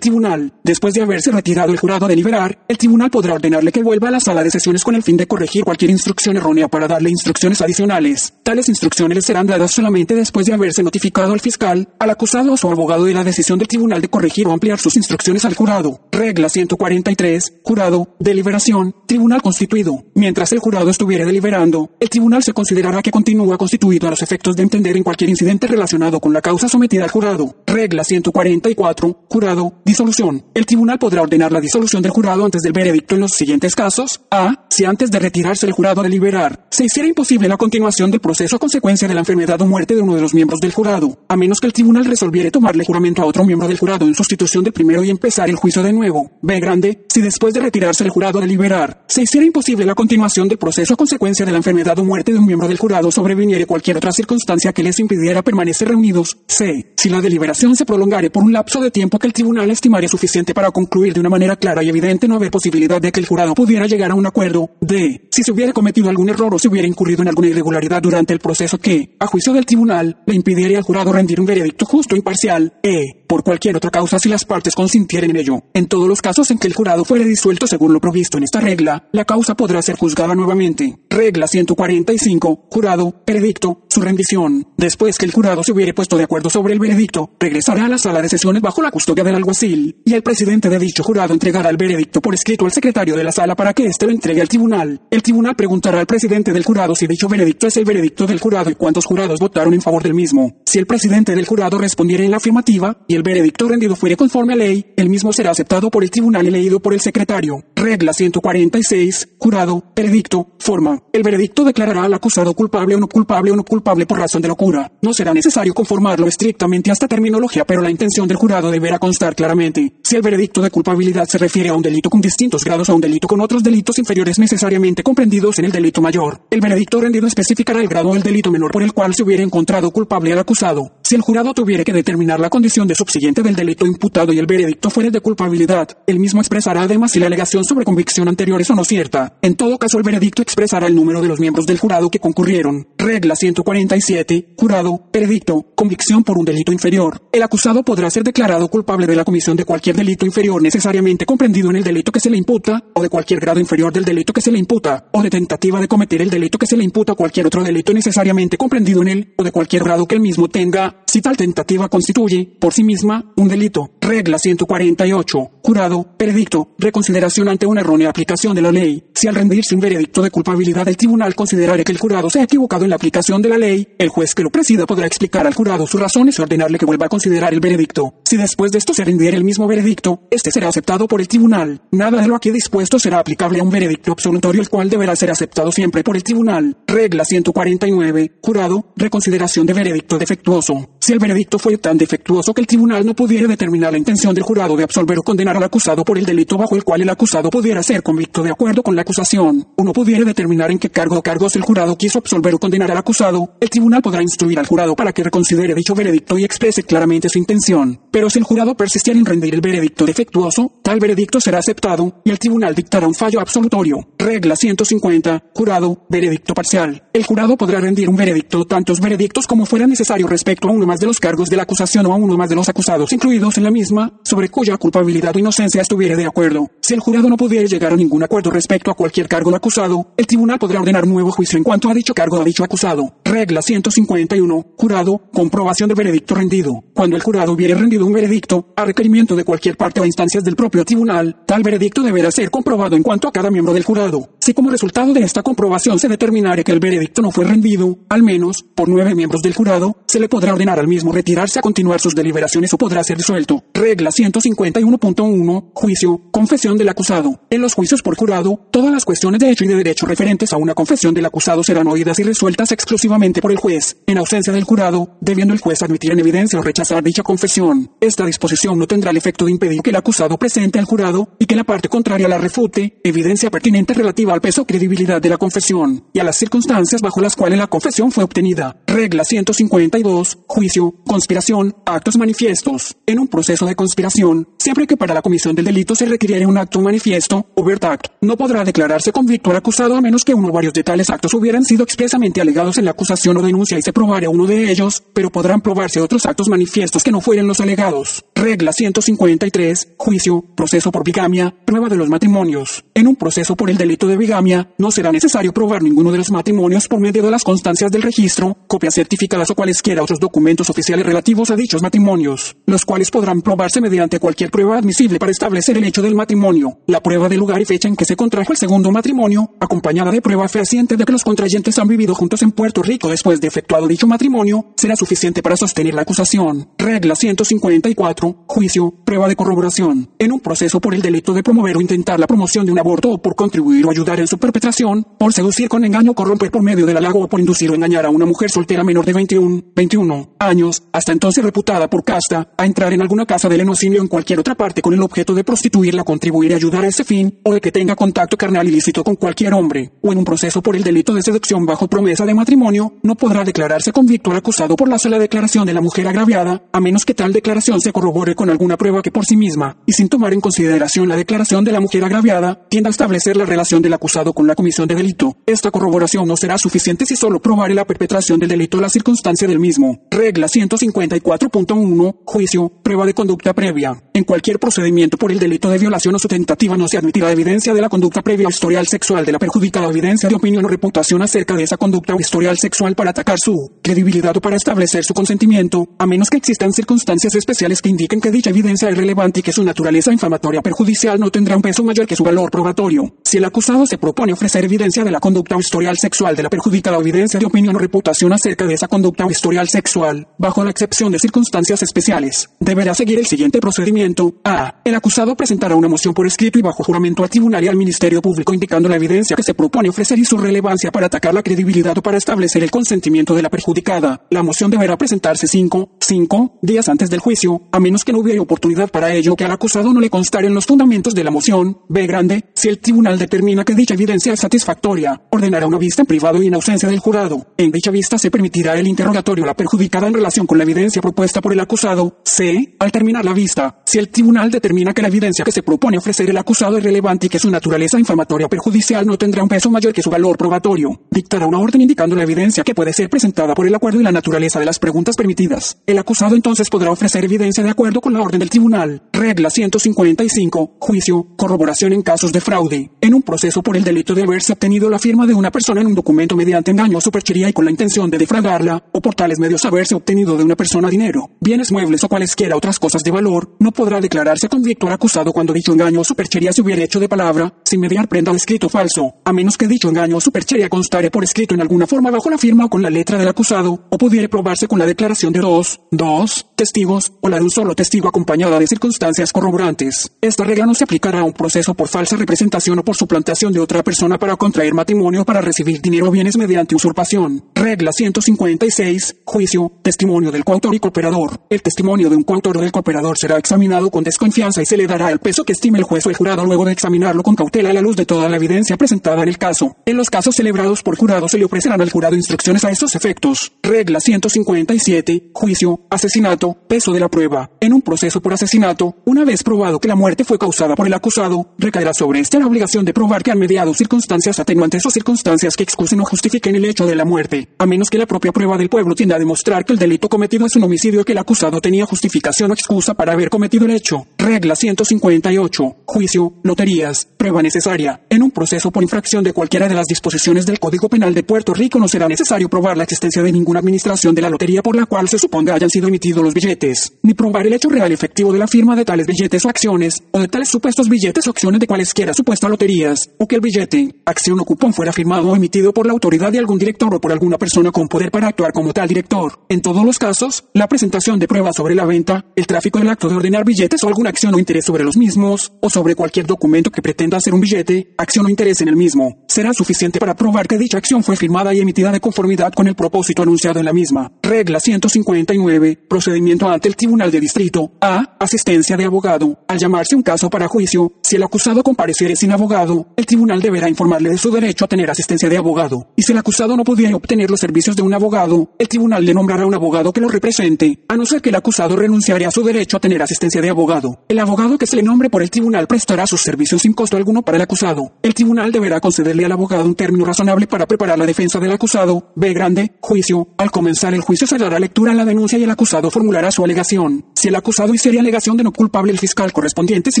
tribunal. 0.00 0.54
Después 0.62 0.94
de 0.94 1.02
haberse 1.02 1.32
retirado 1.32 1.72
el 1.72 1.78
jurado 1.78 2.06
a 2.06 2.08
deliberar, 2.08 2.64
el 2.68 2.78
tribunal 2.78 3.10
podrá 3.10 3.34
ordenarle 3.34 3.72
que 3.72 3.82
vuelva 3.82 4.08
a 4.08 4.12
la 4.12 4.20
sala 4.20 4.44
de 4.44 4.50
sesiones 4.50 4.84
con 4.84 4.94
el 4.94 5.02
fin 5.02 5.16
de 5.16 5.26
corregir 5.26 5.64
cualquier 5.64 5.90
instrucción 5.90 6.36
errónea 6.36 6.68
para 6.68 6.86
darle 6.86 7.10
instrucciones 7.10 7.60
adicionales. 7.60 8.34
Tales 8.42 8.68
instrucciones 8.68 9.16
les 9.16 9.26
serán 9.26 9.46
dadas 9.46 9.72
solamente 9.72 10.14
después 10.14 10.46
de 10.46 10.54
haberse 10.54 10.82
notificado 10.82 11.32
al 11.32 11.40
fiscal, 11.40 11.88
al 11.98 12.10
acusado 12.10 12.52
o 12.52 12.56
su 12.56 12.68
abogado 12.68 13.04
de 13.04 13.14
la 13.14 13.24
decisión 13.24 13.58
del 13.58 13.68
tribunal 13.68 14.00
de 14.00 14.08
corregir 14.08 14.46
o 14.46 14.52
ampliar 14.52 14.78
sus 14.78 14.96
instrucciones 14.96 15.23
al 15.24 15.54
jurado. 15.54 16.00
Regla 16.12 16.50
143. 16.50 17.60
Jurado, 17.62 18.14
deliberación, 18.18 18.94
tribunal 19.06 19.40
constituido. 19.40 20.04
Mientras 20.14 20.52
el 20.52 20.58
jurado 20.58 20.90
estuviere 20.90 21.24
deliberando, 21.24 21.90
el 21.98 22.10
tribunal 22.10 22.42
se 22.42 22.52
considerará 22.52 23.00
que 23.00 23.10
continúa 23.10 23.56
constituido 23.56 24.06
a 24.06 24.10
los 24.10 24.20
efectos 24.20 24.54
de 24.54 24.62
entender 24.62 24.96
en 24.98 25.02
cualquier 25.02 25.30
incidente 25.30 25.66
relacionado 25.66 26.20
con 26.20 26.34
la 26.34 26.42
causa 26.42 26.68
sometida 26.68 27.04
al 27.04 27.10
jurado. 27.10 27.56
Regla 27.66 28.04
144. 28.04 29.24
Jurado, 29.30 29.80
disolución. 29.84 30.44
El 30.52 30.66
tribunal 30.66 30.98
podrá 30.98 31.22
ordenar 31.22 31.52
la 31.52 31.60
disolución 31.60 32.02
del 32.02 32.12
jurado 32.12 32.44
antes 32.44 32.60
del 32.60 32.74
veredicto 32.74 33.14
en 33.14 33.22
los 33.22 33.32
siguientes 33.32 33.74
casos. 33.74 34.20
A. 34.30 34.66
Si 34.68 34.84
antes 34.84 35.10
de 35.10 35.18
retirarse 35.18 35.66
el 35.66 35.72
jurado 35.72 36.02
a 36.02 36.04
deliberar, 36.04 36.66
se 36.70 36.84
hiciera 36.84 37.08
imposible 37.08 37.48
la 37.48 37.56
continuación 37.56 38.10
del 38.10 38.20
proceso 38.20 38.56
a 38.56 38.58
consecuencia 38.58 39.08
de 39.08 39.14
la 39.14 39.20
enfermedad 39.20 39.60
o 39.62 39.66
muerte 39.66 39.94
de 39.94 40.02
uno 40.02 40.14
de 40.16 40.20
los 40.20 40.34
miembros 40.34 40.60
del 40.60 40.72
jurado, 40.72 41.24
a 41.28 41.36
menos 41.36 41.60
que 41.60 41.66
el 41.66 41.72
tribunal 41.72 42.04
resolviere 42.04 42.50
tomarle 42.50 42.84
juramento 42.84 43.22
a 43.22 43.26
otro 43.26 43.44
miembro 43.44 43.66
del 43.66 43.78
jurado 43.78 44.06
en 44.06 44.14
sustitución 44.14 44.62
del 44.64 44.74
primero 44.74 45.02
y 45.02 45.13
empezar 45.14 45.48
el 45.48 45.56
juicio 45.56 45.82
de 45.82 45.92
nuevo. 45.92 46.30
B. 46.42 46.60
Grande. 46.60 47.06
Si 47.08 47.20
después 47.20 47.54
de 47.54 47.60
retirarse 47.60 48.04
el 48.04 48.10
jurado 48.10 48.38
a 48.38 48.42
deliberar, 48.42 49.04
se 49.08 49.22
hiciera 49.22 49.46
imposible 49.46 49.84
la 49.84 49.94
continuación 49.94 50.48
del 50.48 50.58
proceso 50.58 50.94
a 50.94 50.96
consecuencia 50.96 51.46
de 51.46 51.52
la 51.52 51.58
enfermedad 51.58 51.98
o 51.98 52.04
muerte 52.04 52.32
de 52.32 52.38
un 52.38 52.46
miembro 52.46 52.68
del 52.68 52.78
jurado 52.78 53.10
sobreviniere 53.10 53.66
cualquier 53.66 53.96
otra 53.96 54.12
circunstancia 54.12 54.72
que 54.72 54.82
les 54.82 54.98
impidiera 54.98 55.42
permanecer 55.42 55.88
reunidos. 55.88 56.38
C. 56.46 56.92
Si 56.96 57.08
la 57.08 57.20
deliberación 57.20 57.76
se 57.76 57.86
prolongare 57.86 58.30
por 58.30 58.42
un 58.42 58.52
lapso 58.52 58.80
de 58.80 58.90
tiempo 58.90 59.18
que 59.18 59.26
el 59.26 59.32
tribunal 59.32 59.70
estimare 59.70 60.08
suficiente 60.08 60.54
para 60.54 60.70
concluir 60.70 61.14
de 61.14 61.20
una 61.20 61.30
manera 61.30 61.56
clara 61.56 61.82
y 61.82 61.88
evidente 61.88 62.28
no 62.28 62.36
haber 62.36 62.50
posibilidad 62.50 63.00
de 63.00 63.12
que 63.12 63.20
el 63.20 63.26
jurado 63.26 63.54
pudiera 63.54 63.86
llegar 63.86 64.10
a 64.10 64.14
un 64.14 64.26
acuerdo. 64.26 64.70
D. 64.80 65.28
Si 65.30 65.42
se 65.42 65.52
hubiera 65.52 65.72
cometido 65.72 66.08
algún 66.08 66.28
error 66.28 66.54
o 66.54 66.58
se 66.58 66.68
hubiera 66.68 66.88
incurrido 66.88 67.22
en 67.22 67.28
alguna 67.28 67.48
irregularidad 67.48 68.02
durante 68.02 68.32
el 68.32 68.40
proceso 68.40 68.78
que, 68.78 69.16
a 69.18 69.26
juicio 69.26 69.52
del 69.52 69.66
tribunal, 69.66 70.22
le 70.26 70.34
impidiera 70.34 70.78
al 70.78 70.84
jurado 70.84 71.12
rendir 71.12 71.40
un 71.40 71.46
veredicto 71.46 71.86
justo 71.86 72.14
e 72.14 72.18
imparcial. 72.18 72.74
E. 72.82 73.23
Por 73.26 73.42
cualquier 73.42 73.76
otra 73.76 73.90
causa 73.90 74.18
si 74.18 74.28
las 74.28 74.44
partes 74.44 74.74
consintieren 74.74 75.30
en 75.30 75.36
ello. 75.36 75.64
En 75.72 75.86
todos 75.86 76.08
los 76.08 76.22
casos 76.22 76.50
en 76.50 76.58
que 76.58 76.66
el 76.66 76.74
jurado 76.74 77.04
fuere 77.04 77.24
disuelto 77.24 77.66
según 77.66 77.92
lo 77.92 78.00
provisto 78.00 78.38
en 78.38 78.44
esta 78.44 78.60
regla, 78.60 79.08
la 79.12 79.24
causa 79.24 79.56
podrá 79.56 79.80
ser 79.82 79.96
juzgada 79.96 80.34
nuevamente. 80.34 80.98
Regla 81.08 81.46
145. 81.46 82.68
Jurado, 82.70 83.22
veredicto, 83.26 83.86
su 83.88 84.00
rendición. 84.00 84.66
Después 84.76 85.18
que 85.18 85.26
el 85.26 85.32
jurado 85.32 85.62
se 85.62 85.72
hubiere 85.72 85.94
puesto 85.94 86.16
de 86.16 86.24
acuerdo 86.24 86.50
sobre 86.50 86.72
el 86.72 86.78
veredicto, 86.78 87.30
regresará 87.38 87.86
a 87.86 87.88
la 87.88 87.98
sala 87.98 88.20
de 88.20 88.28
sesiones 88.28 88.62
bajo 88.62 88.82
la 88.82 88.90
custodia 88.90 89.24
del 89.24 89.36
alguacil, 89.36 90.02
y 90.04 90.14
el 90.14 90.22
presidente 90.22 90.68
de 90.68 90.78
dicho 90.78 91.02
jurado 91.02 91.32
entregará 91.32 91.70
el 91.70 91.76
veredicto 91.76 92.20
por 92.20 92.34
escrito 92.34 92.64
al 92.64 92.72
secretario 92.72 93.16
de 93.16 93.24
la 93.24 93.32
sala 93.32 93.54
para 93.54 93.72
que 93.72 93.86
éste 93.86 94.06
lo 94.06 94.12
entregue 94.12 94.40
al 94.40 94.48
tribunal. 94.48 95.02
El 95.10 95.22
tribunal 95.22 95.54
preguntará 95.56 96.00
al 96.00 96.06
presidente 96.06 96.52
del 96.52 96.64
jurado 96.64 96.94
si 96.94 97.06
dicho 97.06 97.28
veredicto 97.28 97.66
es 97.66 97.76
el 97.76 97.84
veredicto 97.84 98.26
del 98.26 98.40
jurado 98.40 98.70
y 98.70 98.74
cuántos 98.74 99.06
jurados 99.06 99.40
votaron 99.40 99.74
en 99.74 99.82
favor 99.82 100.02
del 100.02 100.14
mismo. 100.14 100.62
Si 100.66 100.78
el 100.78 100.86
presidente 100.86 101.34
del 101.34 101.46
jurado 101.46 101.78
respondiera 101.78 102.24
en 102.24 102.30
la 102.30 102.38
afirmativa 102.38 103.04
el 103.14 103.22
veredicto 103.22 103.68
rendido 103.68 103.96
fuere 103.96 104.16
conforme 104.16 104.54
a 104.54 104.56
ley, 104.56 104.92
el 104.96 105.08
mismo 105.08 105.32
será 105.32 105.50
aceptado 105.50 105.90
por 105.90 106.02
el 106.02 106.10
tribunal 106.10 106.46
y 106.46 106.50
leído 106.50 106.80
por 106.80 106.94
el 106.94 107.00
secretario. 107.00 107.64
Regla 107.74 108.12
146. 108.12 109.28
Jurado, 109.38 109.84
veredicto, 109.94 110.54
forma. 110.58 111.02
El 111.12 111.22
veredicto 111.22 111.64
declarará 111.64 112.04
al 112.04 112.14
acusado 112.14 112.54
culpable 112.54 112.94
o 112.94 113.00
no 113.00 113.08
culpable 113.08 113.50
o 113.50 113.56
no 113.56 113.64
culpable 113.64 114.06
por 114.06 114.18
razón 114.18 114.42
de 114.42 114.48
locura. 114.48 114.90
No 115.02 115.12
será 115.12 115.34
necesario 115.34 115.74
conformarlo 115.74 116.26
estrictamente 116.26 116.90
hasta 116.90 117.08
terminología, 117.08 117.64
pero 117.64 117.82
la 117.82 117.90
intención 117.90 118.26
del 118.26 118.36
jurado 118.36 118.70
deberá 118.70 118.98
constar 118.98 119.34
claramente. 119.34 120.00
Si 120.02 120.16
el 120.16 120.22
veredicto 120.22 120.62
de 120.62 120.70
culpabilidad 120.70 121.26
se 121.26 121.38
refiere 121.38 121.68
a 121.68 121.74
un 121.74 121.82
delito 121.82 122.10
con 122.10 122.20
distintos 122.20 122.64
grados 122.64 122.88
a 122.88 122.94
un 122.94 123.00
delito 123.00 123.28
con 123.28 123.40
otros 123.40 123.62
delitos 123.62 123.98
inferiores 123.98 124.38
necesariamente 124.38 125.02
comprendidos 125.02 125.58
en 125.58 125.66
el 125.66 125.72
delito 125.72 126.00
mayor, 126.00 126.40
el 126.50 126.60
veredicto 126.60 127.00
rendido 127.00 127.26
especificará 127.26 127.80
el 127.80 127.88
grado 127.88 128.12
del 128.12 128.22
delito 128.22 128.50
menor 128.50 128.70
por 128.72 128.82
el 128.82 128.92
cual 128.92 129.14
se 129.14 129.22
hubiera 129.22 129.42
encontrado 129.42 129.90
culpable 129.90 130.32
al 130.32 130.38
acusado. 130.38 130.92
Si 131.06 131.14
el 131.14 131.20
jurado 131.20 131.52
tuviera 131.52 131.84
que 131.84 131.92
determinar 131.92 132.40
la 132.40 132.48
condición 132.48 132.88
de 132.88 132.94
subsiguiente 132.94 133.42
del 133.42 133.54
delito 133.54 133.84
imputado 133.84 134.32
y 134.32 134.38
el 134.38 134.46
veredicto 134.46 134.88
fuera 134.88 135.10
de 135.10 135.20
culpabilidad, 135.20 135.86
el 136.06 136.18
mismo 136.18 136.40
expresará 136.40 136.80
además 136.80 137.12
si 137.12 137.18
la 137.18 137.26
alegación 137.26 137.62
sobre 137.62 137.84
convicción 137.84 138.26
anterior 138.26 138.58
es 138.62 138.70
o 138.70 138.74
no 138.74 138.86
cierta. 138.86 139.36
En 139.42 139.54
todo 139.54 139.76
caso, 139.76 139.98
el 139.98 140.02
veredicto 140.02 140.40
expresará 140.40 140.86
el 140.86 140.94
número 140.94 141.20
de 141.20 141.28
los 141.28 141.40
miembros 141.40 141.66
del 141.66 141.76
jurado 141.76 142.08
que 142.08 142.20
concurrieron. 142.20 142.88
Regla 142.96 143.36
147. 143.36 144.54
Jurado, 144.56 145.10
veredicto, 145.12 145.66
convicción 145.74 146.24
por 146.24 146.38
un 146.38 146.46
delito 146.46 146.72
inferior. 146.72 147.20
El 147.30 147.42
acusado 147.42 147.82
podrá 147.82 148.08
ser 148.08 148.24
declarado 148.24 148.66
culpable 148.68 149.06
de 149.06 149.16
la 149.16 149.24
comisión 149.24 149.58
de 149.58 149.66
cualquier 149.66 149.96
delito 149.96 150.24
inferior 150.24 150.62
necesariamente 150.62 151.26
comprendido 151.26 151.68
en 151.68 151.76
el 151.76 151.84
delito 151.84 152.12
que 152.12 152.20
se 152.20 152.30
le 152.30 152.38
imputa, 152.38 152.82
o 152.94 153.02
de 153.02 153.10
cualquier 153.10 153.40
grado 153.40 153.60
inferior 153.60 153.92
del 153.92 154.06
delito 154.06 154.32
que 154.32 154.40
se 154.40 154.50
le 154.50 154.58
imputa, 154.58 155.08
o 155.12 155.22
de 155.22 155.28
tentativa 155.28 155.78
de 155.82 155.88
cometer 155.88 156.22
el 156.22 156.30
delito 156.30 156.56
que 156.56 156.66
se 156.66 156.78
le 156.78 156.84
imputa 156.84 157.12
a 157.12 157.14
cualquier 157.14 157.46
otro 157.46 157.62
delito 157.62 157.92
necesariamente 157.92 158.56
comprendido 158.56 159.02
en 159.02 159.08
él, 159.08 159.34
o 159.36 159.44
de 159.44 159.52
cualquier 159.52 159.84
grado 159.84 160.06
que 160.06 160.14
el 160.14 160.22
mismo 160.22 160.48
tenga, 160.48 160.93
si 161.14 161.22
tal 161.22 161.36
tentativa 161.36 161.88
constituye, 161.88 162.44
por 162.58 162.72
sí 162.72 162.82
misma, 162.82 163.32
un 163.36 163.46
delito. 163.46 163.92
Regla 164.00 164.36
148. 164.36 165.50
Jurado, 165.62 166.06
veredicto, 166.18 166.74
reconsideración 166.76 167.48
ante 167.48 167.66
una 167.66 167.82
errónea 167.82 168.10
aplicación 168.10 168.52
de 168.54 168.62
la 168.62 168.72
ley. 168.72 169.04
Si 169.14 169.28
al 169.28 169.36
rendirse 169.36 169.76
un 169.76 169.80
veredicto 169.80 170.22
de 170.22 170.32
culpabilidad 170.32 170.88
el 170.88 170.96
tribunal 170.96 171.36
considerare 171.36 171.84
que 171.84 171.92
el 171.92 171.98
jurado 171.98 172.28
se 172.30 172.40
ha 172.40 172.42
equivocado 172.42 172.82
en 172.82 172.90
la 172.90 172.96
aplicación 172.96 173.40
de 173.42 173.48
la 173.48 173.58
ley, 173.58 173.94
el 173.96 174.08
juez 174.08 174.34
que 174.34 174.42
lo 174.42 174.50
presida 174.50 174.86
podrá 174.86 175.06
explicar 175.06 175.46
al 175.46 175.54
jurado 175.54 175.86
sus 175.86 176.00
razones 176.00 176.36
y 176.36 176.42
ordenarle 176.42 176.78
que 176.78 176.84
vuelva 176.84 177.06
a 177.06 177.08
considerar 177.08 177.54
el 177.54 177.60
veredicto. 177.60 178.14
Si 178.24 178.36
después 178.36 178.72
de 178.72 178.78
esto 178.78 178.92
se 178.92 179.04
rindiera 179.04 179.36
el 179.36 179.44
mismo 179.44 179.68
veredicto, 179.68 180.22
este 180.32 180.50
será 180.50 180.68
aceptado 180.68 181.06
por 181.06 181.20
el 181.20 181.28
tribunal. 181.28 181.80
Nada 181.92 182.20
de 182.20 182.26
lo 182.26 182.34
aquí 182.34 182.50
dispuesto 182.50 182.98
será 182.98 183.20
aplicable 183.20 183.60
a 183.60 183.62
un 183.62 183.70
veredicto 183.70 184.10
absolutorio 184.10 184.60
el 184.60 184.68
cual 184.68 184.90
deberá 184.90 185.14
ser 185.14 185.30
aceptado 185.30 185.70
siempre 185.70 186.02
por 186.02 186.16
el 186.16 186.24
tribunal. 186.24 186.76
Regla 186.88 187.24
149. 187.24 188.32
Jurado, 188.42 188.92
reconsideración 188.96 189.64
de 189.64 189.72
veredicto 189.74 190.18
defectuoso. 190.18 190.83
Si 191.00 191.12
el 191.12 191.18
veredicto 191.18 191.58
fue 191.58 191.76
tan 191.78 191.98
defectuoso 191.98 192.54
que 192.54 192.60
el 192.60 192.66
tribunal 192.66 193.04
no 193.04 193.14
pudiera 193.14 193.46
determinar 193.46 193.92
la 193.92 193.98
intención 193.98 194.34
del 194.34 194.44
jurado 194.44 194.76
de 194.76 194.84
absolver 194.84 195.18
o 195.18 195.22
condenar 195.22 195.56
al 195.56 195.62
acusado 195.62 196.04
por 196.04 196.18
el 196.18 196.24
delito 196.24 196.56
bajo 196.56 196.76
el 196.76 196.84
cual 196.84 197.02
el 197.02 197.10
acusado 197.10 197.50
pudiera 197.50 197.82
ser 197.82 198.02
convicto 198.02 198.42
de 198.42 198.50
acuerdo 198.50 198.82
con 198.82 198.96
la 198.96 199.02
acusación, 199.02 199.68
o 199.76 199.84
no 199.84 199.92
pudiera 199.92 200.24
determinar 200.24 200.70
en 200.70 200.78
qué 200.78 200.90
cargo 200.90 201.18
o 201.18 201.22
cargos 201.22 201.56
el 201.56 201.62
jurado 201.62 201.96
quiso 201.96 202.18
absolver 202.18 202.54
o 202.54 202.58
condenar 202.58 202.90
al 202.90 202.98
acusado, 202.98 203.54
el 203.60 203.70
tribunal 203.70 204.02
podrá 204.02 204.22
instruir 204.22 204.58
al 204.58 204.66
jurado 204.66 204.94
para 204.96 205.12
que 205.12 205.22
reconsidere 205.22 205.74
dicho 205.74 205.94
veredicto 205.94 206.38
y 206.38 206.44
exprese 206.44 206.82
claramente 206.82 207.28
su 207.28 207.38
intención. 207.38 208.00
Pero 208.10 208.30
si 208.30 208.38
el 208.38 208.44
jurado 208.44 208.76
persistiera 208.76 209.18
en 209.18 209.26
rendir 209.26 209.54
el 209.54 209.60
veredicto 209.60 210.06
defectuoso, 210.06 210.72
tal 210.82 211.00
veredicto 211.00 211.40
será 211.40 211.58
aceptado 211.58 212.22
y 212.24 212.30
el 212.30 212.38
tribunal 212.38 212.74
dictará 212.74 213.06
un 213.06 213.14
fallo 213.14 213.40
absolutorio. 213.40 214.08
Regla 214.18 214.56
150. 214.56 215.50
Jurado, 215.54 216.06
veredicto 216.08 216.54
parcial. 216.54 217.08
El 217.12 217.24
jurado 217.24 217.56
podrá 217.56 217.80
rendir 217.80 218.08
un 218.08 218.16
veredicto, 218.16 218.64
tantos 218.64 219.00
veredictos 219.00 219.46
como 219.46 219.66
fuera 219.66 219.86
necesario 219.86 220.26
respecto 220.26 220.68
a 220.68 220.72
uno 220.74 220.86
más 220.86 221.00
de 221.00 221.06
los 221.06 221.18
cargos 221.18 221.48
de 221.48 221.56
la 221.56 221.62
acusación 221.62 222.04
o 222.06 222.12
a 222.12 222.16
uno 222.16 222.36
más 222.36 222.48
de 222.48 222.56
los 222.56 222.68
acusados 222.68 223.12
incluidos 223.12 223.56
en 223.56 223.64
la 223.64 223.70
misma, 223.70 224.20
sobre 224.24 224.48
cuya 224.48 224.76
culpabilidad 224.76 225.34
o 225.34 225.38
inocencia 225.38 225.82
estuviera 225.82 226.16
de 226.16 226.26
acuerdo. 226.26 226.70
Si 226.80 226.94
el 226.94 227.00
jurado 227.00 227.28
no 227.28 227.36
pudiera 227.36 227.66
llegar 227.66 227.92
a 227.92 227.96
ningún 227.96 228.22
acuerdo 228.22 228.50
respecto 228.50 228.90
a 228.90 228.94
cualquier 228.94 229.28
cargo 229.28 229.50
del 229.50 229.56
acusado, 229.56 230.12
el 230.16 230.26
tribunal 230.26 230.58
podrá 230.58 230.80
ordenar 230.80 231.06
nuevo 231.06 231.30
juicio 231.30 231.56
en 231.56 231.64
cuanto 231.64 231.88
a 231.88 231.94
dicho 231.94 232.14
cargo 232.14 232.40
a 232.40 232.44
dicho 232.44 232.64
acusado. 232.64 233.20
Regla 233.24 233.62
151. 233.62 234.74
Jurado, 234.76 235.22
comprobación 235.32 235.88
del 235.88 235.96
veredicto 235.96 236.34
rendido. 236.34 236.84
Cuando 236.92 237.16
el 237.16 237.22
jurado 237.22 237.52
hubiere 237.52 237.74
rendido 237.74 238.06
un 238.06 238.12
veredicto, 238.12 238.72
a 238.76 238.84
requerimiento 238.84 239.36
de 239.36 239.44
cualquier 239.44 239.76
parte 239.76 240.00
o 240.00 240.04
instancias 240.04 240.44
del 240.44 240.56
propio 240.56 240.84
tribunal, 240.84 241.42
tal 241.46 241.62
veredicto 241.62 242.02
deberá 242.02 242.30
ser 242.30 242.50
comprobado 242.50 242.96
en 242.96 243.02
cuanto 243.02 243.28
a 243.28 243.32
cada 243.32 243.50
miembro 243.50 243.72
del 243.72 243.84
jurado. 243.84 244.33
Si 244.44 244.52
como 244.52 244.68
resultado 244.68 245.14
de 245.14 245.22
esta 245.22 245.42
comprobación 245.42 245.98
se 245.98 246.06
determinare 246.06 246.64
que 246.64 246.72
el 246.72 246.78
veredicto 246.78 247.22
no 247.22 247.30
fue 247.30 247.46
rendido, 247.46 248.00
al 248.10 248.22
menos 248.22 248.62
por 248.62 248.90
nueve 248.90 249.14
miembros 249.14 249.40
del 249.40 249.54
jurado, 249.54 249.96
se 250.06 250.20
le 250.20 250.28
podrá 250.28 250.52
ordenar 250.52 250.78
al 250.78 250.86
mismo 250.86 251.12
retirarse 251.12 251.60
a 251.60 251.62
continuar 251.62 251.98
sus 251.98 252.14
deliberaciones 252.14 252.70
o 252.74 252.76
podrá 252.76 253.02
ser 253.02 253.16
disuelto. 253.16 253.64
Regla 253.72 254.10
151.1. 254.10 255.70
Juicio. 255.72 256.20
Confesión 256.30 256.76
del 256.76 256.90
acusado. 256.90 257.40
En 257.48 257.62
los 257.62 257.72
juicios 257.72 258.02
por 258.02 258.16
jurado, 258.18 258.68
todas 258.70 258.92
las 258.92 259.06
cuestiones 259.06 259.40
de 259.40 259.50
hecho 259.50 259.64
y 259.64 259.68
de 259.68 259.76
derecho 259.76 260.04
referentes 260.04 260.52
a 260.52 260.58
una 260.58 260.74
confesión 260.74 261.14
del 261.14 261.24
acusado 261.24 261.64
serán 261.64 261.86
oídas 261.86 262.18
y 262.18 262.24
resueltas 262.24 262.70
exclusivamente 262.70 263.40
por 263.40 263.50
el 263.50 263.56
juez, 263.56 263.96
en 264.06 264.18
ausencia 264.18 264.52
del 264.52 264.64
jurado, 264.64 265.16
debiendo 265.22 265.54
el 265.54 265.60
juez 265.60 265.80
admitir 265.80 266.12
en 266.12 266.20
evidencia 266.20 266.58
o 266.58 266.62
rechazar 266.62 267.02
dicha 267.02 267.22
confesión. 267.22 267.92
Esta 267.98 268.26
disposición 268.26 268.78
no 268.78 268.86
tendrá 268.86 269.10
el 269.10 269.16
efecto 269.16 269.46
de 269.46 269.52
impedir 269.52 269.80
que 269.80 269.88
el 269.88 269.96
acusado 269.96 270.36
presente 270.36 270.78
al 270.78 270.84
jurado 270.84 271.30
y 271.38 271.46
que 271.46 271.56
la 271.56 271.64
parte 271.64 271.88
contraria 271.88 272.28
la 272.28 272.36
refute, 272.36 273.00
evidencia 273.02 273.50
pertinente 273.50 273.94
relativa 273.94 274.33
al 274.34 274.40
peso 274.40 274.66
credibilidad 274.66 275.22
de 275.22 275.28
la 275.28 275.38
confesión 275.38 276.04
y 276.12 276.18
a 276.18 276.24
las 276.24 276.36
circunstancias 276.36 277.00
bajo 277.00 277.20
las 277.20 277.36
cuales 277.36 277.58
la 277.58 277.68
confesión 277.68 278.10
fue 278.10 278.24
obtenida. 278.24 278.76
Regla 278.94 279.24
152. 279.24 280.38
Juicio, 280.46 280.94
conspiración, 281.04 281.74
actos 281.84 282.16
manifiestos. 282.16 282.96
En 283.06 283.18
un 283.18 283.26
proceso 283.26 283.66
de 283.66 283.74
conspiración, 283.74 284.48
siempre 284.56 284.86
que 284.86 284.96
para 284.96 285.12
la 285.12 285.20
comisión 285.20 285.56
del 285.56 285.64
delito 285.64 285.96
se 285.96 286.06
requiriere 286.06 286.46
un 286.46 286.56
acto 286.56 286.80
manifiesto, 286.80 287.44
overt 287.56 287.82
act, 287.82 288.06
no 288.20 288.36
podrá 288.36 288.62
declararse 288.64 289.10
convicto 289.10 289.50
al 289.50 289.56
acusado 289.56 289.96
a 289.96 290.00
menos 290.00 290.24
que 290.24 290.32
uno 290.32 290.46
o 290.46 290.52
varios 290.52 290.74
de 290.74 290.84
tales 290.84 291.10
actos 291.10 291.34
hubieran 291.34 291.64
sido 291.64 291.82
expresamente 291.82 292.40
alegados 292.40 292.78
en 292.78 292.84
la 292.84 292.92
acusación 292.92 293.36
o 293.36 293.42
denuncia 293.42 293.76
y 293.76 293.82
se 293.82 293.92
probare 293.92 294.28
uno 294.28 294.46
de 294.46 294.70
ellos, 294.70 295.02
pero 295.12 295.32
podrán 295.32 295.60
probarse 295.60 296.00
otros 296.00 296.24
actos 296.24 296.48
manifiestos 296.48 297.02
que 297.02 297.10
no 297.10 297.20
fueren 297.20 297.48
los 297.48 297.58
alegados. 297.58 298.24
Regla 298.36 298.72
153. 298.72 299.94
Juicio, 299.96 300.44
proceso 300.54 300.92
por 300.92 301.02
bigamia, 301.02 301.52
prueba 301.64 301.88
de 301.88 301.96
los 301.96 302.08
matrimonios. 302.08 302.84
En 302.94 303.08
un 303.08 303.16
proceso 303.16 303.56
por 303.56 303.70
el 303.70 303.76
delito 303.76 304.06
de 304.06 304.16
bigamia, 304.16 304.72
no 304.78 304.92
será 304.92 305.10
necesario 305.10 305.52
probar 305.52 305.82
ninguno 305.82 306.12
de 306.12 306.18
los 306.18 306.30
matrimonios 306.30 306.86
por 306.86 307.00
medio 307.00 307.24
de 307.24 307.32
las 307.32 307.42
constancias 307.42 307.90
del 307.90 308.02
registro, 308.02 308.56
certificadas 308.90 309.50
o 309.50 309.54
cualesquiera 309.54 310.02
otros 310.02 310.20
documentos 310.20 310.68
oficiales 310.70 311.06
relativos 311.06 311.50
a 311.50 311.56
dichos 311.56 311.82
matrimonios, 311.82 312.56
los 312.66 312.84
cuales 312.84 313.10
podrán 313.10 313.42
probarse 313.42 313.80
mediante 313.80 314.18
cualquier 314.18 314.50
prueba 314.50 314.78
admisible 314.78 315.18
para 315.18 315.32
establecer 315.32 315.76
el 315.76 315.84
hecho 315.84 316.02
del 316.02 316.14
matrimonio, 316.14 316.78
la 316.86 317.02
prueba 317.02 317.28
del 317.28 317.38
lugar 317.38 317.60
y 317.60 317.64
fecha 317.64 317.88
en 317.88 317.96
que 317.96 318.04
se 318.04 318.16
contrajo 318.16 318.52
el 318.52 318.58
segundo 318.58 318.90
matrimonio, 318.90 319.52
acompañada 319.60 320.10
de 320.10 320.22
prueba 320.22 320.48
fehaciente 320.48 320.96
de 320.96 321.04
que 321.04 321.12
los 321.12 321.24
contrayentes 321.24 321.78
han 321.78 321.88
vivido 321.88 322.14
juntos 322.14 322.42
en 322.42 322.52
Puerto 322.52 322.82
Rico 322.82 323.08
después 323.08 323.40
de 323.40 323.48
efectuado 323.48 323.86
dicho 323.86 324.06
matrimonio, 324.06 324.72
será 324.76 324.96
suficiente 324.96 325.42
para 325.42 325.56
sostener 325.56 325.94
la 325.94 326.02
acusación. 326.02 326.68
Regla 326.78 327.14
154. 327.14 328.44
Juicio. 328.46 328.94
Prueba 329.04 329.28
de 329.28 329.36
corroboración. 329.36 330.10
En 330.18 330.32
un 330.32 330.40
proceso 330.40 330.80
por 330.80 330.94
el 330.94 331.02
delito 331.02 331.32
de 331.32 331.42
promover 331.42 331.76
o 331.76 331.80
intentar 331.80 332.18
la 332.18 332.26
promoción 332.26 332.66
de 332.66 332.72
un 332.72 332.78
aborto 332.78 333.10
o 333.10 333.22
por 333.22 333.34
contribuir 333.34 333.86
o 333.86 333.90
ayudar 333.90 334.20
en 334.20 334.26
su 334.26 334.38
perpetración, 334.38 335.06
por 335.18 335.32
seducir 335.32 335.68
con 335.68 335.84
engaño, 335.84 336.14
corromper 336.14 336.50
por 336.50 336.62
medio 336.62 336.86
del 336.86 336.96
halago 336.96 337.20
o 337.20 337.28
por 337.28 337.40
inducir 337.40 337.70
o 337.70 337.74
engañar 337.74 338.06
a 338.06 338.10
una 338.10 338.26
mujer 338.26 338.50
soltera 338.50 338.73
menor 338.82 339.04
de 339.04 339.12
21, 339.12 339.62
21 339.76 340.34
años, 340.38 340.82
hasta 340.92 341.12
entonces 341.12 341.44
reputada 341.44 341.88
por 341.88 342.02
casta, 342.02 342.48
a 342.56 342.66
entrar 342.66 342.92
en 342.92 343.02
alguna 343.02 343.26
casa 343.26 343.48
de 343.48 343.58
lenocinio 343.58 344.00
en 344.00 344.08
cualquier 344.08 344.40
otra 344.40 344.54
parte 344.54 344.82
con 344.82 344.94
el 344.94 345.02
objeto 345.02 345.34
de 345.34 345.44
prostituirla, 345.44 346.02
contribuir 346.02 346.50
y 346.50 346.54
ayudar 346.54 346.84
a 346.84 346.88
ese 346.88 347.04
fin, 347.04 347.38
o 347.44 347.52
de 347.52 347.60
que 347.60 347.70
tenga 347.70 347.94
contacto 347.94 348.36
carnal 348.36 348.66
ilícito 348.66 349.04
con 349.04 349.16
cualquier 349.16 349.54
hombre, 349.54 349.92
o 350.02 350.10
en 350.10 350.18
un 350.18 350.24
proceso 350.24 350.62
por 350.62 350.74
el 350.74 350.82
delito 350.82 351.14
de 351.14 351.22
seducción 351.22 351.66
bajo 351.66 351.86
promesa 351.86 352.24
de 352.24 352.34
matrimonio, 352.34 352.94
no 353.02 353.14
podrá 353.14 353.44
declararse 353.44 353.92
convicto 353.92 354.30
al 354.30 354.38
acusado 354.38 354.76
por 354.76 354.88
la 354.88 354.98
sola 354.98 355.18
declaración 355.18 355.66
de 355.66 355.74
la 355.74 355.80
mujer 355.80 356.08
agraviada, 356.08 356.64
a 356.72 356.80
menos 356.80 357.04
que 357.04 357.14
tal 357.14 357.32
declaración 357.32 357.80
se 357.80 357.92
corrobore 357.92 358.34
con 358.34 358.50
alguna 358.50 358.76
prueba 358.76 359.02
que 359.02 359.12
por 359.12 359.26
sí 359.26 359.36
misma, 359.36 359.76
y 359.86 359.92
sin 359.92 360.08
tomar 360.08 360.32
en 360.32 360.40
consideración 360.40 361.08
la 361.08 361.16
declaración 361.16 361.64
de 361.64 361.72
la 361.72 361.80
mujer 361.80 362.04
agraviada, 362.04 362.66
tienda 362.68 362.88
a 362.88 362.92
establecer 362.92 363.36
la 363.36 363.44
relación 363.44 363.82
del 363.82 363.92
acusado 363.92 364.32
con 364.32 364.46
la 364.46 364.54
comisión 364.54 364.88
de 364.88 364.94
delito. 364.94 365.36
Esta 365.46 365.70
corroboración 365.70 366.26
no 366.26 366.36
será 366.36 366.58
suficiente 366.58 367.04
si 367.06 367.16
solo 367.16 367.40
probare 367.40 367.74
la 367.74 367.84
perpetración 367.84 368.38
del 368.40 368.48
delito 368.48 368.63
la 368.80 368.88
circunstancia 368.88 369.48
del 369.48 369.58
mismo. 369.58 370.06
Regla 370.10 370.46
154.1. 370.46 372.20
Juicio. 372.24 372.68
Prueba 372.82 373.06
de 373.06 373.14
conducta 373.14 373.54
previa. 373.54 374.03
En 374.16 374.22
cualquier 374.22 374.60
procedimiento 374.60 375.16
por 375.16 375.32
el 375.32 375.40
delito 375.40 375.68
de 375.68 375.76
violación 375.76 376.14
o 376.14 376.20
su 376.20 376.28
tentativa 376.28 376.76
no 376.76 376.86
se 376.86 376.96
admitirá 376.96 377.32
evidencia 377.32 377.74
de 377.74 377.80
la 377.80 377.88
conducta 377.88 378.22
previa 378.22 378.46
o 378.46 378.50
historial 378.50 378.86
sexual 378.86 379.26
de 379.26 379.32
la 379.32 379.40
perjudicada, 379.40 379.88
evidencia 379.88 380.28
de 380.28 380.36
opinión 380.36 380.64
o 380.64 380.68
reputación 380.68 381.20
acerca 381.20 381.56
de 381.56 381.64
esa 381.64 381.76
conducta 381.78 382.14
o 382.14 382.20
historial 382.20 382.56
sexual 382.56 382.94
para 382.94 383.10
atacar 383.10 383.38
su 383.42 383.72
credibilidad 383.82 384.36
o 384.36 384.40
para 384.40 384.54
establecer 384.54 385.02
su 385.02 385.14
consentimiento, 385.14 385.88
a 385.98 386.06
menos 386.06 386.30
que 386.30 386.36
existan 386.36 386.72
circunstancias 386.72 387.34
especiales 387.34 387.82
que 387.82 387.88
indiquen 387.88 388.20
que 388.20 388.30
dicha 388.30 388.50
evidencia 388.50 388.88
es 388.88 388.96
relevante 388.96 389.40
y 389.40 389.42
que 389.42 389.52
su 389.52 389.64
naturaleza 389.64 390.12
inflamatoria 390.12 390.62
perjudicial 390.62 391.18
no 391.18 391.32
tendrá 391.32 391.56
un 391.56 391.62
peso 391.62 391.82
mayor 391.82 392.06
que 392.06 392.14
su 392.14 392.22
valor 392.22 392.52
probatorio. 392.52 393.16
Si 393.24 393.38
el 393.38 393.44
acusado 393.44 393.84
se 393.84 393.98
propone 393.98 394.32
ofrecer 394.32 394.64
evidencia 394.64 395.02
de 395.02 395.10
la 395.10 395.18
conducta 395.18 395.56
o 395.56 395.60
historial 395.60 395.98
sexual 395.98 396.36
de 396.36 396.44
la 396.44 396.50
perjudicada, 396.50 396.98
evidencia 396.98 397.40
de 397.40 397.46
opinión 397.46 397.74
o 397.74 397.80
reputación 397.80 398.32
acerca 398.32 398.64
de 398.64 398.74
esa 398.74 398.86
conducta 398.86 399.26
o 399.26 399.30
historial 399.32 399.68
sexual, 399.68 400.28
bajo 400.38 400.62
la 400.62 400.70
excepción 400.70 401.10
de 401.10 401.18
circunstancias 401.18 401.82
especiales, 401.82 402.48
deberá 402.60 402.94
seguir 402.94 403.18
el 403.18 403.26
siguiente 403.26 403.58
procedimiento. 403.58 404.03
A. 404.44 404.82
El 404.84 404.94
acusado 404.94 405.34
presentará 405.34 405.74
una 405.74 405.88
moción 405.88 406.12
por 406.12 406.26
escrito 406.26 406.58
y 406.58 406.62
bajo 406.62 406.84
juramento 406.84 407.22
al 407.22 407.30
tribunal 407.30 407.64
y 407.64 407.68
al 407.68 407.76
Ministerio 407.76 408.20
Público 408.20 408.52
indicando 408.52 408.88
la 408.88 408.96
evidencia 408.96 409.34
que 409.34 409.42
se 409.42 409.54
propone 409.54 409.88
ofrecer 409.88 410.18
y 410.18 410.24
su 410.24 410.36
relevancia 410.36 410.92
para 410.92 411.06
atacar 411.06 411.32
la 411.32 411.42
credibilidad 411.42 411.96
o 411.96 412.02
para 412.02 412.18
establecer 412.18 412.62
el 412.62 412.70
consentimiento 412.70 413.34
de 413.34 413.42
la 413.42 413.48
perjudicada. 413.48 414.26
La 414.30 414.42
moción 414.42 414.70
deberá 414.70 414.98
presentarse 414.98 415.46
5, 415.46 415.96
5 416.00 416.58
días 416.60 416.88
antes 416.88 417.08
del 417.08 417.20
juicio, 417.20 417.62
a 417.72 417.80
menos 417.80 418.04
que 418.04 418.12
no 418.12 418.18
hubiera 418.18 418.42
oportunidad 418.42 418.90
para 418.90 419.12
ello 419.12 419.36
que 419.36 419.44
al 419.44 419.52
acusado 419.52 419.92
no 419.92 420.00
le 420.00 420.10
constaren 420.10 420.54
los 420.54 420.66
fundamentos 420.66 421.14
de 421.14 421.24
la 421.24 421.30
moción. 421.30 421.78
B. 421.88 422.06
Grande. 422.06 422.44
Si 422.54 422.68
el 422.68 422.80
tribunal 422.80 423.18
determina 423.18 423.64
que 423.64 423.74
dicha 423.74 423.94
evidencia 423.94 424.34
es 424.34 424.40
satisfactoria, 424.40 425.22
ordenará 425.30 425.66
una 425.66 425.78
vista 425.78 426.02
en 426.02 426.06
privado 426.06 426.42
y 426.42 426.48
en 426.48 426.54
ausencia 426.54 426.88
del 426.88 426.98
jurado. 426.98 427.54
En 427.56 427.72
dicha 427.72 427.90
vista 427.90 428.18
se 428.18 428.30
permitirá 428.30 428.78
el 428.78 428.86
interrogatorio 428.86 429.44
a 429.44 429.48
la 429.48 429.56
perjudicada 429.56 430.08
en 430.08 430.14
relación 430.14 430.46
con 430.46 430.58
la 430.58 430.64
evidencia 430.64 431.00
propuesta 431.00 431.40
por 431.40 431.52
el 431.52 431.60
acusado. 431.60 432.20
C. 432.24 432.76
Al 432.78 432.92
terminar 432.92 433.24
la 433.24 433.32
vista, 433.32 433.82
si 433.94 434.00
el 434.00 434.08
tribunal 434.08 434.50
determina 434.50 434.92
que 434.92 435.02
la 435.02 435.06
evidencia 435.06 435.44
que 435.44 435.52
se 435.52 435.62
propone 435.62 435.98
ofrecer 435.98 436.28
el 436.28 436.36
acusado 436.36 436.76
es 436.76 436.82
relevante 436.82 437.26
y 437.26 437.28
que 437.28 437.38
su 437.38 437.48
naturaleza 437.48 437.96
infamatoria 437.96 438.46
o 438.46 438.50
perjudicial 438.50 439.06
no 439.06 439.16
tendrá 439.16 439.44
un 439.44 439.48
peso 439.48 439.70
mayor 439.70 439.92
que 439.92 440.02
su 440.02 440.10
valor 440.10 440.36
probatorio, 440.36 441.02
dictará 441.12 441.46
una 441.46 441.60
orden 441.60 441.82
indicando 441.82 442.16
la 442.16 442.24
evidencia 442.24 442.64
que 442.64 442.74
puede 442.74 442.92
ser 442.92 443.08
presentada 443.08 443.54
por 443.54 443.68
el 443.68 443.74
acuerdo 443.76 444.00
y 444.00 444.02
la 444.02 444.10
naturaleza 444.10 444.58
de 444.58 444.66
las 444.66 444.80
preguntas 444.80 445.14
permitidas. 445.14 445.78
El 445.86 445.96
acusado 445.98 446.34
entonces 446.34 446.70
podrá 446.70 446.90
ofrecer 446.90 447.24
evidencia 447.24 447.62
de 447.62 447.70
acuerdo 447.70 448.00
con 448.00 448.12
la 448.12 448.20
orden 448.20 448.40
del 448.40 448.50
tribunal. 448.50 449.00
Regla 449.12 449.48
155. 449.48 450.78
Juicio. 450.80 451.28
Corroboración 451.36 451.92
en 451.92 452.02
casos 452.02 452.32
de 452.32 452.40
fraude. 452.40 452.90
En 453.00 453.14
un 453.14 453.22
proceso 453.22 453.62
por 453.62 453.76
el 453.76 453.84
delito 453.84 454.16
de 454.16 454.24
haberse 454.24 454.54
obtenido 454.54 454.90
la 454.90 454.98
firma 454.98 455.24
de 455.24 455.34
una 455.34 455.52
persona 455.52 455.82
en 455.82 455.86
un 455.86 455.94
documento 455.94 456.34
mediante 456.34 456.72
engaño 456.72 456.98
o 456.98 457.00
superchería 457.00 457.48
y 457.48 457.52
con 457.52 457.64
la 457.64 457.70
intención 457.70 458.10
de 458.10 458.18
defraudarla, 458.18 458.86
o 458.90 459.00
por 459.00 459.14
tales 459.14 459.38
medios 459.38 459.64
haberse 459.64 459.94
obtenido 459.94 460.36
de 460.36 460.42
una 460.42 460.56
persona 460.56 460.90
dinero, 460.90 461.30
bienes 461.40 461.70
muebles 461.70 462.02
o 462.02 462.08
cualesquiera 462.08 462.56
otras 462.56 462.80
cosas 462.80 463.04
de 463.04 463.12
valor, 463.12 463.54
no 463.60 463.70
podrá 463.84 464.00
declararse 464.00 464.48
convicto 464.48 464.86
al 464.86 464.94
acusado 464.94 465.30
cuando 465.30 465.52
dicho 465.52 465.70
engaño 465.70 466.00
o 466.00 466.04
superchería 466.04 466.54
se 466.54 466.62
hubiera 466.62 466.82
hecho 466.82 466.98
de 466.98 467.06
palabra, 467.06 467.52
sin 467.66 467.80
mediar 467.80 468.08
prenda 468.08 468.30
de 468.30 468.38
escrito 468.38 468.70
falso, 468.70 469.16
a 469.26 469.30
menos 469.30 469.58
que 469.58 469.68
dicho 469.68 469.90
engaño 469.90 470.16
o 470.16 470.22
superchería 470.22 470.70
constare 470.70 471.10
por 471.10 471.22
escrito 471.22 471.54
en 471.54 471.60
alguna 471.60 471.86
forma 471.86 472.10
bajo 472.10 472.30
la 472.30 472.38
firma 472.38 472.64
o 472.64 472.70
con 472.70 472.80
la 472.80 472.88
letra 472.88 473.18
del 473.18 473.28
acusado, 473.28 473.84
o 473.90 473.98
pudiera 473.98 474.26
probarse 474.28 474.68
con 474.68 474.78
la 474.78 474.86
declaración 474.86 475.34
de 475.34 475.40
dos, 475.40 475.82
dos 475.90 476.46
testigos 476.56 477.12
o 477.20 477.28
la 477.28 477.36
de 477.36 477.42
un 477.42 477.50
solo 477.50 477.74
testigo 477.74 478.08
acompañada 478.08 478.58
de 478.58 478.66
circunstancias 478.66 479.32
corroborantes. 479.32 480.12
Esta 480.22 480.44
regla 480.44 480.64
no 480.64 480.74
se 480.74 480.84
aplicará 480.84 481.20
a 481.20 481.24
un 481.24 481.34
proceso 481.34 481.74
por 481.74 481.88
falsa 481.88 482.16
representación 482.16 482.78
o 482.78 482.84
por 482.84 482.96
suplantación 482.96 483.52
de 483.52 483.60
otra 483.60 483.82
persona 483.82 484.18
para 484.18 484.36
contraer 484.36 484.72
matrimonio 484.72 485.26
para 485.26 485.42
recibir 485.42 485.82
dinero 485.82 486.08
o 486.08 486.10
bienes 486.10 486.38
mediante 486.38 486.74
usurpación. 486.74 487.44
Regla 487.54 487.92
156. 487.92 489.16
Juicio. 489.26 489.72
Testimonio 489.82 490.30
del 490.30 490.42
coautor 490.42 490.74
y 490.74 490.78
cooperador. 490.78 491.40
El 491.50 491.60
testimonio 491.60 492.08
de 492.08 492.16
un 492.16 492.22
coautor 492.22 492.56
o 492.56 492.60
del 492.62 492.72
cooperador 492.72 493.18
será 493.18 493.36
examinado 493.36 493.73
con 493.74 494.04
desconfianza 494.04 494.62
y 494.62 494.66
se 494.66 494.76
le 494.76 494.86
dará 494.86 495.10
el 495.10 495.18
peso 495.18 495.44
que 495.44 495.52
estime 495.52 495.78
el 495.78 495.84
juez 495.84 496.06
o 496.06 496.10
el 496.10 496.16
jurado 496.16 496.44
luego 496.44 496.64
de 496.64 496.72
examinarlo 496.72 497.22
con 497.22 497.34
cautela 497.34 497.70
a 497.70 497.72
la 497.72 497.80
luz 497.80 497.96
de 497.96 498.06
toda 498.06 498.28
la 498.28 498.36
evidencia 498.36 498.76
presentada 498.76 499.22
en 499.22 499.28
el 499.28 499.36
caso. 499.36 499.76
En 499.84 499.96
los 499.96 500.10
casos 500.10 500.36
celebrados 500.36 500.82
por 500.82 500.96
jurado 500.96 501.28
se 501.28 501.38
le 501.38 501.44
ofrecerán 501.44 501.80
al 501.80 501.90
jurado 501.90 502.14
instrucciones 502.14 502.64
a 502.64 502.70
estos 502.70 502.94
efectos. 502.94 503.52
Regla 503.62 504.00
157. 504.00 505.30
Juicio. 505.34 505.80
Asesinato. 505.90 506.56
Peso 506.68 506.92
de 506.92 507.00
la 507.00 507.08
prueba. 507.08 507.50
En 507.60 507.72
un 507.72 507.82
proceso 507.82 508.22
por 508.22 508.32
asesinato, 508.32 508.96
una 509.04 509.24
vez 509.24 509.42
probado 509.42 509.80
que 509.80 509.88
la 509.88 509.96
muerte 509.96 510.24
fue 510.24 510.38
causada 510.38 510.76
por 510.76 510.86
el 510.86 510.94
acusado, 510.94 511.54
recaerá 511.58 511.92
sobre 511.94 512.20
este 512.20 512.38
la 512.38 512.46
obligación 512.46 512.84
de 512.84 512.94
probar 512.94 513.22
que 513.22 513.32
han 513.32 513.38
mediado 513.38 513.74
circunstancias 513.74 514.38
atenuantes 514.38 514.86
o 514.86 514.90
circunstancias 514.90 515.56
que 515.56 515.64
excusen 515.64 516.00
o 516.00 516.04
justifiquen 516.04 516.54
el 516.54 516.64
hecho 516.64 516.86
de 516.86 516.94
la 516.94 517.04
muerte, 517.04 517.48
a 517.58 517.66
menos 517.66 517.90
que 517.90 517.98
la 517.98 518.06
propia 518.06 518.32
prueba 518.32 518.56
del 518.56 518.68
pueblo 518.68 518.94
tienda 518.94 519.16
a 519.16 519.18
demostrar 519.18 519.64
que 519.64 519.72
el 519.72 519.78
delito 519.78 520.08
cometido 520.08 520.46
es 520.46 520.56
un 520.56 520.64
homicidio 520.64 521.00
y 521.00 521.04
que 521.04 521.12
el 521.12 521.18
acusado 521.18 521.60
tenía 521.60 521.86
justificación 521.86 522.50
o 522.50 522.54
excusa 522.54 522.94
para 522.94 523.12
haber 523.12 523.30
cometido 523.30 523.63
el 523.64 523.72
hecho. 523.72 524.06
Regla 524.18 524.56
158. 524.56 525.76
Juicio. 525.84 526.34
Loterías. 526.42 527.06
Prueba 527.16 527.42
necesaria. 527.42 528.00
En 528.08 528.22
un 528.22 528.30
proceso 528.30 528.70
por 528.70 528.82
infracción 528.82 529.24
de 529.24 529.32
cualquiera 529.32 529.68
de 529.68 529.74
las 529.74 529.86
disposiciones 529.86 530.46
del 530.46 530.58
Código 530.58 530.88
Penal 530.88 531.14
de 531.14 531.22
Puerto 531.22 531.54
Rico 531.54 531.78
no 531.78 531.88
será 531.88 532.08
necesario 532.08 532.48
probar 532.48 532.76
la 532.76 532.84
existencia 532.84 533.22
de 533.22 533.32
ninguna 533.32 533.60
administración 533.60 534.14
de 534.14 534.22
la 534.22 534.30
lotería 534.30 534.62
por 534.62 534.76
la 534.76 534.86
cual 534.86 535.08
se 535.08 535.18
suponga 535.18 535.54
hayan 535.54 535.70
sido 535.70 535.88
emitidos 535.88 536.24
los 536.24 536.34
billetes, 536.34 536.94
ni 537.02 537.14
probar 537.14 537.46
el 537.46 537.52
hecho 537.52 537.68
real 537.68 537.92
efectivo 537.92 538.32
de 538.32 538.38
la 538.38 538.46
firma 538.46 538.76
de 538.76 538.84
tales 538.84 539.06
billetes 539.06 539.44
o 539.44 539.48
acciones, 539.48 540.02
o 540.10 540.20
de 540.20 540.28
tales 540.28 540.48
supuestos 540.48 540.88
billetes 540.88 541.26
o 541.26 541.30
acciones 541.30 541.60
de 541.60 541.66
cualesquiera 541.66 542.14
supuestas 542.14 542.50
loterías, 542.50 543.10
o 543.18 543.26
que 543.26 543.36
el 543.36 543.40
billete, 543.40 543.94
acción 544.04 544.40
o 544.40 544.44
cupón 544.44 544.72
fuera 544.72 544.92
firmado 544.92 545.30
o 545.30 545.36
emitido 545.36 545.72
por 545.72 545.86
la 545.86 545.92
autoridad 545.92 546.32
de 546.32 546.38
algún 546.38 546.58
director 546.58 546.94
o 546.94 547.00
por 547.00 547.12
alguna 547.12 547.38
persona 547.38 547.70
con 547.70 547.88
poder 547.88 548.10
para 548.10 548.28
actuar 548.28 548.52
como 548.52 548.72
tal 548.72 548.88
director. 548.88 549.40
En 549.48 549.60
todos 549.60 549.84
los 549.84 549.98
casos, 549.98 550.44
la 550.52 550.68
presentación 550.68 551.18
de 551.18 551.28
pruebas 551.28 551.56
sobre 551.56 551.74
la 551.74 551.84
venta, 551.84 552.24
el 552.36 552.46
tráfico 552.46 552.78
del 552.78 552.88
acto 552.88 553.08
de 553.08 553.16
ordenar 553.16 553.43
billetes 553.44 553.82
o 553.84 553.88
alguna 553.88 554.10
acción 554.10 554.34
o 554.34 554.38
interés 554.38 554.64
sobre 554.64 554.84
los 554.84 554.96
mismos, 554.96 555.52
o 555.60 555.70
sobre 555.70 555.94
cualquier 555.94 556.26
documento 556.26 556.70
que 556.70 556.82
pretenda 556.82 557.18
hacer 557.18 557.34
un 557.34 557.40
billete, 557.40 557.94
acción 557.96 558.26
o 558.26 558.28
interés 558.28 558.60
en 558.60 558.68
el 558.68 558.76
mismo, 558.76 559.24
será 559.28 559.52
suficiente 559.52 559.98
para 559.98 560.16
probar 560.16 560.48
que 560.48 560.58
dicha 560.58 560.78
acción 560.78 561.02
fue 561.02 561.16
firmada 561.16 561.52
y 561.54 561.60
emitida 561.60 561.92
de 561.92 562.00
conformidad 562.00 562.52
con 562.52 562.66
el 562.66 562.74
propósito 562.74 563.22
anunciado 563.22 563.58
en 563.58 563.66
la 563.66 563.72
misma. 563.72 564.12
Regla 564.22 564.60
159. 564.60 565.84
Procedimiento 565.88 566.48
ante 566.48 566.68
el 566.68 566.76
Tribunal 566.76 567.10
de 567.10 567.20
Distrito. 567.20 567.72
A. 567.80 568.16
Asistencia 568.18 568.76
de 568.76 568.84
abogado. 568.84 569.44
Al 569.48 569.58
llamarse 569.58 569.94
un 569.96 570.02
caso 570.02 570.30
para 570.30 570.48
juicio, 570.48 570.92
si 571.02 571.16
el 571.16 571.22
acusado 571.22 571.62
compareciere 571.62 572.16
sin 572.16 572.32
abogado, 572.32 572.88
el 572.96 573.06
tribunal 573.06 573.40
deberá 573.42 573.68
informarle 573.68 574.10
de 574.10 574.18
su 574.18 574.30
derecho 574.30 574.64
a 574.64 574.68
tener 574.68 574.90
asistencia 574.90 575.28
de 575.28 575.36
abogado. 575.36 575.88
Y 575.96 576.02
si 576.02 576.12
el 576.12 576.18
acusado 576.18 576.56
no 576.56 576.64
pudiera 576.64 576.96
obtener 576.96 577.30
los 577.30 577.40
servicios 577.40 577.76
de 577.76 577.82
un 577.82 577.94
abogado, 577.94 578.50
el 578.58 578.68
tribunal 578.68 579.04
le 579.04 579.14
nombrará 579.14 579.46
un 579.46 579.54
abogado 579.54 579.92
que 579.92 580.00
lo 580.00 580.08
represente, 580.08 580.84
a 580.88 580.96
no 580.96 581.06
ser 581.06 581.20
que 581.20 581.30
el 581.30 581.34
acusado 581.34 581.76
renunciare 581.76 582.26
a 582.26 582.30
su 582.30 582.42
derecho 582.42 582.76
a 582.76 582.80
tener 582.80 583.02
asistencia 583.02 583.33
de 583.40 583.50
abogado. 583.50 583.98
El 584.08 584.18
abogado 584.18 584.58
que 584.58 584.66
se 584.66 584.76
le 584.76 584.82
nombre 584.82 585.10
por 585.10 585.22
el 585.22 585.30
tribunal 585.30 585.66
prestará 585.66 586.06
sus 586.06 586.20
servicios 586.20 586.62
sin 586.62 586.72
costo 586.72 586.96
alguno 586.96 587.22
para 587.22 587.36
el 587.36 587.42
acusado. 587.42 587.94
El 588.02 588.14
tribunal 588.14 588.52
deberá 588.52 588.80
concederle 588.80 589.24
al 589.24 589.32
abogado 589.32 589.64
un 589.64 589.74
término 589.74 590.04
razonable 590.04 590.46
para 590.46 590.66
preparar 590.66 590.98
la 590.98 591.06
defensa 591.06 591.40
del 591.40 591.52
acusado. 591.52 592.12
B 592.14 592.32
grande, 592.32 592.76
juicio. 592.80 593.28
Al 593.38 593.50
comenzar 593.50 593.94
el 593.94 594.02
juicio 594.02 594.26
se 594.26 594.38
dará 594.38 594.58
lectura 594.58 594.92
a 594.92 594.94
la 594.94 595.04
denuncia 595.04 595.38
y 595.38 595.44
el 595.44 595.50
acusado 595.50 595.90
formulará 595.90 596.30
su 596.30 596.44
alegación. 596.44 597.06
Si 597.14 597.28
el 597.28 597.34
acusado 597.34 597.74
hiciera 597.74 598.00
alegación 598.00 598.36
de 598.36 598.44
no 598.44 598.52
culpable 598.52 598.92
el 598.92 598.98
fiscal 598.98 599.32
correspondiente, 599.32 599.90
si 599.90 600.00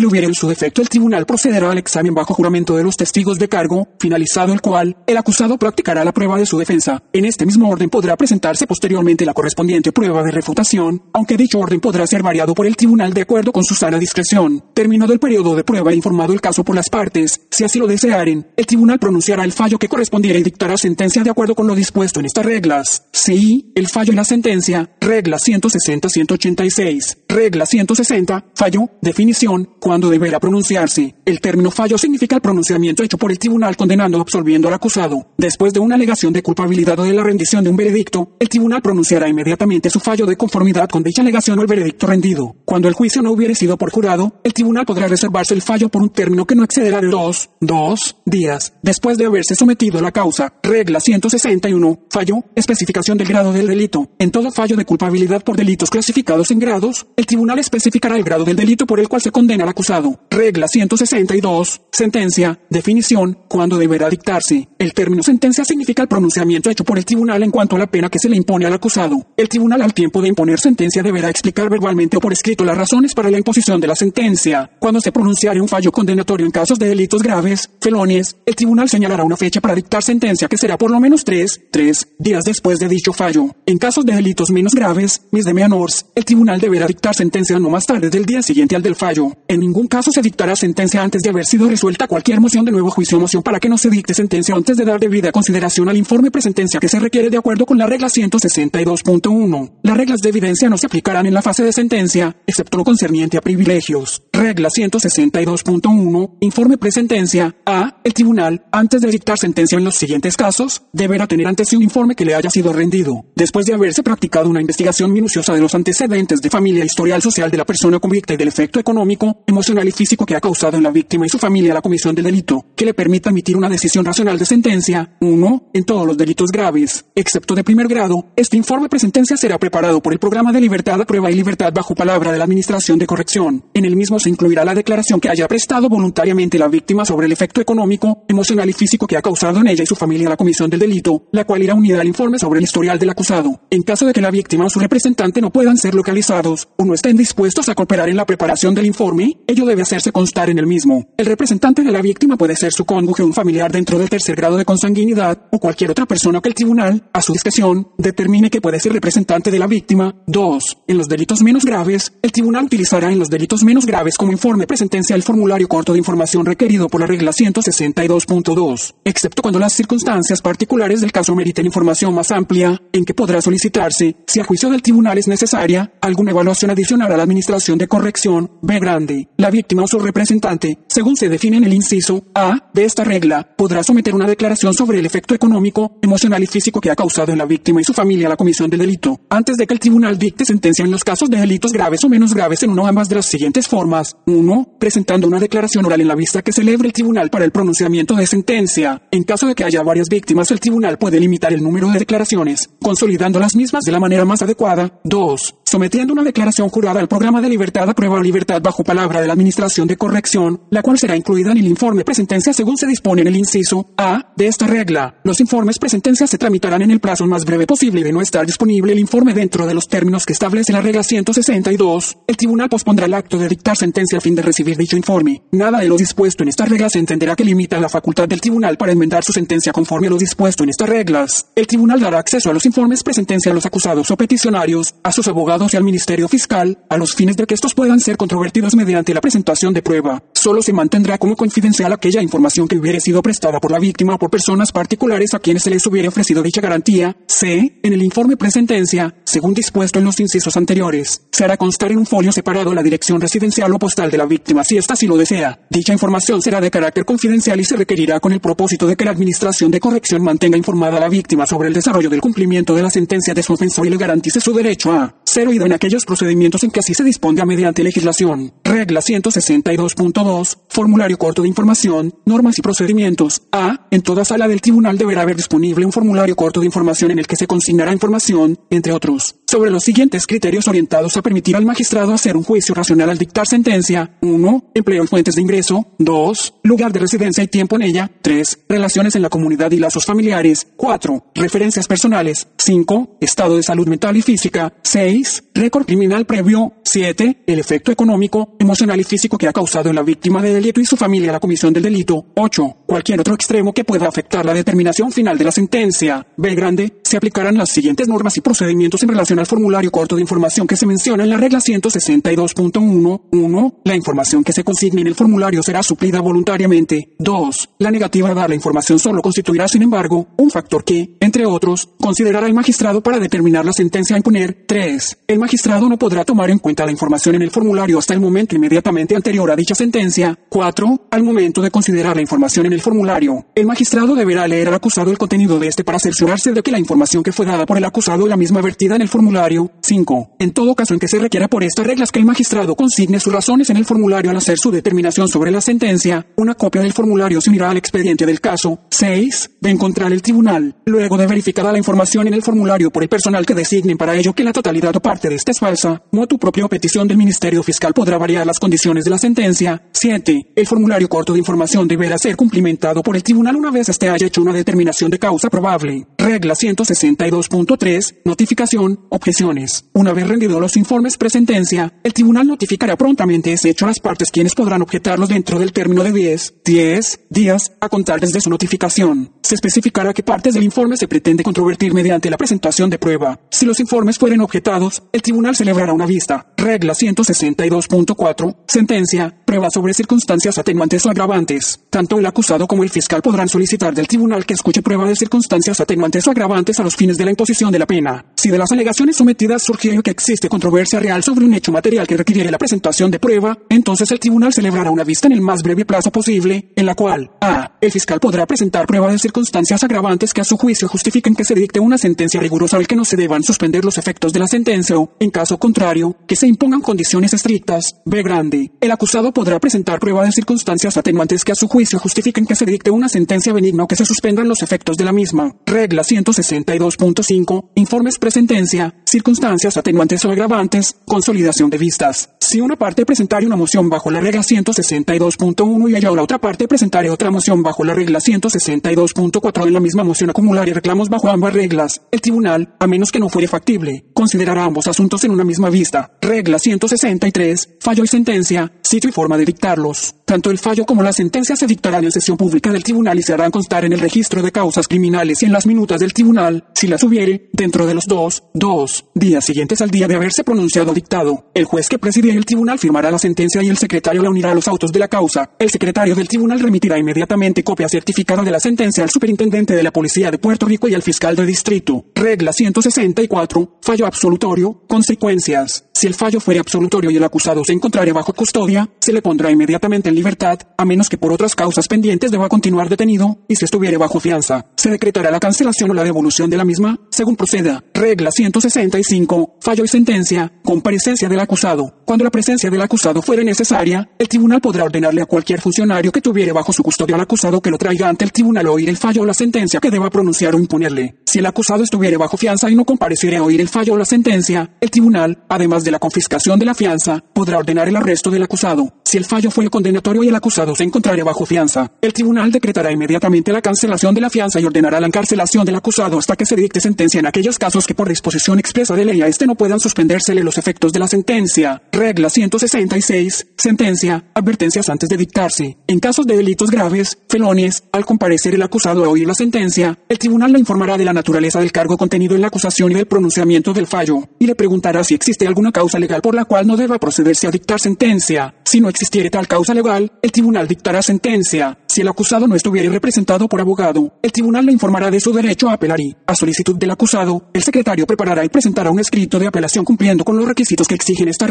le 0.00 0.06
hubiera 0.06 0.26
en 0.26 0.34
su 0.34 0.48
defecto, 0.48 0.82
el 0.82 0.88
tribunal 0.88 1.26
procederá 1.26 1.70
al 1.70 1.78
examen 1.78 2.14
bajo 2.14 2.34
juramento 2.34 2.76
de 2.76 2.84
los 2.84 2.96
testigos 2.96 3.38
de 3.38 3.48
cargo, 3.48 3.88
finalizado 3.98 4.52
el 4.52 4.60
cual, 4.60 4.96
el 5.06 5.16
acusado 5.16 5.58
practicará 5.58 6.04
la 6.04 6.12
prueba 6.12 6.38
de 6.38 6.46
su 6.46 6.58
defensa. 6.58 7.02
En 7.12 7.24
este 7.24 7.46
mismo 7.46 7.68
orden 7.68 7.90
podrá 7.90 8.16
presentarse 8.16 8.66
posteriormente 8.66 9.24
la 9.24 9.34
correspondiente 9.34 9.92
prueba 9.92 10.22
de 10.22 10.30
refutación, 10.30 11.02
aunque 11.12 11.36
dicho 11.36 11.58
orden 11.58 11.80
podrá 11.80 12.06
ser 12.06 12.22
variado 12.22 12.54
por 12.54 12.66
el 12.66 12.76
tribunal 12.76 13.14
de 13.14 13.22
acuerdo 13.24 13.50
con 13.50 13.64
su 13.64 13.74
sana 13.74 13.98
discreción. 13.98 14.62
Terminado 14.74 15.12
el 15.12 15.18
periodo 15.18 15.56
de 15.56 15.64
prueba 15.64 15.90
e 15.90 15.96
informado 15.96 16.32
el 16.32 16.40
caso 16.40 16.62
por 16.62 16.76
las 16.76 16.88
partes, 16.88 17.40
si 17.50 17.64
así 17.64 17.78
lo 17.78 17.86
desearen, 17.86 18.46
el 18.56 18.66
tribunal 18.66 18.98
pronunciará 18.98 19.44
el 19.44 19.52
fallo 19.52 19.78
que 19.78 19.88
correspondiera 19.88 20.38
y 20.38 20.42
dictará 20.42 20.76
sentencia 20.76 21.24
de 21.24 21.30
acuerdo 21.30 21.54
con 21.54 21.66
lo 21.66 21.74
dispuesto 21.74 22.20
en 22.20 22.26
estas 22.26 22.44
reglas. 22.44 23.06
Si, 23.12 23.72
el 23.74 23.88
fallo 23.88 24.12
y 24.12 24.16
la 24.16 24.24
sentencia, 24.24 24.90
regla 25.00 25.38
160-186, 25.38 27.18
regla 27.28 27.66
160, 27.66 28.44
fallo, 28.54 28.90
definición, 29.00 29.70
cuando 29.80 30.10
deberá 30.10 30.38
pronunciarse. 30.38 31.14
El 31.24 31.40
término 31.40 31.70
fallo 31.70 31.98
significa 31.98 32.36
el 32.36 32.42
pronunciamiento 32.42 33.02
hecho 33.02 33.18
por 33.18 33.30
el 33.30 33.38
tribunal 33.38 33.76
condenando 33.76 34.18
o 34.18 34.20
absolviendo 34.20 34.68
al 34.68 34.74
acusado. 34.74 35.32
Después 35.38 35.72
de 35.72 35.80
una 35.80 35.94
alegación 35.94 36.32
de 36.32 36.42
culpabilidad 36.42 36.98
o 37.00 37.04
de 37.04 37.14
la 37.14 37.22
rendición 37.22 37.64
de 37.64 37.70
un 37.70 37.76
veredicto, 37.76 38.36
el 38.38 38.48
tribunal 38.48 38.82
pronunciará 38.82 39.28
inmediatamente 39.28 39.90
su 39.90 40.00
fallo 40.00 40.26
de 40.26 40.36
conformidad 40.36 40.88
con 40.88 41.02
dicha 41.02 41.22
alegación 41.22 41.58
o 41.58 41.62
el 41.62 41.68
veredicto 41.68 42.06
rendido. 42.06 42.56
Cuando 42.64 42.88
el 42.88 42.94
juicio 42.94 43.13
no 43.22 43.32
hubiere 43.32 43.54
sido 43.54 43.76
por 43.76 43.90
jurado, 43.90 44.40
el 44.44 44.54
tribunal 44.54 44.86
podrá 44.86 45.08
reservarse 45.08 45.54
el 45.54 45.62
fallo 45.62 45.88
por 45.88 46.02
un 46.02 46.10
término 46.10 46.46
que 46.46 46.54
no 46.54 46.64
excederá 46.64 47.00
de 47.00 47.08
dos, 47.08 47.50
dos 47.60 48.16
días, 48.24 48.74
después 48.82 49.18
de 49.18 49.26
haberse 49.26 49.54
sometido 49.54 49.98
a 49.98 50.02
la 50.02 50.12
causa. 50.12 50.54
Regla 50.62 51.00
161. 51.00 52.00
Fallo. 52.10 52.44
Especificación 52.54 53.18
del 53.18 53.28
grado 53.28 53.52
del 53.52 53.66
delito. 53.66 54.10
En 54.18 54.30
todo 54.30 54.50
fallo 54.50 54.76
de 54.76 54.84
culpabilidad 54.84 55.42
por 55.42 55.56
delitos 55.56 55.90
clasificados 55.90 56.50
en 56.50 56.58
grados, 56.58 57.06
el 57.16 57.26
tribunal 57.26 57.58
especificará 57.58 58.16
el 58.16 58.24
grado 58.24 58.44
del 58.44 58.56
delito 58.56 58.86
por 58.86 59.00
el 59.00 59.08
cual 59.08 59.22
se 59.22 59.30
condena 59.30 59.64
al 59.64 59.70
acusado. 59.70 60.20
Regla 60.30 60.68
162. 60.68 61.82
Sentencia. 61.90 62.60
Definición. 62.70 63.38
Cuando 63.48 63.76
deberá 63.76 64.08
dictarse. 64.08 64.68
El 64.78 64.92
término 64.92 65.22
sentencia 65.22 65.64
significa 65.64 66.02
el 66.02 66.08
pronunciamiento 66.08 66.70
hecho 66.70 66.84
por 66.84 66.98
el 66.98 67.04
tribunal 67.04 67.42
en 67.42 67.50
cuanto 67.50 67.76
a 67.76 67.78
la 67.78 67.86
pena 67.86 68.08
que 68.08 68.18
se 68.18 68.28
le 68.28 68.36
impone 68.36 68.66
al 68.66 68.72
acusado. 68.72 69.16
El 69.36 69.48
tribunal 69.48 69.82
al 69.82 69.94
tiempo 69.94 70.22
de 70.22 70.28
imponer 70.28 70.58
sentencia 70.58 71.02
deberá 71.02 71.30
explicar 71.30 71.68
verbalmente 71.68 72.16
o 72.16 72.20
por 72.20 72.32
escrito 72.32 72.64
las 72.64 72.76
razones 73.04 73.14
para 73.14 73.30
la 73.30 73.38
imposición 73.38 73.80
de 73.80 73.86
la 73.86 73.94
sentencia. 73.94 74.70
Cuando 74.78 75.00
se 75.00 75.12
pronunciare 75.12 75.60
un 75.60 75.68
fallo 75.68 75.92
condenatorio 75.92 76.46
en 76.46 76.52
casos 76.52 76.78
de 76.78 76.88
delitos 76.88 77.22
graves, 77.22 77.70
felonies, 77.80 78.36
el 78.46 78.54
tribunal 78.54 78.88
señalará 78.88 79.24
una 79.24 79.36
fecha 79.36 79.60
para 79.60 79.74
dictar 79.74 80.02
sentencia 80.02 80.48
que 80.48 80.56
será 80.56 80.78
por 80.78 80.90
lo 80.90 81.00
menos 81.00 81.24
tres, 81.24 81.60
tres 81.70 82.08
días 82.18 82.44
después 82.44 82.78
de 82.78 82.88
dicho 82.88 83.12
fallo. 83.12 83.54
En 83.66 83.78
casos 83.78 84.04
de 84.04 84.14
delitos 84.14 84.50
menos 84.50 84.74
graves, 84.74 85.22
misdemeanors, 85.30 86.06
el 86.14 86.24
tribunal 86.24 86.60
deberá 86.60 86.86
dictar 86.86 87.14
sentencia 87.14 87.58
no 87.58 87.70
más 87.70 87.86
tarde 87.86 88.10
del 88.10 88.24
día 88.24 88.42
siguiente 88.42 88.76
al 88.76 88.82
del 88.82 88.96
fallo. 88.96 89.32
En 89.48 89.60
ningún 89.60 89.86
caso 89.86 90.10
se 90.10 90.22
dictará 90.22 90.56
sentencia 90.56 91.02
antes 91.02 91.22
de 91.22 91.30
haber 91.30 91.46
sido 91.46 91.68
resuelta 91.68 92.06
cualquier 92.06 92.40
moción 92.40 92.64
de 92.64 92.72
nuevo 92.72 92.90
juicio 92.90 93.18
o 93.18 93.20
moción 93.20 93.42
para 93.42 93.60
que 93.60 93.68
no 93.68 93.78
se 93.78 93.90
dicte 93.90 94.14
sentencia 94.14 94.54
antes 94.54 94.76
de 94.76 94.84
dar 94.84 95.00
debida 95.00 95.32
consideración 95.32 95.88
al 95.88 95.96
informe 95.96 96.30
presentencia 96.30 96.80
que 96.80 96.88
se 96.88 97.00
requiere 97.00 97.30
de 97.30 97.36
acuerdo 97.36 97.66
con 97.66 97.78
la 97.78 97.86
regla 97.86 98.08
162.1. 98.08 99.72
Las 99.82 99.96
reglas 99.96 100.20
de 100.20 100.28
evidencia 100.28 100.68
no 100.68 100.78
se 100.78 100.86
aplicarán 100.86 101.26
en 101.26 101.34
la 101.34 101.42
fase 101.42 101.62
de 101.62 101.72
sentencia, 101.72 102.36
excepto 102.46 102.78
lo 102.78 102.84
concerniente 102.94 103.36
a 103.36 103.40
privilegios. 103.40 104.22
Regla 104.32 104.68
162.1. 104.68 106.36
Informe 106.40 106.78
presentencia. 106.78 107.56
A. 107.66 108.00
El 108.04 108.14
tribunal, 108.14 108.66
antes 108.70 109.00
de 109.00 109.10
dictar 109.10 109.36
sentencia 109.36 109.78
en 109.78 109.84
los 109.84 109.96
siguientes 109.96 110.36
casos, 110.36 110.82
deberá 110.92 111.26
tener 111.26 111.48
ante 111.48 111.64
sí 111.64 111.74
un 111.74 111.82
informe 111.82 112.14
que 112.14 112.24
le 112.24 112.36
haya 112.36 112.50
sido 112.50 112.72
rendido. 112.72 113.24
Después 113.34 113.66
de 113.66 113.74
haberse 113.74 114.04
practicado 114.04 114.48
una 114.48 114.60
investigación 114.60 115.12
minuciosa 115.12 115.54
de 115.54 115.60
los 115.60 115.74
antecedentes 115.74 116.40
de 116.40 116.50
familia 116.50 116.84
historial 116.84 117.20
social 117.20 117.50
de 117.50 117.56
la 117.56 117.64
persona 117.64 117.98
convicta 117.98 118.34
y 118.34 118.36
del 118.36 118.46
efecto 118.46 118.78
económico, 118.78 119.42
emocional 119.44 119.88
y 119.88 119.92
físico 119.92 120.24
que 120.24 120.36
ha 120.36 120.40
causado 120.40 120.76
en 120.76 120.84
la 120.84 120.92
víctima 120.92 121.26
y 121.26 121.30
su 121.30 121.38
familia 121.38 121.74
la 121.74 121.82
comisión 121.82 122.14
del 122.14 122.26
delito, 122.26 122.64
que 122.76 122.84
le 122.84 122.94
permita 122.94 123.30
emitir 123.30 123.56
una 123.56 123.68
decisión 123.68 124.04
racional 124.04 124.38
de 124.38 124.46
sentencia. 124.46 125.16
1. 125.20 125.70
En 125.72 125.84
todos 125.84 126.06
los 126.06 126.16
delitos 126.16 126.52
graves, 126.52 127.06
excepto 127.16 127.56
de 127.56 127.64
primer 127.64 127.88
grado, 127.88 128.26
este 128.36 128.56
informe 128.56 128.88
presentencia 128.88 129.36
será 129.36 129.58
preparado 129.58 130.00
por 130.00 130.12
el 130.12 130.20
programa 130.20 130.52
de 130.52 130.60
libertad 130.60 131.00
a 131.00 131.06
prueba 131.06 131.28
y 131.30 131.34
libertad 131.34 131.72
bajo 131.74 131.96
palabra 131.96 132.30
de 132.30 132.38
la 132.38 132.44
Administración 132.44 132.83
Administración 132.84 132.98
de 132.98 133.06
Corrección. 133.06 133.64
En 133.72 133.84
el 133.86 133.96
mismo 133.96 134.18
se 134.18 134.28
incluirá 134.28 134.64
la 134.64 134.74
declaración 134.74 135.18
que 135.18 135.30
haya 135.30 135.48
prestado 135.48 135.88
voluntariamente 135.88 136.58
la 136.58 136.68
víctima 136.68 137.04
sobre 137.06 137.26
el 137.26 137.32
efecto 137.32 137.62
económico, 137.62 138.24
emocional 138.28 138.68
y 138.68 138.74
físico 138.74 139.06
que 139.06 139.16
ha 139.16 139.22
causado 139.22 139.60
en 139.60 139.68
ella 139.68 139.84
y 139.84 139.86
su 139.86 139.96
familia 139.96 140.28
la 140.28 140.36
comisión 140.36 140.68
del 140.68 140.80
delito, 140.80 141.24
la 141.32 141.44
cual 141.44 141.62
irá 141.62 141.74
unida 141.74 142.00
al 142.00 142.06
informe 142.06 142.38
sobre 142.38 142.58
el 142.58 142.64
historial 142.64 142.98
del 142.98 143.08
acusado. 143.08 143.62
En 143.70 143.82
caso 143.82 144.04
de 144.04 144.12
que 144.12 144.20
la 144.20 144.30
víctima 144.30 144.66
o 144.66 144.70
su 144.70 144.80
representante 144.80 145.40
no 145.40 145.50
puedan 145.50 145.78
ser 145.78 145.94
localizados 145.94 146.68
o 146.76 146.84
no 146.84 146.92
estén 146.92 147.16
dispuestos 147.16 147.68
a 147.70 147.74
cooperar 147.74 148.10
en 148.10 148.16
la 148.16 148.26
preparación 148.26 148.74
del 148.74 148.86
informe, 148.86 149.38
ello 149.46 149.64
debe 149.64 149.82
hacerse 149.82 150.12
constar 150.12 150.50
en 150.50 150.58
el 150.58 150.66
mismo. 150.66 151.08
El 151.16 151.26
representante 151.26 151.82
de 151.82 151.92
la 151.92 152.02
víctima 152.02 152.36
puede 152.36 152.54
ser 152.54 152.72
su 152.72 152.84
cónyuge 152.84 153.22
o 153.22 153.26
un 153.26 153.32
familiar 153.32 153.72
dentro 153.72 153.98
del 153.98 154.10
tercer 154.10 154.36
grado 154.36 154.58
de 154.58 154.66
consanguinidad 154.66 155.46
o 155.50 155.58
cualquier 155.58 155.90
otra 155.90 156.04
persona 156.04 156.42
que 156.42 156.50
el 156.50 156.54
tribunal, 156.54 157.08
a 157.14 157.22
su 157.22 157.32
discreción, 157.32 157.88
determine 157.96 158.50
que 158.50 158.60
puede 158.60 158.78
ser 158.78 158.92
representante 158.92 159.50
de 159.50 159.58
la 159.58 159.66
víctima. 159.66 160.14
2. 160.26 160.78
En 160.88 160.98
los 160.98 161.08
delitos 161.08 161.42
menos 161.42 161.64
graves, 161.64 162.12
el 162.20 162.32
tribunal 162.32 162.68
utilizará 162.74 163.12
en 163.12 163.20
los 163.20 163.30
delitos 163.30 163.62
menos 163.62 163.86
graves 163.86 164.16
como 164.16 164.32
informe 164.32 164.66
presentencia 164.66 165.14
el 165.14 165.22
formulario 165.22 165.68
corto 165.68 165.92
de 165.92 165.98
información 165.98 166.44
requerido 166.44 166.88
por 166.88 167.00
la 167.00 167.06
regla 167.06 167.30
162.2, 167.30 168.94
excepto 169.04 169.42
cuando 169.42 169.60
las 169.60 169.74
circunstancias 169.74 170.42
particulares 170.42 171.00
del 171.00 171.12
caso 171.12 171.36
meriten 171.36 171.66
información 171.66 172.12
más 172.12 172.32
amplia, 172.32 172.82
en 172.92 173.04
que 173.04 173.14
podrá 173.14 173.40
solicitarse, 173.40 174.16
si 174.26 174.40
a 174.40 174.44
juicio 174.44 174.70
del 174.70 174.82
tribunal 174.82 175.18
es 175.18 175.28
necesaria, 175.28 175.92
alguna 176.00 176.32
evaluación 176.32 176.72
adicional 176.72 177.12
a 177.12 177.16
la 177.16 177.22
administración 177.22 177.78
de 177.78 177.86
corrección 177.86 178.50
B 178.60 178.80
grande. 178.80 179.28
La 179.36 179.50
víctima 179.50 179.84
o 179.84 179.86
su 179.86 180.00
representante, 180.00 180.78
según 180.88 181.14
se 181.14 181.28
define 181.28 181.58
en 181.58 181.64
el 181.64 181.74
inciso 181.74 182.24
A 182.34 182.70
de 182.74 182.86
esta 182.86 183.04
regla, 183.04 183.54
podrá 183.56 183.84
someter 183.84 184.16
una 184.16 184.26
declaración 184.26 184.74
sobre 184.74 184.98
el 184.98 185.06
efecto 185.06 185.32
económico, 185.32 185.96
emocional 186.02 186.42
y 186.42 186.48
físico 186.48 186.80
que 186.80 186.90
ha 186.90 186.96
causado 186.96 187.30
en 187.30 187.38
la 187.38 187.46
víctima 187.46 187.80
y 187.80 187.84
su 187.84 187.94
familia 187.94 188.28
la 188.28 188.36
comisión 188.36 188.68
del 188.68 188.80
delito, 188.80 189.20
antes 189.30 189.58
de 189.58 189.64
que 189.64 189.74
el 189.74 189.80
tribunal 189.80 190.18
dicte 190.18 190.44
sentencia 190.44 190.84
en 190.84 190.90
los 190.90 191.04
casos 191.04 191.30
de 191.30 191.38
delitos 191.38 191.70
graves 191.70 192.02
o 192.02 192.08
menos 192.08 192.34
graves 192.34 192.63
en 192.64 192.70
una 192.70 192.88
ambas 192.88 193.08
de 193.08 193.16
las 193.16 193.26
siguientes 193.26 193.68
formas. 193.68 194.16
1. 194.26 194.76
Presentando 194.78 195.26
una 195.26 195.38
declaración 195.38 195.84
oral 195.84 196.00
en 196.00 196.08
la 196.08 196.14
vista 196.14 196.42
que 196.42 196.52
celebre 196.52 196.88
el 196.88 196.92
tribunal 196.92 197.30
para 197.30 197.44
el 197.44 197.52
pronunciamiento 197.52 198.14
de 198.14 198.26
sentencia. 198.26 199.02
En 199.10 199.24
caso 199.24 199.46
de 199.46 199.54
que 199.54 199.64
haya 199.64 199.82
varias 199.82 200.08
víctimas, 200.08 200.50
el 200.50 200.60
tribunal 200.60 200.98
puede 200.98 201.20
limitar 201.20 201.52
el 201.52 201.62
número 201.62 201.90
de 201.90 201.98
declaraciones, 201.98 202.70
consolidando 202.80 203.38
las 203.38 203.54
mismas 203.54 203.84
de 203.84 203.92
la 203.92 204.00
manera 204.00 204.24
más 204.24 204.42
adecuada. 204.42 205.00
2. 205.04 205.63
Sometiendo 205.74 206.12
una 206.12 206.22
declaración 206.22 206.68
jurada 206.68 207.00
al 207.00 207.08
programa 207.08 207.40
de 207.40 207.48
libertad 207.48 207.90
a 207.90 207.94
prueba 207.94 208.18
de 208.18 208.22
libertad 208.22 208.62
bajo 208.62 208.84
palabra 208.84 209.20
de 209.20 209.26
la 209.26 209.32
Administración 209.32 209.88
de 209.88 209.96
Corrección, 209.96 210.60
la 210.70 210.82
cual 210.82 211.00
será 211.00 211.16
incluida 211.16 211.50
en 211.50 211.58
el 211.58 211.66
informe 211.66 212.04
presentencia 212.04 212.52
según 212.52 212.76
se 212.76 212.86
dispone 212.86 213.22
en 213.22 213.26
el 213.26 213.34
inciso 213.34 213.88
A 213.96 214.32
de 214.36 214.46
esta 214.46 214.68
regla. 214.68 215.16
Los 215.24 215.40
informes 215.40 215.80
presentencia 215.80 216.28
se 216.28 216.38
tramitarán 216.38 216.82
en 216.82 216.92
el 216.92 217.00
plazo 217.00 217.26
más 217.26 217.44
breve 217.44 217.66
posible 217.66 218.04
de 218.04 218.12
no 218.12 218.20
estar 218.20 218.46
disponible 218.46 218.92
el 218.92 219.00
informe 219.00 219.34
dentro 219.34 219.66
de 219.66 219.74
los 219.74 219.88
términos 219.88 220.24
que 220.24 220.32
establece 220.32 220.72
la 220.72 220.80
regla 220.80 221.02
162. 221.02 222.18
El 222.28 222.36
tribunal 222.36 222.68
pospondrá 222.68 223.06
el 223.06 223.14
acto 223.14 223.36
de 223.36 223.48
dictar 223.48 223.76
sentencia 223.76 224.18
a 224.18 224.20
fin 224.20 224.36
de 224.36 224.42
recibir 224.42 224.76
dicho 224.76 224.96
informe. 224.96 225.42
Nada 225.50 225.80
de 225.80 225.88
lo 225.88 225.96
dispuesto 225.96 226.44
en 226.44 226.50
esta 226.50 226.66
regla 226.66 226.88
se 226.88 227.00
entenderá 227.00 227.34
que 227.34 227.44
limita 227.44 227.80
la 227.80 227.88
facultad 227.88 228.28
del 228.28 228.40
tribunal 228.40 228.76
para 228.76 228.92
enmendar 228.92 229.24
su 229.24 229.32
sentencia 229.32 229.72
conforme 229.72 230.06
a 230.06 230.10
lo 230.10 230.18
dispuesto 230.18 230.62
en 230.62 230.70
estas 230.70 230.88
reglas. 230.88 231.46
El 231.56 231.66
tribunal 231.66 231.98
dará 231.98 232.20
acceso 232.20 232.48
a 232.48 232.54
los 232.54 232.64
informes 232.64 233.02
presentencia 233.02 233.50
a 233.50 233.54
los 233.56 233.66
acusados 233.66 234.08
o 234.08 234.16
peticionarios, 234.16 234.94
a 235.02 235.10
sus 235.10 235.26
abogados 235.26 235.63
al 235.72 235.84
Ministerio 235.84 236.28
Fiscal, 236.28 236.78
a 236.90 236.98
los 236.98 237.14
fines 237.14 237.36
de 237.36 237.46
que 237.46 237.54
estos 237.54 237.74
puedan 237.74 238.00
ser 238.00 238.18
controvertidos 238.18 238.76
mediante 238.76 239.14
la 239.14 239.22
presentación 239.22 239.72
de 239.72 239.82
prueba. 239.82 240.22
Solo 240.44 240.60
se 240.60 240.74
mantendrá 240.74 241.16
como 241.16 241.36
confidencial 241.36 241.90
aquella 241.90 242.20
información 242.20 242.68
que 242.68 242.76
hubiere 242.76 243.00
sido 243.00 243.22
prestada 243.22 243.60
por 243.60 243.70
la 243.70 243.78
víctima 243.78 244.16
o 244.16 244.18
por 244.18 244.28
personas 244.28 244.72
particulares 244.72 245.32
a 245.32 245.38
quienes 245.38 245.62
se 245.62 245.70
les 245.70 245.86
hubiera 245.86 246.10
ofrecido 246.10 246.42
dicha 246.42 246.60
garantía. 246.60 247.16
C. 247.26 247.80
En 247.82 247.94
el 247.94 248.02
informe 248.02 248.36
presentencia, 248.36 249.14
según 249.24 249.54
dispuesto 249.54 249.98
en 249.98 250.04
los 250.04 250.20
incisos 250.20 250.54
anteriores, 250.58 251.22
se 251.32 251.44
hará 251.44 251.56
constar 251.56 251.92
en 251.92 251.98
un 252.00 252.04
folio 252.04 252.30
separado 252.30 252.74
la 252.74 252.82
dirección 252.82 253.22
residencial 253.22 253.72
o 253.72 253.78
postal 253.78 254.10
de 254.10 254.18
la 254.18 254.26
víctima 254.26 254.64
si 254.64 254.76
ésta 254.76 254.92
así 254.92 255.06
lo 255.06 255.16
desea. 255.16 255.64
Dicha 255.70 255.94
información 255.94 256.42
será 256.42 256.60
de 256.60 256.70
carácter 256.70 257.06
confidencial 257.06 257.58
y 257.58 257.64
se 257.64 257.76
requerirá 257.76 258.20
con 258.20 258.32
el 258.32 258.40
propósito 258.40 258.86
de 258.86 258.96
que 258.96 259.06
la 259.06 259.12
Administración 259.12 259.70
de 259.70 259.80
Corrección 259.80 260.22
mantenga 260.22 260.58
informada 260.58 260.98
a 260.98 261.00
la 261.00 261.08
víctima 261.08 261.46
sobre 261.46 261.68
el 261.68 261.74
desarrollo 261.74 262.10
del 262.10 262.20
cumplimiento 262.20 262.74
de 262.74 262.82
la 262.82 262.90
sentencia 262.90 263.32
de 263.32 263.42
su 263.42 263.54
ofensor 263.54 263.86
y 263.86 263.90
le 263.90 263.96
garantice 263.96 264.42
su 264.42 264.52
derecho 264.52 264.92
a 264.92 265.22
ser 265.24 265.48
oído 265.48 265.64
en 265.64 265.72
aquellos 265.72 266.04
procedimientos 266.04 266.62
en 266.64 266.70
que 266.70 266.80
así 266.80 266.92
se 266.92 267.02
disponga 267.02 267.46
mediante 267.46 267.82
legislación. 267.82 268.52
Regla 268.62 269.00
162.2. 269.00 270.33
Formulario 270.68 271.16
corto 271.18 271.42
de 271.42 271.48
información, 271.48 272.14
normas 272.24 272.58
y 272.58 272.62
procedimientos. 272.62 273.42
A. 273.52 273.86
En 273.90 274.02
toda 274.02 274.24
sala 274.24 274.48
del 274.48 274.60
tribunal 274.60 274.98
deberá 274.98 275.22
haber 275.22 275.36
disponible 275.36 275.86
un 275.86 275.92
formulario 275.92 276.34
corto 276.34 276.60
de 276.60 276.66
información 276.66 277.12
en 277.12 277.20
el 277.20 277.26
que 277.26 277.36
se 277.36 277.46
consignará 277.46 277.92
información, 277.92 278.58
entre 278.70 278.92
otros, 278.92 279.36
sobre 279.54 279.70
los 279.70 279.84
siguientes 279.84 280.26
criterios 280.26 280.66
orientados 280.66 281.16
a 281.16 281.22
permitir 281.22 281.54
al 281.54 281.64
magistrado 281.64 282.12
hacer 282.12 282.36
un 282.36 282.42
juicio 282.42 282.74
racional 282.74 283.08
al 283.08 283.18
dictar 283.18 283.46
sentencia. 283.46 284.18
1. 284.20 284.72
Empleo 284.74 285.04
y 285.04 285.06
fuentes 285.06 285.36
de 285.36 285.42
ingreso. 285.42 285.86
2. 286.00 286.54
Lugar 286.64 286.92
de 286.92 286.98
residencia 286.98 287.44
y 287.44 287.46
tiempo 287.46 287.76
en 287.76 287.82
ella. 287.82 288.10
3. 288.20 288.64
Relaciones 288.68 289.14
en 289.14 289.22
la 289.22 289.28
comunidad 289.28 289.70
y 289.70 289.78
lazos 289.78 290.06
familiares. 290.06 290.66
4. 290.76 291.26
Referencias 291.36 291.86
personales. 291.86 292.48
5. 292.58 293.18
Estado 293.20 293.56
de 293.56 293.62
salud 293.62 293.86
mental 293.86 294.16
y 294.16 294.22
física. 294.22 294.74
6. 294.82 295.44
Récord 295.54 295.86
criminal 295.86 296.26
previo. 296.26 296.72
7. 296.82 297.44
El 297.46 297.60
efecto 297.60 297.92
económico, 297.92 298.56
emocional 298.58 299.00
y 299.00 299.04
físico 299.04 299.38
que 299.38 299.46
ha 299.46 299.52
causado 299.52 299.88
en 299.88 299.94
la 299.94 300.02
víctima 300.02 300.42
del 300.42 300.54
delito 300.54 300.80
y 300.80 300.84
su 300.84 300.96
familia 300.96 301.30
la 301.30 301.38
comisión 301.38 301.72
del 301.72 301.84
delito. 301.84 302.26
8. 302.34 302.78
Cualquier 302.86 303.20
otro 303.20 303.34
extremo 303.34 303.72
que 303.72 303.84
pueda 303.84 304.08
afectar 304.08 304.44
la 304.44 304.52
determinación 304.52 305.12
final 305.12 305.38
de 305.38 305.44
la 305.44 305.52
sentencia. 305.52 306.26
B 306.36 306.56
grande. 306.56 307.00
Aplicarán 307.16 307.56
las 307.56 307.70
siguientes 307.70 308.08
normas 308.08 308.36
y 308.36 308.40
procedimientos 308.40 309.02
en 309.02 309.08
relación 309.08 309.38
al 309.38 309.46
formulario 309.46 309.90
corto 309.90 310.16
de 310.16 310.20
información 310.20 310.66
que 310.66 310.76
se 310.76 310.84
menciona 310.84 311.22
en 311.24 311.30
la 311.30 311.36
regla 311.36 311.60
162.1. 311.60 313.20
1. 313.30 313.80
La 313.84 313.94
información 313.94 314.42
que 314.42 314.52
se 314.52 314.64
consigne 314.64 315.00
en 315.00 315.06
el 315.06 315.14
formulario 315.14 315.62
será 315.62 315.82
suplida 315.82 316.20
voluntariamente. 316.20 317.14
2. 317.18 317.70
La 317.78 317.90
negativa 317.90 318.30
a 318.30 318.34
dar 318.34 318.48
la 318.48 318.56
información 318.56 318.98
solo 318.98 319.22
constituirá, 319.22 319.68
sin 319.68 319.82
embargo, 319.82 320.26
un 320.36 320.50
factor 320.50 320.84
que, 320.84 321.16
entre 321.20 321.46
otros, 321.46 321.88
considerará 322.00 322.46
el 322.46 322.52
magistrado 322.52 323.00
para 323.00 323.20
determinar 323.20 323.64
la 323.64 323.72
sentencia 323.72 324.16
a 324.16 324.18
imponer. 324.18 324.64
3. 324.66 325.18
El 325.28 325.38
magistrado 325.38 325.88
no 325.88 325.98
podrá 325.98 326.24
tomar 326.24 326.50
en 326.50 326.58
cuenta 326.58 326.84
la 326.84 326.92
información 326.92 327.36
en 327.36 327.42
el 327.42 327.52
formulario 327.52 327.98
hasta 327.98 328.12
el 328.12 328.20
momento 328.20 328.56
inmediatamente 328.56 329.14
anterior 329.16 329.50
a 329.50 329.56
dicha 329.56 329.74
sentencia. 329.74 330.38
4. 330.48 331.06
Al 331.10 331.22
momento 331.22 331.62
de 331.62 331.70
considerar 331.70 332.16
la 332.16 332.22
información 332.22 332.66
en 332.66 332.72
el 332.72 332.82
formulario, 332.82 333.46
el 333.54 333.66
magistrado 333.66 334.14
deberá 334.14 334.46
leer 334.48 334.68
al 334.68 334.74
acusado 334.74 335.10
el 335.10 335.18
contenido 335.18 335.58
de 335.58 335.68
este 335.68 335.84
para 335.84 335.98
cerciorarse 335.98 336.52
de 336.52 336.62
que 336.62 336.72
la 336.72 336.78
información 336.78 337.03
que 337.22 337.32
fue 337.32 337.46
dada 337.46 337.66
por 337.66 337.76
el 337.76 337.84
acusado 337.84 338.26
la 338.26 338.36
misma 338.36 338.60
vertida 338.60 338.96
en 338.96 339.02
el 339.02 339.08
formulario. 339.08 339.70
5. 339.82 340.36
En 340.38 340.52
todo 340.52 340.74
caso 340.74 340.94
en 340.94 341.00
que 341.00 341.08
se 341.08 341.18
requiera 341.18 341.48
por 341.48 341.62
estas 341.62 341.86
reglas 341.86 342.10
que 342.10 342.18
el 342.18 342.24
magistrado 342.24 342.74
consigne 342.74 343.20
sus 343.20 343.32
razones 343.32 343.70
en 343.70 343.76
el 343.76 343.84
formulario 343.84 344.30
al 344.30 344.36
hacer 344.36 344.58
su 344.58 344.70
determinación 344.70 345.28
sobre 345.28 345.50
la 345.50 345.60
sentencia, 345.60 346.26
una 346.36 346.54
copia 346.54 346.80
del 346.80 346.92
formulario 346.92 347.40
se 347.40 347.50
unirá 347.50 347.70
al 347.70 347.76
expediente 347.76 348.26
del 348.26 348.40
caso. 348.40 348.80
6. 348.90 349.50
De 349.60 349.70
encontrar 349.70 350.12
el 350.12 350.22
tribunal, 350.22 350.76
luego 350.86 351.16
de 351.16 351.26
verificada 351.26 351.72
la 351.72 351.78
información 351.78 352.26
en 352.26 352.34
el 352.34 352.42
formulario 352.42 352.90
por 352.90 353.02
el 353.02 353.08
personal 353.08 353.44
que 353.44 353.54
designen 353.54 353.98
para 353.98 354.16
ello 354.16 354.32
que 354.32 354.44
la 354.44 354.52
totalidad 354.52 354.96
o 354.96 355.00
parte 355.00 355.28
de 355.28 355.34
esta 355.34 355.50
es 355.50 355.58
falsa, 355.58 356.02
motu 356.12 356.38
propio 356.38 356.68
petición 356.68 357.06
del 357.06 357.18
Ministerio 357.18 357.62
Fiscal 357.62 357.92
podrá 357.92 358.18
variar 358.18 358.46
las 358.46 358.58
condiciones 358.58 359.04
de 359.04 359.10
la 359.10 359.18
sentencia. 359.18 359.82
7. 359.92 360.52
El 360.56 360.66
formulario 360.66 361.08
corto 361.08 361.32
de 361.32 361.38
información 361.38 361.86
deberá 361.86 362.16
ser 362.18 362.36
cumplimentado 362.36 363.02
por 363.02 363.16
el 363.16 363.22
tribunal 363.22 363.56
una 363.56 363.70
vez 363.70 363.88
este 363.88 364.08
haya 364.08 364.26
hecho 364.26 364.42
una 364.42 364.52
determinación 364.52 365.10
de 365.10 365.18
causa 365.18 365.50
probable. 365.50 366.06
Regla 366.16 366.54
162.3. 366.94 368.22
Notificación. 368.24 369.06
Objeciones. 369.10 369.84
Una 369.92 370.12
vez 370.12 370.28
rendido 370.28 370.60
los 370.60 370.76
informes 370.76 371.16
presentencia, 371.16 371.92
el 372.02 372.12
tribunal 372.12 372.46
notificará 372.46 372.96
prontamente 372.96 373.52
ese 373.52 373.70
hecho 373.70 373.84
a 373.84 373.88
las 373.88 374.00
partes 374.00 374.30
quienes 374.30 374.54
podrán 374.54 374.82
objetarlos 374.82 375.28
dentro 375.28 375.58
del 375.58 375.72
término 375.72 376.02
de 376.02 376.12
10, 376.12 376.54
10 376.64 377.20
días 377.30 377.72
a 377.80 377.88
contar 377.88 378.20
desde 378.20 378.40
su 378.40 378.50
notificación. 378.50 379.32
Se 379.42 379.54
especificará 379.54 380.12
qué 380.12 380.22
partes 380.22 380.54
del 380.54 380.62
informe 380.62 380.96
se 380.96 381.08
pretende 381.08 381.44
controvertir 381.44 381.92
mediante 381.92 382.30
la 382.30 382.36
presentación 382.36 382.90
de 382.90 382.98
prueba. 382.98 383.40
Si 383.50 383.66
los 383.66 383.80
informes 383.80 384.18
fueren 384.18 384.40
objetados, 384.40 385.02
el 385.12 385.22
tribunal 385.22 385.56
celebrará 385.56 385.92
una 385.92 386.06
vista. 386.06 386.52
Regla 386.56 386.94
162.4. 386.94 388.56
Sentencia. 388.66 389.34
Prueba 389.44 389.70
sobre 389.70 389.94
circunstancias 389.94 390.58
atenuantes 390.58 391.04
o 391.06 391.10
agravantes. 391.10 391.80
Tanto 391.90 392.18
el 392.18 392.26
acusado 392.26 392.66
como 392.66 392.82
el 392.82 392.90
fiscal 392.90 393.22
podrán 393.22 393.48
solicitar 393.48 393.94
del 393.94 394.08
tribunal 394.08 394.46
que 394.46 394.54
escuche 394.54 394.82
prueba 394.82 395.06
de 395.06 395.16
circunstancias 395.16 395.80
atenuantes 395.80 396.26
o 396.26 396.30
agravantes 396.30 396.73
a 396.80 396.82
los 396.82 396.96
fines 396.96 397.16
de 397.16 397.24
la 397.24 397.30
imposición 397.30 397.70
de 397.70 397.78
la 397.78 397.86
pena. 397.86 398.24
Si 398.44 398.50
de 398.50 398.58
las 398.58 398.70
alegaciones 398.72 399.16
sometidas 399.16 399.62
surgiera 399.62 400.02
que 400.02 400.10
existe 400.10 400.50
controversia 400.50 401.00
real 401.00 401.22
sobre 401.22 401.46
un 401.46 401.54
hecho 401.54 401.72
material 401.72 402.06
que 402.06 402.14
requiere 402.14 402.50
la 402.50 402.58
presentación 402.58 403.10
de 403.10 403.18
prueba, 403.18 403.56
entonces 403.70 404.10
el 404.10 404.20
tribunal 404.20 404.52
celebrará 404.52 404.90
una 404.90 405.02
vista 405.02 405.28
en 405.28 405.32
el 405.32 405.40
más 405.40 405.62
breve 405.62 405.86
plazo 405.86 406.12
posible, 406.12 406.70
en 406.76 406.84
la 406.84 406.94
cual 406.94 407.30
a. 407.40 407.78
El 407.80 407.90
fiscal 407.90 408.20
podrá 408.20 408.44
presentar 408.44 408.86
prueba 408.86 409.10
de 409.10 409.18
circunstancias 409.18 409.82
agravantes 409.82 410.34
que 410.34 410.42
a 410.42 410.44
su 410.44 410.58
juicio 410.58 410.88
justifiquen 410.88 411.34
que 411.34 411.46
se 411.46 411.54
dicte 411.54 411.80
una 411.80 411.96
sentencia 411.96 412.38
rigurosa 412.38 412.76
al 412.76 412.86
que 412.86 412.96
no 412.96 413.06
se 413.06 413.16
deban 413.16 413.42
suspender 413.42 413.82
los 413.82 413.96
efectos 413.96 414.34
de 414.34 414.40
la 414.40 414.46
sentencia 414.46 414.98
o, 414.98 415.14
en 415.20 415.30
caso 415.30 415.58
contrario, 415.58 416.14
que 416.26 416.36
se 416.36 416.46
impongan 416.46 416.82
condiciones 416.82 417.32
estrictas. 417.32 417.96
B 418.04 418.22
grande. 418.22 418.72
El 418.78 418.90
acusado 418.90 419.32
podrá 419.32 419.58
presentar 419.58 420.00
prueba 420.00 420.22
de 420.22 420.32
circunstancias 420.32 420.98
atenuantes 420.98 421.44
que 421.44 421.52
a 421.52 421.54
su 421.54 421.66
juicio 421.66 421.98
justifiquen 421.98 422.44
que 422.44 422.56
se 422.56 422.66
dicte 422.66 422.90
una 422.90 423.08
sentencia 423.08 423.54
benigna 423.54 423.84
o 423.84 423.88
que 423.88 423.96
se 423.96 424.04
suspendan 424.04 424.48
los 424.48 424.62
efectos 424.62 424.98
de 424.98 425.04
la 425.04 425.12
misma. 425.12 425.56
Regla 425.64 426.02
162.5. 426.02 427.70
Informes 427.76 428.18
sentencia, 428.34 428.92
circunstancias 429.04 429.76
atenuantes 429.76 430.24
o 430.24 430.30
agravantes, 430.30 430.96
consolidación 431.06 431.70
de 431.70 431.78
vistas. 431.78 432.30
Si 432.40 432.60
una 432.60 432.76
parte 432.76 433.06
presentara 433.06 433.46
una 433.46 433.56
moción 433.56 433.88
bajo 433.88 434.10
la 434.10 434.20
regla 434.20 434.42
162.1 434.42 435.88
y 435.88 436.00
la 436.00 436.22
otra 436.22 436.38
parte 436.38 436.68
presentara 436.68 437.12
otra 437.12 437.30
moción 437.30 437.62
bajo 437.62 437.84
la 437.84 437.94
regla 437.94 438.18
162.4 438.18 439.66
en 439.66 439.72
la 439.72 439.80
misma 439.80 440.04
moción 440.04 440.30
acumular 440.30 440.68
y 440.68 440.72
reclamos 440.72 441.08
bajo 441.08 441.28
ambas 441.28 441.54
reglas, 441.54 442.02
el 442.10 442.20
tribunal, 442.20 442.74
a 442.80 442.86
menos 442.86 443.12
que 443.12 443.20
no 443.20 443.28
fuere 443.28 443.48
factible, 443.48 444.06
considerará 444.12 444.64
ambos 444.64 444.88
asuntos 444.88 445.22
en 445.24 445.30
una 445.30 445.44
misma 445.44 445.70
vista. 445.70 446.12
Regla 446.20 446.58
163, 446.58 447.76
fallo 447.80 448.04
y 448.04 448.08
sentencia, 448.08 448.72
sitio 448.82 449.10
y 449.10 449.12
forma 449.12 449.36
de 449.36 449.44
dictarlos. 449.44 450.16
Tanto 450.24 450.50
el 450.50 450.58
fallo 450.58 450.86
como 450.86 451.02
la 451.02 451.12
sentencia 451.12 451.54
se 451.54 451.66
dictarán 451.66 452.04
en 452.04 452.12
sesión 452.12 452.36
pública 452.36 452.72
del 452.72 452.82
tribunal 452.82 453.18
y 453.18 453.22
se 453.22 453.34
harán 453.34 453.50
constar 453.50 453.84
en 453.84 453.92
el 453.92 454.00
registro 454.00 454.42
de 454.42 454.52
causas 454.52 454.88
criminales 454.88 455.42
y 455.42 455.46
en 455.46 455.52
las 455.52 455.66
minutas 455.66 456.00
del 456.00 456.14
tribunal, 456.14 456.64
si 456.74 456.86
las 456.86 457.02
hubiere, 457.02 457.50
dentro 457.52 457.86
de 457.86 457.94
los 457.94 458.06
dos, 458.06 458.44
dos 458.54 459.04
días 459.14 459.44
siguientes 459.44 459.82
al 459.82 459.90
día 459.90 460.08
de 460.08 460.14
haberse 460.14 460.42
pronunciado 460.42 460.94
dictado. 460.94 461.50
El 461.52 461.66
juez 461.66 461.88
que 461.88 461.98
preside 461.98 462.30
el 462.30 462.46
tribunal 462.46 462.78
firmará 462.78 463.10
la 463.10 463.18
sentencia 463.18 463.62
y 463.62 463.68
el 463.68 463.76
secretario 463.76 464.22
la 464.22 464.30
unirá 464.30 464.52
a 464.52 464.54
los 464.54 464.66
autos 464.66 464.92
de 464.92 464.98
la 464.98 465.08
causa. 465.08 465.50
El 465.58 465.70
secretario 465.70 466.14
del 466.14 466.28
tribunal 466.28 466.60
remitirá 466.60 466.98
inmediatamente 466.98 467.62
copia 467.62 467.88
certificada 467.88 468.42
de 468.42 468.50
la 468.50 468.60
sentencia 468.60 469.04
al 469.04 469.10
superintendente 469.10 469.74
de 469.74 469.82
la 469.82 469.92
Policía 469.92 470.30
de 470.30 470.38
Puerto 470.38 470.64
Rico 470.66 470.88
y 470.88 470.94
al 470.94 471.02
fiscal 471.02 471.36
de 471.36 471.44
distrito. 471.44 472.06
Regla 472.14 472.52
164. 472.52 473.78
Fallo 473.82 474.06
absolutorio. 474.06 474.84
Consecuencias. 474.86 475.84
Si 475.92 476.06
el 476.06 476.14
fallo 476.14 476.40
fuere 476.40 476.60
absolutorio 476.60 477.10
y 477.10 477.16
el 477.16 477.24
acusado 477.24 477.62
se 477.62 477.72
encontrare 477.72 478.12
bajo 478.12 478.32
custodia, 478.32 478.88
se 478.98 479.12
le 479.12 479.22
pondrá 479.22 479.50
inmediatamente 479.50 480.13
libertad, 480.14 480.60
a 480.76 480.84
menos 480.84 481.08
que 481.08 481.18
por 481.18 481.32
otras 481.32 481.54
causas 481.54 481.88
pendientes 481.88 482.30
deba 482.30 482.48
continuar 482.48 482.88
detenido, 482.88 483.38
y 483.48 483.56
si 483.56 483.64
estuviere 483.64 483.96
bajo 483.96 484.20
fianza, 484.20 484.66
se 484.76 484.90
decretará 484.90 485.30
la 485.30 485.40
cancelación 485.40 485.90
o 485.90 485.94
la 485.94 486.04
devolución 486.04 486.50
de 486.50 486.56
la 486.56 486.64
misma, 486.64 486.98
según 487.10 487.36
proceda. 487.36 487.84
Regla 487.92 488.30
165. 488.30 489.56
Fallo 489.60 489.84
y 489.84 489.88
sentencia. 489.88 490.52
Comparecencia 490.64 491.28
del 491.28 491.40
acusado. 491.40 492.03
Cuando 492.04 492.22
la 492.24 492.30
presencia 492.30 492.68
del 492.68 492.82
acusado 492.82 493.22
fuere 493.22 493.42
necesaria, 493.44 494.06
el 494.18 494.28
tribunal 494.28 494.60
podrá 494.60 494.84
ordenarle 494.84 495.22
a 495.22 495.26
cualquier 495.26 495.60
funcionario 495.60 496.12
que 496.12 496.20
tuviere 496.20 496.52
bajo 496.52 496.70
su 496.70 496.82
custodia 496.82 497.14
al 497.14 497.22
acusado 497.22 497.62
que 497.62 497.70
lo 497.70 497.78
traiga 497.78 498.08
ante 498.08 498.26
el 498.26 498.32
tribunal 498.32 498.66
a 498.66 498.72
oír 498.72 498.90
el 498.90 498.98
fallo 498.98 499.22
o 499.22 499.24
la 499.24 499.32
sentencia 499.32 499.80
que 499.80 499.90
deba 499.90 500.10
pronunciar 500.10 500.54
o 500.54 500.58
imponerle. 500.58 501.16
Si 501.24 501.38
el 501.38 501.46
acusado 501.46 501.82
estuviere 501.82 502.18
bajo 502.18 502.36
fianza 502.36 502.70
y 502.70 502.74
no 502.74 502.84
compareciere 502.84 503.38
a 503.38 503.42
oír 503.42 503.60
el 503.60 503.68
fallo 503.68 503.94
o 503.94 503.96
la 503.96 504.04
sentencia, 504.04 504.70
el 504.80 504.90
tribunal, 504.90 505.44
además 505.48 505.82
de 505.82 505.92
la 505.92 505.98
confiscación 505.98 506.58
de 506.58 506.66
la 506.66 506.74
fianza, 506.74 507.24
podrá 507.32 507.56
ordenar 507.56 507.88
el 507.88 507.96
arresto 507.96 508.30
del 508.30 508.42
acusado. 508.42 509.00
Si 509.02 509.16
el 509.16 509.24
fallo 509.24 509.50
fue 509.50 509.70
condenatorio 509.70 510.22
y 510.22 510.28
el 510.28 510.34
acusado 510.34 510.76
se 510.76 510.84
encontrare 510.84 511.22
bajo 511.22 511.46
fianza, 511.46 511.90
el 512.02 512.12
tribunal 512.12 512.52
decretará 512.52 512.92
inmediatamente 512.92 513.50
la 513.50 513.62
cancelación 513.62 514.14
de 514.14 514.20
la 514.20 514.28
fianza 514.28 514.60
y 514.60 514.64
ordenará 514.66 515.00
la 515.00 515.06
encarcelación 515.06 515.64
del 515.64 515.76
acusado 515.76 516.18
hasta 516.18 516.36
que 516.36 516.44
se 516.44 516.56
dicte 516.56 516.80
sentencia 516.80 517.20
en 517.20 517.26
aquellos 517.26 517.58
casos 517.58 517.86
que 517.86 517.94
por 517.94 518.08
disposición 518.08 518.58
expresa 518.58 518.94
de 518.94 519.06
ley 519.06 519.22
a 519.22 519.26
este 519.26 519.46
no 519.46 519.54
puedan 519.54 519.80
suspendérsele 519.80 520.44
los 520.44 520.58
efectos 520.58 520.92
de 520.92 520.98
la 520.98 521.08
sentencia. 521.08 521.82
Regla 521.94 522.28
166. 522.28 523.46
Sentencia. 523.56 524.24
Advertencias 524.34 524.88
antes 524.88 525.08
de 525.08 525.16
dictarse. 525.16 525.78
En 525.86 526.00
casos 526.00 526.26
de 526.26 526.36
delitos 526.36 526.68
graves, 526.68 527.18
felones, 527.28 527.84
al 527.92 528.04
comparecer 528.04 528.52
el 528.52 528.62
acusado 528.62 529.04
a 529.04 529.08
oír 529.08 529.28
la 529.28 529.34
sentencia, 529.34 529.96
el 530.08 530.18
tribunal 530.18 530.52
le 530.52 530.58
informará 530.58 530.98
de 530.98 531.04
la 531.04 531.12
naturaleza 531.12 531.60
del 531.60 531.70
cargo 531.70 531.96
contenido 531.96 532.34
en 532.34 532.40
la 532.40 532.48
acusación 532.48 532.90
y 532.90 532.96
del 532.96 533.06
pronunciamiento 533.06 533.72
del 533.72 533.86
fallo, 533.86 534.28
y 534.40 534.46
le 534.46 534.56
preguntará 534.56 535.04
si 535.04 535.14
existe 535.14 535.46
alguna 535.46 535.70
causa 535.70 536.00
legal 536.00 536.20
por 536.20 536.34
la 536.34 536.46
cual 536.46 536.66
no 536.66 536.76
deba 536.76 536.98
procederse 536.98 537.46
a 537.46 537.52
dictar 537.52 537.78
sentencia. 537.78 538.56
Si 538.64 538.80
no 538.80 538.88
existiere 538.88 539.30
tal 539.30 539.46
causa 539.46 539.72
legal, 539.72 540.10
el 540.20 540.32
tribunal 540.32 540.66
dictará 540.66 541.00
sentencia. 541.00 541.78
Si 541.86 542.00
el 542.00 542.08
acusado 542.08 542.48
no 542.48 542.56
estuviera 542.56 542.90
representado 542.90 543.48
por 543.48 543.60
abogado, 543.60 544.18
el 544.20 544.32
tribunal 544.32 544.66
le 544.66 544.72
informará 544.72 545.12
de 545.12 545.20
su 545.20 545.32
derecho 545.32 545.68
a 545.68 545.74
apelar 545.74 546.00
y, 546.00 546.16
a 546.26 546.34
solicitud 546.34 546.76
del 546.76 546.90
acusado, 546.90 547.50
el 547.52 547.62
secretario 547.62 548.04
preparará 548.04 548.44
y 548.44 548.48
presentará 548.48 548.90
un 548.90 548.98
escrito 548.98 549.38
de 549.38 549.46
apelación 549.46 549.84
cumpliendo 549.84 550.24
con 550.24 550.36
los 550.36 550.48
requisitos 550.48 550.88
que 550.88 550.96
exigen 550.96 551.28
estas 551.28 551.48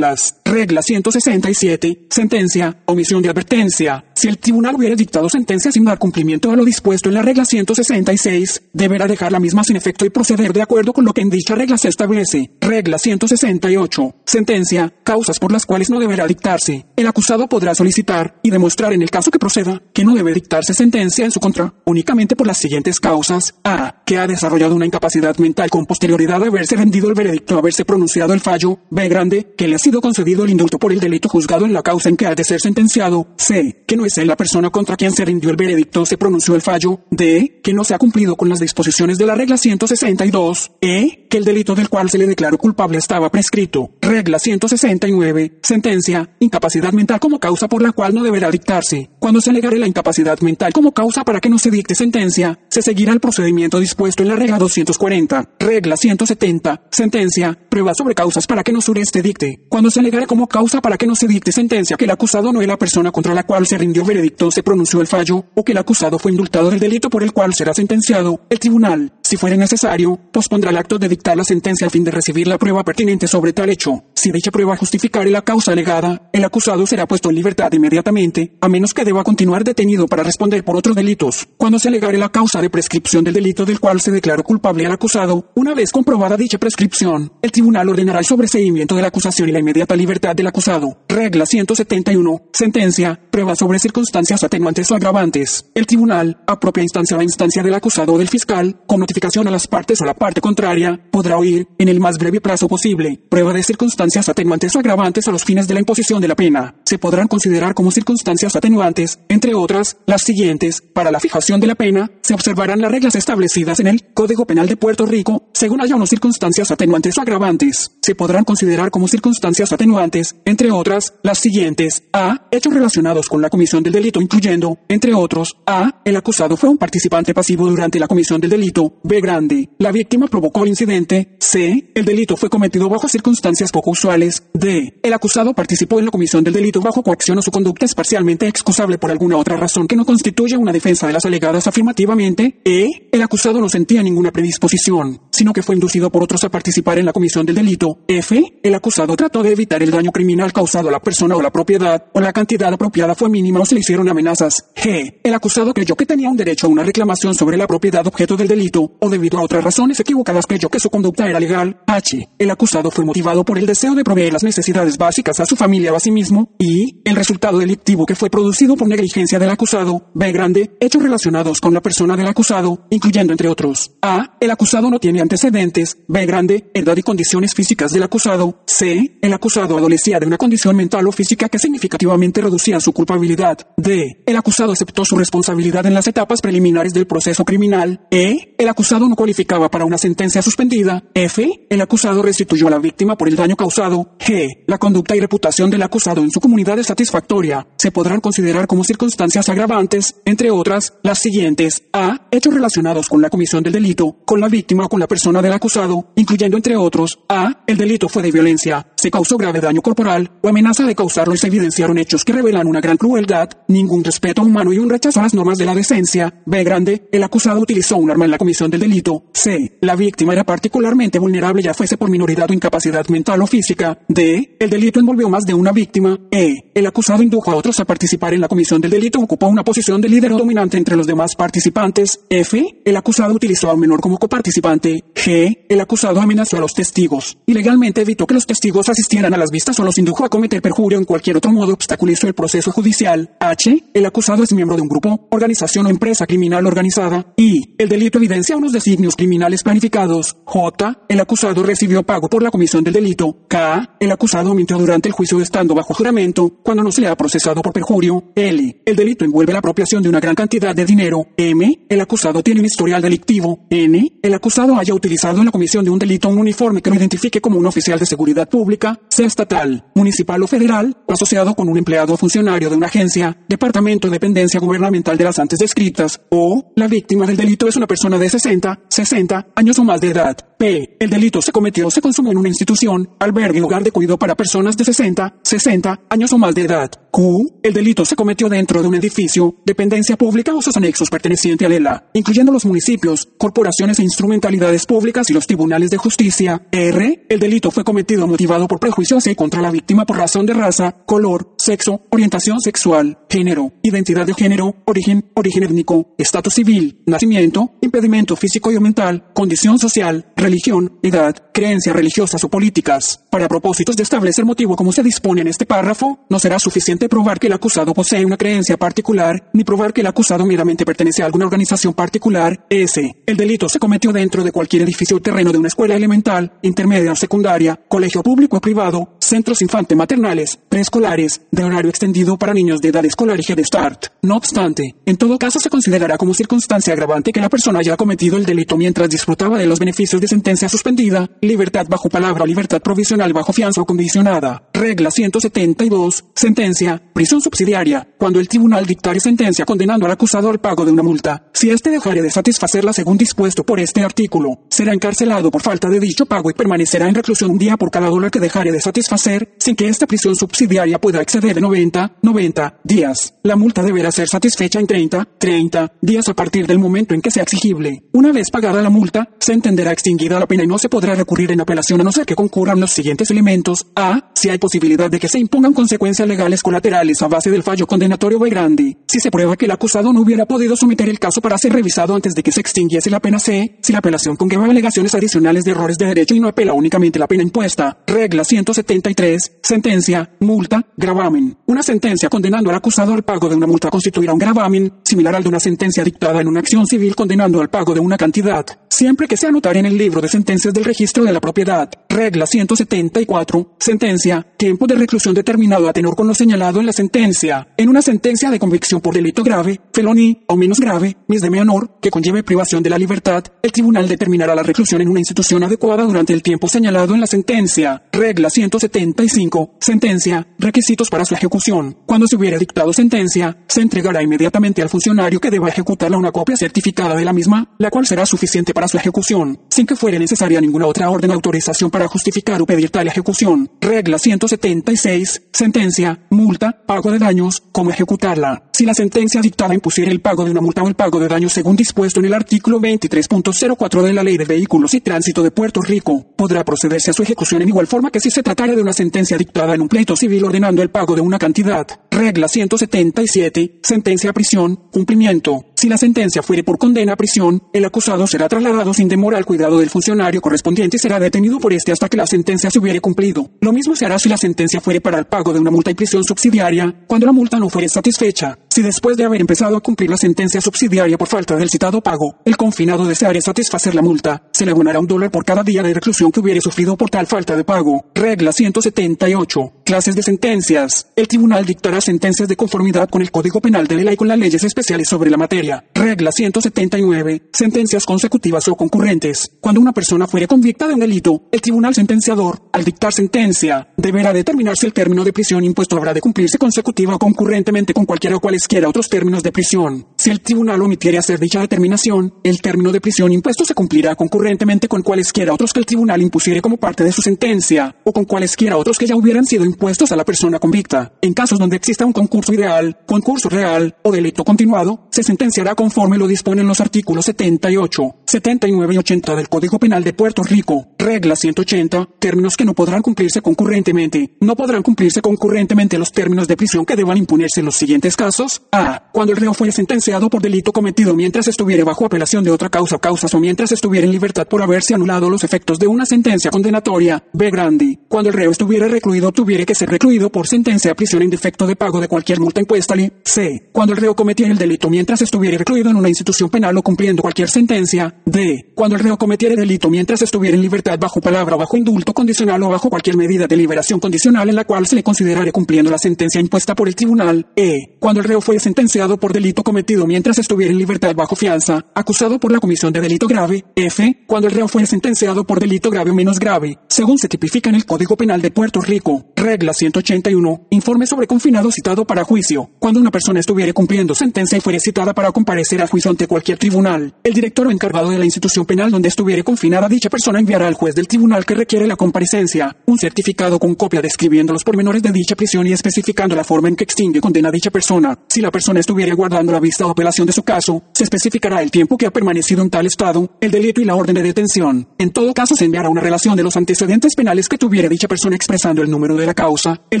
Regla 0.44 0.82
167. 0.82 2.06
Sentencia. 2.10 2.76
Omisión 2.86 3.22
de 3.22 3.30
advertencia. 3.30 4.04
Si 4.22 4.28
el 4.28 4.38
tribunal 4.38 4.76
hubiera 4.76 4.94
dictado 4.94 5.28
sentencia 5.28 5.72
sin 5.72 5.84
dar 5.84 5.98
cumplimiento 5.98 6.52
a 6.52 6.54
lo 6.54 6.64
dispuesto 6.64 7.08
en 7.08 7.16
la 7.16 7.22
regla 7.22 7.44
166, 7.44 8.62
deberá 8.72 9.08
dejar 9.08 9.32
la 9.32 9.40
misma 9.40 9.64
sin 9.64 9.74
efecto 9.74 10.04
y 10.04 10.10
proceder 10.10 10.52
de 10.52 10.62
acuerdo 10.62 10.92
con 10.92 11.04
lo 11.04 11.12
que 11.12 11.22
en 11.22 11.28
dicha 11.28 11.56
regla 11.56 11.76
se 11.76 11.88
establece. 11.88 12.52
Regla 12.60 13.00
168. 13.00 14.14
Sentencia. 14.24 14.94
Causas 15.02 15.40
por 15.40 15.50
las 15.50 15.66
cuales 15.66 15.90
no 15.90 15.98
deberá 15.98 16.28
dictarse. 16.28 16.86
El 16.94 17.08
acusado 17.08 17.48
podrá 17.48 17.74
solicitar 17.74 18.38
y 18.44 18.50
demostrar 18.50 18.92
en 18.92 19.02
el 19.02 19.10
caso 19.10 19.32
que 19.32 19.40
proceda 19.40 19.82
que 19.92 20.04
no 20.04 20.14
debe 20.14 20.32
dictarse 20.32 20.72
sentencia 20.72 21.24
en 21.24 21.32
su 21.32 21.40
contra 21.40 21.74
únicamente 21.84 22.36
por 22.36 22.46
las 22.46 22.58
siguientes 22.58 23.00
causas. 23.00 23.56
A. 23.64 24.04
Que 24.06 24.18
ha 24.18 24.28
desarrollado 24.28 24.76
una 24.76 24.86
incapacidad 24.86 25.36
mental 25.38 25.68
con 25.68 25.84
posterioridad 25.84 26.44
a 26.44 26.46
haberse 26.46 26.76
rendido 26.76 27.08
el 27.08 27.14
veredicto, 27.14 27.58
haberse 27.58 27.84
pronunciado 27.84 28.34
el 28.34 28.40
fallo. 28.40 28.78
B. 28.88 29.08
Grande. 29.08 29.52
Que 29.56 29.66
le 29.66 29.74
ha 29.74 29.80
sido 29.80 30.00
concedido 30.00 30.44
el 30.44 30.50
indulto 30.50 30.78
por 30.78 30.92
el 30.92 31.00
delito 31.00 31.28
juzgado 31.28 31.64
en 31.64 31.72
la 31.72 31.82
causa 31.82 32.08
en 32.08 32.16
que 32.16 32.26
ha 32.26 32.36
de 32.36 32.44
ser 32.44 32.60
sentenciado. 32.60 33.26
C. 33.36 33.82
Que 33.84 33.96
no 33.96 34.06
es 34.06 34.11
él 34.18 34.28
la 34.28 34.36
persona 34.36 34.70
contra 34.70 34.96
quien 34.96 35.12
se 35.12 35.24
rindió 35.24 35.50
el 35.50 35.56
veredicto, 35.56 36.06
se 36.06 36.18
pronunció 36.18 36.54
el 36.54 36.62
fallo. 36.62 37.00
D. 37.10 37.60
Que 37.62 37.72
no 37.72 37.84
se 37.84 37.94
ha 37.94 37.98
cumplido 37.98 38.36
con 38.36 38.48
las 38.48 38.60
disposiciones 38.60 39.18
de 39.18 39.26
la 39.26 39.34
regla 39.34 39.56
162. 39.56 40.72
E. 40.80 41.26
Que 41.28 41.38
el 41.38 41.44
delito 41.44 41.74
del 41.74 41.88
cual 41.88 42.10
se 42.10 42.18
le 42.18 42.26
declaró 42.26 42.58
culpable 42.58 42.98
estaba 42.98 43.30
prescrito. 43.30 43.90
Regla 44.00 44.38
169. 44.38 45.58
Sentencia. 45.62 46.30
Incapacidad 46.38 46.92
mental 46.92 47.20
como 47.20 47.38
causa 47.38 47.68
por 47.68 47.82
la 47.82 47.92
cual 47.92 48.14
no 48.14 48.22
deberá 48.22 48.50
dictarse. 48.50 49.10
Cuando 49.18 49.40
se 49.40 49.52
negare 49.52 49.78
la 49.78 49.86
incapacidad 49.86 50.38
mental 50.40 50.72
como 50.72 50.92
causa 50.92 51.24
para 51.24 51.40
que 51.40 51.48
no 51.48 51.58
se 51.58 51.70
dicte 51.70 51.94
sentencia, 51.94 52.58
se 52.68 52.82
seguirá 52.82 53.12
el 53.12 53.20
procedimiento 53.20 53.80
dispuesto 53.80 54.22
en 54.22 54.28
la 54.28 54.36
regla 54.36 54.58
240. 54.58 55.56
Regla 55.58 55.96
170. 55.96 56.88
Sentencia. 56.90 57.58
Prueba 57.68 57.94
sobre 57.94 58.14
causas 58.14 58.46
para 58.46 58.62
que 58.62 58.72
no 58.72 58.80
sureste 58.80 59.22
dicte. 59.22 59.66
Cuando 59.68 59.90
se 59.90 60.02
negare 60.02 60.26
como 60.26 60.46
causa 60.48 60.80
para 60.80 60.96
que 60.98 61.06
no 61.06 61.14
se 61.14 61.26
dicte 61.26 61.52
sentencia 61.52 61.96
que 61.96 62.04
el 62.04 62.10
acusado 62.10 62.52
no 62.52 62.60
es 62.60 62.68
la 62.68 62.78
persona 62.78 63.10
contra 63.10 63.34
la 63.34 63.44
cual 63.44 63.66
se 63.66 63.78
rindió 63.78 64.01
veredicto, 64.04 64.50
se 64.50 64.62
pronunció 64.62 65.00
el 65.00 65.06
fallo, 65.06 65.44
o 65.54 65.64
que 65.64 65.72
el 65.72 65.78
acusado 65.78 66.18
fue 66.18 66.30
indultado 66.30 66.70
del 66.70 66.80
delito 66.80 67.10
por 67.10 67.22
el 67.22 67.32
cual 67.32 67.54
será 67.54 67.74
sentenciado, 67.74 68.40
el 68.48 68.58
tribunal, 68.58 69.12
si 69.32 69.38
fuera 69.38 69.56
necesario, 69.56 70.20
pospondrá 70.30 70.68
el 70.68 70.76
acto 70.76 70.98
de 70.98 71.08
dictar 71.08 71.34
la 71.38 71.42
sentencia 71.42 71.86
al 71.86 71.90
fin 71.90 72.04
de 72.04 72.10
recibir 72.10 72.46
la 72.46 72.58
prueba 72.58 72.84
pertinente 72.84 73.26
sobre 73.26 73.54
tal 73.54 73.70
hecho. 73.70 74.04
Si 74.12 74.30
dicha 74.30 74.50
prueba 74.50 74.76
justificare 74.76 75.30
la 75.30 75.40
causa 75.40 75.72
alegada, 75.72 76.28
el 76.34 76.44
acusado 76.44 76.86
será 76.86 77.06
puesto 77.06 77.30
en 77.30 77.36
libertad 77.36 77.72
inmediatamente, 77.72 78.58
a 78.60 78.68
menos 78.68 78.92
que 78.92 79.06
deba 79.06 79.24
continuar 79.24 79.64
detenido 79.64 80.06
para 80.06 80.22
responder 80.22 80.64
por 80.64 80.76
otros 80.76 80.94
delitos. 80.94 81.48
Cuando 81.56 81.78
se 81.78 81.88
alegare 81.88 82.18
la 82.18 82.28
causa 82.28 82.60
de 82.60 82.68
prescripción 82.68 83.24
del 83.24 83.32
delito 83.32 83.64
del 83.64 83.80
cual 83.80 84.02
se 84.02 84.10
declaró 84.10 84.44
culpable 84.44 84.84
al 84.84 84.92
acusado, 84.92 85.50
una 85.54 85.72
vez 85.72 85.92
comprobada 85.92 86.36
dicha 86.36 86.58
prescripción, 86.58 87.32
el 87.40 87.52
tribunal 87.52 87.88
ordenará 87.88 88.18
el 88.18 88.26
sobreseimiento 88.26 88.96
de 88.96 89.00
la 89.00 89.08
acusación 89.08 89.48
y 89.48 89.52
la 89.52 89.60
inmediata 89.60 89.96
libertad 89.96 90.36
del 90.36 90.48
acusado. 90.48 91.04
Regla 91.08 91.46
171. 91.46 92.50
Sentencia. 92.52 93.18
Prueba 93.30 93.56
sobre 93.56 93.78
circunstancias 93.78 94.44
atenuantes 94.44 94.90
o 94.90 94.94
agravantes. 94.94 95.70
El 95.74 95.86
tribunal, 95.86 96.42
a 96.46 96.60
propia 96.60 96.82
instancia 96.82 97.16
o 97.16 97.20
a 97.20 97.24
instancia 97.24 97.62
del 97.62 97.72
acusado 97.72 98.12
o 98.12 98.18
del 98.18 98.28
fiscal, 98.28 98.82
con 98.86 99.00
notificación 99.00 99.21
a 99.24 99.50
las 99.50 99.68
partes 99.68 100.00
o 100.00 100.04
la 100.04 100.14
parte 100.14 100.40
contraria, 100.40 101.00
podrá 101.12 101.38
oír, 101.38 101.68
en 101.78 101.88
el 101.88 102.00
más 102.00 102.18
breve 102.18 102.40
plazo 102.40 102.66
posible, 102.66 103.20
prueba 103.28 103.52
de 103.52 103.62
circunstancias 103.62 104.28
atenuantes 104.28 104.74
o 104.74 104.80
agravantes 104.80 105.28
a 105.28 105.30
los 105.30 105.44
fines 105.44 105.68
de 105.68 105.74
la 105.74 105.80
imposición 105.80 106.20
de 106.20 106.26
la 106.26 106.34
pena. 106.34 106.74
Se 106.84 106.98
podrán 106.98 107.28
considerar 107.28 107.72
como 107.72 107.92
circunstancias 107.92 108.56
atenuantes, 108.56 109.20
entre 109.28 109.54
otras, 109.54 109.96
las 110.06 110.22
siguientes. 110.22 110.82
Para 110.82 111.12
la 111.12 111.20
fijación 111.20 111.60
de 111.60 111.68
la 111.68 111.76
pena, 111.76 112.10
se 112.20 112.34
observarán 112.34 112.80
las 112.80 112.90
reglas 112.90 113.14
establecidas 113.14 113.78
en 113.78 113.86
el 113.86 114.12
Código 114.12 114.44
Penal 114.44 114.66
de 114.66 114.76
Puerto 114.76 115.06
Rico, 115.06 115.44
según 115.54 115.80
haya 115.80 115.94
unas 115.94 116.10
circunstancias 116.10 116.72
atenuantes 116.72 117.16
o 117.16 117.20
agravantes. 117.20 117.92
Se 118.02 118.16
podrán 118.16 118.42
considerar 118.42 118.90
como 118.90 119.06
circunstancias 119.06 119.72
atenuantes, 119.72 120.34
entre 120.44 120.72
otras, 120.72 121.14
las 121.22 121.38
siguientes. 121.38 122.02
A. 122.12 122.48
Hechos 122.50 122.74
relacionados 122.74 123.28
con 123.28 123.40
la 123.40 123.50
comisión 123.50 123.84
del 123.84 123.92
delito, 123.92 124.20
incluyendo, 124.20 124.78
entre 124.88 125.14
otros, 125.14 125.56
A. 125.64 126.02
El 126.04 126.16
acusado 126.16 126.56
fue 126.56 126.70
un 126.70 126.78
participante 126.78 127.32
pasivo 127.32 127.68
durante 127.68 128.00
la 128.00 128.08
comisión 128.08 128.40
del 128.40 128.50
delito. 128.50 128.94
B 129.04 129.20
grande. 129.20 129.68
La 129.78 129.92
víctima 129.92 130.28
provocó 130.28 130.62
el 130.62 130.70
incidente. 130.70 131.36
C. 131.38 131.90
El 131.94 132.04
delito 132.04 132.36
fue 132.36 132.48
cometido 132.48 132.88
bajo 132.88 133.08
circunstancias 133.08 133.72
poco 133.72 133.90
usuales. 133.90 134.44
D. 134.52 135.00
El 135.02 135.12
acusado 135.12 135.54
participó 135.54 135.98
en 135.98 136.06
la 136.06 136.10
comisión 136.10 136.44
del 136.44 136.54
delito 136.54 136.80
bajo 136.80 137.02
coacción 137.02 137.38
o 137.38 137.42
su 137.42 137.50
conducta 137.50 137.86
es 137.86 137.94
parcialmente 137.94 138.46
excusable 138.46 138.98
por 138.98 139.10
alguna 139.10 139.36
otra 139.36 139.56
razón 139.56 139.88
que 139.88 139.96
no 139.96 140.04
constituya 140.04 140.58
una 140.58 140.72
defensa 140.72 141.06
de 141.06 141.12
las 141.12 141.24
alegadas 141.24 141.66
afirmativamente. 141.66 142.60
E. 142.64 143.08
El 143.10 143.22
acusado 143.22 143.60
no 143.60 143.68
sentía 143.68 144.02
ninguna 144.02 144.30
predisposición, 144.30 145.20
sino 145.32 145.52
que 145.52 145.62
fue 145.62 145.74
inducido 145.74 146.10
por 146.10 146.22
otros 146.22 146.44
a 146.44 146.50
participar 146.50 146.98
en 146.98 147.06
la 147.06 147.12
comisión 147.12 147.46
del 147.46 147.56
delito. 147.56 147.98
F. 148.06 148.60
El 148.62 148.74
acusado 148.74 149.16
trató 149.16 149.42
de 149.42 149.52
evitar 149.52 149.82
el 149.82 149.90
daño 149.90 150.12
criminal 150.12 150.52
causado 150.52 150.88
a 150.88 150.92
la 150.92 151.00
persona 151.00 151.34
o 151.34 151.42
la 151.42 151.50
propiedad, 151.50 152.04
o 152.12 152.20
la 152.20 152.32
cantidad 152.32 152.72
apropiada 152.72 153.14
fue 153.14 153.28
mínima 153.28 153.60
o 153.60 153.66
se 153.66 153.74
le 153.74 153.80
hicieron 153.80 154.08
amenazas. 154.08 154.66
G. 154.76 155.20
El 155.22 155.34
acusado 155.34 155.72
creyó 155.72 155.96
que 155.96 156.06
tenía 156.06 156.28
un 156.28 156.36
derecho 156.36 156.66
a 156.66 156.70
una 156.70 156.84
reclamación 156.84 157.34
sobre 157.34 157.56
la 157.56 157.66
propiedad 157.66 158.06
objeto 158.06 158.36
del 158.36 158.48
delito, 158.48 158.96
o 159.00 159.08
debido 159.08 159.38
a 159.38 159.42
otras 159.42 159.64
razones 159.64 159.98
equivocadas 159.98 160.46
creyó 160.46 160.68
que 160.68 160.80
su 160.80 160.90
conducta 160.90 161.26
era 161.26 161.40
legal. 161.40 161.80
H. 161.86 162.28
El 162.38 162.50
acusado 162.50 162.90
fue 162.90 163.04
motivado 163.04 163.44
por 163.44 163.58
el 163.58 163.66
deseo 163.66 163.94
de 163.94 164.04
proveer 164.04 164.32
las 164.32 164.42
necesidades 164.42 164.98
básicas 164.98 165.40
a 165.40 165.46
su 165.46 165.56
familia 165.56 165.92
o 165.92 165.96
a 165.96 166.00
sí 166.00 166.10
mismo. 166.10 166.54
Y. 166.58 167.00
El 167.04 167.16
resultado 167.16 167.58
delictivo 167.58 168.04
que 168.04 168.14
fue 168.14 168.30
producido 168.30 168.76
por 168.76 168.88
negligencia 168.88 169.38
del 169.38 169.50
acusado. 169.50 170.10
B. 170.14 170.30
Grande. 170.32 170.76
Hechos 170.78 171.02
relacionados 171.02 171.60
con 171.60 171.72
la 171.72 171.80
persona 171.80 172.16
del 172.16 172.26
acusado, 172.26 172.86
incluyendo 172.90 173.32
entre 173.32 173.48
otros. 173.48 173.92
A. 174.02 174.36
El 174.40 174.50
acusado 174.50 174.90
no 174.90 174.98
tiene 174.98 175.22
antecedentes. 175.32 175.96
B 176.08 176.26
grande, 176.26 176.70
edad 176.74 176.96
y 176.96 177.02
condiciones 177.02 177.54
físicas 177.54 177.90
del 177.90 178.02
acusado. 178.02 178.62
C. 178.66 179.18
El 179.22 179.32
acusado 179.32 179.78
adolecía 179.78 180.20
de 180.20 180.26
una 180.26 180.36
condición 180.36 180.76
mental 180.76 181.06
o 181.06 181.12
física 181.12 181.48
que 181.48 181.58
significativamente 181.58 182.42
reducía 182.42 182.80
su 182.80 182.92
culpabilidad. 182.92 183.58
D. 183.78 184.22
El 184.26 184.36
acusado 184.36 184.72
aceptó 184.72 185.06
su 185.06 185.16
responsabilidad 185.16 185.86
en 185.86 185.94
las 185.94 186.06
etapas 186.06 186.42
preliminares 186.42 186.92
del 186.92 187.06
proceso 187.06 187.44
criminal. 187.46 188.06
E. 188.10 188.54
El 188.58 188.68
acusado 188.68 189.08
no 189.08 189.16
cualificaba 189.16 189.70
para 189.70 189.86
una 189.86 189.96
sentencia 189.96 190.42
suspendida. 190.42 191.02
F. 191.14 191.66
El 191.70 191.80
acusado 191.80 192.20
restituyó 192.20 192.66
a 192.66 192.70
la 192.70 192.78
víctima 192.78 193.16
por 193.16 193.28
el 193.28 193.36
daño 193.36 193.56
causado. 193.56 194.14
G. 194.18 194.64
La 194.66 194.76
conducta 194.76 195.16
y 195.16 195.20
reputación 195.20 195.70
del 195.70 195.82
acusado 195.82 196.20
en 196.20 196.30
su 196.30 196.40
comunidad 196.40 196.78
es 196.78 196.88
satisfactoria. 196.88 197.66
Se 197.78 197.90
podrán 197.90 198.20
considerar 198.20 198.66
como 198.66 198.84
circunstancias 198.84 199.48
agravantes, 199.48 200.16
entre 200.26 200.50
otras, 200.50 200.92
las 201.02 201.20
siguientes. 201.20 201.84
A. 201.94 202.28
Hechos 202.30 202.52
relacionados 202.52 203.08
con 203.08 203.22
la 203.22 203.30
comisión 203.30 203.62
del 203.62 203.72
delito, 203.72 204.18
con 204.26 204.38
la 204.38 204.48
víctima 204.48 204.84
o 204.84 204.88
con 204.90 205.00
la 205.00 205.08
persona 205.12 205.42
del 205.42 205.52
acusado, 205.52 206.06
incluyendo 206.16 206.56
entre 206.56 206.74
otros. 206.74 207.18
A. 207.28 207.64
El 207.66 207.76
delito 207.76 208.08
fue 208.08 208.22
de 208.22 208.32
violencia. 208.32 208.91
Se 209.02 209.10
causó 209.10 209.36
grave 209.36 209.60
daño 209.60 209.82
corporal 209.82 210.30
o 210.42 210.48
amenaza 210.48 210.84
de 210.84 210.94
causarlo 210.94 211.34
y 211.34 211.36
se 211.36 211.48
evidenciaron 211.48 211.98
hechos 211.98 212.24
que 212.24 212.32
revelan 212.32 212.68
una 212.68 212.80
gran 212.80 212.96
crueldad, 212.96 213.50
ningún 213.66 214.04
respeto 214.04 214.42
humano 214.42 214.72
y 214.72 214.78
un 214.78 214.88
rechazo 214.88 215.18
a 215.18 215.24
las 215.24 215.34
normas 215.34 215.58
de 215.58 215.64
la 215.64 215.74
decencia. 215.74 216.32
B. 216.46 216.62
Grande. 216.62 217.08
El 217.10 217.24
acusado 217.24 217.58
utilizó 217.58 217.96
un 217.96 218.12
arma 218.12 218.26
en 218.26 218.30
la 218.30 218.38
comisión 218.38 218.70
del 218.70 218.78
delito. 218.78 219.24
C. 219.34 219.78
La 219.80 219.96
víctima 219.96 220.34
era 220.34 220.44
particularmente 220.44 221.18
vulnerable 221.18 221.62
ya 221.62 221.74
fuese 221.74 221.96
por 221.96 222.10
minoridad 222.10 222.48
o 222.48 222.54
incapacidad 222.54 223.04
mental 223.08 223.42
o 223.42 223.48
física. 223.48 223.98
D. 224.06 224.56
El 224.60 224.70
delito 224.70 225.00
envolvió 225.00 225.28
más 225.28 225.42
de 225.42 225.54
una 225.54 225.72
víctima. 225.72 226.16
E. 226.30 226.70
El 226.72 226.86
acusado 226.86 227.24
indujo 227.24 227.50
a 227.50 227.56
otros 227.56 227.80
a 227.80 227.84
participar 227.84 228.34
en 228.34 228.40
la 228.40 228.46
comisión 228.46 228.80
del 228.80 228.92
delito 228.92 229.18
o 229.18 229.24
ocupó 229.24 229.48
una 229.48 229.64
posición 229.64 230.00
de 230.00 230.10
líder 230.10 230.34
o 230.34 230.38
dominante 230.38 230.78
entre 230.78 230.94
los 230.94 231.08
demás 231.08 231.34
participantes. 231.34 232.20
F. 232.30 232.82
El 232.84 232.96
acusado 232.96 233.34
utilizó 233.34 233.68
a 233.68 233.74
un 233.74 233.80
menor 233.80 234.00
como 234.00 234.18
coparticipante. 234.18 235.02
G. 235.12 235.64
El 235.68 235.80
acusado 235.80 236.20
amenazó 236.20 236.58
a 236.58 236.60
los 236.60 236.72
testigos. 236.72 237.36
Ilegalmente 237.46 238.02
evitó 238.02 238.28
que 238.28 238.34
los 238.34 238.46
testigos 238.46 238.91
asistieran 238.92 239.34
a 239.34 239.36
las 239.36 239.50
vistas 239.50 239.78
o 239.80 239.84
los 239.84 239.98
indujo 239.98 240.24
a 240.24 240.28
cometer 240.28 240.62
perjurio 240.62 240.98
en 240.98 241.04
cualquier 241.04 241.36
otro 241.36 241.52
modo 241.52 241.72
obstaculizó 241.72 242.26
el 242.26 242.34
proceso 242.34 242.70
judicial. 242.70 243.36
H. 243.40 243.84
El 243.92 244.06
acusado 244.06 244.42
es 244.44 244.52
miembro 244.52 244.76
de 244.76 244.82
un 244.82 244.88
grupo, 244.88 245.28
organización 245.30 245.86
o 245.86 245.90
empresa 245.90 246.26
criminal 246.26 246.66
organizada. 246.66 247.34
I. 247.36 247.74
El 247.78 247.88
delito 247.88 248.18
evidencia 248.18 248.56
unos 248.56 248.72
designios 248.72 249.16
criminales 249.16 249.62
planificados. 249.62 250.36
J. 250.44 251.04
El 251.08 251.20
acusado 251.20 251.62
recibió 251.62 252.02
pago 252.02 252.28
por 252.28 252.42
la 252.42 252.50
comisión 252.50 252.84
del 252.84 252.94
delito. 252.94 253.46
K. 253.48 253.96
El 253.98 254.12
acusado 254.12 254.54
mintió 254.54 254.78
durante 254.78 255.08
el 255.08 255.14
juicio 255.14 255.40
estando 255.40 255.74
bajo 255.74 255.94
juramento 255.94 256.60
cuando 256.62 256.82
no 256.82 256.92
se 256.92 257.00
le 257.00 257.08
ha 257.08 257.16
procesado 257.16 257.62
por 257.62 257.72
perjurio. 257.72 258.32
L. 258.34 258.82
El 258.84 258.96
delito 258.96 259.24
envuelve 259.24 259.52
la 259.52 259.58
apropiación 259.58 260.02
de 260.02 260.08
una 260.08 260.20
gran 260.20 260.34
cantidad 260.34 260.74
de 260.74 260.84
dinero. 260.84 261.26
M. 261.36 261.86
El 261.88 262.00
acusado 262.00 262.42
tiene 262.42 262.60
un 262.60 262.66
historial 262.66 263.02
delictivo. 263.02 263.66
N. 263.70 264.20
El 264.22 264.34
acusado 264.34 264.76
haya 264.78 264.94
utilizado 264.94 265.38
en 265.38 265.46
la 265.46 265.52
comisión 265.52 265.84
de 265.84 265.90
un 265.90 265.98
delito 265.98 266.28
un 266.28 266.38
uniforme 266.38 266.82
que 266.82 266.90
lo 266.90 266.96
identifique 266.96 267.40
como 267.40 267.58
un 267.58 267.66
oficial 267.66 267.98
de 267.98 268.06
seguridad 268.06 268.48
pública, 268.48 268.81
sea 269.08 269.26
estatal, 269.26 269.84
municipal 269.94 270.42
o 270.42 270.46
federal, 270.46 270.96
asociado 271.08 271.54
con 271.54 271.68
un 271.68 271.78
empleado 271.78 272.14
o 272.14 272.16
funcionario 272.16 272.70
de 272.70 272.76
una 272.76 272.86
agencia, 272.86 273.36
departamento 273.48 274.08
o 274.08 274.10
dependencia 274.10 274.60
gubernamental 274.60 275.16
de 275.16 275.24
las 275.24 275.38
antes 275.38 275.58
descritas, 275.58 276.20
o 276.30 276.72
la 276.76 276.88
víctima 276.88 277.26
del 277.26 277.36
delito 277.36 277.68
es 277.68 277.76
una 277.76 277.86
persona 277.86 278.18
de 278.18 278.28
60, 278.28 278.80
60 278.88 279.48
años 279.54 279.78
o 279.78 279.84
más 279.84 280.00
de 280.00 280.08
edad. 280.08 280.36
P. 280.58 280.96
El 281.00 281.10
delito 281.10 281.42
se 281.42 281.50
cometió 281.50 281.88
o 281.88 281.90
se 281.90 282.00
consumió 282.00 282.32
en 282.32 282.38
una 282.38 282.48
institución, 282.48 283.10
albergue 283.18 283.60
o 283.60 283.66
hogar 283.66 283.82
de 283.82 283.90
cuidado 283.90 284.18
para 284.18 284.36
personas 284.36 284.76
de 284.76 284.84
60, 284.84 285.40
60 285.42 286.02
años 286.08 286.32
o 286.32 286.38
más 286.38 286.54
de 286.54 286.62
edad. 286.62 286.90
Q. 287.10 287.60
El 287.62 287.74
delito 287.74 288.04
se 288.04 288.16
cometió 288.16 288.48
dentro 288.48 288.80
de 288.80 288.88
un 288.88 288.94
edificio, 288.94 289.56
dependencia 289.66 290.16
pública 290.16 290.54
o 290.54 290.62
sus 290.62 290.76
anexos 290.76 291.10
perteneciente 291.10 291.66
a 291.66 291.68
ELA, 291.68 292.10
incluyendo 292.14 292.52
los 292.52 292.64
municipios, 292.64 293.28
corporaciones 293.36 293.98
e 293.98 294.04
instrumentalidades 294.04 294.86
públicas 294.86 295.28
y 295.28 295.32
los 295.32 295.46
tribunales 295.46 295.90
de 295.90 295.96
justicia. 295.96 296.66
R. 296.70 297.26
El 297.28 297.40
delito 297.40 297.70
fue 297.70 297.84
cometido 297.84 298.26
motivado 298.26 298.68
por 298.72 298.80
prejuicio 298.80 299.18
hacia 299.18 299.32
y 299.32 299.34
contra 299.34 299.60
la 299.60 299.70
víctima 299.70 300.06
por 300.06 300.16
razón 300.16 300.46
de 300.46 300.54
raza, 300.54 300.92
color, 301.04 301.52
sexo, 301.58 302.06
orientación 302.08 302.58
sexual, 302.58 303.18
género, 303.28 303.70
identidad 303.82 304.24
de 304.24 304.32
género, 304.32 304.76
origen, 304.86 305.30
origen 305.34 305.64
étnico, 305.64 306.14
estatus 306.16 306.54
civil, 306.54 307.02
nacimiento, 307.04 307.72
impedimento 307.82 308.34
físico 308.34 308.72
y 308.72 308.80
mental, 308.80 309.30
condición 309.34 309.78
social, 309.78 310.31
religión, 310.42 310.98
edad, 311.02 311.34
creencias 311.52 311.94
religiosas 311.94 312.42
o 312.44 312.50
políticas. 312.50 313.20
Para 313.30 313.48
propósitos 313.48 313.96
de 313.96 314.02
establecer 314.02 314.44
motivo 314.44 314.76
como 314.76 314.92
se 314.92 315.02
dispone 315.02 315.40
en 315.40 315.48
este 315.48 315.66
párrafo, 315.66 316.26
no 316.28 316.38
será 316.38 316.58
suficiente 316.58 317.08
probar 317.08 317.38
que 317.38 317.46
el 317.46 317.52
acusado 317.52 317.94
posee 317.94 318.24
una 318.24 318.36
creencia 318.36 318.76
particular, 318.76 319.50
ni 319.52 319.64
probar 319.64 319.92
que 319.92 320.00
el 320.00 320.06
acusado 320.08 320.44
meramente 320.44 320.84
pertenece 320.84 321.22
a 321.22 321.26
alguna 321.26 321.46
organización 321.46 321.94
particular. 321.94 322.66
S. 322.68 323.00
El 323.24 323.36
delito 323.36 323.68
se 323.68 323.78
cometió 323.78 324.12
dentro 324.12 324.42
de 324.42 324.52
cualquier 324.52 324.82
edificio 324.82 325.16
o 325.16 325.20
terreno 325.20 325.52
de 325.52 325.58
una 325.58 325.68
escuela 325.68 325.94
elemental, 325.94 326.52
intermedia 326.62 327.14
secundaria, 327.14 327.78
colegio 327.88 328.22
público 328.22 328.56
o 328.56 328.60
privado, 328.60 329.16
centros 329.20 329.62
infante 329.62 329.94
maternales, 329.94 330.58
preescolares, 330.68 331.42
de 331.50 331.64
horario 331.64 331.90
extendido 331.90 332.36
para 332.36 332.52
niños 332.52 332.80
de 332.80 332.88
edad 332.88 333.04
escolar 333.04 333.38
y 333.38 333.50
Head 333.50 333.64
Start. 333.64 334.06
No 334.22 334.36
obstante, 334.36 334.96
en 335.06 335.16
todo 335.16 335.38
caso 335.38 335.60
se 335.60 335.70
considerará 335.70 336.18
como 336.18 336.34
circunstancia 336.34 336.92
agravante 336.92 337.32
que 337.32 337.40
la 337.40 337.48
persona 337.48 337.78
haya 337.78 337.96
cometido 337.96 338.36
el 338.36 338.44
delito 338.44 338.76
mientras 338.76 339.08
disfrutaba 339.08 339.58
de 339.58 339.66
los 339.66 339.78
beneficios 339.78 340.20
de 340.20 340.31
sentencia 340.32 340.66
suspendida, 340.66 341.28
libertad 341.42 341.84
bajo 341.90 342.08
palabra 342.08 342.46
libertad 342.46 342.80
provisional 342.80 343.34
bajo 343.34 343.52
fianza 343.52 343.82
o 343.82 343.84
condicionada. 343.84 344.66
Regla 344.72 345.10
172. 345.10 346.24
Sentencia. 346.34 347.02
Prisión 347.12 347.42
subsidiaria. 347.42 348.08
Cuando 348.16 348.40
el 348.40 348.48
tribunal 348.48 348.86
dictare 348.86 349.20
sentencia 349.20 349.66
condenando 349.66 350.06
al 350.06 350.12
acusado 350.12 350.48
al 350.48 350.58
pago 350.58 350.86
de 350.86 350.92
una 350.92 351.02
multa, 351.02 351.50
si 351.52 351.68
éste 351.68 351.90
dejare 351.90 352.22
de 352.22 352.30
satisfacerla 352.30 352.94
según 352.94 353.18
dispuesto 353.18 353.62
por 353.62 353.78
este 353.78 354.02
artículo, 354.02 354.60
será 354.70 354.94
encarcelado 354.94 355.50
por 355.50 355.60
falta 355.60 355.90
de 355.90 356.00
dicho 356.00 356.24
pago 356.24 356.48
y 356.48 356.54
permanecerá 356.54 357.06
en 357.08 357.14
reclusión 357.14 357.50
un 357.50 357.58
día 357.58 357.76
por 357.76 357.90
cada 357.90 358.08
dólar 358.08 358.30
que 358.30 358.40
dejare 358.40 358.72
de 358.72 358.80
satisfacer, 358.80 359.54
sin 359.58 359.76
que 359.76 359.88
esta 359.88 360.06
prisión 360.06 360.34
subsidiaria 360.34 360.98
pueda 360.98 361.20
exceder 361.20 361.56
de 361.56 361.60
90, 361.60 362.20
90 362.22 362.80
días. 362.84 363.34
La 363.42 363.56
multa 363.56 363.82
deberá 363.82 364.10
ser 364.10 364.28
satisfecha 364.28 364.80
en 364.80 364.86
30, 364.86 365.28
30 365.36 365.92
días 366.00 366.26
a 366.30 366.34
partir 366.34 366.66
del 366.66 366.78
momento 366.78 367.12
en 367.12 367.20
que 367.20 367.30
sea 367.30 367.42
exigible. 367.42 368.04
Una 368.12 368.32
vez 368.32 368.50
pagada 368.50 368.80
la 368.80 368.88
multa, 368.88 369.28
se 369.38 369.52
entenderá 369.52 369.92
extinguida 369.92 370.21
la 370.28 370.46
pena 370.46 370.64
y 370.64 370.66
no 370.66 370.78
se 370.78 370.88
podrá 370.88 371.14
recurrir 371.14 371.52
en 371.52 371.60
apelación 371.60 372.00
a 372.00 372.04
no 372.04 372.12
ser 372.12 372.26
que 372.26 372.34
concurran 372.34 372.80
los 372.80 372.92
siguientes 372.92 373.30
elementos. 373.30 373.86
A. 373.96 374.30
Si 374.34 374.48
hay 374.48 374.58
posibilidad 374.58 375.10
de 375.10 375.18
que 375.18 375.28
se 375.28 375.38
impongan 375.38 375.72
consecuencias 375.72 376.26
legales 376.26 376.62
colaterales 376.62 377.20
a 377.22 377.28
base 377.28 377.50
del 377.50 377.62
fallo 377.62 377.86
condenatorio 377.86 378.38
B 378.38 378.50
grande. 378.50 378.98
Si 379.06 379.20
se 379.20 379.30
prueba 379.30 379.56
que 379.56 379.66
el 379.66 379.70
acusado 379.70 380.12
no 380.12 380.20
hubiera 380.20 380.46
podido 380.46 380.76
someter 380.76 381.08
el 381.08 381.18
caso 381.18 381.40
para 381.40 381.58
ser 381.58 381.72
revisado 381.72 382.14
antes 382.14 382.34
de 382.34 382.42
que 382.42 382.52
se 382.52 382.60
extinguiese 382.60 383.10
la 383.10 383.20
pena 383.20 383.38
C. 383.38 383.78
Si 383.82 383.92
la 383.92 383.98
apelación 383.98 384.36
conlleva 384.36 384.66
alegaciones 384.66 385.14
adicionales 385.14 385.64
de 385.64 385.70
errores 385.72 385.98
de 385.98 386.06
derecho 386.06 386.34
y 386.34 386.40
no 386.40 386.48
apela 386.48 386.72
únicamente 386.72 387.18
la 387.18 387.26
pena 387.26 387.42
impuesta. 387.42 387.98
Regla 388.06 388.44
173. 388.44 389.58
Sentencia. 389.62 390.30
Multa. 390.40 390.86
Gravamen. 390.96 391.58
Una 391.66 391.82
sentencia 391.82 392.28
condenando 392.28 392.70
al 392.70 392.76
acusado 392.76 393.12
al 393.12 393.22
pago 393.22 393.48
de 393.48 393.56
una 393.56 393.66
multa 393.66 393.90
constituirá 393.90 394.32
un 394.32 394.38
gravamen 394.38 394.92
similar 395.04 395.36
al 395.36 395.42
de 395.42 395.48
una 395.48 395.60
sentencia 395.60 396.04
dictada 396.04 396.40
en 396.40 396.48
una 396.48 396.60
acción 396.60 396.86
civil 396.86 397.14
condenando 397.14 397.60
al 397.60 397.70
pago 397.70 397.94
de 397.94 398.00
una 398.00 398.16
cantidad, 398.16 398.64
siempre 399.02 399.26
que 399.26 399.36
se 399.36 399.48
anotara 399.48 399.80
en 399.80 399.86
el 399.86 399.98
libro 399.98 400.20
de 400.20 400.28
sentencias 400.28 400.72
del 400.72 400.84
registro 400.84 401.24
de 401.24 401.32
la 401.32 401.40
propiedad. 401.40 401.90
Regla 402.08 402.46
174. 402.46 403.74
Sentencia. 403.80 404.46
Tiempo 404.56 404.86
de 404.86 404.94
reclusión 404.94 405.34
determinado 405.34 405.88
a 405.88 405.92
tenor 405.92 406.14
con 406.14 406.28
lo 406.28 406.34
señalado 406.34 406.78
en 406.78 406.86
la 406.86 406.92
sentencia. 406.92 407.66
En 407.76 407.88
una 407.88 408.00
sentencia 408.00 408.48
de 408.48 408.60
convicción 408.60 409.00
por 409.00 409.12
delito 409.12 409.42
grave, 409.42 409.80
felonía 409.92 410.36
o 410.46 410.54
menos 410.56 410.78
grave, 410.78 411.16
menor, 411.26 411.98
que 412.00 412.12
conlleve 412.12 412.44
privación 412.44 412.80
de 412.80 412.90
la 412.90 412.98
libertad, 412.98 413.42
el 413.60 413.72
tribunal 413.72 414.06
determinará 414.06 414.54
la 414.54 414.62
reclusión 414.62 415.00
en 415.00 415.08
una 415.08 415.18
institución 415.18 415.64
adecuada 415.64 416.04
durante 416.04 416.32
el 416.32 416.40
tiempo 416.40 416.68
señalado 416.68 417.12
en 417.12 417.20
la 417.22 417.26
sentencia. 417.26 418.04
Regla 418.12 418.50
175. 418.50 419.78
Sentencia. 419.80 420.46
Requisitos 420.60 421.10
para 421.10 421.24
su 421.24 421.34
ejecución. 421.34 421.96
Cuando 422.06 422.28
se 422.28 422.36
hubiera 422.36 422.56
dictado 422.56 422.92
sentencia, 422.92 423.64
se 423.66 423.80
entregará 423.80 424.22
inmediatamente 424.22 424.80
al 424.80 424.90
funcionario 424.90 425.40
que 425.40 425.50
deba 425.50 425.68
ejecutarla 425.68 426.16
una 426.16 426.30
copia 426.30 426.56
certificada 426.56 427.16
de 427.16 427.24
la 427.24 427.32
misma, 427.32 427.74
la 427.78 427.90
cual 427.90 428.06
será 428.06 428.24
suficiente 428.26 428.72
para 428.72 428.91
su 428.92 428.98
ejecución, 428.98 429.58
sin 429.70 429.86
que 429.86 429.96
fuera 429.96 430.18
necesaria 430.18 430.60
ninguna 430.60 430.86
otra 430.86 431.08
orden 431.08 431.30
o 431.30 431.34
autorización 431.34 431.90
para 431.90 432.08
justificar 432.08 432.60
o 432.60 432.66
pedir 432.66 432.90
tal 432.90 433.08
ejecución. 433.08 433.70
Regla 433.80 434.18
176. 434.18 435.44
Sentencia. 435.50 436.20
Multa. 436.28 436.82
Pago 436.86 437.10
de 437.10 437.18
daños. 437.18 437.62
Cómo 437.72 437.90
ejecutarla. 437.90 438.64
Si 438.70 438.84
la 438.84 438.92
sentencia 438.92 439.40
dictada 439.40 439.74
impusiera 439.74 440.10
el 440.10 440.20
pago 440.20 440.44
de 440.44 440.50
una 440.50 440.60
multa 440.60 440.82
o 440.82 440.88
el 440.88 440.94
pago 440.94 441.18
de 441.18 441.28
daños 441.28 441.54
según 441.54 441.74
dispuesto 441.74 442.20
en 442.20 442.26
el 442.26 442.34
artículo 442.34 442.80
23.04 442.80 444.02
de 444.02 444.12
la 444.12 444.22
Ley 444.22 444.36
de 444.36 444.44
Vehículos 444.44 444.92
y 444.92 445.00
Tránsito 445.00 445.42
de 445.42 445.50
Puerto 445.50 445.80
Rico, 445.80 446.26
podrá 446.36 446.62
procederse 446.62 447.10
a 447.10 447.14
su 447.14 447.22
ejecución 447.22 447.62
en 447.62 447.68
igual 447.68 447.86
forma 447.86 448.10
que 448.10 448.20
si 448.20 448.30
se 448.30 448.42
tratara 448.42 448.74
de 448.74 448.82
una 448.82 448.92
sentencia 448.92 449.38
dictada 449.38 449.74
en 449.74 449.80
un 449.80 449.88
pleito 449.88 450.16
civil 450.16 450.44
ordenando 450.44 450.82
el 450.82 450.90
pago 450.90 451.14
de 451.14 451.22
una 451.22 451.38
cantidad. 451.38 451.86
Regla 452.10 452.46
177. 452.46 453.80
Sentencia 453.82 454.28
a 454.28 454.32
prisión. 454.34 454.76
Cumplimiento. 454.92 455.71
Si 455.82 455.88
la 455.88 455.98
sentencia 455.98 456.44
fuere 456.44 456.62
por 456.62 456.78
condena 456.78 457.14
a 457.14 457.16
prisión, 457.16 457.60
el 457.72 457.84
acusado 457.84 458.24
será 458.28 458.48
trasladado 458.48 458.94
sin 458.94 459.08
demora 459.08 459.36
al 459.36 459.44
cuidado 459.44 459.80
del 459.80 459.90
funcionario 459.90 460.40
correspondiente 460.40 460.96
y 460.96 461.00
será 461.00 461.18
detenido 461.18 461.58
por 461.58 461.72
este 461.72 461.90
hasta 461.90 462.08
que 462.08 462.16
la 462.16 462.24
sentencia 462.24 462.70
se 462.70 462.78
hubiere 462.78 463.00
cumplido. 463.00 463.50
Lo 463.60 463.72
mismo 463.72 463.96
se 463.96 464.06
hará 464.06 464.16
si 464.16 464.28
la 464.28 464.36
sentencia 464.36 464.80
fuere 464.80 465.00
para 465.00 465.18
el 465.18 465.24
pago 465.24 465.52
de 465.52 465.58
una 465.58 465.72
multa 465.72 465.90
y 465.90 465.94
prisión 465.94 466.22
subsidiaria, 466.22 467.02
cuando 467.08 467.26
la 467.26 467.32
multa 467.32 467.58
no 467.58 467.68
fuere 467.68 467.88
satisfecha. 467.88 468.60
Si 468.72 468.80
después 468.80 469.18
de 469.18 469.24
haber 469.24 469.42
empezado 469.42 469.76
a 469.76 469.82
cumplir 469.82 470.08
la 470.08 470.16
sentencia 470.16 470.58
subsidiaria 470.58 471.18
por 471.18 471.28
falta 471.28 471.54
del 471.56 471.68
citado 471.68 472.00
pago, 472.00 472.36
el 472.42 472.56
confinado 472.56 473.04
deseare 473.04 473.42
satisfacer 473.42 473.94
la 473.94 474.00
multa, 474.00 474.44
se 474.50 474.64
le 474.64 474.70
abonará 474.70 474.98
un 474.98 475.06
dólar 475.06 475.30
por 475.30 475.44
cada 475.44 475.62
día 475.62 475.82
de 475.82 475.92
reclusión 475.92 476.32
que 476.32 476.40
hubiere 476.40 476.62
sufrido 476.62 476.96
por 476.96 477.10
tal 477.10 477.26
falta 477.26 477.54
de 477.54 477.64
pago. 477.64 478.06
Regla 478.14 478.50
178. 478.50 479.72
Clases 479.84 480.16
de 480.16 480.22
sentencias. 480.22 481.08
El 481.14 481.28
tribunal 481.28 481.66
dictará 481.66 482.00
sentencias 482.00 482.48
de 482.48 482.56
conformidad 482.56 483.10
con 483.10 483.20
el 483.20 483.30
Código 483.30 483.60
Penal 483.60 483.86
de 483.86 484.02
la 484.02 484.14
y 484.14 484.16
con 484.16 484.28
las 484.28 484.38
leyes 484.38 484.64
especiales 484.64 485.06
sobre 485.06 485.28
la 485.28 485.36
materia. 485.36 485.84
Regla 485.92 486.32
179. 486.32 487.50
Sentencias 487.52 488.06
consecutivas 488.06 488.68
o 488.68 488.74
concurrentes. 488.74 489.50
Cuando 489.60 489.82
una 489.82 489.92
persona 489.92 490.26
fuere 490.26 490.48
convicta 490.48 490.88
de 490.88 490.94
un 490.94 491.00
delito, 491.00 491.42
el 491.52 491.60
tribunal 491.60 491.94
sentenciador, 491.94 492.70
al 492.72 492.84
dictar 492.84 493.12
sentencia, 493.12 493.88
deberá 493.98 494.32
determinar 494.32 494.78
si 494.78 494.86
el 494.86 494.94
término 494.94 495.24
de 495.24 495.34
prisión 495.34 495.62
impuesto 495.62 495.98
habrá 495.98 496.14
de 496.14 496.22
cumplirse 496.22 496.56
consecutiva 496.56 497.16
o 497.16 497.18
concurrentemente 497.18 497.92
con 497.92 498.06
cualquiera 498.06 498.36
o 498.36 498.40
cualesquiera 498.62 498.88
otros 498.88 499.08
términos 499.08 499.42
de 499.42 499.50
prisión. 499.50 500.06
Si 500.16 500.30
el 500.30 500.40
tribunal 500.40 500.80
omitiere 500.82 501.18
hacer 501.18 501.40
dicha 501.40 501.58
determinación, 501.58 502.34
el 502.44 502.62
término 502.62 502.92
de 502.92 503.00
prisión 503.00 503.32
impuesto 503.32 503.64
se 503.64 503.74
cumplirá 503.74 504.14
concurrentemente 504.14 504.86
con 504.86 505.02
cualesquiera 505.02 505.52
otros 505.52 505.72
que 505.72 505.80
el 505.80 505.86
tribunal 505.86 506.22
impusiere 506.22 506.62
como 506.62 506.76
parte 506.76 507.02
de 507.02 507.10
su 507.10 507.22
sentencia, 507.22 507.96
o 508.04 508.12
con 508.12 508.24
cualesquiera 508.24 508.76
otros 508.76 508.98
que 508.98 509.06
ya 509.08 509.16
hubieran 509.16 509.46
sido 509.46 509.64
impuestos 509.64 510.12
a 510.12 510.16
la 510.16 510.24
persona 510.24 510.60
convicta. 510.60 511.12
En 511.20 511.34
casos 511.34 511.58
donde 511.58 511.74
exista 511.74 512.06
un 512.06 512.12
concurso 512.12 512.54
ideal, 512.54 513.00
concurso 513.04 513.48
real 513.48 513.96
o 514.04 514.12
delito 514.12 514.44
continuado, 514.44 515.08
se 515.10 515.24
sentenciará 515.24 515.74
conforme 515.74 516.16
lo 516.16 516.28
disponen 516.28 516.68
los 516.68 516.80
artículos 516.80 517.24
78, 517.24 518.02
79 518.24 518.94
y 518.94 518.98
80 518.98 519.34
del 519.34 519.48
Código 519.48 519.80
Penal 519.80 520.04
de 520.04 520.12
Puerto 520.12 520.44
Rico. 520.44 520.86
Regla 520.98 521.34
180. 521.34 522.10
Términos 522.20 522.56
que 522.56 522.64
no 522.64 522.74
podrán 522.74 523.02
cumplirse 523.02 523.42
concurrentemente. 523.42 524.36
No 524.40 524.54
podrán 524.54 524.84
cumplirse 524.84 525.20
concurrentemente 525.20 525.98
los 525.98 526.12
términos 526.12 526.46
de 526.46 526.56
prisión 526.56 526.84
que 526.84 526.94
deban 526.94 527.18
imponerse 527.18 527.58
en 527.58 527.66
los 527.66 527.74
siguientes 527.74 528.16
casos. 528.16 528.51
A. 528.70 529.10
Cuando 529.12 529.32
el 529.32 529.38
reo 529.38 529.54
fue 529.54 529.70
sentenciado 529.72 530.28
por 530.30 530.42
delito 530.42 530.72
cometido 530.72 531.14
mientras 531.14 531.48
estuviere 531.48 531.84
bajo 531.84 532.06
apelación 532.06 532.44
de 532.44 532.50
otra 532.50 532.68
causa 532.68 532.96
o 532.96 532.98
causas 532.98 533.32
o 533.34 533.40
mientras 533.40 533.72
estuviera 533.72 534.06
en 534.06 534.12
libertad 534.12 534.46
por 534.46 534.62
haberse 534.62 534.94
anulado 534.94 535.30
los 535.30 535.44
efectos 535.44 535.78
de 535.78 535.86
una 535.86 536.06
sentencia 536.06 536.50
condenatoria. 536.50 537.22
B. 537.32 537.50
Grandi. 537.50 537.98
Cuando 538.08 538.30
el 538.30 538.36
reo 538.36 538.50
estuviera 538.50 538.88
recluido 538.88 539.32
tuviera 539.32 539.64
que 539.64 539.74
ser 539.74 539.88
recluido 539.88 540.30
por 540.30 540.46
sentencia 540.46 540.92
a 540.92 540.94
prisión 540.94 541.22
en 541.22 541.30
defecto 541.30 541.66
de 541.66 541.76
pago 541.76 542.00
de 542.00 542.08
cualquier 542.08 542.40
multa 542.40 542.60
impuestale. 542.60 543.12
C. 543.24 543.70
Cuando 543.72 543.94
el 543.94 544.00
reo 544.00 544.14
cometiera 544.14 544.52
el 544.52 544.58
delito 544.58 544.90
mientras 544.90 545.22
estuviera 545.22 545.58
recluido 545.58 545.90
en 545.90 545.96
una 545.96 546.08
institución 546.08 546.50
penal 546.50 546.76
o 546.76 546.82
cumpliendo 546.82 547.22
cualquier 547.22 547.48
sentencia. 547.48 548.14
D. 548.24 548.72
Cuando 548.74 548.96
el 548.96 549.02
reo 549.02 549.16
cometiera 549.16 549.54
el 549.54 549.60
delito 549.60 549.88
mientras 549.88 550.22
estuviera 550.22 550.56
en 550.56 550.62
libertad 550.62 550.98
bajo 550.98 551.20
palabra 551.20 551.56
o 551.56 551.58
bajo 551.58 551.76
indulto 551.76 552.12
condicional 552.12 552.62
o 552.62 552.68
bajo 552.68 552.90
cualquier 552.90 553.16
medida 553.16 553.46
de 553.46 553.56
liberación 553.56 554.00
condicional 554.00 554.48
en 554.48 554.56
la 554.56 554.64
cual 554.64 554.86
se 554.86 554.96
le 554.96 555.02
considerare 555.02 555.52
cumpliendo 555.52 555.90
la 555.90 555.98
sentencia 555.98 556.40
impuesta 556.40 556.74
por 556.74 556.88
el 556.88 556.94
tribunal. 556.94 557.46
E. 557.56 557.96
Cuando 557.98 558.20
el 558.20 558.28
reo 558.28 558.40
fue 558.42 558.58
sentenciado 558.58 559.16
por 559.16 559.32
delito 559.32 559.62
cometido 559.62 560.06
mientras 560.06 560.38
estuviera 560.38 560.72
en 560.72 560.78
libertad 560.78 561.14
bajo 561.14 561.36
fianza, 561.36 561.86
acusado 561.94 562.38
por 562.38 562.52
la 562.52 562.58
comisión 562.58 562.92
de 562.92 563.00
delito 563.00 563.26
grave. 563.26 563.64
F. 563.74 564.24
Cuando 564.26 564.48
el 564.48 564.54
reo 564.54 564.68
fue 564.68 564.84
sentenciado 564.84 565.44
por 565.44 565.60
delito 565.60 565.90
grave 565.90 566.10
o 566.10 566.14
menos 566.14 566.38
grave, 566.38 566.78
según 566.88 567.18
se 567.18 567.28
tipifica 567.28 567.70
en 567.70 567.76
el 567.76 567.86
Código 567.86 568.16
Penal 568.16 568.42
de 568.42 568.50
Puerto 568.50 568.80
Rico. 568.80 569.32
Regla 569.36 569.72
181. 569.72 570.66
Informe 570.70 571.06
sobre 571.06 571.26
confinado 571.26 571.70
citado 571.70 572.06
para 572.06 572.24
juicio. 572.24 572.70
Cuando 572.78 573.00
una 573.00 573.10
persona 573.10 573.40
estuviere 573.40 573.72
cumpliendo 573.72 574.14
sentencia 574.14 574.58
y 574.58 574.60
fuere 574.60 574.80
citada 574.80 575.14
para 575.14 575.32
comparecer 575.32 575.80
a 575.80 575.86
juicio 575.86 576.10
ante 576.10 576.26
cualquier 576.26 576.58
tribunal, 576.58 577.14
el 577.22 577.34
director 577.34 577.66
o 577.66 577.70
encargado 577.70 578.10
de 578.10 578.18
la 578.18 578.24
institución 578.24 578.66
penal 578.66 578.90
donde 578.90 579.08
estuviere 579.08 579.42
confinada 579.42 579.88
dicha 579.88 580.10
persona 580.10 580.38
enviará 580.38 580.66
al 580.66 580.74
juez 580.74 580.94
del 580.94 581.08
tribunal 581.08 581.44
que 581.44 581.54
requiere 581.54 581.86
la 581.86 581.96
comparecencia 581.96 582.76
un 582.86 582.98
certificado 582.98 583.58
con 583.58 583.74
copia 583.74 584.02
describiendo 584.02 584.52
los 584.52 584.64
pormenores 584.64 585.02
de 585.02 585.12
dicha 585.12 585.36
prisión 585.36 585.66
y 585.66 585.72
especificando 585.72 586.34
la 586.34 586.44
forma 586.44 586.68
en 586.68 586.76
que 586.76 586.84
extingue 586.84 587.20
condena 587.20 587.48
a 587.48 587.52
dicha 587.52 587.70
persona. 587.70 588.18
Si 588.32 588.40
la 588.40 588.50
persona 588.50 588.80
estuviera 588.80 589.14
guardando 589.14 589.52
la 589.52 589.60
vista 589.60 589.84
o 589.84 589.90
apelación 589.90 590.26
de 590.26 590.32
su 590.32 590.42
caso, 590.42 590.84
se 590.94 591.04
especificará 591.04 591.60
el 591.60 591.70
tiempo 591.70 591.98
que 591.98 592.06
ha 592.06 592.10
permanecido 592.10 592.62
en 592.62 592.70
tal 592.70 592.86
estado, 592.86 593.30
el 593.42 593.50
delito 593.50 593.82
y 593.82 593.84
la 593.84 593.94
orden 593.94 594.14
de 594.14 594.22
detención. 594.22 594.88
En 594.96 595.10
todo 595.10 595.34
caso, 595.34 595.54
se 595.54 595.66
enviará 595.66 595.90
una 595.90 596.00
relación 596.00 596.34
de 596.34 596.42
los 596.42 596.56
antecedentes 596.56 597.14
penales 597.14 597.46
que 597.46 597.58
tuviera 597.58 597.90
dicha 597.90 598.08
persona 598.08 598.34
expresando 598.34 598.80
el 598.80 598.90
número 598.90 599.16
de 599.16 599.26
la 599.26 599.34
causa, 599.34 599.82
el 599.90 600.00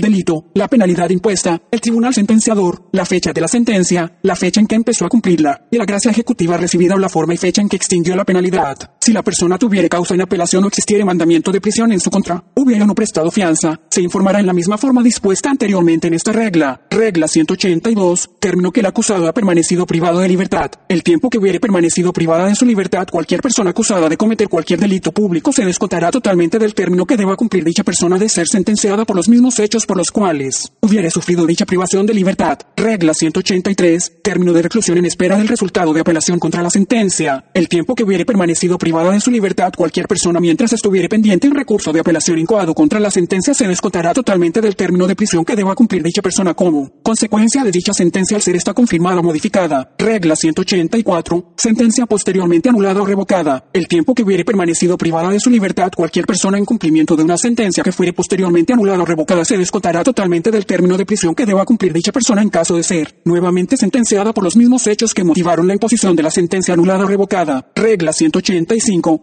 delito, 0.00 0.46
la 0.54 0.66
penalidad 0.66 1.10
impuesta, 1.10 1.60
el 1.70 1.82
tribunal 1.82 2.14
sentenciador, 2.14 2.88
la 2.92 3.04
fecha 3.04 3.34
de 3.34 3.40
la 3.42 3.48
sentencia, 3.48 4.16
la 4.22 4.34
fecha 4.34 4.60
en 4.60 4.66
que 4.66 4.76
empezó 4.76 5.04
a 5.04 5.10
cumplirla 5.10 5.66
y 5.70 5.76
la 5.76 5.84
gracia 5.84 6.10
ejecutiva 6.10 6.56
recibida 6.56 6.94
o 6.94 6.98
la 6.98 7.10
forma 7.10 7.34
y 7.34 7.36
fecha 7.36 7.60
en 7.60 7.68
que 7.68 7.76
extinguió 7.76 8.16
la 8.16 8.24
penalidad. 8.24 8.92
Si 9.02 9.12
la 9.12 9.24
persona 9.24 9.58
tuviera 9.58 9.88
causa 9.88 10.14
en 10.14 10.20
apelación 10.20 10.62
o 10.62 10.68
existiera 10.68 11.04
mandamiento 11.04 11.50
de 11.50 11.60
prisión 11.60 11.90
en 11.90 11.98
su 11.98 12.08
contra, 12.08 12.44
hubiera 12.54 12.86
no 12.86 12.94
prestado 12.94 13.32
fianza, 13.32 13.80
se 13.90 14.00
informará 14.00 14.38
en 14.38 14.46
la 14.46 14.52
misma 14.52 14.78
forma 14.78 15.02
dispuesta 15.02 15.50
anteriormente 15.50 16.06
en 16.06 16.14
esta 16.14 16.30
regla. 16.30 16.82
Regla 16.88 17.26
182, 17.26 18.30
término 18.38 18.70
que 18.70 18.78
el 18.78 18.86
acusado 18.86 19.26
ha 19.26 19.34
permanecido 19.34 19.86
privado 19.86 20.20
de 20.20 20.28
libertad. 20.28 20.70
El 20.88 21.02
tiempo 21.02 21.30
que 21.30 21.38
hubiere 21.38 21.58
permanecido 21.58 22.12
privada 22.12 22.46
de 22.46 22.54
su 22.54 22.64
libertad 22.64 23.08
cualquier 23.10 23.42
persona 23.42 23.70
acusada 23.70 24.08
de 24.08 24.16
cometer 24.16 24.48
cualquier 24.48 24.78
delito 24.78 25.10
público 25.10 25.52
se 25.52 25.64
descontará 25.64 26.12
totalmente 26.12 26.60
del 26.60 26.72
término 26.72 27.04
que 27.04 27.16
deba 27.16 27.34
cumplir 27.34 27.64
dicha 27.64 27.82
persona 27.82 28.18
de 28.18 28.28
ser 28.28 28.46
sentenciada 28.46 29.04
por 29.04 29.16
los 29.16 29.28
mismos 29.28 29.58
hechos 29.58 29.84
por 29.84 29.96
los 29.96 30.12
cuales 30.12 30.74
hubiere 30.80 31.10
sufrido 31.10 31.44
dicha 31.44 31.66
privación 31.66 32.06
de 32.06 32.14
libertad. 32.14 32.60
Regla 32.76 33.14
183, 33.14 34.22
término 34.22 34.52
de 34.52 34.62
reclusión 34.62 34.96
en 34.98 35.06
espera 35.06 35.38
del 35.38 35.48
resultado 35.48 35.92
de 35.92 36.02
apelación 36.02 36.38
contra 36.38 36.62
la 36.62 36.70
sentencia. 36.70 37.46
El 37.52 37.68
tiempo 37.68 37.96
que 37.96 38.04
hubiere 38.04 38.24
permanecido 38.24 38.78
privada 38.92 39.12
de 39.12 39.20
su 39.20 39.30
libertad 39.30 39.72
cualquier 39.74 40.06
persona 40.06 40.38
mientras 40.38 40.70
estuviere 40.74 41.08
pendiente 41.08 41.48
un 41.48 41.54
recurso 41.54 41.94
de 41.94 42.00
apelación 42.00 42.38
incoado 42.38 42.74
contra 42.74 43.00
la 43.00 43.10
sentencia 43.10 43.54
se 43.54 43.66
descontará 43.66 44.12
totalmente 44.12 44.60
del 44.60 44.76
término 44.76 45.06
de 45.06 45.16
prisión 45.16 45.46
que 45.46 45.56
deba 45.56 45.74
cumplir 45.74 46.02
dicha 46.02 46.20
persona 46.20 46.52
como 46.52 46.90
consecuencia 47.02 47.64
de 47.64 47.70
dicha 47.70 47.94
sentencia 47.94 48.36
al 48.36 48.42
ser 48.42 48.54
esta 48.54 48.74
confirmada 48.74 49.20
o 49.20 49.22
modificada. 49.22 49.94
Regla 49.96 50.36
184, 50.36 51.54
sentencia 51.56 52.04
posteriormente 52.04 52.68
anulada 52.68 53.00
o 53.00 53.06
revocada. 53.06 53.64
El 53.72 53.88
tiempo 53.88 54.14
que 54.14 54.24
hubiere 54.24 54.44
permanecido 54.44 54.98
privada 54.98 55.30
de 55.30 55.40
su 55.40 55.48
libertad 55.48 55.90
cualquier 55.96 56.26
persona 56.26 56.58
en 56.58 56.66
cumplimiento 56.66 57.16
de 57.16 57.22
una 57.22 57.38
sentencia 57.38 57.82
que 57.82 57.92
fuere 57.92 58.12
posteriormente 58.12 58.74
anulada 58.74 59.04
o 59.04 59.06
revocada 59.06 59.46
se 59.46 59.56
descontará 59.56 60.04
totalmente 60.04 60.50
del 60.50 60.66
término 60.66 60.98
de 60.98 61.06
prisión 61.06 61.34
que 61.34 61.46
deba 61.46 61.64
cumplir 61.64 61.94
dicha 61.94 62.12
persona 62.12 62.42
en 62.42 62.50
caso 62.50 62.76
de 62.76 62.82
ser 62.82 63.22
nuevamente 63.24 63.78
sentenciada 63.78 64.34
por 64.34 64.44
los 64.44 64.54
mismos 64.54 64.86
hechos 64.86 65.14
que 65.14 65.24
motivaron 65.24 65.66
la 65.66 65.72
imposición 65.72 66.14
de 66.14 66.24
la 66.24 66.30
sentencia 66.30 66.74
anulada 66.74 67.06
o 67.06 67.08
revocada. 67.08 67.70
Regla 67.74 68.12
185, 68.12 68.81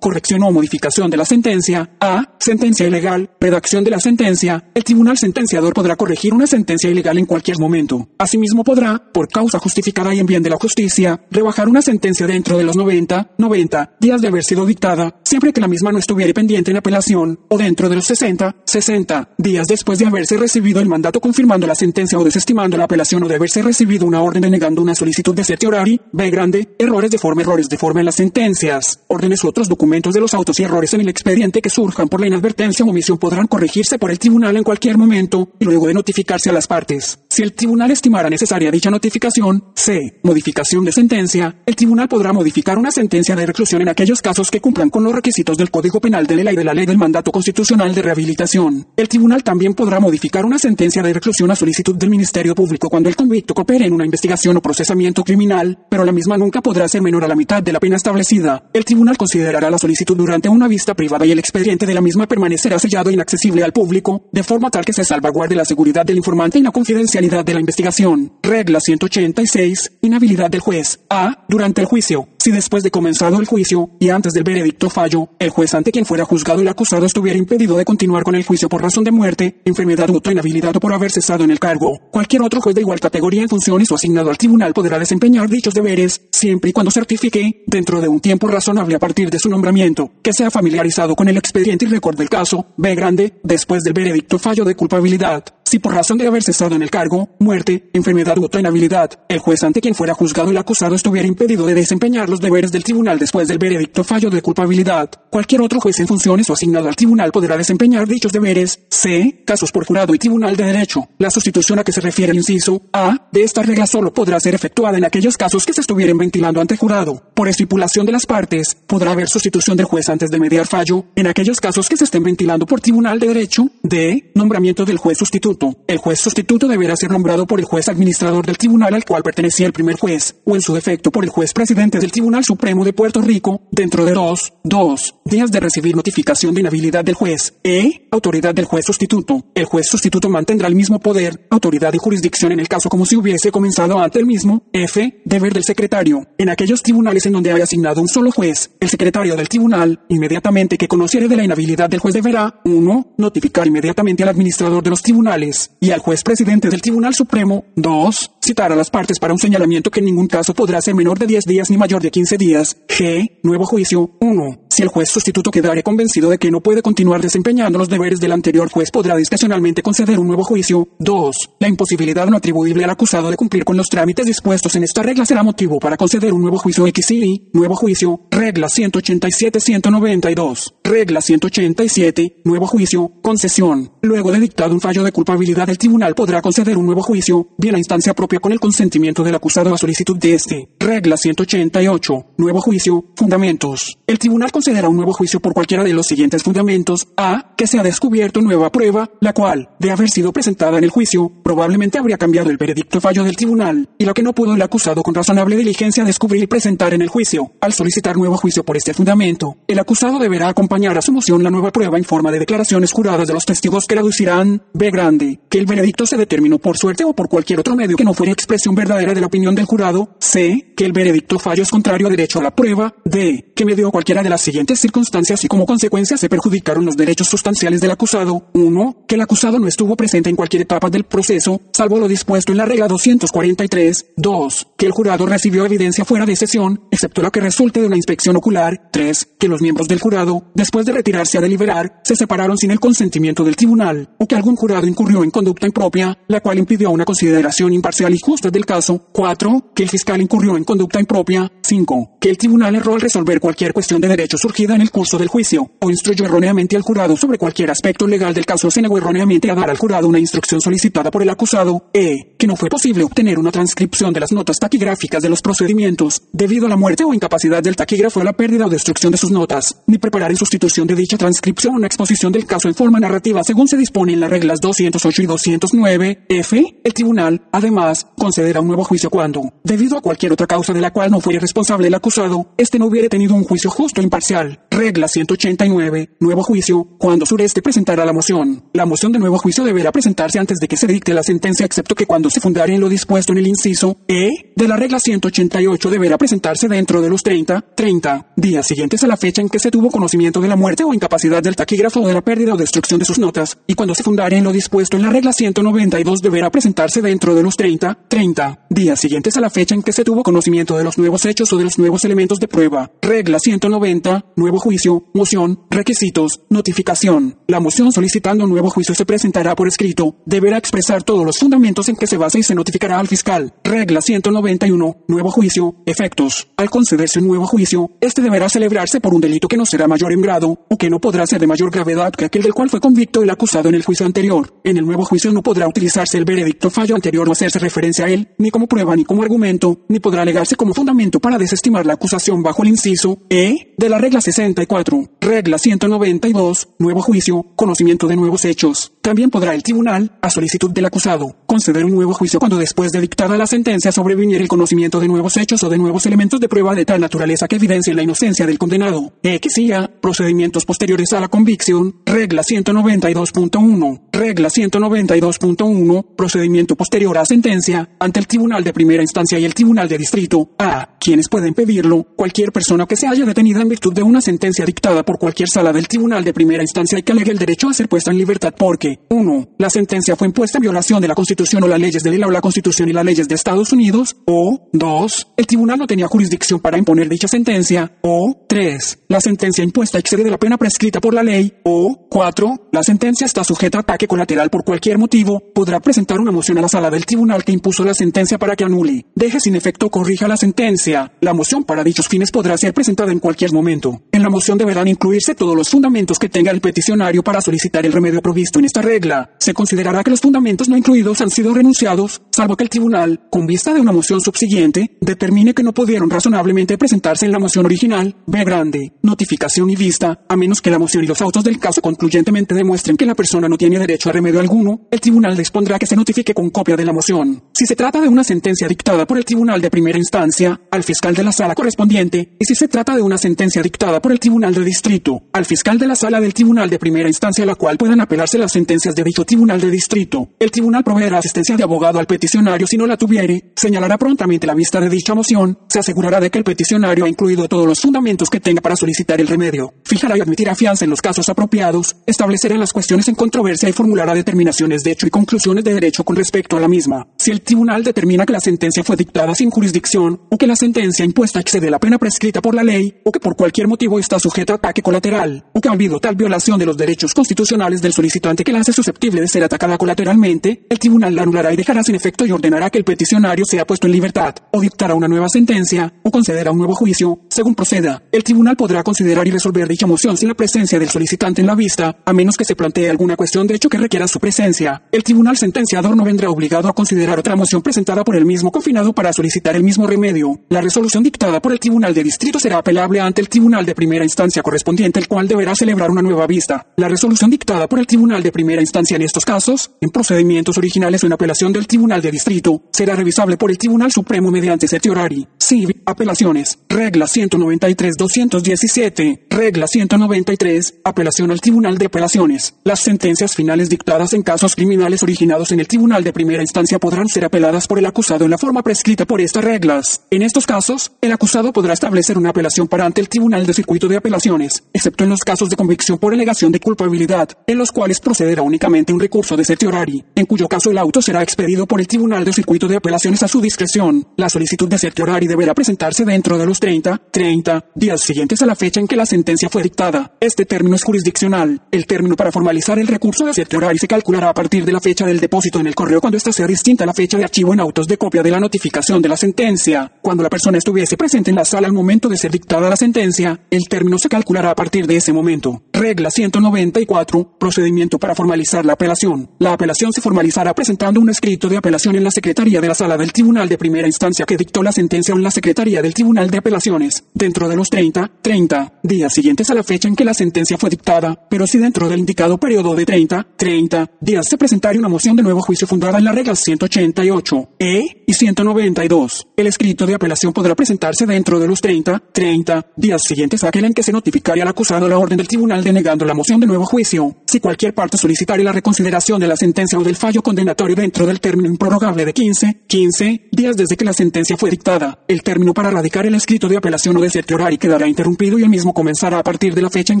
corrección 0.00 0.42
o 0.42 0.50
modificación 0.50 1.10
de 1.10 1.16
la 1.16 1.24
sentencia. 1.24 1.96
A. 2.00 2.36
Sentencia 2.38 2.86
ilegal, 2.86 3.30
redacción 3.40 3.84
de 3.84 3.90
la 3.90 4.00
sentencia. 4.00 4.70
El 4.74 4.84
tribunal 4.84 5.18
sentenciador 5.18 5.74
podrá 5.74 5.96
corregir 5.96 6.32
una 6.32 6.46
sentencia 6.46 6.90
ilegal 6.90 7.18
en 7.18 7.26
cualquier 7.26 7.58
momento. 7.58 8.08
Asimismo 8.18 8.64
podrá, 8.64 9.10
por 9.12 9.28
causa 9.28 9.58
justificada 9.58 10.14
y 10.14 10.18
en 10.18 10.26
bien 10.26 10.42
de 10.42 10.50
la 10.50 10.56
justicia, 10.56 11.20
rebajar 11.30 11.68
una 11.68 11.82
sentencia 11.82 12.26
dentro 12.26 12.56
de 12.56 12.64
los 12.64 12.76
90, 12.76 13.32
90 13.38 13.96
días 14.00 14.20
de 14.20 14.28
haber 14.28 14.44
sido 14.44 14.66
dictada, 14.66 15.20
siempre 15.24 15.52
que 15.52 15.60
la 15.60 15.68
misma 15.68 15.92
no 15.92 15.98
estuviera 15.98 16.32
pendiente 16.32 16.70
en 16.70 16.76
apelación, 16.76 17.40
o 17.48 17.58
dentro 17.58 17.88
de 17.88 17.96
los 17.96 18.06
60, 18.06 18.56
60 18.64 19.34
días 19.36 19.66
después 19.66 19.98
de 19.98 20.06
haberse 20.06 20.36
recibido 20.36 20.80
el 20.80 20.88
mandato 20.88 21.20
confirmando 21.20 21.66
la 21.66 21.74
sentencia 21.74 22.18
o 22.18 22.24
desestimando 22.24 22.76
la 22.76 22.84
apelación 22.84 23.22
o 23.22 23.28
de 23.28 23.34
haberse 23.34 23.62
recibido 23.62 24.06
una 24.06 24.22
orden 24.22 24.42
denegando 24.42 24.82
una 24.82 24.94
solicitud 24.94 25.34
de 25.34 25.44
certiorari, 25.44 26.00
B 26.12 26.30
grande, 26.30 26.74
errores 26.78 27.10
de 27.10 27.18
forma, 27.18 27.42
errores 27.42 27.68
de 27.68 27.78
forma 27.78 28.00
en 28.00 28.06
las 28.06 28.16
sentencias, 28.16 29.00
órdenes 29.08 29.39
u 29.44 29.48
otros 29.48 29.68
documentos 29.68 30.14
de 30.14 30.20
los 30.20 30.34
autos 30.34 30.58
y 30.58 30.64
errores 30.64 30.94
en 30.94 31.02
el 31.02 31.08
expediente 31.08 31.62
que 31.62 31.70
surjan 31.70 32.08
por 32.08 32.20
la 32.20 32.26
inadvertencia 32.26 32.84
o 32.84 32.88
omisión 32.90 33.18
podrán 33.18 33.46
corregirse 33.46 33.98
por 33.98 34.10
el 34.10 34.18
tribunal 34.18 34.56
en 34.56 34.64
cualquier 34.64 34.98
momento 34.98 35.50
y 35.58 35.64
luego 35.64 35.86
de 35.86 35.94
notificarse 35.94 36.50
a 36.50 36.52
las 36.52 36.66
partes. 36.66 37.18
Si 37.28 37.42
el 37.42 37.52
tribunal 37.52 37.90
estimara 37.90 38.28
necesaria 38.28 38.70
dicha 38.70 38.90
notificación, 38.90 39.64
C. 39.74 40.20
Modificación 40.22 40.84
de 40.84 40.92
sentencia, 40.92 41.62
el 41.64 41.76
tribunal 41.76 42.08
podrá 42.08 42.32
modificar 42.32 42.78
una 42.78 42.90
sentencia 42.90 43.36
de 43.36 43.46
reclusión 43.46 43.82
en 43.82 43.88
aquellos 43.88 44.22
casos 44.22 44.50
que 44.50 44.60
cumplan 44.60 44.90
con 44.90 45.04
los 45.04 45.14
requisitos 45.14 45.56
del 45.56 45.70
Código 45.70 46.00
Penal 46.00 46.26
de 46.26 46.44
la 46.44 46.52
y 46.52 46.56
de 46.56 46.64
la 46.64 46.74
Ley 46.74 46.86
del 46.86 46.98
Mandato 46.98 47.30
Constitucional 47.30 47.94
de 47.94 48.02
Rehabilitación. 48.02 48.88
El 48.96 49.08
tribunal 49.08 49.44
también 49.44 49.74
podrá 49.74 50.00
modificar 50.00 50.44
una 50.44 50.58
sentencia 50.58 51.02
de 51.02 51.12
reclusión 51.12 51.50
a 51.50 51.56
solicitud 51.56 51.96
del 51.96 52.10
Ministerio 52.10 52.54
Público 52.54 52.88
cuando 52.88 53.08
el 53.08 53.16
convicto 53.16 53.54
coopere 53.54 53.86
en 53.86 53.92
una 53.92 54.04
investigación 54.04 54.56
o 54.56 54.62
procesamiento 54.62 55.22
criminal, 55.22 55.86
pero 55.90 56.04
la 56.04 56.12
misma 56.12 56.36
nunca 56.36 56.60
podrá 56.60 56.88
ser 56.88 57.02
menor 57.02 57.24
a 57.24 57.28
la 57.28 57.36
mitad 57.36 57.62
de 57.62 57.72
la 57.72 57.80
pena 57.80 57.96
establecida. 57.96 58.70
El 58.72 58.84
tribunal 58.84 59.16
considerará 59.30 59.70
la 59.70 59.78
solicitud 59.78 60.16
durante 60.16 60.48
una 60.48 60.66
vista 60.66 60.94
privada 60.94 61.24
y 61.24 61.30
el 61.30 61.38
expediente 61.38 61.86
de 61.86 61.94
la 61.94 62.00
misma 62.00 62.26
permanecerá 62.26 62.80
sellado 62.80 63.10
e 63.10 63.12
inaccesible 63.12 63.62
al 63.62 63.72
público, 63.72 64.28
de 64.32 64.42
forma 64.42 64.72
tal 64.72 64.84
que 64.84 64.92
se 64.92 65.04
salvaguarde 65.04 65.54
la 65.54 65.64
seguridad 65.64 66.04
del 66.04 66.16
informante 66.16 66.58
y 66.58 66.62
la 66.62 66.72
confidencialidad 66.72 67.44
de 67.44 67.54
la 67.54 67.60
investigación. 67.60 68.32
Regla 68.42 68.80
186. 68.80 69.92
Inhabilidad 70.00 70.50
del 70.50 70.60
juez. 70.60 70.98
A. 71.08 71.44
Durante 71.48 71.80
el 71.80 71.86
juicio. 71.86 72.26
Si 72.42 72.50
después 72.50 72.82
de 72.82 72.90
comenzado 72.90 73.38
el 73.38 73.44
juicio 73.44 73.90
y 74.00 74.08
antes 74.08 74.32
del 74.32 74.44
veredicto 74.44 74.88
fallo, 74.88 75.28
el 75.38 75.50
juez 75.50 75.74
ante 75.74 75.92
quien 75.92 76.06
fuera 76.06 76.24
juzgado 76.24 76.62
el 76.62 76.68
acusado 76.68 77.04
estuviera 77.04 77.38
impedido 77.38 77.76
de 77.76 77.84
continuar 77.84 78.22
con 78.22 78.34
el 78.34 78.44
juicio 78.44 78.66
por 78.66 78.80
razón 78.80 79.04
de 79.04 79.10
muerte, 79.10 79.60
enfermedad 79.66 80.08
o 80.08 80.30
inhabilidad 80.30 80.74
o 80.74 80.80
por 80.80 80.94
haber 80.94 81.10
cesado 81.10 81.44
en 81.44 81.50
el 81.50 81.58
cargo, 81.58 81.98
cualquier 82.10 82.40
otro 82.40 82.62
juez 82.62 82.74
de 82.74 82.80
igual 82.80 82.98
categoría 82.98 83.42
en 83.42 83.50
funciones 83.50 83.92
o 83.92 83.96
asignado 83.96 84.30
al 84.30 84.38
tribunal 84.38 84.72
podrá 84.72 84.98
desempeñar 84.98 85.50
dichos 85.50 85.74
deberes 85.74 86.28
siempre 86.32 86.70
y 86.70 86.72
cuando 86.72 86.90
certifique, 86.90 87.62
dentro 87.66 88.00
de 88.00 88.08
un 88.08 88.20
tiempo 88.20 88.48
razonable 88.48 88.94
a 88.94 88.98
partir 88.98 89.28
de 89.28 89.38
su 89.38 89.50
nombramiento, 89.50 90.10
que 90.22 90.32
sea 90.32 90.50
familiarizado 90.50 91.14
con 91.14 91.28
el 91.28 91.36
expediente 91.36 91.84
y 91.84 91.88
recuerde 91.88 92.22
el 92.22 92.30
caso, 92.30 92.68
B 92.78 92.94
grande, 92.94 93.34
después 93.42 93.82
del 93.82 93.92
veredicto 93.92 94.38
fallo 94.38 94.64
de 94.64 94.76
culpabilidad. 94.76 95.44
Si 95.70 95.78
por 95.78 95.94
razón 95.94 96.18
de 96.18 96.26
haber 96.26 96.42
cesado 96.42 96.74
en 96.74 96.82
el 96.82 96.90
cargo, 96.90 97.28
muerte, 97.38 97.90
enfermedad 97.92 98.36
u 98.38 98.46
otra 98.46 98.58
inhabilidad, 98.58 99.20
el 99.28 99.38
juez 99.38 99.62
ante 99.62 99.80
quien 99.80 99.94
fuera 99.94 100.14
juzgado 100.14 100.50
el 100.50 100.56
acusado 100.56 100.96
estuviera 100.96 101.28
impedido 101.28 101.64
de 101.64 101.74
desempeñar 101.74 102.28
los 102.28 102.40
deberes 102.40 102.72
del 102.72 102.82
tribunal 102.82 103.20
después 103.20 103.46
del 103.46 103.58
veredicto 103.58 104.02
fallo 104.02 104.30
de 104.30 104.42
culpabilidad, 104.42 105.12
cualquier 105.30 105.60
otro 105.60 105.78
juez 105.78 106.00
en 106.00 106.08
funciones 106.08 106.50
o 106.50 106.54
asignado 106.54 106.88
al 106.88 106.96
tribunal 106.96 107.30
podrá 107.30 107.56
desempeñar 107.56 108.08
dichos 108.08 108.32
deberes. 108.32 108.80
C. 108.90 109.44
Casos 109.46 109.70
por 109.70 109.86
jurado 109.86 110.12
y 110.12 110.18
tribunal 110.18 110.56
de 110.56 110.64
derecho. 110.64 111.08
La 111.18 111.30
sustitución 111.30 111.78
a 111.78 111.84
que 111.84 111.92
se 111.92 112.00
refiere 112.00 112.32
el 112.32 112.38
inciso 112.38 112.82
A 112.92 113.28
de 113.30 113.44
esta 113.44 113.62
regla 113.62 113.86
solo 113.86 114.12
podrá 114.12 114.40
ser 114.40 114.56
efectuada 114.56 114.98
en 114.98 115.04
aquellos 115.04 115.36
casos 115.36 115.64
que 115.64 115.72
se 115.72 115.82
estuvieran 115.82 116.18
ventilando 116.18 116.60
ante 116.60 116.76
jurado. 116.76 117.30
Por 117.32 117.46
estipulación 117.46 118.06
de 118.06 118.12
las 118.12 118.26
partes, 118.26 118.76
podrá 118.88 119.12
haber 119.12 119.28
sustitución 119.28 119.76
del 119.76 119.86
juez 119.86 120.08
antes 120.08 120.30
de 120.30 120.40
mediar 120.40 120.66
fallo 120.66 121.04
en 121.14 121.28
aquellos 121.28 121.60
casos 121.60 121.88
que 121.88 121.96
se 121.96 122.02
estén 122.02 122.24
ventilando 122.24 122.66
por 122.66 122.80
tribunal 122.80 123.20
de 123.20 123.28
derecho. 123.28 123.70
D. 123.84 124.32
Nombramiento 124.34 124.84
del 124.84 124.98
juez 124.98 125.16
sustituto. 125.16 125.59
El 125.86 125.98
juez 125.98 126.20
sustituto 126.20 126.68
deberá 126.68 126.96
ser 126.96 127.10
nombrado 127.10 127.46
por 127.46 127.58
el 127.58 127.66
juez 127.66 127.88
administrador 127.88 128.46
del 128.46 128.58
tribunal 128.58 128.94
al 128.94 129.04
cual 129.04 129.22
pertenecía 129.22 129.66
el 129.66 129.72
primer 129.72 129.96
juez, 129.96 130.36
o 130.44 130.54
en 130.54 130.62
su 130.62 130.74
defecto 130.74 131.10
por 131.10 131.24
el 131.24 131.30
juez 131.30 131.52
presidente 131.52 131.98
del 131.98 132.12
Tribunal 132.12 132.44
Supremo 132.44 132.84
de 132.84 132.92
Puerto 132.92 133.20
Rico, 133.20 133.62
dentro 133.70 134.04
de 134.04 134.12
dos, 134.12 134.52
dos 134.64 135.16
días 135.24 135.50
de 135.50 135.60
recibir 135.60 135.96
notificación 135.96 136.54
de 136.54 136.60
inhabilidad 136.60 137.04
del 137.04 137.14
juez. 137.14 137.54
E. 137.62 138.08
Autoridad 138.10 138.54
del 138.54 138.64
juez 138.64 138.84
sustituto. 138.86 139.46
El 139.54 139.64
juez 139.64 139.86
sustituto 139.88 140.28
mantendrá 140.28 140.68
el 140.68 140.74
mismo 140.74 141.00
poder, 141.00 141.46
autoridad 141.50 141.92
y 141.92 141.98
jurisdicción 141.98 142.52
en 142.52 142.60
el 142.60 142.68
caso 142.68 142.88
como 142.88 143.04
si 143.04 143.16
hubiese 143.16 143.50
comenzado 143.50 143.98
ante 143.98 144.18
el 144.18 144.26
mismo. 144.26 144.64
F. 144.72 145.22
Deber 145.24 145.52
del 145.52 145.64
secretario. 145.64 146.26
En 146.38 146.48
aquellos 146.48 146.82
tribunales 146.82 147.26
en 147.26 147.32
donde 147.32 147.52
haya 147.52 147.64
asignado 147.64 148.00
un 148.00 148.08
solo 148.08 148.30
juez, 148.30 148.70
el 148.80 148.88
secretario 148.88 149.36
del 149.36 149.48
tribunal, 149.48 150.00
inmediatamente 150.08 150.78
que 150.78 150.88
conociere 150.88 151.28
de 151.28 151.36
la 151.36 151.44
inhabilidad 151.44 151.90
del 151.90 152.00
juez 152.00 152.14
deberá 152.14 152.60
1. 152.64 153.14
Notificar 153.18 153.66
inmediatamente 153.66 154.22
al 154.22 154.30
administrador 154.30 154.82
de 154.82 154.90
los 154.90 155.02
tribunales 155.02 155.49
y 155.80 155.90
al 155.90 156.00
juez 156.00 156.22
presidente 156.22 156.68
del 156.68 156.82
Tribunal 156.82 157.14
Supremo. 157.14 157.64
2. 157.76 158.30
Citar 158.40 158.72
a 158.72 158.76
las 158.76 158.90
partes 158.90 159.18
para 159.18 159.32
un 159.32 159.38
señalamiento 159.38 159.90
que 159.90 160.00
en 160.00 160.06
ningún 160.06 160.26
caso 160.26 160.54
podrá 160.54 160.80
ser 160.80 160.94
menor 160.94 161.18
de 161.18 161.26
10 161.26 161.44
días 161.44 161.70
ni 161.70 161.76
mayor 161.76 162.02
de 162.02 162.10
15 162.10 162.36
días. 162.36 162.76
G. 162.88 163.38
Nuevo 163.42 163.64
juicio. 163.64 164.10
1. 164.20 164.60
Si 164.70 164.82
el 164.82 164.88
juez 164.88 165.10
sustituto 165.10 165.50
quedare 165.50 165.82
convencido 165.82 166.30
de 166.30 166.38
que 166.38 166.50
no 166.50 166.60
puede 166.60 166.82
continuar 166.82 167.20
desempeñando 167.20 167.78
los 167.78 167.88
deberes 167.88 168.20
del 168.20 168.32
anterior 168.32 168.70
juez, 168.70 168.90
podrá 168.90 169.16
discrecionalmente 169.16 169.82
conceder 169.82 170.18
un 170.18 170.26
nuevo 170.26 170.44
juicio. 170.44 170.88
2. 170.98 171.36
La 171.58 171.68
imposibilidad 171.68 172.26
no 172.26 172.36
atribuible 172.36 172.84
al 172.84 172.90
acusado 172.90 173.30
de 173.30 173.36
cumplir 173.36 173.64
con 173.64 173.76
los 173.76 173.88
trámites 173.88 174.26
dispuestos 174.26 174.74
en 174.76 174.84
esta 174.84 175.02
regla 175.02 175.26
será 175.26 175.42
motivo 175.42 175.78
para 175.78 175.96
conceder 175.96 176.32
un 176.32 176.42
nuevo 176.42 176.58
juicio 176.58 176.86
XI. 176.86 177.50
Nuevo 177.52 177.74
juicio. 177.74 178.20
Regla 178.30 178.68
187-192. 178.68 180.74
Regla 180.84 181.20
187. 181.20 182.42
Nuevo 182.44 182.66
juicio. 182.66 183.12
Concesión. 183.22 183.92
Luego 184.02 184.32
de 184.32 184.40
dictado 184.40 184.74
un 184.74 184.80
fallo 184.80 185.04
de 185.04 185.12
culpabilidad, 185.12 185.39
el 185.42 185.78
tribunal 185.78 186.14
podrá 186.14 186.42
conceder 186.42 186.76
un 186.76 186.84
nuevo 186.86 187.02
juicio, 187.02 187.48
bien 187.56 187.72
la 187.72 187.78
instancia 187.78 188.12
propia 188.14 188.40
con 188.40 188.52
el 188.52 188.60
consentimiento 188.60 189.22
del 189.22 189.34
acusado 189.34 189.74
a 189.74 189.78
solicitud 189.78 190.18
de 190.18 190.34
este. 190.34 190.68
Regla 190.78 191.16
188. 191.16 192.26
Nuevo 192.36 192.60
juicio. 192.60 193.06
Fundamentos. 193.16 193.98
El 194.06 194.18
tribunal 194.18 194.52
concederá 194.52 194.88
un 194.88 194.96
nuevo 194.96 195.12
juicio 195.12 195.40
por 195.40 195.54
cualquiera 195.54 195.82
de 195.82 195.92
los 195.92 196.06
siguientes 196.06 196.42
fundamentos. 196.42 197.08
A. 197.16 197.54
Que 197.56 197.66
se 197.66 197.78
ha 197.78 197.82
descubierto 197.82 198.40
nueva 198.40 198.70
prueba, 198.70 199.10
la 199.20 199.32
cual, 199.32 199.70
de 199.78 199.90
haber 199.90 200.10
sido 200.10 200.32
presentada 200.32 200.78
en 200.78 200.84
el 200.84 200.90
juicio, 200.90 201.30
probablemente 201.42 201.98
habría 201.98 202.18
cambiado 202.18 202.50
el 202.50 202.56
veredicto 202.56 203.00
fallo 203.00 203.24
del 203.24 203.36
tribunal, 203.36 203.88
y 203.98 204.04
lo 204.04 204.14
que 204.14 204.22
no 204.22 204.34
pudo 204.34 204.54
el 204.54 204.62
acusado 204.62 205.02
con 205.02 205.14
razonable 205.14 205.56
diligencia 205.56 206.04
descubrir 206.04 206.42
y 206.42 206.46
presentar 206.46 206.94
en 206.94 207.02
el 207.02 207.08
juicio. 207.08 207.52
Al 207.60 207.72
solicitar 207.72 208.16
nuevo 208.16 208.36
juicio 208.36 208.64
por 208.64 208.76
este 208.76 208.94
fundamento, 208.94 209.56
el 209.66 209.78
acusado 209.78 210.18
deberá 210.18 210.48
acompañar 210.48 210.96
a 210.96 211.02
su 211.02 211.12
moción 211.12 211.42
la 211.42 211.50
nueva 211.50 211.70
prueba 211.70 211.98
en 211.98 212.04
forma 212.04 212.30
de 212.30 212.40
declaraciones 212.40 212.92
juradas 212.92 213.28
de 213.28 213.34
los 213.34 213.44
testigos 213.44 213.86
que 213.86 213.94
traducirán 213.94 214.62
B 214.72 214.90
grande, 214.90 215.29
que 215.48 215.58
el 215.58 215.66
veredicto 215.66 216.06
se 216.06 216.16
determinó 216.16 216.58
por 216.58 216.76
suerte 216.76 217.04
o 217.04 217.14
por 217.14 217.28
cualquier 217.28 217.60
otro 217.60 217.76
medio 217.76 217.96
que 217.96 218.04
no 218.04 218.14
fuera 218.14 218.32
expresión 218.32 218.74
verdadera 218.74 219.14
de 219.14 219.20
la 219.20 219.26
opinión 219.26 219.54
del 219.54 219.64
jurado. 219.64 220.16
C. 220.20 220.72
Que 220.76 220.84
el 220.84 220.92
veredicto 220.92 221.38
fallo 221.38 221.62
es 221.62 221.70
contrario 221.70 222.06
a 222.06 222.10
derecho 222.10 222.38
a 222.38 222.42
la 222.42 222.54
prueba. 222.54 222.94
D. 223.04 223.52
Que 223.54 223.64
medido 223.64 223.90
cualquiera 223.90 224.22
de 224.22 224.30
las 224.30 224.40
siguientes 224.40 224.80
circunstancias 224.80 225.44
y 225.44 225.48
como 225.48 225.66
consecuencia 225.66 226.16
se 226.16 226.28
perjudicaron 226.28 226.84
los 226.84 226.96
derechos 226.96 227.28
sustanciales 227.28 227.80
del 227.80 227.90
acusado. 227.90 228.50
1. 228.54 229.04
Que 229.06 229.14
el 229.14 229.20
acusado 229.20 229.58
no 229.58 229.68
estuvo 229.68 229.96
presente 229.96 230.30
en 230.30 230.36
cualquier 230.36 230.62
etapa 230.62 230.90
del 230.90 231.04
proceso, 231.04 231.60
salvo 231.72 231.98
lo 231.98 232.08
dispuesto 232.08 232.52
en 232.52 232.58
la 232.58 232.66
regla 232.66 232.88
243. 232.88 234.06
2. 234.16 234.66
Que 234.76 234.86
el 234.86 234.92
jurado 234.92 235.26
recibió 235.26 235.66
evidencia 235.66 236.04
fuera 236.04 236.26
de 236.26 236.36
sesión, 236.36 236.82
excepto 236.90 237.22
la 237.22 237.30
que 237.30 237.40
resulte 237.40 237.80
de 237.80 237.86
una 237.86 237.96
inspección 237.96 238.36
ocular. 238.36 238.90
3. 238.92 239.28
Que 239.38 239.48
los 239.48 239.60
miembros 239.60 239.88
del 239.88 240.00
jurado, 240.00 240.50
después 240.54 240.86
de 240.86 240.92
retirarse 240.92 241.38
a 241.38 241.40
deliberar, 241.40 242.00
se 242.04 242.16
separaron 242.16 242.56
sin 242.56 242.70
el 242.70 242.80
consentimiento 242.80 243.44
del 243.44 243.56
tribunal, 243.56 244.14
o 244.18 244.26
que 244.26 244.34
algún 244.34 244.56
jurado 244.56 244.86
incurrió 244.86 245.19
en 245.24 245.30
conducta 245.30 245.66
impropia, 245.66 246.16
la 246.28 246.40
cual 246.40 246.58
impidió 246.58 246.90
una 246.90 247.04
consideración 247.04 247.72
imparcial 247.72 248.14
y 248.14 248.18
justa 248.18 248.50
del 248.50 248.66
caso. 248.66 249.08
4. 249.12 249.72
Que 249.74 249.82
el 249.82 249.88
fiscal 249.88 250.20
incurrió 250.20 250.56
en 250.56 250.64
conducta 250.64 251.00
impropia. 251.00 251.50
5. 251.62 252.16
Que 252.20 252.30
el 252.30 252.38
tribunal 252.38 252.74
erró 252.74 252.94
al 252.94 253.00
resolver 253.00 253.40
cualquier 253.40 253.72
cuestión 253.72 254.00
de 254.00 254.08
derecho 254.08 254.38
surgida 254.38 254.74
en 254.74 254.80
el 254.80 254.90
curso 254.90 255.18
del 255.18 255.28
juicio, 255.28 255.70
o 255.80 255.90
instruyó 255.90 256.24
erróneamente 256.24 256.76
al 256.76 256.82
jurado 256.82 257.16
sobre 257.16 257.38
cualquier 257.38 257.70
aspecto 257.70 258.06
legal 258.06 258.34
del 258.34 258.46
caso, 258.46 258.70
se 258.70 258.82
negó 258.82 258.98
erróneamente 258.98 259.50
a 259.50 259.54
dar 259.54 259.70
al 259.70 259.78
jurado 259.78 260.08
una 260.08 260.18
instrucción 260.18 260.60
solicitada 260.60 261.10
por 261.10 261.22
el 261.22 261.30
acusado. 261.30 261.90
E. 261.92 262.34
Que 262.38 262.46
no 262.46 262.56
fue 262.56 262.68
posible 262.68 263.04
obtener 263.04 263.38
una 263.38 263.52
transcripción 263.52 264.12
de 264.12 264.20
las 264.20 264.32
notas 264.32 264.58
taquigráficas 264.58 265.22
de 265.22 265.28
los 265.28 265.42
procedimientos, 265.42 266.22
debido 266.32 266.66
a 266.66 266.68
la 266.68 266.76
muerte 266.76 267.04
o 267.04 267.14
incapacidad 267.14 267.62
del 267.62 267.76
taquígrafo 267.76 268.20
a 268.20 268.24
la 268.24 268.32
pérdida 268.32 268.66
o 268.66 268.70
destrucción 268.70 269.12
de 269.12 269.18
sus 269.18 269.30
notas, 269.30 269.82
ni 269.86 269.98
preparar 269.98 270.30
en 270.30 270.36
sustitución 270.36 270.86
de 270.86 270.94
dicha 270.94 271.16
transcripción 271.16 271.74
una 271.74 271.86
exposición 271.86 272.32
del 272.32 272.46
caso 272.46 272.68
en 272.68 272.74
forma 272.74 273.00
narrativa 273.00 273.42
según 273.44 273.68
se 273.68 273.76
dispone 273.76 274.12
en 274.12 274.20
las 274.20 274.30
reglas 274.30 274.60
208 275.00 275.22
y 275.22 275.26
209. 275.26 276.24
F. 276.28 276.80
El 276.84 276.94
tribunal, 276.94 277.42
además, 277.52 278.06
concederá 278.16 278.60
un 278.60 278.68
nuevo 278.68 278.84
juicio 278.84 279.08
cuando, 279.08 279.52
debido 279.64 279.96
a 279.96 280.02
cualquier 280.02 280.32
otra 280.32 280.46
causa 280.46 280.72
de 280.72 280.80
la 280.80 280.92
cual 280.92 281.10
no 281.10 281.20
fuera 281.20 281.40
responsable 281.40 281.88
el 281.88 281.94
acusado, 281.94 282.52
este 282.56 282.78
no 282.78 282.86
hubiera 282.86 283.08
tenido 283.08 283.34
un 283.34 283.44
juicio 283.44 283.70
justo 283.70 284.00
e 284.00 284.04
imparcial. 284.04 284.60
Regla 284.80 285.08
189. 285.08 286.16
Nuevo 286.20 286.42
juicio, 286.42 286.84
cuando 286.96 287.26
sureste 287.26 287.60
presentará 287.60 288.06
la 288.06 288.14
moción. 288.14 288.64
La 288.72 288.86
moción 288.86 289.12
de 289.12 289.18
nuevo 289.18 289.36
juicio 289.36 289.62
deberá 289.62 289.92
presentarse 289.92 290.38
antes 290.38 290.56
de 290.58 290.68
que 290.68 290.78
se 290.78 290.86
dicte 290.86 291.12
la 291.12 291.22
sentencia, 291.22 291.66
excepto 291.66 291.94
que 291.94 292.06
cuando 292.06 292.30
se 292.30 292.40
fundare 292.40 292.74
en 292.74 292.80
lo 292.80 292.88
dispuesto 292.88 293.32
en 293.32 293.40
el 293.40 293.46
inciso 293.46 293.98
E 294.08 294.54
de 294.56 294.68
la 294.68 294.76
regla 294.76 294.98
188 294.98 295.90
deberá 295.90 296.16
presentarse 296.16 296.66
dentro 296.66 297.02
de 297.02 297.10
los 297.10 297.22
30, 297.22 297.72
30 297.74 298.32
días 298.36 298.66
siguientes 298.66 299.04
a 299.04 299.06
la 299.06 299.18
fecha 299.18 299.42
en 299.42 299.50
que 299.50 299.58
se 299.58 299.70
tuvo 299.70 299.90
conocimiento 299.90 300.40
de 300.40 300.48
la 300.48 300.56
muerte 300.56 300.82
o 300.82 300.94
incapacidad 300.94 301.42
del 301.42 301.56
taquígrafo 301.56 302.00
o 302.00 302.08
de 302.08 302.14
la 302.14 302.22
pérdida 302.22 302.54
o 302.54 302.56
destrucción 302.56 303.00
de 303.00 303.04
sus 303.04 303.18
notas, 303.18 303.58
y 303.66 303.74
cuando 303.74 303.94
se 303.94 304.02
fundare 304.02 304.38
en 304.38 304.44
lo 304.44 304.52
dispuesto 304.52 304.96
en 304.96 305.02
la 305.02 305.10
regla 305.10 305.34
192 305.34 306.22
deberá 306.22 306.48
presentarse 306.48 307.02
dentro 307.02 307.34
de 307.34 307.42
los 307.42 307.54
30, 307.54 308.06
30 308.08 308.66
días 308.70 308.98
siguientes 308.98 309.36
a 309.36 309.42
la 309.42 309.50
fecha 309.50 309.74
en 309.74 309.82
que 309.82 309.92
se 309.92 310.04
tuvo 310.04 310.22
conocimiento 310.22 310.78
de 310.78 310.84
los 310.84 310.96
nuevos 310.96 311.26
hechos 311.26 311.52
o 311.52 311.58
de 311.58 311.64
los 311.64 311.78
nuevos 311.78 312.02
elementos 312.06 312.40
de 312.40 312.48
prueba. 312.48 312.90
Regla 313.02 313.38
190, 313.38 314.24
nuevo 314.36 314.58
juicio, 314.58 314.69
moción, 315.14 315.60
requisitos, 315.70 316.40
notificación. 316.48 317.38
La 317.46 317.60
moción 317.60 317.92
solicitando 317.92 318.44
un 318.44 318.50
nuevo 318.50 318.70
juicio 318.70 318.94
se 318.94 319.04
presentará 319.04 319.54
por 319.54 319.68
escrito, 319.68 320.16
deberá 320.26 320.58
expresar 320.58 321.02
todos 321.02 321.24
los 321.24 321.38
fundamentos 321.38 321.88
en 321.88 321.96
que 321.96 322.06
se 322.06 322.16
basa 322.16 322.38
y 322.38 322.42
se 322.42 322.54
notificará 322.54 322.98
al 322.98 323.08
fiscal. 323.08 323.54
Regla 323.64 324.00
191, 324.00 325.04
nuevo 325.08 325.30
juicio, 325.30 325.76
efectos. 325.86 326.48
Al 326.56 326.70
concederse 326.70 327.18
un 327.18 327.28
nuevo 327.28 327.46
juicio, 327.46 327.90
este 328.00 328.22
deberá 328.22 328.48
celebrarse 328.48 329.00
por 329.00 329.14
un 329.14 329.20
delito 329.20 329.48
que 329.48 329.56
no 329.56 329.66
será 329.66 329.88
mayor 329.88 330.12
en 330.12 330.20
grado 330.20 330.66
o 330.68 330.76
que 330.76 330.90
no 330.90 331.00
podrá 331.00 331.26
ser 331.26 331.40
de 331.40 331.46
mayor 331.46 331.70
gravedad 331.70 332.12
que 332.12 332.24
aquel 332.24 332.42
del 332.42 332.54
cual 332.54 332.70
fue 332.70 332.80
convicto 332.80 333.22
el 333.22 333.30
acusado 333.30 333.68
en 333.68 333.74
el 333.74 333.84
juicio 333.84 334.06
anterior. 334.06 334.60
En 334.64 334.76
el 334.76 334.86
nuevo 334.86 335.04
juicio 335.04 335.32
no 335.32 335.42
podrá 335.42 335.68
utilizarse 335.68 336.18
el 336.18 336.24
veredicto 336.24 336.70
fallo 336.70 336.94
anterior 336.94 337.28
o 337.28 337.32
hacerse 337.32 337.58
referencia 337.58 338.06
a 338.06 338.10
él, 338.10 338.28
ni 338.38 338.50
como 338.50 338.66
prueba 338.66 338.94
ni 338.96 339.04
como 339.04 339.22
argumento, 339.22 339.80
ni 339.88 340.00
podrá 340.00 340.22
alegarse 340.22 340.56
como 340.56 340.74
fundamento 340.74 341.20
para 341.20 341.38
desestimar 341.38 341.86
la 341.86 341.94
acusación 341.94 342.42
bajo 342.42 342.62
el 342.62 342.70
inciso 342.70 343.18
E 343.28 343.74
de 343.76 343.88
la 343.88 343.98
regla 343.98 344.20
64. 344.54 345.10
Regla 345.20 345.58
192, 345.58 346.68
nuevo 346.78 347.02
juicio, 347.02 347.46
conocimiento 347.54 348.08
de 348.08 348.16
nuevos 348.16 348.44
hechos. 348.44 348.92
También 349.00 349.30
podrá 349.30 349.54
el 349.54 349.62
tribunal, 349.62 350.12
a 350.20 350.30
solicitud 350.30 350.70
del 350.70 350.86
acusado, 350.86 351.36
conceder 351.46 351.84
un 351.84 351.94
nuevo 351.94 352.12
juicio 352.14 352.38
cuando 352.38 352.58
después 352.58 352.90
de 352.92 353.00
dictada 353.00 353.36
la 353.36 353.46
sentencia 353.46 353.92
sobreviniera 353.92 354.42
el 354.42 354.48
conocimiento 354.48 354.98
de 354.98 355.08
nuevos 355.08 355.36
hechos 355.36 355.62
o 355.62 355.68
de 355.68 355.78
nuevos 355.78 356.04
elementos 356.06 356.40
de 356.40 356.48
prueba 356.48 356.74
de 356.74 356.84
tal 356.84 357.00
naturaleza 357.00 357.46
que 357.48 357.56
evidencien 357.56 357.96
la 357.96 358.02
inocencia 358.02 358.46
del 358.46 358.58
condenado. 358.58 359.12
X 359.22 359.58
y 359.58 359.72
A, 359.72 359.88
procedimientos 360.00 360.64
posteriores 360.64 361.12
a 361.12 361.20
la 361.20 361.28
convicción. 361.28 361.96
Regla 362.04 362.42
192.1. 362.42 364.00
Regla 364.12 364.48
192.1. 364.48 366.06
Procedimiento 366.16 366.76
posterior 366.76 367.16
a 367.18 367.24
sentencia 367.24 367.88
ante 367.98 368.20
el 368.20 368.26
tribunal 368.26 368.64
de 368.64 368.72
primera 368.72 369.02
instancia 369.02 369.38
y 369.38 369.44
el 369.44 369.54
tribunal 369.54 369.88
de 369.88 369.98
distrito. 369.98 370.50
A. 370.58 370.96
Quienes 370.98 371.28
pueden 371.28 371.54
pedirlo. 371.54 372.04
Cualquier 372.16 372.52
persona 372.52 372.86
que 372.86 372.96
se 372.96 373.06
haya 373.06 373.24
detenida 373.24 373.62
en 373.62 373.68
virtud 373.68 373.94
de 373.94 374.02
una 374.02 374.20
sentencia 374.20 374.39
sentencia 374.40 374.64
dictada 374.64 375.02
por 375.02 375.18
cualquier 375.18 375.50
sala 375.50 375.70
del 375.70 375.86
tribunal 375.86 376.24
de 376.24 376.32
primera 376.32 376.62
instancia 376.62 376.98
y 376.98 377.02
que 377.02 377.12
alegue 377.12 377.30
el 377.30 377.36
derecho 377.36 377.68
a 377.68 377.74
ser 377.74 377.90
puesta 377.90 378.10
en 378.10 378.16
libertad 378.16 378.54
porque 378.56 379.00
1. 379.10 379.48
La 379.58 379.68
sentencia 379.68 380.16
fue 380.16 380.28
impuesta 380.28 380.56
en 380.56 380.62
violación 380.62 381.02
de 381.02 381.08
la 381.08 381.14
Constitución 381.14 381.62
o 381.62 381.68
las 381.68 381.78
leyes 381.78 382.02
de 382.02 382.16
la 382.16 382.26
o 382.26 382.30
la 382.30 382.40
Constitución 382.40 382.88
y 382.88 382.94
las 382.94 383.04
leyes 383.04 383.28
de 383.28 383.34
Estados 383.34 383.70
Unidos 383.74 384.16
o 384.24 384.70
2. 384.72 385.32
El 385.36 385.46
tribunal 385.46 385.78
no 385.78 385.86
tenía 385.86 386.06
jurisdicción 386.06 386.58
para 386.58 386.78
imponer 386.78 387.10
dicha 387.10 387.28
sentencia 387.28 387.98
o 388.00 388.46
3. 388.48 389.00
La 389.08 389.20
sentencia 389.20 389.62
impuesta 389.62 389.98
excede 389.98 390.24
de 390.24 390.30
la 390.30 390.38
pena 390.38 390.56
prescrita 390.56 391.02
por 391.02 391.12
la 391.12 391.22
ley 391.22 391.52
o 391.64 392.06
4. 392.08 392.70
La 392.72 392.82
sentencia 392.82 393.26
está 393.26 393.44
sujeta 393.44 393.76
a 393.76 393.80
ataque 393.82 394.08
colateral 394.08 394.48
por 394.48 394.64
cualquier 394.64 394.96
motivo. 394.96 395.52
Podrá 395.54 395.80
presentar 395.80 396.18
una 396.18 396.32
moción 396.32 396.56
a 396.56 396.62
la 396.62 396.68
sala 396.68 396.88
del 396.88 397.04
tribunal 397.04 397.44
que 397.44 397.52
impuso 397.52 397.84
la 397.84 397.92
sentencia 397.92 398.38
para 398.38 398.56
que 398.56 398.64
anule, 398.64 399.04
deje 399.14 399.38
sin 399.38 399.54
efecto 399.54 399.84
o 399.86 399.90
corrija 399.90 400.26
la 400.26 400.38
sentencia. 400.38 401.12
La 401.20 401.34
moción 401.34 401.64
para 401.64 401.84
dichos 401.84 402.08
fines 402.08 402.30
podrá 402.30 402.56
ser 402.56 402.72
presentada 402.72 403.12
en 403.12 403.18
cualquier 403.18 403.52
momento. 403.52 404.00
En 404.12 404.22
la 404.22 404.29
moción 404.30 404.58
deberán 404.58 404.88
incluirse 404.88 405.34
todos 405.34 405.56
los 405.56 405.68
fundamentos 405.68 406.18
que 406.18 406.28
tenga 406.28 406.50
el 406.50 406.60
peticionario 406.60 407.22
para 407.22 407.40
solicitar 407.40 407.84
el 407.84 407.92
remedio 407.92 408.22
provisto 408.22 408.58
en 408.58 408.64
esta 408.64 408.82
regla. 408.82 409.32
Se 409.38 409.52
considerará 409.52 410.02
que 410.02 410.10
los 410.10 410.20
fundamentos 410.20 410.68
no 410.68 410.76
incluidos 410.76 411.20
han 411.20 411.30
sido 411.30 411.52
renunciados, 411.52 412.22
salvo 412.30 412.56
que 412.56 412.64
el 412.64 412.70
tribunal, 412.70 413.20
con 413.30 413.46
vista 413.46 413.74
de 413.74 413.80
una 413.80 413.92
moción 413.92 414.20
subsiguiente, 414.20 414.96
determine 415.00 415.54
que 415.54 415.62
no 415.62 415.72
pudieron 415.72 416.08
razonablemente 416.08 416.78
presentarse 416.78 417.26
en 417.26 417.32
la 417.32 417.38
moción 417.38 417.66
original, 417.66 418.16
B 418.26 418.44
grande, 418.44 418.92
notificación 419.02 419.70
y 419.70 419.76
vista, 419.76 420.24
a 420.28 420.36
menos 420.36 420.62
que 420.62 420.70
la 420.70 420.78
moción 420.78 421.04
y 421.04 421.06
los 421.06 421.20
autos 421.20 421.44
del 421.44 421.58
caso 421.58 421.80
concluyentemente 421.82 422.54
demuestren 422.54 422.96
que 422.96 423.06
la 423.06 423.14
persona 423.14 423.48
no 423.48 423.58
tiene 423.58 423.78
derecho 423.78 424.08
a 424.08 424.12
remedio 424.12 424.40
alguno, 424.40 424.86
el 424.90 425.00
tribunal 425.00 425.36
dispondrá 425.36 425.78
que 425.78 425.86
se 425.86 425.96
notifique 425.96 426.34
con 426.34 426.50
copia 426.50 426.76
de 426.76 426.84
la 426.84 426.92
moción. 426.92 427.42
Si 427.52 427.66
se 427.66 427.76
trata 427.76 428.00
de 428.00 428.08
una 428.08 428.24
sentencia 428.24 428.68
dictada 428.68 429.06
por 429.06 429.18
el 429.18 429.24
tribunal 429.24 429.60
de 429.60 429.70
primera 429.70 429.98
instancia, 429.98 430.60
al 430.70 430.84
fiscal 430.84 431.14
de 431.14 431.24
la 431.24 431.32
sala 431.32 431.54
correspondiente, 431.54 432.36
y 432.38 432.44
si 432.44 432.54
se 432.54 432.68
trata 432.68 432.94
de 432.94 433.02
una 433.02 433.18
sentencia 433.18 433.62
dictada 433.62 434.00
por 434.00 434.12
el 434.12 434.19
tribunal 434.20 434.54
de 434.54 434.64
distrito, 434.64 435.24
al 435.32 435.44
fiscal 435.44 435.78
de 435.78 435.88
la 435.88 435.96
sala 435.96 436.20
del 436.20 436.34
tribunal 436.34 436.70
de 436.70 436.78
primera 436.78 437.08
instancia 437.08 437.42
a 437.42 437.46
la 437.46 437.56
cual 437.56 437.76
puedan 437.76 438.00
apelarse 438.00 438.38
las 438.38 438.52
sentencias 438.52 438.94
de 438.94 439.02
dicho 439.02 439.24
tribunal 439.24 439.60
de 439.60 439.70
distrito, 439.70 440.28
el 440.38 440.50
tribunal 440.50 440.84
proveerá 440.84 441.18
asistencia 441.18 441.56
de 441.56 441.62
abogado 441.62 441.98
al 441.98 442.06
peticionario 442.06 442.66
si 442.66 442.76
no 442.76 442.86
la 442.86 442.96
tuviere, 442.96 443.52
señalará 443.56 443.98
prontamente 443.98 444.46
la 444.46 444.54
vista 444.54 444.80
de 444.80 444.88
dicha 444.88 445.14
moción, 445.14 445.58
se 445.68 445.80
asegurará 445.80 446.20
de 446.20 446.30
que 446.30 446.38
el 446.38 446.44
peticionario 446.44 447.04
ha 447.04 447.08
incluido 447.08 447.48
todos 447.48 447.66
los 447.66 447.80
fundamentos 447.80 448.30
que 448.30 448.38
tenga 448.38 448.60
para 448.60 448.76
solicitar 448.76 449.20
el 449.20 449.26
remedio, 449.26 449.74
fijará 449.84 450.16
y 450.16 450.20
admitirá 450.20 450.54
fianza 450.54 450.84
en 450.84 450.90
los 450.90 451.02
casos 451.02 451.28
apropiados, 451.28 451.96
establecerá 452.06 452.56
las 452.56 452.72
cuestiones 452.72 453.08
en 453.08 453.14
controversia 453.14 453.68
y 453.68 453.72
formulará 453.72 454.14
determinaciones 454.14 454.82
de 454.82 454.92
hecho 454.92 455.06
y 455.06 455.10
conclusiones 455.10 455.64
de 455.64 455.74
derecho 455.74 456.04
con 456.04 456.16
respecto 456.16 456.56
a 456.56 456.60
la 456.60 456.68
misma. 456.68 457.08
Si 457.18 457.30
el 457.30 457.40
tribunal 457.40 457.82
determina 457.82 458.26
que 458.26 458.32
la 458.32 458.40
sentencia 458.40 458.84
fue 458.84 458.96
dictada 458.96 459.34
sin 459.34 459.50
jurisdicción 459.50 460.20
o 460.28 460.36
que 460.36 460.46
la 460.46 460.56
sentencia 460.56 461.04
impuesta 461.04 461.40
excede 461.40 461.70
la 461.70 461.78
pena 461.78 461.98
prescrita 461.98 462.42
por 462.42 462.54
la 462.54 462.62
ley 462.62 463.00
o 463.04 463.12
que 463.12 463.20
por 463.20 463.36
cualquier 463.36 463.68
motivo 463.68 463.98
está 464.10 464.18
sujeta 464.18 464.54
a 464.54 464.56
ataque 464.56 464.82
colateral 464.82 465.44
o 465.52 465.60
que 465.60 465.68
ha 465.68 465.72
habido 465.72 466.00
tal 466.00 466.16
violación 466.16 466.58
de 466.58 466.66
los 466.66 466.76
derechos 466.76 467.14
constitucionales 467.14 467.80
del 467.80 467.92
solicitante 467.92 468.42
que 468.42 468.52
la 468.52 468.58
hace 468.58 468.72
susceptible 468.72 469.20
de 469.20 469.28
ser 469.28 469.44
atacada 469.44 469.78
colateralmente, 469.78 470.66
el 470.68 470.80
tribunal 470.80 471.14
la 471.14 471.22
anulará 471.22 471.52
y 471.52 471.56
dejará 471.56 471.84
sin 471.84 471.94
efecto 471.94 472.26
y 472.26 472.32
ordenará 472.32 472.70
que 472.70 472.78
el 472.78 472.84
peticionario 472.84 473.44
sea 473.44 473.64
puesto 473.64 473.86
en 473.86 473.92
libertad 473.92 474.34
o 474.50 474.60
dictará 474.60 474.96
una 474.96 475.06
nueva 475.06 475.28
sentencia 475.28 475.94
o 476.02 476.10
concederá 476.10 476.50
un 476.50 476.58
nuevo 476.58 476.74
juicio, 476.74 477.20
según 477.30 477.54
proceda. 477.54 478.02
El 478.10 478.24
tribunal 478.24 478.56
podrá 478.56 478.82
considerar 478.82 479.28
y 479.28 479.30
resolver 479.30 479.68
dicha 479.68 479.86
moción 479.86 480.16
sin 480.16 480.28
la 480.28 480.34
presencia 480.34 480.80
del 480.80 480.90
solicitante 480.90 481.42
en 481.42 481.46
la 481.46 481.54
vista, 481.54 481.98
a 482.04 482.12
menos 482.12 482.36
que 482.36 482.44
se 482.44 482.56
plantee 482.56 482.90
alguna 482.90 483.14
cuestión 483.14 483.46
de 483.46 483.54
hecho 483.54 483.68
que 483.68 483.78
requiera 483.78 484.08
su 484.08 484.18
presencia. 484.18 484.82
El 484.90 485.04
tribunal 485.04 485.36
sentenciador 485.36 485.96
no 485.96 486.02
vendrá 486.02 486.30
obligado 486.30 486.68
a 486.68 486.72
considerar 486.72 487.20
otra 487.20 487.36
moción 487.36 487.62
presentada 487.62 488.02
por 488.02 488.16
el 488.16 488.26
mismo 488.26 488.50
confinado 488.50 488.92
para 488.92 489.12
solicitar 489.12 489.54
el 489.54 489.62
mismo 489.62 489.86
remedio. 489.86 490.40
La 490.48 490.60
resolución 490.60 491.04
dictada 491.04 491.40
por 491.40 491.52
el 491.52 491.60
tribunal 491.60 491.94
de 491.94 492.02
distrito 492.02 492.40
será 492.40 492.58
apelable 492.58 493.00
ante 493.00 493.20
el 493.20 493.28
tribunal 493.28 493.64
de 493.64 493.76
primera 493.76 493.99
instancia 494.04 494.42
correspondiente, 494.42 495.00
el 495.00 495.08
cual 495.08 495.28
deberá 495.28 495.54
celebrar 495.54 495.90
una 495.90 496.02
nueva 496.02 496.26
vista. 496.26 496.66
La 496.76 496.88
resolución 496.88 497.30
dictada 497.30 497.68
por 497.68 497.78
el 497.78 497.86
tribunal 497.86 498.22
de 498.22 498.32
primera 498.32 498.60
instancia 498.60 498.96
en 498.96 499.02
estos 499.02 499.24
casos, 499.24 499.70
en 499.80 499.90
procedimientos 499.90 500.58
originales 500.58 501.02
o 501.02 501.06
en 501.06 501.12
apelación 501.12 501.52
del 501.52 501.66
tribunal 501.66 502.02
de 502.02 502.10
distrito, 502.10 502.62
será 502.72 502.96
revisable 502.96 503.36
por 503.36 503.50
el 503.50 503.58
Tribunal 503.58 503.92
Supremo 503.92 504.30
mediante 504.30 504.68
certiorari. 504.68 505.26
CIV, 505.38 505.82
apelaciones. 505.86 506.58
Regla 506.68 507.06
193-217. 507.06 509.26
Regla 509.28 509.66
193. 509.66 510.74
Apelación 510.84 511.30
al 511.30 511.40
Tribunal 511.40 511.78
de 511.78 511.86
Apelaciones. 511.86 512.54
Las 512.64 512.80
sentencias 512.80 513.34
finales 513.34 513.68
dictadas 513.68 514.12
en 514.12 514.22
casos 514.22 514.54
criminales 514.54 515.02
originados 515.02 515.52
en 515.52 515.60
el 515.60 515.68
Tribunal 515.68 516.04
de 516.04 516.12
Primera 516.12 516.42
Instancia 516.42 516.78
podrán 516.78 517.08
ser 517.08 517.24
apeladas 517.24 517.66
por 517.66 517.78
el 517.78 517.86
acusado 517.86 518.24
en 518.24 518.30
la 518.30 518.38
forma 518.38 518.62
prescrita 518.62 519.06
por 519.06 519.20
estas 519.20 519.44
reglas. 519.44 520.02
En 520.10 520.22
estos 520.22 520.46
casos, 520.46 520.92
el 521.00 521.12
acusado 521.12 521.52
podrá 521.52 521.72
establecer 521.72 522.18
una 522.18 522.30
apelación 522.30 522.68
para 522.68 522.86
ante 522.86 523.00
el 523.00 523.08
Tribunal 523.08 523.46
de 523.46 523.54
Circuito 523.54 523.88
de 523.90 523.98
Apelaciones, 523.98 524.64
excepto 524.72 525.04
en 525.04 525.10
los 525.10 525.20
casos 525.20 525.50
de 525.50 525.56
convicción 525.56 525.98
por 525.98 526.14
alegación 526.14 526.52
de 526.52 526.60
culpabilidad, 526.60 527.28
en 527.46 527.58
los 527.58 527.72
cuales 527.72 528.00
procederá 528.00 528.42
únicamente 528.42 528.92
un 528.92 529.00
recurso 529.00 529.36
de 529.36 529.44
certiorari, 529.44 530.04
en 530.14 530.26
cuyo 530.26 530.48
caso 530.48 530.70
el 530.70 530.78
auto 530.78 531.02
será 531.02 531.22
expedido 531.22 531.66
por 531.66 531.80
el 531.80 531.86
Tribunal 531.86 532.24
de 532.24 532.32
Circuito 532.32 532.68
de 532.68 532.76
Apelaciones 532.76 533.22
a 533.22 533.28
su 533.28 533.40
discreción. 533.40 534.06
La 534.16 534.28
solicitud 534.28 534.68
de 534.68 534.78
certiorari 534.78 535.26
deberá 535.26 535.54
presentarse 535.54 536.04
dentro 536.04 536.38
de 536.38 536.46
los 536.46 536.60
30, 536.60 537.02
30 537.10 537.66
días 537.74 538.00
siguientes 538.00 538.40
a 538.42 538.46
la 538.46 538.54
fecha 538.54 538.80
en 538.80 538.86
que 538.86 538.96
la 538.96 539.06
sentencia 539.06 539.48
fue 539.48 539.62
dictada. 539.62 540.16
Este 540.20 540.46
término 540.46 540.76
es 540.76 540.84
jurisdiccional. 540.84 541.62
El 541.70 541.86
término 541.86 542.16
para 542.16 542.32
formalizar 542.32 542.78
el 542.78 542.86
recurso 542.86 543.24
de 543.24 543.34
certiorari 543.34 543.78
se 543.78 543.88
calculará 543.88 544.30
a 544.30 544.34
partir 544.34 544.64
de 544.64 544.72
la 544.72 544.80
fecha 544.80 545.04
del 545.04 545.20
depósito 545.20 545.60
en 545.60 545.66
el 545.66 545.74
correo 545.74 546.00
cuando 546.00 546.16
ésta 546.16 546.32
sea 546.32 546.46
distinta 546.46 546.84
a 546.84 546.86
la 546.86 546.94
fecha 546.94 547.18
de 547.18 547.24
archivo 547.24 547.52
en 547.52 547.60
autos 547.60 547.86
de 547.86 547.98
copia 547.98 548.22
de 548.22 548.30
la 548.30 548.40
notificación 548.40 549.02
de 549.02 549.08
la 549.08 549.16
sentencia. 549.16 549.92
Cuando 550.00 550.22
la 550.22 550.30
persona 550.30 550.58
estuviese 550.58 550.96
presente 550.96 551.30
en 551.30 551.36
la 551.36 551.44
sala 551.44 551.66
al 551.66 551.72
momento 551.72 552.08
de 552.08 552.16
ser 552.16 552.30
dictada 552.30 552.68
la 552.68 552.76
sentencia, 552.76 553.40
el 553.50 553.62
término 553.68 553.79
se 553.98 554.08
calculará 554.08 554.50
a 554.50 554.54
partir 554.54 554.86
de 554.86 554.96
ese 554.96 555.12
momento. 555.12 555.62
Regla 555.72 556.10
194. 556.10 557.36
Procedimiento 557.38 557.98
para 557.98 558.14
formalizar 558.14 558.64
la 558.64 558.74
apelación. 558.74 559.30
La 559.38 559.52
apelación 559.52 559.92
se 559.92 560.00
formalizará 560.00 560.54
presentando 560.54 561.00
un 561.00 561.10
escrito 561.10 561.48
de 561.48 561.56
apelación 561.56 561.96
en 561.96 562.04
la 562.04 562.10
Secretaría 562.10 562.60
de 562.60 562.68
la 562.68 562.74
Sala 562.74 562.96
del 562.96 563.12
Tribunal 563.12 563.48
de 563.48 563.58
Primera 563.58 563.86
Instancia 563.86 564.26
que 564.26 564.36
dictó 564.36 564.62
la 564.62 564.72
sentencia 564.72 565.14
o 565.14 565.16
en 565.16 565.22
la 565.22 565.30
Secretaría 565.30 565.82
del 565.82 565.94
Tribunal 565.94 566.30
de 566.30 566.38
Apelaciones, 566.38 567.04
dentro 567.14 567.48
de 567.48 567.56
los 567.56 567.68
30, 567.68 568.10
30 568.22 568.80
días 568.82 569.12
siguientes 569.12 569.50
a 569.50 569.54
la 569.54 569.62
fecha 569.62 569.88
en 569.88 569.96
que 569.96 570.04
la 570.04 570.14
sentencia 570.14 570.58
fue 570.58 570.70
dictada, 570.70 571.26
pero 571.28 571.46
si 571.46 571.58
dentro 571.58 571.88
del 571.88 572.00
indicado 572.00 572.38
periodo 572.38 572.74
de 572.74 572.86
30, 572.86 573.28
30 573.36 573.90
días 574.00 574.26
se 574.28 574.38
presentara 574.38 574.78
una 574.78 574.88
moción 574.88 575.16
de 575.16 575.22
nuevo 575.22 575.40
juicio 575.40 575.66
fundada 575.66 575.98
en 575.98 576.04
las 576.04 576.14
reglas 576.14 576.40
188 576.40 577.48
e 577.58 578.04
y 578.06 578.12
192. 578.12 579.28
El 579.36 579.46
escrito 579.46 579.86
de 579.86 579.94
apelación 579.94 580.32
podrá 580.32 580.54
presentarse 580.54 581.06
dentro 581.06 581.38
de 581.38 581.48
los 581.48 581.60
30, 581.60 582.02
30 582.12 582.66
días 582.76 583.02
siguientes 583.02 583.44
a 583.44 583.48
aquel 583.48 583.59
en 583.64 583.74
que 583.74 583.82
se 583.82 583.92
notificaría 583.92 584.42
al 584.42 584.48
acusado 584.48 584.88
la 584.88 584.98
orden 584.98 585.16
del 585.16 585.28
tribunal 585.28 585.62
denegando 585.62 586.04
la 586.04 586.14
moción 586.14 586.40
de 586.40 586.46
nuevo 586.46 586.64
juicio. 586.64 587.16
Si 587.26 587.40
cualquier 587.40 587.74
parte 587.74 587.96
solicitare 587.96 588.42
la 588.42 588.52
reconsideración 588.52 589.20
de 589.20 589.26
la 589.26 589.36
sentencia 589.36 589.78
o 589.78 589.84
del 589.84 589.96
fallo 589.96 590.22
condenatorio 590.22 590.76
dentro 590.76 591.06
del 591.06 591.20
término 591.20 591.48
improrrogable 591.48 592.04
de 592.04 592.12
15, 592.12 592.64
15 592.66 593.28
días 593.32 593.56
desde 593.56 593.76
que 593.76 593.84
la 593.84 593.92
sentencia 593.92 594.36
fue 594.36 594.50
dictada, 594.50 595.04
el 595.08 595.22
término 595.22 595.54
para 595.54 595.70
radicar 595.70 596.06
el 596.06 596.14
escrito 596.14 596.48
de 596.48 596.56
apelación 596.56 596.96
o 596.96 597.00
de 597.00 597.10
certiorari 597.10 597.58
quedará 597.58 597.86
interrumpido 597.86 598.38
y 598.38 598.42
el 598.42 598.48
mismo 598.48 598.72
comenzará 598.72 599.18
a 599.18 599.22
partir 599.22 599.54
de 599.54 599.62
la 599.62 599.70
fecha 599.70 599.92
en 599.92 600.00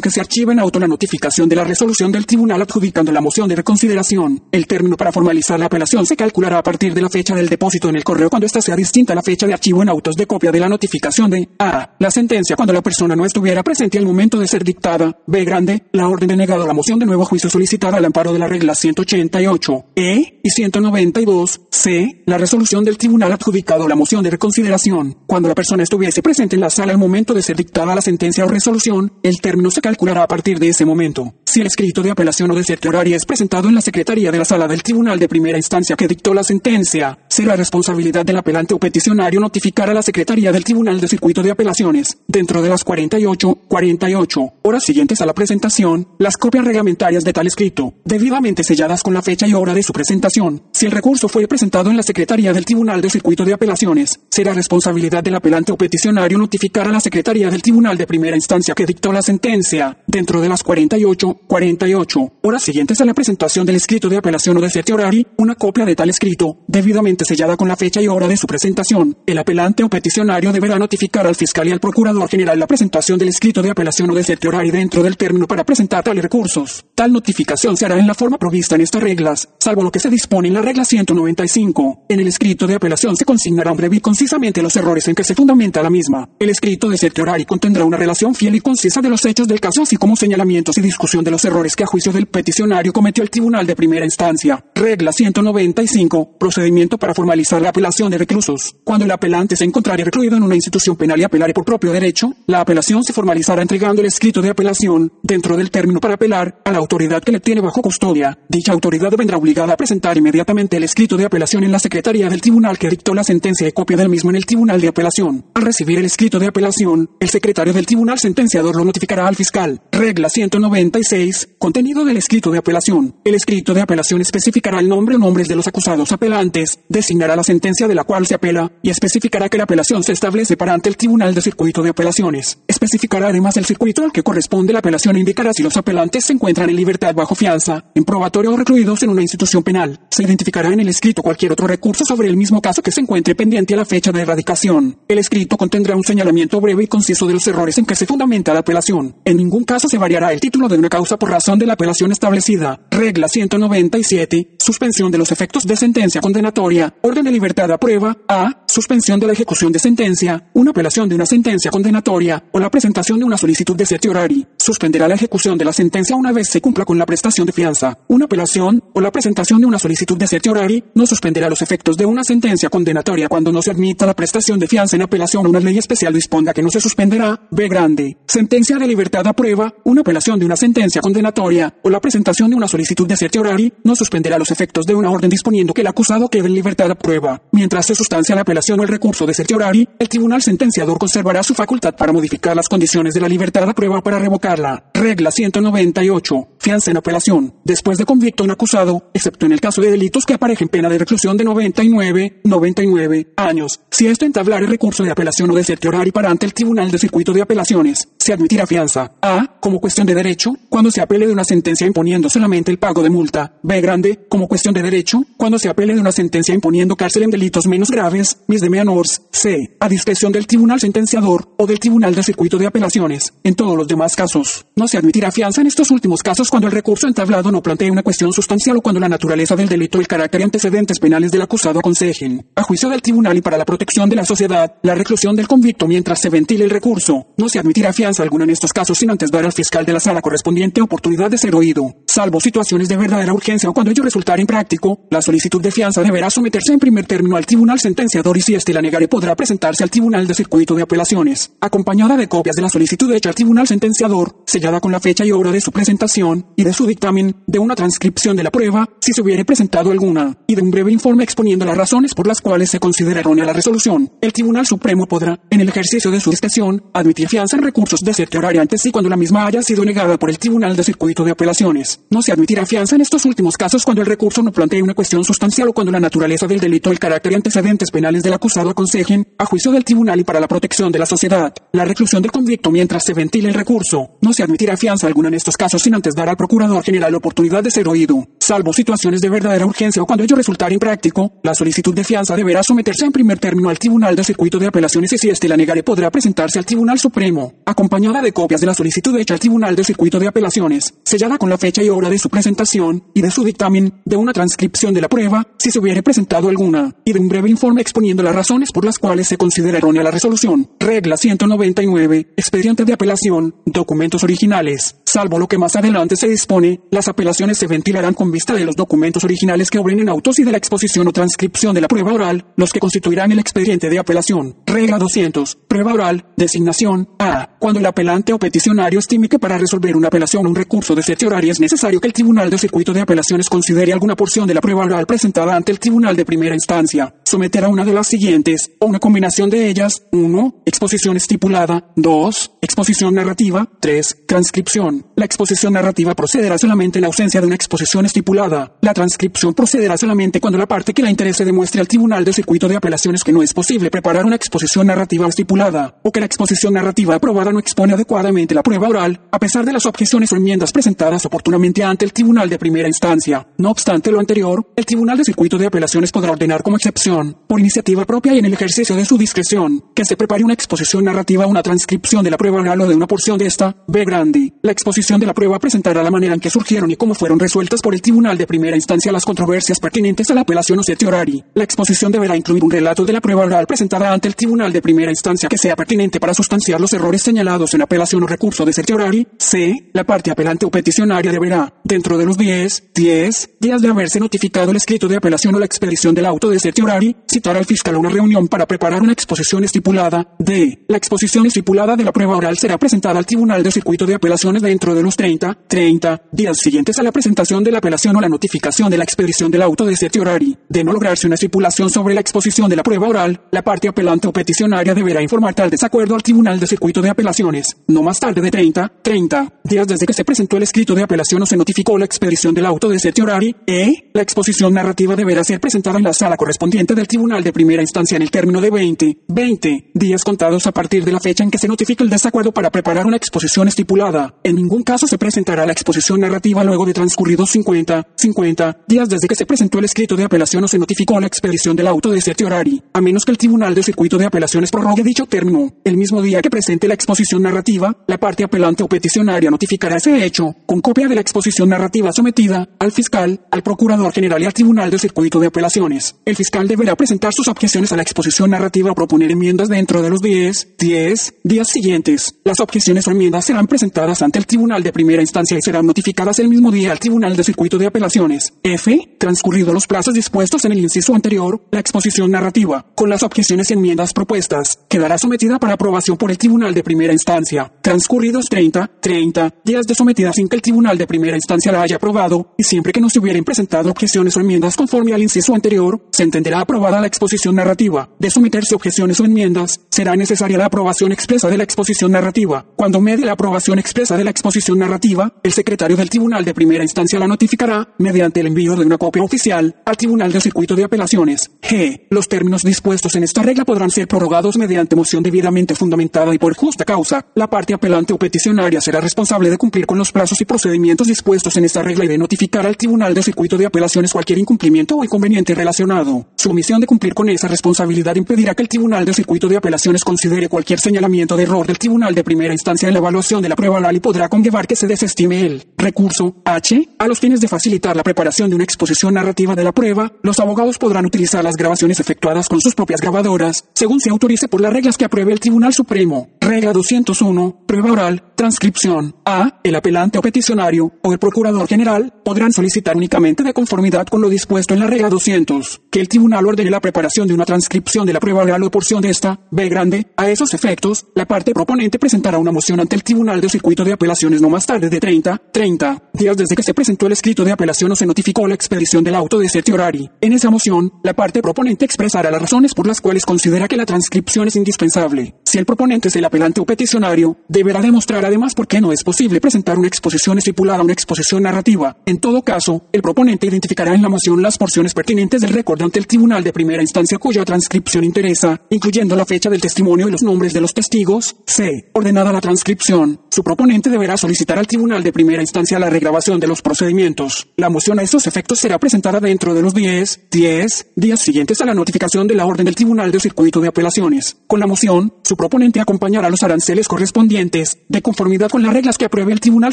que 0.00 0.10
se 0.10 0.20
archiva 0.20 0.52
en 0.52 0.60
auto 0.60 0.78
la 0.78 0.88
notificación 0.88 1.48
de 1.48 1.56
la 1.56 1.64
resolución 1.64 2.12
del 2.12 2.26
tribunal 2.26 2.62
adjudicando 2.62 3.12
la 3.12 3.20
moción 3.20 3.48
de 3.48 3.56
reconsideración. 3.56 4.44
El 4.52 4.66
término 4.66 4.96
para 4.96 5.12
formalizar 5.12 5.58
la 5.58 5.66
apelación 5.66 6.06
se 6.06 6.16
calculará 6.16 6.58
a 6.58 6.62
partir 6.62 6.94
de 6.94 7.02
la 7.02 7.08
fecha 7.08 7.34
del 7.34 7.48
depósito 7.48 7.88
en 7.88 7.96
el 7.96 8.04
correo 8.04 8.30
cuando 8.30 8.46
ésta 8.46 8.60
sea 8.60 8.76
distinta 8.76 9.12
a 9.12 9.16
la 9.16 9.22
fecha 9.22 9.46
de 9.46 9.52
archivo 9.52 9.82
en 9.82 9.88
autos 9.88 10.16
de 10.16 10.26
copia 10.26 10.52
de 10.52 10.60
la 10.60 10.68
notificación 10.68 11.30
de 11.30 11.48
A. 11.58 11.96
La 11.98 12.10
sentencia 12.10 12.56
cuando 12.56 12.72
la 12.72 12.82
persona 12.82 13.16
no 13.16 13.26
estuviera 13.26 13.49
presente 13.62 13.98
al 13.98 14.06
momento 14.06 14.38
de 14.38 14.46
ser 14.46 14.64
dictada. 14.64 15.18
B. 15.26 15.44
Grande. 15.44 15.82
La 15.92 16.08
orden 16.08 16.28
de 16.28 16.36
negado 16.36 16.66
la 16.66 16.72
moción 16.72 16.98
de 16.98 17.06
nuevo 17.06 17.24
juicio 17.24 17.50
solicitada 17.50 17.98
al 17.98 18.04
amparo 18.04 18.32
de 18.32 18.38
la 18.38 18.48
regla 18.48 18.74
188. 18.74 19.84
E. 19.96 20.40
Y 20.42 20.50
192. 20.50 21.60
C. 21.70 22.22
La 22.26 22.38
resolución 22.38 22.84
del 22.84 22.96
tribunal 22.96 23.32
adjudicado 23.32 23.88
la 23.88 23.96
moción 23.96 24.22
de 24.22 24.30
reconsideración. 24.30 25.18
Cuando 25.26 25.48
la 25.48 25.54
persona 25.54 25.82
estuviese 25.82 26.22
presente 26.22 26.56
en 26.56 26.60
la 26.60 26.70
sala 26.70 26.92
al 26.92 26.98
momento 26.98 27.34
de 27.34 27.42
ser 27.42 27.56
dictada 27.56 27.94
la 27.94 28.00
sentencia 28.00 28.44
o 28.44 28.48
resolución, 28.48 29.12
el 29.22 29.40
término 29.40 29.70
se 29.70 29.80
calculará 29.80 30.22
a 30.22 30.28
partir 30.28 30.58
de 30.58 30.68
ese 30.68 30.84
momento. 30.84 31.34
Si 31.52 31.60
el 31.60 31.66
escrito 31.66 32.00
de 32.00 32.12
apelación 32.12 32.48
o 32.52 32.54
de 32.54 32.62
certiorari 32.62 33.12
es 33.12 33.26
presentado 33.26 33.68
en 33.68 33.74
la 33.74 33.80
Secretaría 33.80 34.30
de 34.30 34.38
la 34.38 34.44
Sala 34.44 34.68
del 34.68 34.84
Tribunal 34.84 35.18
de 35.18 35.28
Primera 35.28 35.58
Instancia 35.58 35.96
que 35.96 36.06
dictó 36.06 36.32
la 36.32 36.44
sentencia, 36.44 37.18
será 37.26 37.56
responsabilidad 37.56 38.24
del 38.24 38.36
apelante 38.36 38.72
o 38.72 38.78
peticionario 38.78 39.40
notificar 39.40 39.90
a 39.90 39.94
la 39.94 40.00
Secretaría 40.00 40.52
del 40.52 40.62
Tribunal 40.62 41.00
de 41.00 41.08
Circuito 41.08 41.42
de 41.42 41.50
Apelaciones, 41.50 42.18
dentro 42.28 42.62
de 42.62 42.68
las 42.68 42.84
48, 42.84 43.62
48 43.66 44.40
horas 44.62 44.84
siguientes 44.84 45.20
a 45.22 45.26
la 45.26 45.34
presentación, 45.34 46.06
las 46.18 46.36
copias 46.36 46.64
reglamentarias 46.64 47.24
de 47.24 47.32
tal 47.32 47.48
escrito, 47.48 47.94
debidamente 48.04 48.62
selladas 48.62 49.02
con 49.02 49.12
la 49.12 49.20
fecha 49.20 49.48
y 49.48 49.54
hora 49.54 49.74
de 49.74 49.82
su 49.82 49.92
presentación. 49.92 50.62
Si 50.70 50.86
el 50.86 50.92
recurso 50.92 51.28
fue 51.28 51.48
presentado 51.48 51.90
en 51.90 51.96
la 51.96 52.04
Secretaría 52.04 52.52
del 52.52 52.64
Tribunal 52.64 53.00
de 53.00 53.10
Circuito 53.10 53.44
de 53.44 53.54
Apelaciones, 53.54 54.20
será 54.30 54.54
responsabilidad 54.54 55.24
del 55.24 55.34
apelante 55.34 55.72
o 55.72 55.76
peticionario 55.76 56.38
notificar 56.38 56.86
a 56.86 56.92
la 56.92 57.00
Secretaría 57.00 57.50
del 57.50 57.60
Tribunal 57.60 57.98
de 57.98 58.06
Primera 58.06 58.36
Instancia 58.36 58.72
que 58.72 58.86
dictó 58.86 59.10
la 59.10 59.20
sentencia, 59.20 59.98
dentro 60.06 60.40
de 60.40 60.48
las 60.48 60.62
48, 60.62 61.40
48. 61.50 62.32
Horas 62.42 62.62
siguientes 62.62 63.00
a 63.00 63.04
la 63.04 63.12
presentación 63.12 63.66
del 63.66 63.74
escrito 63.74 64.08
de 64.08 64.16
apelación 64.16 64.56
o 64.56 64.60
de 64.60 64.70
certiorari, 64.70 65.26
una 65.36 65.56
copia 65.56 65.84
de 65.84 65.96
tal 65.96 66.08
escrito, 66.08 66.58
debidamente 66.68 67.24
sellada 67.24 67.56
con 67.56 67.66
la 67.66 67.74
fecha 67.74 68.00
y 68.00 68.06
hora 68.06 68.28
de 68.28 68.36
su 68.36 68.46
presentación. 68.46 69.18
El 69.26 69.36
apelante 69.36 69.82
o 69.82 69.88
peticionario 69.88 70.52
deberá 70.52 70.78
notificar 70.78 71.26
al 71.26 71.34
fiscal 71.34 71.66
y 71.66 71.72
al 71.72 71.80
procurador 71.80 72.28
general 72.28 72.56
la 72.56 72.68
presentación 72.68 73.18
del 73.18 73.30
escrito 73.30 73.62
de 73.62 73.70
apelación 73.70 74.08
o 74.10 74.14
de 74.14 74.22
certiorari 74.22 74.70
dentro 74.70 75.02
del 75.02 75.16
término 75.16 75.48
para 75.48 75.64
presentar 75.64 76.04
tales 76.04 76.22
recursos. 76.22 76.86
Tal 76.94 77.12
notificación 77.12 77.76
se 77.76 77.84
hará 77.84 77.98
en 77.98 78.06
la 78.06 78.14
forma 78.14 78.38
provista 78.38 78.76
en 78.76 78.82
estas 78.82 79.02
reglas, 79.02 79.48
salvo 79.58 79.82
lo 79.82 79.90
que 79.90 79.98
se 79.98 80.08
dispone 80.08 80.46
en 80.46 80.54
la 80.54 80.62
regla 80.62 80.84
195. 80.84 82.04
En 82.08 82.20
el 82.20 82.28
escrito 82.28 82.68
de 82.68 82.76
apelación 82.76 83.16
se 83.16 83.24
consignarán 83.24 83.76
breve 83.76 83.96
y 83.96 84.00
concisamente 84.00 84.62
los 84.62 84.76
errores 84.76 85.08
en 85.08 85.16
que 85.16 85.24
se 85.24 85.34
fundamenta 85.34 85.82
la 85.82 85.90
misma. 85.90 86.28
El 86.38 86.50
escrito 86.50 86.88
de 86.88 86.96
certiorari 86.96 87.44
contendrá 87.44 87.84
una 87.84 87.96
relación 87.96 88.36
fiel 88.36 88.54
y 88.54 88.60
concisa 88.60 89.00
de 89.00 89.08
los 89.08 89.24
hechos 89.24 89.48
del 89.48 89.58
caso, 89.58 89.82
así 89.82 89.96
como 89.96 90.14
señalamientos 90.14 90.78
y 90.78 90.80
discusión 90.80 91.24
de 91.24 91.32
los 91.32 91.39
errores 91.44 91.76
que 91.76 91.84
a 91.84 91.86
juicio 91.86 92.12
del 92.12 92.26
peticionario 92.26 92.92
cometió 92.92 93.22
el 93.22 93.30
tribunal 93.30 93.66
de 93.66 93.76
primera 93.76 94.04
instancia. 94.04 94.64
Regla 94.74 95.12
195. 95.12 96.38
Procedimiento 96.38 96.98
para 96.98 97.14
formalizar 97.14 97.60
la 97.60 97.70
apelación 97.70 98.10
de 98.10 98.18
reclusos. 98.18 98.76
Cuando 98.84 99.04
el 99.04 99.10
apelante 99.10 99.56
se 99.56 99.64
encontrare 99.64 100.04
recluido 100.04 100.36
en 100.36 100.42
una 100.42 100.54
institución 100.54 100.96
penal 100.96 101.20
y 101.20 101.24
apelare 101.24 101.54
por 101.54 101.64
propio 101.64 101.92
derecho, 101.92 102.32
la 102.46 102.60
apelación 102.60 103.04
se 103.04 103.12
formalizará 103.12 103.62
entregando 103.62 104.00
el 104.00 104.08
escrito 104.08 104.42
de 104.42 104.50
apelación 104.50 105.12
dentro 105.22 105.56
del 105.56 105.70
término 105.70 106.00
para 106.00 106.14
apelar 106.14 106.60
a 106.64 106.72
la 106.72 106.78
autoridad 106.78 107.22
que 107.22 107.32
le 107.32 107.40
tiene 107.40 107.60
bajo 107.60 107.82
custodia. 107.82 108.38
Dicha 108.48 108.72
autoridad 108.72 109.12
vendrá 109.16 109.36
obligada 109.36 109.74
a 109.74 109.76
presentar 109.76 110.16
inmediatamente 110.16 110.76
el 110.76 110.84
escrito 110.84 111.16
de 111.16 111.24
apelación 111.24 111.64
en 111.64 111.72
la 111.72 111.78
Secretaría 111.78 112.28
del 112.28 112.40
Tribunal 112.40 112.78
que 112.78 112.88
dictó 112.88 113.14
la 113.14 113.24
sentencia 113.24 113.68
y 113.68 113.72
copia 113.72 113.96
del 113.96 114.08
mismo 114.08 114.30
en 114.30 114.36
el 114.36 114.46
Tribunal 114.46 114.80
de 114.80 114.88
Apelación. 114.88 115.46
Al 115.54 115.62
recibir 115.62 115.98
el 115.98 116.06
escrito 116.06 116.38
de 116.38 116.46
apelación, 116.46 117.10
el 117.20 117.28
secretario 117.28 117.72
del 117.72 117.86
Tribunal 117.86 118.18
sentenciador 118.18 118.76
lo 118.76 118.84
notificará 118.84 119.26
al 119.26 119.36
fiscal. 119.36 119.80
Regla 119.92 120.28
196. 120.28 121.19
Contenido 121.58 122.06
del 122.06 122.16
escrito 122.16 122.50
de 122.50 122.56
apelación. 122.56 123.14
El 123.24 123.34
escrito 123.34 123.74
de 123.74 123.82
apelación 123.82 124.22
especificará 124.22 124.80
el 124.80 124.88
nombre 124.88 125.16
o 125.16 125.18
nombres 125.18 125.48
de 125.48 125.54
los 125.54 125.66
acusados 125.66 126.12
apelantes, 126.12 126.80
designará 126.88 127.36
la 127.36 127.42
sentencia 127.42 127.86
de 127.86 127.94
la 127.94 128.04
cual 128.04 128.26
se 128.26 128.34
apela 128.34 128.72
y 128.80 128.88
especificará 128.88 129.50
que 129.50 129.58
la 129.58 129.64
apelación 129.64 130.02
se 130.02 130.12
establece 130.12 130.56
para 130.56 130.72
ante 130.72 130.88
el 130.88 130.96
Tribunal 130.96 131.34
de 131.34 131.42
Circuito 131.42 131.82
de 131.82 131.90
Apelaciones. 131.90 132.58
Especificará 132.66 133.28
además 133.28 133.58
el 133.58 133.66
circuito 133.66 134.02
al 134.02 134.12
que 134.12 134.22
corresponde 134.22 134.72
la 134.72 134.78
apelación 134.78 135.16
e 135.16 135.20
indicará 135.20 135.52
si 135.52 135.62
los 135.62 135.76
apelantes 135.76 136.24
se 136.24 136.32
encuentran 136.32 136.70
en 136.70 136.76
libertad 136.76 137.14
bajo 137.14 137.34
fianza, 137.34 137.84
en 137.94 138.04
probatorio 138.04 138.54
o 138.54 138.56
recluidos 138.56 139.02
en 139.02 139.10
una 139.10 139.20
institución 139.20 139.62
penal. 139.62 140.00
Se 140.10 140.22
identificará 140.22 140.72
en 140.72 140.80
el 140.80 140.88
escrito 140.88 141.22
cualquier 141.22 141.52
otro 141.52 141.66
recurso 141.66 142.06
sobre 142.06 142.28
el 142.28 142.36
mismo 142.38 142.62
caso 142.62 142.80
que 142.82 142.92
se 142.92 143.02
encuentre 143.02 143.34
pendiente 143.34 143.74
a 143.74 143.76
la 143.76 143.84
fecha 143.84 144.10
de 144.10 144.22
erradicación. 144.22 144.96
El 145.06 145.18
escrito 145.18 145.58
contendrá 145.58 145.96
un 145.96 146.04
señalamiento 146.04 146.62
breve 146.62 146.84
y 146.84 146.86
conciso 146.86 147.26
de 147.26 147.34
los 147.34 147.46
errores 147.46 147.76
en 147.76 147.84
que 147.84 147.94
se 147.94 148.06
fundamenta 148.06 148.54
la 148.54 148.60
apelación. 148.60 149.16
En 149.26 149.36
ningún 149.36 149.64
caso 149.64 149.86
se 149.86 149.98
variará 149.98 150.32
el 150.32 150.40
título 150.40 150.66
de 150.66 150.78
una 150.78 150.88
causa 150.88 151.09
por 151.18 151.30
razón 151.30 151.58
de 151.58 151.66
la 151.66 151.74
apelación 151.74 152.12
establecida. 152.12 152.80
Regla 152.90 153.28
197. 153.28 154.56
Suspensión 154.58 155.10
de 155.10 155.18
los 155.18 155.32
efectos 155.32 155.64
de 155.64 155.76
sentencia 155.76 156.20
condenatoria. 156.20 156.94
Orden 157.02 157.24
de 157.24 157.30
libertad 157.30 157.70
a 157.70 157.78
prueba. 157.78 158.16
A. 158.28 158.64
Suspensión 158.66 159.20
de 159.20 159.26
la 159.26 159.32
ejecución 159.32 159.72
de 159.72 159.78
sentencia. 159.78 160.50
Una 160.54 160.70
apelación 160.70 161.08
de 161.08 161.14
una 161.14 161.26
sentencia 161.26 161.70
condenatoria 161.70 162.44
o 162.52 162.60
la 162.60 162.70
presentación 162.70 163.18
de 163.18 163.24
una 163.24 163.38
solicitud 163.38 163.76
de 163.76 163.86
certiorari. 163.86 164.46
Suspenderá 164.58 165.08
la 165.08 165.14
ejecución 165.14 165.56
de 165.58 165.64
la 165.64 165.72
sentencia 165.72 166.16
una 166.16 166.32
vez 166.32 166.48
se 166.48 166.60
cumpla 166.60 166.84
con 166.84 166.98
la 166.98 167.06
prestación 167.06 167.46
de 167.46 167.52
fianza. 167.52 167.98
Una 168.08 168.26
apelación 168.26 168.82
o 168.94 169.00
la 169.00 169.10
presentación 169.10 169.60
de 169.60 169.66
una 169.66 169.78
solicitud 169.78 170.18
de 170.18 170.26
certiorari 170.26 170.84
no 170.94 171.06
suspenderá 171.06 171.48
los 171.48 171.62
efectos 171.62 171.96
de 171.96 172.06
una 172.06 172.24
sentencia 172.24 172.68
condenatoria 172.68 173.28
cuando 173.28 173.52
no 173.52 173.62
se 173.62 173.70
admita 173.70 174.06
la 174.06 174.14
prestación 174.14 174.58
de 174.58 174.68
fianza 174.68 174.96
en 174.96 175.02
apelación 175.02 175.46
una 175.46 175.60
ley 175.60 175.78
especial 175.78 176.12
disponga 176.12 176.52
que 176.52 176.62
no 176.62 176.70
se 176.70 176.80
suspenderá. 176.80 177.48
B 177.50 177.68
grande. 177.68 178.18
Sentencia 178.26 178.78
de 178.78 178.86
libertad 178.86 179.26
a 179.26 179.32
prueba. 179.32 179.74
Una 179.84 180.02
apelación 180.02 180.38
de 180.38 180.46
una 180.46 180.56
sentencia 180.56 180.99
condenatoria 181.00 181.74
o 181.82 181.90
la 181.90 182.00
presentación 182.00 182.50
de 182.50 182.56
una 182.56 182.68
solicitud 182.68 183.06
de 183.06 183.16
certiorari 183.16 183.72
no 183.84 183.96
suspenderá 183.96 184.38
los 184.38 184.50
efectos 184.50 184.86
de 184.86 184.94
una 184.94 185.10
orden 185.10 185.30
disponiendo 185.30 185.74
que 185.74 185.80
el 185.80 185.86
acusado 185.86 186.28
quede 186.28 186.46
en 186.46 186.54
libertad 186.54 186.90
a 186.90 186.94
prueba. 186.94 187.42
Mientras 187.52 187.86
se 187.86 187.94
sustancia 187.94 188.34
la 188.34 188.42
apelación 188.42 188.80
o 188.80 188.82
el 188.82 188.88
recurso 188.88 189.26
de 189.26 189.34
certiorari, 189.34 189.88
el 189.98 190.08
tribunal 190.08 190.42
sentenciador 190.42 190.98
conservará 190.98 191.42
su 191.42 191.54
facultad 191.54 191.94
para 191.94 192.12
modificar 192.12 192.54
las 192.56 192.68
condiciones 192.68 193.14
de 193.14 193.20
la 193.20 193.28
libertad 193.28 193.68
a 193.68 193.74
prueba 193.74 194.00
para 194.02 194.18
revocarla. 194.18 194.90
Regla 194.94 195.30
198. 195.30 196.48
Fianza 196.60 196.90
en 196.90 196.98
apelación. 196.98 197.54
Después 197.64 197.96
de 197.96 198.04
convicto 198.04 198.44
un 198.44 198.50
acusado, 198.50 199.10
excepto 199.14 199.46
en 199.46 199.52
el 199.52 199.62
caso 199.62 199.80
de 199.80 199.90
delitos 199.90 200.26
que 200.26 200.34
aparejen 200.34 200.68
pena 200.68 200.90
de 200.90 200.98
reclusión 200.98 201.38
de 201.38 201.44
99, 201.44 202.42
99 202.44 203.32
años. 203.36 203.80
Si 203.90 204.06
esto 204.06 204.26
entablar 204.26 204.62
el 204.62 204.68
recurso 204.68 205.02
de 205.02 205.10
apelación 205.10 205.50
o 205.50 205.54
de 205.54 205.64
certiorari 205.64 206.12
para 206.12 206.30
ante 206.30 206.44
el 206.44 206.52
Tribunal 206.52 206.90
de 206.90 206.98
Circuito 206.98 207.32
de 207.32 207.40
Apelaciones, 207.40 208.08
se 208.18 208.34
admitirá 208.34 208.66
fianza. 208.66 209.12
A. 209.22 209.58
Como 209.58 209.80
cuestión 209.80 210.06
de 210.06 210.14
derecho, 210.14 210.54
cuando 210.68 210.90
se 210.90 211.00
apele 211.00 211.26
de 211.26 211.32
una 211.32 211.44
sentencia 211.44 211.86
imponiendo 211.86 212.28
solamente 212.28 212.70
el 212.70 212.78
pago 212.78 213.02
de 213.02 213.08
multa. 213.08 213.54
B. 213.62 213.80
Grande. 213.80 214.26
Como 214.28 214.46
cuestión 214.46 214.74
de 214.74 214.82
derecho, 214.82 215.24
cuando 215.38 215.58
se 215.58 215.70
apele 215.70 215.94
de 215.94 216.00
una 216.00 216.12
sentencia 216.12 216.54
imponiendo 216.54 216.94
cárcel 216.94 217.22
en 217.22 217.30
delitos 217.30 217.66
menos 217.68 217.90
graves, 217.90 218.36
mis 218.48 218.60
de 218.60 218.68
menores. 218.68 219.22
C. 219.32 219.76
A 219.80 219.88
discreción 219.88 220.30
del 220.30 220.46
Tribunal 220.46 220.78
Sentenciador 220.78 221.54
o 221.56 221.66
del 221.66 221.80
Tribunal 221.80 222.14
de 222.14 222.22
Circuito 222.22 222.58
de 222.58 222.66
Apelaciones. 222.66 223.32
En 223.44 223.54
todos 223.54 223.78
los 223.78 223.88
demás 223.88 224.14
casos, 224.14 224.66
no 224.76 224.86
se 224.86 224.98
admitirá 224.98 225.32
fianza 225.32 225.62
en 225.62 225.66
estos 225.66 225.90
últimos 225.90 226.22
casos 226.22 226.49
cuando 226.50 226.66
el 226.66 226.72
recurso 226.72 227.06
entablado 227.06 227.50
no 227.52 227.62
plantee 227.62 227.90
una 227.90 228.02
cuestión 228.02 228.32
sustancial 228.32 228.76
o 228.76 228.80
cuando 228.80 229.00
la 229.00 229.08
naturaleza 229.08 229.54
del 229.54 229.68
delito, 229.68 230.00
el 230.00 230.08
carácter 230.08 230.40
y 230.40 230.44
antecedentes 230.44 230.98
penales 230.98 231.30
del 231.30 231.42
acusado 231.42 231.78
aconsejen, 231.78 232.44
a 232.56 232.62
juicio 232.62 232.88
del 232.88 233.00
tribunal 233.00 233.36
y 233.36 233.40
para 233.40 233.56
la 233.56 233.64
protección 233.64 234.10
de 234.10 234.16
la 234.16 234.24
sociedad, 234.24 234.74
la 234.82 234.94
reclusión 234.94 235.36
del 235.36 235.46
convicto 235.46 235.86
mientras 235.86 236.20
se 236.20 236.28
ventile 236.28 236.64
el 236.64 236.70
recurso. 236.70 237.28
No 237.36 237.48
se 237.48 237.60
admitirá 237.60 237.92
fianza 237.92 238.22
alguna 238.22 238.44
en 238.44 238.50
estos 238.50 238.72
casos 238.72 238.98
sin 238.98 239.10
antes 239.10 239.30
dar 239.30 239.44
al 239.44 239.52
fiscal 239.52 239.86
de 239.86 239.92
la 239.92 240.00
sala 240.00 240.20
correspondiente 240.20 240.82
oportunidad 240.82 241.30
de 241.30 241.38
ser 241.38 241.54
oído, 241.54 241.84
salvo 242.06 242.40
situaciones 242.40 242.88
de 242.88 242.96
verdadera 242.96 243.32
urgencia 243.32 243.70
o 243.70 243.72
cuando 243.72 243.92
ello 243.92 244.02
resultare 244.02 244.40
impráctico. 244.40 245.06
La 245.10 245.22
solicitud 245.22 245.62
de 245.62 245.70
fianza 245.70 246.02
deberá 246.02 246.30
someterse 246.30 246.72
en 246.72 246.80
primer 246.80 247.06
término 247.06 247.36
al 247.36 247.46
tribunal 247.46 247.78
sentenciador 247.78 248.36
y 248.36 248.42
si 248.42 248.54
éste 248.54 248.72
la 248.72 248.82
negare 248.82 249.06
podrá 249.06 249.36
presentarse 249.36 249.84
al 249.84 249.90
tribunal 249.90 250.26
de 250.26 250.34
circuito 250.34 250.74
de 250.74 250.82
apelaciones, 250.82 251.52
acompañada 251.60 252.16
de 252.16 252.28
copias 252.28 252.56
de 252.56 252.62
la 252.62 252.68
solicitud 252.68 253.12
hecha 253.12 253.28
al 253.28 253.34
tribunal 253.36 253.68
sentenciador, 253.68 254.42
sellada 254.46 254.80
con 254.80 254.90
la 254.90 255.00
fecha 255.00 255.24
y 255.24 255.30
hora 255.30 255.52
de 255.52 255.60
su 255.60 255.70
presentación 255.70 256.39
y 256.56 256.64
de 256.64 256.72
su 256.72 256.86
dictamen, 256.86 257.36
de 257.46 257.58
una 257.58 257.74
transcripción 257.74 258.36
de 258.36 258.42
la 258.42 258.50
prueba, 258.50 258.88
si 259.00 259.12
se 259.12 259.22
hubiere 259.22 259.44
presentado 259.44 259.90
alguna, 259.90 260.36
y 260.46 260.54
de 260.54 260.62
un 260.62 260.70
breve 260.70 260.92
informe 260.92 261.24
exponiendo 261.24 261.64
las 261.64 261.76
razones 261.76 262.14
por 262.14 262.26
las 262.26 262.40
cuales 262.40 262.70
se 262.70 262.80
considera 262.80 263.20
errónea 263.20 263.44
la 263.44 263.52
resolución. 263.52 264.10
El 264.20 264.32
Tribunal 264.32 264.66
Supremo 264.66 265.06
podrá, 265.06 265.40
en 265.50 265.60
el 265.60 265.68
ejercicio 265.68 266.10
de 266.10 266.20
su 266.20 266.30
discreción, 266.30 266.84
admitir 266.92 267.28
fianza 267.28 267.56
en 267.56 267.62
recursos 267.62 268.00
de 268.00 268.14
certiorari 268.14 268.58
antes 268.58 268.84
y 268.86 268.90
cuando 268.90 269.10
la 269.10 269.16
misma 269.16 269.46
haya 269.46 269.62
sido 269.62 269.84
negada 269.84 270.18
por 270.18 270.30
el 270.30 270.38
Tribunal 270.38 270.76
de 270.76 270.84
Circuito 270.84 271.24
de 271.24 271.32
Apelaciones. 271.32 272.00
No 272.10 272.22
se 272.22 272.32
admitirá 272.32 272.66
fianza 272.66 272.96
en 272.96 273.02
estos 273.02 273.24
últimos 273.24 273.56
casos 273.56 273.84
cuando 273.84 274.02
el 274.02 274.06
recurso 274.06 274.42
no 274.42 274.52
plantee 274.52 274.82
una 274.82 274.94
cuestión 274.94 275.24
sustancial 275.24 275.68
o 275.68 275.72
cuando 275.72 275.92
la 275.92 276.00
naturaleza 276.00 276.46
del 276.46 276.60
delito, 276.60 276.90
el 276.90 276.98
carácter 276.98 277.32
y 277.32 277.34
antecedentes 277.36 277.90
penales 277.90 278.22
del 278.22 278.32
acusado 278.32 278.70
aconsejen, 278.70 279.26
a 279.38 279.44
juicio 279.44 279.72
del 279.72 279.84
tribunal 279.84 280.20
y 280.20 280.24
para 280.24 280.40
la 280.40 280.48
protección 280.48 280.90
de 280.90 280.98
la 280.98 281.06
sociedad, 281.06 281.52
la 281.72 281.84
reclusión 281.84 282.22
del 282.22 282.32
convicto 282.32 282.70
mientras 282.70 283.04
se 283.04 283.14
ventile 283.14 283.48
el 283.48 283.54
recurso. 283.54 284.18
No 284.22 284.32
se 284.32 284.42
admitirá 284.42 284.76
fianza 284.76 285.06
alguna 285.06 285.28
en 285.28 285.34
estos 285.34 285.56
casos 285.56 285.82
sin 285.82 285.94
antes 285.94 286.14
dar 286.14 286.28
al 286.30 286.36
Procurador 286.36 286.82
General 286.82 287.12
la 287.12 287.18
oportunidad 287.18 287.62
de 287.62 287.70
ser 287.70 287.88
oído, 287.88 288.26
salvo 288.38 288.72
situaciones 288.72 289.20
de 289.20 289.28
verdadera 289.28 289.66
urgencia 289.66 290.02
o 290.02 290.06
cuando 290.06 290.24
ello 290.24 290.36
resultare 290.36 290.74
impráctico, 290.74 291.32
la 291.42 291.54
solicitud 291.54 291.94
de 291.94 292.04
fianza 292.04 292.36
deberá 292.36 292.62
someterse 292.62 293.04
en 293.04 293.12
primer 293.12 293.38
término 293.38 293.68
al 293.68 293.78
Tribunal 293.78 294.16
de 294.16 294.24
Circuito 294.24 294.58
de 294.58 294.66
Apelaciones 294.68 295.12
y 295.12 295.18
si 295.18 295.28
éste 295.28 295.48
la 295.48 295.56
negare 295.56 295.82
podrá 295.82 296.10
presentarse 296.10 296.58
al 296.58 296.66
Tribunal 296.66 296.98
Supremo, 296.98 297.54
acompañada 297.66 298.22
de 298.22 298.32
copias 298.32 298.60
de 298.60 298.66
la 298.66 298.74
solicitud 298.74 299.18
hecha 299.18 299.34
al 299.34 299.40
Tribunal 299.40 299.76
de 299.76 299.84
Circuito 299.84 300.18
de 300.18 300.28
Apelaciones, 300.28 300.94
sellada 301.04 301.38
con 301.38 301.50
la 301.50 301.58
fecha 301.58 301.82
y 301.82 301.88
hora 301.88 302.08
de 302.08 302.18
su 302.18 302.30
presentación 302.30 303.04
y 303.14 303.22
de 303.22 303.30
su 303.30 303.44
dictamen, 303.44 304.00
de 304.04 304.16
una 304.16 304.32
transcripción 304.32 304.94
de 304.94 305.00
la 305.00 305.08
prueba, 305.08 305.46
si 305.58 305.70
se 305.70 305.78
hubiere 305.78 306.02
presentado 306.02 306.48
alguna, 306.48 306.94
y 307.04 307.12
de 307.12 307.18
un 307.18 307.28
breve 307.28 307.50
informe 307.50 307.80
exponiendo 307.80 308.22
las 308.22 308.34
razones 308.34 308.70
por 308.72 308.84
las 308.84 308.98
cuales 308.98 309.28
se 309.28 309.36
considera 309.36 309.78
errónea 309.78 310.02
la 310.02 310.10
resolución. 310.10 310.70
Regla 310.78 311.16
199. 311.16 312.34
Expediente 312.36 312.84
de 312.84 312.92
apelación. 312.92 313.54
Documentos 313.66 314.22
originales. 314.24 314.96
Salvo 315.20 315.38
lo 315.38 315.48
que 315.48 315.58
más 315.58 315.76
adelante 315.76 316.16
se 316.16 316.28
dispone, 316.28 316.80
las 316.90 317.06
apelaciones 317.06 317.58
se 317.58 317.66
ventilarán 317.66 318.14
con 318.14 318.32
vista 318.32 318.54
de 318.54 318.64
los 318.64 318.74
documentos 318.74 319.22
originales 319.22 319.68
que 319.68 319.78
obren 319.78 320.00
en 320.00 320.08
autos 320.08 320.38
y 320.38 320.44
de 320.44 320.50
la 320.50 320.56
exposición 320.56 321.06
o 321.08 321.12
transcripción 321.12 321.74
de 321.74 321.82
la 321.82 321.88
prueba 321.88 322.14
oral, 322.14 322.46
los 322.56 322.72
que 322.72 322.80
constituirán 322.80 323.30
el 323.30 323.38
expediente 323.38 323.90
de 323.90 323.98
apelación. 323.98 324.56
Regla 324.64 324.96
200. 324.96 325.58
Prueba 325.68 325.92
oral. 325.92 326.24
Designación. 326.38 327.10
A. 327.18 327.58
Cuando 327.58 327.80
el 327.80 327.84
apelante 327.84 328.32
o 328.32 328.38
peticionario 328.38 328.98
estime 328.98 329.28
que 329.28 329.38
para 329.38 329.58
resolver 329.58 329.94
una 329.94 330.08
apelación 330.08 330.46
un 330.46 330.54
recurso 330.54 330.94
de 330.94 331.02
certiorari 331.02 331.50
es 331.50 331.60
necesario 331.60 332.00
que 332.00 332.06
el 332.06 332.14
Tribunal 332.14 332.48
de 332.48 332.56
Circuito 332.56 332.94
de 332.94 333.02
Apelaciones 333.02 333.50
considere 333.50 333.92
alguna 333.92 334.16
porción 334.16 334.48
de 334.48 334.54
la 334.54 334.62
prueba 334.62 334.86
oral 334.86 335.06
presentada 335.06 335.54
ante 335.54 335.70
el 335.70 335.78
Tribunal 335.78 336.16
de 336.16 336.24
Primera 336.24 336.54
Instancia. 336.54 337.14
Someterá 337.24 337.68
una 337.68 337.84
de 337.84 337.92
las 337.92 338.06
siguientes, 338.06 338.70
o 338.78 338.86
una 338.86 339.00
combinación 339.00 339.50
de 339.50 339.68
ellas. 339.68 340.02
1. 340.12 340.62
Exposición 340.64 341.18
estipulada. 341.18 341.92
2. 341.96 342.52
Exposición 342.62 343.14
narrativa. 343.14 343.68
3. 343.80 344.24
Transcripción. 344.26 345.09
La 345.20 345.26
exposición 345.26 345.74
narrativa 345.74 346.14
procederá 346.14 346.56
solamente 346.56 346.98
en 346.98 347.04
ausencia 347.04 347.42
de 347.42 347.46
una 347.46 347.54
exposición 347.54 348.06
estipulada. 348.06 348.72
La 348.80 348.94
transcripción 348.94 349.52
procederá 349.52 349.98
solamente 349.98 350.40
cuando 350.40 350.58
la 350.58 350.64
parte 350.64 350.94
que 350.94 351.02
la 351.02 351.10
interese 351.10 351.44
demuestre 351.44 351.78
al 351.78 351.88
Tribunal 351.88 352.24
de 352.24 352.32
Circuito 352.32 352.68
de 352.68 352.76
Apelaciones 352.76 353.22
que 353.22 353.30
no 353.30 353.42
es 353.42 353.52
posible 353.52 353.90
preparar 353.90 354.24
una 354.24 354.36
exposición 354.36 354.86
narrativa 354.86 355.28
estipulada, 355.28 356.00
o 356.02 356.10
que 356.10 356.20
la 356.20 356.24
exposición 356.24 356.72
narrativa 356.72 357.16
aprobada 357.16 357.52
no 357.52 357.58
expone 357.58 357.92
adecuadamente 357.92 358.54
la 358.54 358.62
prueba 358.62 358.88
oral, 358.88 359.20
a 359.30 359.38
pesar 359.38 359.66
de 359.66 359.74
las 359.74 359.84
objeciones 359.84 360.32
o 360.32 360.36
enmiendas 360.36 360.72
presentadas 360.72 361.26
oportunamente 361.26 361.84
ante 361.84 362.06
el 362.06 362.14
Tribunal 362.14 362.48
de 362.48 362.58
Primera 362.58 362.88
Instancia. 362.88 363.46
No 363.58 363.72
obstante 363.72 364.10
lo 364.10 364.20
anterior, 364.20 364.72
el 364.74 364.86
Tribunal 364.86 365.18
de 365.18 365.24
Circuito 365.24 365.58
de 365.58 365.66
Apelaciones 365.66 366.12
podrá 366.12 366.32
ordenar 366.32 366.62
como 366.62 366.78
excepción, 366.78 367.36
por 367.46 367.60
iniciativa 367.60 368.06
propia 368.06 368.32
y 368.32 368.38
en 368.38 368.46
el 368.46 368.54
ejercicio 368.54 368.96
de 368.96 369.04
su 369.04 369.18
discreción, 369.18 369.84
que 369.94 370.06
se 370.06 370.16
prepare 370.16 370.44
una 370.44 370.54
exposición 370.54 371.04
narrativa 371.04 371.44
o 371.44 371.50
una 371.50 371.62
transcripción 371.62 372.24
de 372.24 372.30
la 372.30 372.38
prueba 372.38 372.62
oral 372.62 372.80
o 372.80 372.88
de 372.88 372.94
una 372.94 373.06
porción 373.06 373.36
de 373.36 373.44
esta, 373.44 373.76
B 373.86 374.06
grande. 374.06 374.54
La 374.62 374.72
exposición 374.72 375.09
de 375.18 375.26
la 375.26 375.34
prueba 375.34 375.58
presentará 375.58 376.02
la 376.02 376.10
manera 376.10 376.34
en 376.34 376.40
que 376.40 376.50
surgieron 376.50 376.90
y 376.90 376.96
cómo 376.96 377.14
fueron 377.14 377.40
resueltas 377.40 377.80
por 377.80 377.94
el 377.94 378.02
Tribunal 378.02 378.38
de 378.38 378.46
Primera 378.46 378.76
Instancia 378.76 379.10
las 379.10 379.24
controversias 379.24 379.80
pertinentes 379.80 380.30
a 380.30 380.34
la 380.34 380.42
apelación 380.42 380.78
o 380.78 380.82
certiorari. 380.84 381.42
La 381.54 381.64
exposición 381.64 382.12
deberá 382.12 382.36
incluir 382.36 382.62
un 382.62 382.70
relato 382.70 383.04
de 383.04 383.12
la 383.12 383.20
prueba 383.20 383.44
oral 383.44 383.66
presentada 383.66 384.12
ante 384.12 384.28
el 384.28 384.36
Tribunal 384.36 384.72
de 384.72 384.82
Primera 384.82 385.10
Instancia 385.10 385.48
que 385.48 385.58
sea 385.58 385.74
pertinente 385.74 386.20
para 386.20 386.34
sustanciar 386.34 386.80
los 386.80 386.92
errores 386.92 387.22
señalados 387.22 387.74
en 387.74 387.82
apelación 387.82 388.22
o 388.22 388.26
recurso 388.26 388.64
de 388.64 388.72
certiorari. 388.72 389.26
C. 389.38 389.90
La 389.92 390.04
parte 390.04 390.30
apelante 390.30 390.66
o 390.66 390.70
peticionaria 390.70 391.32
deberá, 391.32 391.72
dentro 391.82 392.16
de 392.16 392.26
los 392.26 392.36
10, 392.36 392.90
10 392.94 393.50
días 393.58 393.82
de 393.82 393.88
haberse 393.88 394.20
notificado 394.20 394.70
el 394.70 394.76
escrito 394.76 395.08
de 395.08 395.16
apelación 395.16 395.54
o 395.54 395.58
la 395.58 395.66
expedición 395.66 396.14
del 396.14 396.26
auto 396.26 396.50
de 396.50 396.60
certiorari, 396.60 397.16
citar 397.26 397.56
al 397.56 397.64
fiscal 397.64 397.94
a 397.94 397.98
una 397.98 398.10
reunión 398.10 398.46
para 398.48 398.66
preparar 398.66 399.02
una 399.02 399.12
exposición 399.12 399.64
estipulada. 399.64 400.36
D. 400.38 400.84
La 400.88 400.98
exposición 400.98 401.46
estipulada 401.46 401.96
de 401.96 402.04
la 402.04 402.12
prueba 402.12 402.36
oral 402.36 402.58
será 402.58 402.78
presentada 402.78 403.18
al 403.18 403.26
Tribunal 403.26 403.62
de 403.62 403.70
Circuito 403.72 404.06
de 404.06 404.14
Apelaciones 404.14 404.62
dentro 404.62 404.94
de 404.94 404.99
los 405.02 405.16
30, 405.16 405.58
30 405.66 406.22
días 406.32 406.56
siguientes 406.58 406.98
a 406.98 407.02
la 407.02 407.12
presentación 407.12 407.64
de 407.64 407.70
la 407.70 407.78
apelación 407.78 408.16
o 408.16 408.20
la 408.20 408.28
notificación 408.28 408.90
de 408.90 408.98
la 408.98 409.04
expedición 409.04 409.50
del 409.50 409.62
auto 409.62 409.84
de 409.84 409.96
certiorari. 409.96 410.56
De 410.68 410.84
no 410.84 410.92
lograrse 410.92 411.26
una 411.26 411.34
estipulación 411.34 411.90
sobre 411.90 412.14
la 412.14 412.20
exposición 412.20 412.68
de 412.68 412.76
la 412.76 412.82
prueba 412.82 413.08
oral, 413.08 413.40
la 413.50 413.62
parte 413.62 413.88
apelante 413.88 414.28
o 414.28 414.32
peticionaria 414.32 414.94
deberá 414.94 415.22
informar 415.22 415.54
tal 415.54 415.70
desacuerdo 415.70 416.14
al 416.14 416.22
Tribunal 416.22 416.58
de 416.58 416.66
Circuito 416.66 417.02
de 417.02 417.10
Apelaciones, 417.10 417.76
no 417.86 418.02
más 418.02 418.20
tarde 418.20 418.40
de 418.40 418.50
30, 418.50 418.92
30 419.02 419.60
días 419.64 419.86
desde 419.86 420.06
que 420.06 420.12
se 420.12 420.24
presentó 420.24 420.56
el 420.56 420.64
escrito 420.64 420.94
de 420.94 421.02
apelación 421.02 421.42
o 421.42 421.46
se 421.46 421.56
notificó 421.56 421.98
la 421.98 422.04
expedición 422.04 422.54
del 422.54 422.66
auto 422.66 422.88
de 422.88 422.98
certiorari. 422.98 423.54
E. 423.66 424.10
La 424.12 424.22
exposición 424.22 424.74
narrativa 424.74 425.16
deberá 425.16 425.44
ser 425.44 425.60
presentada 425.60 425.98
en 425.98 426.04
la 426.04 426.12
sala 426.12 426.36
correspondiente 426.36 426.94
del 426.94 427.08
Tribunal 427.08 427.42
de 427.42 427.52
Primera 427.52 427.82
Instancia 427.82 428.16
en 428.16 428.22
el 428.22 428.30
término 428.30 428.60
de 428.60 428.70
20, 428.70 429.18
20 429.28 429.90
días 429.94 430.24
contados 430.24 430.66
a 430.66 430.72
partir 430.72 431.04
de 431.04 431.12
la 431.12 431.20
fecha 431.20 431.44
en 431.44 431.50
que 431.50 431.58
se 431.58 431.68
notifica 431.68 432.04
el 432.04 432.10
desacuerdo 432.10 432.52
para 432.52 432.70
preparar 432.70 433.06
una 433.06 433.16
exposición 433.16 433.68
estipulada. 433.68 434.34
En 434.42 434.56
ningún 434.56 434.79
caso 434.82 435.06
se 435.06 435.18
presentará 435.18 435.66
la 435.66 435.72
exposición 435.72 436.20
narrativa 436.20 436.64
luego 436.64 436.86
de 436.86 436.92
transcurridos 436.92 437.50
50, 437.50 438.08
50 438.16 438.78
días 438.86 439.08
desde 439.08 439.28
que 439.28 439.34
se 439.34 439.46
presentó 439.46 439.78
el 439.78 439.84
escrito 439.84 440.16
de 440.16 440.24
apelación 440.24 440.64
o 440.64 440.68
se 440.68 440.78
notificó 440.78 441.18
la 441.20 441.26
expedición 441.26 441.76
del 441.76 441.86
auto 441.86 442.10
de 442.10 442.20
certiorari, 442.20 442.82
a 442.92 443.00
menos 443.00 443.24
que 443.24 443.32
el 443.32 443.38
Tribunal 443.38 443.74
de 443.74 443.82
Circuito 443.82 444.18
de 444.18 444.26
Apelaciones 444.26 444.70
prorrogue 444.70 445.02
dicho 445.02 445.26
término. 445.26 445.72
El 445.84 445.96
mismo 445.96 446.22
día 446.22 446.42
que 446.42 446.50
presente 446.50 446.88
la 446.88 446.94
exposición 446.94 447.42
narrativa, 447.42 447.96
la 448.06 448.18
parte 448.18 448.44
apelante 448.44 448.82
o 448.82 448.88
peticionaria 448.88 449.50
notificará 449.50 449.96
ese 449.96 450.24
hecho, 450.24 450.54
con 450.66 450.80
copia 450.80 451.08
de 451.08 451.14
la 451.14 451.20
exposición 451.20 451.68
narrativa 451.68 452.12
sometida 452.12 452.68
al 452.78 452.92
fiscal, 452.92 453.40
al 453.50 453.62
procurador 453.62 454.12
general 454.12 454.42
y 454.42 454.46
al 454.46 454.54
Tribunal 454.54 454.90
de 454.90 454.98
Circuito 454.98 455.40
de 455.40 455.48
Apelaciones. 455.48 456.16
El 456.24 456.36
fiscal 456.36 456.68
deberá 456.68 456.96
presentar 456.96 457.32
sus 457.32 457.48
objeciones 457.48 457.92
a 457.92 457.96
la 457.96 458.02
exposición 458.02 458.50
narrativa 458.50 458.92
o 458.92 458.94
proponer 458.94 459.30
enmiendas 459.30 459.68
dentro 459.68 460.02
de 460.02 460.10
los 460.10 460.20
10, 460.20 460.76
10 460.78 461.34
días 461.42 461.68
siguientes. 461.68 462.34
Las 462.44 462.60
objeciones 462.60 463.06
o 463.08 463.10
enmiendas 463.10 463.44
serán 463.44 463.66
presentadas 463.66 464.22
ante 464.22 464.38
el 464.38 464.46
Tribunal 464.46 464.69
de 464.78 464.92
Primera 464.92 465.20
Instancia 465.20 465.58
y 465.58 465.62
serán 465.62 465.84
notificadas 465.84 466.38
el 466.38 466.48
mismo 466.48 466.70
día 466.70 466.92
al 466.92 467.00
Tribunal 467.00 467.36
de 467.36 467.42
Circuito 467.42 467.76
de 467.76 467.86
Apelaciones. 467.86 468.54
F. 468.62 469.16
Transcurridos 469.18 469.74
los 469.74 469.88
plazos 469.88 470.14
dispuestos 470.14 470.64
en 470.64 470.70
el 470.70 470.78
inciso 470.78 471.12
anterior, 471.12 471.60
la 471.72 471.80
exposición 471.80 472.30
narrativa, 472.30 472.86
con 472.94 473.10
las 473.10 473.24
objeciones 473.24 473.68
y 473.70 473.72
enmiendas 473.74 474.12
propuestas, 474.12 474.78
quedará 474.88 475.18
sometida 475.18 475.58
para 475.58 475.74
aprobación 475.74 476.16
por 476.16 476.30
el 476.30 476.38
Tribunal 476.38 476.72
de 476.72 476.84
Primera 476.84 477.12
Instancia. 477.12 477.72
Transcurridos 477.82 478.46
30, 478.48 478.92
30 479.00 479.54
días 479.64 479.88
de 479.88 479.94
sometida 479.96 480.32
sin 480.32 480.48
que 480.48 480.54
el 480.54 480.62
Tribunal 480.62 480.96
de 480.96 481.08
Primera 481.08 481.36
Instancia 481.36 481.72
la 481.72 481.82
haya 481.82 481.96
aprobado, 481.96 482.54
y 482.56 482.62
siempre 482.62 482.92
que 482.92 483.00
no 483.00 483.10
se 483.10 483.18
hubieran 483.18 483.42
presentado 483.42 483.90
objeciones 483.90 484.36
o 484.36 484.40
enmiendas 484.40 484.76
conforme 484.76 485.14
al 485.14 485.22
inciso 485.22 485.52
anterior, 485.52 486.00
se 486.12 486.22
entenderá 486.22 486.60
aprobada 486.60 487.00
la 487.00 487.08
exposición 487.08 487.56
narrativa. 487.56 488.08
De 488.20 488.30
someterse 488.30 488.76
objeciones 488.76 489.18
o 489.18 489.24
enmiendas, 489.24 489.80
será 489.90 490.14
necesaria 490.14 490.58
la 490.58 490.66
aprobación 490.66 491.10
expresa 491.10 491.48
de 491.48 491.56
la 491.56 491.64
exposición 491.64 492.12
narrativa. 492.12 492.66
Cuando 492.76 493.00
medie 493.00 493.26
la 493.26 493.32
aprobación 493.32 493.80
expresa 493.80 494.16
de 494.16 494.22
la 494.24 494.30
exposición 494.30 494.59
narrativa, 494.68 495.34
el 495.42 495.52
secretario 495.52 495.96
del 495.96 496.10
Tribunal 496.10 496.44
de 496.44 496.54
Primera 496.54 496.82
Instancia 496.82 497.18
la 497.18 497.26
notificará, 497.26 497.94
mediante 497.98 498.40
el 498.40 498.46
envío 498.46 498.76
de 498.76 498.84
una 498.84 498.98
copia 498.98 499.22
oficial, 499.22 499.76
al 499.84 499.96
Tribunal 499.96 500.32
del 500.32 500.42
Circuito 500.42 500.76
de 500.76 500.84
Apelaciones. 500.84 501.50
G. 501.62 502.06
Los 502.10 502.28
términos 502.28 502.62
dispuestos 502.62 503.14
en 503.16 503.24
esta 503.24 503.42
regla 503.42 503.64
podrán 503.64 503.90
ser 503.90 504.06
prorrogados 504.08 504.56
mediante 504.56 504.96
moción 504.96 505.22
debidamente 505.22 505.74
fundamentada 505.74 506.34
y 506.34 506.38
por 506.38 506.54
justa 506.56 506.84
causa. 506.84 507.26
La 507.34 507.48
parte 507.48 507.74
apelante 507.74 508.12
o 508.12 508.18
peticionaria 508.18 508.80
será 508.80 509.00
responsable 509.00 509.50
de 509.50 509.58
cumplir 509.58 509.86
con 509.86 509.98
los 509.98 510.12
plazos 510.12 510.40
y 510.40 510.44
procedimientos 510.44 511.06
dispuestos 511.06 511.56
en 511.56 511.64
esta 511.64 511.82
regla 511.82 512.04
y 512.04 512.08
de 512.08 512.18
notificar 512.18 512.66
al 512.66 512.76
Tribunal 512.76 513.14
del 513.14 513.24
Circuito 513.24 513.56
de 513.56 513.66
Apelaciones 513.66 514.12
cualquier 514.12 514.38
incumplimiento 514.38 514.96
o 514.96 515.04
inconveniente 515.04 515.54
relacionado. 515.54 516.26
Su 516.36 516.50
omisión 516.50 516.80
de 516.80 516.86
cumplir 516.86 517.14
con 517.14 517.28
esa 517.28 517.48
responsabilidad 517.48 518.16
impedirá 518.16 518.54
que 518.54 518.62
el 518.62 518.68
Tribunal 518.68 519.04
del 519.04 519.14
Circuito 519.14 519.48
de 519.48 519.56
Apelaciones 519.56 520.04
considere 520.04 520.48
cualquier 520.48 520.80
señalamiento 520.80 521.36
de 521.36 521.44
error 521.44 521.66
del 521.66 521.78
Tribunal 521.78 522.14
de 522.14 522.24
Primera 522.24 522.52
Instancia 522.52 522.88
en 522.88 522.94
la 522.94 523.00
evaluación 523.00 523.42
de 523.42 523.48
la 523.48 523.56
prueba 523.56 523.76
oral 523.76 523.96
y 523.96 524.00
podrá 524.00 524.28
que 524.50 524.76
se 524.76 524.86
desestime 524.86 525.46
el 525.46 525.66
recurso 525.76 526.42
H. 526.44 526.88
A 526.98 527.06
los 527.06 527.20
fines 527.20 527.40
de 527.40 527.48
facilitar 527.48 527.96
la 527.96 528.02
preparación 528.02 528.50
de 528.50 528.56
una 528.56 528.64
exposición 528.64 529.14
narrativa 529.14 529.54
de 529.54 529.64
la 529.64 529.72
prueba, 529.72 530.12
los 530.22 530.40
abogados 530.40 530.76
podrán 530.76 531.06
utilizar 531.06 531.44
las 531.44 531.54
grabaciones 531.54 532.00
efectuadas 532.00 532.48
con 532.48 532.60
sus 532.60 532.74
propias 532.74 533.00
grabadoras, 533.00 533.64
según 533.74 534.00
se 534.00 534.10
autorice 534.10 534.48
por 534.48 534.60
las 534.60 534.72
reglas 534.72 534.96
que 534.96 535.04
apruebe 535.04 535.32
el 535.32 535.40
Tribunal 535.40 535.72
Supremo. 535.72 536.30
Regla 536.40 536.72
201. 536.72 537.62
Prueba 537.66 537.92
oral. 537.92 538.32
Transcripción. 538.34 539.14
A. 539.24 539.60
El 539.62 539.76
apelante 539.76 540.18
o 540.18 540.22
peticionario 540.22 540.92
o 541.02 541.12
el 541.12 541.18
procurador 541.18 541.68
general 541.68 542.12
podrán 542.24 542.52
solicitar 542.52 542.96
únicamente 542.96 543.42
de 543.42 543.54
conformidad 543.54 544.06
con 544.06 544.20
lo 544.20 544.28
dispuesto 544.28 544.74
en 544.74 544.80
la 544.80 544.86
regla 544.86 545.08
200 545.08 545.82
que 545.90 546.00
el 546.00 546.08
tribunal 546.08 546.46
ordene 546.46 546.70
la 546.70 546.80
preparación 546.80 547.28
de 547.28 547.34
una 547.34 547.44
transcripción 547.44 548.06
de 548.06 548.12
la 548.12 548.20
prueba 548.20 548.42
oral 548.42 548.62
o 548.62 548.70
porción 548.70 549.00
de 549.02 549.10
esta, 549.10 549.40
B 549.50 549.68
grande. 549.68 550.06
A 550.16 550.30
esos 550.30 550.54
efectos, 550.54 551.06
la 551.14 551.26
parte 551.26 551.52
proponente 551.52 551.98
presentará 551.98 552.38
una 552.38 552.52
moción 552.52 552.80
ante 552.80 552.96
el 552.96 553.04
Tribunal 553.04 553.40
de 553.40 553.48
Circuito 553.48 553.84
de 553.84 553.92
Apelaciones 553.92 554.39
no 554.40 554.50
más 554.50 554.66
tarde 554.66 554.88
de 554.88 555.00
30, 555.00 555.42
30 555.52 556.02
días 556.12 556.36
desde 556.36 556.56
que 556.56 556.62
se 556.62 556.74
presentó 556.74 557.06
el 557.06 557.12
escrito 557.12 557.44
de 557.44 557.52
apelación 557.52 557.92
o 557.92 557.96
se 557.96 558.06
notificó 558.06 558.46
la 558.46 558.54
expedición 558.54 559.04
del 559.04 559.14
auto 559.14 559.38
de 559.38 559.48
certiorari. 559.48 560.10
En 560.20 560.32
esa 560.32 560.50
moción, 560.50 560.92
la 561.02 561.14
parte 561.14 561.42
proponente 561.42 561.84
expresará 561.84 562.30
las 562.30 562.42
razones 562.42 562.74
por 562.74 562.86
las 562.86 563.00
cuales 563.00 563.24
considera 563.24 563.68
que 563.68 563.76
la 563.76 563.86
transcripción 563.86 564.48
es 564.48 564.56
indispensable. 564.56 565.34
Si 565.50 565.58
el 565.58 565.66
proponente 565.66 566.06
es 566.06 566.14
el 566.14 566.24
apelante 566.24 566.60
o 566.60 566.64
peticionario, 566.64 567.36
deberá 567.48 567.80
demostrar 567.80 568.24
además 568.24 568.54
por 568.54 568.68
qué 568.68 568.80
no 568.80 568.92
es 568.92 569.02
posible 569.02 569.40
presentar 569.40 569.80
una 569.80 569.88
exposición 569.88 570.38
estipulada 570.38 570.84
una 570.84 570.92
exposición 570.92 571.42
narrativa. 571.42 571.96
En 572.06 572.18
todo 572.18 572.42
caso, 572.42 572.86
el 572.92 573.02
proponente 573.02 573.48
identificará 573.48 573.92
en 573.92 574.02
la 574.02 574.08
moción 574.08 574.42
las 574.42 574.58
porciones 574.58 574.94
pertinentes 574.94 575.40
del 575.40 575.52
récord 575.52 575.82
ante 575.82 575.98
el 575.98 576.06
tribunal 576.06 576.44
de 576.44 576.52
primera 576.52 576.82
instancia 576.82 577.18
cuya 577.18 577.44
transcripción 577.44 578.04
interesa, 578.04 578.60
incluyendo 578.70 579.16
la 579.16 579.26
fecha 579.26 579.50
del 579.50 579.60
testimonio 579.60 580.06
y 580.06 580.12
los 580.12 580.22
nombres 580.22 580.52
de 580.52 580.60
los 580.60 580.72
testigos. 580.72 581.34
C. 581.46 581.90
Ordenada 581.94 582.32
la 582.32 582.40
transcripción. 582.40 583.22
Su 583.28 583.42
proponente 583.42 583.90
deberá 583.90 584.16
solicitar 584.16 584.56
al 584.56 584.68
tribunal 584.68 585.02
de 585.02 585.12
primera 585.12 585.42
instancia 585.42 585.80
la 585.80 585.90
regrabación 585.90 586.38
de 586.38 586.46
los 586.46 586.62
procedimientos. 586.62 587.48
La 587.56 587.70
moción 587.70 587.98
a 587.98 588.04
estos 588.04 588.28
efectos 588.28 588.60
será 588.60 588.78
presentada 588.78 589.18
dentro 589.18 589.52
de 589.52 589.62
los 589.62 589.74
10, 589.74 590.28
10 590.30 590.92
días 590.94 591.18
siguientes 591.18 591.60
a 591.60 591.66
la 591.66 591.74
notificación 591.74 592.28
de 592.28 592.36
la 592.36 592.46
orden 592.46 592.66
del 592.66 592.76
tribunal 592.76 593.10
de 593.10 593.18
circuito 593.18 593.60
de 593.60 593.66
apelaciones. 593.66 594.36
Con 594.46 594.60
la 594.60 594.68
moción, 594.68 595.12
su 595.24 595.39
proponente 595.40 595.80
acompañará 595.80 596.28
los 596.28 596.42
aranceles 596.42 596.86
correspondientes, 596.86 597.78
de 597.88 598.02
conformidad 598.02 598.50
con 598.50 598.62
las 598.62 598.74
reglas 598.74 598.98
que 598.98 599.06
apruebe 599.06 599.32
el 599.32 599.40
Tribunal 599.40 599.72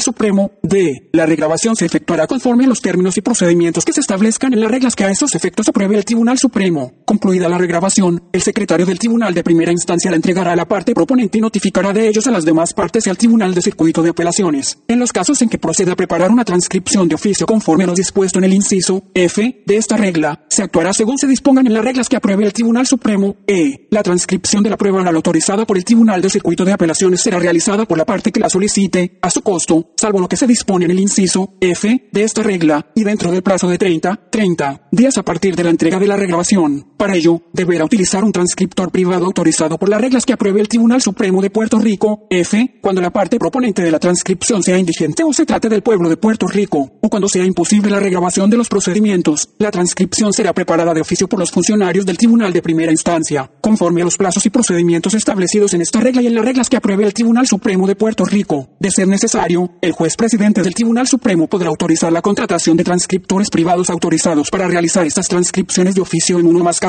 Supremo. 0.00 0.52
D. 0.62 1.10
La 1.12 1.26
regrabación 1.26 1.76
se 1.76 1.84
efectuará 1.84 2.26
conforme 2.26 2.64
a 2.64 2.68
los 2.68 2.80
términos 2.80 3.18
y 3.18 3.20
procedimientos 3.20 3.84
que 3.84 3.92
se 3.92 4.00
establezcan 4.00 4.54
en 4.54 4.62
las 4.62 4.70
reglas 4.70 4.96
que 4.96 5.04
a 5.04 5.10
estos 5.10 5.34
efectos 5.34 5.68
apruebe 5.68 5.98
el 5.98 6.06
Tribunal 6.06 6.38
Supremo. 6.38 6.94
Concluida 7.04 7.50
la 7.50 7.58
regrabación, 7.58 8.22
el 8.32 8.40
secretario 8.40 8.86
del 8.86 8.98
Tribunal 8.98 9.34
de 9.34 9.44
Primera 9.44 9.70
Instancia 9.70 10.10
la 10.10 10.16
entregará 10.16 10.52
a 10.52 10.56
la 10.56 10.66
parte 10.66 10.94
proponente 10.94 11.36
y 11.36 11.42
notificará 11.42 11.92
de 11.92 12.08
ellos 12.08 12.26
a 12.26 12.30
las 12.30 12.46
demás 12.46 12.72
partes 12.72 13.06
y 13.06 13.10
al 13.10 13.18
Tribunal 13.18 13.54
de 13.54 13.60
Circuito 13.60 14.02
de 14.02 14.08
Apelaciones. 14.08 14.78
En 14.88 14.98
los 14.98 15.12
casos 15.12 15.42
en 15.42 15.50
que 15.50 15.58
proceda 15.58 15.92
a 15.92 15.96
preparar 15.96 16.30
una 16.30 16.46
transcripción 16.46 17.08
de 17.08 17.16
oficio 17.16 17.44
conforme 17.44 17.84
a 17.84 17.88
lo 17.88 17.94
dispuesto 17.94 18.38
en 18.38 18.46
el 18.46 18.54
inciso 18.54 19.02
F 19.12 19.62
de 19.66 19.76
esta 19.76 19.98
regla, 19.98 20.46
se 20.48 20.62
actuará 20.62 20.94
según 20.94 21.18
se 21.18 21.26
dispongan 21.26 21.66
en 21.66 21.74
las 21.74 21.84
reglas 21.84 22.08
que 22.08 22.16
apruebe 22.16 22.46
el 22.46 22.54
Tribunal 22.54 22.86
Supremo. 22.86 23.36
E. 23.46 23.86
La 23.90 24.02
transcripción 24.02 24.62
de 24.62 24.70
la 24.70 24.78
prueba 24.78 25.02
oral 25.02 25.14
autorizada 25.14 25.57
por 25.66 25.76
el 25.76 25.84
Tribunal 25.84 26.20
de 26.20 26.30
Circuito 26.30 26.64
de 26.64 26.72
Apelaciones 26.72 27.20
será 27.20 27.38
realizada 27.38 27.84
por 27.84 27.98
la 27.98 28.04
parte 28.04 28.32
que 28.32 28.40
la 28.40 28.50
solicite 28.50 29.18
a 29.22 29.30
su 29.30 29.42
costo, 29.42 29.92
salvo 29.96 30.20
lo 30.20 30.28
que 30.28 30.36
se 30.36 30.46
dispone 30.46 30.84
en 30.84 30.90
el 30.90 31.00
inciso 31.00 31.54
F 31.60 32.08
de 32.10 32.22
esta 32.22 32.42
regla 32.42 32.86
y 32.94 33.04
dentro 33.04 33.30
del 33.30 33.42
plazo 33.42 33.68
de 33.68 33.78
30, 33.78 34.28
30 34.30 34.88
días 34.90 35.18
a 35.18 35.22
partir 35.22 35.56
de 35.56 35.64
la 35.64 35.70
entrega 35.70 35.98
de 35.98 36.06
la 36.06 36.16
regrabación. 36.16 36.92
Para 36.98 37.14
ello, 37.14 37.42
deberá 37.52 37.84
utilizar 37.84 38.24
un 38.24 38.32
transcriptor 38.32 38.90
privado 38.90 39.24
autorizado 39.24 39.78
por 39.78 39.88
las 39.88 40.00
reglas 40.00 40.26
que 40.26 40.32
apruebe 40.32 40.60
el 40.60 40.66
Tribunal 40.66 41.00
Supremo 41.00 41.40
de 41.40 41.48
Puerto 41.48 41.78
Rico, 41.78 42.26
F, 42.28 42.80
cuando 42.80 43.00
la 43.00 43.12
parte 43.12 43.38
proponente 43.38 43.82
de 43.82 43.92
la 43.92 44.00
transcripción 44.00 44.64
sea 44.64 44.76
indigente 44.76 45.22
o 45.22 45.32
se 45.32 45.46
trate 45.46 45.68
del 45.68 45.82
pueblo 45.82 46.08
de 46.08 46.16
Puerto 46.16 46.48
Rico, 46.48 46.90
o 47.00 47.08
cuando 47.08 47.28
sea 47.28 47.44
imposible 47.44 47.88
la 47.88 48.00
regrabación 48.00 48.50
de 48.50 48.56
los 48.56 48.68
procedimientos. 48.68 49.50
La 49.58 49.70
transcripción 49.70 50.32
será 50.32 50.52
preparada 50.52 50.92
de 50.92 51.00
oficio 51.00 51.28
por 51.28 51.38
los 51.38 51.52
funcionarios 51.52 52.04
del 52.04 52.18
Tribunal 52.18 52.52
de 52.52 52.62
Primera 52.62 52.90
Instancia, 52.90 53.48
conforme 53.60 54.02
a 54.02 54.04
los 54.04 54.16
plazos 54.16 54.44
y 54.46 54.50
procedimientos 54.50 55.14
establecidos 55.14 55.74
en 55.74 55.82
esta 55.82 56.00
regla 56.00 56.22
y 56.22 56.26
en 56.26 56.34
las 56.34 56.44
reglas 56.44 56.68
que 56.68 56.78
apruebe 56.78 57.04
el 57.04 57.14
Tribunal 57.14 57.46
Supremo 57.46 57.86
de 57.86 57.94
Puerto 57.94 58.24
Rico. 58.24 58.70
De 58.80 58.90
ser 58.90 59.06
necesario, 59.06 59.70
el 59.82 59.92
juez 59.92 60.16
presidente 60.16 60.62
del 60.62 60.74
Tribunal 60.74 61.06
Supremo 61.06 61.46
podrá 61.46 61.68
autorizar 61.68 62.12
la 62.12 62.22
contratación 62.22 62.76
de 62.76 62.82
transcriptores 62.82 63.50
privados 63.50 63.88
autorizados 63.88 64.50
para 64.50 64.66
realizar 64.66 65.06
estas 65.06 65.28
transcripciones 65.28 65.94
de 65.94 66.00
oficio 66.00 66.40
en 66.40 66.46
uno 66.48 66.64
más 66.64 66.80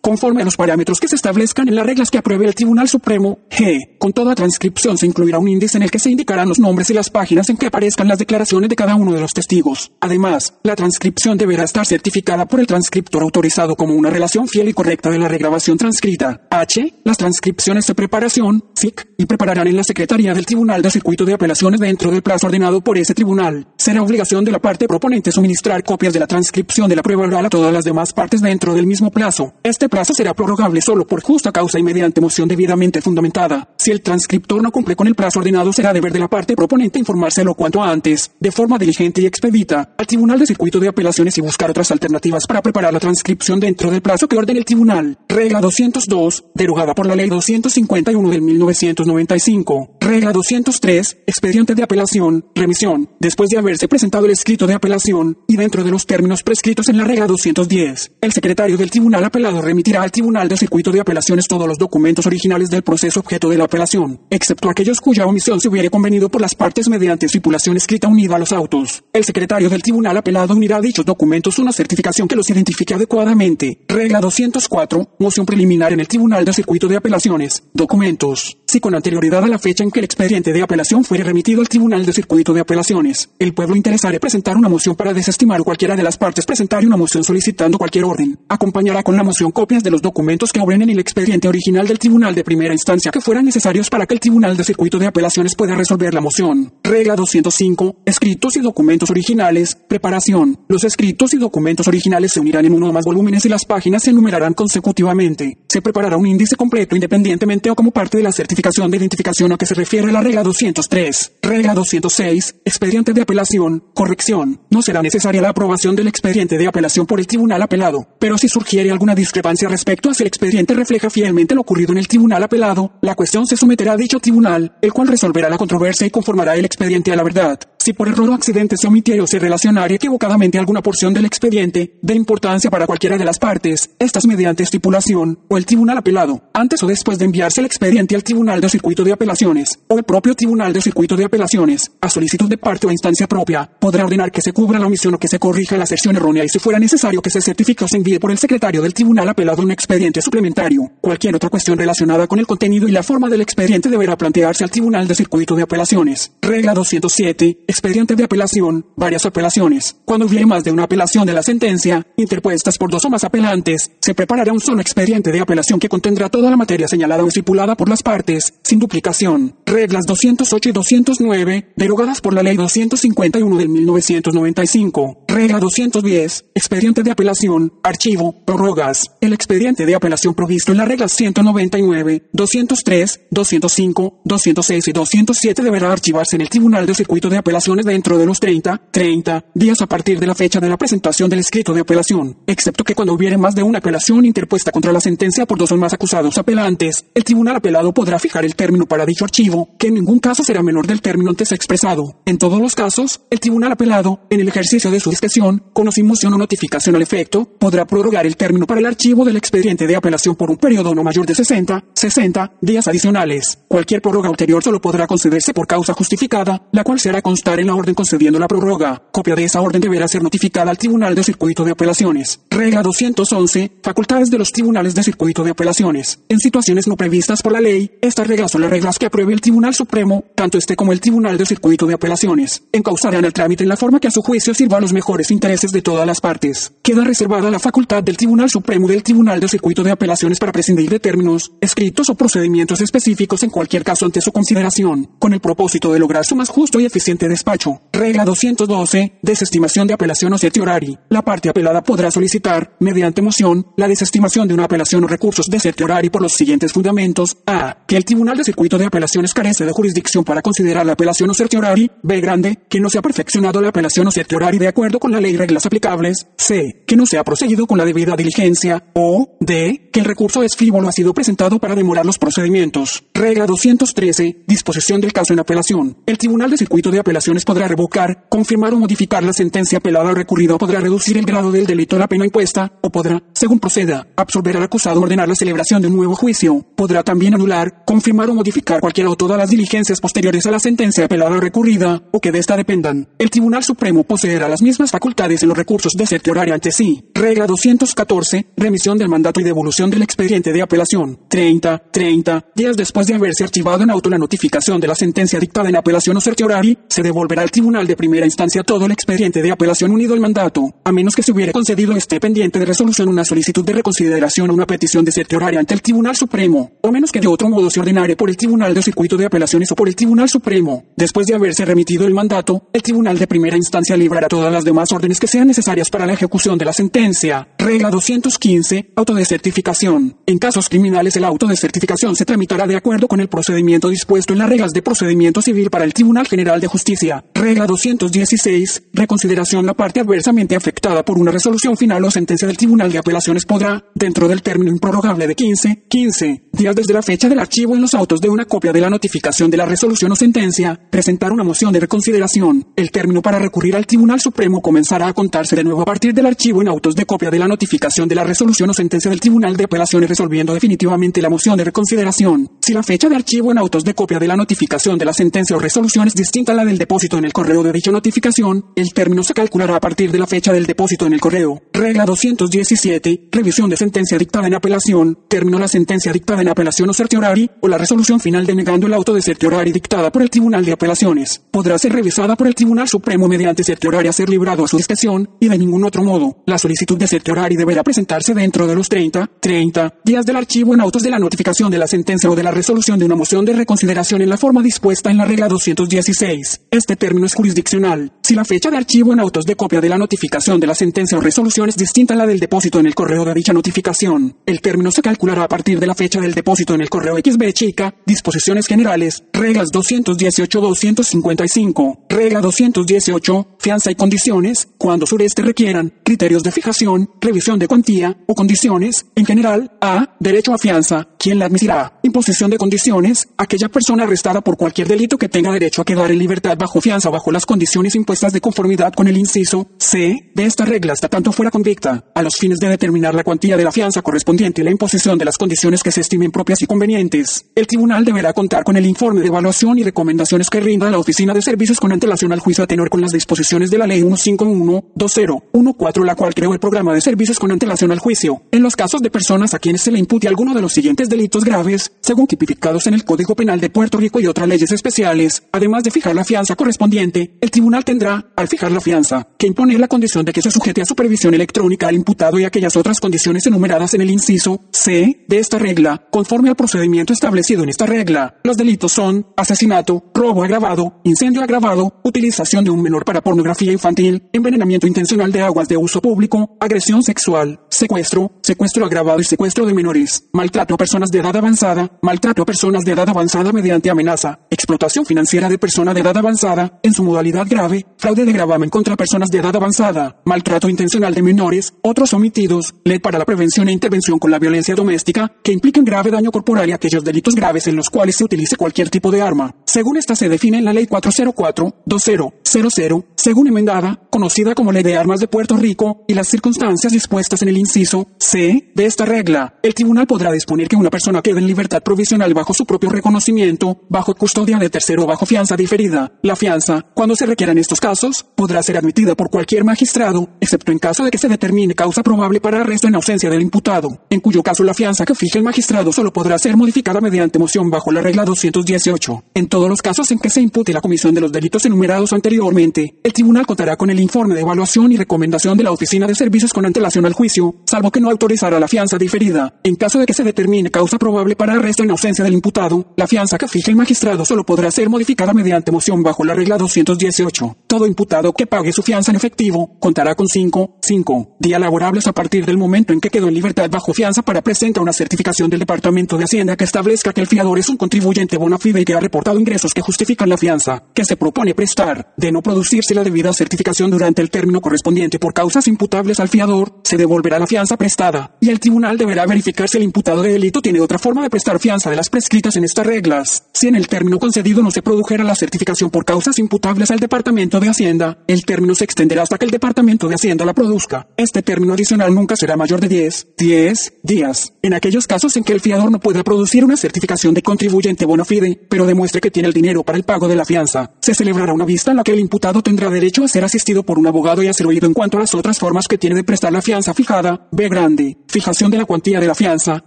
conforme 0.00 0.42
a 0.42 0.44
los 0.44 0.56
parámetros 0.56 1.00
que 1.00 1.08
se 1.08 1.16
establezcan 1.16 1.68
en 1.68 1.74
las 1.74 1.84
reglas 1.84 2.10
que 2.10 2.18
apruebe 2.18 2.46
el 2.46 2.54
Tribunal 2.54 2.88
Supremo. 2.88 3.38
G. 3.50 3.98
Con 3.98 4.12
toda 4.12 4.34
transcripción 4.34 4.96
se 4.96 5.06
incluirá 5.06 5.38
un 5.38 5.48
índice 5.48 5.76
en 5.76 5.82
el 5.82 5.90
que 5.90 5.98
se 5.98 6.10
indicarán 6.10 6.48
los 6.48 6.58
nombres 6.58 6.90
y 6.90 6.94
las 6.94 7.10
páginas 7.10 7.48
en 7.50 7.56
que 7.56 7.66
aparezcan 7.66 8.08
las 8.08 8.18
declaraciones 8.18 8.68
de 8.68 8.76
cada 8.76 8.94
uno 8.94 9.12
de 9.12 9.20
los 9.20 9.32
testigos. 9.32 9.92
Además, 10.00 10.54
la 10.62 10.76
transcripción 10.76 11.36
deberá 11.36 11.64
estar 11.64 11.84
certificada 11.84 12.46
por 12.46 12.60
el 12.60 12.66
transcriptor 12.66 13.22
autorizado 13.22 13.76
como 13.76 13.94
una 13.94 14.10
relación 14.10 14.46
fiel 14.48 14.68
y 14.68 14.72
correcta 14.72 15.10
de 15.10 15.18
la 15.18 15.28
regrabación 15.28 15.76
transcrita. 15.76 16.46
H. 16.50 16.94
Las 17.04 17.18
transcripciones 17.18 17.86
de 17.86 17.94
preparación, 17.94 18.64
SIC, 18.74 19.08
y 19.18 19.26
prepararán 19.26 19.66
en 19.66 19.76
la 19.76 19.84
Secretaría 19.84 20.32
del 20.32 20.46
Tribunal 20.46 20.80
de 20.82 20.90
Circuito 20.90 21.24
de 21.24 21.34
Apelaciones 21.34 21.80
dentro 21.80 22.10
del 22.10 22.22
plazo 22.22 22.46
ordenado 22.46 22.80
por 22.80 22.96
ese 22.96 23.14
tribunal. 23.14 23.66
Será 23.76 24.02
obligación 24.02 24.44
de 24.44 24.52
la 24.52 24.60
parte 24.60 24.86
proponente 24.86 25.32
suministrar 25.32 25.82
copias 25.82 26.12
de 26.12 26.20
la 26.20 26.26
transcripción 26.26 26.88
de 26.88 26.96
la 26.96 27.02
prueba 27.02 27.24
oral 27.24 27.46
a 27.46 27.50
todas 27.50 27.72
las 27.72 27.84
demás 27.84 28.12
partes 28.12 28.40
dentro 28.40 28.74
del 28.74 28.86
mismo 28.86 29.10
plazo. 29.10 29.39
Este 29.62 29.88
plazo 29.88 30.14
será 30.14 30.34
prorrogable 30.34 30.80
solo 30.80 31.06
por 31.06 31.22
justa 31.22 31.52
causa 31.52 31.78
y 31.78 31.82
mediante 31.82 32.20
moción 32.20 32.48
debidamente 32.48 33.00
fundamentada. 33.00 33.68
Si 33.76 33.90
el 33.90 34.02
transcriptor 34.02 34.62
no 34.62 34.72
cumple 34.72 34.96
con 34.96 35.06
el 35.06 35.14
plazo 35.14 35.38
ordenado, 35.40 35.72
será 35.72 35.92
deber 35.92 36.12
de 36.12 36.18
la 36.18 36.28
parte 36.28 36.56
proponente 36.56 36.98
informárselo 36.98 37.54
cuanto 37.54 37.82
antes, 37.82 38.30
de 38.38 38.50
forma 38.50 38.78
diligente 38.78 39.20
y 39.20 39.26
expedita, 39.26 39.94
al 39.96 40.06
Tribunal 40.06 40.38
de 40.38 40.46
Circuito 40.46 40.80
de 40.80 40.88
Apelaciones 40.88 41.36
y 41.38 41.40
buscar 41.40 41.70
otras 41.70 41.90
alternativas 41.90 42.46
para 42.46 42.62
preparar 42.62 42.92
la 42.92 43.00
transcripción 43.00 43.60
dentro 43.60 43.90
del 43.90 44.02
plazo 44.02 44.28
que 44.28 44.36
ordene 44.36 44.58
el 44.60 44.64
tribunal. 44.64 45.18
Regla 45.28 45.60
202, 45.60 46.44
derogada 46.54 46.94
por 46.94 47.06
la 47.06 47.14
Ley 47.14 47.28
251 47.28 48.30
del 48.30 48.42
1995. 48.42 49.96
Regla 50.00 50.32
203, 50.32 51.18
expediente 51.26 51.74
de 51.74 51.82
apelación, 51.82 52.46
remisión, 52.54 53.10
después 53.20 53.50
de 53.50 53.58
haberse 53.58 53.88
presentado 53.88 54.26
el 54.26 54.32
escrito 54.32 54.66
de 54.66 54.74
apelación 54.74 55.38
y 55.46 55.56
dentro 55.56 55.84
de 55.84 55.90
los 55.90 56.06
términos 56.06 56.42
prescritos 56.42 56.88
en 56.88 56.96
la 56.96 57.04
regla 57.04 57.26
210. 57.26 58.12
El 58.20 58.32
secretario 58.32 58.76
del 58.76 58.90
tribunal 58.90 59.24
apelado 59.30 59.62
remitirá 59.62 60.02
al 60.02 60.10
Tribunal 60.10 60.48
de 60.48 60.56
Circuito 60.56 60.90
de 60.90 61.00
Apelaciones 61.00 61.46
todos 61.46 61.68
los 61.68 61.78
documentos 61.78 62.26
originales 62.26 62.68
del 62.68 62.82
proceso 62.82 63.20
objeto 63.20 63.48
de 63.48 63.56
la 63.56 63.64
apelación, 63.64 64.20
excepto 64.28 64.68
aquellos 64.68 65.00
cuya 65.00 65.24
omisión 65.24 65.60
se 65.60 65.68
hubiere 65.68 65.88
convenido 65.88 66.28
por 66.28 66.40
las 66.40 66.56
partes 66.56 66.88
mediante 66.88 67.26
estipulación 67.26 67.76
escrita 67.76 68.08
unida 68.08 68.34
a 68.34 68.38
los 68.40 68.50
autos. 68.50 69.04
El 69.12 69.24
secretario 69.24 69.70
del 69.70 69.82
tribunal 69.82 70.16
apelado 70.16 70.54
unirá 70.54 70.78
a 70.78 70.80
dichos 70.80 71.06
documentos 71.06 71.60
una 71.60 71.72
certificación 71.72 72.26
que 72.26 72.34
los 72.34 72.50
identifique 72.50 72.94
adecuadamente. 72.94 73.84
Regla 73.86 74.20
204. 74.20 75.16
Moción 75.20 75.46
preliminar 75.46 75.92
en 75.92 76.00
el 76.00 76.08
Tribunal 76.08 76.44
de 76.44 76.52
Circuito 76.52 76.88
de 76.88 76.96
Apelaciones. 76.96 77.62
Documentos. 77.72 78.59
Si 78.70 78.78
con 78.78 78.94
anterioridad 78.94 79.42
a 79.42 79.48
la 79.48 79.58
fecha 79.58 79.82
en 79.82 79.90
que 79.90 79.98
el 79.98 80.04
expediente 80.04 80.52
de 80.52 80.62
apelación 80.62 81.02
fuere 81.02 81.24
remitido 81.24 81.60
al 81.60 81.68
Tribunal 81.68 82.06
de 82.06 82.12
Circuito 82.12 82.54
de 82.54 82.60
Apelaciones, 82.60 83.28
el 83.40 83.52
pueblo 83.52 83.74
interesare 83.74 84.20
presentar 84.20 84.56
una 84.56 84.68
moción 84.68 84.94
para 84.94 85.12
desestimar 85.12 85.60
cualquiera 85.64 85.96
de 85.96 86.04
las 86.04 86.16
partes 86.16 86.46
presentar 86.46 86.86
una 86.86 86.96
moción 86.96 87.24
solicitando 87.24 87.78
cualquier 87.78 88.04
orden. 88.04 88.38
Acompañará 88.48 89.02
con 89.02 89.16
la 89.16 89.24
moción 89.24 89.50
copias 89.50 89.82
de 89.82 89.90
los 89.90 90.00
documentos 90.00 90.52
que 90.52 90.60
obren 90.60 90.82
en 90.82 90.90
el 90.90 91.00
expediente 91.00 91.48
original 91.48 91.84
del 91.84 91.98
Tribunal 91.98 92.32
de 92.32 92.44
Primera 92.44 92.72
Instancia 92.72 93.10
que 93.10 93.20
fueran 93.20 93.44
necesarios 93.44 93.90
para 93.90 94.06
que 94.06 94.14
el 94.14 94.20
Tribunal 94.20 94.56
de 94.56 94.62
Circuito 94.62 95.00
de 95.00 95.08
Apelaciones 95.08 95.56
pueda 95.56 95.74
resolver 95.74 96.14
la 96.14 96.20
moción. 96.20 96.72
Regla 96.84 97.16
205. 97.16 97.96
Escritos 98.04 98.54
y 98.54 98.60
documentos 98.60 99.10
originales. 99.10 99.74
Preparación. 99.74 100.60
Los 100.68 100.84
escritos 100.84 101.34
y 101.34 101.38
documentos 101.38 101.88
originales 101.88 102.30
se 102.30 102.38
unirán 102.38 102.66
en 102.66 102.74
uno 102.74 102.90
o 102.90 102.92
más 102.92 103.04
volúmenes 103.04 103.44
y 103.44 103.48
las 103.48 103.64
páginas 103.64 104.04
se 104.04 104.10
enumerarán 104.10 104.54
consecutivamente. 104.54 105.58
Se 105.68 105.82
preparará 105.82 106.16
un 106.16 106.28
índice 106.28 106.54
completo 106.54 106.94
independientemente 106.94 107.68
o 107.68 107.74
como 107.74 107.90
parte 107.90 108.18
de 108.18 108.22
la 108.22 108.30
certificación 108.30 108.59
de 108.62 108.96
identificación 108.96 109.52
a 109.52 109.56
que 109.56 109.64
se 109.64 109.74
refiere 109.74 110.12
la 110.12 110.20
regla 110.20 110.42
203. 110.42 111.32
Regla 111.42 111.74
206. 111.74 112.56
Expediente 112.64 113.12
de 113.14 113.22
apelación. 113.22 113.82
Corrección. 113.94 114.60
No 114.70 114.82
será 114.82 115.02
necesaria 115.02 115.40
la 115.40 115.48
aprobación 115.48 115.96
del 115.96 116.08
expediente 116.08 116.58
de 116.58 116.66
apelación 116.66 117.06
por 117.06 117.20
el 117.20 117.26
tribunal 117.26 117.62
apelado, 117.62 118.06
pero 118.18 118.36
si 118.36 118.48
surgiere 118.48 118.90
alguna 118.90 119.14
discrepancia 119.14 119.68
respecto 119.68 120.10
a 120.10 120.14
si 120.14 120.22
el 120.22 120.28
expediente 120.28 120.74
refleja 120.74 121.08
fielmente 121.08 121.54
lo 121.54 121.62
ocurrido 121.62 121.92
en 121.92 121.98
el 121.98 122.08
tribunal 122.08 122.42
apelado, 122.42 122.92
la 123.00 123.14
cuestión 123.14 123.46
se 123.46 123.56
someterá 123.56 123.92
a 123.92 123.96
dicho 123.96 124.20
tribunal, 124.20 124.76
el 124.82 124.92
cual 124.92 125.08
resolverá 125.08 125.48
la 125.48 125.58
controversia 125.58 126.06
y 126.06 126.10
conformará 126.10 126.54
el 126.54 126.64
expediente 126.64 127.12
a 127.12 127.16
la 127.16 127.22
verdad. 127.22 127.58
Si 127.78 127.94
por 127.94 128.08
error 128.08 128.28
o 128.28 128.34
accidente 128.34 128.76
se 128.76 128.86
omitiera 128.86 129.24
o 129.24 129.26
se 129.26 129.38
relacionara 129.38 129.94
equivocadamente 129.94 130.58
alguna 130.58 130.82
porción 130.82 131.14
del 131.14 131.24
expediente, 131.24 131.98
de 132.02 132.14
importancia 132.14 132.70
para 132.70 132.86
cualquiera 132.86 133.16
de 133.16 133.24
las 133.24 133.38
partes, 133.38 133.90
estas 133.98 134.26
mediante 134.26 134.62
estipulación, 134.62 135.38
o 135.48 135.56
el 135.56 135.64
tribunal 135.64 135.96
apelado, 135.96 136.42
antes 136.52 136.82
o 136.82 136.86
después 136.86 137.18
de 137.18 137.24
enviarse 137.24 137.60
el 137.60 137.66
expediente 137.66 138.14
al 138.14 138.22
Tribunal 138.50 138.62
de 138.62 138.68
Circuito 138.68 139.04
de 139.04 139.12
Apelaciones, 139.12 139.78
o 139.86 139.96
el 139.96 140.02
propio 140.02 140.34
Tribunal 140.34 140.72
de 140.72 140.80
Circuito 140.80 141.16
de 141.16 141.24
Apelaciones, 141.24 141.92
a 142.00 142.10
solicitud 142.10 142.48
de 142.48 142.58
parte 142.58 142.88
o 142.88 142.90
instancia 142.90 143.28
propia, 143.28 143.70
podrá 143.78 144.04
ordenar 144.04 144.32
que 144.32 144.40
se 144.40 144.52
cubra 144.52 144.80
la 144.80 144.88
omisión 144.88 145.14
o 145.14 145.18
que 145.18 145.28
se 145.28 145.38
corrija 145.38 145.76
la 145.76 145.84
aserción 145.84 146.16
errónea 146.16 146.42
y 146.42 146.48
si 146.48 146.58
fuera 146.58 146.80
necesario 146.80 147.22
que 147.22 147.30
se 147.30 147.40
certifique 147.40 147.84
o 147.84 147.86
se 147.86 147.98
envíe 147.98 148.18
por 148.18 148.32
el 148.32 148.38
secretario 148.38 148.82
del 148.82 148.92
Tribunal 148.92 149.28
apelado 149.28 149.62
un 149.62 149.70
expediente 149.70 150.20
suplementario. 150.20 150.90
Cualquier 151.00 151.36
otra 151.36 151.48
cuestión 151.48 151.78
relacionada 151.78 152.26
con 152.26 152.40
el 152.40 152.46
contenido 152.48 152.88
y 152.88 152.90
la 152.90 153.04
forma 153.04 153.28
del 153.28 153.40
expediente 153.40 153.88
deberá 153.88 154.18
plantearse 154.18 154.64
al 154.64 154.70
Tribunal 154.72 155.06
de 155.06 155.14
Circuito 155.14 155.54
de 155.54 155.62
Apelaciones. 155.62 156.32
Regla 156.42 156.74
207 156.74 157.60
expediente 157.68 158.16
de 158.16 158.24
apelación, 158.24 158.84
varias 158.96 159.26
apelaciones. 159.26 159.94
Cuando 160.04 160.26
hubiere 160.26 160.44
más 160.44 160.64
de 160.64 160.72
una 160.72 160.84
apelación 160.84 161.24
de 161.24 161.34
la 161.34 161.44
sentencia, 161.44 162.04
interpuestas 162.16 162.78
por 162.78 162.90
dos 162.90 163.04
o 163.04 163.10
más 163.10 163.22
apelantes, 163.22 163.92
se 164.00 164.14
preparará 164.14 164.52
un 164.52 164.60
solo 164.60 164.80
expediente 164.80 165.30
de 165.30 165.38
apelación 165.38 165.78
que 165.78 165.88
contendrá 165.88 166.28
toda 166.28 166.50
la 166.50 166.56
materia 166.56 166.88
señalada 166.88 167.22
o 167.22 167.28
estipulada 167.28 167.76
por 167.76 167.88
las 167.88 168.02
partes, 168.02 168.39
sin 168.62 168.78
duplicación. 168.78 169.56
Reglas 169.66 170.04
208 170.06 170.68
y 170.68 170.72
209, 170.72 171.72
derogadas 171.76 172.20
por 172.20 172.34
la 172.34 172.42
Ley 172.42 172.56
251 172.56 173.56
del 173.56 173.68
1995. 173.68 175.24
Regla 175.28 175.58
210, 175.58 176.44
expediente 176.54 177.02
de 177.02 177.10
apelación, 177.10 177.72
archivo, 177.82 178.44
prórrogas. 178.44 179.12
El 179.20 179.32
expediente 179.32 179.86
de 179.86 179.94
apelación 179.94 180.34
provisto 180.34 180.72
en 180.72 180.78
la 180.78 180.84
regla 180.84 181.08
199, 181.08 182.28
203, 182.32 183.20
205, 183.30 184.20
206 184.24 184.88
y 184.88 184.92
207 184.92 185.62
deberá 185.62 185.92
archivarse 185.92 186.36
en 186.36 186.42
el 186.42 186.48
Tribunal 186.48 186.86
de 186.86 186.94
Circuito 186.94 187.28
de 187.28 187.38
Apelación 187.38 187.78
dentro 187.78 188.18
de 188.18 188.26
los 188.26 188.40
30, 188.40 188.88
30 188.90 189.44
días 189.54 189.80
a 189.80 189.86
partir 189.86 190.18
de 190.18 190.26
la 190.26 190.34
fecha 190.34 190.60
de 190.60 190.68
la 190.68 190.76
presentación 190.76 191.30
del 191.30 191.40
escrito 191.40 191.72
de 191.72 191.80
apelación, 191.80 192.38
excepto 192.46 192.84
que 192.84 192.94
cuando 192.94 193.14
hubiere 193.14 193.38
más 193.38 193.54
de 193.54 193.62
una 193.62 193.78
apelación 193.78 194.24
interpuesta 194.24 194.72
contra 194.72 194.92
la 194.92 195.00
sentencia 195.00 195.46
por 195.46 195.58
dos 195.58 195.72
o 195.72 195.76
más 195.76 195.92
acusados 195.92 196.38
apelantes, 196.38 197.04
el 197.14 197.24
tribunal 197.24 197.56
apelado 197.56 197.92
podrá 197.94 198.18
fijar 198.18 198.29
el 198.38 198.54
término 198.54 198.86
para 198.86 199.04
dicho 199.04 199.24
archivo, 199.24 199.70
que 199.78 199.88
en 199.88 199.94
ningún 199.94 200.20
caso 200.20 200.42
será 200.42 200.62
menor 200.62 200.86
del 200.86 201.02
término 201.02 201.30
antes 201.30 201.52
expresado. 201.52 202.22
En 202.24 202.38
todos 202.38 202.60
los 202.60 202.74
casos, 202.74 203.20
el 203.28 203.40
tribunal 203.40 203.72
apelado, 203.72 204.20
en 204.30 204.40
el 204.40 204.48
ejercicio 204.48 204.90
de 204.90 205.00
su 205.00 205.10
discreción, 205.10 205.64
con 205.72 205.88
o 205.88 205.92
sin 205.92 206.06
moción 206.06 206.32
o 206.32 206.38
notificación 206.38 206.96
al 206.96 207.02
efecto, 207.02 207.44
podrá 207.58 207.86
prorrogar 207.86 208.24
el 208.24 208.36
término 208.36 208.66
para 208.66 208.80
el 208.80 208.86
archivo 208.86 209.24
del 209.24 209.36
expediente 209.36 209.86
de 209.86 209.96
apelación 209.96 210.36
por 210.36 210.50
un 210.50 210.56
periodo 210.56 210.94
no 210.94 211.02
mayor 211.02 211.26
de 211.26 211.34
60, 211.34 211.84
60 211.92 212.52
días 212.60 212.88
adicionales. 212.88 213.58
Cualquier 213.68 214.00
prórroga 214.00 214.30
ulterior 214.30 214.62
solo 214.62 214.80
podrá 214.80 215.06
concederse 215.06 215.52
por 215.52 215.66
causa 215.66 215.92
justificada, 215.92 216.68
la 216.72 216.84
cual 216.84 217.00
será 217.00 217.20
constante 217.20 217.50
en 217.58 217.66
la 217.66 217.74
orden 217.74 217.94
concediendo 217.94 218.38
la 218.38 218.46
prórroga. 218.46 219.02
Copia 219.10 219.34
de 219.34 219.44
esa 219.44 219.60
orden 219.60 219.80
deberá 219.80 220.06
ser 220.06 220.22
notificada 220.22 220.70
al 220.70 220.78
Tribunal 220.78 221.14
de 221.14 221.24
Circuito 221.24 221.64
de 221.64 221.72
Apelaciones. 221.72 222.40
Regla 222.50 222.82
211. 222.82 223.78
Facultades 223.82 224.30
de 224.30 224.38
los 224.38 224.52
Tribunales 224.52 224.94
de 224.94 225.02
Circuito 225.02 225.42
de 225.42 225.50
Apelaciones. 225.50 226.20
En 226.28 226.38
situaciones 226.38 226.86
no 226.86 226.96
previstas 226.96 227.42
por 227.42 227.52
la 227.52 227.60
ley, 227.60 227.98
reglas 228.26 228.52
son 228.52 228.62
las 228.62 228.70
reglas 228.70 228.98
que 228.98 229.06
apruebe 229.06 229.32
el 229.32 229.40
Tribunal 229.40 229.74
Supremo, 229.74 230.24
tanto 230.34 230.58
este 230.58 230.76
como 230.76 230.92
el 230.92 231.00
Tribunal 231.00 231.38
de 231.38 231.46
Circuito 231.46 231.86
de 231.86 231.94
Apelaciones. 231.94 232.62
Encauzarán 232.72 233.24
el 233.24 233.32
trámite 233.32 233.64
en 233.64 233.68
la 233.68 233.76
forma 233.76 234.00
que 234.00 234.08
a 234.08 234.10
su 234.10 234.22
juicio 234.22 234.54
sirva 234.54 234.78
a 234.78 234.80
los 234.80 234.92
mejores 234.92 235.30
intereses 235.30 235.70
de 235.70 235.82
todas 235.82 236.06
las 236.06 236.20
partes. 236.20 236.72
Queda 236.82 237.04
reservada 237.04 237.50
la 237.50 237.58
facultad 237.58 238.02
del 238.02 238.16
Tribunal 238.16 238.50
Supremo 238.50 238.88
del 238.88 239.02
Tribunal 239.02 239.40
de 239.40 239.48
Circuito 239.48 239.82
de 239.82 239.90
Apelaciones 239.90 240.38
para 240.38 240.52
prescindir 240.52 240.90
de 240.90 241.00
términos, 241.00 241.52
escritos 241.60 242.08
o 242.08 242.14
procedimientos 242.14 242.80
específicos 242.80 243.42
en 243.42 243.50
cualquier 243.50 243.84
caso 243.84 244.06
ante 244.06 244.20
su 244.20 244.32
consideración, 244.32 245.10
con 245.18 245.32
el 245.32 245.40
propósito 245.40 245.92
de 245.92 245.98
lograr 245.98 246.24
su 246.24 246.36
más 246.36 246.48
justo 246.48 246.80
y 246.80 246.86
eficiente 246.86 247.28
despacho. 247.28 247.80
Regla 247.92 248.24
212. 248.24 249.18
Desestimación 249.22 249.86
de 249.86 249.94
apelación 249.94 250.32
o 250.32 250.38
certiorari. 250.38 250.98
La 251.08 251.22
parte 251.22 251.48
apelada 251.48 251.82
podrá 251.82 252.10
solicitar, 252.10 252.76
mediante 252.80 253.22
moción, 253.22 253.66
la 253.76 253.88
desestimación 253.88 254.48
de 254.48 254.54
una 254.54 254.64
apelación 254.64 255.04
o 255.04 255.06
recursos 255.06 255.46
de 255.46 255.60
certiorari 255.60 256.10
por 256.10 256.22
los 256.22 256.32
siguientes 256.32 256.72
fundamentos. 256.72 257.36
A. 257.46 257.78
Que 257.86 257.96
el 257.96 258.04
Tribunal 258.10 258.36
de 258.36 258.42
Circuito 258.42 258.76
de 258.76 258.86
Apelaciones 258.86 259.32
carece 259.32 259.64
de 259.64 259.70
jurisdicción 259.70 260.24
para 260.24 260.42
considerar 260.42 260.84
la 260.84 260.94
apelación 260.94 261.30
o 261.30 261.34
certiorari. 261.34 261.88
B. 262.02 262.20
Grande. 262.20 262.58
Que 262.68 262.80
no 262.80 262.90
se 262.90 262.98
ha 262.98 263.02
perfeccionado 263.02 263.60
la 263.60 263.68
apelación 263.68 264.08
o 264.08 264.10
certiorari 264.10 264.58
de 264.58 264.66
acuerdo 264.66 264.98
con 264.98 265.12
la 265.12 265.20
ley 265.20 265.34
y 265.34 265.36
reglas 265.36 265.64
aplicables, 265.64 266.26
c. 266.36 266.82
que 266.88 266.96
no 266.96 267.06
se 267.06 267.18
ha 267.18 267.22
proseguido 267.22 267.68
con 267.68 267.78
la 267.78 267.84
debida 267.84 268.16
diligencia, 268.16 268.82
o 268.94 269.36
d. 269.38 269.90
que 269.92 270.00
el 270.00 270.06
recurso 270.06 270.42
es 270.42 270.56
frívolo 270.56 270.88
ha 270.88 270.92
sido 270.92 271.14
presentado 271.14 271.60
para 271.60 271.76
demorar 271.76 272.04
los 272.04 272.18
procedimientos. 272.18 273.04
Regla 273.14 273.46
213. 273.46 274.42
Disposición 274.44 275.00
del 275.00 275.12
caso 275.12 275.32
en 275.32 275.38
apelación. 275.38 275.98
El 276.04 276.18
Tribunal 276.18 276.50
de 276.50 276.56
Circuito 276.56 276.90
de 276.90 276.98
Apelaciones 276.98 277.44
podrá 277.44 277.68
revocar, 277.68 278.26
confirmar 278.28 278.74
o 278.74 278.78
modificar 278.80 279.22
la 279.22 279.32
sentencia 279.32 279.78
apelada 279.78 280.10
o 280.10 280.14
recurrida 280.14 280.56
o 280.56 280.58
podrá 280.58 280.80
reducir 280.80 281.16
el 281.16 281.26
grado 281.26 281.52
del 281.52 281.64
delito 281.64 281.94
de 281.94 282.00
la 282.00 282.08
pena 282.08 282.24
impuesta 282.24 282.72
o 282.80 282.90
podrá, 282.90 283.22
según 283.34 283.60
proceda, 283.60 284.08
absolver 284.16 284.56
al 284.56 284.64
acusado 284.64 285.00
ordenar 285.00 285.28
la 285.28 285.36
celebración 285.36 285.80
de 285.80 285.86
un 285.86 285.94
nuevo 285.94 286.16
juicio. 286.16 286.66
Podrá 286.74 287.04
también 287.04 287.34
anular, 287.34 287.84
confirmar 287.90 288.30
o 288.30 288.34
modificar 288.34 288.80
cualquiera 288.80 289.10
o 289.10 289.16
todas 289.16 289.36
las 289.36 289.50
diligencias 289.50 290.00
posteriores 290.00 290.46
a 290.46 290.52
la 290.52 290.60
sentencia 290.60 291.06
apelada 291.06 291.36
o 291.36 291.40
recurrida 291.40 292.00
o 292.12 292.20
que 292.20 292.30
de 292.30 292.38
esta 292.38 292.56
dependan. 292.56 293.08
El 293.18 293.30
Tribunal 293.30 293.64
Supremo 293.64 294.04
poseerá 294.04 294.48
las 294.48 294.62
mismas 294.62 294.92
facultades 294.92 295.42
en 295.42 295.48
los 295.48 295.58
recursos 295.58 295.94
de 295.94 296.06
certioraria 296.06 296.54
ante 296.54 296.70
sí. 296.70 297.10
Regla 297.12 297.48
214. 297.48 298.46
Remisión 298.56 298.96
del 298.96 299.08
mandato 299.08 299.40
y 299.40 299.42
devolución 299.42 299.90
del 299.90 300.02
expediente 300.02 300.52
de 300.52 300.62
apelación. 300.62 301.18
30, 301.26 301.82
30 301.90 302.44
días 302.54 302.76
después 302.76 303.08
de 303.08 303.14
haberse 303.14 303.42
archivado 303.42 303.82
en 303.82 303.90
auto 303.90 304.08
la 304.08 304.18
notificación 304.18 304.80
de 304.80 304.86
la 304.86 304.94
sentencia 304.94 305.40
dictada 305.40 305.68
en 305.68 305.74
apelación 305.74 306.16
o 306.16 306.20
certiorari, 306.20 306.78
se 306.88 307.02
devolverá 307.02 307.42
al 307.42 307.50
tribunal 307.50 307.88
de 307.88 307.96
primera 307.96 308.24
instancia 308.24 308.62
todo 308.62 308.86
el 308.86 308.92
expediente 308.92 309.42
de 309.42 309.50
apelación 309.50 309.90
unido 309.90 310.14
al 310.14 310.20
mandato, 310.20 310.62
a 310.84 310.92
menos 310.92 311.16
que 311.16 311.24
se 311.24 311.32
hubiera 311.32 311.50
concedido 311.50 311.96
este 311.96 312.20
pendiente 312.20 312.60
de 312.60 312.66
resolución 312.66 313.08
una 313.08 313.24
solicitud 313.24 313.64
de 313.64 313.72
reconsideración 313.72 314.48
o 314.50 314.54
una 314.54 314.66
petición 314.68 315.04
de 315.04 315.10
certiorari 315.10 315.56
ante 315.56 315.74
el 315.74 315.82
Tribunal 315.82 316.14
Supremo, 316.14 316.70
o 316.82 316.92
menos 316.92 317.10
que 317.10 317.18
de 317.18 317.26
otro 317.26 317.48
modo 317.48 317.68
se 317.68 317.79
ordenare 317.80 318.16
por 318.16 318.30
el 318.30 318.36
Tribunal 318.36 318.74
de 318.74 318.82
Circuito 318.82 319.16
de 319.16 319.26
Apelaciones 319.26 319.70
o 319.72 319.74
por 319.74 319.88
el 319.88 319.96
Tribunal 319.96 320.28
Supremo. 320.28 320.84
Después 320.96 321.26
de 321.26 321.34
haberse 321.34 321.64
remitido 321.64 322.06
el 322.06 322.14
mandato, 322.14 322.68
el 322.72 322.82
tribunal 322.82 323.18
de 323.18 323.26
primera 323.26 323.56
instancia 323.56 323.96
librará 323.96 324.28
todas 324.28 324.52
las 324.52 324.64
demás 324.64 324.92
órdenes 324.92 325.18
que 325.18 325.26
sean 325.26 325.48
necesarias 325.48 325.90
para 325.90 326.06
la 326.06 326.12
ejecución 326.12 326.58
de 326.58 326.64
la 326.64 326.72
sentencia. 326.72 327.48
Regla 327.58 327.90
215. 327.90 328.92
Auto 328.94 329.14
de 329.14 329.24
certificación. 329.24 330.16
En 330.26 330.38
casos 330.38 330.68
criminales 330.68 331.16
el 331.16 331.24
auto 331.24 331.46
de 331.46 331.56
certificación 331.56 332.14
se 332.16 332.24
tramitará 332.24 332.66
de 332.66 332.76
acuerdo 332.76 333.08
con 333.08 333.20
el 333.20 333.28
procedimiento 333.28 333.88
dispuesto 333.88 334.32
en 334.32 334.38
las 334.38 334.48
reglas 334.48 334.72
de 334.72 334.82
procedimiento 334.82 335.42
civil 335.42 335.70
para 335.70 335.84
el 335.84 335.94
Tribunal 335.94 336.26
General 336.26 336.60
de 336.60 336.66
Justicia. 336.66 337.24
Regla 337.34 337.66
216. 337.66 338.82
Reconsideración. 338.92 339.66
La 339.66 339.74
parte 339.74 340.00
adversamente 340.00 340.56
afectada 340.56 341.04
por 341.04 341.18
una 341.18 341.30
resolución 341.30 341.76
final 341.76 342.04
o 342.04 342.10
sentencia 342.10 342.46
del 342.46 342.56
Tribunal 342.56 342.92
de 342.92 342.98
Apelaciones 342.98 343.46
podrá, 343.46 343.84
dentro 343.94 344.28
del 344.28 344.42
término 344.42 344.70
improrrogable 344.70 345.26
de 345.26 345.34
15, 345.34 345.84
15 345.88 346.42
días 346.52 346.76
desde 346.76 346.94
la 346.94 347.02
fecha 347.02 347.28
del 347.28 347.38
archivo 347.38 347.69
en 347.74 347.82
los 347.82 347.94
autos 347.94 348.20
de 348.20 348.28
una 348.28 348.44
copia 348.44 348.72
de 348.72 348.80
la 348.80 348.90
notificación 348.90 349.50
de 349.50 349.56
la 349.56 349.66
resolución 349.66 350.12
o 350.12 350.16
sentencia, 350.16 350.78
presentar 350.90 351.32
una 351.32 351.44
moción 351.44 351.72
de 351.72 351.80
reconsideración. 351.80 352.66
El 352.76 352.90
término 352.90 353.22
para 353.22 353.38
recurrir 353.38 353.76
al 353.76 353.86
Tribunal 353.86 354.20
Supremo 354.20 354.60
comenzará 354.60 355.08
a 355.08 355.12
contarse 355.12 355.56
de 355.56 355.64
nuevo 355.64 355.82
a 355.82 355.84
partir 355.84 356.14
del 356.14 356.26
archivo 356.26 356.62
en 356.62 356.68
autos 356.68 356.94
de 356.94 357.06
copia 357.06 357.30
de 357.30 357.38
la 357.38 357.48
notificación 357.48 358.08
de 358.08 358.14
la 358.14 358.24
resolución 358.24 358.70
o 358.70 358.74
sentencia 358.74 359.10
del 359.10 359.20
Tribunal 359.20 359.56
de 359.56 359.64
Apelaciones 359.64 360.08
resolviendo 360.08 360.54
definitivamente 360.54 361.22
la 361.22 361.30
moción 361.30 361.56
de 361.56 361.64
reconsideración. 361.64 362.50
Si 362.60 362.72
la 362.72 362.82
fecha 362.82 363.08
de 363.08 363.16
archivo 363.16 363.50
en 363.52 363.58
autos 363.58 363.84
de 363.84 363.94
copia 363.94 364.18
de 364.18 364.28
la 364.28 364.36
notificación 364.36 364.98
de 364.98 365.04
la 365.04 365.12
sentencia 365.12 365.56
o 365.56 365.58
resolución 365.58 366.08
es 366.08 366.14
distinta 366.14 366.52
a 366.52 366.54
la 366.54 366.64
del 366.64 366.78
depósito 366.78 367.18
en 367.18 367.24
el 367.24 367.32
correo 367.32 367.62
de 367.62 367.72
dicha 367.72 367.90
notificación, 367.90 368.66
el 368.76 368.92
término 368.92 369.22
se 369.22 369.34
calculará 369.34 369.76
a 369.76 369.80
partir 369.80 370.10
de 370.10 370.18
la 370.18 370.26
fecha 370.26 370.52
del 370.52 370.66
depósito 370.66 371.06
en 371.06 371.12
el 371.12 371.20
correo. 371.20 371.62
Regla 371.72 372.04
217. 372.04 373.28
Revisión 373.30 373.70
de 373.70 373.76
sentencia 373.76 374.18
dictada 374.18 374.46
en 374.46 374.54
apelación. 374.54 375.18
Término 375.28 375.58
la 375.58 375.68
sentencia 375.68 376.12
dictada 376.12 376.42
en 376.42 376.48
apelación 376.48 376.90
o 376.90 376.94
certiorari 376.94 377.50
o 377.60 377.68
la 377.68 377.78
resolución 377.78 378.20
final 378.20 378.46
denegando 378.46 378.86
el 378.86 378.94
auto 378.94 379.14
de 379.14 379.22
certiorari 379.22 379.72
dictada 379.72 380.10
por 380.10 380.22
el 380.22 380.30
Tribunal 380.30 380.64
de 380.64 380.72
Apelaciones. 380.72 381.40
Podrá 381.50 381.78
ser 381.78 381.92
revisada 381.92 382.36
por 382.36 382.46
el 382.46 382.54
Tribunal 382.54 382.88
Supremo 382.88 383.28
mediante 383.28 383.64
certiorari 383.64 384.08
a 384.08 384.12
ser 384.12 384.28
librado 384.28 384.64
a 384.64 384.68
su 384.68 384.76
discreción 384.76 385.30
y 385.40 385.48
de 385.48 385.58
ningún 385.58 385.84
otro 385.84 386.02
modo. 386.02 386.38
La 386.46 386.58
solicitud 386.58 386.98
de 386.98 387.06
certiorari 387.06 387.56
deberá 387.56 387.82
presentarse 387.82 388.34
dentro 388.34 388.66
de 388.66 388.74
los 388.74 388.88
30, 388.88 389.30
30 389.40 389.94
días 390.04 390.26
del 390.26 390.36
archivo 390.36 390.74
en 390.74 390.80
autos 390.80 391.02
de 391.02 391.10
la 391.10 391.18
notificación 391.18 391.70
de 391.70 391.78
la 391.78 391.86
sentencia 391.86 392.30
o 392.30 392.36
de 392.36 392.42
la 392.42 392.50
resolución 392.50 392.98
de 392.98 393.04
una 393.04 393.16
moción 393.16 393.44
de 393.44 393.52
reconsideración 393.52 394.22
en 394.22 394.28
la 394.28 394.36
forma 394.36 394.62
dispuesta 394.62 395.10
en 395.10 395.18
la 395.18 395.24
regla 395.24 395.48
216. 395.48 396.62
Este 396.70 396.96
término 396.96 397.26
es 397.26 397.34
jurisdiccional. 397.34 398.12
Si 398.22 398.34
la 398.34 398.44
fecha 398.44 398.70
de 398.70 398.76
archivo 398.76 399.12
en 399.12 399.20
autos 399.20 399.44
de 399.44 399.56
copia 399.56 399.80
de 399.80 399.88
la 399.88 399.98
notificación 399.98 400.60
de 400.60 400.66
la 400.66 400.74
sentencia 400.74 401.18
o 401.18 401.20
resolución 401.20 401.68
es 401.68 401.76
distinta 401.76 402.14
a 402.14 402.16
la 402.16 402.26
del 402.26 402.40
depósito 402.40 402.78
en 402.80 402.86
el 402.86 402.94
correo 402.94 403.24
de 403.24 403.34
dicha 403.34 403.52
notificación, 403.52 404.36
el 404.46 404.60
término 404.60 404.90
se 404.90 405.02
calculará 405.02 405.44
a 405.44 405.48
partir 405.48 405.78
de 405.78 405.86
la 405.86 405.94
fecha 405.94 406.20
del 406.20 406.34
depósito 406.34 406.74
en 406.74 406.80
el 406.80 406.90
correo 406.90 407.16
XB 407.16 407.49
chica, 407.52 407.94
disposiciones 408.06 408.66
generales, 408.66 409.22
reglas 409.32 409.68
218-255, 409.72 412.00
regla 412.08 412.40
218, 412.40 413.56
fianza 413.58 413.90
y 413.90 413.94
condiciones, 413.94 414.68
cuando 414.78 415.06
sureste 415.06 415.42
requieran, 415.42 415.92
criterios 416.02 416.42
de 416.42 416.52
fijación, 416.52 417.10
revisión 417.20 417.58
de 417.58 417.68
cuantía 417.68 418.16
o 418.26 418.34
condiciones, 418.34 419.06
en 419.14 419.26
general, 419.26 419.72
a, 419.80 420.16
derecho 420.20 420.52
a 420.52 420.58
fianza, 420.58 421.08
quien 421.18 421.38
la 421.38 421.46
admitirá, 421.46 422.00
imposición 422.02 422.50
de 422.50 422.58
condiciones, 422.58 423.28
aquella 423.36 423.68
persona 423.68 424.04
arrestada 424.04 424.40
por 424.40 424.56
cualquier 424.56 424.88
delito 424.88 425.18
que 425.18 425.28
tenga 425.28 425.52
derecho 425.52 425.82
a 425.82 425.84
quedar 425.84 426.10
en 426.10 426.18
libertad 426.18 426.56
bajo 426.58 426.80
fianza 426.80 427.10
bajo 427.10 427.30
las 427.30 427.46
condiciones 427.46 427.94
impuestas 427.94 428.32
de 428.32 428.40
conformidad 428.40 428.92
con 428.92 429.08
el 429.08 429.16
inciso 429.16 429.68
C 429.78 430.30
de 430.34 430.44
esta 430.44 430.64
regla 430.64 430.92
hasta 430.92 431.08
tanto 431.08 431.32
fuera 431.32 431.50
convicta, 431.50 432.04
a 432.14 432.22
los 432.22 432.36
fines 432.36 432.58
de 432.58 432.68
determinar 432.68 433.14
la 433.14 433.24
cuantía 433.24 433.56
de 433.56 433.64
la 433.64 433.72
fianza 433.72 434.02
correspondiente 434.02 434.60
y 434.60 434.64
la 434.64 434.70
imposición 434.70 435.18
de 435.18 435.24
las 435.24 435.36
condiciones 435.36 435.82
que 435.82 435.92
se 435.92 436.00
estimen 436.00 436.30
propias 436.30 436.62
y 436.62 436.66
convenientes. 436.66 437.39
El 437.54 437.66
tribunal 437.66 438.04
deberá 438.04 438.32
contar 438.32 438.64
con 438.64 438.76
el 438.76 438.86
informe 438.86 439.20
de 439.20 439.26
evaluación 439.26 439.78
y 439.78 439.82
recomendaciones 439.82 440.50
que 440.50 440.60
rinda 440.60 440.90
la 440.90 440.98
Oficina 440.98 441.34
de 441.34 441.42
Servicios 441.42 441.80
con 441.80 441.92
antelación 441.92 442.32
al 442.32 442.40
juicio 442.40 442.62
a 442.62 442.66
tenor 442.66 442.90
con 442.90 443.00
las 443.00 443.12
disposiciones 443.12 443.70
de 443.70 443.78
la 443.78 443.86
Ley 443.86 444.02
151-2014, 444.02 446.04
la 446.04 446.14
cual 446.14 446.34
creó 446.34 446.52
el 446.52 446.60
programa 446.60 446.94
de 446.94 447.00
servicios 447.00 447.38
con 447.38 447.50
antelación 447.50 447.90
al 447.90 447.98
juicio. 447.98 448.42
En 448.52 448.62
los 448.62 448.76
casos 448.76 449.00
de 449.00 449.10
personas 449.10 449.54
a 449.54 449.58
quienes 449.58 449.82
se 449.82 449.90
le 449.90 449.98
impute 449.98 450.28
alguno 450.28 450.54
de 450.54 450.62
los 450.62 450.72
siguientes 450.72 451.08
delitos 451.08 451.44
graves, 451.44 451.92
según 452.00 452.26
tipificados 452.26 452.86
en 452.86 452.94
el 452.94 453.04
Código 453.04 453.34
Penal 453.34 453.60
de 453.60 453.70
Puerto 453.70 453.98
Rico 453.98 454.20
y 454.20 454.26
otras 454.26 454.46
leyes 454.46 454.70
especiales, 454.70 455.42
además 455.50 455.82
de 455.82 455.90
fijar 455.90 456.14
la 456.14 456.24
fianza 456.24 456.56
correspondiente, 456.56 457.36
el 457.40 457.50
tribunal 457.50 457.84
tendrá, 457.84 458.30
al 458.36 458.48
fijar 458.48 458.70
la 458.70 458.80
fianza, 458.80 459.28
que 459.38 459.46
imponer 459.46 459.80
la 459.80 459.88
condición 459.88 460.24
de 460.24 460.32
que 460.32 460.42
se 460.42 460.50
sujete 460.50 460.82
a 460.82 460.86
supervisión 460.86 461.34
electrónica 461.34 461.88
al 461.88 461.96
imputado 461.96 462.38
y 462.38 462.44
aquellas 462.44 462.76
otras 462.76 463.00
condiciones 463.00 463.46
enumeradas 463.46 463.94
en 463.94 464.02
el 464.02 464.10
inciso 464.10 464.60
C 464.72 465.24
de 465.26 465.38
esta 465.38 465.58
regla, 465.58 466.06
conforme 466.10 466.50
al 466.50 466.56
procedimiento 466.56 467.12
establecido 467.12 467.29
en 467.30 467.68
esta 467.68 467.86
regla. 467.86 468.34
Los 468.42 468.56
delitos 468.56 468.92
son 468.92 469.26
asesinato, 469.36 470.10
robo 470.12 470.42
agravado, 470.42 471.00
incendio 471.04 471.42
agravado, 471.42 472.00
utilización 472.02 472.64
de 472.64 472.70
un 472.70 472.82
menor 472.82 473.04
para 473.04 473.20
pornografía 473.20 473.70
infantil, 473.70 474.28
envenenamiento 474.32 474.88
intencional 474.88 475.30
de 475.30 475.40
aguas 475.40 475.68
de 475.68 475.76
uso 475.76 476.02
público, 476.02 476.56
agresión 476.58 477.04
sexual, 477.04 477.60
secuestro, 477.70 478.32
secuestro 478.42 478.84
agravado 478.84 479.20
y 479.20 479.24
secuestro 479.24 479.64
de 479.64 479.74
menores, 479.74 480.24
maltrato 480.32 480.74
a 480.74 480.76
personas 480.76 481.10
de 481.10 481.20
edad 481.20 481.36
avanzada, 481.36 481.98
maltrato 482.02 482.42
a 482.42 482.46
personas 482.46 482.82
de 482.82 482.92
edad 482.92 483.08
avanzada 483.08 483.52
mediante 483.52 483.90
amenaza, 483.90 484.40
explotación 484.50 485.06
financiera 485.06 485.48
de 485.48 485.58
persona 485.58 485.94
de 485.94 486.00
edad 486.00 486.16
avanzada 486.16 486.80
en 486.82 486.92
su 486.92 487.04
modalidad 487.04 487.46
grave, 487.48 487.86
fraude 487.96 488.24
de 488.24 488.32
gravamen 488.32 488.70
contra 488.70 488.96
personas 488.96 489.30
de 489.30 489.38
edad 489.38 489.54
avanzada, 489.54 490.20
maltrato 490.24 490.68
intencional 490.68 491.14
de 491.14 491.22
menores, 491.22 491.74
otros 491.82 492.12
omitidos, 492.12 492.74
ley 492.84 492.98
para 492.98 493.18
la 493.18 493.24
prevención 493.24 493.68
e 493.68 493.72
intervención 493.72 494.18
con 494.18 494.32
la 494.32 494.40
violencia 494.40 494.74
doméstica 494.74 495.32
que 495.44 495.52
impliquen 495.52 495.84
grave 495.84 496.10
daño 496.10 496.32
corporal 496.32 496.68
y 496.68 496.72
aquellos 496.72 497.04
delitos 497.04 497.19
graves 497.34 497.66
en 497.66 497.76
los 497.76 497.90
cuales 497.90 498.16
se 498.16 498.24
utilice 498.24 498.56
cualquier 498.56 498.90
tipo 498.90 499.10
de 499.10 499.22
arma. 499.22 499.54
Según 499.64 499.96
esta 499.96 500.16
se 500.16 500.28
define 500.28 500.58
en 500.58 500.64
la 500.64 500.72
ley 500.72 500.86
404-2000, 500.86 503.04
según 503.16 503.48
enmendada, 503.48 504.02
conocida 504.10 504.54
como 504.54 504.72
Ley 504.72 504.82
de 504.82 504.96
Armas 504.96 505.20
de 505.20 505.28
Puerto 505.28 505.56
Rico 505.56 506.04
y 506.08 506.14
las 506.14 506.28
circunstancias 506.28 506.92
dispuestas 506.92 507.42
en 507.42 507.48
el 507.48 507.58
inciso 507.58 508.08
C 508.18 508.72
de 508.74 508.86
esta 508.86 509.04
regla, 509.04 509.58
el 509.62 509.74
tribunal 509.74 510.06
podrá 510.06 510.32
disponer 510.32 510.68
que 510.68 510.76
una 510.76 510.90
persona 510.90 511.22
quede 511.22 511.38
en 511.38 511.46
libertad 511.46 511.82
provisional 511.82 512.34
bajo 512.34 512.54
su 512.54 512.66
propio 512.66 512.90
reconocimiento, 512.90 513.82
bajo 513.88 514.14
custodia 514.14 514.58
de 514.58 514.70
tercero 514.70 515.04
o 515.04 515.06
bajo 515.06 515.26
fianza 515.26 515.56
diferida. 515.56 516.12
La 516.22 516.36
fianza, 516.36 516.86
cuando 516.94 517.14
se 517.14 517.26
requiera 517.26 517.52
en 517.52 517.58
estos 517.58 517.80
casos, 517.80 518.26
podrá 518.34 518.62
ser 518.62 518.78
admitida 518.78 519.14
por 519.14 519.30
cualquier 519.30 519.64
magistrado, 519.64 520.28
excepto 520.40 520.72
en 520.72 520.78
caso 520.78 521.04
de 521.04 521.10
que 521.10 521.18
se 521.18 521.28
determine 521.28 521.74
causa 521.74 522.02
probable 522.02 522.40
para 522.40 522.60
arresto 522.60 522.88
en 522.88 522.94
ausencia 522.94 523.30
del 523.30 523.42
imputado, 523.42 524.06
en 524.10 524.20
cuyo 524.20 524.42
caso 524.42 524.64
la 524.64 524.74
fianza 524.74 525.04
que 525.04 525.14
fije 525.14 525.38
el 525.38 525.44
magistrado 525.44 525.92
solo 525.92 526.12
podrá 526.12 526.38
ser 526.38 526.56
modificada 526.56 526.99
mediante 527.00 527.38
moción 527.38 527.70
bajo 527.70 527.92
la 527.92 528.00
regla 528.00 528.24
218. 528.24 529.24
En 529.34 529.48
todos 529.48 529.68
los 529.68 529.82
casos 529.82 530.10
en 530.10 530.18
que 530.18 530.30
se 530.30 530.40
impute 530.40 530.72
la 530.72 530.80
comisión 530.80 531.14
de 531.14 531.20
los 531.20 531.32
delitos 531.32 531.64
enumerados 531.64 532.12
anteriormente, 532.12 532.98
el 533.02 533.12
tribunal 533.12 533.46
contará 533.46 533.76
con 533.76 533.90
el 533.90 534.00
informe 534.00 534.34
de 534.34 534.42
evaluación 534.42 534.92
y 534.92 534.96
recomendación 534.96 535.56
de 535.56 535.64
la 535.64 535.72
Oficina 535.72 536.06
de 536.06 536.14
Servicios 536.14 536.52
con 536.52 536.66
antelación 536.66 537.06
al 537.06 537.12
juicio, 537.12 537.56
salvo 537.66 537.90
que 537.90 538.00
no 538.00 538.10
autorizara 538.10 538.60
la 538.60 538.68
fianza 538.68 538.98
diferida. 538.98 539.60
En 539.62 539.76
caso 539.76 539.98
de 539.98 540.06
que 540.06 540.14
se 540.14 540.24
determine 540.24 540.70
causa 540.70 540.98
probable 540.98 541.36
para 541.36 541.54
arresto 541.54 541.82
en 541.82 541.90
ausencia 541.90 542.24
del 542.24 542.34
imputado, 542.34 542.92
la 542.96 543.06
fianza 543.06 543.38
que 543.38 543.48
fije 543.48 543.70
el 543.70 543.76
magistrado 543.76 544.24
solo 544.24 544.44
podrá 544.44 544.70
ser 544.70 544.88
modificada 544.88 545.32
mediante 545.32 545.72
moción 545.72 546.02
bajo 546.02 546.24
la 546.24 546.34
regla 546.34 546.58
218. 546.58 547.56
Todo 547.66 547.86
imputado 547.86 548.32
que 548.32 548.46
pague 548.46 548.72
su 548.72 548.82
fianza 548.82 549.10
en 549.10 549.16
efectivo 549.16 549.76
contará 549.78 550.14
con 550.14 550.26
5, 550.26 550.78
5 550.82 551.36
días 551.38 551.60
laborables 551.60 552.06
a 552.06 552.12
partir 552.12 552.46
del 552.46 552.58
momento 552.58 552.92
en 552.92 553.00
que 553.00 553.10
quedó 553.10 553.28
en 553.28 553.34
libertad 553.34 553.68
bajo 553.70 553.94
fianza 553.94 554.22
para 554.22 554.42
presentar 554.42 554.82
una 554.82 554.92
certificación 554.92 555.50
del 555.50 555.60
Departamento 555.60 556.16
de 556.16 556.24
Hacienda 556.24 556.56
que 556.56 556.64
establezca 556.90 557.12
que 557.12 557.20
el 557.20 557.28
fiador 557.28 557.58
es 557.58 557.68
un 557.68 557.76
contribuyente 557.76 558.36
bona 558.36 558.58
fide 558.58 558.80
y 558.80 558.84
que 558.84 558.94
ha 558.94 559.00
reportado 559.00 559.38
ingresos 559.38 559.72
que 559.72 559.80
justifican 559.80 560.28
la 560.28 560.36
fianza 560.36 560.82
que 560.92 561.04
se 561.04 561.16
propone 561.16 561.54
prestar. 561.54 562.12
De 562.16 562.32
no 562.32 562.42
producirse 562.42 562.94
la 562.94 563.04
debida 563.04 563.32
certificación 563.32 563.90
durante 563.90 564.22
el 564.22 564.30
término 564.30 564.60
correspondiente 564.60 565.20
por 565.20 565.32
causas 565.32 565.68
imputables 565.68 566.18
al 566.18 566.28
fiador, 566.28 566.80
se 566.82 566.96
devolverá 566.96 567.38
la 567.38 567.46
fianza 567.46 567.76
prestada, 567.76 568.36
y 568.40 568.50
el 568.50 568.58
tribunal 568.58 568.98
deberá 568.98 569.24
verificar 569.26 569.68
si 569.68 569.76
el 569.76 569.84
imputado 569.84 570.22
de 570.22 570.32
delito 570.32 570.60
tiene 570.60 570.80
otra 570.80 570.98
forma 570.98 571.22
de 571.22 571.30
prestar 571.30 571.60
fianza 571.60 571.90
de 571.90 571.96
las 571.96 572.10
prescritas 572.10 572.56
en 572.56 572.64
estas 572.64 572.86
reglas. 572.86 573.44
Si 573.52 573.68
en 573.68 573.76
el 573.76 573.86
término 573.86 574.18
concedido 574.18 574.62
no 574.62 574.72
se 574.72 574.82
produjera 574.82 575.22
la 575.22 575.36
certificación 575.36 575.90
por 575.90 576.04
causas 576.04 576.38
imputables 576.38 576.90
al 576.90 576.98
Departamento 576.98 577.60
de 577.60 577.68
Hacienda, 577.68 578.18
el 578.26 578.44
término 578.44 578.74
se 578.74 578.84
extenderá 578.84 579.22
hasta 579.22 579.38
que 579.38 579.44
el 579.44 579.52
Departamento 579.52 580.08
de 580.08 580.16
Hacienda 580.16 580.44
la 580.44 580.54
produzca. 580.54 581.06
Este 581.16 581.42
término 581.42 581.74
adicional 581.74 582.12
nunca 582.14 582.34
será 582.34 582.56
mayor 582.56 582.80
de 582.80 582.88
10, 582.88 583.28
10 583.38 583.92
días. 584.02 584.52
En 584.62 584.74
aquellos 584.74 585.06
casos 585.06 585.36
en 585.36 585.44
que 585.44 585.52
el 585.52 585.60
fiador 585.60 585.90
no 585.92 586.00
pueda 586.00 586.24
producir 586.24 586.64
una 586.64 586.76
certificación 586.80 587.34
de 587.34 587.42
contribuyente 587.42 588.04
bona 588.04 588.24
fide, 588.24 588.60
pero 588.68 588.86
demuestre 588.86 589.20
que 589.20 589.30
tiene 589.30 589.48
el 589.48 589.54
dinero 589.54 589.84
para 589.84 589.98
el 589.98 590.04
pago 590.04 590.26
de 590.26 590.36
la 590.36 590.44
fianza, 590.44 590.92
se 591.00 591.14
celebrará 591.14 591.52
una 591.52 591.64
vista 591.64 591.90
en 591.90 591.98
la 591.98 592.02
que 592.02 592.12
el 592.12 592.18
imputado 592.18 592.62
tendrá 592.62 592.90
derecho 592.90 593.22
a 593.24 593.28
ser 593.28 593.44
asistido 593.44 593.84
por 593.84 593.98
un 593.98 594.06
abogado 594.06 594.42
y 594.42 594.48
a 594.48 594.52
ser 594.52 594.66
oído 594.66 594.86
en 594.86 594.94
cuanto 594.94 595.18
a 595.18 595.20
las 595.20 595.34
otras 595.34 595.58
formas 595.58 595.86
que 595.86 595.98
tiene 595.98 596.16
de 596.16 596.24
prestar 596.24 596.52
la 596.52 596.62
fianza 596.62 596.94
fijada. 596.94 597.48
B 597.52 597.68
grande. 597.68 598.18
Fijación 598.28 598.70
de 598.70 598.78
la 598.78 598.84
cuantía 598.84 599.20
de 599.20 599.26
la 599.26 599.34
fianza. 599.34 599.84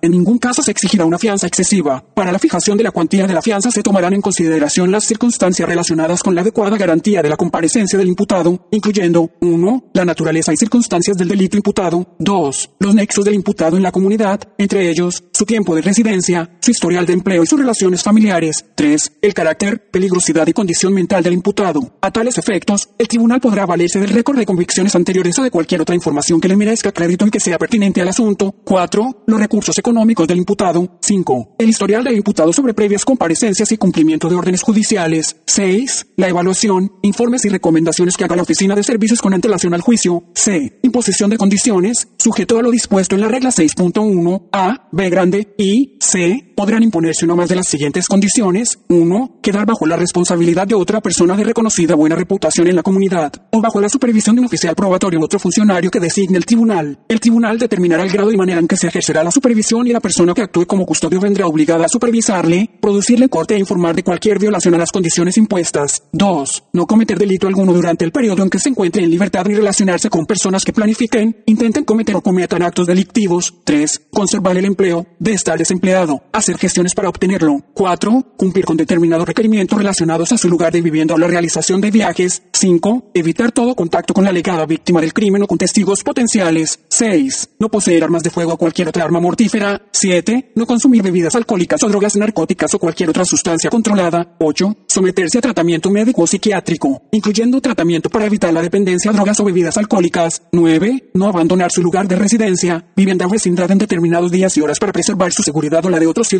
En 0.00 0.12
ningún 0.12 0.38
caso 0.38 0.62
se 0.62 0.70
exigirá 0.70 1.04
una 1.04 1.18
fianza 1.18 1.46
excesiva. 1.46 2.04
Para 2.14 2.32
la 2.32 2.38
fijación 2.38 2.78
de 2.78 2.84
la 2.84 2.90
cuantía 2.90 3.26
de 3.26 3.34
la 3.34 3.42
fianza 3.42 3.70
se 3.70 3.82
tomarán 3.82 4.14
en 4.14 4.22
consideración 4.22 4.90
las 4.90 5.04
circunstancias 5.04 5.68
relacionadas 5.68 6.22
con 6.22 6.34
la 6.34 6.40
adecuada 6.40 6.76
garantía 6.76 7.22
de 7.22 7.28
la 7.28 7.36
comparecencia 7.36 7.98
del 7.98 8.08
imputado, 8.08 8.68
incluyendo 8.70 9.30
1. 9.40 9.90
La 9.92 10.04
naturaleza 10.04 10.52
y 10.52 10.56
circunstancias 10.56 11.16
del 11.16 11.28
delito 11.28 11.56
imputado. 11.56 12.16
2. 12.18 12.70
Los 12.78 12.94
nexos 12.94 13.24
del 13.24 13.34
imputado 13.34 13.76
en 13.76 13.82
la 13.82 13.92
comunidad, 13.92 14.40
entre 14.56 14.88
ellos 14.90 15.24
su 15.32 15.44
tiempo 15.44 15.74
de 15.74 15.82
residencia, 15.82 16.56
su 16.60 16.70
historial 16.78 17.06
de 17.06 17.12
empleo 17.12 17.42
y 17.42 17.46
sus 17.46 17.58
relaciones 17.58 18.04
familiares. 18.04 18.64
3. 18.76 19.18
El 19.20 19.34
carácter, 19.34 19.90
peligrosidad 19.90 20.46
y 20.46 20.52
condición 20.52 20.94
mental 20.94 21.24
del 21.24 21.32
imputado. 21.32 21.98
A 22.00 22.12
tales 22.12 22.38
efectos, 22.38 22.90
el 22.98 23.08
tribunal 23.08 23.40
podrá 23.40 23.66
valerse 23.66 23.98
del 23.98 24.10
récord 24.10 24.38
de 24.38 24.46
convicciones 24.46 24.94
anteriores 24.94 25.36
o 25.40 25.42
de 25.42 25.50
cualquier 25.50 25.80
otra 25.80 25.96
información 25.96 26.40
que 26.40 26.46
le 26.46 26.56
merezca 26.56 26.92
crédito 26.92 27.26
y 27.26 27.30
que 27.30 27.40
sea 27.40 27.58
pertinente 27.58 28.00
al 28.00 28.06
asunto. 28.06 28.54
4. 28.64 29.24
Los 29.26 29.40
recursos 29.40 29.76
económicos 29.76 30.28
del 30.28 30.38
imputado. 30.38 30.98
5. 31.02 31.56
El 31.58 31.68
historial 31.68 32.04
del 32.04 32.16
imputado 32.16 32.52
sobre 32.52 32.74
previas 32.74 33.04
comparecencias 33.04 33.72
y 33.72 33.76
cumplimiento 33.76 34.28
de 34.28 34.36
órdenes 34.36 34.62
judiciales. 34.62 35.34
6. 35.46 36.06
La 36.16 36.28
evaluación, 36.28 36.92
informes 37.02 37.44
y 37.44 37.48
recomendaciones 37.48 38.16
que 38.16 38.22
haga 38.22 38.36
la 38.36 38.42
Oficina 38.42 38.76
de 38.76 38.84
Servicios 38.84 39.20
con 39.20 39.34
antelación 39.34 39.74
al 39.74 39.80
juicio. 39.80 40.22
C. 40.36 40.78
Imposición 40.84 41.28
de 41.28 41.38
condiciones, 41.38 42.06
sujeto 42.18 42.56
a 42.56 42.62
lo 42.62 42.70
dispuesto 42.70 43.16
en 43.16 43.22
la 43.22 43.28
regla 43.28 43.50
6.1 43.50 44.48
A, 44.52 44.88
B 44.92 45.10
grande 45.10 45.54
y 45.58 45.98
C. 45.98 46.47
Podrán 46.58 46.82
imponerse 46.82 47.24
una 47.24 47.36
más 47.36 47.48
de 47.48 47.54
las 47.54 47.68
siguientes 47.68 48.08
condiciones. 48.08 48.80
1. 48.88 49.38
Quedar 49.40 49.64
bajo 49.64 49.86
la 49.86 49.96
responsabilidad 49.96 50.66
de 50.66 50.74
otra 50.74 51.00
persona 51.00 51.36
de 51.36 51.44
reconocida 51.44 51.94
buena 51.94 52.16
reputación 52.16 52.66
en 52.66 52.74
la 52.74 52.82
comunidad 52.82 53.32
o 53.52 53.60
bajo 53.60 53.80
la 53.80 53.88
supervisión 53.88 54.34
de 54.34 54.40
un 54.40 54.46
oficial 54.46 54.74
probatorio 54.74 55.20
u 55.20 55.24
otro 55.24 55.38
funcionario 55.38 55.88
que 55.88 56.00
designe 56.00 56.36
el 56.36 56.44
tribunal. 56.44 56.98
El 57.06 57.20
tribunal 57.20 57.60
determinará 57.60 58.02
el 58.02 58.10
grado 58.10 58.32
y 58.32 58.36
manera 58.36 58.58
en 58.58 58.66
que 58.66 58.76
se 58.76 58.88
ejercerá 58.88 59.22
la 59.22 59.30
supervisión 59.30 59.86
y 59.86 59.92
la 59.92 60.00
persona 60.00 60.34
que 60.34 60.42
actúe 60.42 60.66
como 60.66 60.84
custodio 60.84 61.20
vendrá 61.20 61.46
obligada 61.46 61.86
a 61.86 61.88
supervisarle, 61.88 62.68
producirle 62.80 63.28
corte 63.28 63.54
e 63.54 63.58
informar 63.60 63.94
de 63.94 64.02
cualquier 64.02 64.40
violación 64.40 64.74
a 64.74 64.78
las 64.78 64.90
condiciones 64.90 65.36
impuestas. 65.36 66.02
2. 66.10 66.64
No 66.72 66.88
cometer 66.88 67.20
delito 67.20 67.46
alguno 67.46 67.72
durante 67.72 68.04
el 68.04 68.10
periodo 68.10 68.42
en 68.42 68.50
que 68.50 68.58
se 68.58 68.70
encuentre 68.70 69.04
en 69.04 69.10
libertad 69.10 69.44
ni 69.46 69.54
relacionarse 69.54 70.10
con 70.10 70.26
personas 70.26 70.64
que 70.64 70.72
planifiquen, 70.72 71.36
intenten 71.46 71.84
cometer 71.84 72.16
o 72.16 72.20
cometan 72.20 72.62
actos 72.62 72.88
delictivos. 72.88 73.54
3. 73.62 74.08
Conservar 74.10 74.56
el 74.56 74.64
empleo 74.64 75.06
de 75.20 75.34
estar 75.34 75.56
desempleado. 75.56 76.24
Gestiones 76.56 76.94
para 76.94 77.08
obtenerlo. 77.08 77.60
4. 77.74 78.34
Cumplir 78.36 78.64
con 78.64 78.76
determinados 78.76 79.26
requerimientos 79.26 79.76
relacionados 79.76 80.32
a 80.32 80.38
su 80.38 80.48
lugar 80.48 80.72
de 80.72 80.80
vivienda 80.80 81.14
o 81.14 81.18
la 81.18 81.26
realización 81.26 81.80
de 81.80 81.90
viajes. 81.90 82.42
5. 82.52 83.10
Evitar 83.14 83.52
todo 83.52 83.74
contacto 83.74 84.14
con 84.14 84.24
la 84.24 84.30
alegada 84.30 84.64
víctima 84.64 85.00
del 85.00 85.12
crimen 85.12 85.42
o 85.42 85.46
con 85.46 85.58
testigos 85.58 86.02
potenciales. 86.02 86.80
6. 86.88 87.50
No 87.58 87.68
poseer 87.68 88.04
armas 88.04 88.22
de 88.22 88.30
fuego 88.30 88.54
o 88.54 88.56
cualquier 88.56 88.88
otra 88.88 89.04
arma 89.04 89.20
mortífera. 89.20 89.82
7. 89.92 90.52
No 90.54 90.66
consumir 90.66 91.02
bebidas 91.02 91.34
alcohólicas 91.34 91.82
o 91.82 91.88
drogas 91.88 92.16
narcóticas 92.16 92.72
o 92.74 92.78
cualquier 92.78 93.10
otra 93.10 93.24
sustancia 93.24 93.70
controlada. 93.70 94.36
8. 94.38 94.76
Someterse 94.86 95.38
a 95.38 95.42
tratamiento 95.42 95.90
médico 95.90 96.22
o 96.22 96.26
psiquiátrico, 96.26 97.02
incluyendo 97.12 97.60
tratamiento 97.60 98.08
para 98.08 98.26
evitar 98.26 98.52
la 98.52 98.62
dependencia 98.62 99.10
a 99.10 99.14
drogas 99.14 99.38
o 99.40 99.44
bebidas 99.44 99.76
alcohólicas. 99.76 100.42
9. 100.52 101.10
No 101.14 101.26
abandonar 101.26 101.70
su 101.72 101.82
lugar 101.82 102.08
de 102.08 102.16
residencia, 102.16 102.86
vivienda 102.96 103.26
o 103.26 103.30
vecindad 103.30 103.70
en 103.70 103.78
determinados 103.78 104.30
días 104.30 104.56
y 104.56 104.60
horas 104.60 104.78
para 104.78 104.92
preservar 104.92 105.32
su 105.32 105.42
seguridad 105.42 105.84
o 105.84 105.90
la 105.90 105.98
de 105.98 106.06
otros 106.06 106.28
ciudadanos. 106.28 106.37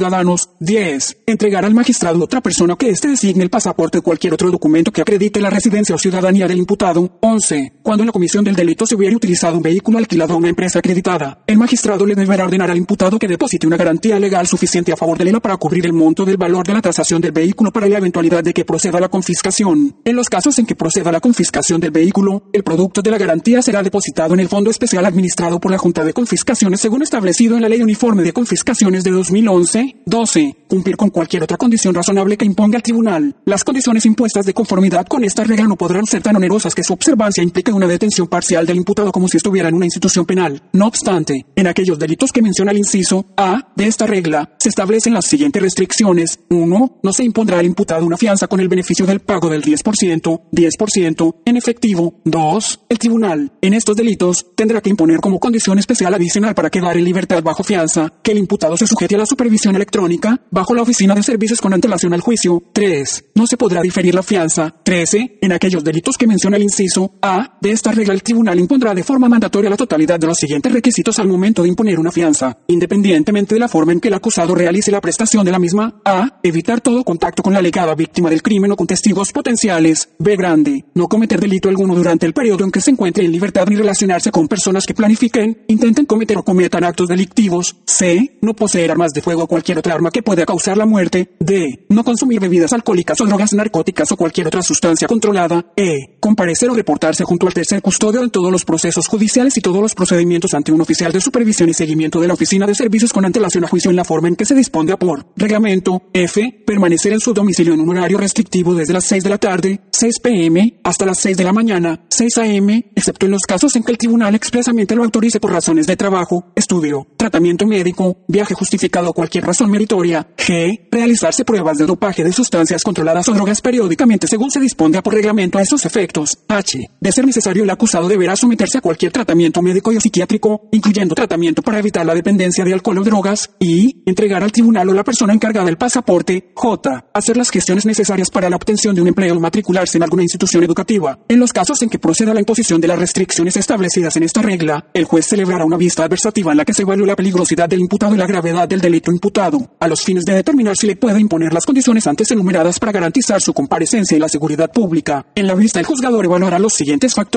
10. 0.60 1.18
Entregar 1.26 1.64
al 1.64 1.74
magistrado 1.74 2.22
otra 2.22 2.40
persona 2.40 2.76
que 2.76 2.90
éste 2.90 3.08
designe 3.08 3.42
el 3.42 3.50
pasaporte 3.50 3.98
o 3.98 4.02
cualquier 4.02 4.34
otro 4.34 4.50
documento 4.50 4.92
que 4.92 5.02
acredite 5.02 5.40
la 5.40 5.50
residencia 5.50 5.94
o 5.94 5.98
ciudadanía 5.98 6.48
del 6.48 6.58
imputado. 6.58 7.18
11. 7.20 7.77
Cuando 7.88 8.02
en 8.02 8.08
la 8.08 8.12
comisión 8.12 8.44
del 8.44 8.54
delito 8.54 8.84
se 8.84 8.96
hubiera 8.96 9.16
utilizado 9.16 9.56
un 9.56 9.62
vehículo 9.62 9.96
alquilado 9.96 10.34
a 10.34 10.36
una 10.36 10.50
empresa 10.50 10.78
acreditada, 10.78 11.42
el 11.46 11.56
magistrado 11.56 12.04
le 12.04 12.14
deberá 12.14 12.44
ordenar 12.44 12.70
al 12.70 12.76
imputado 12.76 13.18
que 13.18 13.26
deposite 13.26 13.66
una 13.66 13.78
garantía 13.78 14.20
legal 14.20 14.46
suficiente 14.46 14.92
a 14.92 14.96
favor 14.98 15.16
de 15.16 15.30
él 15.30 15.40
para 15.40 15.56
cubrir 15.56 15.86
el 15.86 15.94
monto 15.94 16.26
del 16.26 16.36
valor 16.36 16.66
de 16.66 16.74
la 16.74 16.82
tasación 16.82 17.22
del 17.22 17.32
vehículo 17.32 17.72
para 17.72 17.88
la 17.88 17.96
eventualidad 17.96 18.44
de 18.44 18.52
que 18.52 18.66
proceda 18.66 19.00
la 19.00 19.08
confiscación. 19.08 19.96
En 20.04 20.16
los 20.16 20.28
casos 20.28 20.58
en 20.58 20.66
que 20.66 20.76
proceda 20.76 21.10
la 21.10 21.20
confiscación 21.20 21.80
del 21.80 21.90
vehículo, 21.90 22.50
el 22.52 22.62
producto 22.62 23.00
de 23.00 23.10
la 23.10 23.16
garantía 23.16 23.62
será 23.62 23.82
depositado 23.82 24.34
en 24.34 24.40
el 24.40 24.50
fondo 24.50 24.70
especial 24.70 25.06
administrado 25.06 25.58
por 25.58 25.70
la 25.70 25.78
Junta 25.78 26.04
de 26.04 26.12
Confiscaciones 26.12 26.82
según 26.82 27.00
establecido 27.00 27.56
en 27.56 27.62
la 27.62 27.70
Ley 27.70 27.80
Uniforme 27.80 28.22
de 28.22 28.34
Confiscaciones 28.34 29.02
de 29.02 29.12
2011. 29.12 30.02
12. 30.04 30.56
Cumplir 30.68 30.98
con 30.98 31.08
cualquier 31.08 31.44
otra 31.44 31.56
condición 31.56 31.94
razonable 31.94 32.36
que 32.36 32.44
imponga 32.44 32.76
el 32.76 32.82
tribunal. 32.82 33.36
Las 33.46 33.64
condiciones 33.64 34.04
impuestas 34.04 34.44
de 34.44 34.52
conformidad 34.52 35.06
con 35.06 35.24
esta 35.24 35.42
regla 35.42 35.66
no 35.66 35.76
podrán 35.76 36.04
ser 36.04 36.20
tan 36.20 36.36
onerosas 36.36 36.74
que 36.74 36.84
su 36.84 36.92
observancia 36.92 37.42
implique 37.42 37.77
una 37.78 37.86
detención 37.86 38.26
parcial 38.26 38.66
del 38.66 38.76
imputado 38.76 39.12
como 39.12 39.28
si 39.28 39.38
estuviera 39.38 39.68
en 39.68 39.74
una 39.74 39.86
institución 39.86 40.26
penal. 40.26 40.62
No 40.72 40.86
obstante, 40.86 41.46
en 41.56 41.66
aquellos 41.66 41.98
delitos 41.98 42.32
que 42.32 42.42
menciona 42.42 42.72
el 42.72 42.78
inciso 42.78 43.26
A 43.36 43.72
de 43.74 43.86
esta 43.86 44.06
regla, 44.06 44.54
se 44.58 44.68
establecen 44.68 45.14
las 45.14 45.26
siguientes 45.26 45.62
restricciones. 45.62 46.40
1. 46.50 47.00
No 47.02 47.12
se 47.12 47.24
impondrá 47.24 47.58
al 47.58 47.66
imputado 47.66 48.04
una 48.04 48.16
fianza 48.16 48.46
con 48.46 48.60
el 48.60 48.68
beneficio 48.68 49.06
del 49.06 49.20
pago 49.20 49.48
del 49.48 49.62
10%, 49.62 50.42
10% 50.52 51.34
en 51.44 51.56
efectivo. 51.56 52.14
2. 52.24 52.80
El 52.88 52.98
tribunal, 52.98 53.52
en 53.60 53.74
estos 53.74 53.96
delitos, 53.96 54.46
tendrá 54.54 54.80
que 54.80 54.90
imponer 54.90 55.20
como 55.20 55.40
condición 55.40 55.78
especial 55.78 56.12
adicional 56.14 56.54
para 56.54 56.70
quedar 56.70 56.96
en 56.96 57.04
libertad 57.04 57.42
bajo 57.42 57.62
fianza 57.62 58.12
que 58.22 58.32
el 58.32 58.38
imputado 58.38 58.76
se 58.76 58.86
sujete 58.86 59.14
a 59.14 59.18
la 59.18 59.26
supervisión 59.26 59.76
electrónica 59.76 60.40
bajo 60.50 60.74
la 60.74 60.82
Oficina 60.82 61.14
de 61.14 61.22
Servicios 61.22 61.60
con 61.60 61.72
antelación 61.72 62.12
al 62.12 62.20
juicio. 62.20 62.62
3. 62.72 63.26
No 63.34 63.46
se 63.46 63.56
podrá 63.56 63.82
diferir 63.82 64.14
la 64.14 64.22
fianza. 64.22 64.74
13. 64.82 65.38
En 65.40 65.52
aquellos 65.52 65.84
delitos 65.84 66.16
que 66.16 66.26
menciona 66.26 66.56
el 66.56 66.64
inciso 66.64 67.14
A 67.22 67.58
de 67.60 67.67
esta 67.72 67.92
regla, 67.92 68.14
el 68.14 68.22
tribunal 68.22 68.58
impondrá 68.58 68.94
de 68.94 69.02
forma 69.02 69.28
mandatoria 69.28 69.70
la 69.70 69.76
totalidad 69.76 70.18
de 70.18 70.26
los 70.26 70.36
siguientes 70.36 70.72
requisitos 70.72 71.18
al 71.18 71.28
momento 71.28 71.62
de 71.62 71.68
imponer 71.68 71.98
una 71.98 72.12
fianza, 72.12 72.58
independientemente 72.66 73.54
de 73.54 73.60
la 73.60 73.68
forma 73.68 73.92
en 73.92 74.00
que 74.00 74.08
el 74.08 74.14
acusado 74.14 74.54
realice 74.54 74.90
la 74.90 75.00
prestación 75.00 75.44
de 75.44 75.52
la 75.52 75.58
misma. 75.58 76.00
A. 76.04 76.40
Evitar 76.42 76.80
todo 76.80 77.04
contacto 77.04 77.42
con 77.42 77.52
la 77.52 77.58
alegada 77.58 77.94
víctima 77.94 78.30
del 78.30 78.42
crimen 78.42 78.72
o 78.72 78.76
con 78.76 78.86
testigos 78.86 79.32
potenciales. 79.32 80.08
B. 80.18 80.36
Grande. 80.36 80.84
No 80.94 81.08
cometer 81.08 81.40
delito 81.40 81.68
alguno 81.68 81.94
durante 81.94 82.26
el 82.26 82.32
periodo 82.32 82.64
en 82.64 82.70
que 82.70 82.80
se 82.80 82.90
encuentre 82.90 83.24
en 83.24 83.32
libertad 83.32 83.66
ni 83.68 83.76
relacionarse 83.76 84.30
con 84.30 84.48
personas 84.48 84.84
que 84.86 84.94
planifiquen, 84.94 85.64
intenten 85.68 86.06
cometer 86.06 86.38
o 86.38 86.42
cometan 86.42 86.84
actos 86.84 87.08
delictivos. 87.08 87.76
C. 87.86 88.38
No 88.40 88.54
poseer 88.54 88.90
armas 88.90 89.12
de 89.12 89.22
fuego 89.22 89.42
o 89.44 89.46
cualquier 89.46 89.78
otra 89.78 89.94
arma 89.94 90.10
que 90.10 90.22
pueda 90.22 90.46
causar 90.46 90.76
la 90.76 90.86
muerte. 90.86 91.36
D. 91.40 91.86
No 91.88 92.04
consumir 92.04 92.40
bebidas 92.40 92.72
alcohólicas 92.72 93.20
o 93.20 93.26
drogas 93.26 93.52
narcóticas 93.52 94.12
o 94.12 94.16
cualquier 94.16 94.46
otra 94.46 94.62
sustancia 94.62 95.08
controlada. 95.08 95.72
E. 95.76 96.18
Comparecer 96.20 96.70
o 96.70 96.74
reportarse 96.74 97.24
junto 97.24 97.47
al 97.48 97.54
tercer 97.54 97.82
custodio 97.82 98.22
en 98.22 98.30
todos 98.30 98.52
los 98.52 98.64
procesos 98.64 99.08
judiciales 99.08 99.56
y 99.56 99.60
todos 99.60 99.80
los 99.80 99.94
procedimientos 99.94 100.54
ante 100.54 100.70
un 100.70 100.80
oficial 100.80 101.12
de 101.12 101.20
supervisión 101.20 101.68
y 101.68 101.74
seguimiento 101.74 102.20
de 102.20 102.28
la 102.28 102.34
Oficina 102.34 102.66
de 102.66 102.74
Servicios 102.74 103.12
con 103.12 103.24
antelación 103.24 103.64
a 103.64 103.68
juicio 103.68 103.90
en 103.90 103.96
la 103.96 104.04
forma 104.04 104.28
en 104.28 104.36
que 104.36 104.44
se 104.44 104.54
dispone 104.54 104.96
por 104.96 105.26
reglamento. 105.36 106.02
F. 106.12 106.62
Permanecer 106.66 107.12
en 107.12 107.20
su 107.20 107.32
domicilio 107.32 107.74
en 107.74 107.80
un 107.80 107.90
horario 107.90 108.18
restrictivo 108.18 108.74
desde 108.74 108.92
las 108.92 109.04
6 109.04 109.24
de 109.24 109.30
la 109.30 109.38
tarde, 109.38 109.80
6 109.90 110.20
pm, 110.20 110.80
hasta 110.84 111.06
las 111.06 111.18
6 111.20 111.36
de 111.36 111.44
la 111.44 111.52
mañana, 111.52 112.04
6 112.08 112.38
am, 112.38 112.68
excepto 112.94 113.26
en 113.26 113.32
los 113.32 113.42
casos 113.42 113.74
en 113.76 113.82
que 113.82 113.92
el 113.92 113.98
tribunal 113.98 114.34
expresamente 114.34 114.94
lo 114.94 115.04
autorice 115.04 115.40
por 115.40 115.52
razones 115.52 115.86
de 115.86 115.96
trabajo, 115.96 116.52
estudio, 116.54 117.06
tratamiento 117.16 117.66
médico, 117.66 118.18
viaje 118.28 118.54
justificado 118.54 119.10
o 119.10 119.12
cualquier 119.14 119.44
razón 119.44 119.70
meritoria. 119.70 120.28
G. 120.36 120.88
Realizarse 120.90 121.44
pruebas 121.44 121.78
de 121.78 121.86
dopaje 121.86 122.24
de 122.24 122.32
sustancias 122.32 122.82
controladas 122.82 123.28
o 123.28 123.32
drogas 123.32 123.60
periódicamente 123.60 124.26
según 124.26 124.50
se 124.50 124.60
disponga 124.60 125.02
por 125.02 125.14
reglamento 125.14 125.58
a 125.58 125.62
esos 125.62 125.86
efectos. 125.86 126.38
H. 126.48 126.90
De 127.00 127.12
ser 127.12 127.24
necesario 127.38 127.62
el 127.62 127.70
acusado 127.70 128.08
deberá 128.08 128.34
someterse 128.34 128.78
a 128.78 128.80
cualquier 128.80 129.12
tratamiento 129.12 129.62
médico 129.62 129.92
y 129.92 130.00
psiquiátrico, 130.00 130.68
incluyendo 130.72 131.14
tratamiento 131.14 131.62
para 131.62 131.78
evitar 131.78 132.04
la 132.04 132.14
dependencia 132.14 132.64
de 132.64 132.74
alcohol 132.74 132.98
o 132.98 133.04
drogas, 133.04 133.50
y 133.60 134.02
entregar 134.06 134.42
al 134.42 134.50
tribunal 134.50 134.88
o 134.88 134.92
la 134.92 135.04
persona 135.04 135.32
encargada 135.32 135.68
el 135.68 135.76
pasaporte, 135.76 136.50
J. 136.54 137.06
Hacer 137.14 137.36
las 137.36 137.50
gestiones 137.50 137.86
necesarias 137.86 138.30
para 138.30 138.50
la 138.50 138.56
obtención 138.56 138.92
de 138.96 139.02
un 139.02 139.08
empleo 139.08 139.36
o 139.36 139.40
matricularse 139.40 139.98
en 139.98 140.02
alguna 140.02 140.24
institución 140.24 140.64
educativa. 140.64 141.20
En 141.28 141.38
los 141.38 141.52
casos 141.52 141.80
en 141.82 141.90
que 141.90 142.00
proceda 142.00 142.34
la 142.34 142.40
imposición 142.40 142.80
de 142.80 142.88
las 142.88 142.98
restricciones 142.98 143.56
establecidas 143.56 144.16
en 144.16 144.24
esta 144.24 144.42
regla, 144.42 144.88
el 144.92 145.04
juez 145.04 145.26
celebrará 145.26 145.64
una 145.64 145.76
vista 145.76 146.02
adversativa 146.02 146.50
en 146.50 146.58
la 146.58 146.64
que 146.64 146.74
se 146.74 146.82
evalúe 146.82 147.06
la 147.06 147.14
peligrosidad 147.14 147.68
del 147.68 147.80
imputado 147.80 148.16
y 148.16 148.18
la 148.18 148.26
gravedad 148.26 148.66
del 148.66 148.80
delito 148.80 149.12
imputado, 149.12 149.76
a 149.78 149.86
los 149.86 150.02
fines 150.02 150.24
de 150.24 150.34
determinar 150.34 150.76
si 150.76 150.88
le 150.88 150.96
puede 150.96 151.20
imponer 151.20 151.52
las 151.52 151.66
condiciones 151.66 152.08
antes 152.08 152.32
enumeradas 152.32 152.80
para 152.80 152.90
garantizar 152.90 153.40
su 153.40 153.54
comparecencia 153.54 154.16
y 154.16 154.20
la 154.20 154.28
seguridad 154.28 154.72
pública. 154.72 155.24
En 155.36 155.46
la 155.46 155.54
vista, 155.54 155.78
el 155.78 155.86
juzgador 155.86 156.24
evaluará 156.24 156.58
los 156.58 156.72
siguientes 156.72 157.14
factores. 157.14 157.27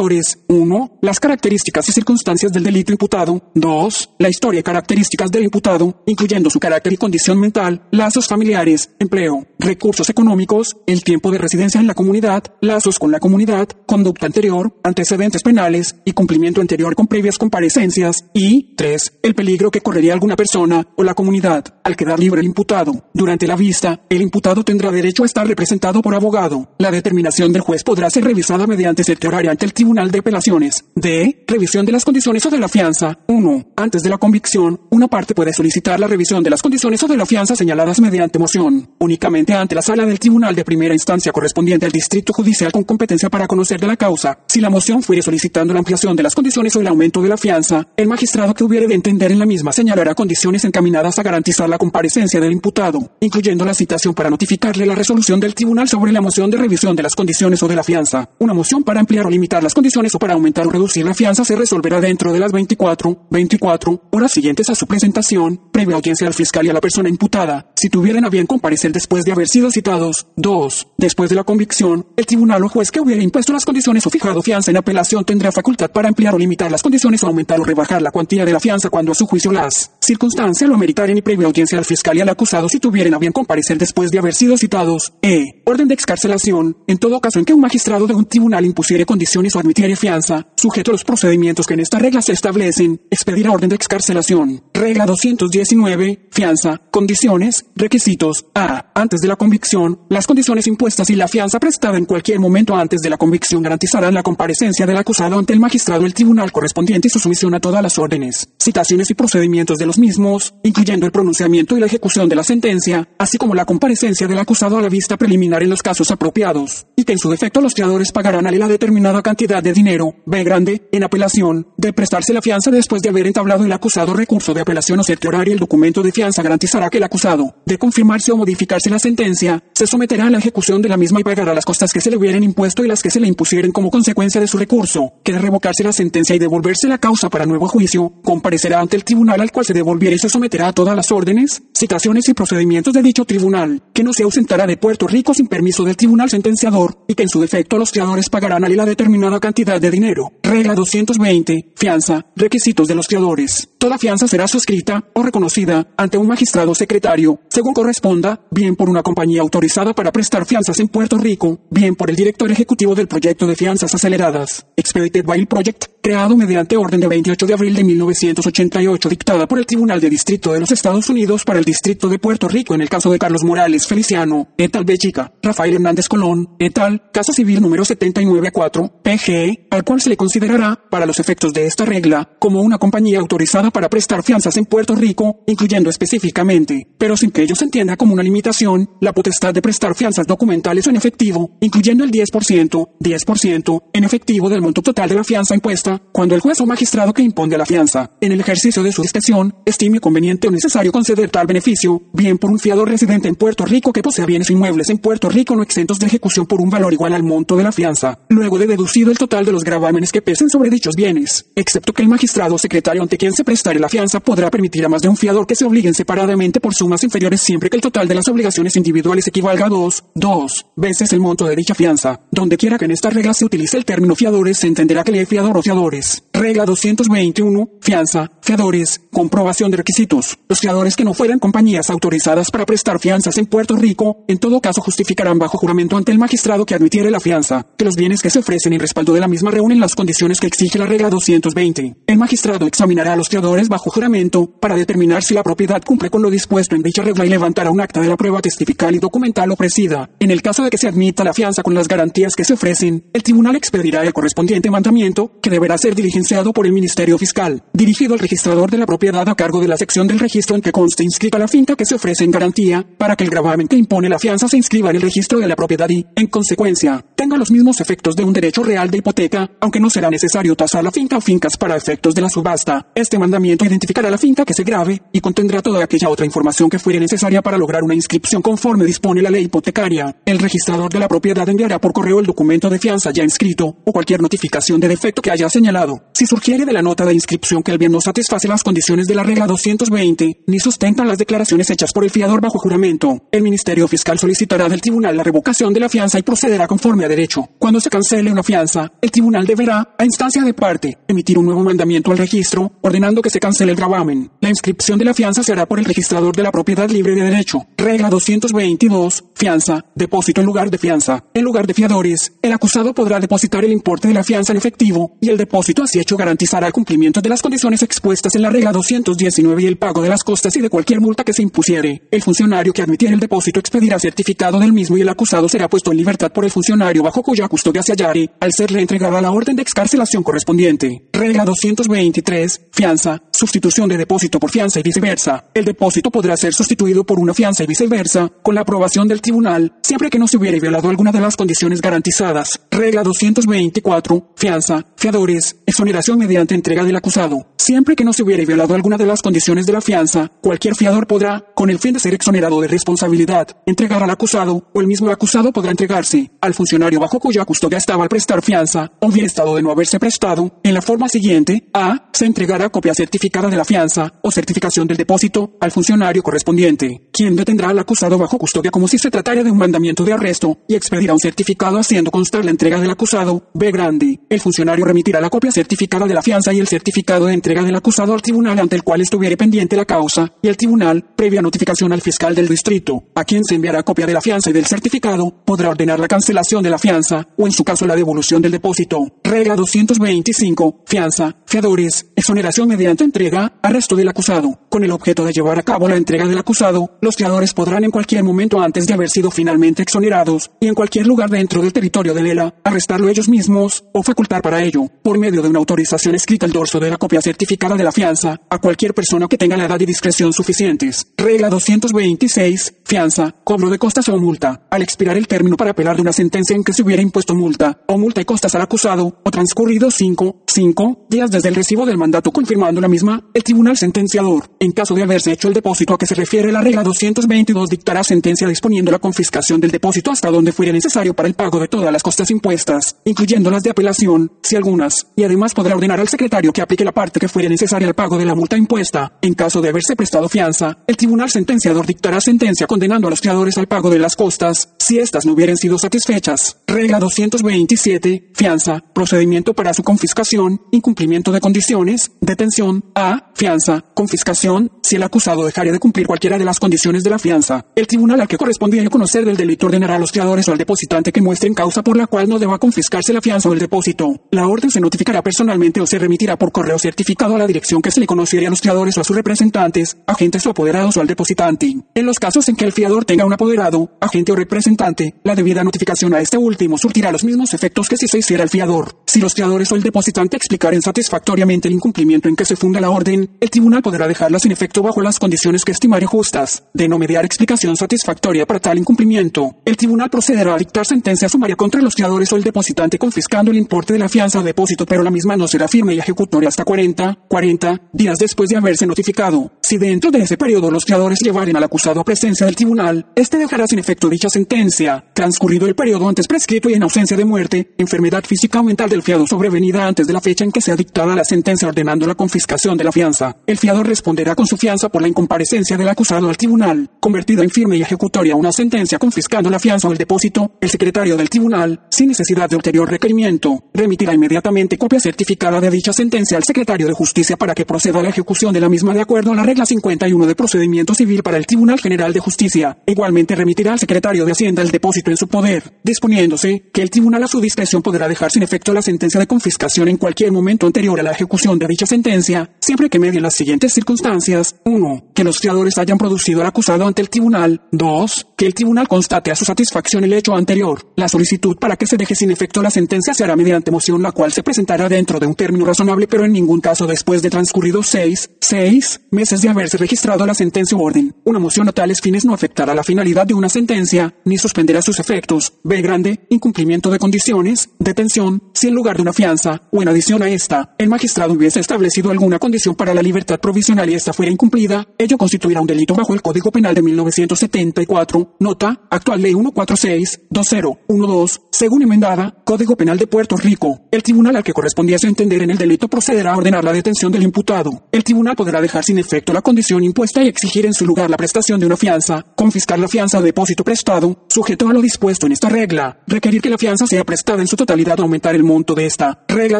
1. 0.48 1.00
Las 1.02 1.20
características 1.20 1.88
y 1.90 1.92
circunstancias 1.92 2.52
del 2.52 2.64
delito 2.64 2.92
imputado. 2.92 3.52
2. 3.56 4.10
La 4.20 4.30
historia 4.30 4.62
y 4.62 4.64
características 4.64 5.32
del 5.32 5.44
imputado, 5.44 6.02
incluyendo 6.06 6.50
su 6.50 6.60
carácter 6.60 6.94
y 6.94 6.98
condición 6.98 7.40
mental, 7.40 7.88
lazos 7.92 8.28
familiares, 8.28 8.92
empleo, 9.00 9.46
recursos 9.60 10.10
económicos, 10.10 10.78
el 10.88 11.04
tiempo 11.04 11.32
de 11.32 11.38
residencia 11.38 11.80
en 11.82 11.88
la 11.88 11.94
comunidad, 11.94 12.44
lazos 12.62 13.00
con 13.00 13.12
la 13.12 13.20
comunidad, 13.20 13.68
conducta 13.86 14.26
anterior, 14.26 14.80
antecedentes 14.84 15.44
penales 15.44 15.96
y 16.06 16.14
cumplimiento 16.14 16.62
anterior 16.62 16.96
con 16.96 17.08
previas 17.08 17.38
comparecencias. 17.38 18.26
Y 18.34 18.76
3. 18.76 19.20
El 19.24 19.36
peligro 19.36 19.72
que 19.72 19.82
correría 19.82 20.14
alguna 20.14 20.36
persona 20.36 20.88
o 20.96 21.04
la 21.04 21.14
comunidad 21.14 21.66
al 21.84 21.96
quedar 21.96 22.20
libre 22.20 22.42
el 22.42 22.48
imputado. 22.48 23.10
Durante 23.14 23.48
la 23.48 23.56
vista, 23.56 24.02
el 24.10 24.22
imputado 24.22 24.64
tendrá 24.64 24.92
derecho 24.92 25.24
a 25.24 25.26
estar 25.26 25.48
representado 25.48 26.02
por 26.02 26.16
abogado. 26.16 26.70
La 26.78 26.92
determinación 26.92 27.52
del 27.52 27.62
juez 27.62 27.84
podrá 27.84 28.10
ser 28.10 28.24
revisada 28.24 28.68
mediante 28.68 29.04
certioraria 29.04 29.52
ante 29.52 29.66
el 29.66 29.74
Tribunal 29.82 30.12
de 30.12 30.20
Apelaciones. 30.20 30.86
D. 30.94 31.44
Revisión 31.48 31.88
de 31.88 31.92
las 31.92 32.06
condiciones 32.06 32.46
o 32.46 32.52
de 32.52 32.60
la 32.60 32.68
fianza. 32.68 33.18
1. 33.26 33.72
Antes 33.76 34.04
de 34.04 34.12
la 34.12 34.20
convicción, 34.20 34.80
una 34.92 35.08
parte 35.08 35.34
puede 35.34 35.54
solicitar 35.54 36.00
la 36.00 36.06
revisión 36.06 36.44
de 36.44 36.52
las 36.52 36.62
condiciones 36.62 37.02
o 37.02 37.08
de 37.08 37.18
la 37.18 37.26
fianza 37.26 37.56
señaladas 37.56 38.00
mediante 38.00 38.38
moción. 38.38 38.92
Únicamente 39.00 39.56
ante 39.56 39.74
la 39.74 39.82
sala 39.82 40.06
del 40.06 40.20
Tribunal 40.20 40.54
de 40.54 40.64
Primera 40.64 40.94
Instancia 40.94 41.32
correspondiente 41.32 41.88
al 41.88 41.92
Distrito 41.92 42.32
Judicial 42.32 42.72
con 42.72 42.84
competencia 42.84 43.32
para 43.32 43.48
conocer 43.48 43.80
de 43.80 43.88
la 43.88 43.98
causa. 43.98 44.38
Si 44.48 44.62
la 44.62 44.70
moción 44.70 45.02
fuere 45.02 45.24
solicitando 45.24 45.74
la 45.74 45.80
ampliación 45.80 46.16
de 46.16 46.22
las 46.22 46.36
condiciones 46.36 46.76
o 46.76 46.82
el 46.82 46.88
aumento 46.88 47.24
de 47.24 47.30
la 47.30 47.38
fianza, 47.38 47.88
el 47.98 48.08
magistrado 48.08 48.54
que 48.54 48.64
hubiere 48.64 48.86
de 48.86 48.94
entender 48.94 49.32
en 49.32 49.40
la 49.40 49.48
misma 49.48 49.74
señalará 49.74 50.14
condiciones 50.14 50.64
encaminadas 50.64 51.18
a 51.18 51.24
garantizar 51.24 51.68
la 51.68 51.80
comparecencia 51.80 52.40
del 52.40 52.52
imputado, 52.52 53.14
incluyendo 53.20 53.66
la 53.66 53.74
citación 53.74 54.14
para 54.14 54.30
notificarle 54.30 54.86
la 54.86 54.94
resolución 54.94 55.40
del 55.40 55.56
tribunal 55.56 55.90
sobre 55.90 56.12
la 56.12 56.22
moción 56.22 56.52
de 56.52 56.58
revisión 56.58 56.96
de 56.96 57.02
las 57.02 57.16
condiciones 57.16 57.64
o 57.64 57.68
de 57.68 57.76
la 57.76 57.84
fianza. 57.84 58.30
Una 58.38 58.54
moción 58.54 58.84
para 58.84 59.00
ampliar 59.00 59.26
o 59.26 59.30
limitar 59.32 59.64
las 59.64 59.71
condiciones 59.74 60.14
o 60.16 60.20
para 60.20 60.34
aumentar 60.34 60.68
o 60.68 60.70
reducir 60.70 61.06
la 61.06 61.14
fianza 61.14 61.44
se 61.44 61.56
resolverá 61.56 62.02
dentro 62.02 62.34
de 62.34 62.40
las 62.40 62.52
24, 62.52 63.28
24 63.30 64.10
horas 64.12 64.32
siguientes 64.32 64.70
a 64.70 64.76
su 64.76 64.88
presentación, 64.88 65.60
previa 65.72 65.96
audiencia 65.96 66.28
al 66.28 66.34
fiscal 66.34 66.66
y 66.66 66.70
a 66.70 66.74
la 66.74 66.82
persona 66.82 67.10
imputada, 67.10 67.72
si 67.76 67.90
tuvieran 67.90 68.26
a 68.26 68.30
bien 68.30 68.48
comparecer 68.48 68.92
después 68.92 69.24
de 69.24 69.32
haber 69.32 69.48
sido 69.48 69.72
citados. 69.72 70.28
2. 70.36 70.88
Después 70.98 71.30
de 71.30 71.36
la 71.36 71.44
convicción, 71.44 72.08
el 72.18 72.26
tribunal 72.26 72.64
o 72.64 72.70
juez 72.70 72.92
que 72.92 73.02
hubiera 73.02 73.24
impuesto 73.24 73.54
las 73.54 73.66
condiciones 73.66 74.06
o 74.06 74.10
fijado 74.10 74.42
fianza 74.42 74.72
en 74.72 74.78
apelación 74.78 75.26
tendrá 75.26 75.52
facultad 75.52 75.92
para 75.92 76.08
ampliar 76.08 76.36
o 76.36 76.38
limitar 76.38 76.72
las 76.72 76.82
condiciones 76.82 77.24
o 77.24 77.28
aumentar 77.28 77.60
o 77.60 77.64
rebajar 77.64 78.02
la 78.02 78.12
cuantía 78.12 78.46
de 78.46 78.54
la 78.54 78.60
fianza 78.60 78.90
cuando 78.90 79.12
a 79.12 79.16
su 79.16 79.26
juicio 79.26 79.52
las 79.52 79.92
circunstancias 80.00 80.70
lo 80.70 80.78
meritaren 80.78 81.18
y 81.18 81.22
previa 81.22 81.48
audiencia 81.48 81.78
al 81.78 81.86
fiscal 81.86 82.18
y 82.18 82.22
al 82.22 82.30
acusado 82.30 82.70
si 82.70 82.80
tuvieran 82.80 83.14
a 83.14 83.20
bien 83.20 83.32
comparecer 83.32 83.78
después 83.78 84.12
de 84.12 84.20
haber 84.20 84.34
sido 84.34 84.58
citados. 84.58 85.14
E. 85.22 85.62
Orden 85.66 85.88
de 85.88 85.94
excarcelación. 85.94 86.78
En 86.88 86.98
todo 86.98 87.20
caso 87.20 87.40
en 87.40 87.46
que 87.46 87.54
un 87.54 87.62
magistrado 87.62 88.08
de 88.08 88.14
un 88.14 88.26
tribunal 88.26 88.66
impusiere 88.66 89.06
condiciones 89.06 89.56
o 89.56 89.60
admitiere 89.62 89.96
fianza, 89.96 90.48
sujeto 90.56 90.92
a 90.92 90.94
los 90.94 91.04
procedimientos 91.04 91.66
que 91.66 91.74
en 91.74 91.80
esta 91.80 92.00
regla 92.00 92.22
se 92.22 92.34
establecen, 92.34 93.02
expedirá 93.10 93.52
orden 93.52 93.70
de 93.70 93.76
excarcelación. 93.76 94.64
Regla 94.74 95.06
219. 95.06 96.28
Fianza. 96.32 96.82
Condiciones. 96.92 97.66
Requisitos. 97.76 98.46
A. 98.54 98.92
Antes 98.94 99.22
de 99.22 99.28
la 99.28 99.36
convicción, 99.36 100.02
las 100.10 100.28
condiciones 100.28 100.68
impuestas 100.68 101.10
y 101.10 101.16
la 101.16 101.28
fianza 101.28 101.60
prestada 101.60 101.98
en 101.98 102.06
cualquier 102.06 102.40
momento 102.40 102.76
antes 102.76 103.02
de 103.02 103.10
la 103.10 103.18
convicción 103.18 103.62
garantizarán 103.62 104.14
la 104.14 104.24
comparecencia 104.24 104.86
del 104.86 104.98
acusado 104.98 105.38
ante 105.38 105.54
el 105.54 105.60
magistrado 105.60 106.04
del 106.04 106.14
tribunal 106.14 106.52
correspondiente 106.52 107.08
y 107.08 107.12
su 107.12 107.20
sumisión 107.20 107.54
a 107.54 107.60
todas 107.60 107.82
las 107.82 107.98
órdenes, 107.98 108.50
citaciones 108.62 109.10
y 109.10 109.14
procedimientos 109.14 109.78
de 109.78 109.86
los 109.86 109.98
mismos, 109.98 110.54
incluyendo 110.64 111.06
el 111.06 111.12
pronunciamiento 111.12 111.76
y 111.76 111.80
la 111.80 111.88
ejecución 111.88 112.30
de 112.30 112.36
la 112.36 112.44
sentencia, 112.44 113.10
así 113.18 113.38
como 113.38 113.56
la 113.56 113.66
comparecencia 113.66 114.28
del 114.28 114.40
acusado 114.40 114.78
a 114.78 114.82
la 114.82 114.90
vista 114.90 115.18
preliminar 115.18 115.64
en 115.64 115.70
los 115.70 115.82
casos 115.82 116.12
apropiados, 116.12 116.86
y 116.96 117.04
que 117.04 117.14
en 117.14 117.20
su 117.20 117.30
defecto 117.30 117.62
los 117.62 117.74
fiadores 117.74 118.12
pagarán 118.12 118.48
a 118.48 118.52
la 118.52 118.68
determinada 118.68 119.22
cantidad 119.22 119.51
de 119.60 119.74
dinero, 119.74 120.16
B 120.26 120.44
grande, 120.46 120.88
en 120.94 121.04
apelación, 121.04 121.68
de 121.76 121.92
prestarse 121.92 122.32
la 122.32 122.42
fianza 122.42 122.72
después 122.72 123.02
de 123.02 123.10
haber 123.10 123.28
entablado 123.28 123.66
el 123.66 123.72
acusado 123.74 124.14
recurso 124.14 124.54
de 124.54 124.62
apelación 124.62 125.00
o 125.00 125.04
certioraria 125.04 125.52
el 125.52 125.60
documento 125.60 126.02
de 126.02 126.14
fianza 126.14 126.42
garantizará 126.42 126.90
que 126.90 127.00
el 127.00 127.04
acusado, 127.04 127.56
de 127.66 127.78
confirmarse 127.78 128.32
o 128.32 128.38
modificarse 128.38 128.90
la 128.90 129.00
sentencia, 129.00 129.62
se 129.74 129.88
someterá 129.88 130.28
a 130.28 130.30
la 130.30 130.38
ejecución 130.38 130.82
de 130.82 130.88
la 130.88 130.96
misma 130.96 131.20
y 131.20 131.24
pagará 131.24 131.54
las 131.54 131.66
costas 131.66 131.92
que 131.92 132.00
se 132.00 132.10
le 132.10 132.18
hubieran 132.18 132.44
impuesto 132.44 132.86
y 132.86 132.88
las 132.88 133.02
que 133.02 133.10
se 133.10 133.20
le 133.20 133.28
impusieren 133.28 133.72
como 133.72 133.92
consecuencia 133.92 134.40
de 134.40 134.48
su 134.48 134.58
recurso, 134.58 135.14
que 135.24 135.34
de 135.34 135.40
revocarse 135.40 135.84
la 135.84 135.92
sentencia 135.92 136.36
y 136.36 136.40
devolverse 136.40 136.88
la 136.88 136.98
causa 136.98 137.30
para 137.30 137.46
nuevo 137.46 137.68
juicio, 137.68 138.14
comparecerá 138.24 138.80
ante 138.80 138.96
el 138.96 139.04
tribunal 139.04 139.42
al 139.42 139.52
cual 139.52 139.66
se 139.66 139.74
devolviera 139.74 140.16
y 140.16 140.20
se 140.20 140.30
someterá 140.30 140.68
a 140.68 140.74
todas 140.74 140.96
las 140.96 141.12
órdenes, 141.12 141.64
citaciones 141.78 142.30
y 142.30 142.34
procedimientos 142.34 142.94
de 142.94 143.02
dicho 143.02 143.26
tribunal, 143.26 143.82
que 143.94 144.04
no 144.04 144.14
se 144.14 144.24
ausentará 144.24 144.66
de 144.66 144.78
Puerto 144.78 145.08
Rico 145.08 145.34
sin 145.34 145.48
permiso 145.48 145.84
del 145.84 145.98
tribunal 145.98 146.30
sentenciador 146.30 147.04
y 147.08 147.16
que 147.16 147.24
en 147.24 147.30
su 147.30 147.42
defecto 147.42 147.78
los 147.78 147.92
fiadores 147.92 148.30
pagarán 148.30 148.64
a 148.64 148.70
la 148.70 148.86
determinada 148.86 149.40
cantidad 149.42 149.82
de 149.82 149.92
dinero. 149.92 150.32
Regla 150.42 150.74
220. 150.74 151.74
Fianza. 151.76 152.28
Requisitos 152.38 152.88
de 152.88 152.96
los 152.96 153.08
fiadores. 153.08 153.68
Toda 153.78 153.98
fianza 153.98 154.28
será 154.28 154.48
suscrita 154.48 155.04
o 155.14 155.24
reconocida 155.24 155.88
ante 155.98 156.18
un 156.18 156.28
magistrado 156.28 156.76
secretario, 156.76 157.40
según 157.50 157.74
corresponda, 157.74 158.42
bien 158.52 158.76
por 158.76 158.90
una 158.90 159.04
compañía 159.04 159.42
autorizada 159.42 159.94
para 159.94 160.12
prestar 160.12 160.46
fianzas 160.46 160.80
en 160.80 160.88
Puerto 160.88 161.18
Rico, 161.18 161.60
bien 161.70 161.96
por 161.96 162.10
el 162.12 162.16
director 162.16 162.52
ejecutivo 162.52 162.94
del 162.94 163.08
proyecto 163.08 163.48
de 163.48 163.56
fianzas 163.56 163.96
aceleradas, 163.96 164.68
Expedited 164.78 165.26
Bail 165.26 165.48
Project, 165.48 165.86
creado 166.00 166.38
mediante 166.38 166.78
orden 166.78 167.00
de 167.00 167.08
28 167.08 167.48
de 167.48 167.54
abril 167.54 167.74
de 167.74 167.84
1988, 167.84 169.10
dictada 169.10 169.48
por 169.48 169.58
el 169.58 169.66
Tribunal 169.66 170.00
de 170.00 170.12
Distrito 170.12 170.54
de 170.54 170.60
los 170.60 170.72
Estados 170.72 171.10
Unidos 171.10 171.44
para 171.44 171.58
el 171.58 171.66
Distrito 171.66 172.08
de 172.08 172.20
Puerto 172.20 172.48
Rico 172.48 172.76
en 172.76 172.82
el 172.82 172.90
caso 172.90 173.12
de 173.12 173.18
Carlos 173.18 173.44
Morales 173.44 173.88
Feliciano, 173.88 174.50
et 174.58 174.76
al. 174.76 174.86
Chica, 174.86 175.34
Rafael 175.42 175.74
Hernández 175.74 176.08
Colón, 176.08 176.56
et 176.60 176.78
al. 176.78 177.10
Caso 177.12 177.34
Civil 177.34 177.62
número 177.62 177.84
794, 177.84 179.02
PG, 179.02 179.21
al 179.70 179.84
cual 179.84 180.02
se 180.02 180.10
le 180.10 180.18
considerará, 180.18 180.80
para 180.90 181.06
los 181.06 181.20
efectos 181.20 181.54
de 181.54 181.68
esta 181.68 181.86
regla, 181.86 182.30
como 182.40 182.62
una 182.62 182.78
compañía 182.78 183.20
autorizada 183.20 183.70
para 183.70 183.90
prestar 183.90 184.24
fianzas 184.24 184.58
en 184.58 184.66
Puerto 184.66 184.96
Rico, 184.96 185.44
incluyendo 185.48 185.90
específicamente, 185.90 186.88
pero 186.98 187.16
sin 187.16 187.32
que 187.32 187.44
ello 187.44 187.56
se 187.56 187.66
entienda 187.66 187.98
como 187.98 188.14
una 188.14 188.24
limitación, 188.24 188.90
la 189.00 189.14
potestad 189.14 189.54
de 189.54 189.62
prestar 189.62 189.96
fianzas 189.96 190.26
documentales 190.26 190.88
o 190.88 190.90
en 190.90 190.96
efectivo, 190.96 191.58
incluyendo 191.62 192.04
el 192.04 192.12
10%, 192.12 192.90
10% 193.00 193.84
en 193.94 194.04
efectivo 194.04 194.50
del 194.50 194.62
monto 194.62 194.82
total 194.82 195.10
de 195.10 195.16
la 195.16 195.24
fianza 195.24 195.54
impuesta, 195.54 196.02
cuando 196.12 196.34
el 196.34 196.42
juez 196.42 196.60
o 196.62 196.66
magistrado 196.66 197.14
que 197.14 197.22
impone 197.22 197.58
la 197.58 197.66
fianza, 197.66 198.12
en 198.22 198.32
el 198.32 198.40
ejercicio 198.40 198.82
de 198.82 198.92
su 198.92 199.04
discreción, 199.04 199.56
estime 199.66 200.00
conveniente 200.00 200.48
o 200.48 200.52
necesario 200.52 200.92
conceder 200.92 201.30
tal 201.30 201.46
beneficio, 201.46 202.02
bien 202.14 202.40
por 202.40 202.50
un 202.50 202.60
fiador 202.60 202.90
residente 202.90 203.28
en 203.28 203.36
Puerto 203.36 203.66
Rico 203.66 203.94
que 203.94 204.02
posea 204.02 204.26
bienes 204.26 204.50
inmuebles 204.50 204.90
en 204.90 204.98
Puerto 204.98 205.30
Rico 205.30 205.56
no 205.56 205.62
exentos 205.62 206.00
de 206.00 206.08
ejecución 206.08 206.48
por 206.48 206.60
un 206.60 206.70
valor 206.70 206.92
igual 206.92 207.14
al 207.14 207.24
monto 207.24 207.56
de 207.56 207.64
la 207.64 207.72
fianza, 207.72 208.20
luego 208.30 208.58
de 208.58 208.68
deducido 208.68 209.11
el 209.12 209.18
total 209.18 209.46
de 209.46 209.52
los 209.52 209.64
gravámenes 209.64 210.12
que 210.12 210.22
pesen 210.22 210.50
sobre 210.50 210.70
dichos 210.70 210.96
bienes, 210.96 211.46
excepto 211.56 211.94
que 211.94 212.02
el 212.02 212.08
magistrado 212.08 212.56
o 212.56 212.58
secretario 212.58 213.02
ante 213.02 213.18
quien 213.18 213.34
se 213.34 213.44
prestare 213.44 213.80
la 213.80 213.90
fianza 213.90 214.20
podrá 214.20 214.50
permitir 214.50 214.86
a 214.86 214.90
más 214.90 215.02
de 215.02 215.10
un 215.10 215.18
fiador 215.18 215.46
que 215.46 215.56
se 215.56 215.66
obliguen 215.66 215.94
separadamente 215.94 216.60
por 216.60 216.74
sumas 216.74 217.04
inferiores 217.04 217.42
siempre 217.42 217.70
que 217.70 217.78
el 217.78 217.82
total 217.82 218.08
de 218.08 218.16
las 218.16 218.28
obligaciones 218.28 218.76
individuales 218.76 219.28
equivalga 219.28 219.66
a 219.66 219.70
dos, 219.70 220.04
dos 220.16 220.66
veces 220.76 221.14
el 221.14 221.20
monto 221.20 221.46
de 221.46 221.56
dicha 221.56 221.76
fianza. 221.76 222.22
Donde 222.32 222.58
quiera 222.58 222.78
que 222.78 222.86
en 222.86 222.92
esta 222.92 223.10
regla 223.10 223.34
se 223.34 223.46
utilice 223.46 223.78
el 223.78 223.86
término 223.86 224.16
fiadores, 224.16 224.58
se 224.58 224.68
entenderá 224.68 225.04
que 225.04 225.12
lee 225.12 225.26
fiador 225.26 225.58
o 225.58 225.62
fiadores. 225.62 226.24
Regla 226.42 226.66
221. 226.66 227.70
Fianza. 227.82 228.32
Fiadores. 228.42 229.00
Comprobación 229.12 229.70
de 229.70 229.78
requisitos. 229.78 230.40
Los 230.50 230.60
fiadores 230.60 230.96
que 230.96 231.04
no 231.04 231.14
fueran 231.14 231.38
compañías 231.38 231.92
autorizadas 231.92 232.50
para 232.50 232.66
prestar 232.66 233.00
fianzas 233.00 233.38
en 233.38 233.46
Puerto 233.46 233.76
Rico, 233.76 234.26
en 234.28 234.40
todo 234.40 234.60
caso 234.60 234.82
justificarán 234.82 235.38
bajo 235.38 235.60
juramento 235.60 235.98
ante 235.98 236.12
el 236.12 236.18
magistrado 236.18 236.66
que 236.66 236.74
admitiere 236.74 237.12
la 237.12 237.20
fianza, 237.20 237.68
que 237.78 237.86
los 237.86 237.96
bienes 237.96 238.24
que 238.24 238.32
se 238.32 238.40
ofrecen 238.40 238.74
en 238.74 238.80
respaldo 238.80 239.14
de 239.14 239.20
la 239.20 239.28
misma 239.28 239.52
reúnen 239.52 239.80
las 239.80 239.94
condiciones 239.94 240.40
que 240.40 240.48
exige 240.48 240.80
la 240.80 240.88
regla 240.88 241.12
220. 241.12 241.98
El 242.08 242.18
magistrado 242.18 242.66
examinará 242.66 243.14
a 243.14 243.16
los 243.16 243.30
fiadores 243.30 243.70
bajo 243.70 243.92
juramento 243.92 244.48
para 244.48 244.76
determinar 244.76 245.22
si 245.22 245.36
la 245.36 245.44
propiedad 245.44 245.84
cumple 245.84 246.10
con 246.10 246.24
lo 246.24 246.32
dispuesto 246.32 246.76
en 246.76 246.82
dicha 246.82 247.04
regla 247.04 247.24
y 247.24 247.30
levantará 247.30 247.70
un 247.70 247.82
acta 247.82 248.02
de 248.02 248.08
la 248.08 248.18
prueba 248.18 248.42
testifical 248.42 248.96
y 248.96 249.00
documental 249.00 249.52
ofrecida. 249.52 250.10
En 250.20 250.32
el 250.32 250.42
caso 250.42 250.64
de 250.64 250.72
que 250.72 250.80
se 250.80 250.88
admita 250.88 251.24
la 251.24 251.36
fianza 251.36 251.62
con 251.62 251.76
las 251.76 251.88
garantías 251.88 252.34
que 252.34 252.46
se 252.46 252.54
ofrecen, 252.54 253.06
el 253.14 253.22
tribunal 253.22 253.56
expedirá 253.56 254.02
el 254.02 254.14
correspondiente 254.14 254.72
mandamiento, 254.72 255.40
que 255.40 255.52
deberá 255.52 255.78
ser 255.78 255.94
diligenciado 255.94 256.31
por 256.32 256.66
el 256.66 256.72
Ministerio 256.72 257.18
Fiscal, 257.18 257.62
dirigido 257.74 258.14
al 258.14 258.20
registrador 258.20 258.72
de 258.72 258.78
la 258.78 258.86
propiedad 258.86 259.28
a 259.28 259.36
cargo 259.36 259.60
de 259.60 259.68
la 259.68 259.76
sección 259.76 260.08
del 260.08 260.18
registro 260.18 260.56
en 260.56 260.62
que 260.62 260.72
conste 260.72 261.04
inscrita 261.04 261.38
la 261.38 261.50
finca 261.50 261.76
que 261.76 261.86
se 261.86 261.96
ofrece 261.96 262.24
en 262.24 262.32
garantía, 262.32 262.86
para 262.98 263.18
que 263.18 263.26
el 263.26 263.30
gravamen 263.30 263.68
que 263.68 263.76
impone 263.76 264.08
la 264.08 264.18
fianza 264.18 264.48
se 264.48 264.56
inscriba 264.56 264.92
en 264.92 264.96
el 264.96 265.02
registro 265.02 265.40
de 265.40 265.48
la 265.48 265.58
propiedad 265.58 265.90
y, 265.90 266.06
en 266.16 266.28
consecuencia, 266.28 267.04
tenga 267.18 267.36
los 267.36 267.52
mismos 267.52 267.82
efectos 267.82 268.16
de 268.16 268.24
un 268.24 268.32
derecho 268.32 268.64
real 268.64 268.90
de 268.90 269.00
hipoteca, 269.00 269.52
aunque 269.60 269.82
no 269.82 269.90
será 269.90 270.10
necesario 270.10 270.56
tasar 270.56 270.86
la 270.86 270.92
finca 270.92 271.18
o 271.18 271.22
fincas 271.22 271.58
para 271.58 271.76
efectos 271.76 272.16
de 272.16 272.22
la 272.22 272.30
subasta. 272.30 272.88
Este 272.96 273.20
mandamiento 273.20 273.66
identificará 273.66 274.10
la 274.10 274.18
finca 274.18 274.46
que 274.46 274.54
se 274.54 274.64
grave 274.64 275.02
y 275.12 275.20
contendrá 275.20 275.62
toda 275.62 275.84
aquella 275.84 276.08
otra 276.08 276.26
información 276.26 276.70
que 276.70 276.80
fuere 276.80 277.02
necesaria 277.02 277.42
para 277.42 277.58
lograr 277.58 277.84
una 277.84 277.94
inscripción 277.94 278.42
conforme 278.42 278.86
dispone 278.86 279.22
la 279.22 279.30
ley 279.30 279.44
hipotecaria. 279.44 280.16
El 280.26 280.40
registrador 280.40 280.90
de 280.94 281.00
la 281.00 281.10
propiedad 281.10 281.48
enviará 281.50 281.82
por 281.82 281.92
correo 281.92 282.22
el 282.22 282.26
documento 282.26 282.70
de 282.70 282.80
fianza 282.80 283.12
ya 283.12 283.22
inscrito 283.22 283.76
o 283.84 283.92
cualquier 283.92 284.22
notificación 284.22 284.80
de 284.80 284.88
defecto 284.88 285.22
que 285.22 285.32
haya 285.32 285.50
señalado. 285.50 286.04
Si 286.22 286.28
surgiere 286.28 286.66
de 286.66 286.72
la 286.72 286.84
nota 286.84 287.04
de 287.04 287.16
inscripción 287.16 287.64
que 287.64 287.72
el 287.72 287.80
bien 287.80 287.92
no 287.92 288.00
satisface 288.00 288.48
las 288.48 288.62
condiciones 288.62 289.08
de 289.08 289.16
la 289.16 289.24
regla 289.24 289.48
220, 289.48 290.44
ni 290.46 290.60
sustentan 290.60 291.08
las 291.08 291.18
declaraciones 291.18 291.68
hechas 291.72 291.92
por 291.92 292.04
el 292.04 292.12
fiador 292.12 292.42
bajo 292.42 292.60
juramento, 292.60 293.24
el 293.32 293.42
Ministerio 293.42 293.88
Fiscal 293.88 294.20
solicitará 294.20 294.70
del 294.70 294.82
tribunal 294.82 295.18
la 295.18 295.24
revocación 295.24 295.74
de 295.74 295.80
la 295.80 295.90
fianza 295.90 296.20
y 296.20 296.22
procederá 296.22 296.68
conforme 296.68 297.06
a 297.06 297.08
derecho. 297.08 297.50
Cuando 297.58 297.82
se 297.82 297.90
cancele 297.90 298.32
una 298.32 298.44
fianza, 298.44 298.92
el 299.02 299.10
tribunal 299.10 299.48
deberá, 299.48 299.96
a 299.98 300.06
instancia 300.06 300.44
de 300.44 300.54
parte, 300.54 301.00
emitir 301.08 301.40
un 301.40 301.46
nuevo 301.46 301.64
mandamiento 301.64 302.12
al 302.12 302.20
registro, 302.20 302.72
ordenando 302.82 303.24
que 303.24 303.32
se 303.32 303.40
cancele 303.40 303.72
el 303.72 303.78
gravamen. 303.80 304.30
La 304.42 304.50
inscripción 304.50 305.00
de 305.00 305.06
la 305.06 305.16
fianza 305.16 305.42
se 305.42 305.54
hará 305.54 305.66
por 305.66 305.80
el 305.80 305.86
registrador 305.86 306.36
de 306.36 306.44
la 306.44 306.52
propiedad 306.52 306.88
libre 306.88 307.16
de 307.16 307.24
derecho. 307.24 307.66
Regla 307.76 308.12
222. 308.12 309.24
Fianza. 309.34 309.86
Depósito 309.96 310.42
en 310.42 310.46
lugar 310.46 310.70
de 310.70 310.78
fianza. 310.78 311.26
En 311.34 311.44
lugar 311.44 311.66
de 311.66 311.74
fiadores, 311.74 312.34
el 312.44 312.52
acusado 312.52 312.94
podrá 312.94 313.20
depositar 313.20 313.66
el 313.66 313.72
importe 313.72 314.08
de 314.08 314.14
la 314.14 314.24
fianza 314.24 314.54
en 314.54 314.58
efectivo 314.60 315.18
y 315.20 315.30
el 315.30 315.38
depósito 315.38 315.82
así 315.82 315.98
hecho 316.02 316.18
garantizará 316.18 316.68
el 316.68 316.74
cumplimiento 316.74 317.22
de 317.22 317.30
las 317.30 317.42
condiciones 317.42 317.82
expuestas 317.84 318.36
en 318.36 318.42
la 318.42 318.50
regla 318.50 318.72
219 318.72 319.64
y 319.64 319.68
el 319.68 319.78
pago 319.78 320.02
de 320.02 320.10
las 320.10 320.24
costas 320.24 320.56
y 320.56 320.62
de 320.62 320.70
cualquier 320.70 321.00
multa 321.00 321.24
que 321.24 321.34
se 321.34 321.42
impusiere. 321.42 322.08
El 322.12 322.22
funcionario 322.22 322.74
que 322.74 322.82
admitiera 322.82 323.14
el 323.14 323.20
depósito 323.20 323.60
expedirá 323.60 324.00
certificado 324.00 324.60
del 324.60 324.74
mismo 324.74 324.98
y 324.98 325.02
el 325.02 325.10
acusado 325.10 325.48
será 325.48 325.70
puesto 325.70 325.92
en 325.92 325.98
libertad 325.98 326.32
por 326.32 326.46
el 326.46 326.52
funcionario 326.52 327.04
bajo 327.04 327.22
cuya 327.24 327.48
custodia 327.48 327.84
se 327.84 327.94
hallare 327.94 328.32
al 328.40 328.52
serle 328.52 328.82
entregada 328.82 329.22
la 329.22 329.32
orden 329.32 329.56
de 329.56 329.62
excarcelación 329.62 330.24
correspondiente. 330.24 331.10
Regla 331.14 331.46
223. 331.46 332.62
Fianza. 332.72 333.22
Sustitución 333.32 333.90
de 333.90 333.98
depósito 333.98 334.40
por 334.40 334.52
fianza 334.52 334.80
y 334.80 334.84
viceversa. 334.84 335.46
El 335.54 335.66
depósito 335.66 336.12
podrá 336.12 336.38
ser 336.38 336.54
sustituido 336.54 337.04
por 337.04 337.20
una 337.20 337.34
fianza 337.34 337.64
y 337.64 337.68
viceversa 337.68 338.32
con 338.44 338.56
la 338.56 338.62
aprobación 338.62 339.08
del 339.08 339.22
tribunal 339.22 339.74
siempre 339.82 340.10
que 340.10 340.20
no 340.20 340.28
se 340.28 340.38
hubiere 340.38 340.60
violado 340.60 340.90
alguna 340.90 341.12
de 341.12 341.20
las 341.20 341.36
condiciones 341.36 341.82
garantizadas. 341.82 342.62
Regla 342.72 343.04
224. 343.04 344.34
Fianza. 344.36 344.86
Fiadores. 344.96 345.58
Exoneración 345.66 345.91
mediante 346.18 346.56
entrega 346.56 346.84
del 346.84 346.96
acusado. 346.96 347.48
Siempre 347.58 347.96
que 347.96 348.04
no 348.04 348.14
se 348.14 348.24
hubiere 348.24 348.46
violado 348.46 348.74
alguna 348.74 348.98
de 348.98 349.06
las 349.06 349.22
condiciones 349.22 349.66
de 349.66 349.74
la 349.74 349.82
fianza, 349.82 350.32
cualquier 350.42 350.76
fiador 350.76 351.06
podrá, 351.06 351.46
con 351.54 351.70
el 351.70 351.80
fin 351.80 351.94
de 351.94 352.00
ser 352.00 352.14
exonerado 352.14 352.60
de 352.62 352.68
responsabilidad, 352.68 353.48
entregar 353.66 354.02
al 354.02 354.10
acusado 354.10 354.70
o 354.74 354.82
el 354.82 354.88
mismo 354.88 355.10
acusado 355.10 355.52
podrá 355.52 355.72
entregarse 355.72 356.32
al 356.42 356.54
funcionario 356.54 357.00
bajo 357.00 357.20
cuya 357.20 357.46
custodia 357.46 357.78
estaba 357.78 358.04
al 358.04 358.10
prestar 358.10 358.42
fianza 358.42 358.92
o 359.00 359.10
bien 359.10 359.26
estado 359.26 359.56
de 359.56 359.62
no 359.62 359.72
haberse 359.72 360.00
prestado 360.00 360.60
en 360.64 360.74
la 360.74 360.82
forma 360.82 361.10
siguiente. 361.10 361.70
A. 361.74 362.10
Se 362.14 362.26
entregará 362.26 362.70
copia 362.70 362.94
certificada 362.94 363.50
de 363.50 363.58
la 363.58 363.66
fianza 363.66 364.14
o 364.22 364.32
certificación 364.32 364.88
del 364.88 364.98
depósito 364.98 365.58
al 365.60 365.72
funcionario 365.72 366.24
correspondiente, 366.24 367.10
quien 367.12 367.36
detendrá 367.36 367.70
al 367.70 367.80
acusado 367.80 368.18
bajo 368.18 368.38
custodia 368.38 368.72
como 368.72 368.88
si 368.88 368.98
se 368.98 369.12
tratara 369.12 369.44
de 369.44 369.52
un 369.52 369.58
mandamiento 369.58 370.04
de 370.04 370.14
arresto 370.14 370.60
y 370.68 370.76
expedirá 370.76 371.14
un 371.14 371.20
certificado 371.20 371.78
haciendo 371.78 372.12
constar 372.12 372.46
la 372.46 372.52
entrega 372.52 372.80
del 372.80 372.92
acusado. 372.92 373.50
B. 373.54 373.72
Grande. 373.72 374.20
El 374.30 374.40
funcionario 374.40 374.86
remitirá 374.86 375.22
la 375.22 375.30
copia 375.30 375.52
certificada 375.52 375.81
de 375.82 376.14
la 376.14 376.22
fianza 376.22 376.54
y 376.54 376.60
el 376.60 376.68
certificado 376.68 377.26
de 377.26 377.34
entrega 377.34 377.64
del 377.64 377.76
acusado 377.76 378.14
al 378.14 378.22
tribunal 378.22 378.60
ante 378.60 378.76
el 378.76 378.84
cual 378.84 379.02
estuviere 379.02 379.36
pendiente 379.36 379.76
la 379.76 379.86
causa 379.86 380.32
y 380.40 380.48
el 380.48 380.56
tribunal, 380.56 381.04
previa 381.16 381.42
notificación 381.42 381.92
al 381.92 382.02
fiscal 382.02 382.36
del 382.36 382.48
distrito, 382.48 383.06
a 383.16 383.24
quien 383.24 383.44
se 383.44 383.56
enviará 383.56 383.82
copia 383.82 384.06
de 384.06 384.14
la 384.14 384.22
fianza 384.22 384.52
y 384.52 384.54
del 384.54 384.68
certificado, 384.68 385.34
podrá 385.44 385.70
ordenar 385.70 386.00
la 386.00 386.08
cancelación 386.08 386.62
de 386.62 386.70
la 386.70 386.78
fianza 386.78 387.28
o 387.36 387.48
en 387.48 387.52
su 387.52 387.64
caso 387.64 387.88
la 387.88 387.96
devolución 387.96 388.44
del 388.44 388.52
depósito. 388.52 389.00
Regla 389.24 389.56
225. 389.56 390.84
Fianza, 390.86 391.38
fiadores, 391.52 392.06
exoneración 392.16 392.70
mediante 392.70 393.04
entrega, 393.04 393.60
arresto 393.62 393.98
del 393.98 394.08
acusado. 394.08 394.58
Con 394.70 394.86
el 394.86 394.92
objeto 394.92 395.26
de 395.26 395.34
llevar 395.34 395.60
a 395.60 395.64
cabo 395.64 395.90
la 395.90 395.98
entrega 395.98 396.26
del 396.26 396.38
acusado, 396.38 396.98
los 397.02 397.18
fiadores 397.18 397.54
podrán 397.54 397.84
en 397.84 397.92
cualquier 397.92 398.24
momento 398.24 398.62
antes 398.62 398.88
de 398.88 398.94
haber 398.94 399.10
sido 399.10 399.30
finalmente 399.30 399.84
exonerados 399.84 400.50
y 400.62 400.68
en 400.68 400.74
cualquier 400.74 401.08
lugar 401.08 401.30
dentro 401.30 401.62
del 401.62 401.74
territorio 401.74 402.14
de 402.14 402.24
Lela, 402.24 402.56
arrestarlo 402.64 403.10
ellos 403.10 403.28
mismos 403.28 403.84
o 403.92 404.02
facultar 404.02 404.42
para 404.42 404.64
ello, 404.64 404.84
por 405.04 405.20
medio 405.20 405.42
de 405.42 405.50
una 405.50 405.60
autorización 405.60 406.16
escrita 406.16 406.46
al 406.46 406.54
dorso 406.54 406.80
de 406.80 406.90
la 406.90 406.98
copia 406.98 407.22
certificada 407.22 407.76
de 407.76 407.84
la 407.84 407.92
fianza, 407.92 408.40
a 408.50 408.60
cualquier 408.60 408.94
persona 408.94 409.28
que 409.28 409.38
tenga 409.38 409.58
la 409.58 409.66
edad 409.66 409.80
y 409.82 409.86
discreción 409.86 410.32
suficientes. 410.32 411.06
Regla 411.18 411.50
226. 411.50 412.76
Fianza, 412.92 413.34
cobro 413.46 413.70
de 413.70 413.80
costas 413.80 414.10
o 414.10 414.18
multa. 414.18 414.68
Al 414.70 414.82
expirar 414.82 415.16
el 415.16 415.26
término 415.26 415.56
para 415.56 415.72
apelar 415.72 415.96
de 415.96 416.02
una 416.02 416.12
sentencia 416.12 416.58
en 416.58 416.62
que 416.62 416.74
se 416.74 416.84
hubiera 416.84 417.02
impuesto 417.02 417.34
multa 417.34 417.80
o 417.88 417.98
multa 417.98 418.20
y 418.20 418.26
costas 418.26 418.54
al 418.56 418.64
acusado, 418.64 419.22
o 419.24 419.32
transcurrido 419.32 419.90
5, 419.90 420.44
5 420.46 421.06
días 421.10 421.32
desde 421.32 421.48
el 421.48 421.56
recibo 421.56 421.86
del 421.86 421.98
mandato 421.98 422.32
confirmando 422.32 422.82
la 422.82 422.90
misma, 422.90 423.30
el 423.34 423.46
tribunal 423.46 423.78
sentenciador, 423.78 424.52
en 424.60 424.74
caso 424.74 424.94
de 424.94 425.04
haberse 425.04 425.32
hecho 425.32 425.48
el 425.48 425.54
depósito 425.54 425.94
a 425.94 425.98
que 425.98 426.06
se 426.06 426.16
refiere 426.16 426.52
la 426.52 426.60
regla 426.60 426.84
222, 426.84 427.70
dictará 427.70 428.04
sentencia 428.04 428.46
disponiendo 428.46 428.92
la 428.92 429.00
confiscación 429.00 429.62
del 429.62 429.72
depósito 429.72 430.12
hasta 430.12 430.30
donde 430.30 430.52
fuera 430.52 430.74
necesario 430.74 431.14
para 431.14 431.30
el 431.30 431.34
pago 431.34 431.62
de 431.62 431.70
todas 431.70 431.94
las 431.94 432.04
costas 432.04 432.30
impuestas, 432.30 432.98
incluyendo 433.06 433.50
las 433.50 433.64
de 433.64 433.70
apelación, 433.70 434.34
si 434.44 434.58
algunas, 434.58 435.08
y 435.16 435.24
además 435.24 435.54
podrá 435.54 435.78
ordenar 435.78 436.02
al 436.02 436.10
secretario 436.10 436.52
que 436.52 436.62
aplique 436.62 436.84
la 436.84 436.92
parte 436.92 437.22
que 437.22 437.30
fuera 437.30 437.48
necesaria 437.48 437.88
al 437.88 437.94
pago 437.94 438.18
de 438.18 438.26
la 438.26 438.36
multa 438.36 438.58
impuesta. 438.58 439.18
En 439.22 439.34
caso 439.34 439.62
de 439.62 439.70
haberse 439.70 439.96
prestado 439.96 440.28
fianza, 440.28 440.80
el 440.86 440.98
tribunal 440.98 441.30
sentenciador 441.30 441.88
dictará 441.88 442.20
sentencia 442.20 442.68
condenando 442.82 443.06
a 443.06 443.12
los 443.12 443.22
creadores 443.22 443.60
al 443.60 443.68
pago 443.68 443.92
de 443.92 444.00
las 444.00 444.16
costas, 444.16 444.70
si 444.80 444.98
éstas 444.98 445.28
no 445.28 445.34
hubieran 445.34 445.56
sido 445.56 445.78
satisfechas. 445.78 446.58
Regla 446.66 446.98
227. 446.98 448.32
Fianza. 448.34 448.82
Procedimiento 448.92 449.54
para 449.54 449.72
su 449.76 449.84
confiscación. 449.84 450.62
Incumplimiento 450.72 451.32
de 451.32 451.42
condiciones. 451.42 452.12
Detención. 452.22 452.84
A. 452.96 453.30
Fianza. 453.36 453.86
Confiscación. 453.94 454.72
Si 454.82 454.96
el 454.96 455.04
acusado 455.04 455.46
dejaría 455.46 455.72
de 455.72 455.78
cumplir 455.78 456.08
cualquiera 456.08 456.40
de 456.40 456.46
las 456.46 456.60
condiciones 456.60 457.04
de 457.04 457.12
la 457.12 457.20
fianza. 457.20 457.68
El 457.76 457.86
tribunal 457.86 458.20
al 458.20 458.28
que 458.28 458.38
correspondía 458.38 458.82
conocer 458.90 459.26
del 459.26 459.38
delito 459.38 459.68
ordenará 459.68 459.98
a 459.98 460.00
los 460.00 460.12
creadores 460.12 460.48
o 460.48 460.52
al 460.52 460.58
depositante 460.58 461.12
que 461.12 461.22
muestren 461.22 461.54
causa 461.54 461.84
por 461.84 461.96
la 461.96 462.08
cual 462.08 462.28
no 462.28 462.40
deba 462.40 462.58
confiscarse 462.58 463.14
la 463.14 463.22
fianza 463.22 463.48
o 463.48 463.54
el 463.54 463.60
depósito. 463.60 464.24
La 464.32 464.48
orden 464.48 464.72
se 464.72 464.82
notificará 464.82 465.22
personalmente 465.22 465.82
o 465.82 465.86
se 465.86 466.00
remitirá 466.00 466.36
por 466.36 466.52
correo 466.52 466.80
certificado 466.80 467.36
a 467.36 467.38
la 467.38 467.46
dirección 467.46 467.84
que 467.84 467.92
se 467.92 468.00
le 468.00 468.08
conociera 468.08 468.48
a 468.48 468.50
los 468.50 468.62
creadores 468.62 468.98
o 468.98 469.02
a 469.02 469.04
sus 469.04 469.16
representantes, 469.16 469.98
agentes 470.08 470.48
o 470.48 470.50
apoderados 470.50 470.98
o 470.98 471.02
al 471.02 471.08
depositante. 471.08 471.76
En 471.94 472.06
los 472.08 472.18
casos 472.18 472.50
en 472.50 472.56
que 472.56 472.66
el 472.66 472.71
fiador 472.72 473.06
tenga 473.06 473.26
un 473.26 473.34
apoderado, 473.34 473.98
agente 474.00 474.32
o 474.32 474.36
representante, 474.36 475.16
la 475.24 475.36
debida 475.36 475.64
notificación 475.64 476.14
a 476.14 476.22
este 476.22 476.38
último 476.38 476.78
surtirá 476.78 477.12
los 477.12 477.24
mismos 477.24 477.54
efectos 477.54 477.88
que 477.88 477.98
si 477.98 478.08
se 478.08 478.20
hiciera 478.20 478.44
el 478.44 478.50
fiador. 478.50 478.96
Si 479.06 479.20
los 479.20 479.34
creadores 479.34 479.72
o 479.72 479.76
el 479.76 479.84
depositante 479.84 480.38
explicaren 480.38 480.82
satisfactoriamente 480.82 481.68
el 481.68 481.74
incumplimiento 481.74 482.30
en 482.30 482.36
que 482.36 482.46
se 482.46 482.56
funda 482.56 482.80
la 482.80 482.90
orden, 482.90 483.38
el 483.40 483.50
tribunal 483.50 483.82
podrá 483.82 484.08
dejarla 484.08 484.40
sin 484.40 484.52
efecto 484.52 484.82
bajo 484.82 485.02
las 485.02 485.20
condiciones 485.20 485.64
que 485.64 485.72
estimare 485.72 486.06
justas. 486.06 486.64
De 486.74 486.88
no 486.88 486.98
mediar 486.98 487.26
explicación 487.26 487.76
satisfactoria 487.76 488.46
para 488.46 488.60
tal 488.60 488.78
incumplimiento, 488.78 489.56
el 489.66 489.78
tribunal 489.78 490.10
procederá 490.10 490.56
a 490.56 490.58
dictar 490.58 490.86
sentencia 490.86 491.30
sumaria 491.30 491.56
contra 491.56 491.82
los 491.82 491.96
creadores 491.96 492.32
o 492.32 492.36
el 492.36 492.44
depositante 492.44 492.98
confiscando 492.98 493.52
el 493.52 493.58
importe 493.58 493.94
de 493.94 494.00
la 494.00 494.10
fianza 494.10 494.40
o 494.40 494.44
depósito, 494.44 494.86
pero 494.86 495.04
la 495.04 495.12
misma 495.12 495.38
no 495.38 495.48
será 495.48 495.68
firme 495.68 495.96
y 495.96 496.00
ejecutoria 496.00 496.50
hasta 496.50 496.66
40, 496.66 497.26
40 497.28 497.90
días 497.94 498.18
después 498.18 498.50
de 498.50 498.58
haberse 498.58 498.86
notificado. 498.86 499.52
Si 499.62 499.78
dentro 499.78 500.12
de 500.12 500.20
ese 500.20 500.38
periodo 500.38 500.72
los 500.72 500.86
creadores 500.86 501.20
llevaren 501.22 501.56
al 501.56 501.64
acusado 501.64 502.00
a 502.00 502.06
presencia 502.06 502.46
del 502.52 502.58
tribunal, 502.58 503.06
este 503.16 503.38
dejará 503.38 503.66
sin 503.66 503.80
efecto 503.80 504.10
dicha 504.10 504.30
sentencia. 504.30 505.06
Transcurrido 505.14 505.68
el 505.68 505.76
periodo 505.76 506.10
antes 506.10 506.28
prescrito 506.28 506.70
y 506.70 506.74
en 506.74 506.84
ausencia 506.84 507.16
de 507.16 507.24
muerte, 507.24 507.74
enfermedad 507.78 508.26
física 508.26 508.60
o 508.60 508.64
mental 508.64 508.90
del 508.90 509.04
fiado 509.04 509.26
sobrevenida 509.26 509.88
antes 509.88 510.06
de 510.06 510.12
la 510.12 510.20
fecha 510.20 510.44
en 510.44 510.52
que 510.52 510.60
sea 510.60 510.76
dictada 510.76 511.16
la 511.16 511.24
sentencia 511.24 511.70
ordenando 511.70 512.06
la 512.06 512.16
confiscación 512.16 512.78
de 512.78 512.84
la 512.84 512.92
fianza, 512.92 513.38
el 513.48 513.58
fiador 513.58 513.88
responderá 513.88 514.36
con 514.36 514.48
su 514.48 514.58
fianza 514.58 514.90
por 514.90 515.02
la 515.02 515.08
incomparecencia 515.08 515.78
del 515.78 515.88
acusado 515.88 516.28
al 516.28 516.36
tribunal. 516.36 516.90
Convertida 517.00 517.42
en 517.42 517.50
firme 517.52 517.78
y 517.78 517.84
ejecutoria 517.84 518.36
una 518.36 518.52
sentencia 518.52 519.00
confiscando 519.00 519.50
la 519.50 519.60
fianza 519.60 519.88
o 519.88 519.94
el 519.94 519.98
depósito, 519.98 520.58
el 520.60 520.70
secretario 520.70 521.16
del 521.16 521.30
tribunal, 521.30 521.86
sin 521.90 522.10
necesidad 522.10 522.50
de 522.50 522.58
ulterior 522.58 522.90
requerimiento, 522.90 523.70
remitirá 523.74 524.14
inmediatamente 524.14 524.78
copia 524.78 525.00
certificada 525.00 525.62
de 525.62 525.70
dicha 525.70 525.94
sentencia 525.94 526.36
al 526.36 526.44
secretario 526.44 526.88
de 526.88 526.94
justicia 526.94 527.38
para 527.38 527.56
que 527.56 527.66
proceda 527.66 528.02
a 528.02 528.04
la 528.04 528.10
ejecución 528.10 528.54
de 528.54 528.60
la 528.60 528.68
misma 528.68 528.94
de 528.94 529.02
acuerdo 529.02 529.32
a 529.32 529.36
la 529.36 529.44
regla 529.44 529.66
51 529.66 530.26
de 530.26 530.36
procedimiento 530.36 530.94
civil 530.94 531.24
para 531.24 531.38
el 531.38 531.46
Tribunal 531.46 531.80
General 531.80 532.12
de 532.12 532.20
Justicia. 532.20 532.41
Igualmente 532.88 533.36
remitirá 533.36 533.74
al 533.74 533.80
secretario 533.80 534.26
de 534.26 534.32
Hacienda 534.32 534.62
el 534.62 534.72
depósito 534.72 535.12
en 535.12 535.18
su 535.18 535.28
poder, 535.28 535.80
disponiéndose 535.84 536.70
que 536.74 536.82
el 536.82 536.90
tribunal 536.90 537.24
a 537.24 537.28
su 537.28 537.40
discreción 537.40 537.82
podrá 537.82 538.08
dejar 538.08 538.32
sin 538.32 538.42
efecto 538.42 538.74
la 538.74 538.82
sentencia 538.82 539.20
de 539.20 539.28
confiscación 539.28 539.88
en 539.88 539.98
cualquier 539.98 540.32
momento 540.32 540.66
anterior 540.66 541.00
a 541.00 541.04
la 541.04 541.12
ejecución 541.12 541.60
de 541.60 541.68
dicha 541.68 541.86
sentencia, 541.86 542.50
siempre 542.60 542.90
que 542.90 543.00
medien 543.00 543.24
las 543.24 543.36
siguientes 543.36 543.74
circunstancias. 543.74 544.56
1. 544.66 545.12
Que 545.14 545.24
los 545.24 545.40
fiadores 545.40 545.78
hayan 545.78 545.98
producido 545.98 546.42
al 546.42 546.48
acusado 546.48 546.88
ante 546.88 547.02
el 547.02 547.10
tribunal. 547.10 547.62
2. 547.72 548.28
Que 548.36 548.48
el 548.48 548.54
tribunal 548.54 548.88
constate 548.88 549.32
a 549.32 549.36
su 549.36 549.46
satisfacción 549.46 550.04
el 550.04 550.14
hecho 550.14 550.36
anterior. 550.36 550.92
La 550.96 551.08
solicitud 551.08 551.58
para 551.58 551.76
que 551.76 551.86
se 551.86 551.98
deje 551.98 552.16
sin 552.16 552.32
efecto 552.32 552.62
la 552.62 552.72
sentencia 552.72 553.14
se 553.14 553.24
hará 553.24 553.36
mediante 553.36 553.72
moción 553.72 554.02
la 554.02 554.12
cual 554.12 554.32
se 554.32 554.44
presentará 554.44 554.90
dentro 554.90 555.20
de 555.20 555.28
un 555.28 555.36
término 555.36 555.66
razonable 555.66 556.08
pero 556.08 556.26
en 556.26 556.34
ningún 556.34 556.60
caso 556.60 556.88
después 556.88 557.22
de 557.22 557.30
transcurridos 557.30 557.88
6, 557.88 558.32
6 558.40 559.02
meses 559.12 559.42
de 559.42 559.50
haberse 559.50 559.78
registrado 559.78 560.26
la 560.26 560.34
sentencia 560.34 560.78
u 560.78 560.82
orden. 560.82 561.16
Una 561.24 561.40
moción 561.40 561.68
a 561.70 561.72
tales 561.72 562.02
fines 562.02 562.26
no 562.26 562.31
afectará 562.34 562.74
la 562.74 562.84
finalidad 562.84 563.26
de 563.26 563.34
una 563.34 563.50
sentencia 563.50 564.14
ni 564.26 564.38
suspenderá 564.38 564.82
sus 564.82 565.00
efectos. 565.00 565.54
B 565.64 565.82
grande, 565.82 566.26
incumplimiento 566.30 566.90
de 566.90 567.00
condiciones, 567.00 567.70
detención, 567.80 568.44
si 568.54 568.68
en 568.68 568.76
lugar 568.76 568.98
de 568.98 569.04
una 569.04 569.14
fianza, 569.14 569.62
o 569.72 569.82
en 569.82 569.88
adición 569.88 570.24
a 570.24 570.30
esta, 570.30 570.76
el 570.78 570.90
magistrado 570.90 571.34
hubiese 571.34 571.60
establecido 571.60 572.12
alguna 572.12 572.40
condición 572.40 572.76
para 572.76 572.94
la 572.94 573.02
libertad 573.02 573.40
provisional 573.40 573.90
y 573.90 573.96
esta 573.96 574.14
fuera 574.14 574.32
incumplida, 574.32 574.88
ello 574.98 575.18
constituirá 575.18 575.62
un 575.62 575.68
delito 575.68 575.96
bajo 575.96 576.14
el 576.14 576.22
Código 576.22 576.52
Penal 576.52 576.76
de 576.76 576.82
1974, 576.82 578.36
nota, 578.40 578.82
actual 578.90 579.22
ley 579.22 579.34
146-2012, 579.34 581.42
según 581.52 581.84
enmendada, 581.84 582.36
Código 582.44 582.76
Penal 582.76 582.98
de 582.98 583.08
Puerto 583.08 583.38
Rico. 583.38 583.82
El 583.92 584.04
tribunal 584.04 584.36
al 584.36 584.44
que 584.44 584.54
correspondiese 584.54 585.08
entender 585.08 585.44
en 585.44 585.52
el 585.52 585.58
delito 585.58 585.88
procederá 585.88 586.34
a 586.34 586.38
ordenar 586.38 586.64
la 586.64 586.74
detención 586.74 587.12
del 587.12 587.24
imputado. 587.24 587.88
El 587.92 588.04
tribunal 588.04 588.36
podrá 588.36 588.62
dejar 588.62 588.84
sin 588.84 589.00
efecto 589.00 589.34
la 589.34 589.42
condición 589.42 589.84
impuesta 589.84 590.24
y 590.24 590.28
exigir 590.28 590.66
en 590.66 590.74
su 590.74 590.86
lugar 590.86 591.10
la 591.10 591.18
prestación 591.18 591.60
de 591.60 591.66
una 591.66 591.78
fianza, 591.78 592.21
confiscar 592.22 592.80
la 592.80 592.88
fianza 592.88 593.20
o 593.20 593.22
depósito 593.22 593.64
prestado, 593.64 594.26
sujeto 594.30 594.68
a 594.68 594.74
lo 594.74 594.82
dispuesto 594.82 595.26
en 595.26 595.32
esta 595.32 595.50
regla, 595.50 596.00
requerir 596.08 596.42
que 596.42 596.50
la 596.50 596.58
fianza 596.58 596.86
sea 596.88 597.04
prestada 597.04 597.42
en 597.42 597.48
su 597.48 597.56
totalidad 597.56 598.00
o 598.00 598.04
aumentar 598.04 598.36
el 598.36 598.44
monto 598.44 598.74
de 598.76 598.86
esta. 598.86 599.24
Regla 599.28 599.60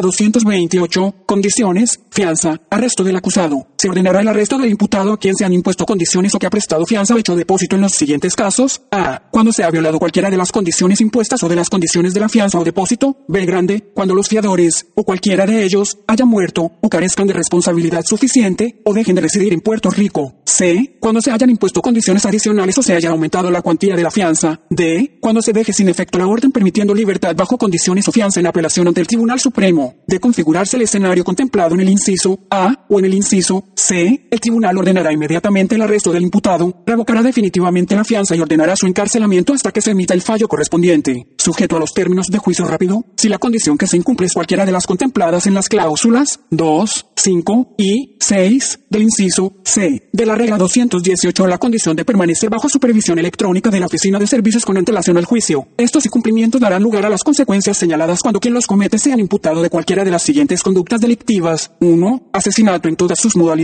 228. 0.00 1.14
Condiciones. 1.26 2.00
Fianza. 2.10 2.60
Arresto 2.70 3.04
del 3.04 3.16
acusado. 3.16 3.71
Se 3.82 3.88
ordenará 3.88 4.20
el 4.20 4.28
arresto 4.28 4.58
del 4.58 4.70
imputado 4.70 5.12
a 5.12 5.18
quien 5.18 5.34
se 5.34 5.44
han 5.44 5.52
impuesto 5.52 5.84
condiciones 5.84 6.32
o 6.36 6.38
que 6.38 6.46
ha 6.46 6.50
prestado 6.50 6.86
fianza 6.86 7.16
o 7.16 7.18
hecho 7.18 7.34
depósito 7.34 7.74
en 7.74 7.82
los 7.82 7.90
siguientes 7.90 8.36
casos. 8.36 8.82
A. 8.92 9.22
Cuando 9.32 9.52
se 9.52 9.64
ha 9.64 9.70
violado 9.72 9.98
cualquiera 9.98 10.30
de 10.30 10.36
las 10.36 10.52
condiciones 10.52 11.00
impuestas 11.00 11.42
o 11.42 11.48
de 11.48 11.56
las 11.56 11.68
condiciones 11.68 12.14
de 12.14 12.20
la 12.20 12.28
fianza 12.28 12.60
o 12.60 12.64
depósito. 12.64 13.16
B. 13.26 13.44
Grande. 13.44 13.90
Cuando 13.92 14.14
los 14.14 14.28
fiadores 14.28 14.86
o 14.94 15.02
cualquiera 15.02 15.46
de 15.46 15.64
ellos 15.64 15.98
hayan 16.06 16.28
muerto 16.28 16.70
o 16.80 16.88
carezcan 16.88 17.26
de 17.26 17.32
responsabilidad 17.32 18.04
suficiente 18.06 18.80
o 18.84 18.94
dejen 18.94 19.16
de 19.16 19.22
residir 19.22 19.52
en 19.52 19.60
Puerto 19.60 19.90
Rico. 19.90 20.32
C. 20.46 20.98
Cuando 21.00 21.20
se 21.20 21.32
hayan 21.32 21.50
impuesto 21.50 21.82
condiciones 21.82 22.24
adicionales 22.24 22.78
o 22.78 22.84
se 22.84 22.94
haya 22.94 23.10
aumentado 23.10 23.50
la 23.50 23.62
cuantía 23.62 23.96
de 23.96 24.04
la 24.04 24.12
fianza. 24.12 24.60
D. 24.70 25.18
Cuando 25.20 25.42
se 25.42 25.52
deje 25.52 25.72
sin 25.72 25.88
efecto 25.88 26.18
la 26.18 26.28
orden 26.28 26.52
permitiendo 26.52 26.94
libertad 26.94 27.34
bajo 27.34 27.58
condiciones 27.58 28.06
o 28.06 28.12
fianza 28.12 28.38
en 28.38 28.46
apelación 28.46 28.86
ante 28.86 29.00
el 29.00 29.08
Tribunal 29.08 29.40
Supremo. 29.40 29.96
De 30.06 30.20
configurarse 30.20 30.76
el 30.76 30.82
escenario 30.82 31.24
contemplado 31.24 31.74
en 31.74 31.80
el 31.80 31.88
inciso 31.88 32.38
A 32.48 32.86
o 32.88 33.00
en 33.00 33.06
el 33.06 33.14
inciso 33.14 33.71
C, 33.74 34.28
el 34.30 34.40
tribunal 34.40 34.76
ordenará 34.76 35.12
inmediatamente 35.12 35.74
el 35.74 35.82
arresto 35.82 36.12
del 36.12 36.22
imputado, 36.22 36.82
revocará 36.86 37.22
definitivamente 37.22 37.94
la 37.94 38.04
fianza 38.04 38.36
y 38.36 38.40
ordenará 38.40 38.76
su 38.76 38.86
encarcelamiento 38.86 39.54
hasta 39.54 39.72
que 39.72 39.80
se 39.80 39.92
emita 39.92 40.14
el 40.14 40.22
fallo 40.22 40.48
correspondiente, 40.48 41.28
sujeto 41.38 41.76
a 41.76 41.80
los 41.80 41.94
términos 41.94 42.26
de 42.28 42.38
juicio 42.38 42.64
rápido, 42.64 43.04
si 43.16 43.28
la 43.28 43.38
condición 43.38 43.78
que 43.78 43.86
se 43.86 43.96
incumple 43.96 44.26
es 44.26 44.34
cualquiera 44.34 44.66
de 44.66 44.72
las 44.72 44.86
contempladas 44.86 45.46
en 45.46 45.54
las 45.54 45.68
cláusulas 45.68 46.40
2, 46.50 47.06
5 47.16 47.74
y 47.78 48.16
6 48.20 48.80
del 48.90 49.02
inciso 49.02 49.54
C 49.64 50.08
de 50.12 50.26
la 50.26 50.34
regla 50.34 50.58
218 50.58 51.46
la 51.46 51.58
condición 51.58 51.96
de 51.96 52.04
permanecer 52.04 52.50
bajo 52.50 52.68
supervisión 52.68 53.18
electrónica 53.18 53.70
de 53.70 53.80
la 53.80 53.86
Oficina 53.86 54.18
de 54.18 54.26
Servicios 54.26 54.64
con 54.64 54.76
antelación 54.76 55.16
al 55.16 55.24
juicio. 55.24 55.68
Estos 55.76 56.06
incumplimientos 56.06 56.60
darán 56.60 56.82
lugar 56.82 57.06
a 57.06 57.10
las 57.10 57.22
consecuencias 57.22 57.76
señaladas 57.76 58.20
cuando 58.20 58.40
quien 58.40 58.54
los 58.54 58.66
comete 58.66 58.98
sean 58.98 59.20
imputado 59.20 59.62
de 59.62 59.70
cualquiera 59.70 60.04
de 60.04 60.10
las 60.10 60.22
siguientes 60.22 60.62
conductas 60.62 61.00
delictivas. 61.00 61.72
1. 61.80 62.30
Asesinato 62.32 62.88
en 62.88 62.96
todas 62.96 63.18
sus 63.18 63.36
modalidades. 63.36 63.61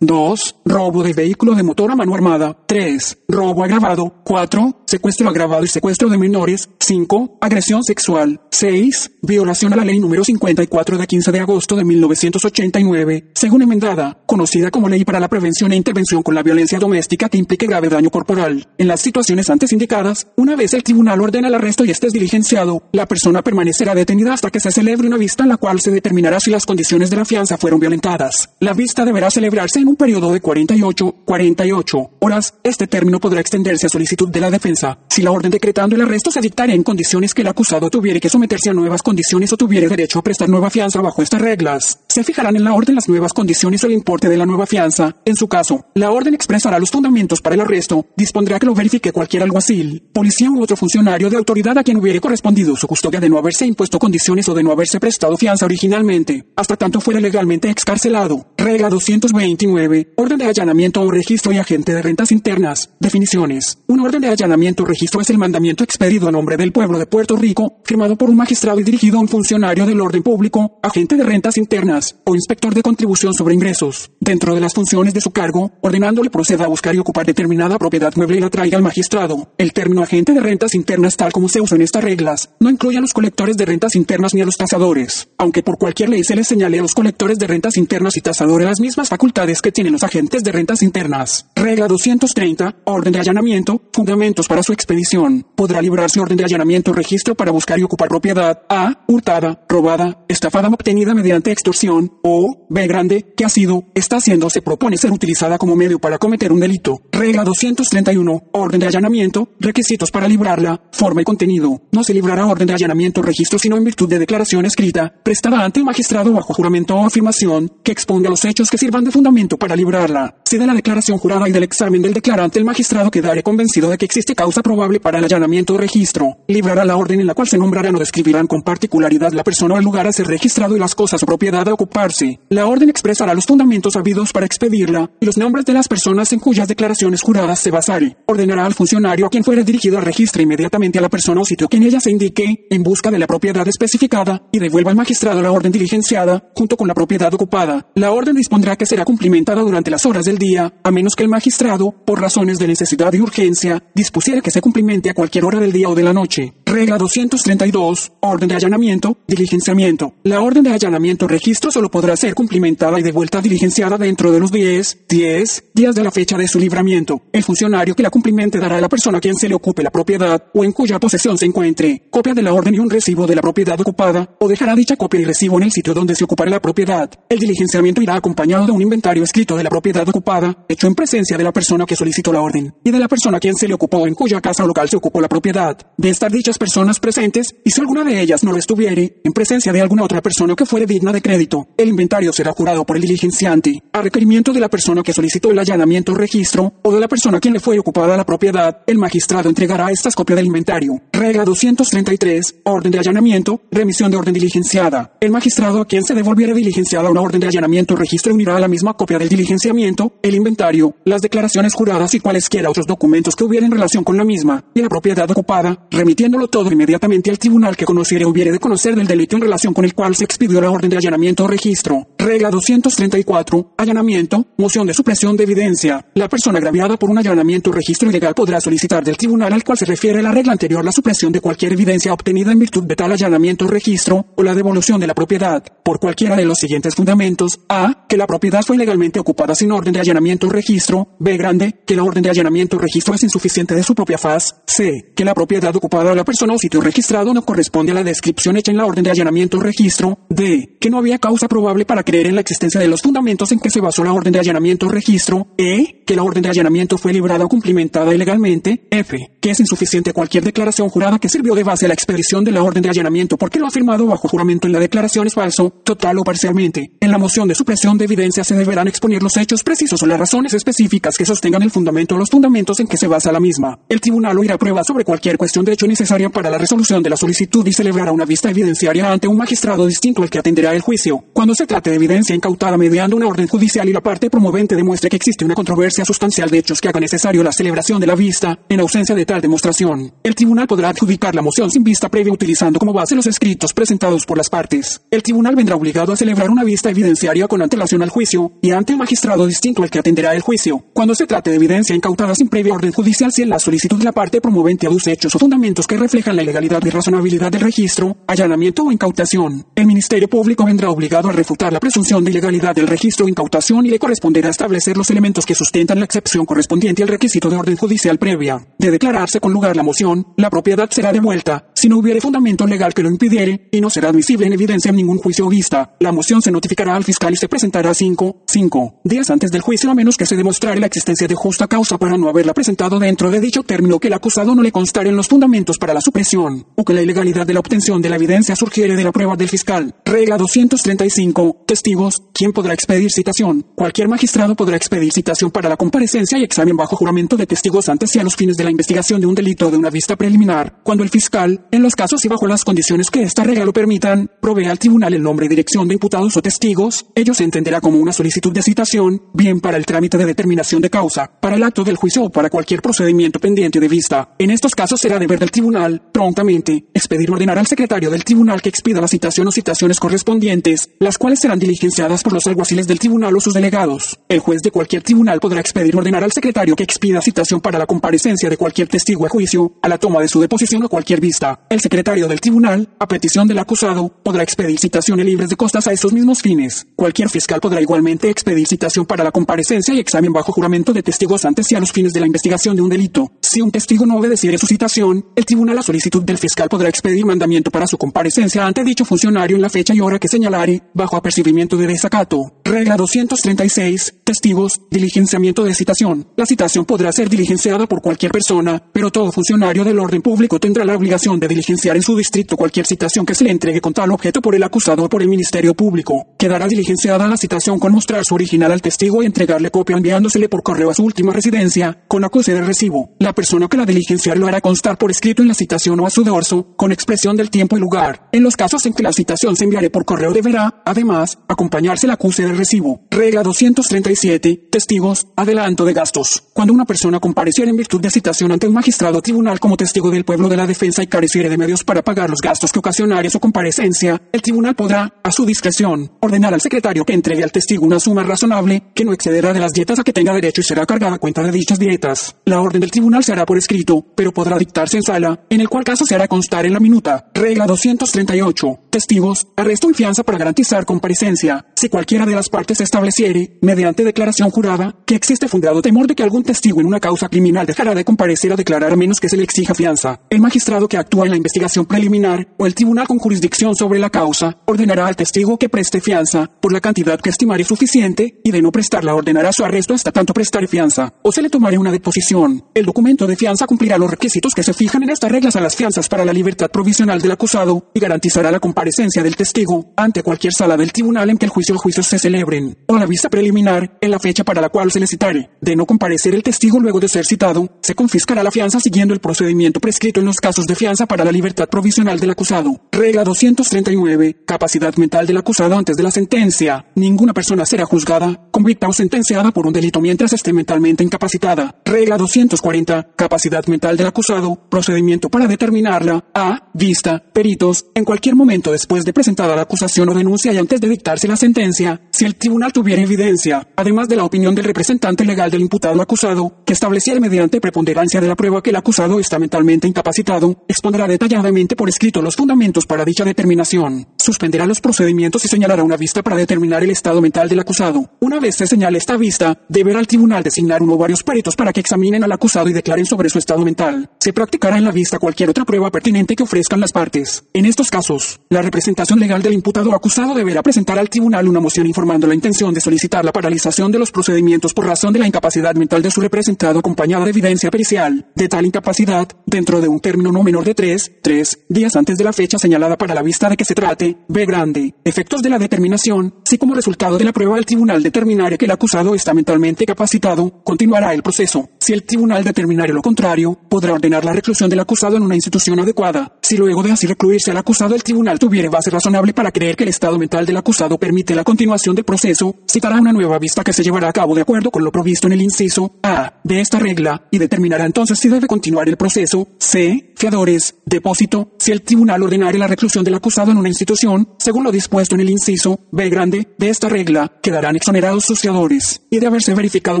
2. 0.00 0.56
Robo 0.64 1.02
de 1.02 1.12
vehículo 1.12 1.54
de 1.54 1.62
motor 1.62 1.90
a 1.90 1.96
mano 1.96 2.14
armada. 2.14 2.56
3. 2.66 3.18
Robo 3.28 3.64
agravado. 3.64 4.14
4. 4.24 4.82
Secuestro 4.86 5.28
agravado 5.28 5.64
y 5.64 5.68
secuestro 5.68 6.08
de 6.08 6.18
menores. 6.18 6.68
5. 6.80 7.38
Agresión 7.40 7.82
sexual. 7.82 8.40
6. 8.50 9.12
Violación 9.22 9.72
a 9.72 9.76
la 9.76 9.84
ley 9.84 9.98
número 9.98 10.24
54 10.24 10.98
de 10.98 11.06
15 11.06 11.32
de 11.32 11.40
agosto 11.40 11.76
de 11.76 11.84
1989, 11.84 13.30
según 13.34 13.62
enmendada, 13.62 14.22
conocida 14.26 14.70
como 14.70 14.88
Ley 14.88 15.04
para 15.04 15.20
la 15.20 15.28
Prevención 15.28 15.72
e 15.72 15.76
Intervención 15.76 16.22
con 16.22 16.34
la 16.34 16.42
Violencia 16.42 16.78
Doméstica 16.78 17.28
que 17.28 17.38
implique 17.38 17.66
grave 17.66 17.88
daño 17.88 18.10
corporal. 18.10 18.68
En 18.78 18.88
las 18.88 19.00
situaciones 19.00 19.50
antes 19.50 19.72
indicadas, 19.72 20.28
una 20.36 20.56
vez 20.56 20.74
el 20.74 20.82
tribunal 20.82 21.20
ordena 21.20 21.48
el 21.48 21.54
arresto 21.54 21.84
y 21.84 21.90
este 21.90 22.06
es 22.06 22.12
diligenciado, 22.12 22.82
la 22.92 23.06
persona 23.06 23.42
permanecerá 23.42 23.94
detenida 23.94 24.32
hasta 24.32 24.50
que 24.50 24.60
se 24.60 24.72
celebre 24.72 25.08
una 25.08 25.16
vista 25.16 25.42
en 25.42 25.50
la 25.50 25.56
cual 25.56 25.80
se 25.80 25.90
determinará 25.90 26.40
si 26.40 26.50
las 26.50 26.66
condiciones 26.66 27.10
de 27.10 27.16
la 27.16 27.24
fianza 27.24 27.58
fueron 27.58 27.80
violentadas. 27.80 28.50
La 28.60 28.72
vista 28.72 29.04
deberá 29.04 29.30
celebrarse 29.38 29.78
en 29.78 29.86
un 29.86 29.94
periodo 29.94 30.32
de 30.32 30.40
48, 30.40 31.14
48 31.24 32.10
horas. 32.18 32.54
Este 32.64 32.88
término 32.88 33.20
podrá 33.20 33.40
extenderse 33.40 33.86
a 33.86 33.88
solicitud 33.88 34.28
de 34.28 34.40
la 34.40 34.50
defensa. 34.50 34.98
Si 35.08 35.22
la 35.22 35.30
orden 35.30 35.52
decretando 35.52 35.94
el 35.94 36.02
arresto 36.02 36.32
se 36.32 36.40
dictara 36.40 36.74
en 36.74 36.82
condiciones 36.82 37.34
que 37.34 37.42
el 37.42 37.48
acusado 37.48 37.88
tuviera 37.88 38.18
que 38.18 38.28
someterse 38.28 38.70
a 38.70 38.72
nuevas 38.72 39.00
condiciones 39.00 39.52
o 39.52 39.56
tuviera 39.56 39.86
derecho 39.86 40.18
a 40.18 40.22
prestar 40.22 40.48
nueva 40.48 40.70
fianza 40.70 41.00
bajo 41.00 41.22
estas 41.22 41.40
reglas, 41.40 42.00
se 42.08 42.24
fijarán 42.24 42.56
en 42.56 42.64
la 42.64 42.74
orden 42.74 42.96
las 42.96 43.08
nuevas 43.08 43.32
condiciones 43.32 43.84
o 43.84 43.86
el 43.86 43.92
importe 43.92 44.28
de 44.28 44.36
la 44.36 44.44
nueva 44.44 44.66
fianza. 44.66 45.14
En 45.24 45.36
su 45.36 45.46
caso, 45.46 45.86
la 45.94 46.10
orden 46.10 46.34
expresará 46.34 46.80
los 46.80 46.90
fundamentos 46.90 47.40
para 47.40 47.54
el 47.54 47.60
arresto, 47.60 48.06
dispondrá 48.16 48.58
que 48.58 48.66
lo 48.66 48.74
verifique 48.74 49.12
cualquier 49.12 49.44
alguacil, 49.44 50.02
policía 50.12 50.50
u 50.50 50.60
otro 50.60 50.76
funcionario 50.76 51.30
de 51.30 51.36
autoridad 51.36 51.78
a 51.78 51.84
quien 51.84 51.98
hubiere 51.98 52.20
correspondido 52.20 52.74
su 52.74 52.88
custodia 52.88 53.20
de 53.20 53.28
no 53.28 53.38
haberse 53.38 53.64
impuesto 53.64 54.00
condiciones 54.00 54.48
o 54.48 54.54
de 54.54 54.64
no 54.64 54.72
haberse 54.72 54.98
prestado 54.98 55.36
fianza 55.36 55.64
originalmente, 55.64 56.48
hasta 56.56 56.76
tanto 56.76 57.00
fuera 57.00 57.20
legalmente 57.20 57.70
excarcelado. 57.70 58.48
Regla 58.60 58.88
229. 58.88 60.14
Orden 60.16 60.38
de 60.38 60.46
allanamiento 60.46 61.00
o 61.00 61.08
registro 61.12 61.52
y 61.52 61.58
agente 61.58 61.94
de 61.94 62.02
rentas 62.02 62.32
internas. 62.32 62.90
Definiciones. 62.98 63.78
Un 63.86 64.00
orden 64.00 64.22
de 64.22 64.30
allanamiento 64.30 64.82
o 64.82 64.86
registro 64.86 65.20
es 65.20 65.30
el 65.30 65.38
mandamiento 65.38 65.84
expedido 65.84 66.26
a 66.26 66.32
nombre 66.32 66.56
del 66.56 66.72
pueblo 66.72 66.98
de 66.98 67.06
Puerto 67.06 67.36
Rico, 67.36 67.80
firmado 67.84 68.16
por 68.16 68.28
un 68.28 68.36
magistrado 68.36 68.80
y 68.80 68.82
dirigido 68.82 69.18
a 69.18 69.20
un 69.20 69.28
funcionario 69.28 69.86
del 69.86 70.00
orden 70.00 70.24
público, 70.24 70.80
agente 70.82 71.14
de 71.14 71.22
rentas 71.22 71.56
internas 71.56 72.16
o 72.24 72.34
inspector 72.34 72.74
de 72.74 72.82
contribución 72.82 73.32
sobre 73.32 73.54
ingresos, 73.54 74.10
dentro 74.18 74.56
de 74.56 74.60
las 74.60 74.74
funciones 74.74 75.14
de 75.14 75.20
su 75.20 75.30
cargo, 75.30 75.70
ordenándole 75.80 76.28
proceda 76.28 76.64
a 76.64 76.68
buscar 76.68 76.96
y 76.96 76.98
ocupar 76.98 77.26
determinada 77.26 77.78
propiedad 77.78 78.12
mueble 78.16 78.38
y 78.38 78.40
la 78.40 78.50
traiga 78.50 78.76
al 78.76 78.82
magistrado. 78.82 79.52
El 79.56 79.72
término 79.72 80.02
agente 80.02 80.32
de 80.32 80.40
rentas 80.40 80.74
internas 80.74 81.16
tal 81.16 81.30
como 81.30 81.48
se 81.48 81.60
usa 81.60 81.76
en 81.76 81.82
estas 81.82 82.02
reglas, 82.02 82.50
no 82.58 82.70
incluye 82.70 82.98
a 82.98 83.02
los 83.02 83.12
colectores 83.12 83.56
de 83.56 83.66
rentas 83.66 83.94
internas 83.94 84.34
ni 84.34 84.40
a 84.40 84.46
los 84.46 84.56
tasadores, 84.56 85.28
aunque 85.38 85.62
por 85.62 85.78
cualquier 85.78 86.08
ley 86.08 86.24
se 86.24 86.34
les 86.34 86.48
señale 86.48 86.80
a 86.80 86.82
los 86.82 86.96
colectores 86.96 87.38
de 87.38 87.46
rentas 87.46 87.76
internas 87.76 88.16
y 88.16 88.20
tasadores 88.20 88.47
las 88.56 88.80
mismas 88.80 89.08
facultades 89.08 89.60
que 89.60 89.72
tienen 89.72 89.92
los 89.92 90.02
agentes 90.02 90.42
de 90.42 90.52
rentas 90.52 90.82
internas. 90.82 91.46
Regla 91.54 91.86
230. 91.86 92.76
Orden 92.84 93.12
de 93.12 93.20
allanamiento. 93.20 93.82
Fundamentos 93.92 94.48
para 94.48 94.62
su 94.62 94.72
expedición. 94.72 95.46
Podrá 95.54 95.82
librarse 95.82 96.20
orden 96.20 96.38
de 96.38 96.44
allanamiento 96.44 96.92
registro 96.92 97.34
para 97.34 97.50
buscar 97.50 97.78
y 97.78 97.82
ocupar 97.82 98.08
propiedad 98.08 98.62
A. 98.70 99.04
Hurtada, 99.06 99.64
robada, 99.68 100.24
estafada 100.28 100.68
o 100.68 100.74
obtenida 100.74 101.14
mediante 101.14 101.52
extorsión 101.52 102.12
o 102.22 102.66
B. 102.70 102.86
Grande, 102.86 103.34
que 103.36 103.44
ha 103.44 103.48
sido, 103.48 103.84
está 103.94 104.16
haciendo, 104.16 104.48
se 104.48 104.62
propone 104.62 104.96
ser 104.96 105.12
utilizada 105.12 105.58
como 105.58 105.76
medio 105.76 105.98
para 105.98 106.18
cometer 106.18 106.52
un 106.52 106.60
delito. 106.60 107.02
Regla 107.12 107.44
231. 107.44 108.44
Orden 108.52 108.80
de 108.80 108.86
allanamiento. 108.86 109.50
Requisitos 109.60 110.10
para 110.10 110.28
librarla. 110.28 110.80
Forma 110.92 111.20
y 111.20 111.24
contenido. 111.24 111.82
No 111.92 112.02
se 112.02 112.14
librará 112.14 112.46
orden 112.46 112.66
de 112.66 112.74
allanamiento 112.74 113.20
registro 113.20 113.58
sino 113.58 113.76
en 113.76 113.84
virtud 113.84 114.08
de 114.08 114.18
declaración 114.18 114.64
escrita, 114.66 115.12
prestada 115.22 115.64
ante 115.64 115.80
un 115.80 115.86
magistrado 115.86 116.32
bajo 116.32 116.54
juramento 116.54 116.94
o 116.94 117.04
afirmación, 117.04 117.72
que 117.82 117.92
exponga 117.92 118.30
los 118.30 118.37
hechos 118.44 118.70
que 118.70 118.78
sirvan 118.78 119.04
de 119.04 119.10
fundamento 119.10 119.56
para 119.56 119.76
librarla. 119.76 120.36
Si 120.44 120.58
de 120.58 120.66
la 120.66 120.74
declaración 120.74 121.18
jurada 121.18 121.48
y 121.48 121.52
del 121.52 121.62
examen 121.62 122.02
del 122.02 122.14
declarante 122.14 122.58
el 122.58 122.64
magistrado 122.64 123.10
quedare 123.10 123.42
convencido 123.42 123.90
de 123.90 123.98
que 123.98 124.04
existe 124.04 124.34
causa 124.34 124.62
probable 124.62 125.00
para 125.00 125.18
el 125.18 125.24
allanamiento 125.24 125.74
o 125.74 125.78
registro, 125.78 126.38
librará 126.48 126.84
la 126.84 126.96
orden 126.96 127.20
en 127.20 127.26
la 127.26 127.34
cual 127.34 127.48
se 127.48 127.58
nombrarán 127.58 127.96
o 127.96 127.98
describirán 127.98 128.46
con 128.46 128.62
particularidad 128.62 129.32
la 129.32 129.44
persona 129.44 129.74
o 129.74 129.78
el 129.78 129.84
lugar 129.84 130.06
a 130.06 130.12
ser 130.12 130.26
registrado 130.26 130.76
y 130.76 130.78
las 130.78 130.94
cosas 130.94 131.22
o 131.22 131.26
propiedad 131.26 131.68
a 131.68 131.74
ocuparse. 131.74 132.40
La 132.48 132.66
orden 132.66 132.88
expresará 132.88 133.34
los 133.34 133.46
fundamentos 133.46 133.96
habidos 133.96 134.32
para 134.32 134.46
expedirla 134.46 135.10
y 135.20 135.26
los 135.26 135.38
nombres 135.38 135.64
de 135.64 135.74
las 135.74 135.88
personas 135.88 136.32
en 136.32 136.40
cuyas 136.40 136.68
declaraciones 136.68 137.22
juradas 137.22 137.58
se 137.58 137.70
basare. 137.70 138.16
Ordenará 138.26 138.66
al 138.66 138.74
funcionario 138.74 139.26
a 139.26 139.30
quien 139.30 139.44
fuera 139.44 139.62
dirigido 139.62 139.98
al 139.98 140.04
registro 140.04 140.42
inmediatamente 140.42 140.98
a 140.98 141.02
la 141.02 141.08
persona 141.08 141.40
o 141.40 141.44
sitio 141.44 141.68
que 141.68 141.76
en 141.76 141.84
ella 141.84 142.00
se 142.00 142.10
indique 142.10 142.66
en 142.70 142.82
busca 142.82 143.10
de 143.10 143.18
la 143.18 143.26
propiedad 143.26 143.66
especificada 143.66 144.42
y 144.52 144.58
devuelva 144.58 144.90
al 144.90 144.96
magistrado 144.96 145.42
la 145.42 145.52
orden 145.52 145.72
diligenciada 145.72 146.50
junto 146.54 146.76
con 146.76 146.88
la 146.88 146.94
propiedad 146.94 147.32
ocupada. 147.32 147.86
La 147.94 148.12
orden 148.12 148.27
dispondrá 148.36 148.76
que 148.76 148.86
será 148.86 149.04
cumplimentada 149.04 149.62
durante 149.62 149.90
las 149.90 150.04
horas 150.06 150.24
del 150.24 150.38
día, 150.38 150.74
a 150.82 150.90
menos 150.90 151.14
que 151.16 151.22
el 151.22 151.28
magistrado, 151.28 151.92
por 151.92 152.20
razones 152.20 152.58
de 152.58 152.68
necesidad 152.68 153.12
y 153.12 153.20
urgencia, 153.20 153.82
dispusiera 153.94 154.40
que 154.40 154.50
se 154.50 154.60
cumplimente 154.60 155.10
a 155.10 155.14
cualquier 155.14 155.44
hora 155.44 155.60
del 155.60 155.72
día 155.72 155.88
o 155.88 155.94
de 155.94 156.02
la 156.02 156.12
noche. 156.12 156.54
Regla 156.70 156.98
232. 156.98 158.12
Orden 158.20 158.48
de 158.48 158.54
allanamiento, 158.54 159.16
diligenciamiento. 159.26 160.12
La 160.24 160.42
orden 160.42 160.64
de 160.64 160.70
allanamiento 160.70 161.26
registro 161.26 161.70
solo 161.70 161.90
podrá 161.90 162.14
ser 162.14 162.34
cumplimentada 162.34 163.00
y 163.00 163.02
devuelta 163.02 163.40
diligenciada 163.40 163.96
dentro 163.96 164.30
de 164.32 164.38
los 164.38 164.52
10, 164.52 165.06
10 165.08 165.64
días 165.72 165.94
de 165.94 166.04
la 166.04 166.10
fecha 166.10 166.36
de 166.36 166.46
su 166.46 166.58
libramiento. 166.58 167.22
El 167.32 167.42
funcionario 167.42 167.94
que 167.94 168.02
la 168.02 168.10
cumplimente 168.10 168.58
dará 168.58 168.76
a 168.76 168.80
la 168.82 168.88
persona 168.90 169.16
a 169.16 169.20
quien 169.20 169.34
se 169.34 169.48
le 169.48 169.54
ocupe 169.54 169.82
la 169.82 169.90
propiedad 169.90 170.44
o 170.52 170.62
en 170.62 170.72
cuya 170.72 171.00
posesión 171.00 171.38
se 171.38 171.46
encuentre 171.46 172.08
copia 172.10 172.34
de 172.34 172.42
la 172.42 172.52
orden 172.52 172.74
y 172.74 172.78
un 172.78 172.90
recibo 172.90 173.26
de 173.26 173.34
la 173.34 173.40
propiedad 173.40 173.80
ocupada 173.80 174.36
o 174.38 174.46
dejará 174.46 174.74
dicha 174.74 174.96
copia 174.96 175.20
y 175.20 175.24
recibo 175.24 175.56
en 175.56 175.64
el 175.64 175.72
sitio 175.72 175.94
donde 175.94 176.14
se 176.14 176.24
ocupará 176.24 176.50
la 176.50 176.60
propiedad. 176.60 177.10
El 177.30 177.38
diligenciamiento 177.38 178.02
irá 178.02 178.14
acompañado 178.16 178.66
de 178.66 178.72
un 178.72 178.82
inventario 178.82 179.24
escrito 179.24 179.56
de 179.56 179.64
la 179.64 179.70
propiedad 179.70 180.06
ocupada, 180.06 180.66
hecho 180.68 180.86
en 180.86 180.94
presencia 180.94 181.38
de 181.38 181.44
la 181.44 181.52
persona 181.52 181.86
que 181.86 181.96
solicitó 181.96 182.30
la 182.30 182.42
orden 182.42 182.74
y 182.84 182.90
de 182.90 182.98
la 182.98 183.08
persona 183.08 183.38
a 183.38 183.40
quien 183.40 183.54
se 183.54 183.66
le 183.66 183.74
ocupó 183.74 184.06
en 184.06 184.14
cuya 184.14 184.42
casa 184.42 184.64
o 184.64 184.66
local 184.66 184.90
se 184.90 184.96
ocupó 184.96 185.22
la 185.22 185.28
propiedad. 185.28 185.78
De 185.96 186.10
estar 186.10 186.30
dichas 186.30 186.57
personas 186.58 187.00
presentes, 187.00 187.54
y 187.64 187.70
si 187.70 187.80
alguna 187.80 188.04
de 188.04 188.20
ellas 188.20 188.44
no 188.44 188.52
lo 188.52 188.58
estuviere, 188.58 189.20
en 189.24 189.32
presencia 189.32 189.72
de 189.72 189.80
alguna 189.80 190.04
otra 190.04 190.20
persona 190.20 190.54
que 190.54 190.66
fuere 190.66 190.86
digna 190.86 191.12
de 191.12 191.22
crédito, 191.22 191.68
el 191.76 191.88
inventario 191.88 192.32
será 192.32 192.52
jurado 192.52 192.84
por 192.84 192.96
el 192.96 193.02
diligenciante, 193.02 193.82
a 193.92 194.02
requerimiento 194.02 194.52
de 194.52 194.60
la 194.60 194.68
persona 194.68 195.02
que 195.02 195.12
solicitó 195.12 195.50
el 195.50 195.58
allanamiento 195.58 196.12
o 196.12 196.14
registro, 196.14 196.74
o 196.82 196.92
de 196.92 197.00
la 197.00 197.08
persona 197.08 197.38
a 197.38 197.40
quien 197.40 197.54
le 197.54 197.60
fue 197.60 197.78
ocupada 197.78 198.16
la 198.16 198.26
propiedad, 198.26 198.82
el 198.86 198.98
magistrado 198.98 199.48
entregará 199.48 199.90
estas 199.90 200.14
copias 200.14 200.36
del 200.36 200.46
inventario. 200.46 201.00
Regla 201.12 201.44
233. 201.44 202.56
Orden 202.64 202.92
de 202.92 202.98
allanamiento, 202.98 203.62
remisión 203.70 204.10
de 204.10 204.16
orden 204.16 204.34
diligenciada. 204.34 205.16
El 205.20 205.30
magistrado 205.30 205.80
a 205.80 205.86
quien 205.86 206.02
se 206.02 206.14
devolviere 206.14 206.54
diligenciada 206.54 207.10
una 207.10 207.20
orden 207.20 207.40
de 207.40 207.46
allanamiento 207.46 207.94
o 207.94 207.96
registro 207.96 208.34
unirá 208.34 208.56
a 208.56 208.60
la 208.60 208.68
misma 208.68 208.94
copia 208.94 209.18
del 209.18 209.28
diligenciamiento, 209.28 210.18
el 210.22 210.34
inventario, 210.34 210.96
las 211.04 211.20
declaraciones 211.20 211.74
juradas 211.74 212.14
y 212.14 212.20
cualesquiera 212.20 212.70
otros 212.70 212.86
documentos 212.86 213.36
que 213.36 213.44
hubieran 213.44 213.70
relación 213.70 214.04
con 214.04 214.16
la 214.16 214.24
misma, 214.24 214.64
y 214.74 214.82
la 214.82 214.88
propiedad 214.88 215.30
ocupada, 215.30 215.86
remitiéndolo 215.90 216.47
todo 216.48 216.70
inmediatamente 216.72 217.30
al 217.30 217.38
tribunal 217.38 217.76
que 217.76 217.84
conociere 217.84 218.24
o 218.24 218.30
hubiere 218.30 218.52
de 218.52 218.58
conocer 218.58 218.94
del 218.94 219.06
delito 219.06 219.36
en 219.36 219.42
relación 219.42 219.74
con 219.74 219.84
el 219.84 219.94
cual 219.94 220.14
se 220.14 220.24
expidió 220.24 220.60
la 220.60 220.70
orden 220.70 220.90
de 220.90 220.96
allanamiento 220.96 221.44
o 221.44 221.46
registro. 221.46 222.08
Regla 222.18 222.50
234. 222.50 223.74
Allanamiento. 223.76 224.46
Moción 224.56 224.86
de 224.86 224.94
supresión 224.94 225.36
de 225.36 225.44
evidencia. 225.44 226.06
La 226.14 226.28
persona 226.28 226.58
agraviada 226.58 226.96
por 226.96 227.10
un 227.10 227.18
allanamiento 227.18 227.70
o 227.70 227.72
registro 227.72 228.08
ilegal 228.08 228.34
podrá 228.34 228.60
solicitar 228.60 229.04
del 229.04 229.16
tribunal 229.16 229.52
al 229.52 229.64
cual 229.64 229.78
se 229.78 229.84
refiere 229.84 230.22
la 230.22 230.32
regla 230.32 230.52
anterior 230.52 230.84
la 230.84 230.92
supresión 230.92 231.32
de 231.32 231.40
cualquier 231.40 231.72
evidencia 231.72 232.12
obtenida 232.12 232.52
en 232.52 232.58
virtud 232.58 232.84
de 232.84 232.96
tal 232.96 233.12
allanamiento 233.12 233.66
o 233.66 233.68
registro 233.68 234.26
o 234.36 234.42
la 234.42 234.54
devolución 234.54 235.00
de 235.00 235.06
la 235.06 235.14
propiedad 235.14 235.62
por 235.84 236.00
cualquiera 236.00 236.36
de 236.36 236.44
los 236.44 236.58
siguientes 236.58 236.94
fundamentos. 236.94 237.60
A. 237.68 238.06
Que 238.08 238.16
la 238.16 238.26
propiedad 238.26 238.62
fue 238.62 238.76
ilegalmente 238.76 239.20
ocupada 239.20 239.54
sin 239.54 239.72
orden 239.72 239.92
de 239.92 240.00
allanamiento 240.00 240.46
o 240.46 240.50
registro. 240.50 241.16
B. 241.18 241.36
Grande. 241.36 241.82
Que 241.86 241.96
la 241.96 242.04
orden 242.04 242.22
de 242.22 242.30
allanamiento 242.30 242.76
o 242.76 242.80
registro 242.80 243.14
es 243.14 243.22
insuficiente 243.22 243.74
de 243.74 243.82
su 243.82 243.94
propia 243.94 244.18
faz. 244.18 244.62
C. 244.66 245.12
Que 245.14 245.24
la 245.24 245.34
propiedad 245.34 245.74
ocupada 245.74 246.10
de 246.10 246.16
la 246.16 246.24
persona 246.24 246.37
o 246.40 246.58
sitio 246.58 246.80
registrado 246.80 247.34
no 247.34 247.42
corresponde 247.42 247.92
a 247.92 247.94
la 247.96 248.04
descripción 248.04 248.56
hecha 248.56 248.70
en 248.70 248.76
la 248.76 248.86
orden 248.86 249.02
de 249.02 249.10
allanamiento 249.10 249.58
o 249.58 249.60
registro. 249.60 250.18
D. 250.28 250.76
Que 250.80 250.88
no 250.88 250.98
había 250.98 251.18
causa 251.18 251.48
probable 251.48 251.84
para 251.84 252.04
creer 252.04 252.26
en 252.26 252.36
la 252.36 252.40
existencia 252.40 252.80
de 252.80 252.86
los 252.86 253.02
fundamentos 253.02 253.50
en 253.50 253.58
que 253.58 253.70
se 253.70 253.80
basó 253.80 254.04
la 254.04 254.12
orden 254.12 254.32
de 254.32 254.38
allanamiento 254.38 254.86
o 254.86 254.88
registro. 254.90 255.48
E. 255.58 256.04
Que 256.06 256.14
la 256.14 256.22
orden 256.22 256.42
de 256.42 256.50
allanamiento 256.50 256.96
fue 256.96 257.12
librada 257.12 257.44
o 257.44 257.48
cumplimentada 257.48 258.14
ilegalmente. 258.14 258.86
F. 258.90 259.32
Que 259.40 259.50
es 259.50 259.60
insuficiente 259.60 260.12
cualquier 260.12 260.44
declaración 260.44 260.88
jurada 260.88 261.18
que 261.18 261.28
sirvió 261.28 261.54
de 261.54 261.64
base 261.64 261.86
a 261.86 261.88
la 261.88 261.94
expedición 261.94 262.44
de 262.44 262.52
la 262.52 262.62
orden 262.62 262.82
de 262.82 262.90
allanamiento 262.90 263.36
porque 263.36 263.58
lo 263.58 263.66
afirmado 263.66 264.06
bajo 264.06 264.28
juramento 264.28 264.66
en 264.66 264.72
la 264.72 264.80
declaración 264.80 265.26
es 265.26 265.34
falso, 265.34 265.70
total 265.70 266.18
o 266.18 266.24
parcialmente. 266.24 266.92
En 267.00 267.10
la 267.10 267.18
moción 267.18 267.48
de 267.48 267.54
supresión 267.54 267.98
de 267.98 268.04
evidencia 268.04 268.44
se 268.44 268.54
deberán 268.54 268.86
exponer 268.86 269.22
los 269.22 269.36
hechos 269.36 269.64
precisos 269.64 270.02
o 270.02 270.06
las 270.06 270.18
razones 270.18 270.54
específicas 270.54 271.16
que 271.16 271.26
sostengan 271.26 271.62
el 271.62 271.70
fundamento 271.70 272.14
o 272.14 272.18
los 272.18 272.30
fundamentos 272.30 272.78
en 272.80 272.86
que 272.86 272.96
se 272.96 273.08
basa 273.08 273.32
la 273.32 273.40
misma. 273.40 273.80
El 273.88 274.00
tribunal 274.00 274.38
oirá 274.38 274.56
prueba 274.56 274.84
sobre 274.84 275.04
cualquier 275.04 275.36
cuestión 275.36 275.64
de 275.64 275.72
hecho 275.72 275.86
necesaria 275.86 276.27
para 276.30 276.50
la 276.50 276.58
resolución 276.58 277.02
de 277.02 277.10
la 277.10 277.16
solicitud 277.16 277.66
y 277.66 277.72
celebrará 277.72 278.12
una 278.12 278.24
vista 278.24 278.50
evidenciaria 278.50 279.10
ante 279.10 279.28
un 279.28 279.36
magistrado 279.36 279.86
distinto 279.86 280.22
al 280.22 280.30
que 280.30 280.38
atenderá 280.38 280.74
el 280.74 280.80
juicio. 280.80 281.24
Cuando 281.32 281.54
se 281.54 281.66
trate 281.66 281.90
de 281.90 281.96
evidencia 281.96 282.34
incautada 282.34 282.76
mediante 282.76 283.16
una 283.16 283.26
orden 283.26 283.48
judicial 283.48 283.88
y 283.88 283.92
la 283.92 284.00
parte 284.00 284.30
promovente 284.30 284.76
demuestre 284.76 285.10
que 285.10 285.16
existe 285.16 285.44
una 285.44 285.54
controversia 285.54 286.04
sustancial 286.04 286.50
de 286.50 286.58
hechos 286.58 286.80
que 286.80 286.88
haga 286.88 287.00
necesario 287.00 287.42
la 287.42 287.52
celebración 287.52 288.00
de 288.00 288.06
la 288.06 288.14
vista, 288.14 288.58
en 288.68 288.80
ausencia 288.80 289.14
de 289.14 289.26
tal 289.26 289.40
demostración, 289.40 290.12
el 290.22 290.34
tribunal 290.34 290.66
podrá 290.66 290.90
adjudicar 290.90 291.34
la 291.34 291.42
moción 291.42 291.70
sin 291.70 291.84
vista 291.84 292.08
previa 292.08 292.32
utilizando 292.32 292.78
como 292.78 292.92
base 292.92 293.14
los 293.14 293.26
escritos 293.26 293.72
presentados 293.72 294.26
por 294.26 294.36
las 294.36 294.50
partes. 294.50 295.00
El 295.10 295.22
tribunal 295.22 295.56
vendrá 295.56 295.76
obligado 295.76 296.12
a 296.12 296.16
celebrar 296.16 296.50
una 296.50 296.64
vista 296.64 296.90
evidenciaria 296.90 297.48
con 297.48 297.62
antelación 297.62 298.02
al 298.02 298.10
juicio 298.10 298.52
y 298.60 298.72
ante 298.72 298.92
un 298.92 298.98
magistrado 298.98 299.46
distinto 299.46 299.82
al 299.82 299.90
que 299.90 299.98
atenderá 299.98 300.34
el 300.34 300.42
juicio. 300.42 300.84
Cuando 300.92 301.14
se 301.14 301.26
trate 301.26 301.50
de 301.50 301.56
evidencia 301.56 301.94
incautada 301.94 302.34
sin 302.34 302.48
previa 302.48 302.74
orden 302.74 302.92
judicial, 302.92 303.32
si 303.32 303.42
en 303.42 303.48
la 303.48 303.58
solicitud 303.58 303.98
de 303.98 304.04
la 304.04 304.12
parte 304.12 304.40
promovente 304.40 304.86
aduce 304.86 305.12
hechos 305.12 305.34
o 305.34 305.38
fundamentos 305.38 305.86
que 305.86 305.96
reflejan 305.96 306.17
la 306.26 306.42
legalidad 306.42 306.84
y 306.84 306.90
razonabilidad 306.90 307.50
del 307.50 307.60
registro, 307.60 308.16
allanamiento 308.26 308.82
o 308.82 308.92
incautación, 308.92 309.64
el 309.74 309.86
Ministerio 309.86 310.28
Público 310.28 310.64
vendrá 310.64 310.90
obligado 310.90 311.28
a 311.28 311.32
refutar 311.32 311.72
la 311.72 311.80
presunción 311.80 312.24
de 312.24 312.30
ilegalidad 312.32 312.74
del 312.74 312.88
registro 312.88 313.26
o 313.26 313.28
incautación 313.28 313.86
y 313.86 313.90
le 313.90 313.98
corresponderá 313.98 314.50
establecer 314.50 314.96
los 314.96 315.08
elementos 315.10 315.46
que 315.46 315.54
sustentan 315.54 315.98
la 315.98 316.04
excepción 316.04 316.44
correspondiente 316.44 317.02
al 317.02 317.08
requisito 317.08 317.48
de 317.48 317.56
orden 317.56 317.76
judicial 317.76 318.18
previa. 318.18 318.66
De 318.78 318.90
declararse 318.90 319.40
con 319.40 319.52
lugar 319.52 319.76
la 319.76 319.82
moción, 319.82 320.26
la 320.36 320.50
propiedad 320.50 320.90
será 320.90 321.12
devuelta, 321.12 321.70
si 321.78 321.88
no 321.88 321.98
hubiere 321.98 322.20
fundamento 322.20 322.66
legal 322.66 322.92
que 322.92 323.04
lo 323.04 323.08
impidiere, 323.08 323.68
y 323.70 323.80
no 323.80 323.88
será 323.88 324.08
admisible 324.08 324.46
en 324.46 324.52
evidencia 324.52 324.88
en 324.88 324.96
ningún 324.96 325.18
juicio 325.18 325.46
o 325.46 325.48
vista. 325.48 325.94
La 326.00 326.10
moción 326.10 326.42
se 326.42 326.50
notificará 326.50 326.96
al 326.96 327.04
fiscal 327.04 327.32
y 327.32 327.36
se 327.36 327.48
presentará 327.48 327.94
cinco, 327.94 328.42
cinco 328.48 329.00
días 329.04 329.30
antes 329.30 329.52
del 329.52 329.60
juicio 329.60 329.88
a 329.88 329.94
menos 329.94 330.16
que 330.16 330.26
se 330.26 330.36
demostrare 330.36 330.80
la 330.80 330.86
existencia 330.86 331.28
de 331.28 331.36
justa 331.36 331.68
causa 331.68 331.96
para 331.96 332.18
no 332.18 332.28
haberla 332.28 332.52
presentado 332.52 332.98
dentro 332.98 333.30
de 333.30 333.40
dicho 333.40 333.62
término 333.62 334.00
que 334.00 334.08
el 334.08 334.14
acusado 334.14 334.56
no 334.56 334.62
le 334.62 334.72
constare 334.72 335.10
en 335.10 335.16
los 335.16 335.28
fundamentos 335.28 335.78
para 335.78 335.94
la 335.94 336.00
supresión, 336.00 336.66
o 336.74 336.84
que 336.84 336.94
la 336.94 337.02
ilegalidad 337.02 337.46
de 337.46 337.54
la 337.54 337.60
obtención 337.60 338.02
de 338.02 338.08
la 338.08 338.16
evidencia 338.16 338.56
surgiere 338.56 338.96
de 338.96 339.04
la 339.04 339.12
prueba 339.12 339.36
del 339.36 339.48
fiscal. 339.48 339.94
Regla 340.04 340.36
235. 340.36 341.64
Testigos. 341.64 342.22
¿Quién 342.34 342.52
podrá 342.52 342.74
expedir 342.74 343.10
citación? 343.12 343.64
Cualquier 343.76 344.08
magistrado 344.08 344.56
podrá 344.56 344.76
expedir 344.76 345.12
citación 345.12 345.52
para 345.52 345.68
la 345.68 345.76
comparecencia 345.76 346.38
y 346.38 346.44
examen 346.44 346.76
bajo 346.76 346.96
juramento 346.96 347.36
de 347.36 347.46
testigos 347.46 347.88
antes 347.88 348.14
y 348.16 348.18
a 348.18 348.24
los 348.24 348.34
fines 348.34 348.56
de 348.56 348.64
la 348.64 348.70
investigación 348.70 349.20
de 349.20 349.26
un 349.26 349.34
delito 349.34 349.68
o 349.68 349.70
de 349.70 349.76
una 349.76 349.90
vista 349.90 350.16
preliminar, 350.16 350.80
cuando 350.82 351.04
el 351.04 351.10
fiscal, 351.10 351.66
en 351.70 351.82
los 351.82 351.94
casos 351.94 352.24
y 352.24 352.28
bajo 352.28 352.46
las 352.46 352.64
condiciones 352.64 353.10
que 353.10 353.22
esta 353.22 353.44
regla 353.44 353.64
lo 353.64 353.72
permitan, 353.72 354.30
provee 354.40 354.66
al 354.66 354.78
tribunal 354.78 355.14
el 355.14 355.22
nombre 355.22 355.46
y 355.46 355.48
dirección 355.48 355.86
de 355.86 355.94
imputados 355.94 356.36
o 356.36 356.42
testigos, 356.42 357.06
ello 357.14 357.34
se 357.34 357.44
entenderá 357.44 357.80
como 357.80 357.98
una 357.98 358.12
solicitud 358.12 358.52
de 358.52 358.62
citación, 358.62 359.22
bien 359.34 359.60
para 359.60 359.76
el 359.76 359.86
trámite 359.86 360.16
de 360.16 360.24
determinación 360.24 360.80
de 360.80 360.90
causa, 360.90 361.30
para 361.40 361.56
el 361.56 361.62
acto 361.62 361.84
del 361.84 361.96
juicio 361.96 362.24
o 362.24 362.30
para 362.30 362.50
cualquier 362.50 362.80
procedimiento 362.80 363.38
pendiente 363.38 363.80
de 363.80 363.88
vista. 363.88 364.34
En 364.38 364.50
estos 364.50 364.74
casos 364.74 365.00
será 365.00 365.18
deber 365.18 365.38
del 365.38 365.50
tribunal, 365.50 366.02
prontamente, 366.12 366.86
expedir 366.94 367.30
ordenar 367.30 367.58
al 367.58 367.66
secretario 367.66 368.10
del 368.10 368.24
tribunal 368.24 368.62
que 368.62 368.68
expida 368.68 369.00
la 369.00 369.08
citación 369.08 369.48
o 369.48 369.52
citaciones 369.52 370.00
correspondientes, 370.00 370.90
las 370.98 371.18
cuales 371.18 371.40
serán 371.40 371.58
diligenciadas 371.58 372.22
por 372.22 372.32
los 372.32 372.46
alguaciles 372.46 372.86
del 372.86 372.98
tribunal 372.98 373.36
o 373.36 373.40
sus 373.40 373.54
delegados. 373.54 374.18
El 374.28 374.40
juez 374.40 374.62
de 374.62 374.70
cualquier 374.70 375.02
tribunal 375.02 375.40
podrá 375.40 375.60
expedir 375.60 375.96
ordenar 375.96 376.24
al 376.24 376.32
secretario 376.32 376.76
que 376.76 376.84
expida 376.84 377.20
citación 377.20 377.60
para 377.60 377.78
la 377.78 377.86
comparecencia 377.86 378.48
de 378.48 378.56
cualquier 378.56 378.88
testigo 378.88 379.26
a 379.26 379.28
juicio, 379.28 379.74
a 379.82 379.88
la 379.88 379.98
toma 379.98 380.20
de 380.20 380.28
su 380.28 380.40
deposición 380.40 380.84
o 380.84 380.88
cualquier 380.88 381.20
vista. 381.20 381.57
El 381.70 381.80
secretario 381.80 382.26
del 382.28 382.40
tribunal, 382.40 382.88
a 382.98 383.06
petición 383.06 383.46
del 383.46 383.58
acusado, 383.58 384.08
podrá 384.08 384.42
expedir 384.42 384.78
citaciones 384.78 385.26
libres 385.26 385.50
de 385.50 385.56
costas 385.56 385.86
a 385.86 385.92
esos 385.92 386.14
mismos 386.14 386.40
fines. 386.40 386.86
Cualquier 386.96 387.28
fiscal 387.28 387.60
podrá 387.60 387.82
igualmente 387.82 388.30
expedir 388.30 388.66
citación 388.66 389.04
para 389.04 389.22
la 389.22 389.32
comparecencia 389.32 389.92
y 389.92 390.00
examen 390.00 390.32
bajo 390.32 390.50
juramento 390.50 390.94
de 390.94 391.02
testigos 391.02 391.44
antes 391.44 391.70
y 391.70 391.74
a 391.74 391.80
los 391.80 391.92
fines 391.92 392.14
de 392.14 392.20
la 392.20 392.26
investigación 392.26 392.74
de 392.74 392.80
un 392.80 392.88
delito. 392.88 393.32
Si 393.42 393.60
un 393.60 393.70
testigo 393.70 394.06
no 394.06 394.16
obedeciere 394.16 394.56
su 394.56 394.66
citación, 394.66 395.26
el 395.36 395.44
tribunal 395.44 395.78
a 395.78 395.82
solicitud 395.82 396.22
del 396.22 396.38
fiscal 396.38 396.70
podrá 396.70 396.88
expedir 396.88 397.26
mandamiento 397.26 397.70
para 397.70 397.86
su 397.86 397.98
comparecencia 397.98 398.66
ante 398.66 398.82
dicho 398.82 399.04
funcionario 399.04 399.56
en 399.56 399.62
la 399.62 399.68
fecha 399.68 399.94
y 399.94 400.00
hora 400.00 400.18
que 400.18 400.28
señalare, 400.28 400.84
bajo 400.94 401.16
apercibimiento 401.16 401.76
de 401.76 401.86
desacato. 401.86 402.60
Regla 402.64 402.96
236. 402.96 404.14
Testigos. 404.24 404.80
Diligenciamiento 404.90 405.64
de 405.64 405.74
citación. 405.74 406.28
La 406.36 406.46
citación 406.46 406.86
podrá 406.86 407.12
ser 407.12 407.28
diligenciada 407.28 407.86
por 407.86 408.00
cualquier 408.00 408.32
persona, 408.32 408.82
pero 408.92 409.10
todo 409.10 409.32
funcionario 409.32 409.84
del 409.84 409.98
orden 409.98 410.22
público 410.22 410.58
tendrá 410.58 410.84
la 410.84 410.96
obligación 410.96 411.38
de 411.40 411.47
diligenciar 411.48 411.96
en 411.96 412.02
su 412.02 412.16
distrito 412.16 412.56
cualquier 412.56 412.86
citación 412.86 413.26
que 413.26 413.34
se 413.34 413.44
le 413.44 413.50
entregue 413.50 413.80
con 413.80 413.92
tal 413.92 414.12
objeto 414.12 414.40
por 414.40 414.54
el 414.54 414.62
acusado 414.62 415.04
o 415.04 415.08
por 415.08 415.22
el 415.22 415.28
Ministerio 415.28 415.74
Público. 415.74 416.28
Quedará 416.38 416.68
diligenciada 416.68 417.26
la 417.26 417.36
citación 417.36 417.78
con 417.78 417.92
mostrar 417.92 418.24
su 418.24 418.34
original 418.34 418.70
al 418.70 418.82
testigo 418.82 419.22
y 419.22 419.26
entregarle 419.26 419.70
copia 419.70 419.96
enviándosele 419.96 420.48
por 420.48 420.62
correo 420.62 420.90
a 420.90 420.94
su 420.94 421.04
última 421.04 421.32
residencia, 421.32 422.04
con 422.06 422.24
acuse 422.24 422.54
de 422.54 422.62
recibo. 422.62 423.16
La 423.18 423.34
persona 423.34 423.68
que 423.68 423.76
la 423.76 423.86
diligenciar 423.86 424.38
lo 424.38 424.46
hará 424.46 424.60
constar 424.60 424.98
por 424.98 425.10
escrito 425.10 425.42
en 425.42 425.48
la 425.48 425.54
citación 425.54 425.98
o 426.00 426.06
a 426.06 426.10
su 426.10 426.22
dorso, 426.22 426.74
con 426.76 426.92
expresión 426.92 427.36
del 427.36 427.50
tiempo 427.50 427.76
y 427.76 427.80
lugar. 427.80 428.28
En 428.32 428.42
los 428.42 428.56
casos 428.56 428.84
en 428.86 428.92
que 428.92 429.02
la 429.02 429.12
citación 429.12 429.56
se 429.56 429.64
enviare 429.64 429.90
por 429.90 430.04
correo 430.04 430.32
deberá, 430.32 430.82
además, 430.84 431.38
acompañarse 431.48 432.06
el 432.06 432.12
acuse 432.12 432.44
de 432.44 432.52
recibo. 432.52 433.00
Regla 433.10 433.42
237. 433.42 434.68
Testigos. 434.70 435.26
Adelanto 435.36 435.84
de 435.84 435.92
gastos. 435.92 436.44
Cuando 436.52 436.72
una 436.72 436.84
persona 436.84 437.20
compareciera 437.20 437.70
en 437.70 437.76
virtud 437.76 438.00
de 438.00 438.10
citación 438.10 438.52
ante 438.52 438.68
un 438.68 438.74
magistrado 438.74 439.18
o 439.18 439.22
tribunal 439.22 439.60
como 439.60 439.76
testigo 439.76 440.10
del 440.10 440.24
pueblo 440.24 440.48
de 440.48 440.56
la 440.56 440.66
defensa 440.66 441.02
y 441.02 441.06
de 441.46 441.56
medios 441.56 441.84
para 441.84 442.02
pagar 442.02 442.30
los 442.30 442.40
gastos 442.40 442.72
que 442.72 442.80
ocasionare 442.80 443.30
su 443.30 443.38
comparecencia, 443.38 444.20
el 444.32 444.42
tribunal 444.42 444.74
podrá, 444.74 445.14
a 445.22 445.30
su 445.30 445.46
discreción, 445.46 446.10
ordenar 446.20 446.52
al 446.52 446.60
secretario 446.60 447.04
que 447.04 447.12
entregue 447.12 447.44
al 447.44 447.52
testigo 447.52 447.86
una 447.86 448.00
suma 448.00 448.24
razonable 448.24 448.82
que 448.94 449.04
no 449.04 449.12
excederá 449.12 449.52
de 449.52 449.60
las 449.60 449.72
dietas 449.72 450.00
a 450.00 450.02
que 450.02 450.12
tenga 450.12 450.34
derecho 450.34 450.60
y 450.60 450.64
será 450.64 450.84
cargada 450.84 451.14
a 451.14 451.18
cuenta 451.18 451.44
de 451.44 451.52
dichas 451.52 451.78
dietas. 451.78 452.34
La 452.44 452.60
orden 452.60 452.80
del 452.80 452.90
tribunal 452.90 453.22
se 453.22 453.32
hará 453.32 453.46
por 453.46 453.56
escrito, 453.58 454.04
pero 454.16 454.32
podrá 454.32 454.58
dictarse 454.58 454.96
en 454.96 455.04
sala, 455.04 455.44
en 455.48 455.60
el 455.60 455.68
cual 455.68 455.84
caso 455.84 456.04
se 456.04 456.16
hará 456.16 456.26
constar 456.26 456.66
en 456.66 456.72
la 456.72 456.80
minuta. 456.80 457.30
Regla 457.34 457.66
238. 457.66 458.80
Testigos. 458.90 459.46
Arresto 459.54 459.88
en 459.88 459.94
fianza 459.94 460.24
para 460.24 460.38
garantizar 460.38 460.84
comparecencia. 460.84 461.66
Si 461.76 461.88
cualquiera 461.88 462.26
de 462.26 462.34
las 462.34 462.48
partes 462.48 462.80
estableciere, 462.80 463.58
mediante 463.60 464.02
declaración 464.02 464.50
jurada, 464.50 464.96
que 465.06 465.14
existe 465.14 465.46
fundado 465.46 465.82
temor 465.82 466.06
de 466.06 466.14
que 466.14 466.22
algún 466.22 466.42
testigo 466.42 466.80
en 466.80 466.86
una 466.86 467.00
causa 467.00 467.28
criminal 467.28 467.66
dejará 467.66 467.94
de 467.94 468.04
comparecer 468.04 468.52
a 468.52 468.56
declarar 468.56 468.92
a 468.92 468.96
menos 468.96 469.20
que 469.20 469.28
se 469.28 469.36
le 469.36 469.44
exija 469.44 469.74
fianza. 469.74 470.20
El 470.30 470.40
magistrado 470.40 470.88
que 470.88 470.96
actúa 470.96 471.26
en 471.28 471.32
la 471.32 471.36
investigación 471.36 471.86
preliminar 471.86 472.48
o 472.58 472.66
el 472.66 472.74
tribunal 472.74 473.06
con 473.06 473.18
jurisdicción 473.18 473.76
sobre 473.76 473.98
la 473.98 474.10
causa 474.10 474.58
ordenará 474.64 475.06
al 475.06 475.16
testigo 475.16 475.58
que 475.58 475.68
preste 475.68 476.00
fianza 476.00 476.50
por 476.60 476.72
la 476.72 476.80
cantidad 476.80 477.20
que 477.20 477.30
estimare 477.30 477.64
suficiente 477.64 478.40
y 478.42 478.50
de 478.50 478.62
no 478.62 478.72
prestarla 478.72 479.14
ordenará 479.14 479.52
su 479.52 479.64
arresto 479.64 479.94
hasta 479.94 480.10
tanto 480.10 480.34
prestar 480.34 480.66
fianza 480.66 481.14
o 481.22 481.30
se 481.30 481.42
le 481.42 481.50
tomará 481.50 481.78
una 481.78 481.92
deposición. 481.92 482.64
El 482.74 482.86
documento 482.86 483.26
de 483.26 483.36
fianza 483.36 483.66
cumplirá 483.66 483.98
los 483.98 484.10
requisitos 484.10 484.54
que 484.54 484.62
se 484.62 484.74
fijan 484.74 485.02
en 485.02 485.10
estas 485.10 485.30
reglas 485.30 485.54
a 485.56 485.60
las 485.60 485.76
fianzas 485.76 486.08
para 486.08 486.24
la 486.24 486.32
libertad 486.32 486.70
provisional 486.70 487.20
del 487.20 487.32
acusado 487.32 487.90
y 487.94 488.00
garantizará 488.00 488.50
la 488.50 488.60
comparecencia 488.60 489.22
del 489.22 489.36
testigo 489.36 489.92
ante 489.96 490.22
cualquier 490.22 490.52
sala 490.52 490.76
del 490.76 490.92
tribunal 490.92 491.30
en 491.30 491.38
que 491.38 491.46
el 491.46 491.50
juicio 491.50 491.74
o 491.74 491.78
juicios 491.78 492.06
se 492.06 492.18
celebren 492.18 492.78
o 492.86 492.96
la 492.96 493.06
vista 493.06 493.28
preliminar 493.28 493.98
en 494.00 494.10
la 494.10 494.18
fecha 494.18 494.44
para 494.44 494.60
la 494.60 494.70
cual 494.70 494.90
se 494.90 495.00
le 495.00 495.06
citare. 495.06 495.50
De 495.60 495.76
no 495.76 495.86
comparecer 495.86 496.34
el 496.34 496.42
testigo 496.42 496.80
luego 496.80 497.00
de 497.00 497.08
ser 497.08 497.26
citado, 497.26 497.78
se 497.82 497.94
confiscará 497.94 498.42
la 498.42 498.50
fianza 498.50 498.80
siguiendo 498.80 499.14
el 499.14 499.20
procedimiento 499.20 499.80
prescrito 499.80 500.20
en 500.20 500.26
los 500.26 500.36
casos 500.36 500.66
de 500.66 500.74
fianza 500.74 501.06
para 501.06 501.17
la 501.24 501.32
libertad 501.32 501.68
provisional 501.68 502.18
del 502.18 502.30
acusado. 502.30 502.80
Regla 502.92 503.24
239. 503.24 504.44
Capacidad 504.46 504.94
mental 504.96 505.26
del 505.26 505.36
acusado 505.36 505.76
antes 505.76 505.96
de 505.96 506.02
la 506.02 506.10
sentencia. 506.10 506.86
Ninguna 506.94 507.32
persona 507.32 507.66
será 507.66 507.84
juzgada, 507.84 508.48
convicta 508.50 508.88
o 508.88 508.92
sentenciada 508.92 509.50
por 509.50 509.66
un 509.66 509.72
delito 509.72 510.00
mientras 510.00 510.32
esté 510.32 510.52
mentalmente 510.52 511.04
incapacitada. 511.04 511.80
Regla 511.84 512.16
240. 512.16 513.10
Capacidad 513.16 513.66
mental 513.66 513.96
del 513.96 514.06
acusado. 514.06 514.68
Procedimiento 514.68 515.28
para 515.28 515.46
determinarla. 515.46 516.24
A. 516.34 516.70
Vista. 516.74 517.22
Peritos. 517.32 517.86
En 517.94 518.04
cualquier 518.04 518.36
momento 518.36 518.72
después 518.72 519.04
de 519.04 519.12
presentada 519.12 519.56
la 519.56 519.62
acusación 519.62 520.08
o 520.08 520.14
denuncia 520.14 520.52
y 520.52 520.58
antes 520.58 520.80
de 520.80 520.88
dictarse 520.88 521.28
la 521.28 521.36
sentencia, 521.36 522.00
si 522.10 522.24
el 522.24 522.36
tribunal 522.36 522.72
tuviera 522.72 523.02
evidencia, 523.02 523.68
además 523.76 524.08
de 524.08 524.16
la 524.16 524.24
opinión 524.24 524.54
del 524.54 524.64
representante 524.64 525.24
legal 525.24 525.50
del 525.50 525.62
imputado 525.62 526.00
acusado, 526.00 526.62
que 526.64 526.72
estableciera 526.72 527.20
mediante 527.20 527.60
preponderancia 527.60 528.20
de 528.20 528.28
la 528.28 528.36
prueba 528.36 528.62
que 528.62 528.70
el 528.70 528.76
acusado 528.76 529.18
está 529.20 529.38
mentalmente 529.38 529.88
incapacitado, 529.88 530.64
expondrá 530.68 531.07
detalladamente 531.08 531.74
por 531.74 531.88
escrito 531.88 532.22
los 532.22 532.36
fundamentos 532.36 532.86
para 532.86 533.04
dicha 533.04 533.24
determinación. 533.24 534.06
Suspenderá 534.16 534.66
los 534.66 534.80
procedimientos 534.80 535.44
y 535.44 535.48
señalará 535.48 535.82
una 535.82 535.96
vista 535.96 536.22
para 536.22 536.36
determinar 536.36 536.84
el 536.84 536.90
estado 536.90 537.20
mental 537.20 537.48
del 537.48 537.60
acusado. 537.60 538.10
Una 538.20 538.38
vez 538.38 538.56
se 538.56 538.66
señale 538.66 538.98
esta 538.98 539.16
vista, 539.16 539.58
deberá 539.68 540.00
el 540.00 540.06
tribunal 540.06 540.42
designar 540.42 540.82
uno 540.82 540.94
o 540.94 540.98
varios 540.98 541.22
peritos 541.22 541.56
para 541.56 541.72
que 541.72 541.80
examinen 541.80 542.22
al 542.24 542.32
acusado 542.32 542.68
y 542.68 542.72
declaren 542.72 543.06
sobre 543.06 543.30
su 543.30 543.38
estado 543.38 543.64
mental. 543.64 544.10
Se 544.20 544.32
practicará 544.32 544.78
en 544.78 544.84
la 544.84 544.92
vista 544.92 545.18
cualquier 545.18 545.50
otra 545.50 545.64
prueba 545.64 545.90
pertinente 545.90 546.36
que 546.36 546.42
ofrezcan 546.42 546.80
las 546.80 546.92
partes. 546.92 547.44
En 547.52 547.66
estos 547.66 547.90
casos, 547.90 548.40
la 548.50 548.62
representación 548.62 549.18
legal 549.18 549.42
del 549.42 549.54
imputado 549.54 549.90
o 549.90 549.94
acusado 549.94 550.34
deberá 550.34 550.62
presentar 550.62 550.98
al 550.98 551.10
tribunal 551.10 551.48
una 551.48 551.60
moción 551.60 551.86
informando 551.86 552.26
la 552.26 552.34
intención 552.34 552.74
de 552.74 552.80
solicitar 552.80 553.24
la 553.24 553.32
paralización 553.32 553.90
de 553.90 553.98
los 553.98 554.12
procedimientos 554.12 554.74
por 554.74 554.86
razón 554.86 555.12
de 555.12 555.18
la 555.18 555.26
incapacidad 555.26 555.74
mental 555.74 556.02
de 556.02 556.10
su 556.10 556.20
representado 556.20 556.78
acompañada 556.78 557.24
de 557.24 557.30
evidencia 557.30 557.70
pericial 557.70 558.26
de 558.34 558.48
tal 558.48 558.66
incapacidad 558.66 559.28
dentro 559.46 559.80
de 559.80 559.88
un 559.88 560.00
término 560.00 560.32
no 560.32 560.42
menor 560.42 560.64
de 560.64 560.74
tres, 560.74 560.97
tres 561.22 561.60
días 561.68 561.96
antes 561.96 562.16
de 562.16 562.24
la 562.24 562.32
fecha 562.32 562.58
señalada 562.58 562.96
para 562.96 563.14
la 563.14 563.22
vista 563.22 563.48
de 563.48 563.56
que 563.56 563.64
se 563.64 563.74
trate. 563.74 564.16
B 564.28 564.46
grande. 564.46 564.94
Efectos 565.04 565.42
de 565.42 565.50
la 565.50 565.58
determinación. 565.58 566.34
Si 566.44 566.58
como 566.58 566.74
resultado 566.74 567.18
de 567.18 567.24
la 567.24 567.32
prueba 567.32 567.58
el 567.58 567.66
tribunal 567.66 568.02
determinare 568.02 568.58
que 568.58 568.64
el 568.64 568.70
acusado 568.70 569.14
está 569.14 569.34
mentalmente 569.34 569.86
capacitado, 569.86 570.62
continuará 570.64 571.14
el 571.14 571.22
proceso. 571.22 571.68
Si 571.78 571.92
el 571.92 572.04
tribunal 572.04 572.44
determinare 572.44 572.92
lo 572.92 573.02
contrario, 573.02 573.58
podrá 573.68 573.94
ordenar 573.94 574.24
la 574.24 574.32
reclusión 574.32 574.70
del 574.70 574.80
acusado 574.80 575.16
en 575.16 575.22
una 575.22 575.34
institución 575.34 575.78
adecuada. 575.80 576.38
Si 576.42 576.56
luego 576.56 576.82
de 576.82 576.92
así 576.92 577.06
recluirse 577.06 577.50
al 577.50 577.56
acusado 577.56 577.94
el 577.94 578.02
tribunal 578.02 578.38
tuviere 578.38 578.68
base 578.68 578.90
razonable 578.90 579.32
para 579.32 579.52
creer 579.52 579.76
que 579.76 579.84
el 579.84 579.90
estado 579.90 580.18
mental 580.18 580.46
del 580.46 580.56
acusado 580.56 580.98
permite 580.98 581.34
la 581.34 581.44
continuación 581.44 581.94
del 581.94 582.04
proceso, 582.04 582.56
citará 582.70 583.00
una 583.00 583.12
nueva 583.12 583.38
vista 583.38 583.64
que 583.64 583.72
se 583.72 583.82
llevará 583.82 584.08
a 584.08 584.12
cabo 584.12 584.34
de 584.34 584.42
acuerdo 584.42 584.70
con 584.70 584.84
lo 584.84 584.92
provisto 584.92 585.26
en 585.26 585.34
el 585.34 585.42
inciso 585.42 585.98
A 586.02 586.40
de 586.44 586.60
esta 586.60 586.78
regla 586.78 587.28
y 587.30 587.38
determinará 587.38 587.84
entonces 587.84 588.18
si 588.18 588.28
debe 588.28 588.46
continuar 588.46 588.88
el 588.88 588.96
proceso. 588.96 589.48
C. 589.58 590.12
Fiadores. 590.18 590.74
Depósito. 590.84 591.52
Si 591.58 591.70
el 591.70 591.82
tribunal 591.82 592.20
ordenare 592.24 592.58
la 592.58 592.66
reclusión 592.66 593.04
del 593.04 593.14
acusado 593.14 593.52
en 593.52 593.56
una 593.56 593.68
institución, 593.68 594.30
según 594.38 594.64
lo 594.64 594.72
dispuesto 594.72 595.14
en 595.14 595.20
el 595.20 595.30
inciso 595.30 595.78
B 595.92 596.08
grande 596.08 596.48
de 596.58 596.70
esta 596.70 596.88
regla, 596.88 597.38
quedarán 597.40 597.76
exonerados 597.76 598.24
sus 598.24 598.40
fiadores. 598.40 599.02
Y 599.10 599.20
de 599.20 599.28
haberse 599.28 599.54
verificado 599.54 600.00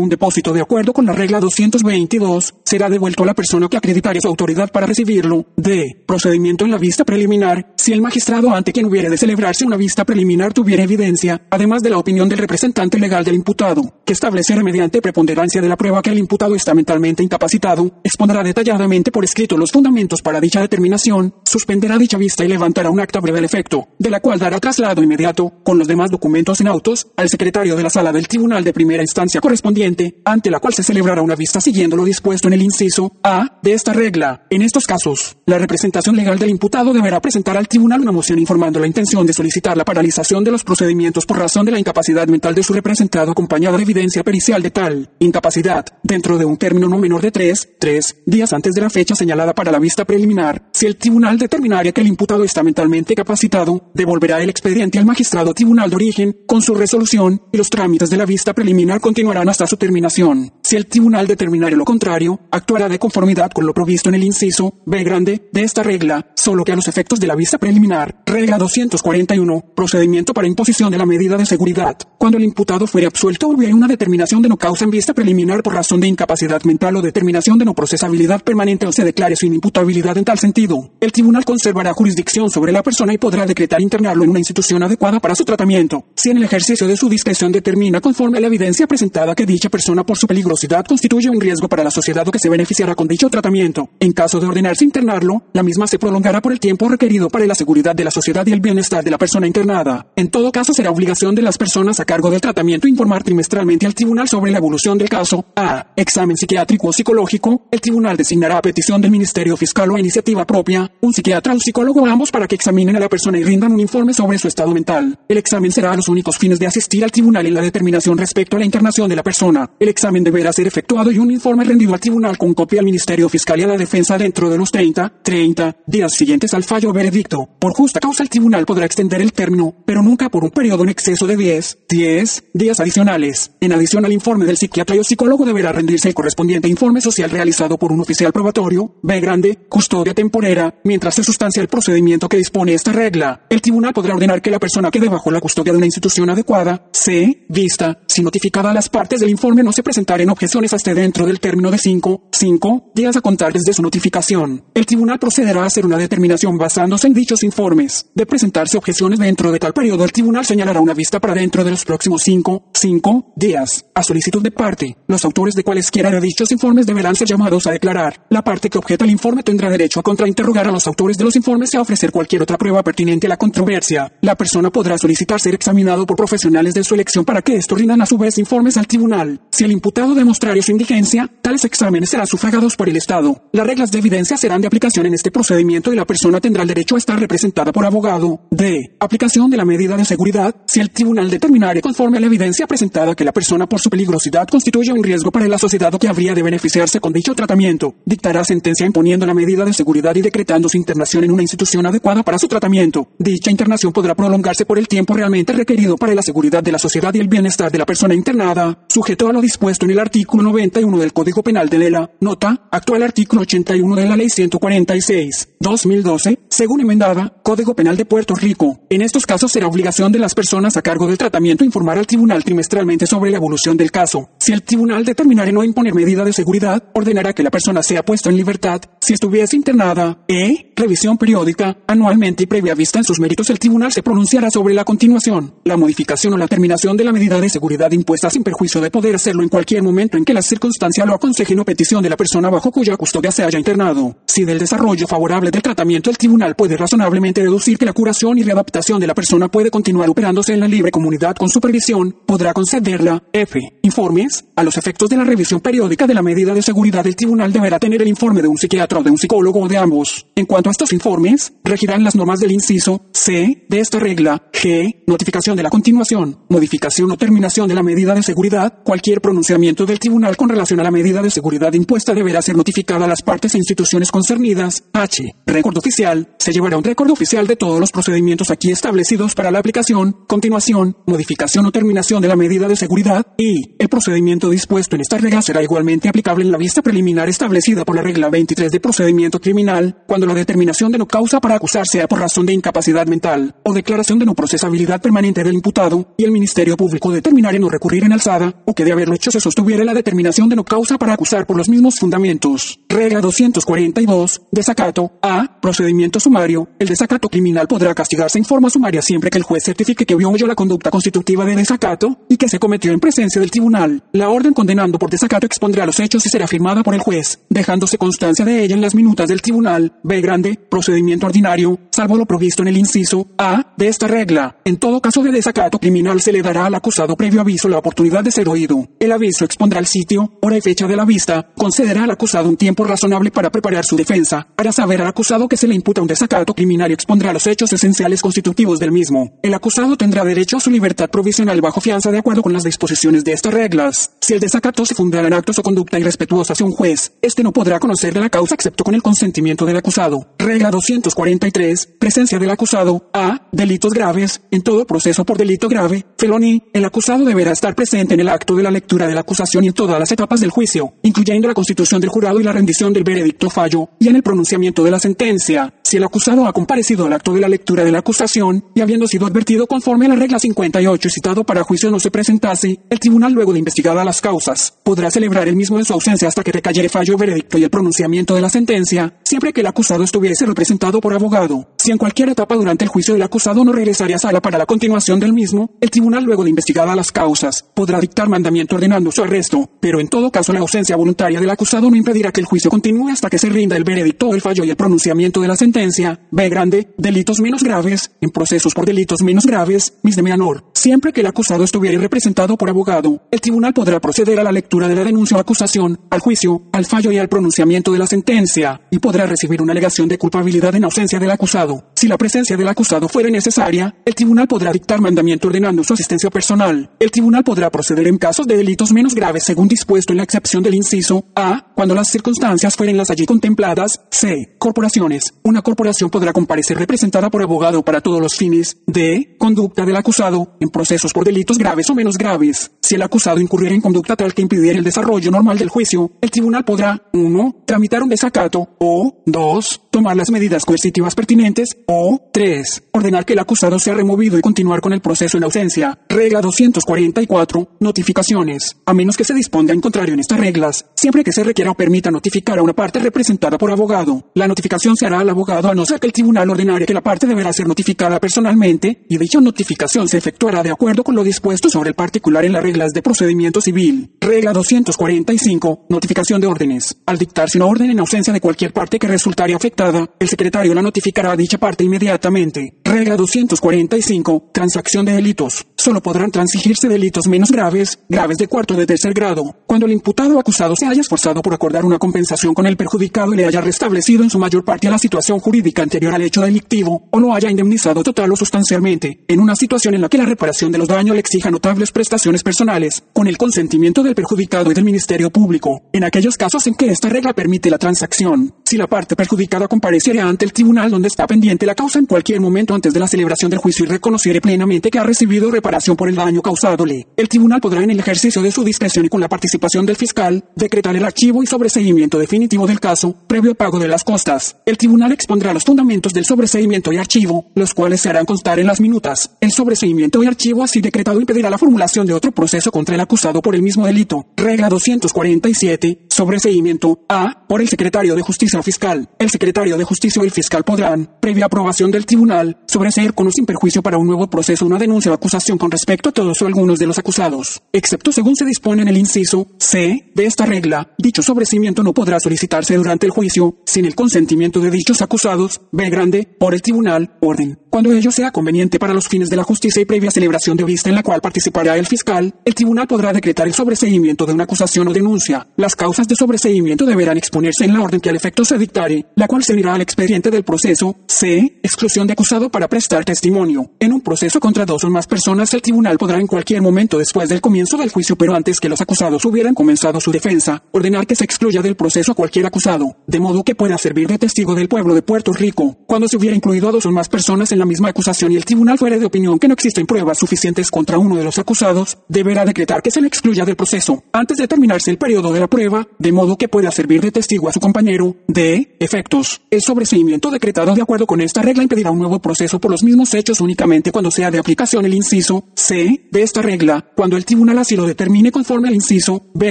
un 0.00 0.08
depósito 0.08 0.52
de 0.52 0.60
acuerdo 0.60 0.92
con 0.92 1.06
la 1.06 1.12
regla 1.12 1.38
222, 1.38 2.54
será 2.64 2.90
devuelto 2.90 3.22
a 3.22 3.26
la 3.26 3.34
persona 3.34 3.68
que 3.68 3.76
acreditare 3.76 4.20
su 4.20 4.26
autoridad 4.26 4.72
para 4.72 4.86
recibirlo. 4.86 5.46
D. 5.56 6.02
Procedimiento 6.04 6.64
en 6.64 6.72
la 6.72 6.78
vista 6.78 7.04
preliminar. 7.04 7.74
Si 7.76 7.92
el 7.92 8.02
magistrado 8.02 8.50
ante 8.52 8.72
quien 8.72 8.86
hubiere 8.86 9.10
de 9.10 9.18
celebrarse 9.18 9.66
una 9.66 9.76
vista 9.76 10.04
preliminar 10.04 10.52
tuviera 10.52 10.82
evidencia, 10.82 11.42
además 11.48 11.80
de 11.82 11.90
la 11.90 11.98
opinión 11.98 12.28
del 12.28 12.38
representante 12.38 12.98
legal 12.98 13.24
del 13.24 13.36
imputado, 13.36 14.00
que 14.04 14.14
estableciera 14.14 14.64
mediante 14.64 15.00
preponderancia 15.00 15.60
de 15.60 15.68
la 15.68 15.76
prueba 15.76 16.02
que 16.02 16.10
el 16.10 16.18
imputado 16.18 16.56
está 16.56 16.74
mentalmente 16.74 17.22
incapacitado, 17.22 18.00
expondrá 18.02 18.42
detalladamente 18.42 19.12
por 19.12 19.22
escrito 19.22 19.56
los 19.56 19.70
fundamentos 19.70 20.07
para 20.22 20.40
dicha 20.40 20.60
determinación, 20.60 21.34
suspenderá 21.44 21.98
dicha 21.98 22.16
vista 22.16 22.44
y 22.44 22.48
levantará 22.48 22.90
un 22.90 23.00
acta 23.00 23.20
breve 23.20 23.38
al 23.38 23.44
efecto, 23.44 23.88
de 23.98 24.10
la 24.10 24.20
cual 24.20 24.38
dará 24.38 24.58
traslado 24.58 25.02
inmediato, 25.02 25.60
con 25.62 25.78
los 25.78 25.86
demás 25.86 26.10
documentos 26.10 26.60
en 26.60 26.68
autos, 26.68 27.08
al 27.16 27.28
secretario 27.28 27.76
de 27.76 27.82
la 27.82 27.90
sala 27.90 28.12
del 28.12 28.26
tribunal 28.26 28.64
de 28.64 28.72
primera 28.72 29.02
instancia 29.02 29.40
correspondiente, 29.40 30.20
ante 30.24 30.50
la 30.50 30.60
cual 30.60 30.74
se 30.74 30.82
celebrará 30.82 31.22
una 31.22 31.36
vista 31.36 31.60
siguiendo 31.60 31.96
lo 31.96 32.04
dispuesto 32.04 32.48
en 32.48 32.54
el 32.54 32.62
inciso 32.62 33.12
A 33.22 33.58
de 33.62 33.74
esta 33.74 33.92
regla. 33.92 34.46
En 34.50 34.62
estos 34.62 34.86
casos, 34.86 35.36
la 35.46 35.58
representación 35.58 36.16
legal 36.16 36.38
del 36.38 36.50
imputado 36.50 36.92
deberá 36.92 37.20
presentar 37.20 37.56
al 37.56 37.68
tribunal 37.68 38.00
una 38.00 38.12
moción 38.12 38.38
informando 38.38 38.80
la 38.80 38.86
intención 38.86 39.26
de 39.26 39.32
solicitar 39.32 39.76
la 39.76 39.84
paralización 39.84 40.42
de 40.44 40.50
los 40.50 40.64
procedimientos 40.64 41.26
por 41.26 41.38
razón 41.38 41.66
de 41.66 41.72
la 41.72 41.78
incapacidad 41.78 42.26
mental 42.28 42.54
de 42.54 42.62
su 42.62 42.72
representado 42.72 43.32
acompañada 43.32 43.76
de 43.76 43.82
evidencia 43.82 44.24
pericial 44.24 44.62
de 44.62 44.70
tal 44.70 45.10
incapacidad, 45.18 45.84
dentro 46.02 46.38
de 46.38 46.44
un 46.44 46.56
término 46.56 46.88
no 46.88 46.98
menor 46.98 47.22
de 47.22 47.30
tres, 47.30 47.68
tres 47.78 48.16
días 48.26 48.52
antes 48.52 48.74
de 48.74 48.80
la 48.80 48.90
fecha 48.90 49.14
señalada 49.14 49.54
para 49.54 49.72
la 49.72 49.78
vista 49.78 49.97
preliminar. 50.04 50.68
Si 50.72 50.86
el 50.86 50.96
tribunal 50.96 51.38
determinara 51.38 51.92
que 51.92 52.00
el 52.00 52.06
imputado 52.06 52.44
está 52.44 52.62
mentalmente 52.62 53.14
capacitado, 53.14 53.90
devolverá 53.94 54.42
el 54.42 54.50
expediente 54.50 54.98
al 54.98 55.06
magistrado 55.06 55.54
tribunal 55.54 55.90
de 55.90 55.96
origen 55.96 56.36
con 56.46 56.62
su 56.62 56.74
resolución 56.74 57.42
y 57.52 57.56
los 57.56 57.70
trámites 57.70 58.10
de 58.10 58.16
la 58.16 58.26
vista 58.26 58.52
preliminar 58.52 59.00
continuarán 59.00 59.48
hasta 59.48 59.66
su 59.66 59.76
terminación. 59.76 60.52
Si 60.62 60.76
el 60.76 60.86
tribunal 60.86 61.26
determinare 61.26 61.76
lo 61.76 61.84
contrario, 61.84 62.40
actuará 62.50 62.88
de 62.88 62.98
conformidad 62.98 63.50
con 63.50 63.66
lo 63.66 63.74
provisto 63.74 64.08
en 64.08 64.16
el 64.16 64.24
inciso 64.24 64.80
B 64.86 65.04
grande 65.04 65.48
de 65.52 65.62
esta 65.62 65.82
regla, 65.82 66.32
solo 66.34 66.64
que 66.64 66.72
a 66.72 66.76
los 66.76 66.88
efectos 66.88 67.20
de 67.20 67.26
la 67.26 67.34
vista 67.34 67.58
preliminar. 67.58 68.22
Regla 68.26 68.58
241. 68.58 69.72
Procedimiento 69.74 70.34
para 70.34 70.48
imposición 70.48 70.90
de 70.90 70.98
la 70.98 71.06
medida 71.06 71.36
de 71.36 71.46
seguridad. 71.46 71.96
Cuando 72.18 72.36
el 72.36 72.42
imputado 72.42 72.88
fuere 72.88 73.06
absuelto, 73.06 73.46
hubiera 73.46 73.72
una 73.76 73.86
determinación 73.86 74.42
de 74.42 74.48
no 74.48 74.56
causa 74.56 74.84
en 74.84 74.90
vista 74.90 75.14
preliminar 75.14 75.62
por 75.62 75.74
razón 75.74 76.00
de 76.00 76.08
incapacidad 76.08 76.60
mental 76.64 76.96
o 76.96 77.00
determinación 77.00 77.58
de 77.58 77.64
no 77.64 77.74
procesabilidad 77.74 78.42
permanente 78.42 78.86
o 78.86 78.92
se 78.92 79.04
declare 79.04 79.36
su 79.36 79.46
inimputabilidad 79.46 80.18
en 80.18 80.24
tal 80.24 80.36
sentido. 80.36 80.90
El 81.00 81.12
tribunal 81.12 81.44
conservará 81.44 81.92
jurisdicción 81.92 82.50
sobre 82.50 82.72
la 82.72 82.82
persona 82.82 83.14
y 83.14 83.18
podrá 83.18 83.46
decretar 83.46 83.80
internarlo 83.80 84.24
en 84.24 84.30
una 84.30 84.40
institución 84.40 84.82
adecuada 84.82 85.20
para 85.20 85.36
su 85.36 85.44
tratamiento. 85.44 86.06
Si 86.16 86.30
en 86.30 86.38
el 86.38 86.42
ejercicio 86.42 86.88
de 86.88 86.96
su 86.96 87.08
discreción 87.08 87.52
determina 87.52 88.00
conforme 88.00 88.38
a 88.38 88.40
la 88.40 88.48
evidencia 88.48 88.88
presentada 88.88 89.36
que 89.36 89.46
dicha 89.46 89.68
persona 89.68 90.04
por 90.04 90.18
su 90.18 90.26
peligrosidad 90.26 90.84
constituye 90.86 91.30
un 91.30 91.40
riesgo 91.40 91.68
para 91.68 91.84
la 91.84 91.90
sociedad 91.92 92.26
o 92.26 92.32
que 92.32 92.40
se 92.40 92.48
beneficiará 92.48 92.96
con 92.96 93.06
dicho 93.06 93.30
tratamiento. 93.30 93.90
En 94.00 94.10
caso 94.10 94.40
de 94.40 94.48
ordenarse 94.48 94.84
internarlo, 94.84 95.44
la 95.52 95.62
misma 95.62 95.86
se 95.86 96.00
prolongará 96.00 96.42
por 96.42 96.50
el 96.50 96.58
tiempo 96.58 96.88
requerido 96.88 97.30
para 97.30 97.46
la 97.46 97.54
seguridad 97.54 97.94
de 97.94 98.02
la 98.02 98.10
sociedad 98.10 98.44
y 98.44 98.52
el 98.52 98.60
bienestar 98.60 99.04
de 99.04 99.12
la 99.12 99.18
persona 99.18 99.46
internada. 99.46 100.08
En 100.16 100.32
todo 100.32 100.50
caso, 100.50 100.74
será 100.74 100.90
obligación 100.90 101.36
de 101.36 101.42
las 101.42 101.56
personas 101.56 102.00
a 102.00 102.07
cargo 102.08 102.30
del 102.30 102.40
tratamiento 102.40 102.88
informar 102.88 103.22
trimestralmente 103.22 103.86
al 103.86 103.94
tribunal 103.94 104.28
sobre 104.28 104.50
la 104.50 104.58
evolución 104.58 104.98
del 104.98 105.08
caso. 105.08 105.46
A. 105.54 105.92
Examen 105.94 106.36
psiquiátrico 106.36 106.88
o 106.88 106.92
psicológico. 106.92 107.68
El 107.70 107.80
tribunal 107.80 108.16
designará 108.16 108.58
a 108.58 108.62
petición 108.62 109.00
del 109.00 109.12
Ministerio 109.12 109.56
Fiscal 109.56 109.78
buscarlo 109.78 109.94
a 109.94 110.00
iniciativa 110.00 110.44
propia, 110.44 110.90
un 111.02 111.12
psiquiatra 111.12 111.54
o 111.54 111.60
psicólogo 111.60 112.04
ambos 112.04 112.32
para 112.32 112.48
que 112.48 112.56
examinen 112.56 112.96
a 112.96 112.98
la 112.98 113.08
persona 113.08 113.38
y 113.38 113.44
rindan 113.44 113.70
un 113.70 113.78
informe 113.78 114.12
sobre 114.12 114.36
su 114.36 114.48
estado 114.48 114.74
mental. 114.74 115.20
El 115.28 115.38
examen 115.38 115.70
será 115.70 115.92
a 115.92 115.96
los 115.96 116.08
únicos 116.08 116.36
fines 116.36 116.58
de 116.58 116.66
asistir 116.66 117.04
al 117.04 117.12
tribunal 117.12 117.46
en 117.46 117.54
la 117.54 117.60
determinación 117.60 118.18
respecto 118.18 118.56
a 118.56 118.58
la 118.58 118.64
internación 118.64 119.08
de 119.08 119.14
la 119.14 119.22
persona. 119.22 119.70
El 119.78 119.88
examen 119.88 120.24
deberá 120.24 120.52
ser 120.52 120.66
efectuado 120.66 121.12
y 121.12 121.18
un 121.20 121.30
informe 121.30 121.62
rendido 121.62 121.94
al 121.94 122.00
tribunal 122.00 122.36
con 122.36 122.54
copia 122.54 122.80
al 122.80 122.86
Ministerio 122.86 123.28
Fiscal 123.28 123.60
y 123.60 123.62
a 123.62 123.68
la 123.68 123.76
defensa 123.76 124.18
dentro 124.18 124.50
de 124.50 124.58
los 124.58 124.72
30, 124.72 125.20
30 125.22 125.76
días 125.86 126.12
siguientes 126.12 126.52
al 126.54 126.64
fallo 126.64 126.90
o 126.90 126.92
veredicto. 126.92 127.48
Por 127.60 127.72
justa 127.72 128.00
causa 128.00 128.24
el 128.24 128.30
tribunal 128.30 128.66
podrá 128.66 128.84
extender 128.84 129.22
el 129.22 129.32
término, 129.32 129.76
pero 129.84 130.02
nunca 130.02 130.28
por 130.28 130.42
un 130.42 130.50
periodo 130.50 130.82
en 130.82 130.88
exceso 130.88 131.28
de 131.28 131.36
10, 131.36 131.78
10 131.98 132.44
días 132.54 132.78
adicionales. 132.78 133.50
En 133.60 133.72
adición 133.72 134.04
al 134.04 134.12
informe 134.12 134.46
del 134.46 134.56
psiquiatra 134.56 134.94
y 134.94 135.02
psicólogo 135.02 135.44
deberá 135.44 135.72
rendirse 135.72 136.06
el 136.06 136.14
correspondiente 136.14 136.68
informe 136.68 137.00
social 137.00 137.28
realizado 137.28 137.76
por 137.76 137.90
un 137.90 138.00
oficial 138.00 138.32
probatorio, 138.32 138.94
B 139.02 139.18
grande, 139.18 139.58
custodia 139.68 140.14
temporera, 140.14 140.78
mientras 140.84 141.16
se 141.16 141.24
sustancia 141.24 141.60
el 141.60 141.66
procedimiento 141.66 142.28
que 142.28 142.36
dispone 142.36 142.72
esta 142.72 142.92
regla. 142.92 143.46
El 143.50 143.60
tribunal 143.60 143.94
podrá 143.94 144.14
ordenar 144.14 144.40
que 144.40 144.52
la 144.52 144.60
persona 144.60 144.92
quede 144.92 145.08
bajo 145.08 145.32
la 145.32 145.40
custodia 145.40 145.72
de 145.72 145.78
una 145.78 145.86
institución 145.86 146.30
adecuada, 146.30 146.88
C, 146.92 147.46
vista, 147.48 147.98
si 148.06 148.22
notificada 148.22 148.70
a 148.70 148.74
las 148.74 148.88
partes 148.88 149.18
del 149.18 149.30
informe 149.30 149.64
no 149.64 149.72
se 149.72 149.82
presentaren 149.82 150.30
objeciones 150.30 150.72
hasta 150.72 150.94
dentro 150.94 151.26
del 151.26 151.40
término 151.40 151.68
de 151.72 151.78
5, 151.78 152.28
5 152.30 152.92
días 152.94 153.16
a 153.16 153.20
contar 153.20 153.52
desde 153.52 153.72
su 153.72 153.82
notificación. 153.82 154.62
El 154.72 154.86
tribunal 154.86 155.18
procederá 155.18 155.64
a 155.64 155.66
hacer 155.66 155.84
una 155.84 155.98
determinación 155.98 156.58
basándose 156.58 157.08
en 157.08 157.14
dichos 157.14 157.42
informes. 157.42 158.06
De 158.14 158.24
presentarse 158.24 158.78
objeciones 158.78 159.18
dentro 159.18 159.50
de 159.50 159.58
tal 159.58 159.72
periodo, 159.72 160.04
el 160.04 160.12
tribunal 160.12 160.46
señalará 160.46 160.80
una 160.80 160.94
vista 160.94 161.18
para 161.18 161.34
dentro 161.34 161.64
de 161.64 161.72
los 161.72 161.87
próximos 161.88 162.20
5, 162.22 162.70
5 162.74 163.32
días. 163.34 163.86
A 163.94 164.02
solicitud 164.02 164.42
de 164.42 164.50
parte, 164.50 164.94
los 165.06 165.24
autores 165.24 165.54
de 165.54 165.64
cualesquiera 165.64 166.10
de 166.10 166.20
dichos 166.20 166.52
informes 166.52 166.84
deberán 166.84 167.16
ser 167.16 167.26
llamados 167.26 167.66
a 167.66 167.70
declarar. 167.70 168.26
La 168.28 168.44
parte 168.44 168.68
que 168.68 168.76
objeta 168.76 169.06
el 169.06 169.10
informe 169.10 169.42
tendrá 169.42 169.70
derecho 169.70 169.98
a 169.98 170.02
contrainterrogar 170.02 170.68
a 170.68 170.70
los 170.70 170.86
autores 170.86 171.16
de 171.16 171.24
los 171.24 171.34
informes 171.34 171.72
y 171.72 171.78
a 171.78 171.80
ofrecer 171.80 172.12
cualquier 172.12 172.42
otra 172.42 172.58
prueba 172.58 172.84
pertinente 172.84 173.26
a 173.26 173.30
la 173.30 173.38
controversia. 173.38 174.12
La 174.20 174.34
persona 174.34 174.70
podrá 174.70 174.98
solicitar 174.98 175.40
ser 175.40 175.54
examinado 175.54 176.04
por 176.04 176.18
profesionales 176.18 176.74
de 176.74 176.84
su 176.84 176.94
elección 176.94 177.24
para 177.24 177.40
que 177.40 177.56
estos 177.56 177.78
rindan 177.78 178.02
a 178.02 178.06
su 178.06 178.18
vez 178.18 178.36
informes 178.36 178.76
al 178.76 178.86
tribunal. 178.86 179.40
Si 179.50 179.64
el 179.64 179.72
imputado 179.72 180.14
demostrare 180.14 180.60
su 180.60 180.72
indigencia, 180.72 181.26
tales 181.40 181.64
exámenes 181.64 182.10
serán 182.10 182.26
sufragados 182.26 182.76
por 182.76 182.90
el 182.90 182.98
Estado. 182.98 183.48
Las 183.52 183.66
reglas 183.66 183.90
de 183.90 184.00
evidencia 184.00 184.36
serán 184.36 184.60
de 184.60 184.66
aplicación 184.66 185.06
en 185.06 185.14
este 185.14 185.30
procedimiento 185.30 185.90
y 185.90 185.96
la 185.96 186.04
persona 186.04 186.38
tendrá 186.38 186.64
el 186.64 186.68
derecho 186.68 186.96
a 186.96 186.98
estar 186.98 187.18
representada 187.18 187.72
por 187.72 187.86
abogado. 187.86 188.42
D. 188.50 188.94
Aplicación 189.00 189.48
de 189.48 189.56
la 189.56 189.64
medida 189.64 189.96
de 189.96 190.04
seguridad. 190.04 190.54
Si 190.66 190.80
el 190.80 190.90
tribunal 190.90 191.30
determinare 191.30 191.77
conforme 191.82 192.18
a 192.18 192.20
la 192.20 192.26
evidencia 192.26 192.66
presentada 192.66 193.14
que 193.14 193.24
la 193.24 193.32
persona 193.32 193.68
por 193.68 193.80
su 193.80 193.90
peligrosidad 193.90 194.48
constituye 194.48 194.92
un 194.92 195.02
riesgo 195.02 195.30
para 195.30 195.48
la 195.48 195.58
sociedad 195.58 195.94
o 195.94 195.98
que 195.98 196.08
habría 196.08 196.34
de 196.34 196.42
beneficiarse 196.42 197.00
con 197.00 197.12
dicho 197.12 197.34
tratamiento, 197.34 197.94
dictará 198.04 198.44
sentencia 198.44 198.86
imponiendo 198.86 199.26
la 199.26 199.34
medida 199.34 199.64
de 199.64 199.72
seguridad 199.72 200.14
y 200.16 200.22
decretando 200.22 200.68
su 200.68 200.76
internación 200.76 201.24
en 201.24 201.30
una 201.30 201.42
institución 201.42 201.86
adecuada 201.86 202.22
para 202.22 202.38
su 202.38 202.48
tratamiento. 202.48 203.08
Dicha 203.18 203.50
internación 203.50 203.92
podrá 203.92 204.14
prolongarse 204.14 204.66
por 204.66 204.78
el 204.78 204.88
tiempo 204.88 205.14
realmente 205.14 205.52
requerido 205.52 205.96
para 205.96 206.14
la 206.14 206.22
seguridad 206.22 206.62
de 206.62 206.72
la 206.72 206.78
sociedad 206.78 207.14
y 207.14 207.18
el 207.18 207.28
bienestar 207.28 207.72
de 207.72 207.78
la 207.78 207.86
persona 207.86 208.14
internada, 208.14 208.86
sujeto 208.88 209.28
a 209.28 209.32
lo 209.32 209.40
dispuesto 209.40 209.84
en 209.84 209.92
el 209.92 209.98
artículo 209.98 210.42
91 210.44 210.98
del 210.98 211.12
Código 211.12 211.42
Penal 211.42 211.68
de 211.68 211.90
la 211.90 212.10
nota, 212.20 212.68
actual 212.70 213.02
artículo 213.02 213.42
81 213.42 213.96
de 213.96 214.06
la 214.06 214.16
Ley 214.16 214.28
146, 214.28 215.48
2012, 215.60 216.40
según 216.48 216.80
enmendada, 216.80 217.37
Código 217.48 217.74
Penal 217.74 217.96
de 217.96 218.04
Puerto 218.04 218.34
Rico. 218.34 218.78
En 218.90 219.00
estos 219.00 219.24
casos 219.24 219.50
será 219.50 219.68
obligación 219.68 220.12
de 220.12 220.18
las 220.18 220.34
personas 220.34 220.76
a 220.76 220.82
cargo 220.82 221.06
del 221.06 221.16
tratamiento 221.16 221.64
informar 221.64 221.96
al 221.96 222.06
tribunal 222.06 222.44
trimestralmente 222.44 223.06
sobre 223.06 223.30
la 223.30 223.38
evolución 223.38 223.78
del 223.78 223.90
caso. 223.90 224.28
Si 224.38 224.52
el 224.52 224.62
tribunal 224.62 225.02
determinare 225.02 225.50
no 225.50 225.64
imponer 225.64 225.94
medida 225.94 226.26
de 226.26 226.34
seguridad, 226.34 226.90
ordenará 226.92 227.32
que 227.32 227.42
la 227.42 227.50
persona 227.50 227.82
sea 227.82 228.04
puesta 228.04 228.28
en 228.28 228.36
libertad. 228.36 228.82
Si 229.00 229.14
estuviese 229.14 229.56
internada, 229.56 230.26
e. 230.28 230.74
Revisión 230.76 231.16
periódica, 231.16 231.78
anualmente 231.86 232.42
y 232.42 232.46
previa 232.46 232.74
vista 232.74 232.98
en 232.98 233.04
sus 233.04 233.18
méritos, 233.18 233.48
el 233.48 233.58
tribunal 233.58 233.92
se 233.92 234.02
pronunciará 234.02 234.50
sobre 234.50 234.74
la 234.74 234.84
continuación, 234.84 235.54
la 235.64 235.78
modificación 235.78 236.34
o 236.34 236.36
la 236.36 236.48
terminación 236.48 236.98
de 236.98 237.04
la 237.04 237.12
medida 237.12 237.40
de 237.40 237.48
seguridad 237.48 237.90
impuesta 237.92 238.28
sin 238.28 238.44
perjuicio 238.44 238.82
de 238.82 238.90
poder 238.90 239.14
hacerlo 239.14 239.42
en 239.42 239.48
cualquier 239.48 239.82
momento 239.82 240.18
en 240.18 240.26
que 240.26 240.34
la 240.34 240.42
circunstancia 240.42 241.06
lo 241.06 241.14
aconsejen 241.14 241.58
o 241.58 241.64
petición 241.64 242.02
de 242.02 242.10
la 242.10 242.16
persona 242.18 242.50
bajo 242.50 242.70
cuya 242.70 242.98
custodia 242.98 243.32
se 243.32 243.42
haya 243.42 243.58
internado. 243.58 244.18
Si 244.26 244.44
del 244.44 244.58
desarrollo 244.58 245.06
favorable 245.06 245.50
del 245.50 245.62
tratamiento 245.62 246.10
el 246.10 246.18
tribunal 246.18 246.54
puede 246.54 246.76
razonablemente 246.76 247.37
deducir 247.42 247.78
que 247.78 247.84
la 247.84 247.92
curación 247.92 248.38
y 248.38 248.42
readaptación 248.42 249.00
de 249.00 249.06
la 249.06 249.14
persona 249.14 249.48
puede 249.48 249.70
continuar 249.70 250.08
operándose 250.08 250.52
en 250.52 250.60
la 250.60 250.68
libre 250.68 250.90
comunidad 250.90 251.36
con 251.36 251.48
supervisión, 251.48 252.16
podrá 252.26 252.52
concederla. 252.52 253.22
F. 253.32 253.58
Informes. 253.82 254.44
A 254.56 254.62
los 254.62 254.76
efectos 254.76 255.08
de 255.08 255.16
la 255.16 255.24
revisión 255.24 255.60
periódica 255.60 256.06
de 256.06 256.14
la 256.14 256.22
medida 256.22 256.52
de 256.52 256.62
seguridad, 256.62 257.06
el 257.06 257.16
tribunal 257.16 257.52
deberá 257.52 257.78
tener 257.78 258.02
el 258.02 258.08
informe 258.08 258.42
de 258.42 258.48
un 258.48 258.58
psiquiatra 258.58 258.98
o 258.98 259.02
de 259.02 259.10
un 259.10 259.18
psicólogo 259.18 259.60
o 259.60 259.68
de 259.68 259.76
ambos. 259.76 260.26
En 260.34 260.46
cuanto 260.46 260.70
a 260.70 260.72
estos 260.72 260.92
informes, 260.92 261.52
regirán 261.62 262.02
las 262.02 262.16
normas 262.16 262.40
del 262.40 262.52
inciso 262.52 263.02
C 263.12 263.66
de 263.68 263.80
esta 263.80 264.00
regla. 264.00 264.50
G. 264.52 265.04
Notificación 265.06 265.56
de 265.56 265.62
la 265.62 265.70
continuación, 265.70 266.40
modificación 266.48 267.10
o 267.12 267.16
terminación 267.16 267.68
de 267.68 267.74
la 267.74 267.82
medida 267.82 268.14
de 268.14 268.22
seguridad. 268.22 268.82
Cualquier 268.82 269.20
pronunciamiento 269.20 269.86
del 269.86 270.00
tribunal 270.00 270.36
con 270.36 270.48
relación 270.48 270.80
a 270.80 270.84
la 270.84 270.90
medida 270.90 271.22
de 271.22 271.30
seguridad 271.30 271.72
impuesta 271.72 272.14
deberá 272.14 272.42
ser 272.42 272.56
notificada 272.56 273.04
a 273.04 273.08
las 273.08 273.22
partes 273.22 273.54
e 273.54 273.58
instituciones 273.58 274.10
concernidas. 274.10 274.84
H. 274.92 275.22
Récord 275.46 275.78
oficial. 275.78 276.34
Se 276.38 276.52
llevará 276.52 276.76
un 276.76 276.84
récord 276.84 277.10
oficial 277.10 277.27
de 277.28 277.56
todos 277.56 277.78
los 277.78 277.92
procedimientos 277.92 278.50
aquí 278.50 278.70
establecidos 278.70 279.34
para 279.34 279.50
la 279.50 279.58
aplicación, 279.58 280.16
continuación, 280.26 280.96
modificación 281.06 281.66
o 281.66 281.70
terminación 281.70 282.22
de 282.22 282.28
la 282.28 282.36
medida 282.36 282.66
de 282.66 282.74
seguridad. 282.74 283.26
Y 283.36 283.76
el 283.78 283.88
procedimiento 283.90 284.48
dispuesto 284.48 284.96
en 284.96 285.02
esta 285.02 285.18
regla 285.18 285.42
será 285.42 285.62
igualmente 285.62 286.08
aplicable 286.08 286.46
en 286.46 286.50
la 286.50 286.56
vista 286.56 286.80
preliminar 286.80 287.28
establecida 287.28 287.84
por 287.84 287.96
la 287.96 288.02
regla 288.02 288.30
23 288.30 288.72
de 288.72 288.80
procedimiento 288.80 289.40
criminal, 289.40 290.04
cuando 290.06 290.26
la 290.26 290.32
determinación 290.32 290.90
de 290.90 290.96
no 290.96 291.06
causa 291.06 291.38
para 291.38 291.56
acusar 291.56 291.86
sea 291.86 292.08
por 292.08 292.18
razón 292.18 292.46
de 292.46 292.54
incapacidad 292.54 293.06
mental 293.06 293.56
o 293.62 293.74
declaración 293.74 294.18
de 294.18 294.24
no 294.24 294.34
procesabilidad 294.34 295.02
permanente 295.02 295.44
del 295.44 295.52
imputado 295.52 296.14
y 296.16 296.24
el 296.24 296.30
Ministerio 296.30 296.78
Público 296.78 297.12
determinare 297.12 297.58
no 297.58 297.68
recurrir 297.68 298.04
en 298.04 298.14
alzada 298.14 298.62
o 298.64 298.74
que 298.74 298.84
de 298.84 298.92
haberlo 298.92 299.14
hecho 299.14 299.30
se 299.30 299.40
sostuviera 299.40 299.84
la 299.84 299.92
determinación 299.92 300.48
de 300.48 300.56
no 300.56 300.64
causa 300.64 300.96
para 300.96 301.12
acusar 301.12 301.46
por 301.46 301.58
los 301.58 301.68
mismos 301.68 301.96
fundamentos. 302.00 302.80
Regla 302.88 303.20
242. 303.20 304.42
Desacato. 304.50 305.12
A. 305.20 305.60
Procedimiento 305.60 306.20
sumario. 306.20 306.68
El 306.78 306.88
desacato 306.88 307.17
criminal 307.26 307.66
podrá 307.66 307.92
castigarse 307.92 308.38
en 308.38 308.44
forma 308.44 308.70
sumaria 308.70 309.02
siempre 309.02 309.30
que 309.30 309.38
el 309.38 309.44
juez 309.44 309.64
certifique 309.64 310.06
que 310.06 310.14
vio 310.14 310.28
la 310.46 310.54
conducta 310.54 310.90
constitutiva 310.90 311.44
de 311.44 311.56
desacato 311.56 312.20
y 312.28 312.36
que 312.36 312.48
se 312.48 312.58
cometió 312.58 312.92
en 312.92 313.00
presencia 313.00 313.40
del 313.40 313.50
tribunal. 313.50 314.04
La 314.12 314.28
orden 314.28 314.52
condenando 314.52 314.98
por 314.98 315.10
desacato 315.10 315.46
expondrá 315.46 315.86
los 315.86 315.98
hechos 315.98 316.24
y 316.26 316.28
será 316.28 316.46
firmada 316.46 316.82
por 316.82 316.94
el 316.94 317.00
juez, 317.00 317.40
dejándose 317.48 317.98
constancia 317.98 318.44
de 318.44 318.62
ella 318.62 318.74
en 318.74 318.80
las 318.80 318.94
minutas 318.94 319.28
del 319.28 319.42
tribunal. 319.42 319.94
B 320.02 320.20
grande. 320.20 320.58
Procedimiento 320.68 321.26
ordinario, 321.26 321.78
salvo 321.90 322.16
lo 322.16 322.26
provisto 322.26 322.62
en 322.62 322.68
el 322.68 322.76
inciso 322.76 323.26
A 323.38 323.74
de 323.76 323.88
esta 323.88 324.06
regla. 324.06 324.58
En 324.64 324.76
todo 324.76 325.00
caso 325.00 325.22
de 325.22 325.32
desacato 325.32 325.78
criminal 325.78 326.20
se 326.20 326.32
le 326.32 326.42
dará 326.42 326.66
al 326.66 326.74
acusado 326.74 327.16
previo 327.16 327.40
aviso 327.40 327.68
la 327.68 327.78
oportunidad 327.78 328.22
de 328.22 328.30
ser 328.30 328.48
oído. 328.48 328.86
El 329.00 329.12
aviso 329.12 329.44
expondrá 329.44 329.80
el 329.80 329.86
sitio, 329.86 330.38
hora 330.42 330.58
y 330.58 330.60
fecha 330.60 330.86
de 330.86 330.96
la 330.96 331.04
vista, 331.04 331.50
concederá 331.56 332.04
al 332.04 332.10
acusado 332.10 332.48
un 332.48 332.56
tiempo 332.56 332.84
razonable 332.84 333.30
para 333.30 333.50
preparar 333.50 333.84
su 333.84 333.96
defensa, 333.96 334.46
para 334.54 334.72
saber 334.72 335.00
al 335.00 335.08
acusado 335.08 335.48
que 335.48 335.56
se 335.56 335.66
le 335.66 335.74
imputa 335.74 336.02
un 336.02 336.06
desacato 336.06 336.54
criminal 336.54 336.90
y 336.90 336.94
expondrá 337.08 337.32
los 337.32 337.46
hechos 337.46 337.72
esenciales 337.72 338.20
constitutivos 338.20 338.78
del 338.78 338.92
mismo. 338.92 339.38
El 339.42 339.54
acusado 339.54 339.96
tendrá 339.96 340.26
derecho 340.26 340.58
a 340.58 340.60
su 340.60 340.70
libertad 340.70 341.08
provisional 341.08 341.58
bajo 341.62 341.80
fianza 341.80 342.10
de 342.10 342.18
acuerdo 342.18 342.42
con 342.42 342.52
las 342.52 342.64
disposiciones 342.64 343.24
de 343.24 343.32
estas 343.32 343.54
reglas. 343.54 344.10
Si 344.20 344.34
el 344.34 344.40
desacato 344.40 344.84
se 344.84 344.94
fundará 344.94 345.26
en 345.26 345.32
actos 345.32 345.58
o 345.58 345.62
conducta 345.62 345.98
irrespetuosa 345.98 346.52
hacia 346.52 346.66
un 346.66 346.72
juez, 346.72 347.12
este 347.22 347.42
no 347.42 347.50
podrá 347.50 347.80
conocer 347.80 348.12
de 348.12 348.20
la 348.20 348.28
causa 348.28 348.54
excepto 348.54 348.84
con 348.84 348.94
el 348.94 349.02
consentimiento 349.02 349.64
del 349.64 349.78
acusado. 349.78 350.34
Regla 350.38 350.70
243. 350.70 351.94
Presencia 351.98 352.38
del 352.38 352.50
acusado. 352.50 353.08
A. 353.14 353.48
Delitos 353.52 353.94
graves. 353.94 354.42
En 354.50 354.60
todo 354.60 354.86
proceso 354.86 355.24
por 355.24 355.38
delito 355.38 355.66
grave, 355.66 356.04
felony, 356.18 356.60
el 356.74 356.84
acusado 356.84 357.24
deberá 357.24 357.52
estar 357.52 357.74
presente 357.74 358.12
en 358.12 358.20
el 358.20 358.28
acto 358.28 358.54
de 358.54 358.64
la 358.64 358.70
lectura 358.70 359.06
de 359.06 359.14
la 359.14 359.20
acusación 359.20 359.64
y 359.64 359.68
en 359.68 359.72
todas 359.72 359.98
las 359.98 360.12
etapas 360.12 360.40
del 360.40 360.50
juicio, 360.50 360.92
incluyendo 361.02 361.48
la 361.48 361.54
constitución 361.54 362.02
del 362.02 362.10
jurado 362.10 362.38
y 362.38 362.44
la 362.44 362.52
rendición 362.52 362.92
del 362.92 363.04
veredicto 363.04 363.48
fallo, 363.48 363.88
y 363.98 364.08
en 364.08 364.16
el 364.16 364.22
pronunciamiento 364.22 364.84
de 364.84 364.90
la 364.90 365.00
sentencia. 365.00 365.72
Si 365.82 365.96
el 365.96 366.04
acusado 366.04 366.46
ha 366.46 366.52
comparecido 366.52 366.87
al 366.88 367.12
acto 367.12 367.34
de 367.34 367.40
la 367.40 367.48
lectura 367.48 367.84
de 367.84 367.92
la 367.92 367.98
acusación 367.98 368.64
y 368.74 368.80
habiendo 368.80 369.06
sido 369.06 369.26
advertido 369.26 369.66
conforme 369.66 370.06
a 370.06 370.08
la 370.08 370.16
regla 370.16 370.38
58 370.38 371.08
y 371.08 371.10
citado 371.10 371.44
para 371.44 371.62
juicio 371.62 371.90
no 371.90 372.00
se 372.00 372.10
presentase, 372.10 372.80
el 372.88 372.98
tribunal 372.98 373.34
luego 373.34 373.52
de 373.52 373.58
investigada 373.58 374.04
las 374.04 374.22
causas, 374.22 374.74
podrá 374.82 375.10
celebrar 375.10 375.48
el 375.48 375.56
mismo 375.56 375.78
en 375.78 375.84
su 375.84 375.92
ausencia 375.92 376.28
hasta 376.28 376.42
que 376.42 376.50
recayere 376.50 376.88
fallo, 376.88 377.18
veredicto 377.18 377.58
y 377.58 377.64
el 377.64 377.70
pronunciamiento 377.70 378.34
de 378.34 378.40
la 378.40 378.48
sentencia, 378.48 379.18
siempre 379.22 379.52
que 379.52 379.60
el 379.60 379.66
acusado 379.66 380.02
estuviese 380.02 380.46
representado 380.46 381.00
por 381.00 381.12
abogado. 381.12 381.68
Si 381.76 381.90
en 381.90 381.98
cualquier 381.98 382.30
etapa 382.30 382.54
durante 382.54 382.84
el 382.84 382.90
juicio 382.90 383.12
del 383.12 383.22
acusado 383.22 383.62
no 383.64 383.72
regresaría 383.72 384.16
a 384.16 384.20
sala 384.20 384.40
para 384.40 384.56
la 384.56 384.64
continuación 384.64 385.20
del 385.20 385.34
mismo, 385.34 385.72
el 385.82 385.90
tribunal 385.90 386.24
luego 386.24 386.44
de 386.44 386.50
investigada 386.50 386.96
las 386.96 387.12
causas 387.12 387.66
podrá 387.74 388.00
dictar 388.00 388.30
mandamiento 388.30 388.76
ordenando 388.76 389.12
su 389.12 389.22
arresto, 389.22 389.68
pero 389.78 390.00
en 390.00 390.08
todo 390.08 390.30
caso 390.30 390.54
la 390.54 390.60
ausencia 390.60 390.96
voluntaria 390.96 391.38
del 391.38 391.50
acusado 391.50 391.90
no 391.90 391.96
impedirá 391.96 392.32
que 392.32 392.40
el 392.40 392.46
juicio 392.46 392.70
continúe 392.70 393.10
hasta 393.10 393.28
que 393.28 393.38
se 393.38 393.50
rinda 393.50 393.76
el 393.76 393.84
veredicto, 393.84 394.34
el 394.34 394.40
fallo 394.40 394.64
y 394.64 394.70
el 394.70 394.76
pronunciamiento 394.76 395.40
de 395.40 395.48
la 395.48 395.56
sentencia. 395.56 396.20
B 396.30 396.48
grande, 396.48 396.77
delitos 396.96 397.40
menos 397.40 397.62
graves, 397.62 398.12
en 398.20 398.30
procesos 398.30 398.74
por 398.74 398.86
delitos 398.86 399.22
menos 399.22 399.46
graves, 399.46 399.94
misdemeanor. 400.02 400.64
Siempre 400.74 401.12
que 401.12 401.20
el 401.20 401.26
acusado 401.26 401.64
estuviera 401.64 401.98
representado 402.00 402.56
por 402.56 402.70
abogado, 402.70 403.22
el 403.30 403.40
tribunal 403.40 403.74
podrá 403.74 404.00
proceder 404.00 404.38
a 404.38 404.44
la 404.44 404.52
lectura 404.52 404.88
de 404.88 404.94
la 404.94 405.04
denuncia 405.04 405.36
o 405.36 405.40
acusación, 405.40 406.00
al 406.10 406.20
juicio, 406.20 406.62
al 406.72 406.86
fallo 406.86 407.10
y 407.10 407.18
al 407.18 407.28
pronunciamiento 407.28 407.92
de 407.92 407.98
la 407.98 408.06
sentencia, 408.06 408.80
y 408.90 408.98
podrá 408.98 409.26
recibir 409.26 409.62
una 409.62 409.72
alegación 409.72 410.08
de 410.08 410.18
culpabilidad 410.18 410.74
en 410.74 410.84
ausencia 410.84 411.18
del 411.18 411.30
acusado. 411.30 411.90
Si 411.94 412.08
la 412.08 412.18
presencia 412.18 412.56
del 412.56 412.68
acusado 412.68 413.08
fuere 413.08 413.30
necesaria, 413.30 413.94
el 414.04 414.14
tribunal 414.14 414.46
podrá 414.46 414.72
dictar 414.72 415.00
mandamiento 415.00 415.48
ordenando 415.48 415.82
su 415.84 415.94
asistencia 415.94 416.30
personal. 416.30 416.90
El 416.98 417.10
tribunal 417.10 417.44
podrá 417.44 417.70
proceder 417.70 418.06
en 418.06 418.18
casos 418.18 418.46
de 418.46 418.56
delitos 418.56 418.92
menos 418.92 419.14
graves 419.14 419.44
según 419.44 419.68
dispuesto 419.68 420.12
en 420.12 420.18
la 420.18 420.24
excepción 420.24 420.62
del 420.62 420.74
inciso 420.74 421.24
A, 421.34 421.72
cuando 421.74 421.94
las 421.94 422.08
circunstancias 422.08 422.76
fueren 422.76 422.96
las 422.96 423.10
allí 423.10 423.24
contempladas. 423.24 424.00
C. 424.10 424.56
Corporaciones. 424.58 425.34
Una 425.42 425.62
corporación 425.62 426.10
podrá 426.10 426.32
comparecer 426.32 426.67
representada 426.74 427.30
por 427.30 427.42
abogado 427.42 427.82
para 427.82 428.00
todos 428.00 428.20
los 428.20 428.34
fines. 428.34 428.78
D. 428.86 429.36
Conducta 429.38 429.84
del 429.84 429.96
acusado 429.96 430.56
en 430.60 430.68
procesos 430.68 431.12
por 431.12 431.24
delitos 431.24 431.58
graves 431.58 431.88
o 431.90 431.94
menos 431.94 432.16
graves. 432.16 432.70
Si 432.80 432.94
el 432.94 433.02
acusado 433.02 433.40
incurriera 433.40 433.74
en 433.74 433.80
conducta 433.80 434.16
tal 434.16 434.34
que 434.34 434.42
impidiera 434.42 434.78
el 434.78 434.84
desarrollo 434.84 435.30
normal 435.30 435.58
del 435.58 435.68
juicio, 435.68 436.12
el 436.20 436.30
tribunal 436.30 436.64
podrá 436.64 437.02
1. 437.12 437.62
Tramitar 437.66 438.02
un 438.02 438.08
desacato 438.08 438.76
o 438.78 439.22
2. 439.26 439.80
Tomar 439.90 440.16
las 440.16 440.30
medidas 440.30 440.64
coercitivas 440.64 441.14
pertinentes 441.14 441.76
o 441.86 442.30
3. 442.32 442.84
Ordenar 442.92 443.24
que 443.24 443.32
el 443.32 443.38
acusado 443.38 443.78
sea 443.78 443.94
removido 443.94 444.38
y 444.38 444.42
continuar 444.42 444.80
con 444.80 444.92
el 444.92 445.00
proceso 445.00 445.36
en 445.36 445.44
ausencia. 445.44 445.98
Regla 446.08 446.40
244. 446.40 447.76
Notificaciones. 447.80 448.76
A 448.86 448.94
menos 448.94 449.16
que 449.16 449.24
se 449.24 449.34
disponga 449.34 449.74
en 449.74 449.80
contrario 449.80 450.14
en 450.14 450.20
estas 450.20 450.40
reglas, 450.40 450.86
siempre 450.98 451.22
que 451.22 451.32
se 451.32 451.44
requiera 451.44 451.70
o 451.70 451.74
permita 451.74 452.10
notificar 452.10 452.58
a 452.58 452.62
una 452.62 452.72
parte 452.72 452.98
representada 452.98 453.56
por 453.56 453.70
abogado, 453.70 454.30
la 454.34 454.48
notificación 454.48 454.96
se 454.96 455.06
hará 455.06 455.20
al 455.20 455.28
abogado 455.28 455.68
a 455.68 455.74
no 455.74 455.86
ser 455.86 456.00
que 456.00 456.08
el 456.08 456.12
tribunal 456.12 456.50
ordinare 456.50 456.86
que 456.86 456.94
la 456.94 457.02
parte 457.02 457.26
deberá 457.26 457.52
ser 457.52 457.68
notificada 457.68 458.18
personalmente 458.18 459.04
y 459.08 459.16
dicha 459.16 459.40
notificación 459.40 460.08
se 460.08 460.18
efectuará 460.18 460.62
de 460.62 460.70
acuerdo 460.70 461.04
con 461.04 461.14
lo 461.14 461.22
dispuesto 461.22 461.70
sobre 461.70 461.90
el 461.90 461.94
particular 461.94 462.44
en 462.44 462.52
las 462.52 462.62
reglas 462.62 462.92
de 462.92 463.02
procedimiento 463.02 463.60
civil. 463.60 464.16
Regla 464.20 464.52
245. 464.52 465.86
Notificación 465.88 466.40
de 466.40 466.48
órdenes. 466.48 466.96
Al 467.06 467.16
dictarse 467.16 467.58
una 467.58 467.66
orden 467.66 467.90
en 467.90 468.00
ausencia 468.00 468.32
de 468.32 468.40
cualquier 468.40 468.72
parte 468.72 468.98
que 468.98 469.06
resultare 469.06 469.54
afectada, 469.54 470.10
el 470.18 470.28
secretario 470.28 470.74
la 470.74 470.82
notificará 470.82 471.32
a 471.32 471.36
dicha 471.36 471.58
parte 471.58 471.84
inmediatamente. 471.84 472.77
Regla 472.88 473.16
245. 473.16 474.48
Transacción 474.50 475.04
de 475.04 475.12
delitos. 475.12 475.66
Solo 475.76 476.02
podrán 476.02 476.30
transigirse 476.30 476.88
delitos 476.88 477.28
menos 477.28 477.50
graves, 477.50 477.98
graves 478.08 478.38
de 478.38 478.48
cuarto 478.48 478.72
de 478.72 478.86
tercer 478.86 479.12
grado, 479.12 479.56
cuando 479.66 479.84
el 479.84 479.92
imputado 479.92 480.36
o 480.36 480.40
acusado 480.40 480.74
se 480.74 480.86
haya 480.86 481.02
esforzado 481.02 481.42
por 481.42 481.52
acordar 481.52 481.84
una 481.84 481.98
compensación 481.98 482.54
con 482.54 482.66
el 482.66 482.78
perjudicado 482.78 483.34
y 483.34 483.36
le 483.36 483.44
haya 483.44 483.60
restablecido 483.60 484.24
en 484.24 484.30
su 484.30 484.38
mayor 484.38 484.64
parte 484.64 484.88
la 484.88 484.98
situación 484.98 485.38
jurídica 485.38 485.82
anterior 485.82 486.14
al 486.14 486.22
hecho 486.22 486.40
delictivo, 486.40 487.06
o 487.10 487.20
lo 487.20 487.34
haya 487.34 487.50
indemnizado 487.50 488.02
total 488.02 488.32
o 488.32 488.36
sustancialmente, 488.36 489.22
en 489.28 489.38
una 489.38 489.54
situación 489.54 489.94
en 489.94 490.00
la 490.00 490.08
que 490.08 490.16
la 490.16 490.24
reparación 490.24 490.72
de 490.72 490.78
los 490.78 490.88
daños 490.88 491.14
le 491.14 491.20
exija 491.20 491.50
notables 491.50 491.92
prestaciones 491.92 492.42
personales, 492.42 493.02
con 493.12 493.26
el 493.26 493.36
consentimiento 493.36 494.02
del 494.02 494.14
perjudicado 494.14 494.70
y 494.70 494.74
del 494.74 494.84
Ministerio 494.84 495.28
Público, 495.28 495.82
en 495.92 496.04
aquellos 496.04 496.38
casos 496.38 496.66
en 496.66 496.74
que 496.74 496.90
esta 496.90 497.10
regla 497.10 497.34
permite 497.34 497.68
la 497.68 497.76
transacción. 497.76 498.54
Si 498.64 498.78
la 498.78 498.86
parte 498.86 499.14
perjudicada 499.14 499.68
compareciera 499.68 500.26
ante 500.26 500.46
el 500.46 500.54
tribunal 500.54 500.90
donde 500.90 501.08
está 501.08 501.26
pendiente 501.26 501.66
la 501.66 501.74
causa 501.74 501.98
en 501.98 502.06
cualquier 502.06 502.40
momento 502.40 502.77
antes 502.78 502.94
de 502.94 503.00
la 503.00 503.08
celebración 503.08 503.50
del 503.50 503.58
juicio 503.58 503.84
y 503.84 503.88
reconociere 503.88 504.40
plenamente 504.40 504.88
que 504.88 505.00
ha 505.00 505.02
recibido 505.02 505.50
reparación 505.50 505.96
por 505.96 506.08
el 506.08 506.14
daño 506.14 506.40
causádole, 506.40 507.08
el 507.16 507.28
tribunal 507.28 507.60
podrá 507.60 507.82
en 507.82 507.90
el 507.90 507.98
ejercicio 507.98 508.40
de 508.40 508.52
su 508.52 508.62
discreción 508.62 509.04
y 509.04 509.08
con 509.08 509.20
la 509.20 509.28
participación 509.28 509.84
del 509.84 509.96
fiscal 509.96 510.44
decretar 510.54 510.94
el 510.94 511.04
archivo 511.04 511.42
y 511.42 511.46
sobreseimiento 511.46 512.20
definitivo 512.20 512.68
del 512.68 512.78
caso 512.78 513.16
previo 513.26 513.56
pago 513.56 513.80
de 513.80 513.88
las 513.88 514.04
costas. 514.04 514.58
El 514.64 514.78
tribunal 514.78 515.10
expondrá 515.10 515.52
los 515.52 515.64
fundamentos 515.64 516.12
del 516.12 516.24
sobreseimiento 516.24 516.92
y 516.92 516.98
archivo, 516.98 517.50
los 517.56 517.74
cuales 517.74 518.00
se 518.00 518.10
harán 518.10 518.26
constar 518.26 518.60
en 518.60 518.68
las 518.68 518.80
minutas. 518.80 519.32
El 519.40 519.50
sobreseimiento 519.50 520.22
y 520.22 520.28
archivo 520.28 520.62
así 520.62 520.80
decretado 520.80 521.18
impedirá 521.18 521.50
la 521.50 521.58
formulación 521.58 522.06
de 522.06 522.12
otro 522.12 522.30
proceso 522.30 522.70
contra 522.70 522.94
el 522.94 523.00
acusado 523.00 523.42
por 523.42 523.56
el 523.56 523.62
mismo 523.62 523.86
delito. 523.86 524.24
Regla 524.36 524.68
247. 524.68 526.06
Sobreseimiento 526.18 527.04
A. 527.08 527.46
Por 527.46 527.60
el 527.60 527.68
secretario 527.68 528.16
de 528.16 528.22
Justicia 528.22 528.58
o 528.58 528.62
fiscal. 528.64 529.08
El 529.20 529.30
secretario 529.30 529.78
de 529.78 529.84
Justicia 529.84 530.20
o 530.20 530.24
el 530.24 530.32
fiscal 530.32 530.64
podrán, 530.64 531.08
previa 531.20 531.46
aprobación 531.46 531.92
del 531.92 532.06
tribunal, 532.06 532.58
sobreseer 532.66 533.14
con 533.14 533.28
o 533.28 533.30
sin 533.30 533.46
perjuicio 533.46 533.84
para 533.84 533.98
un 533.98 534.08
nuevo 534.08 534.28
proceso 534.28 534.66
una 534.66 534.78
denuncia 534.78 535.12
o 535.12 535.14
acusación 535.14 535.58
con 535.58 535.70
respecto 535.70 536.08
a 536.08 536.12
todos 536.12 536.42
o 536.42 536.46
algunos 536.48 536.80
de 536.80 536.88
los 536.88 536.98
acusados, 536.98 537.62
excepto 537.72 538.10
según 538.10 538.34
se 538.34 538.44
dispone 538.44 538.82
en 538.82 538.88
el 538.88 538.96
inciso 538.96 539.46
C 539.60 540.10
de 540.12 540.26
esta 540.26 540.44
regla. 540.44 540.92
Dicho 540.98 541.22
sobreseimiento 541.22 541.84
no 541.84 541.94
podrá 541.94 542.18
solicitarse 542.18 542.74
durante 542.74 543.06
el 543.06 543.12
juicio 543.12 543.56
sin 543.64 543.84
el 543.84 543.94
consentimiento 543.94 544.58
de 544.58 544.72
dichos 544.72 545.00
acusados, 545.00 545.60
B 545.70 546.36
por 546.36 546.52
el 546.52 546.62
tribunal, 546.62 547.16
orden. 547.20 547.60
Cuando 547.70 547.92
ello 547.92 548.10
sea 548.10 548.32
conveniente 548.32 548.80
para 548.80 548.92
los 548.94 549.06
fines 549.06 549.28
de 549.28 549.36
la 549.36 549.44
justicia 549.44 549.80
y 549.80 549.84
previa 549.84 550.10
celebración 550.10 550.56
de 550.56 550.64
vista 550.64 550.88
en 550.88 550.96
la 550.96 551.04
cual 551.04 551.20
participará 551.20 551.76
el 551.76 551.86
fiscal, 551.86 552.34
el 552.44 552.54
tribunal 552.54 552.88
podrá 552.88 553.12
decretar 553.12 553.46
el 553.46 553.54
sobreseimiento 553.54 554.26
de 554.26 554.32
una 554.32 554.44
acusación 554.44 554.88
o 554.88 554.92
denuncia. 554.92 555.46
Las 555.56 555.76
causas 555.76 556.07
de 556.08 556.16
sobreseimiento 556.16 556.86
deberán 556.86 557.16
exponerse 557.16 557.64
en 557.64 557.74
la 557.74 557.82
orden 557.82 558.00
que 558.00 558.08
al 558.08 558.16
efecto 558.16 558.44
se 558.44 558.58
dictare, 558.58 559.06
la 559.14 559.28
cual 559.28 559.44
servirá 559.44 559.74
al 559.74 559.82
expediente 559.82 560.30
del 560.30 560.42
proceso. 560.42 560.96
C. 561.06 561.60
Exclusión 561.62 562.06
de 562.06 562.14
acusado 562.14 562.50
para 562.50 562.68
prestar 562.68 563.04
testimonio. 563.04 563.70
En 563.78 563.92
un 563.92 564.00
proceso 564.00 564.40
contra 564.40 564.64
dos 564.64 564.84
o 564.84 564.90
más 564.90 565.06
personas, 565.06 565.52
el 565.54 565.62
tribunal 565.62 565.98
podrá 565.98 566.18
en 566.18 566.26
cualquier 566.26 566.62
momento 566.62 566.98
después 566.98 567.28
del 567.28 567.40
comienzo 567.40 567.76
del 567.76 567.90
juicio, 567.90 568.16
pero 568.16 568.34
antes 568.34 568.58
que 568.58 568.68
los 568.68 568.80
acusados 568.80 569.24
hubieran 569.24 569.54
comenzado 569.54 570.00
su 570.00 570.10
defensa, 570.10 570.62
ordenar 570.72 571.06
que 571.06 571.14
se 571.14 571.24
excluya 571.24 571.62
del 571.62 571.76
proceso 571.76 572.12
a 572.12 572.14
cualquier 572.14 572.46
acusado, 572.46 572.96
de 573.06 573.20
modo 573.20 573.44
que 573.44 573.54
pueda 573.54 573.76
servir 573.78 574.08
de 574.08 574.18
testigo 574.18 574.54
del 574.54 574.68
pueblo 574.68 574.94
de 574.94 575.02
Puerto 575.02 575.32
Rico, 575.32 575.78
cuando 575.86 576.08
se 576.08 576.16
hubiera 576.16 576.36
incluido 576.36 576.68
a 576.68 576.72
dos 576.72 576.86
o 576.86 576.90
más 576.90 577.08
personas 577.08 577.52
en 577.52 577.58
la 577.58 577.66
misma 577.66 577.90
acusación 577.90 578.32
y 578.32 578.36
el 578.36 578.44
tribunal 578.44 578.78
fuera 578.78 578.98
de 578.98 579.06
opinión 579.06 579.38
que 579.38 579.48
no 579.48 579.54
existen 579.54 579.86
pruebas 579.86 580.18
suficientes 580.18 580.70
contra 580.70 580.98
uno 580.98 581.16
de 581.16 581.24
los 581.24 581.38
acusados, 581.38 581.98
deberá 582.08 582.44
decretar 582.44 582.82
que 582.82 582.90
se 582.90 583.00
le 583.00 583.08
excluya 583.08 583.44
del 583.44 583.56
proceso 583.56 584.04
antes 584.12 584.38
de 584.38 584.48
terminarse 584.48 584.90
el 584.90 584.98
periodo 584.98 585.32
de 585.32 585.40
la 585.40 585.46
prueba, 585.46 585.86
de 585.98 586.12
modo 586.12 586.36
que 586.36 586.48
pueda 586.48 586.70
servir 586.70 587.00
de 587.00 587.10
testigo 587.10 587.48
a 587.48 587.52
su 587.52 587.60
compañero. 587.60 588.16
De 588.26 588.76
efectos. 588.80 589.40
El 589.50 589.62
sobreseimiento 589.62 590.30
decretado 590.30 590.74
de 590.74 590.82
acuerdo 590.82 591.06
con 591.06 591.20
esta 591.20 591.42
regla 591.42 591.62
impedirá 591.62 591.90
un 591.90 591.98
nuevo 591.98 592.18
proceso 592.20 592.58
por 592.60 592.70
los 592.70 592.82
mismos 592.82 593.12
hechos 593.14 593.40
únicamente 593.40 593.92
cuando 593.92 594.10
sea 594.10 594.30
de 594.30 594.38
aplicación 594.38 594.84
el 594.84 594.94
inciso 594.94 595.44
C 595.54 596.08
de 596.10 596.22
esta 596.22 596.42
regla, 596.42 596.90
cuando 596.94 597.16
el 597.16 597.24
tribunal 597.24 597.58
así 597.58 597.76
lo 597.76 597.86
determine 597.86 598.30
conforme 598.30 598.68
al 598.68 598.74
inciso 598.74 599.26
B 599.34 599.50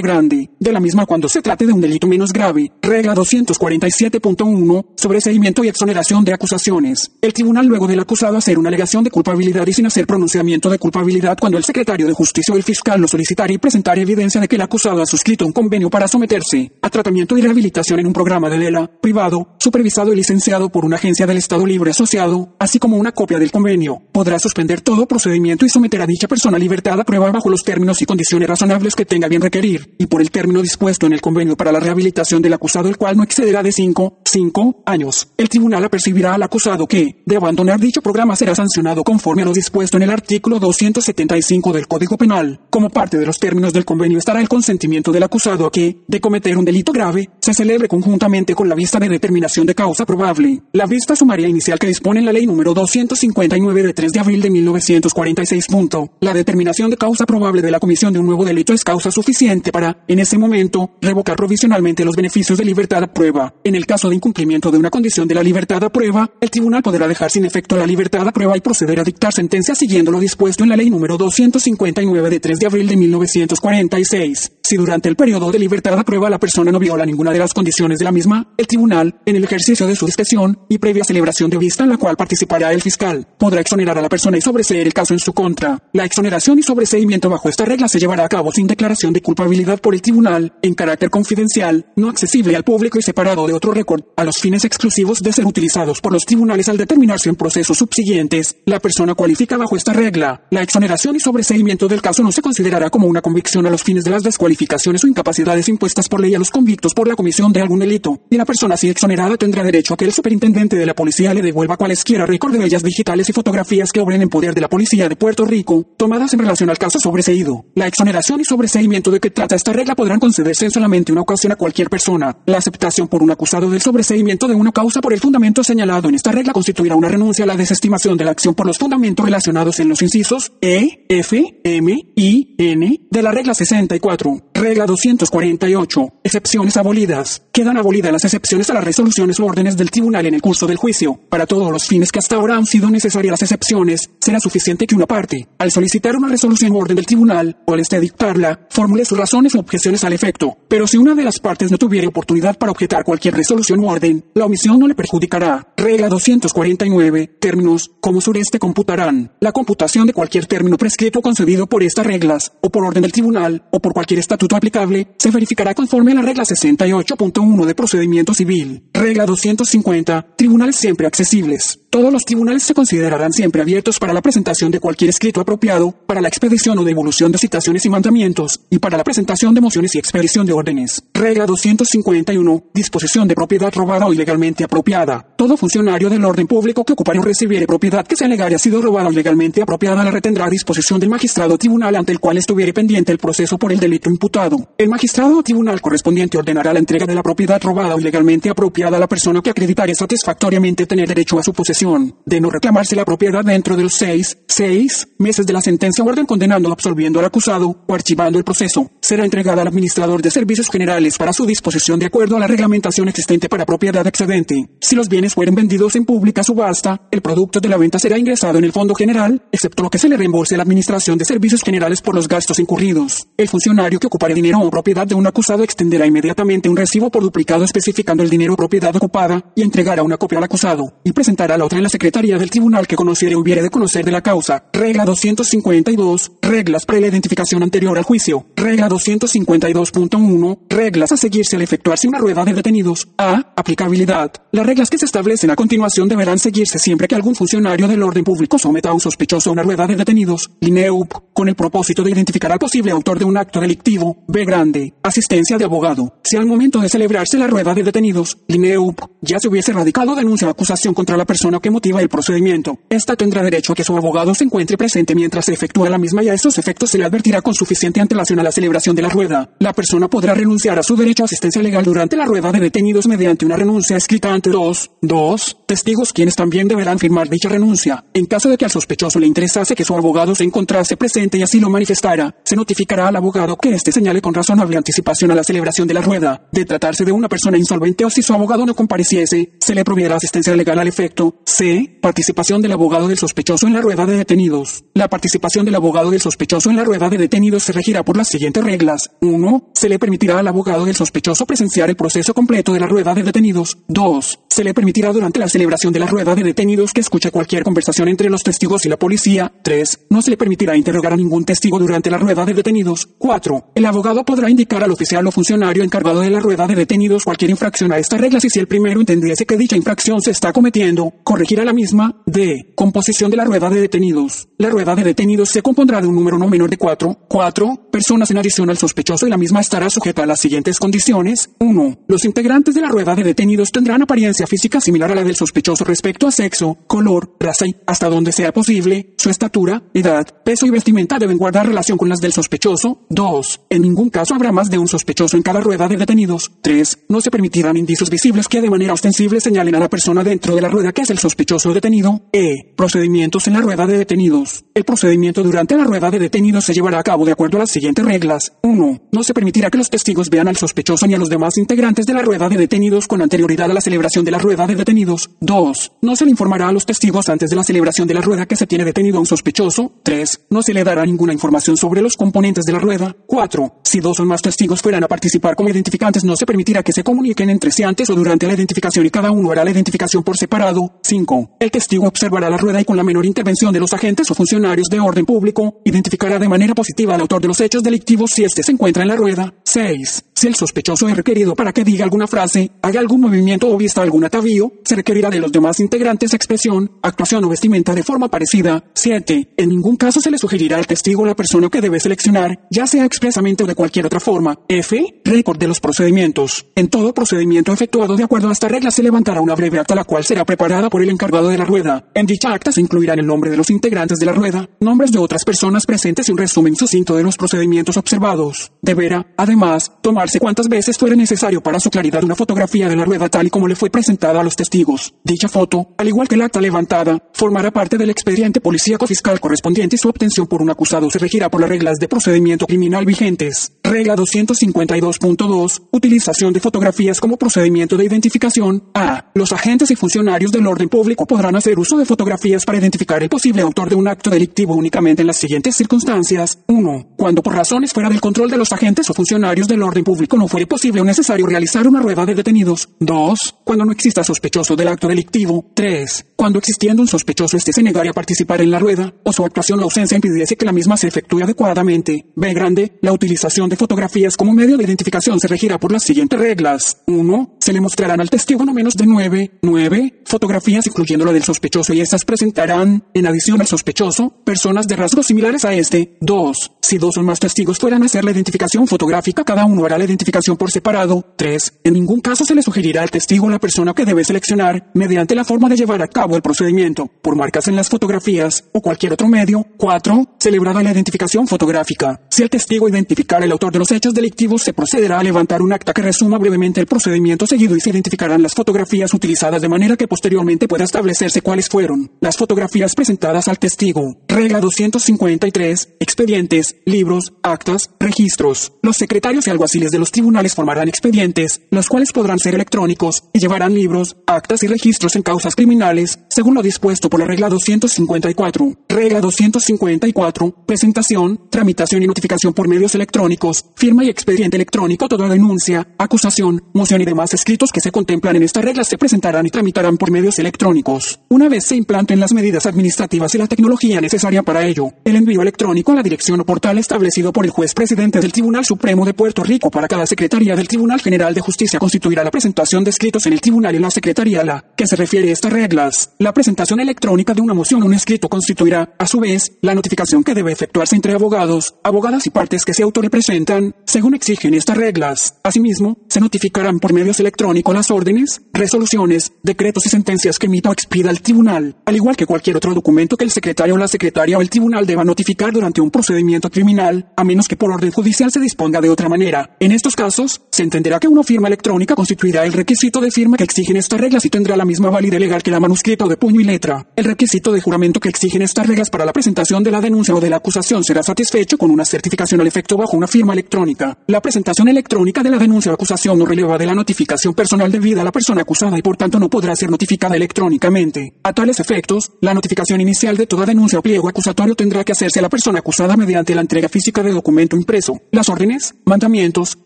grande, 0.00 0.50
de 0.58 0.72
la 0.72 0.80
misma 0.80 1.06
cuando 1.06 1.28
se 1.28 1.42
trate 1.42 1.66
de 1.66 1.72
un 1.72 1.80
delito 1.80 2.06
menos 2.06 2.32
grave. 2.32 2.72
Regla 2.82 3.14
247.1 3.14 4.86
sobreseimiento 4.96 5.64
y 5.64 5.68
exoneración 5.68 6.24
de 6.24 6.32
acusaciones. 6.32 7.12
El 7.20 7.32
tribunal 7.32 7.66
luego 7.66 7.86
del 7.86 8.00
acusado 8.00 8.36
hacer 8.36 8.58
una 8.58 8.68
alegación 8.68 9.04
de 9.04 9.10
culpabilidad 9.10 9.66
y 9.66 9.72
sin 9.72 9.86
hacer 9.86 10.06
pronunciamiento 10.06 10.70
de 10.70 10.78
culpabilidad 10.78 11.38
cuando 11.38 11.58
el 11.58 11.64
secretario 11.64 12.06
de 12.06 12.12
justicia 12.12 12.52
o 12.54 12.56
el 12.56 12.62
fiscal 12.62 13.00
lo 13.00 13.08
solicitara 13.08 13.52
y 13.52 13.58
presentar 13.58 13.98
evidencia 13.98 14.40
de 14.40 14.48
que 14.48 14.56
el 14.56 14.62
acusado 14.62 15.02
ha 15.02 15.06
suscrito 15.06 15.46
un 15.46 15.52
convenio 15.52 15.90
para 15.90 16.08
someterse 16.38 16.72
a 16.82 16.90
tratamiento 16.90 17.36
y 17.36 17.42
rehabilitación 17.42 18.00
en 18.00 18.06
un 18.06 18.12
programa 18.12 18.48
de 18.48 18.58
DELA 18.58 18.90
privado, 19.00 19.56
supervisado 19.58 20.12
y 20.12 20.16
licenciado 20.16 20.70
por 20.70 20.84
una 20.84 20.96
agencia 20.96 21.26
del 21.26 21.36
Estado 21.36 21.66
Libre 21.66 21.90
Asociado, 21.90 22.54
así 22.58 22.78
como 22.78 22.96
una 22.96 23.12
copia 23.12 23.38
del 23.38 23.50
convenio, 23.50 24.00
podrá 24.12 24.38
suspender 24.38 24.80
todo 24.80 25.06
procedimiento 25.06 25.66
y 25.66 25.68
someter 25.68 26.00
a 26.00 26.06
dicha 26.06 26.28
persona 26.28 26.58
libertad 26.58 26.98
a 27.00 27.04
prueba 27.04 27.30
bajo 27.30 27.50
los 27.50 27.62
términos 27.62 28.00
y 28.02 28.06
condiciones 28.06 28.48
razonables 28.48 28.94
que 28.94 29.04
tenga 29.04 29.28
bien 29.28 29.42
requerir, 29.42 29.94
y 29.98 30.06
por 30.06 30.20
el 30.20 30.30
término 30.30 30.62
dispuesto 30.62 31.06
en 31.06 31.12
el 31.12 31.20
convenio 31.20 31.56
para 31.56 31.72
la 31.72 31.80
rehabilitación 31.80 32.42
del 32.42 32.54
acusado, 32.54 32.88
el 32.88 32.96
cual 32.96 33.16
no 33.16 33.22
excederá 33.22 33.62
de 33.62 33.72
5, 33.72 34.20
5 34.24 34.82
años. 34.86 35.28
El 35.36 35.48
tribunal 35.48 35.84
apercibirá 35.84 36.34
al 36.34 36.42
acusado 36.42 36.86
que, 36.86 37.22
de 37.24 37.36
abandonar 37.36 37.80
dicho 37.80 38.02
programa, 38.02 38.36
será 38.36 38.54
sancionado 38.54 39.04
conforme 39.04 39.42
a 39.42 39.46
lo 39.46 39.52
dispuesto 39.52 39.96
en 39.96 40.04
el 40.04 40.10
artículo 40.10 40.58
275 40.58 41.72
del 41.72 41.88
Código 41.88 42.16
Penal. 42.16 42.60
Como 42.70 42.90
parte 42.90 43.18
de 43.18 43.26
los 43.26 43.38
términos 43.38 43.72
del 43.72 43.84
convenio 43.84 44.18
estará 44.18 44.40
el 44.40 44.48
consentimiento 44.48 45.12
del 45.12 45.22
acusado 45.22 45.66
a 45.66 45.72
que, 45.72 46.04
de 46.06 46.20
cometer 46.28 46.58
un 46.58 46.64
delito 46.66 46.92
grave, 46.92 47.30
se 47.40 47.54
celebre 47.54 47.88
conjuntamente 47.88 48.54
con 48.54 48.68
la 48.68 48.74
vista 48.74 48.98
de 48.98 49.08
determinación 49.08 49.64
de 49.64 49.74
causa 49.74 50.04
probable. 50.04 50.60
La 50.74 50.84
vista 50.84 51.16
sumaria 51.16 51.48
inicial 51.48 51.78
que 51.78 51.86
dispone 51.86 52.20
en 52.20 52.26
la 52.26 52.34
ley 52.34 52.44
número 52.44 52.74
259 52.74 53.82
de 53.82 53.94
3 53.94 54.12
de 54.12 54.20
abril 54.20 54.42
de 54.42 54.50
1946. 54.50 55.66
Punto. 55.68 56.10
La 56.20 56.34
determinación 56.34 56.90
de 56.90 56.98
causa 56.98 57.24
probable 57.24 57.62
de 57.62 57.70
la 57.70 57.80
comisión 57.80 58.12
de 58.12 58.18
un 58.18 58.26
nuevo 58.26 58.44
delito 58.44 58.74
es 58.74 58.84
causa 58.84 59.10
suficiente 59.10 59.72
para, 59.72 60.04
en 60.06 60.18
ese 60.18 60.36
momento, 60.36 60.90
revocar 61.00 61.34
provisionalmente 61.34 62.04
los 62.04 62.14
beneficios 62.14 62.58
de 62.58 62.66
libertad 62.66 63.02
a 63.04 63.14
prueba. 63.14 63.54
En 63.64 63.74
el 63.74 63.86
caso 63.86 64.10
de 64.10 64.16
incumplimiento 64.16 64.70
de 64.70 64.76
una 64.76 64.90
condición 64.90 65.26
de 65.26 65.34
la 65.34 65.42
libertad 65.42 65.82
a 65.82 65.88
prueba, 65.88 66.30
el 66.42 66.50
tribunal 66.50 66.82
podrá 66.82 67.08
dejar 67.08 67.30
sin 67.30 67.46
efecto 67.46 67.74
la 67.78 67.86
libertad 67.86 68.28
a 68.28 68.32
prueba 68.32 68.54
y 68.54 68.60
proceder 68.60 69.00
a 69.00 69.04
dictar 69.04 69.32
sentencia 69.32 69.74
siguiendo 69.74 70.10
lo 70.10 70.20
dispuesto 70.20 70.62
en 70.62 70.68
la 70.68 70.76
ley 70.76 70.90
número 70.90 71.16
259 71.16 72.28
de 72.28 72.38
3 72.38 72.58
de 72.58 72.66
abril 72.66 72.86
de 72.86 72.96
1946. 72.98 74.52
Si 74.62 74.76
durante 74.76 75.08
el 75.08 75.16
periodo 75.16 75.50
de 75.50 75.58
libertad 75.58 75.98
a 75.98 76.04
prueba 76.04 76.17
la 76.26 76.38
persona 76.40 76.72
no 76.72 76.78
viola 76.80 77.06
ninguna 77.06 77.30
de 77.30 77.38
las 77.38 77.54
condiciones 77.54 77.98
de 77.98 78.04
la 78.04 78.10
misma, 78.12 78.52
el 78.56 78.66
tribunal, 78.66 79.20
en 79.24 79.36
el 79.36 79.44
ejercicio 79.44 79.86
de 79.86 79.94
su 79.94 80.06
discreción 80.06 80.58
y 80.68 80.78
previa 80.78 81.04
celebración 81.04 81.50
de 81.50 81.58
vista 81.58 81.84
en 81.84 81.90
la 81.90 81.96
cual 81.96 82.16
participará 82.16 82.72
el 82.72 82.82
fiscal, 82.82 83.26
podrá 83.38 83.60
exonerar 83.60 83.96
a 83.96 84.02
la 84.02 84.08
persona 84.08 84.36
y 84.36 84.40
sobreseer 84.40 84.86
el 84.86 84.92
caso 84.92 85.14
en 85.14 85.20
su 85.20 85.32
contra. 85.32 85.78
La 85.92 86.04
exoneración 86.04 86.58
y 86.58 86.62
sobreseimiento 86.62 87.30
bajo 87.30 87.48
esta 87.48 87.64
regla 87.64 87.88
se 87.88 88.00
llevará 88.00 88.24
a 88.24 88.28
cabo 88.28 88.50
sin 88.50 88.66
declaración 88.66 89.12
de 89.12 89.22
culpabilidad 89.22 89.80
por 89.80 89.94
el 89.94 90.02
tribunal, 90.02 90.54
en 90.62 90.74
carácter 90.74 91.10
confidencial, 91.10 91.86
no 91.96 92.08
accesible 92.08 92.56
al 92.56 92.64
público 92.64 92.98
y 92.98 93.02
separado 93.02 93.46
de 93.46 93.52
otro 93.52 93.72
récord, 93.72 94.02
a 94.16 94.24
los 94.24 94.38
fines 94.38 94.64
exclusivos 94.64 95.20
de 95.20 95.32
ser 95.32 95.46
utilizados 95.46 96.00
por 96.00 96.12
los 96.12 96.24
tribunales 96.24 96.68
al 96.68 96.76
determinarse 96.76 97.28
en 97.28 97.36
procesos 97.36 97.78
subsiguientes. 97.78 98.56
La 98.64 98.80
persona 98.80 99.14
cualifica 99.14 99.56
bajo 99.56 99.76
esta 99.76 99.92
regla. 99.92 100.46
La 100.50 100.62
exoneración 100.62 101.16
y 101.16 101.20
sobreseimiento 101.20 101.86
del 101.88 102.02
caso 102.02 102.22
no 102.22 102.32
se 102.32 102.42
considerará 102.42 102.90
como 102.90 103.06
una 103.06 103.22
convicción 103.22 103.66
a 103.66 103.70
los 103.70 103.82
fines 103.82 104.04
de 104.04 104.10
las 104.10 104.22
descualificaciones 104.22 105.04
o 105.04 105.06
incapacidades 105.06 105.68
impuestas 105.68 106.07
por 106.08 106.20
ley 106.20 106.34
a 106.34 106.38
los 106.38 106.50
convictos 106.50 106.94
por 106.94 107.08
la 107.08 107.16
comisión 107.16 107.52
de 107.52 107.60
algún 107.60 107.80
delito, 107.80 108.22
y 108.30 108.36
la 108.36 108.44
persona 108.44 108.74
así 108.74 108.88
exonerada 108.88 109.36
tendrá 109.36 109.62
derecho 109.62 109.94
a 109.94 109.96
que 109.96 110.04
el 110.04 110.12
superintendente 110.12 110.76
de 110.76 110.86
la 110.86 110.94
policía 110.94 111.34
le 111.34 111.42
devuelva 111.42 111.76
cualesquiera 111.76 112.26
récord 112.26 112.52
de 112.52 112.58
huellas 112.58 112.82
digitales 112.82 113.28
y 113.28 113.32
fotografías 113.32 113.92
que 113.92 114.00
obren 114.00 114.22
en 114.22 114.28
poder 114.28 114.54
de 114.54 114.60
la 114.60 114.68
policía 114.68 115.08
de 115.08 115.16
Puerto 115.16 115.44
Rico, 115.44 115.86
tomadas 115.96 116.32
en 116.32 116.40
relación 116.40 116.70
al 116.70 116.78
caso 116.78 116.98
sobreseído. 116.98 117.66
La 117.74 117.86
exoneración 117.86 118.40
y 118.40 118.44
sobreseimiento 118.44 119.10
de 119.10 119.20
que 119.20 119.30
trata 119.30 119.54
esta 119.54 119.72
regla 119.72 119.94
podrán 119.94 120.20
concederse 120.20 120.64
en 120.64 120.70
solamente 120.70 121.12
una 121.12 121.22
ocasión 121.22 121.52
a 121.52 121.56
cualquier 121.56 121.90
persona. 121.90 122.38
La 122.46 122.58
aceptación 122.58 123.08
por 123.08 123.22
un 123.22 123.30
acusado 123.30 123.70
del 123.70 123.80
sobreseimiento 123.80 124.48
de 124.48 124.54
una 124.54 124.72
causa 124.72 125.00
por 125.00 125.12
el 125.12 125.20
fundamento 125.20 125.62
señalado 125.62 126.08
en 126.08 126.14
esta 126.14 126.32
regla 126.32 126.52
constituirá 126.52 126.94
una 126.94 127.08
renuncia 127.08 127.44
a 127.44 127.46
la 127.46 127.56
desestimación 127.56 128.16
de 128.16 128.24
la 128.24 128.30
acción 128.32 128.54
por 128.54 128.66
los 128.66 128.78
fundamentos 128.78 129.24
relacionados 129.24 129.80
en 129.80 129.88
los 129.88 130.02
incisos 130.02 130.52
E, 130.60 131.06
F, 131.08 131.60
M, 131.64 132.12
I, 132.16 132.54
N 132.58 133.00
de 133.10 133.22
la 133.22 133.32
regla 133.32 133.54
64. 133.54 134.47
Regla 134.58 134.86
248. 134.86 136.14
Excepciones 136.24 136.76
abolidas. 136.76 137.42
Quedan 137.52 137.76
abolidas 137.76 138.10
las 138.10 138.24
excepciones 138.24 138.68
a 138.68 138.74
las 138.74 138.82
resoluciones 138.82 139.38
o 139.38 139.46
órdenes 139.46 139.76
del 139.76 139.92
tribunal 139.92 140.26
en 140.26 140.34
el 140.34 140.42
curso 140.42 140.66
del 140.66 140.76
juicio. 140.76 141.14
Para 141.28 141.46
todos 141.46 141.70
los 141.70 141.84
fines 141.84 142.10
que 142.10 142.18
hasta 142.18 142.34
ahora 142.34 142.56
han 142.56 142.66
sido 142.66 142.90
necesarias 142.90 143.30
las 143.30 143.42
excepciones, 143.42 144.10
será 144.18 144.40
suficiente 144.40 144.84
que 144.88 144.96
una 144.96 145.06
parte, 145.06 145.46
al 145.58 145.70
solicitar 145.70 146.16
una 146.16 146.28
resolución 146.28 146.72
o 146.72 146.78
orden 146.78 146.96
del 146.96 147.06
tribunal, 147.06 147.56
o 147.66 147.74
al 147.74 147.78
este 147.80 148.00
dictarla, 148.00 148.66
formule 148.68 149.04
sus 149.04 149.16
razones 149.16 149.54
o 149.54 149.60
objeciones 149.60 150.02
al 150.02 150.12
efecto. 150.12 150.58
Pero 150.66 150.88
si 150.88 150.96
una 150.96 151.14
de 151.14 151.22
las 151.22 151.38
partes 151.38 151.70
no 151.70 151.78
tuviera 151.78 152.08
oportunidad 152.08 152.58
para 152.58 152.72
objetar 152.72 153.04
cualquier 153.04 153.34
resolución 153.34 153.78
o 153.84 153.88
orden, 153.88 154.24
la 154.34 154.46
omisión 154.46 154.80
no 154.80 154.88
le 154.88 154.96
perjudicará. 154.96 155.68
Regla 155.76 156.08
249. 156.08 157.36
Términos, 157.38 157.92
como 158.00 158.20
sureste 158.20 158.58
computarán. 158.58 159.32
La 159.38 159.52
computación 159.52 160.08
de 160.08 160.14
cualquier 160.14 160.46
término 160.46 160.76
prescrito 160.76 161.20
o 161.20 161.22
concedido 161.22 161.68
por 161.68 161.84
estas 161.84 162.06
reglas, 162.06 162.52
o 162.60 162.70
por 162.70 162.84
orden 162.84 163.02
del 163.02 163.12
tribunal, 163.12 163.64
o 163.70 163.78
por 163.78 163.92
cualquier 163.92 164.18
estatuto 164.18 164.47
aplicable, 164.56 165.08
se 165.18 165.30
verificará 165.30 165.74
conforme 165.74 166.12
a 166.12 166.16
la 166.16 166.22
regla 166.22 166.44
68.1 166.44 167.64
de 167.64 167.74
procedimiento 167.74 168.34
civil. 168.34 168.84
Regla 168.92 169.26
250. 169.26 170.34
Tribunales 170.36 170.76
siempre 170.76 171.06
accesibles. 171.06 171.80
Todos 171.90 172.12
los 172.12 172.26
tribunales 172.26 172.64
se 172.64 172.74
considerarán 172.74 173.32
siempre 173.32 173.62
abiertos 173.62 173.98
para 173.98 174.12
la 174.12 174.20
presentación 174.20 174.70
de 174.70 174.78
cualquier 174.78 175.08
escrito 175.08 175.40
apropiado, 175.40 175.92
para 176.06 176.20
la 176.20 176.28
expedición 176.28 176.76
o 176.78 176.84
devolución 176.84 177.32
de 177.32 177.38
citaciones 177.38 177.86
y 177.86 177.88
mandamientos, 177.88 178.60
y 178.68 178.78
para 178.78 178.98
la 178.98 179.04
presentación 179.04 179.54
de 179.54 179.62
mociones 179.62 179.94
y 179.94 179.98
expedición 179.98 180.44
de 180.44 180.52
órdenes. 180.52 181.02
Regla 181.14 181.46
251. 181.46 182.64
Disposición 182.74 183.26
de 183.26 183.34
propiedad 183.34 183.72
robada 183.72 184.04
o 184.04 184.12
ilegalmente 184.12 184.64
apropiada. 184.64 185.34
Todo 185.34 185.56
funcionario 185.56 186.10
del 186.10 186.26
orden 186.26 186.46
público 186.46 186.84
que 186.84 186.92
ocupare 186.92 187.20
o 187.20 187.22
recibiere 187.22 187.66
propiedad 187.66 188.06
que 188.06 188.16
se 188.16 188.26
alegare 188.26 188.54
ha 188.54 188.58
sido 188.58 188.82
robada 188.82 189.08
o 189.08 189.12
ilegalmente 189.12 189.62
apropiada 189.62 190.04
la 190.04 190.10
retendrá 190.10 190.44
a 190.44 190.50
disposición 190.50 191.00
del 191.00 191.08
magistrado 191.08 191.54
o 191.54 191.58
tribunal 191.58 191.96
ante 191.96 192.12
el 192.12 192.20
cual 192.20 192.36
estuviere 192.36 192.74
pendiente 192.74 193.12
el 193.12 193.18
proceso 193.18 193.56
por 193.56 193.72
el 193.72 193.80
delito 193.80 194.10
imputado. 194.10 194.74
El 194.76 194.90
magistrado 194.90 195.38
o 195.38 195.42
tribunal 195.42 195.80
correspondiente 195.80 196.36
ordenará 196.36 196.74
la 196.74 196.80
entrega 196.80 197.06
de 197.06 197.14
la 197.14 197.22
propiedad 197.22 197.62
robada 197.62 197.94
o 197.94 197.98
ilegalmente 197.98 198.50
apropiada 198.50 198.98
a 198.98 199.00
la 199.00 199.08
persona 199.08 199.40
que 199.40 199.48
acreditare 199.48 199.94
satisfactoriamente 199.94 200.84
tener 200.84 201.08
derecho 201.08 201.38
a 201.38 201.42
su 201.42 201.54
posesión 201.54 201.77
de 201.78 202.40
no 202.40 202.50
reclamarse 202.50 202.96
la 202.96 203.04
propiedad 203.04 203.44
dentro 203.44 203.76
de 203.76 203.84
los 203.84 203.94
seis, 203.94 204.36
seis 204.48 205.06
meses 205.18 205.46
de 205.46 205.52
la 205.52 205.60
sentencia 205.60 206.02
o 206.02 206.08
orden 206.08 206.26
condenando 206.26 206.68
o 206.68 206.72
absolviendo 206.72 207.20
al 207.20 207.24
acusado 207.24 207.84
o 207.86 207.94
archivando 207.94 208.36
el 208.36 208.44
proceso. 208.44 208.90
Será 209.00 209.24
entregada 209.24 209.62
al 209.62 209.68
administrador 209.68 210.20
de 210.20 210.32
servicios 210.32 210.70
generales 210.70 211.16
para 211.16 211.32
su 211.32 211.46
disposición 211.46 212.00
de 212.00 212.06
acuerdo 212.06 212.36
a 212.36 212.40
la 212.40 212.48
reglamentación 212.48 213.08
existente 213.08 213.48
para 213.48 213.64
propiedad 213.64 214.04
excedente. 214.04 214.68
Si 214.80 214.96
los 214.96 215.08
bienes 215.08 215.34
fueren 215.34 215.54
vendidos 215.54 215.94
en 215.94 216.04
pública 216.04 216.42
subasta, 216.42 217.06
el 217.12 217.20
producto 217.20 217.60
de 217.60 217.68
la 217.68 217.76
venta 217.76 218.00
será 218.00 218.18
ingresado 218.18 218.58
en 218.58 218.64
el 218.64 218.72
fondo 218.72 218.96
general, 218.96 219.46
excepto 219.52 219.84
lo 219.84 219.90
que 219.90 219.98
se 219.98 220.08
le 220.08 220.16
reembolse 220.16 220.56
a 220.56 220.58
la 220.58 220.64
administración 220.64 221.16
de 221.16 221.24
servicios 221.24 221.62
generales 221.62 222.02
por 222.02 222.16
los 222.16 222.26
gastos 222.26 222.58
incurridos. 222.58 223.28
El 223.36 223.48
funcionario 223.48 224.00
que 224.00 224.08
ocupare 224.08 224.34
dinero 224.34 224.58
o 224.58 224.70
propiedad 224.70 225.06
de 225.06 225.14
un 225.14 225.28
acusado 225.28 225.62
extenderá 225.62 226.06
inmediatamente 226.06 226.68
un 226.68 226.76
recibo 226.76 227.08
por 227.08 227.22
duplicado 227.22 227.62
especificando 227.64 228.24
el 228.24 228.30
dinero 228.30 228.54
o 228.54 228.56
propiedad 228.56 228.94
ocupada 228.96 229.52
y 229.54 229.62
entregará 229.62 230.02
una 230.02 230.16
copia 230.16 230.38
al 230.38 230.44
acusado 230.44 230.94
y 231.04 231.12
presentará 231.12 231.56
la 231.56 231.67
en 231.76 231.82
la 231.82 231.88
Secretaría 231.88 232.38
del 232.38 232.50
Tribunal 232.50 232.86
que 232.86 232.96
conociere 232.96 233.34
o 233.34 233.40
hubiere 233.40 233.62
de 233.62 233.70
conocer 233.70 234.04
de 234.04 234.12
la 234.12 234.22
causa. 234.22 234.64
Regla 234.72 235.04
252. 235.04 236.32
Reglas 236.42 236.86
para 236.86 237.00
la 237.00 237.08
identificación 237.08 237.62
anterior 237.62 237.96
al 237.96 238.04
juicio. 238.04 238.46
Regla 238.56 238.88
252.1. 238.88 240.58
Reglas 240.68 241.12
a 241.12 241.16
seguirse 241.16 241.56
al 241.56 241.62
efectuarse 241.62 242.08
una 242.08 242.18
rueda 242.18 242.44
de 242.44 242.54
detenidos. 242.54 243.08
A. 243.18 243.52
Aplicabilidad. 243.56 244.32
Las 244.52 244.66
reglas 244.66 244.90
que 244.90 244.98
se 244.98 245.04
establecen 245.04 245.50
a 245.50 245.56
continuación 245.56 246.08
deberán 246.08 246.38
seguirse 246.38 246.78
siempre 246.78 247.08
que 247.08 247.14
algún 247.14 247.34
funcionario 247.34 247.88
del 247.88 248.02
orden 248.02 248.24
público 248.24 248.58
someta 248.58 248.90
a 248.90 248.94
un 248.94 249.00
sospechoso 249.00 249.50
a 249.50 249.52
una 249.52 249.62
rueda 249.62 249.86
de 249.86 249.96
detenidos. 249.96 250.50
Lineup. 250.60 251.12
Con 251.32 251.48
el 251.48 251.54
propósito 251.54 252.02
de 252.02 252.10
identificar 252.10 252.52
al 252.52 252.58
posible 252.58 252.92
autor 252.92 253.18
de 253.18 253.24
un 253.24 253.36
acto 253.36 253.60
delictivo. 253.60 254.24
B. 254.26 254.44
Grande. 254.44 254.94
Asistencia 255.02 255.58
de 255.58 255.64
abogado. 255.64 256.14
Si 256.22 256.36
al 256.36 256.46
momento 256.46 256.80
de 256.80 256.88
celebrarse 256.88 257.38
la 257.38 257.46
rueda 257.46 257.74
de 257.74 257.82
detenidos, 257.82 258.38
Lineup 258.48 259.00
ya 259.20 259.38
se 259.38 259.48
hubiese 259.48 259.72
radicado 259.72 260.14
denuncia 260.14 260.48
o 260.48 260.50
acusación 260.50 260.94
contra 260.94 261.16
la 261.16 261.24
persona 261.24 261.57
que 261.60 261.70
motiva 261.70 262.00
el 262.00 262.08
procedimiento. 262.08 262.78
Esta 262.88 263.16
tendrá 263.16 263.42
derecho 263.42 263.72
a 263.72 263.76
que 263.76 263.84
su 263.84 263.96
abogado 263.96 264.34
se 264.34 264.44
encuentre 264.44 264.76
presente 264.76 265.14
mientras 265.14 265.44
se 265.46 265.52
efectúa 265.52 265.90
la 265.90 265.98
misma 265.98 266.22
y 266.22 266.28
a 266.28 266.34
estos 266.34 266.58
efectos 266.58 266.90
se 266.90 266.98
le 266.98 267.04
advertirá 267.04 267.42
con 267.42 267.54
suficiente 267.54 268.00
antelación 268.00 268.38
a 268.38 268.42
la 268.42 268.52
celebración 268.52 268.96
de 268.96 269.02
la 269.02 269.08
rueda. 269.08 269.50
La 269.58 269.72
persona 269.72 270.08
podrá 270.08 270.34
renunciar 270.34 270.78
a 270.78 270.82
su 270.82 270.96
derecho 270.96 271.24
a 271.24 271.26
asistencia 271.26 271.62
legal 271.62 271.84
durante 271.84 272.16
la 272.16 272.24
rueda 272.24 272.52
de 272.52 272.60
detenidos 272.60 273.06
mediante 273.06 273.44
una 273.44 273.56
renuncia 273.56 273.96
escrita 273.96 274.32
ante 274.32 274.50
dos, 274.50 274.90
dos 275.02 275.58
testigos 275.66 276.12
quienes 276.12 276.34
también 276.34 276.68
deberán 276.68 276.98
firmar 276.98 277.28
dicha 277.28 277.48
renuncia. 277.48 278.04
En 278.14 278.26
caso 278.26 278.48
de 278.48 278.56
que 278.56 278.64
al 278.64 278.70
sospechoso 278.70 279.18
le 279.18 279.26
interesase 279.26 279.74
que 279.74 279.84
su 279.84 279.94
abogado 279.94 280.34
se 280.34 280.44
encontrase 280.44 280.96
presente 280.96 281.38
y 281.38 281.42
así 281.42 281.60
lo 281.60 281.70
manifestara, 281.70 282.34
se 282.44 282.56
notificará 282.56 283.08
al 283.08 283.16
abogado 283.16 283.56
que 283.56 283.70
éste 283.70 283.92
señale 283.92 284.20
con 284.20 284.34
razonable 284.34 284.76
anticipación 284.76 285.30
a 285.30 285.34
la 285.34 285.44
celebración 285.44 285.88
de 285.88 285.94
la 285.94 286.00
rueda. 286.00 286.48
De 286.52 286.64
tratarse 286.64 287.04
de 287.04 287.12
una 287.12 287.28
persona 287.28 287.58
insolvente 287.58 288.04
o 288.04 288.10
si 288.10 288.22
su 288.22 288.32
abogado 288.32 288.64
no 288.66 288.74
compareciese, 288.74 289.52
se 289.58 289.74
le 289.74 289.84
proveerá 289.84 290.16
asistencia 290.16 290.56
legal 290.56 290.78
al 290.78 290.88
efecto. 290.88 291.42
C. 291.48 291.98
Participación 292.02 292.60
del 292.60 292.72
abogado 292.72 293.08
del 293.08 293.16
sospechoso 293.16 293.66
en 293.66 293.72
la 293.72 293.80
rueda 293.80 294.04
de 294.04 294.18
detenidos. 294.18 294.84
La 294.92 295.08
participación 295.08 295.64
del 295.64 295.76
abogado 295.76 296.10
del 296.10 296.20
sospechoso 296.20 296.68
en 296.68 296.76
la 296.76 296.84
rueda 296.84 297.08
de 297.08 297.16
detenidos 297.16 297.62
se 297.62 297.72
regirá 297.72 298.04
por 298.04 298.18
las 298.18 298.28
siguientes 298.28 298.62
reglas. 298.62 299.12
1. 299.22 299.70
Se 299.72 299.88
le 299.88 299.98
permitirá 299.98 300.38
al 300.38 300.46
abogado 300.46 300.84
del 300.84 300.94
sospechoso 300.94 301.46
presenciar 301.46 301.88
el 301.88 301.96
proceso 301.96 302.34
completo 302.34 302.74
de 302.74 302.80
la 302.80 302.86
rueda 302.86 303.14
de 303.14 303.22
detenidos. 303.22 303.78
2. 303.88 304.40
Se 304.58 304.64
le 304.64 304.74
permitirá 304.74 305.12
durante 305.12 305.38
la 305.38 305.48
celebración 305.48 305.92
de 305.92 306.00
la 306.00 306.08
rueda 306.08 306.34
de 306.34 306.42
detenidos 306.42 306.92
que 306.92 307.00
escuche 307.00 307.30
cualquier 307.30 307.62
conversación 307.62 308.08
entre 308.08 308.28
los 308.28 308.42
testigos 308.42 308.84
y 308.84 308.88
la 308.88 308.96
policía. 308.96 309.52
3. 309.62 310.06
No 310.10 310.20
se 310.20 310.32
le 310.32 310.36
permitirá 310.36 310.76
interrogar 310.76 311.12
a 311.12 311.16
ningún 311.16 311.44
testigo 311.44 311.78
durante 311.78 312.10
la 312.10 312.18
rueda 312.18 312.44
de 312.44 312.54
detenidos. 312.54 313.08
4. 313.18 313.70
El 313.76 313.86
abogado 313.86 314.24
podrá 314.24 314.50
indicar 314.50 314.82
al 314.82 314.90
oficial 314.90 315.24
o 315.28 315.30
funcionario 315.30 315.84
encargado 315.84 316.22
de 316.22 316.30
la 316.30 316.40
rueda 316.40 316.66
de 316.66 316.74
detenidos 316.74 317.22
cualquier 317.22 317.52
infracción 317.52 317.92
a 317.92 317.98
estas 317.98 318.20
reglas 318.20 318.44
y 318.46 318.50
si 318.50 318.58
el 318.58 318.66
primero 318.66 318.98
entendiese 318.98 319.46
que 319.46 319.56
dicha 319.56 319.76
infracción 319.76 320.20
se 320.20 320.32
está 320.32 320.52
cometiendo, 320.52 321.12
corregirá 321.22 321.64
la 321.64 321.72
misma. 321.72 322.20
D. 322.26 322.72
Composición 322.74 323.30
de 323.30 323.36
la 323.36 323.44
rueda 323.44 323.70
de 323.70 323.80
detenidos. 323.80 324.48
La 324.58 324.70
rueda 324.70 324.96
de 324.96 325.04
detenidos 325.04 325.50
se 325.50 325.62
compondrá 325.62 326.00
de 326.00 326.08
un 326.08 326.16
número 326.16 326.36
no 326.36 326.48
menor 326.48 326.68
de 326.68 326.78
4. 326.78 327.26
4. 327.28 327.90
Personas 327.92 328.32
en 328.32 328.38
adición 328.38 328.70
al 328.70 328.78
sospechoso 328.78 329.24
y 329.24 329.30
la 329.30 329.38
misma 329.38 329.60
estará 329.60 329.88
sujeta 329.88 330.24
a 330.24 330.26
las 330.26 330.40
siguientes 330.40 330.80
condiciones. 330.80 331.50
1. 331.60 331.98
Los 332.08 332.24
integrantes 332.24 332.74
de 332.74 332.80
la 332.80 332.88
rueda 332.88 333.14
de 333.14 333.22
detenidos 333.22 333.70
tendrán 333.70 334.02
apariencia 334.02 334.47
física 334.48 334.80
similar 334.80 335.12
a 335.12 335.14
la 335.14 335.24
del 335.24 335.36
sospechoso 335.36 335.84
respecto 335.84 336.26
a 336.26 336.32
sexo, 336.32 336.78
color, 336.86 337.36
raza 337.38 337.66
y, 337.66 337.76
hasta 337.86 338.08
donde 338.08 338.32
sea 338.32 338.52
posible, 338.52 339.14
su 339.16 339.30
estatura, 339.30 339.82
edad, 339.94 340.26
peso 340.44 340.66
y 340.66 340.70
vestimenta 340.70 341.18
deben 341.18 341.38
guardar 341.38 341.66
relación 341.66 341.98
con 341.98 342.08
las 342.08 342.18
del 342.18 342.32
sospechoso. 342.32 343.02
2. 343.10 343.60
En 343.70 343.82
ningún 343.82 344.10
caso 344.10 344.34
habrá 344.34 344.50
más 344.50 344.70
de 344.70 344.78
un 344.78 344.88
sospechoso 344.88 345.36
en 345.36 345.42
cada 345.42 345.60
rueda 345.60 345.88
de 345.88 345.96
detenidos. 345.96 346.50
3. 346.62 347.06
No 347.08 347.20
se 347.20 347.30
permitirán 347.30 347.76
indicios 347.76 348.10
visibles 348.10 348.48
que 348.48 348.60
de 348.60 348.70
manera 348.70 348.92
ostensible 348.92 349.40
señalen 349.40 349.74
a 349.74 349.80
la 349.80 349.88
persona 349.88 350.24
dentro 350.24 350.54
de 350.54 350.62
la 350.62 350.68
rueda 350.68 350.92
que 350.92 351.02
es 351.02 351.10
el 351.10 351.18
sospechoso 351.18 351.72
detenido. 351.72 352.22
E. 352.32 352.72
Procedimientos 352.76 353.46
en 353.46 353.54
la 353.54 353.60
rueda 353.60 353.86
de 353.86 353.98
detenidos. 353.98 354.64
El 354.74 354.84
procedimiento 354.84 355.42
durante 355.42 355.76
la 355.76 355.84
rueda 355.84 356.10
de 356.10 356.18
detenidos 356.18 356.64
se 356.64 356.72
llevará 356.72 356.98
a 356.98 357.02
cabo 357.04 357.24
de 357.24 357.32
acuerdo 357.32 357.58
a 357.58 357.60
las 357.60 357.70
siguientes 357.70 358.04
reglas. 358.04 358.52
1. 358.62 359.00
No 359.12 359.22
se 359.22 359.34
permitirá 359.34 359.70
que 359.70 359.78
los 359.78 359.90
testigos 359.90 360.30
vean 360.30 360.48
al 360.48 360.56
sospechoso 360.56 361.06
ni 361.06 361.14
a 361.14 361.18
los 361.18 361.28
demás 361.28 361.58
integrantes 361.58 362.06
de 362.06 362.14
la 362.14 362.22
rueda 362.22 362.48
de 362.48 362.56
detenidos 362.56 363.06
con 363.06 363.22
anterioridad 363.22 363.70
a 363.70 363.74
la 363.74 363.80
celebración 363.80 364.24
de 364.24 364.30
la 364.30 364.37
rueda 364.38 364.66
de 364.66 364.74
detenidos. 364.74 365.30
2. 365.40 365.92
No 366.02 366.16
se 366.16 366.24
le 366.24 366.30
informará 366.30 366.68
a 366.68 366.72
los 366.72 366.86
testigos 366.86 367.28
antes 367.28 367.50
de 367.50 367.56
la 367.56 367.62
celebración 367.62 368.08
de 368.08 368.14
la 368.14 368.20
rueda 368.20 368.46
que 368.46 368.56
se 368.56 368.66
tiene 368.66 368.84
detenido 368.84 369.18
a 369.18 369.20
un 369.20 369.26
sospechoso. 369.26 369.92
3. 370.02 370.46
No 370.50 370.62
se 370.62 370.72
le 370.72 370.84
dará 370.84 371.04
ninguna 371.04 371.32
información 371.32 371.76
sobre 371.76 372.02
los 372.02 372.14
componentes 372.14 372.64
de 372.64 372.72
la 372.72 372.78
rueda. 372.78 373.16
4. 373.26 373.80
Si 373.82 374.00
dos 374.00 374.20
o 374.20 374.24
más 374.24 374.42
testigos 374.42 374.82
fueran 374.82 375.04
a 375.04 375.08
participar 375.08 375.56
como 375.56 375.68
identificantes, 375.68 376.24
no 376.24 376.36
se 376.36 376.46
permitirá 376.46 376.82
que 376.82 376.92
se 376.92 377.04
comuniquen 377.04 377.50
entre 377.50 377.70
sí 377.70 377.82
antes 377.82 378.08
o 378.10 378.14
durante 378.14 378.46
la 378.46 378.54
identificación 378.54 379.06
y 379.06 379.10
cada 379.10 379.30
uno 379.30 379.50
hará 379.50 379.64
la 379.64 379.70
identificación 379.70 380.22
por 380.22 380.36
separado. 380.36 381.00
5. 381.02 381.56
El 381.60 381.70
testigo 381.70 382.06
observará 382.06 382.48
la 382.50 382.56
rueda 382.56 382.80
y 382.80 382.84
con 382.84 382.96
la 382.96 383.04
menor 383.04 383.26
intervención 383.26 383.72
de 383.72 383.80
los 383.80 383.92
agentes 383.92 384.30
o 384.30 384.34
funcionarios 384.34 384.88
de 384.88 385.00
orden 385.00 385.24
público, 385.24 385.80
identificará 385.84 386.38
de 386.38 386.48
manera 386.48 386.74
positiva 386.74 387.14
al 387.14 387.20
autor 387.20 387.40
de 387.40 387.48
los 387.48 387.60
hechos 387.60 387.82
delictivos 387.82 388.30
si 388.34 388.44
éste 388.44 388.62
se 388.62 388.72
encuentra 388.72 389.02
en 389.02 389.08
la 389.08 389.16
rueda. 389.16 389.54
6. 389.64 390.24
Si 390.34 390.46
el 390.46 390.54
sospechoso 390.54 391.08
es 391.08 391.16
requerido 391.16 391.54
para 391.54 391.72
que 391.72 391.84
diga 391.84 392.04
alguna 392.04 392.26
frase, 392.26 392.70
haga 392.82 393.00
algún 393.00 393.20
movimiento 393.20 393.68
o 393.68 393.76
vista 393.76 394.02
algún 394.02 394.24
atavío, 394.28 394.72
se 394.84 394.94
requerirá 394.94 395.28
de 395.28 395.40
los 395.40 395.52
demás 395.52 395.80
integrantes 395.80 396.32
expresión, 396.34 396.90
actuación 397.02 397.44
o 397.44 397.48
vestimenta 397.48 397.94
de 397.94 398.02
forma 398.02 398.28
parecida. 398.28 398.84
7. 398.94 399.54
En 399.56 399.68
ningún 399.68 399.96
caso 399.96 400.20
se 400.20 400.30
le 400.30 400.38
sugerirá 400.38 400.76
al 400.76 400.86
testigo 400.86 401.26
la 401.26 401.34
persona 401.34 401.68
que 401.68 401.80
debe 401.80 402.00
seleccionar, 402.00 402.66
ya 402.70 402.86
sea 402.86 403.04
expresamente 403.04 403.64
o 403.64 403.66
de 403.66 403.74
cualquier 403.74 404.06
otra 404.06 404.20
forma. 404.20 404.60
F. 404.68 405.20
Récord 405.24 405.58
de 405.58 405.68
los 405.68 405.80
procedimientos. 405.80 406.66
En 406.74 406.88
todo 406.88 407.12
procedimiento 407.12 407.72
efectuado 407.72 408.16
de 408.16 408.24
acuerdo 408.24 408.48
a 408.48 408.52
esta 408.52 408.68
regla 408.68 408.90
se 408.90 409.02
levantará 409.02 409.40
una 409.40 409.54
breve 409.54 409.78
acta 409.78 409.94
la 409.94 410.04
cual 410.04 410.24
será 410.24 410.44
preparada 410.44 410.88
por 410.88 411.02
el 411.02 411.10
encargado 411.10 411.48
de 411.48 411.58
la 411.58 411.64
rueda. 411.64 412.08
En 412.14 412.26
dicha 412.26 412.52
acta 412.52 412.72
se 412.72 412.80
incluirán 412.80 413.18
el 413.18 413.26
nombre 413.26 413.50
de 413.50 413.56
los 413.56 413.70
integrantes 413.70 414.18
de 414.18 414.26
la 414.26 414.32
rueda, 414.32 414.68
nombres 414.80 415.10
de 415.10 415.18
otras 415.18 415.44
personas 415.44 415.86
presentes 415.86 416.28
y 416.28 416.32
un 416.32 416.38
resumen 416.38 416.76
sucinto 416.76 417.16
de 417.16 417.22
los 417.22 417.36
procedimientos 417.36 417.96
observados. 417.96 418.72
Deberá, 418.82 419.26
además, 419.36 419.92
tomarse 420.02 420.38
cuantas 420.38 420.68
veces 420.68 420.96
fuera 420.98 421.16
necesario 421.16 421.62
para 421.62 421.80
su 421.80 421.90
claridad 421.90 422.24
una 422.24 422.36
fotografía 422.36 422.88
de 422.88 422.96
la 422.96 423.04
rueda 423.04 423.28
tal 423.28 423.46
y 423.46 423.50
como 423.50 423.68
le 423.68 423.76
fue 423.76 423.90
presentada 423.90 424.07
a 424.08 424.42
los 424.42 424.56
testigos. 424.56 425.14
Dicha 425.22 425.48
foto, 425.48 425.94
al 425.98 426.08
igual 426.08 426.28
que 426.28 426.34
el 426.34 426.42
acta 426.42 426.60
levantada, 426.60 427.22
formará 427.34 427.70
parte 427.70 427.98
del 427.98 428.10
expediente 428.10 428.60
policíaco 428.60 429.06
fiscal 429.06 429.38
correspondiente 429.38 429.96
y 429.96 429.98
su 429.98 430.08
obtención 430.08 430.46
por 430.46 430.62
un 430.62 430.70
acusado 430.70 431.10
se 431.10 431.18
regirá 431.18 431.50
por 431.50 431.60
las 431.60 431.68
reglas 431.68 431.98
de 431.98 432.08
procedimiento 432.08 432.66
criminal 432.66 433.04
vigentes. 433.04 433.72
Regla 433.82 434.16
252.2. 434.16 435.82
Utilización 435.90 436.52
de 436.52 436.60
fotografías 436.60 437.20
como 437.20 437.36
procedimiento 437.36 437.96
de 437.96 438.04
identificación. 438.04 438.84
A. 438.94 439.30
Los 439.34 439.52
agentes 439.52 439.90
y 439.90 439.96
funcionarios 439.96 440.52
del 440.52 440.66
orden 440.66 440.88
público 440.88 441.26
podrán 441.26 441.56
hacer 441.56 441.78
uso 441.78 441.98
de 441.98 442.06
fotografías 442.06 442.64
para 442.64 442.78
identificar 442.78 443.22
el 443.22 443.28
posible 443.28 443.62
autor 443.62 443.90
de 443.90 443.94
un 443.94 444.08
acto 444.08 444.30
delictivo 444.30 444.74
únicamente 444.74 445.22
en 445.22 445.26
las 445.26 445.36
siguientes 445.36 445.76
circunstancias. 445.76 446.58
1. 446.66 447.14
Cuando 447.16 447.42
por 447.42 447.54
razones 447.54 447.92
fuera 447.92 448.08
del 448.08 448.20
control 448.20 448.50
de 448.50 448.56
los 448.56 448.72
agentes 448.72 449.08
o 449.10 449.14
funcionarios 449.14 449.68
del 449.68 449.82
orden 449.82 450.04
público 450.04 450.36
no 450.36 450.48
fuere 450.48 450.66
posible 450.66 451.00
o 451.00 451.04
necesario 451.04 451.46
realizar 451.46 451.86
una 451.86 452.00
rueda 452.00 452.24
de 452.24 452.34
detenidos. 452.34 452.88
2. 453.00 453.56
Cuando 453.64 453.84
no 453.84 453.92
exista 453.98 454.22
sospechoso 454.22 454.76
del 454.76 454.86
acto 454.86 455.08
delictivo. 455.08 455.72
3. 455.74 456.26
Cuando 456.36 456.60
existiendo 456.60 457.02
un 457.02 457.08
sospechoso 457.08 457.56
este 457.56 457.72
se 457.72 457.82
negare 457.82 458.08
a 458.08 458.12
participar 458.12 458.60
en 458.60 458.70
la 458.70 458.78
rueda 458.78 459.12
o 459.24 459.32
su 459.32 459.44
actuación 459.44 459.80
o 459.80 459.82
ausencia 459.82 460.14
impidiese 460.14 460.56
que 460.56 460.64
la 460.64 460.72
misma 460.72 460.96
se 460.96 461.08
efectúe 461.08 461.42
adecuadamente. 461.42 462.26
B. 462.36 462.54
Grande. 462.54 462.92
La 463.02 463.12
utilización 463.12 463.68
de 463.68 463.74
fotografías 463.74 464.36
como 464.36 464.52
medio 464.52 464.76
de 464.76 464.84
identificación 464.84 465.40
se 465.40 465.48
regirá 465.48 465.78
por 465.78 465.90
las 465.90 466.04
siguientes 466.04 466.38
reglas. 466.38 466.98
1. 467.08 467.56
Se 467.58 467.72
le 467.72 467.80
mostrarán 467.80 468.20
al 468.20 468.30
testigo 468.30 468.64
no 468.64 468.72
menos 468.72 468.94
de 468.94 469.06
9. 469.06 469.58
9. 469.62 470.22
Fotografías 470.24 470.86
incluyendo 470.86 471.24
la 471.24 471.32
del 471.32 471.42
sospechoso 471.42 471.92
y 471.92 472.00
estas 472.00 472.24
presentarán, 472.24 473.04
en 473.14 473.26
adición 473.26 473.60
al 473.60 473.66
sospechoso, 473.66 474.32
personas 474.44 474.86
de 474.86 474.94
rasgos 474.94 475.26
similares 475.26 475.64
a 475.64 475.74
este. 475.74 476.18
2. 476.20 476.72
Si 476.80 476.98
dos 476.98 477.16
o 477.16 477.22
más 477.24 477.40
testigos 477.40 477.78
fueran 477.78 478.04
a 478.04 478.06
hacer 478.06 478.24
la 478.24 478.30
identificación 478.30 478.86
fotográfica, 478.86 479.42
cada 479.42 479.64
uno 479.64 479.84
hará 479.84 479.98
la 479.98 480.04
identificación 480.04 480.56
por 480.56 480.70
separado. 480.70 481.34
3. 481.36 481.80
En 481.82 481.94
ningún 481.94 482.20
caso 482.20 482.44
se 482.44 482.54
le 482.54 482.62
sugerirá 482.62 483.02
al 483.02 483.10
testigo 483.10 483.50
la 483.50 483.58
persona 483.58 483.87
que 483.94 484.04
debe 484.04 484.24
seleccionar 484.24 484.90
mediante 484.94 485.34
la 485.34 485.44
forma 485.44 485.68
de 485.68 485.76
llevar 485.76 486.02
a 486.02 486.08
cabo 486.08 486.36
el 486.36 486.42
procedimiento, 486.42 487.06
por 487.06 487.36
marcas 487.36 487.68
en 487.68 487.76
las 487.76 487.88
fotografías 487.88 488.64
o 488.72 488.80
cualquier 488.80 489.12
otro 489.12 489.28
medio. 489.28 489.66
4. 489.76 490.36
Celebrada 490.38 490.82
la 490.82 490.92
identificación 490.92 491.46
fotográfica. 491.46 492.20
Si 492.30 492.42
el 492.42 492.50
testigo 492.50 492.88
identificar 492.88 493.42
el 493.42 493.52
autor 493.52 493.72
de 493.72 493.78
los 493.78 493.90
hechos 493.90 494.14
delictivos, 494.14 494.62
se 494.62 494.72
procederá 494.72 495.18
a 495.18 495.22
levantar 495.22 495.62
un 495.62 495.72
acta 495.72 495.92
que 495.92 496.02
resuma 496.02 496.38
brevemente 496.38 496.80
el 496.80 496.86
procedimiento 496.86 497.46
seguido 497.46 497.76
y 497.76 497.80
se 497.80 497.90
identificarán 497.90 498.42
las 498.42 498.54
fotografías 498.54 499.12
utilizadas 499.14 499.62
de 499.62 499.68
manera 499.68 499.96
que 499.96 500.08
posteriormente 500.08 500.68
pueda 500.68 500.84
establecerse 500.84 501.42
cuáles 501.42 501.68
fueron 501.68 502.10
las 502.20 502.36
fotografías 502.36 502.94
presentadas 502.94 503.48
al 503.48 503.58
testigo. 503.58 504.18
Regla 504.28 504.60
253. 504.60 505.96
Expedientes, 506.00 506.76
libros, 506.84 507.32
actas, 507.42 507.90
registros. 507.98 508.72
Los 508.82 508.96
secretarios 508.96 509.46
y 509.46 509.50
alguaciles 509.50 509.90
de 509.90 509.98
los 509.98 510.12
tribunales 510.12 510.54
formarán 510.54 510.88
expedientes, 510.88 511.62
los 511.70 511.88
cuales 511.88 512.12
podrán 512.12 512.38
ser 512.38 512.54
electrónicos 512.54 513.24
y 513.32 513.38
llevarán 513.38 513.74
libros, 513.78 514.16
actas 514.26 514.62
y 514.64 514.66
registros 514.66 515.14
en 515.14 515.22
causas 515.22 515.54
criminales, 515.54 516.18
según 516.28 516.54
lo 516.54 516.62
dispuesto 516.62 517.08
por 517.08 517.20
la 517.20 517.26
regla 517.26 517.48
254. 517.48 518.72
Regla 518.88 519.20
254. 519.20 520.64
Presentación, 520.66 521.40
tramitación 521.48 522.02
y 522.02 522.06
notificación 522.06 522.52
por 522.52 522.68
medios 522.68 522.94
electrónicos, 522.94 523.66
firma 523.76 524.04
y 524.04 524.08
expediente 524.08 524.56
electrónico, 524.56 525.08
toda 525.08 525.28
denuncia, 525.28 525.86
acusación, 525.98 526.64
moción 526.74 527.00
y 527.02 527.04
demás 527.04 527.34
escritos 527.34 527.70
que 527.70 527.80
se 527.80 527.92
contemplan 527.92 528.36
en 528.36 528.42
esta 528.42 528.60
regla 528.60 528.82
se 528.82 528.98
presentarán 528.98 529.46
y 529.46 529.50
tramitarán 529.50 529.96
por 529.96 530.10
medios 530.10 530.38
electrónicos. 530.38 531.20
Una 531.28 531.48
vez 531.48 531.66
se 531.66 531.76
implanten 531.76 532.20
las 532.20 532.32
medidas 532.32 532.66
administrativas 532.66 533.34
y 533.34 533.38
la 533.38 533.46
tecnología 533.46 534.00
necesaria 534.00 534.42
para 534.42 534.64
ello, 534.64 534.92
el 535.04 535.16
envío 535.16 535.42
electrónico 535.42 535.92
a 535.92 535.96
la 535.96 536.02
dirección 536.02 536.40
o 536.40 536.44
portal 536.44 536.78
establecido 536.78 537.32
por 537.32 537.44
el 537.44 537.50
juez 537.50 537.74
presidente 537.74 538.20
del 538.20 538.32
Tribunal 538.32 538.64
Supremo 538.64 539.04
de 539.04 539.14
Puerto 539.14 539.44
Rico 539.44 539.70
para 539.70 539.88
cada 539.88 540.06
Secretaría 540.06 540.56
del 540.56 540.68
Tribunal 540.68 541.00
General 541.00 541.32
de 541.34 541.40
Justicia 541.40 541.78
constituirá 541.78 542.24
la 542.24 542.30
presentación 542.30 542.82
de 542.84 542.90
escritos 542.90 543.26
en 543.26 543.32
el 543.34 543.40
tribunal 543.40 543.67
y 543.74 543.78
la 543.78 543.90
Secretaría 543.90 544.44
la 544.44 544.64
que 544.76 544.86
se 544.86 544.96
refiere 544.96 545.30
estas 545.30 545.52
reglas. 545.52 546.10
La 546.18 546.32
presentación 546.32 546.80
electrónica 546.80 547.34
de 547.34 547.40
una 547.40 547.54
moción 547.54 547.82
o 547.82 547.86
un 547.86 547.94
escrito 547.94 548.28
constituirá, 548.28 548.94
a 548.98 549.06
su 549.06 549.20
vez, 549.20 549.52
la 549.62 549.74
notificación 549.74 550.24
que 550.24 550.34
debe 550.34 550.52
efectuarse 550.52 550.96
entre 550.96 551.12
abogados, 551.12 551.74
abogadas 551.82 552.26
y 552.26 552.30
partes 552.30 552.64
que 552.64 552.74
se 552.74 552.82
autorrepresentan, 552.82 553.74
según 553.86 554.14
exigen 554.14 554.54
estas 554.54 554.76
reglas. 554.76 555.34
Asimismo, 555.42 555.98
se 556.08 556.20
notificarán 556.20 556.78
por 556.78 556.92
medios 556.92 557.20
electrónicos 557.20 557.74
las 557.74 557.90
órdenes, 557.90 558.42
resoluciones, 558.52 559.32
decretos 559.42 559.86
y 559.86 559.88
sentencias 559.88 560.38
que 560.38 560.46
emita 560.46 560.70
o 560.70 560.72
expida 560.72 561.10
el 561.10 561.22
tribunal, 561.22 561.76
al 561.84 561.96
igual 561.96 562.16
que 562.16 562.26
cualquier 562.26 562.56
otro 562.56 562.74
documento 562.74 563.16
que 563.16 563.24
el 563.24 563.30
secretario 563.30 563.74
o 563.74 563.78
la 563.78 563.88
secretaria 563.88 564.38
o 564.38 564.40
el 564.40 564.50
tribunal 564.50 564.86
deba 564.86 565.04
notificar 565.04 565.52
durante 565.52 565.80
un 565.80 565.90
procedimiento 565.90 566.50
criminal, 566.50 567.12
a 567.16 567.24
menos 567.24 567.48
que 567.48 567.56
por 567.56 567.72
orden 567.72 567.90
judicial 567.90 568.30
se 568.30 568.40
disponga 568.40 568.80
de 568.80 568.90
otra 568.90 569.08
manera. 569.08 569.56
En 569.60 569.72
estos 569.72 569.96
casos, 569.96 570.42
se 570.50 570.62
entenderá 570.62 570.98
que 570.98 571.08
una 571.08 571.22
firma 571.22 571.48
electrónica 571.48 571.94
constituirá 571.94 572.44
el 572.44 572.52
requisito 572.52 573.00
de 573.00 573.10
firma 573.10 573.36
que 573.36 573.44
exigen 573.58 573.76
estas 573.76 574.00
reglas 574.00 574.24
y 574.24 574.30
tendrá 574.30 574.56
la 574.56 574.64
misma 574.64 574.88
validez 574.88 575.18
legal 575.18 575.42
que 575.42 575.50
la 575.50 575.58
manuscrita 575.58 576.06
de 576.06 576.16
puño 576.16 576.40
y 576.40 576.44
letra. 576.44 576.86
El 576.94 577.06
requisito 577.06 577.50
de 577.50 577.60
juramento 577.60 577.98
que 577.98 578.08
exigen 578.08 578.42
estas 578.42 578.68
reglas 578.68 578.88
para 578.88 579.04
la 579.04 579.12
presentación 579.12 579.64
de 579.64 579.72
la 579.72 579.80
denuncia 579.80 580.14
o 580.14 580.20
de 580.20 580.30
la 580.30 580.36
acusación 580.36 580.84
será 580.84 581.02
satisfecho 581.02 581.58
con 581.58 581.72
una 581.72 581.84
certificación 581.84 582.40
al 582.40 582.46
efecto 582.46 582.76
bajo 582.76 582.96
una 582.96 583.08
firma 583.08 583.32
electrónica. 583.32 583.98
La 584.06 584.22
presentación 584.22 584.68
electrónica 584.68 585.24
de 585.24 585.30
la 585.30 585.38
denuncia 585.38 585.72
o 585.72 585.74
acusación 585.74 586.20
no 586.20 586.24
releva 586.24 586.56
de 586.56 586.66
la 586.66 586.74
notificación 586.74 587.34
personal 587.34 587.72
debida 587.72 588.02
a 588.02 588.04
la 588.04 588.12
persona 588.12 588.42
acusada 588.42 588.78
y 588.78 588.82
por 588.82 588.96
tanto 588.96 589.18
no 589.18 589.28
podrá 589.28 589.56
ser 589.56 589.72
notificada 589.72 590.14
electrónicamente. 590.14 591.14
A 591.24 591.32
tales 591.32 591.58
efectos, 591.58 592.12
la 592.20 592.34
notificación 592.34 592.80
inicial 592.80 593.16
de 593.16 593.26
toda 593.26 593.44
denuncia 593.44 593.80
o 593.80 593.82
pliego 593.82 594.08
acusatorio 594.08 594.54
tendrá 594.54 594.84
que 594.84 594.92
hacerse 594.92 595.18
a 595.18 595.22
la 595.22 595.30
persona 595.30 595.58
acusada 595.58 595.96
mediante 595.96 596.32
la 596.36 596.42
entrega 596.42 596.68
física 596.68 597.02
de 597.02 597.10
documento 597.10 597.56
impreso. 597.56 598.00
Las 598.12 598.28
órdenes, 598.28 598.76
mandamientos, 598.84 599.58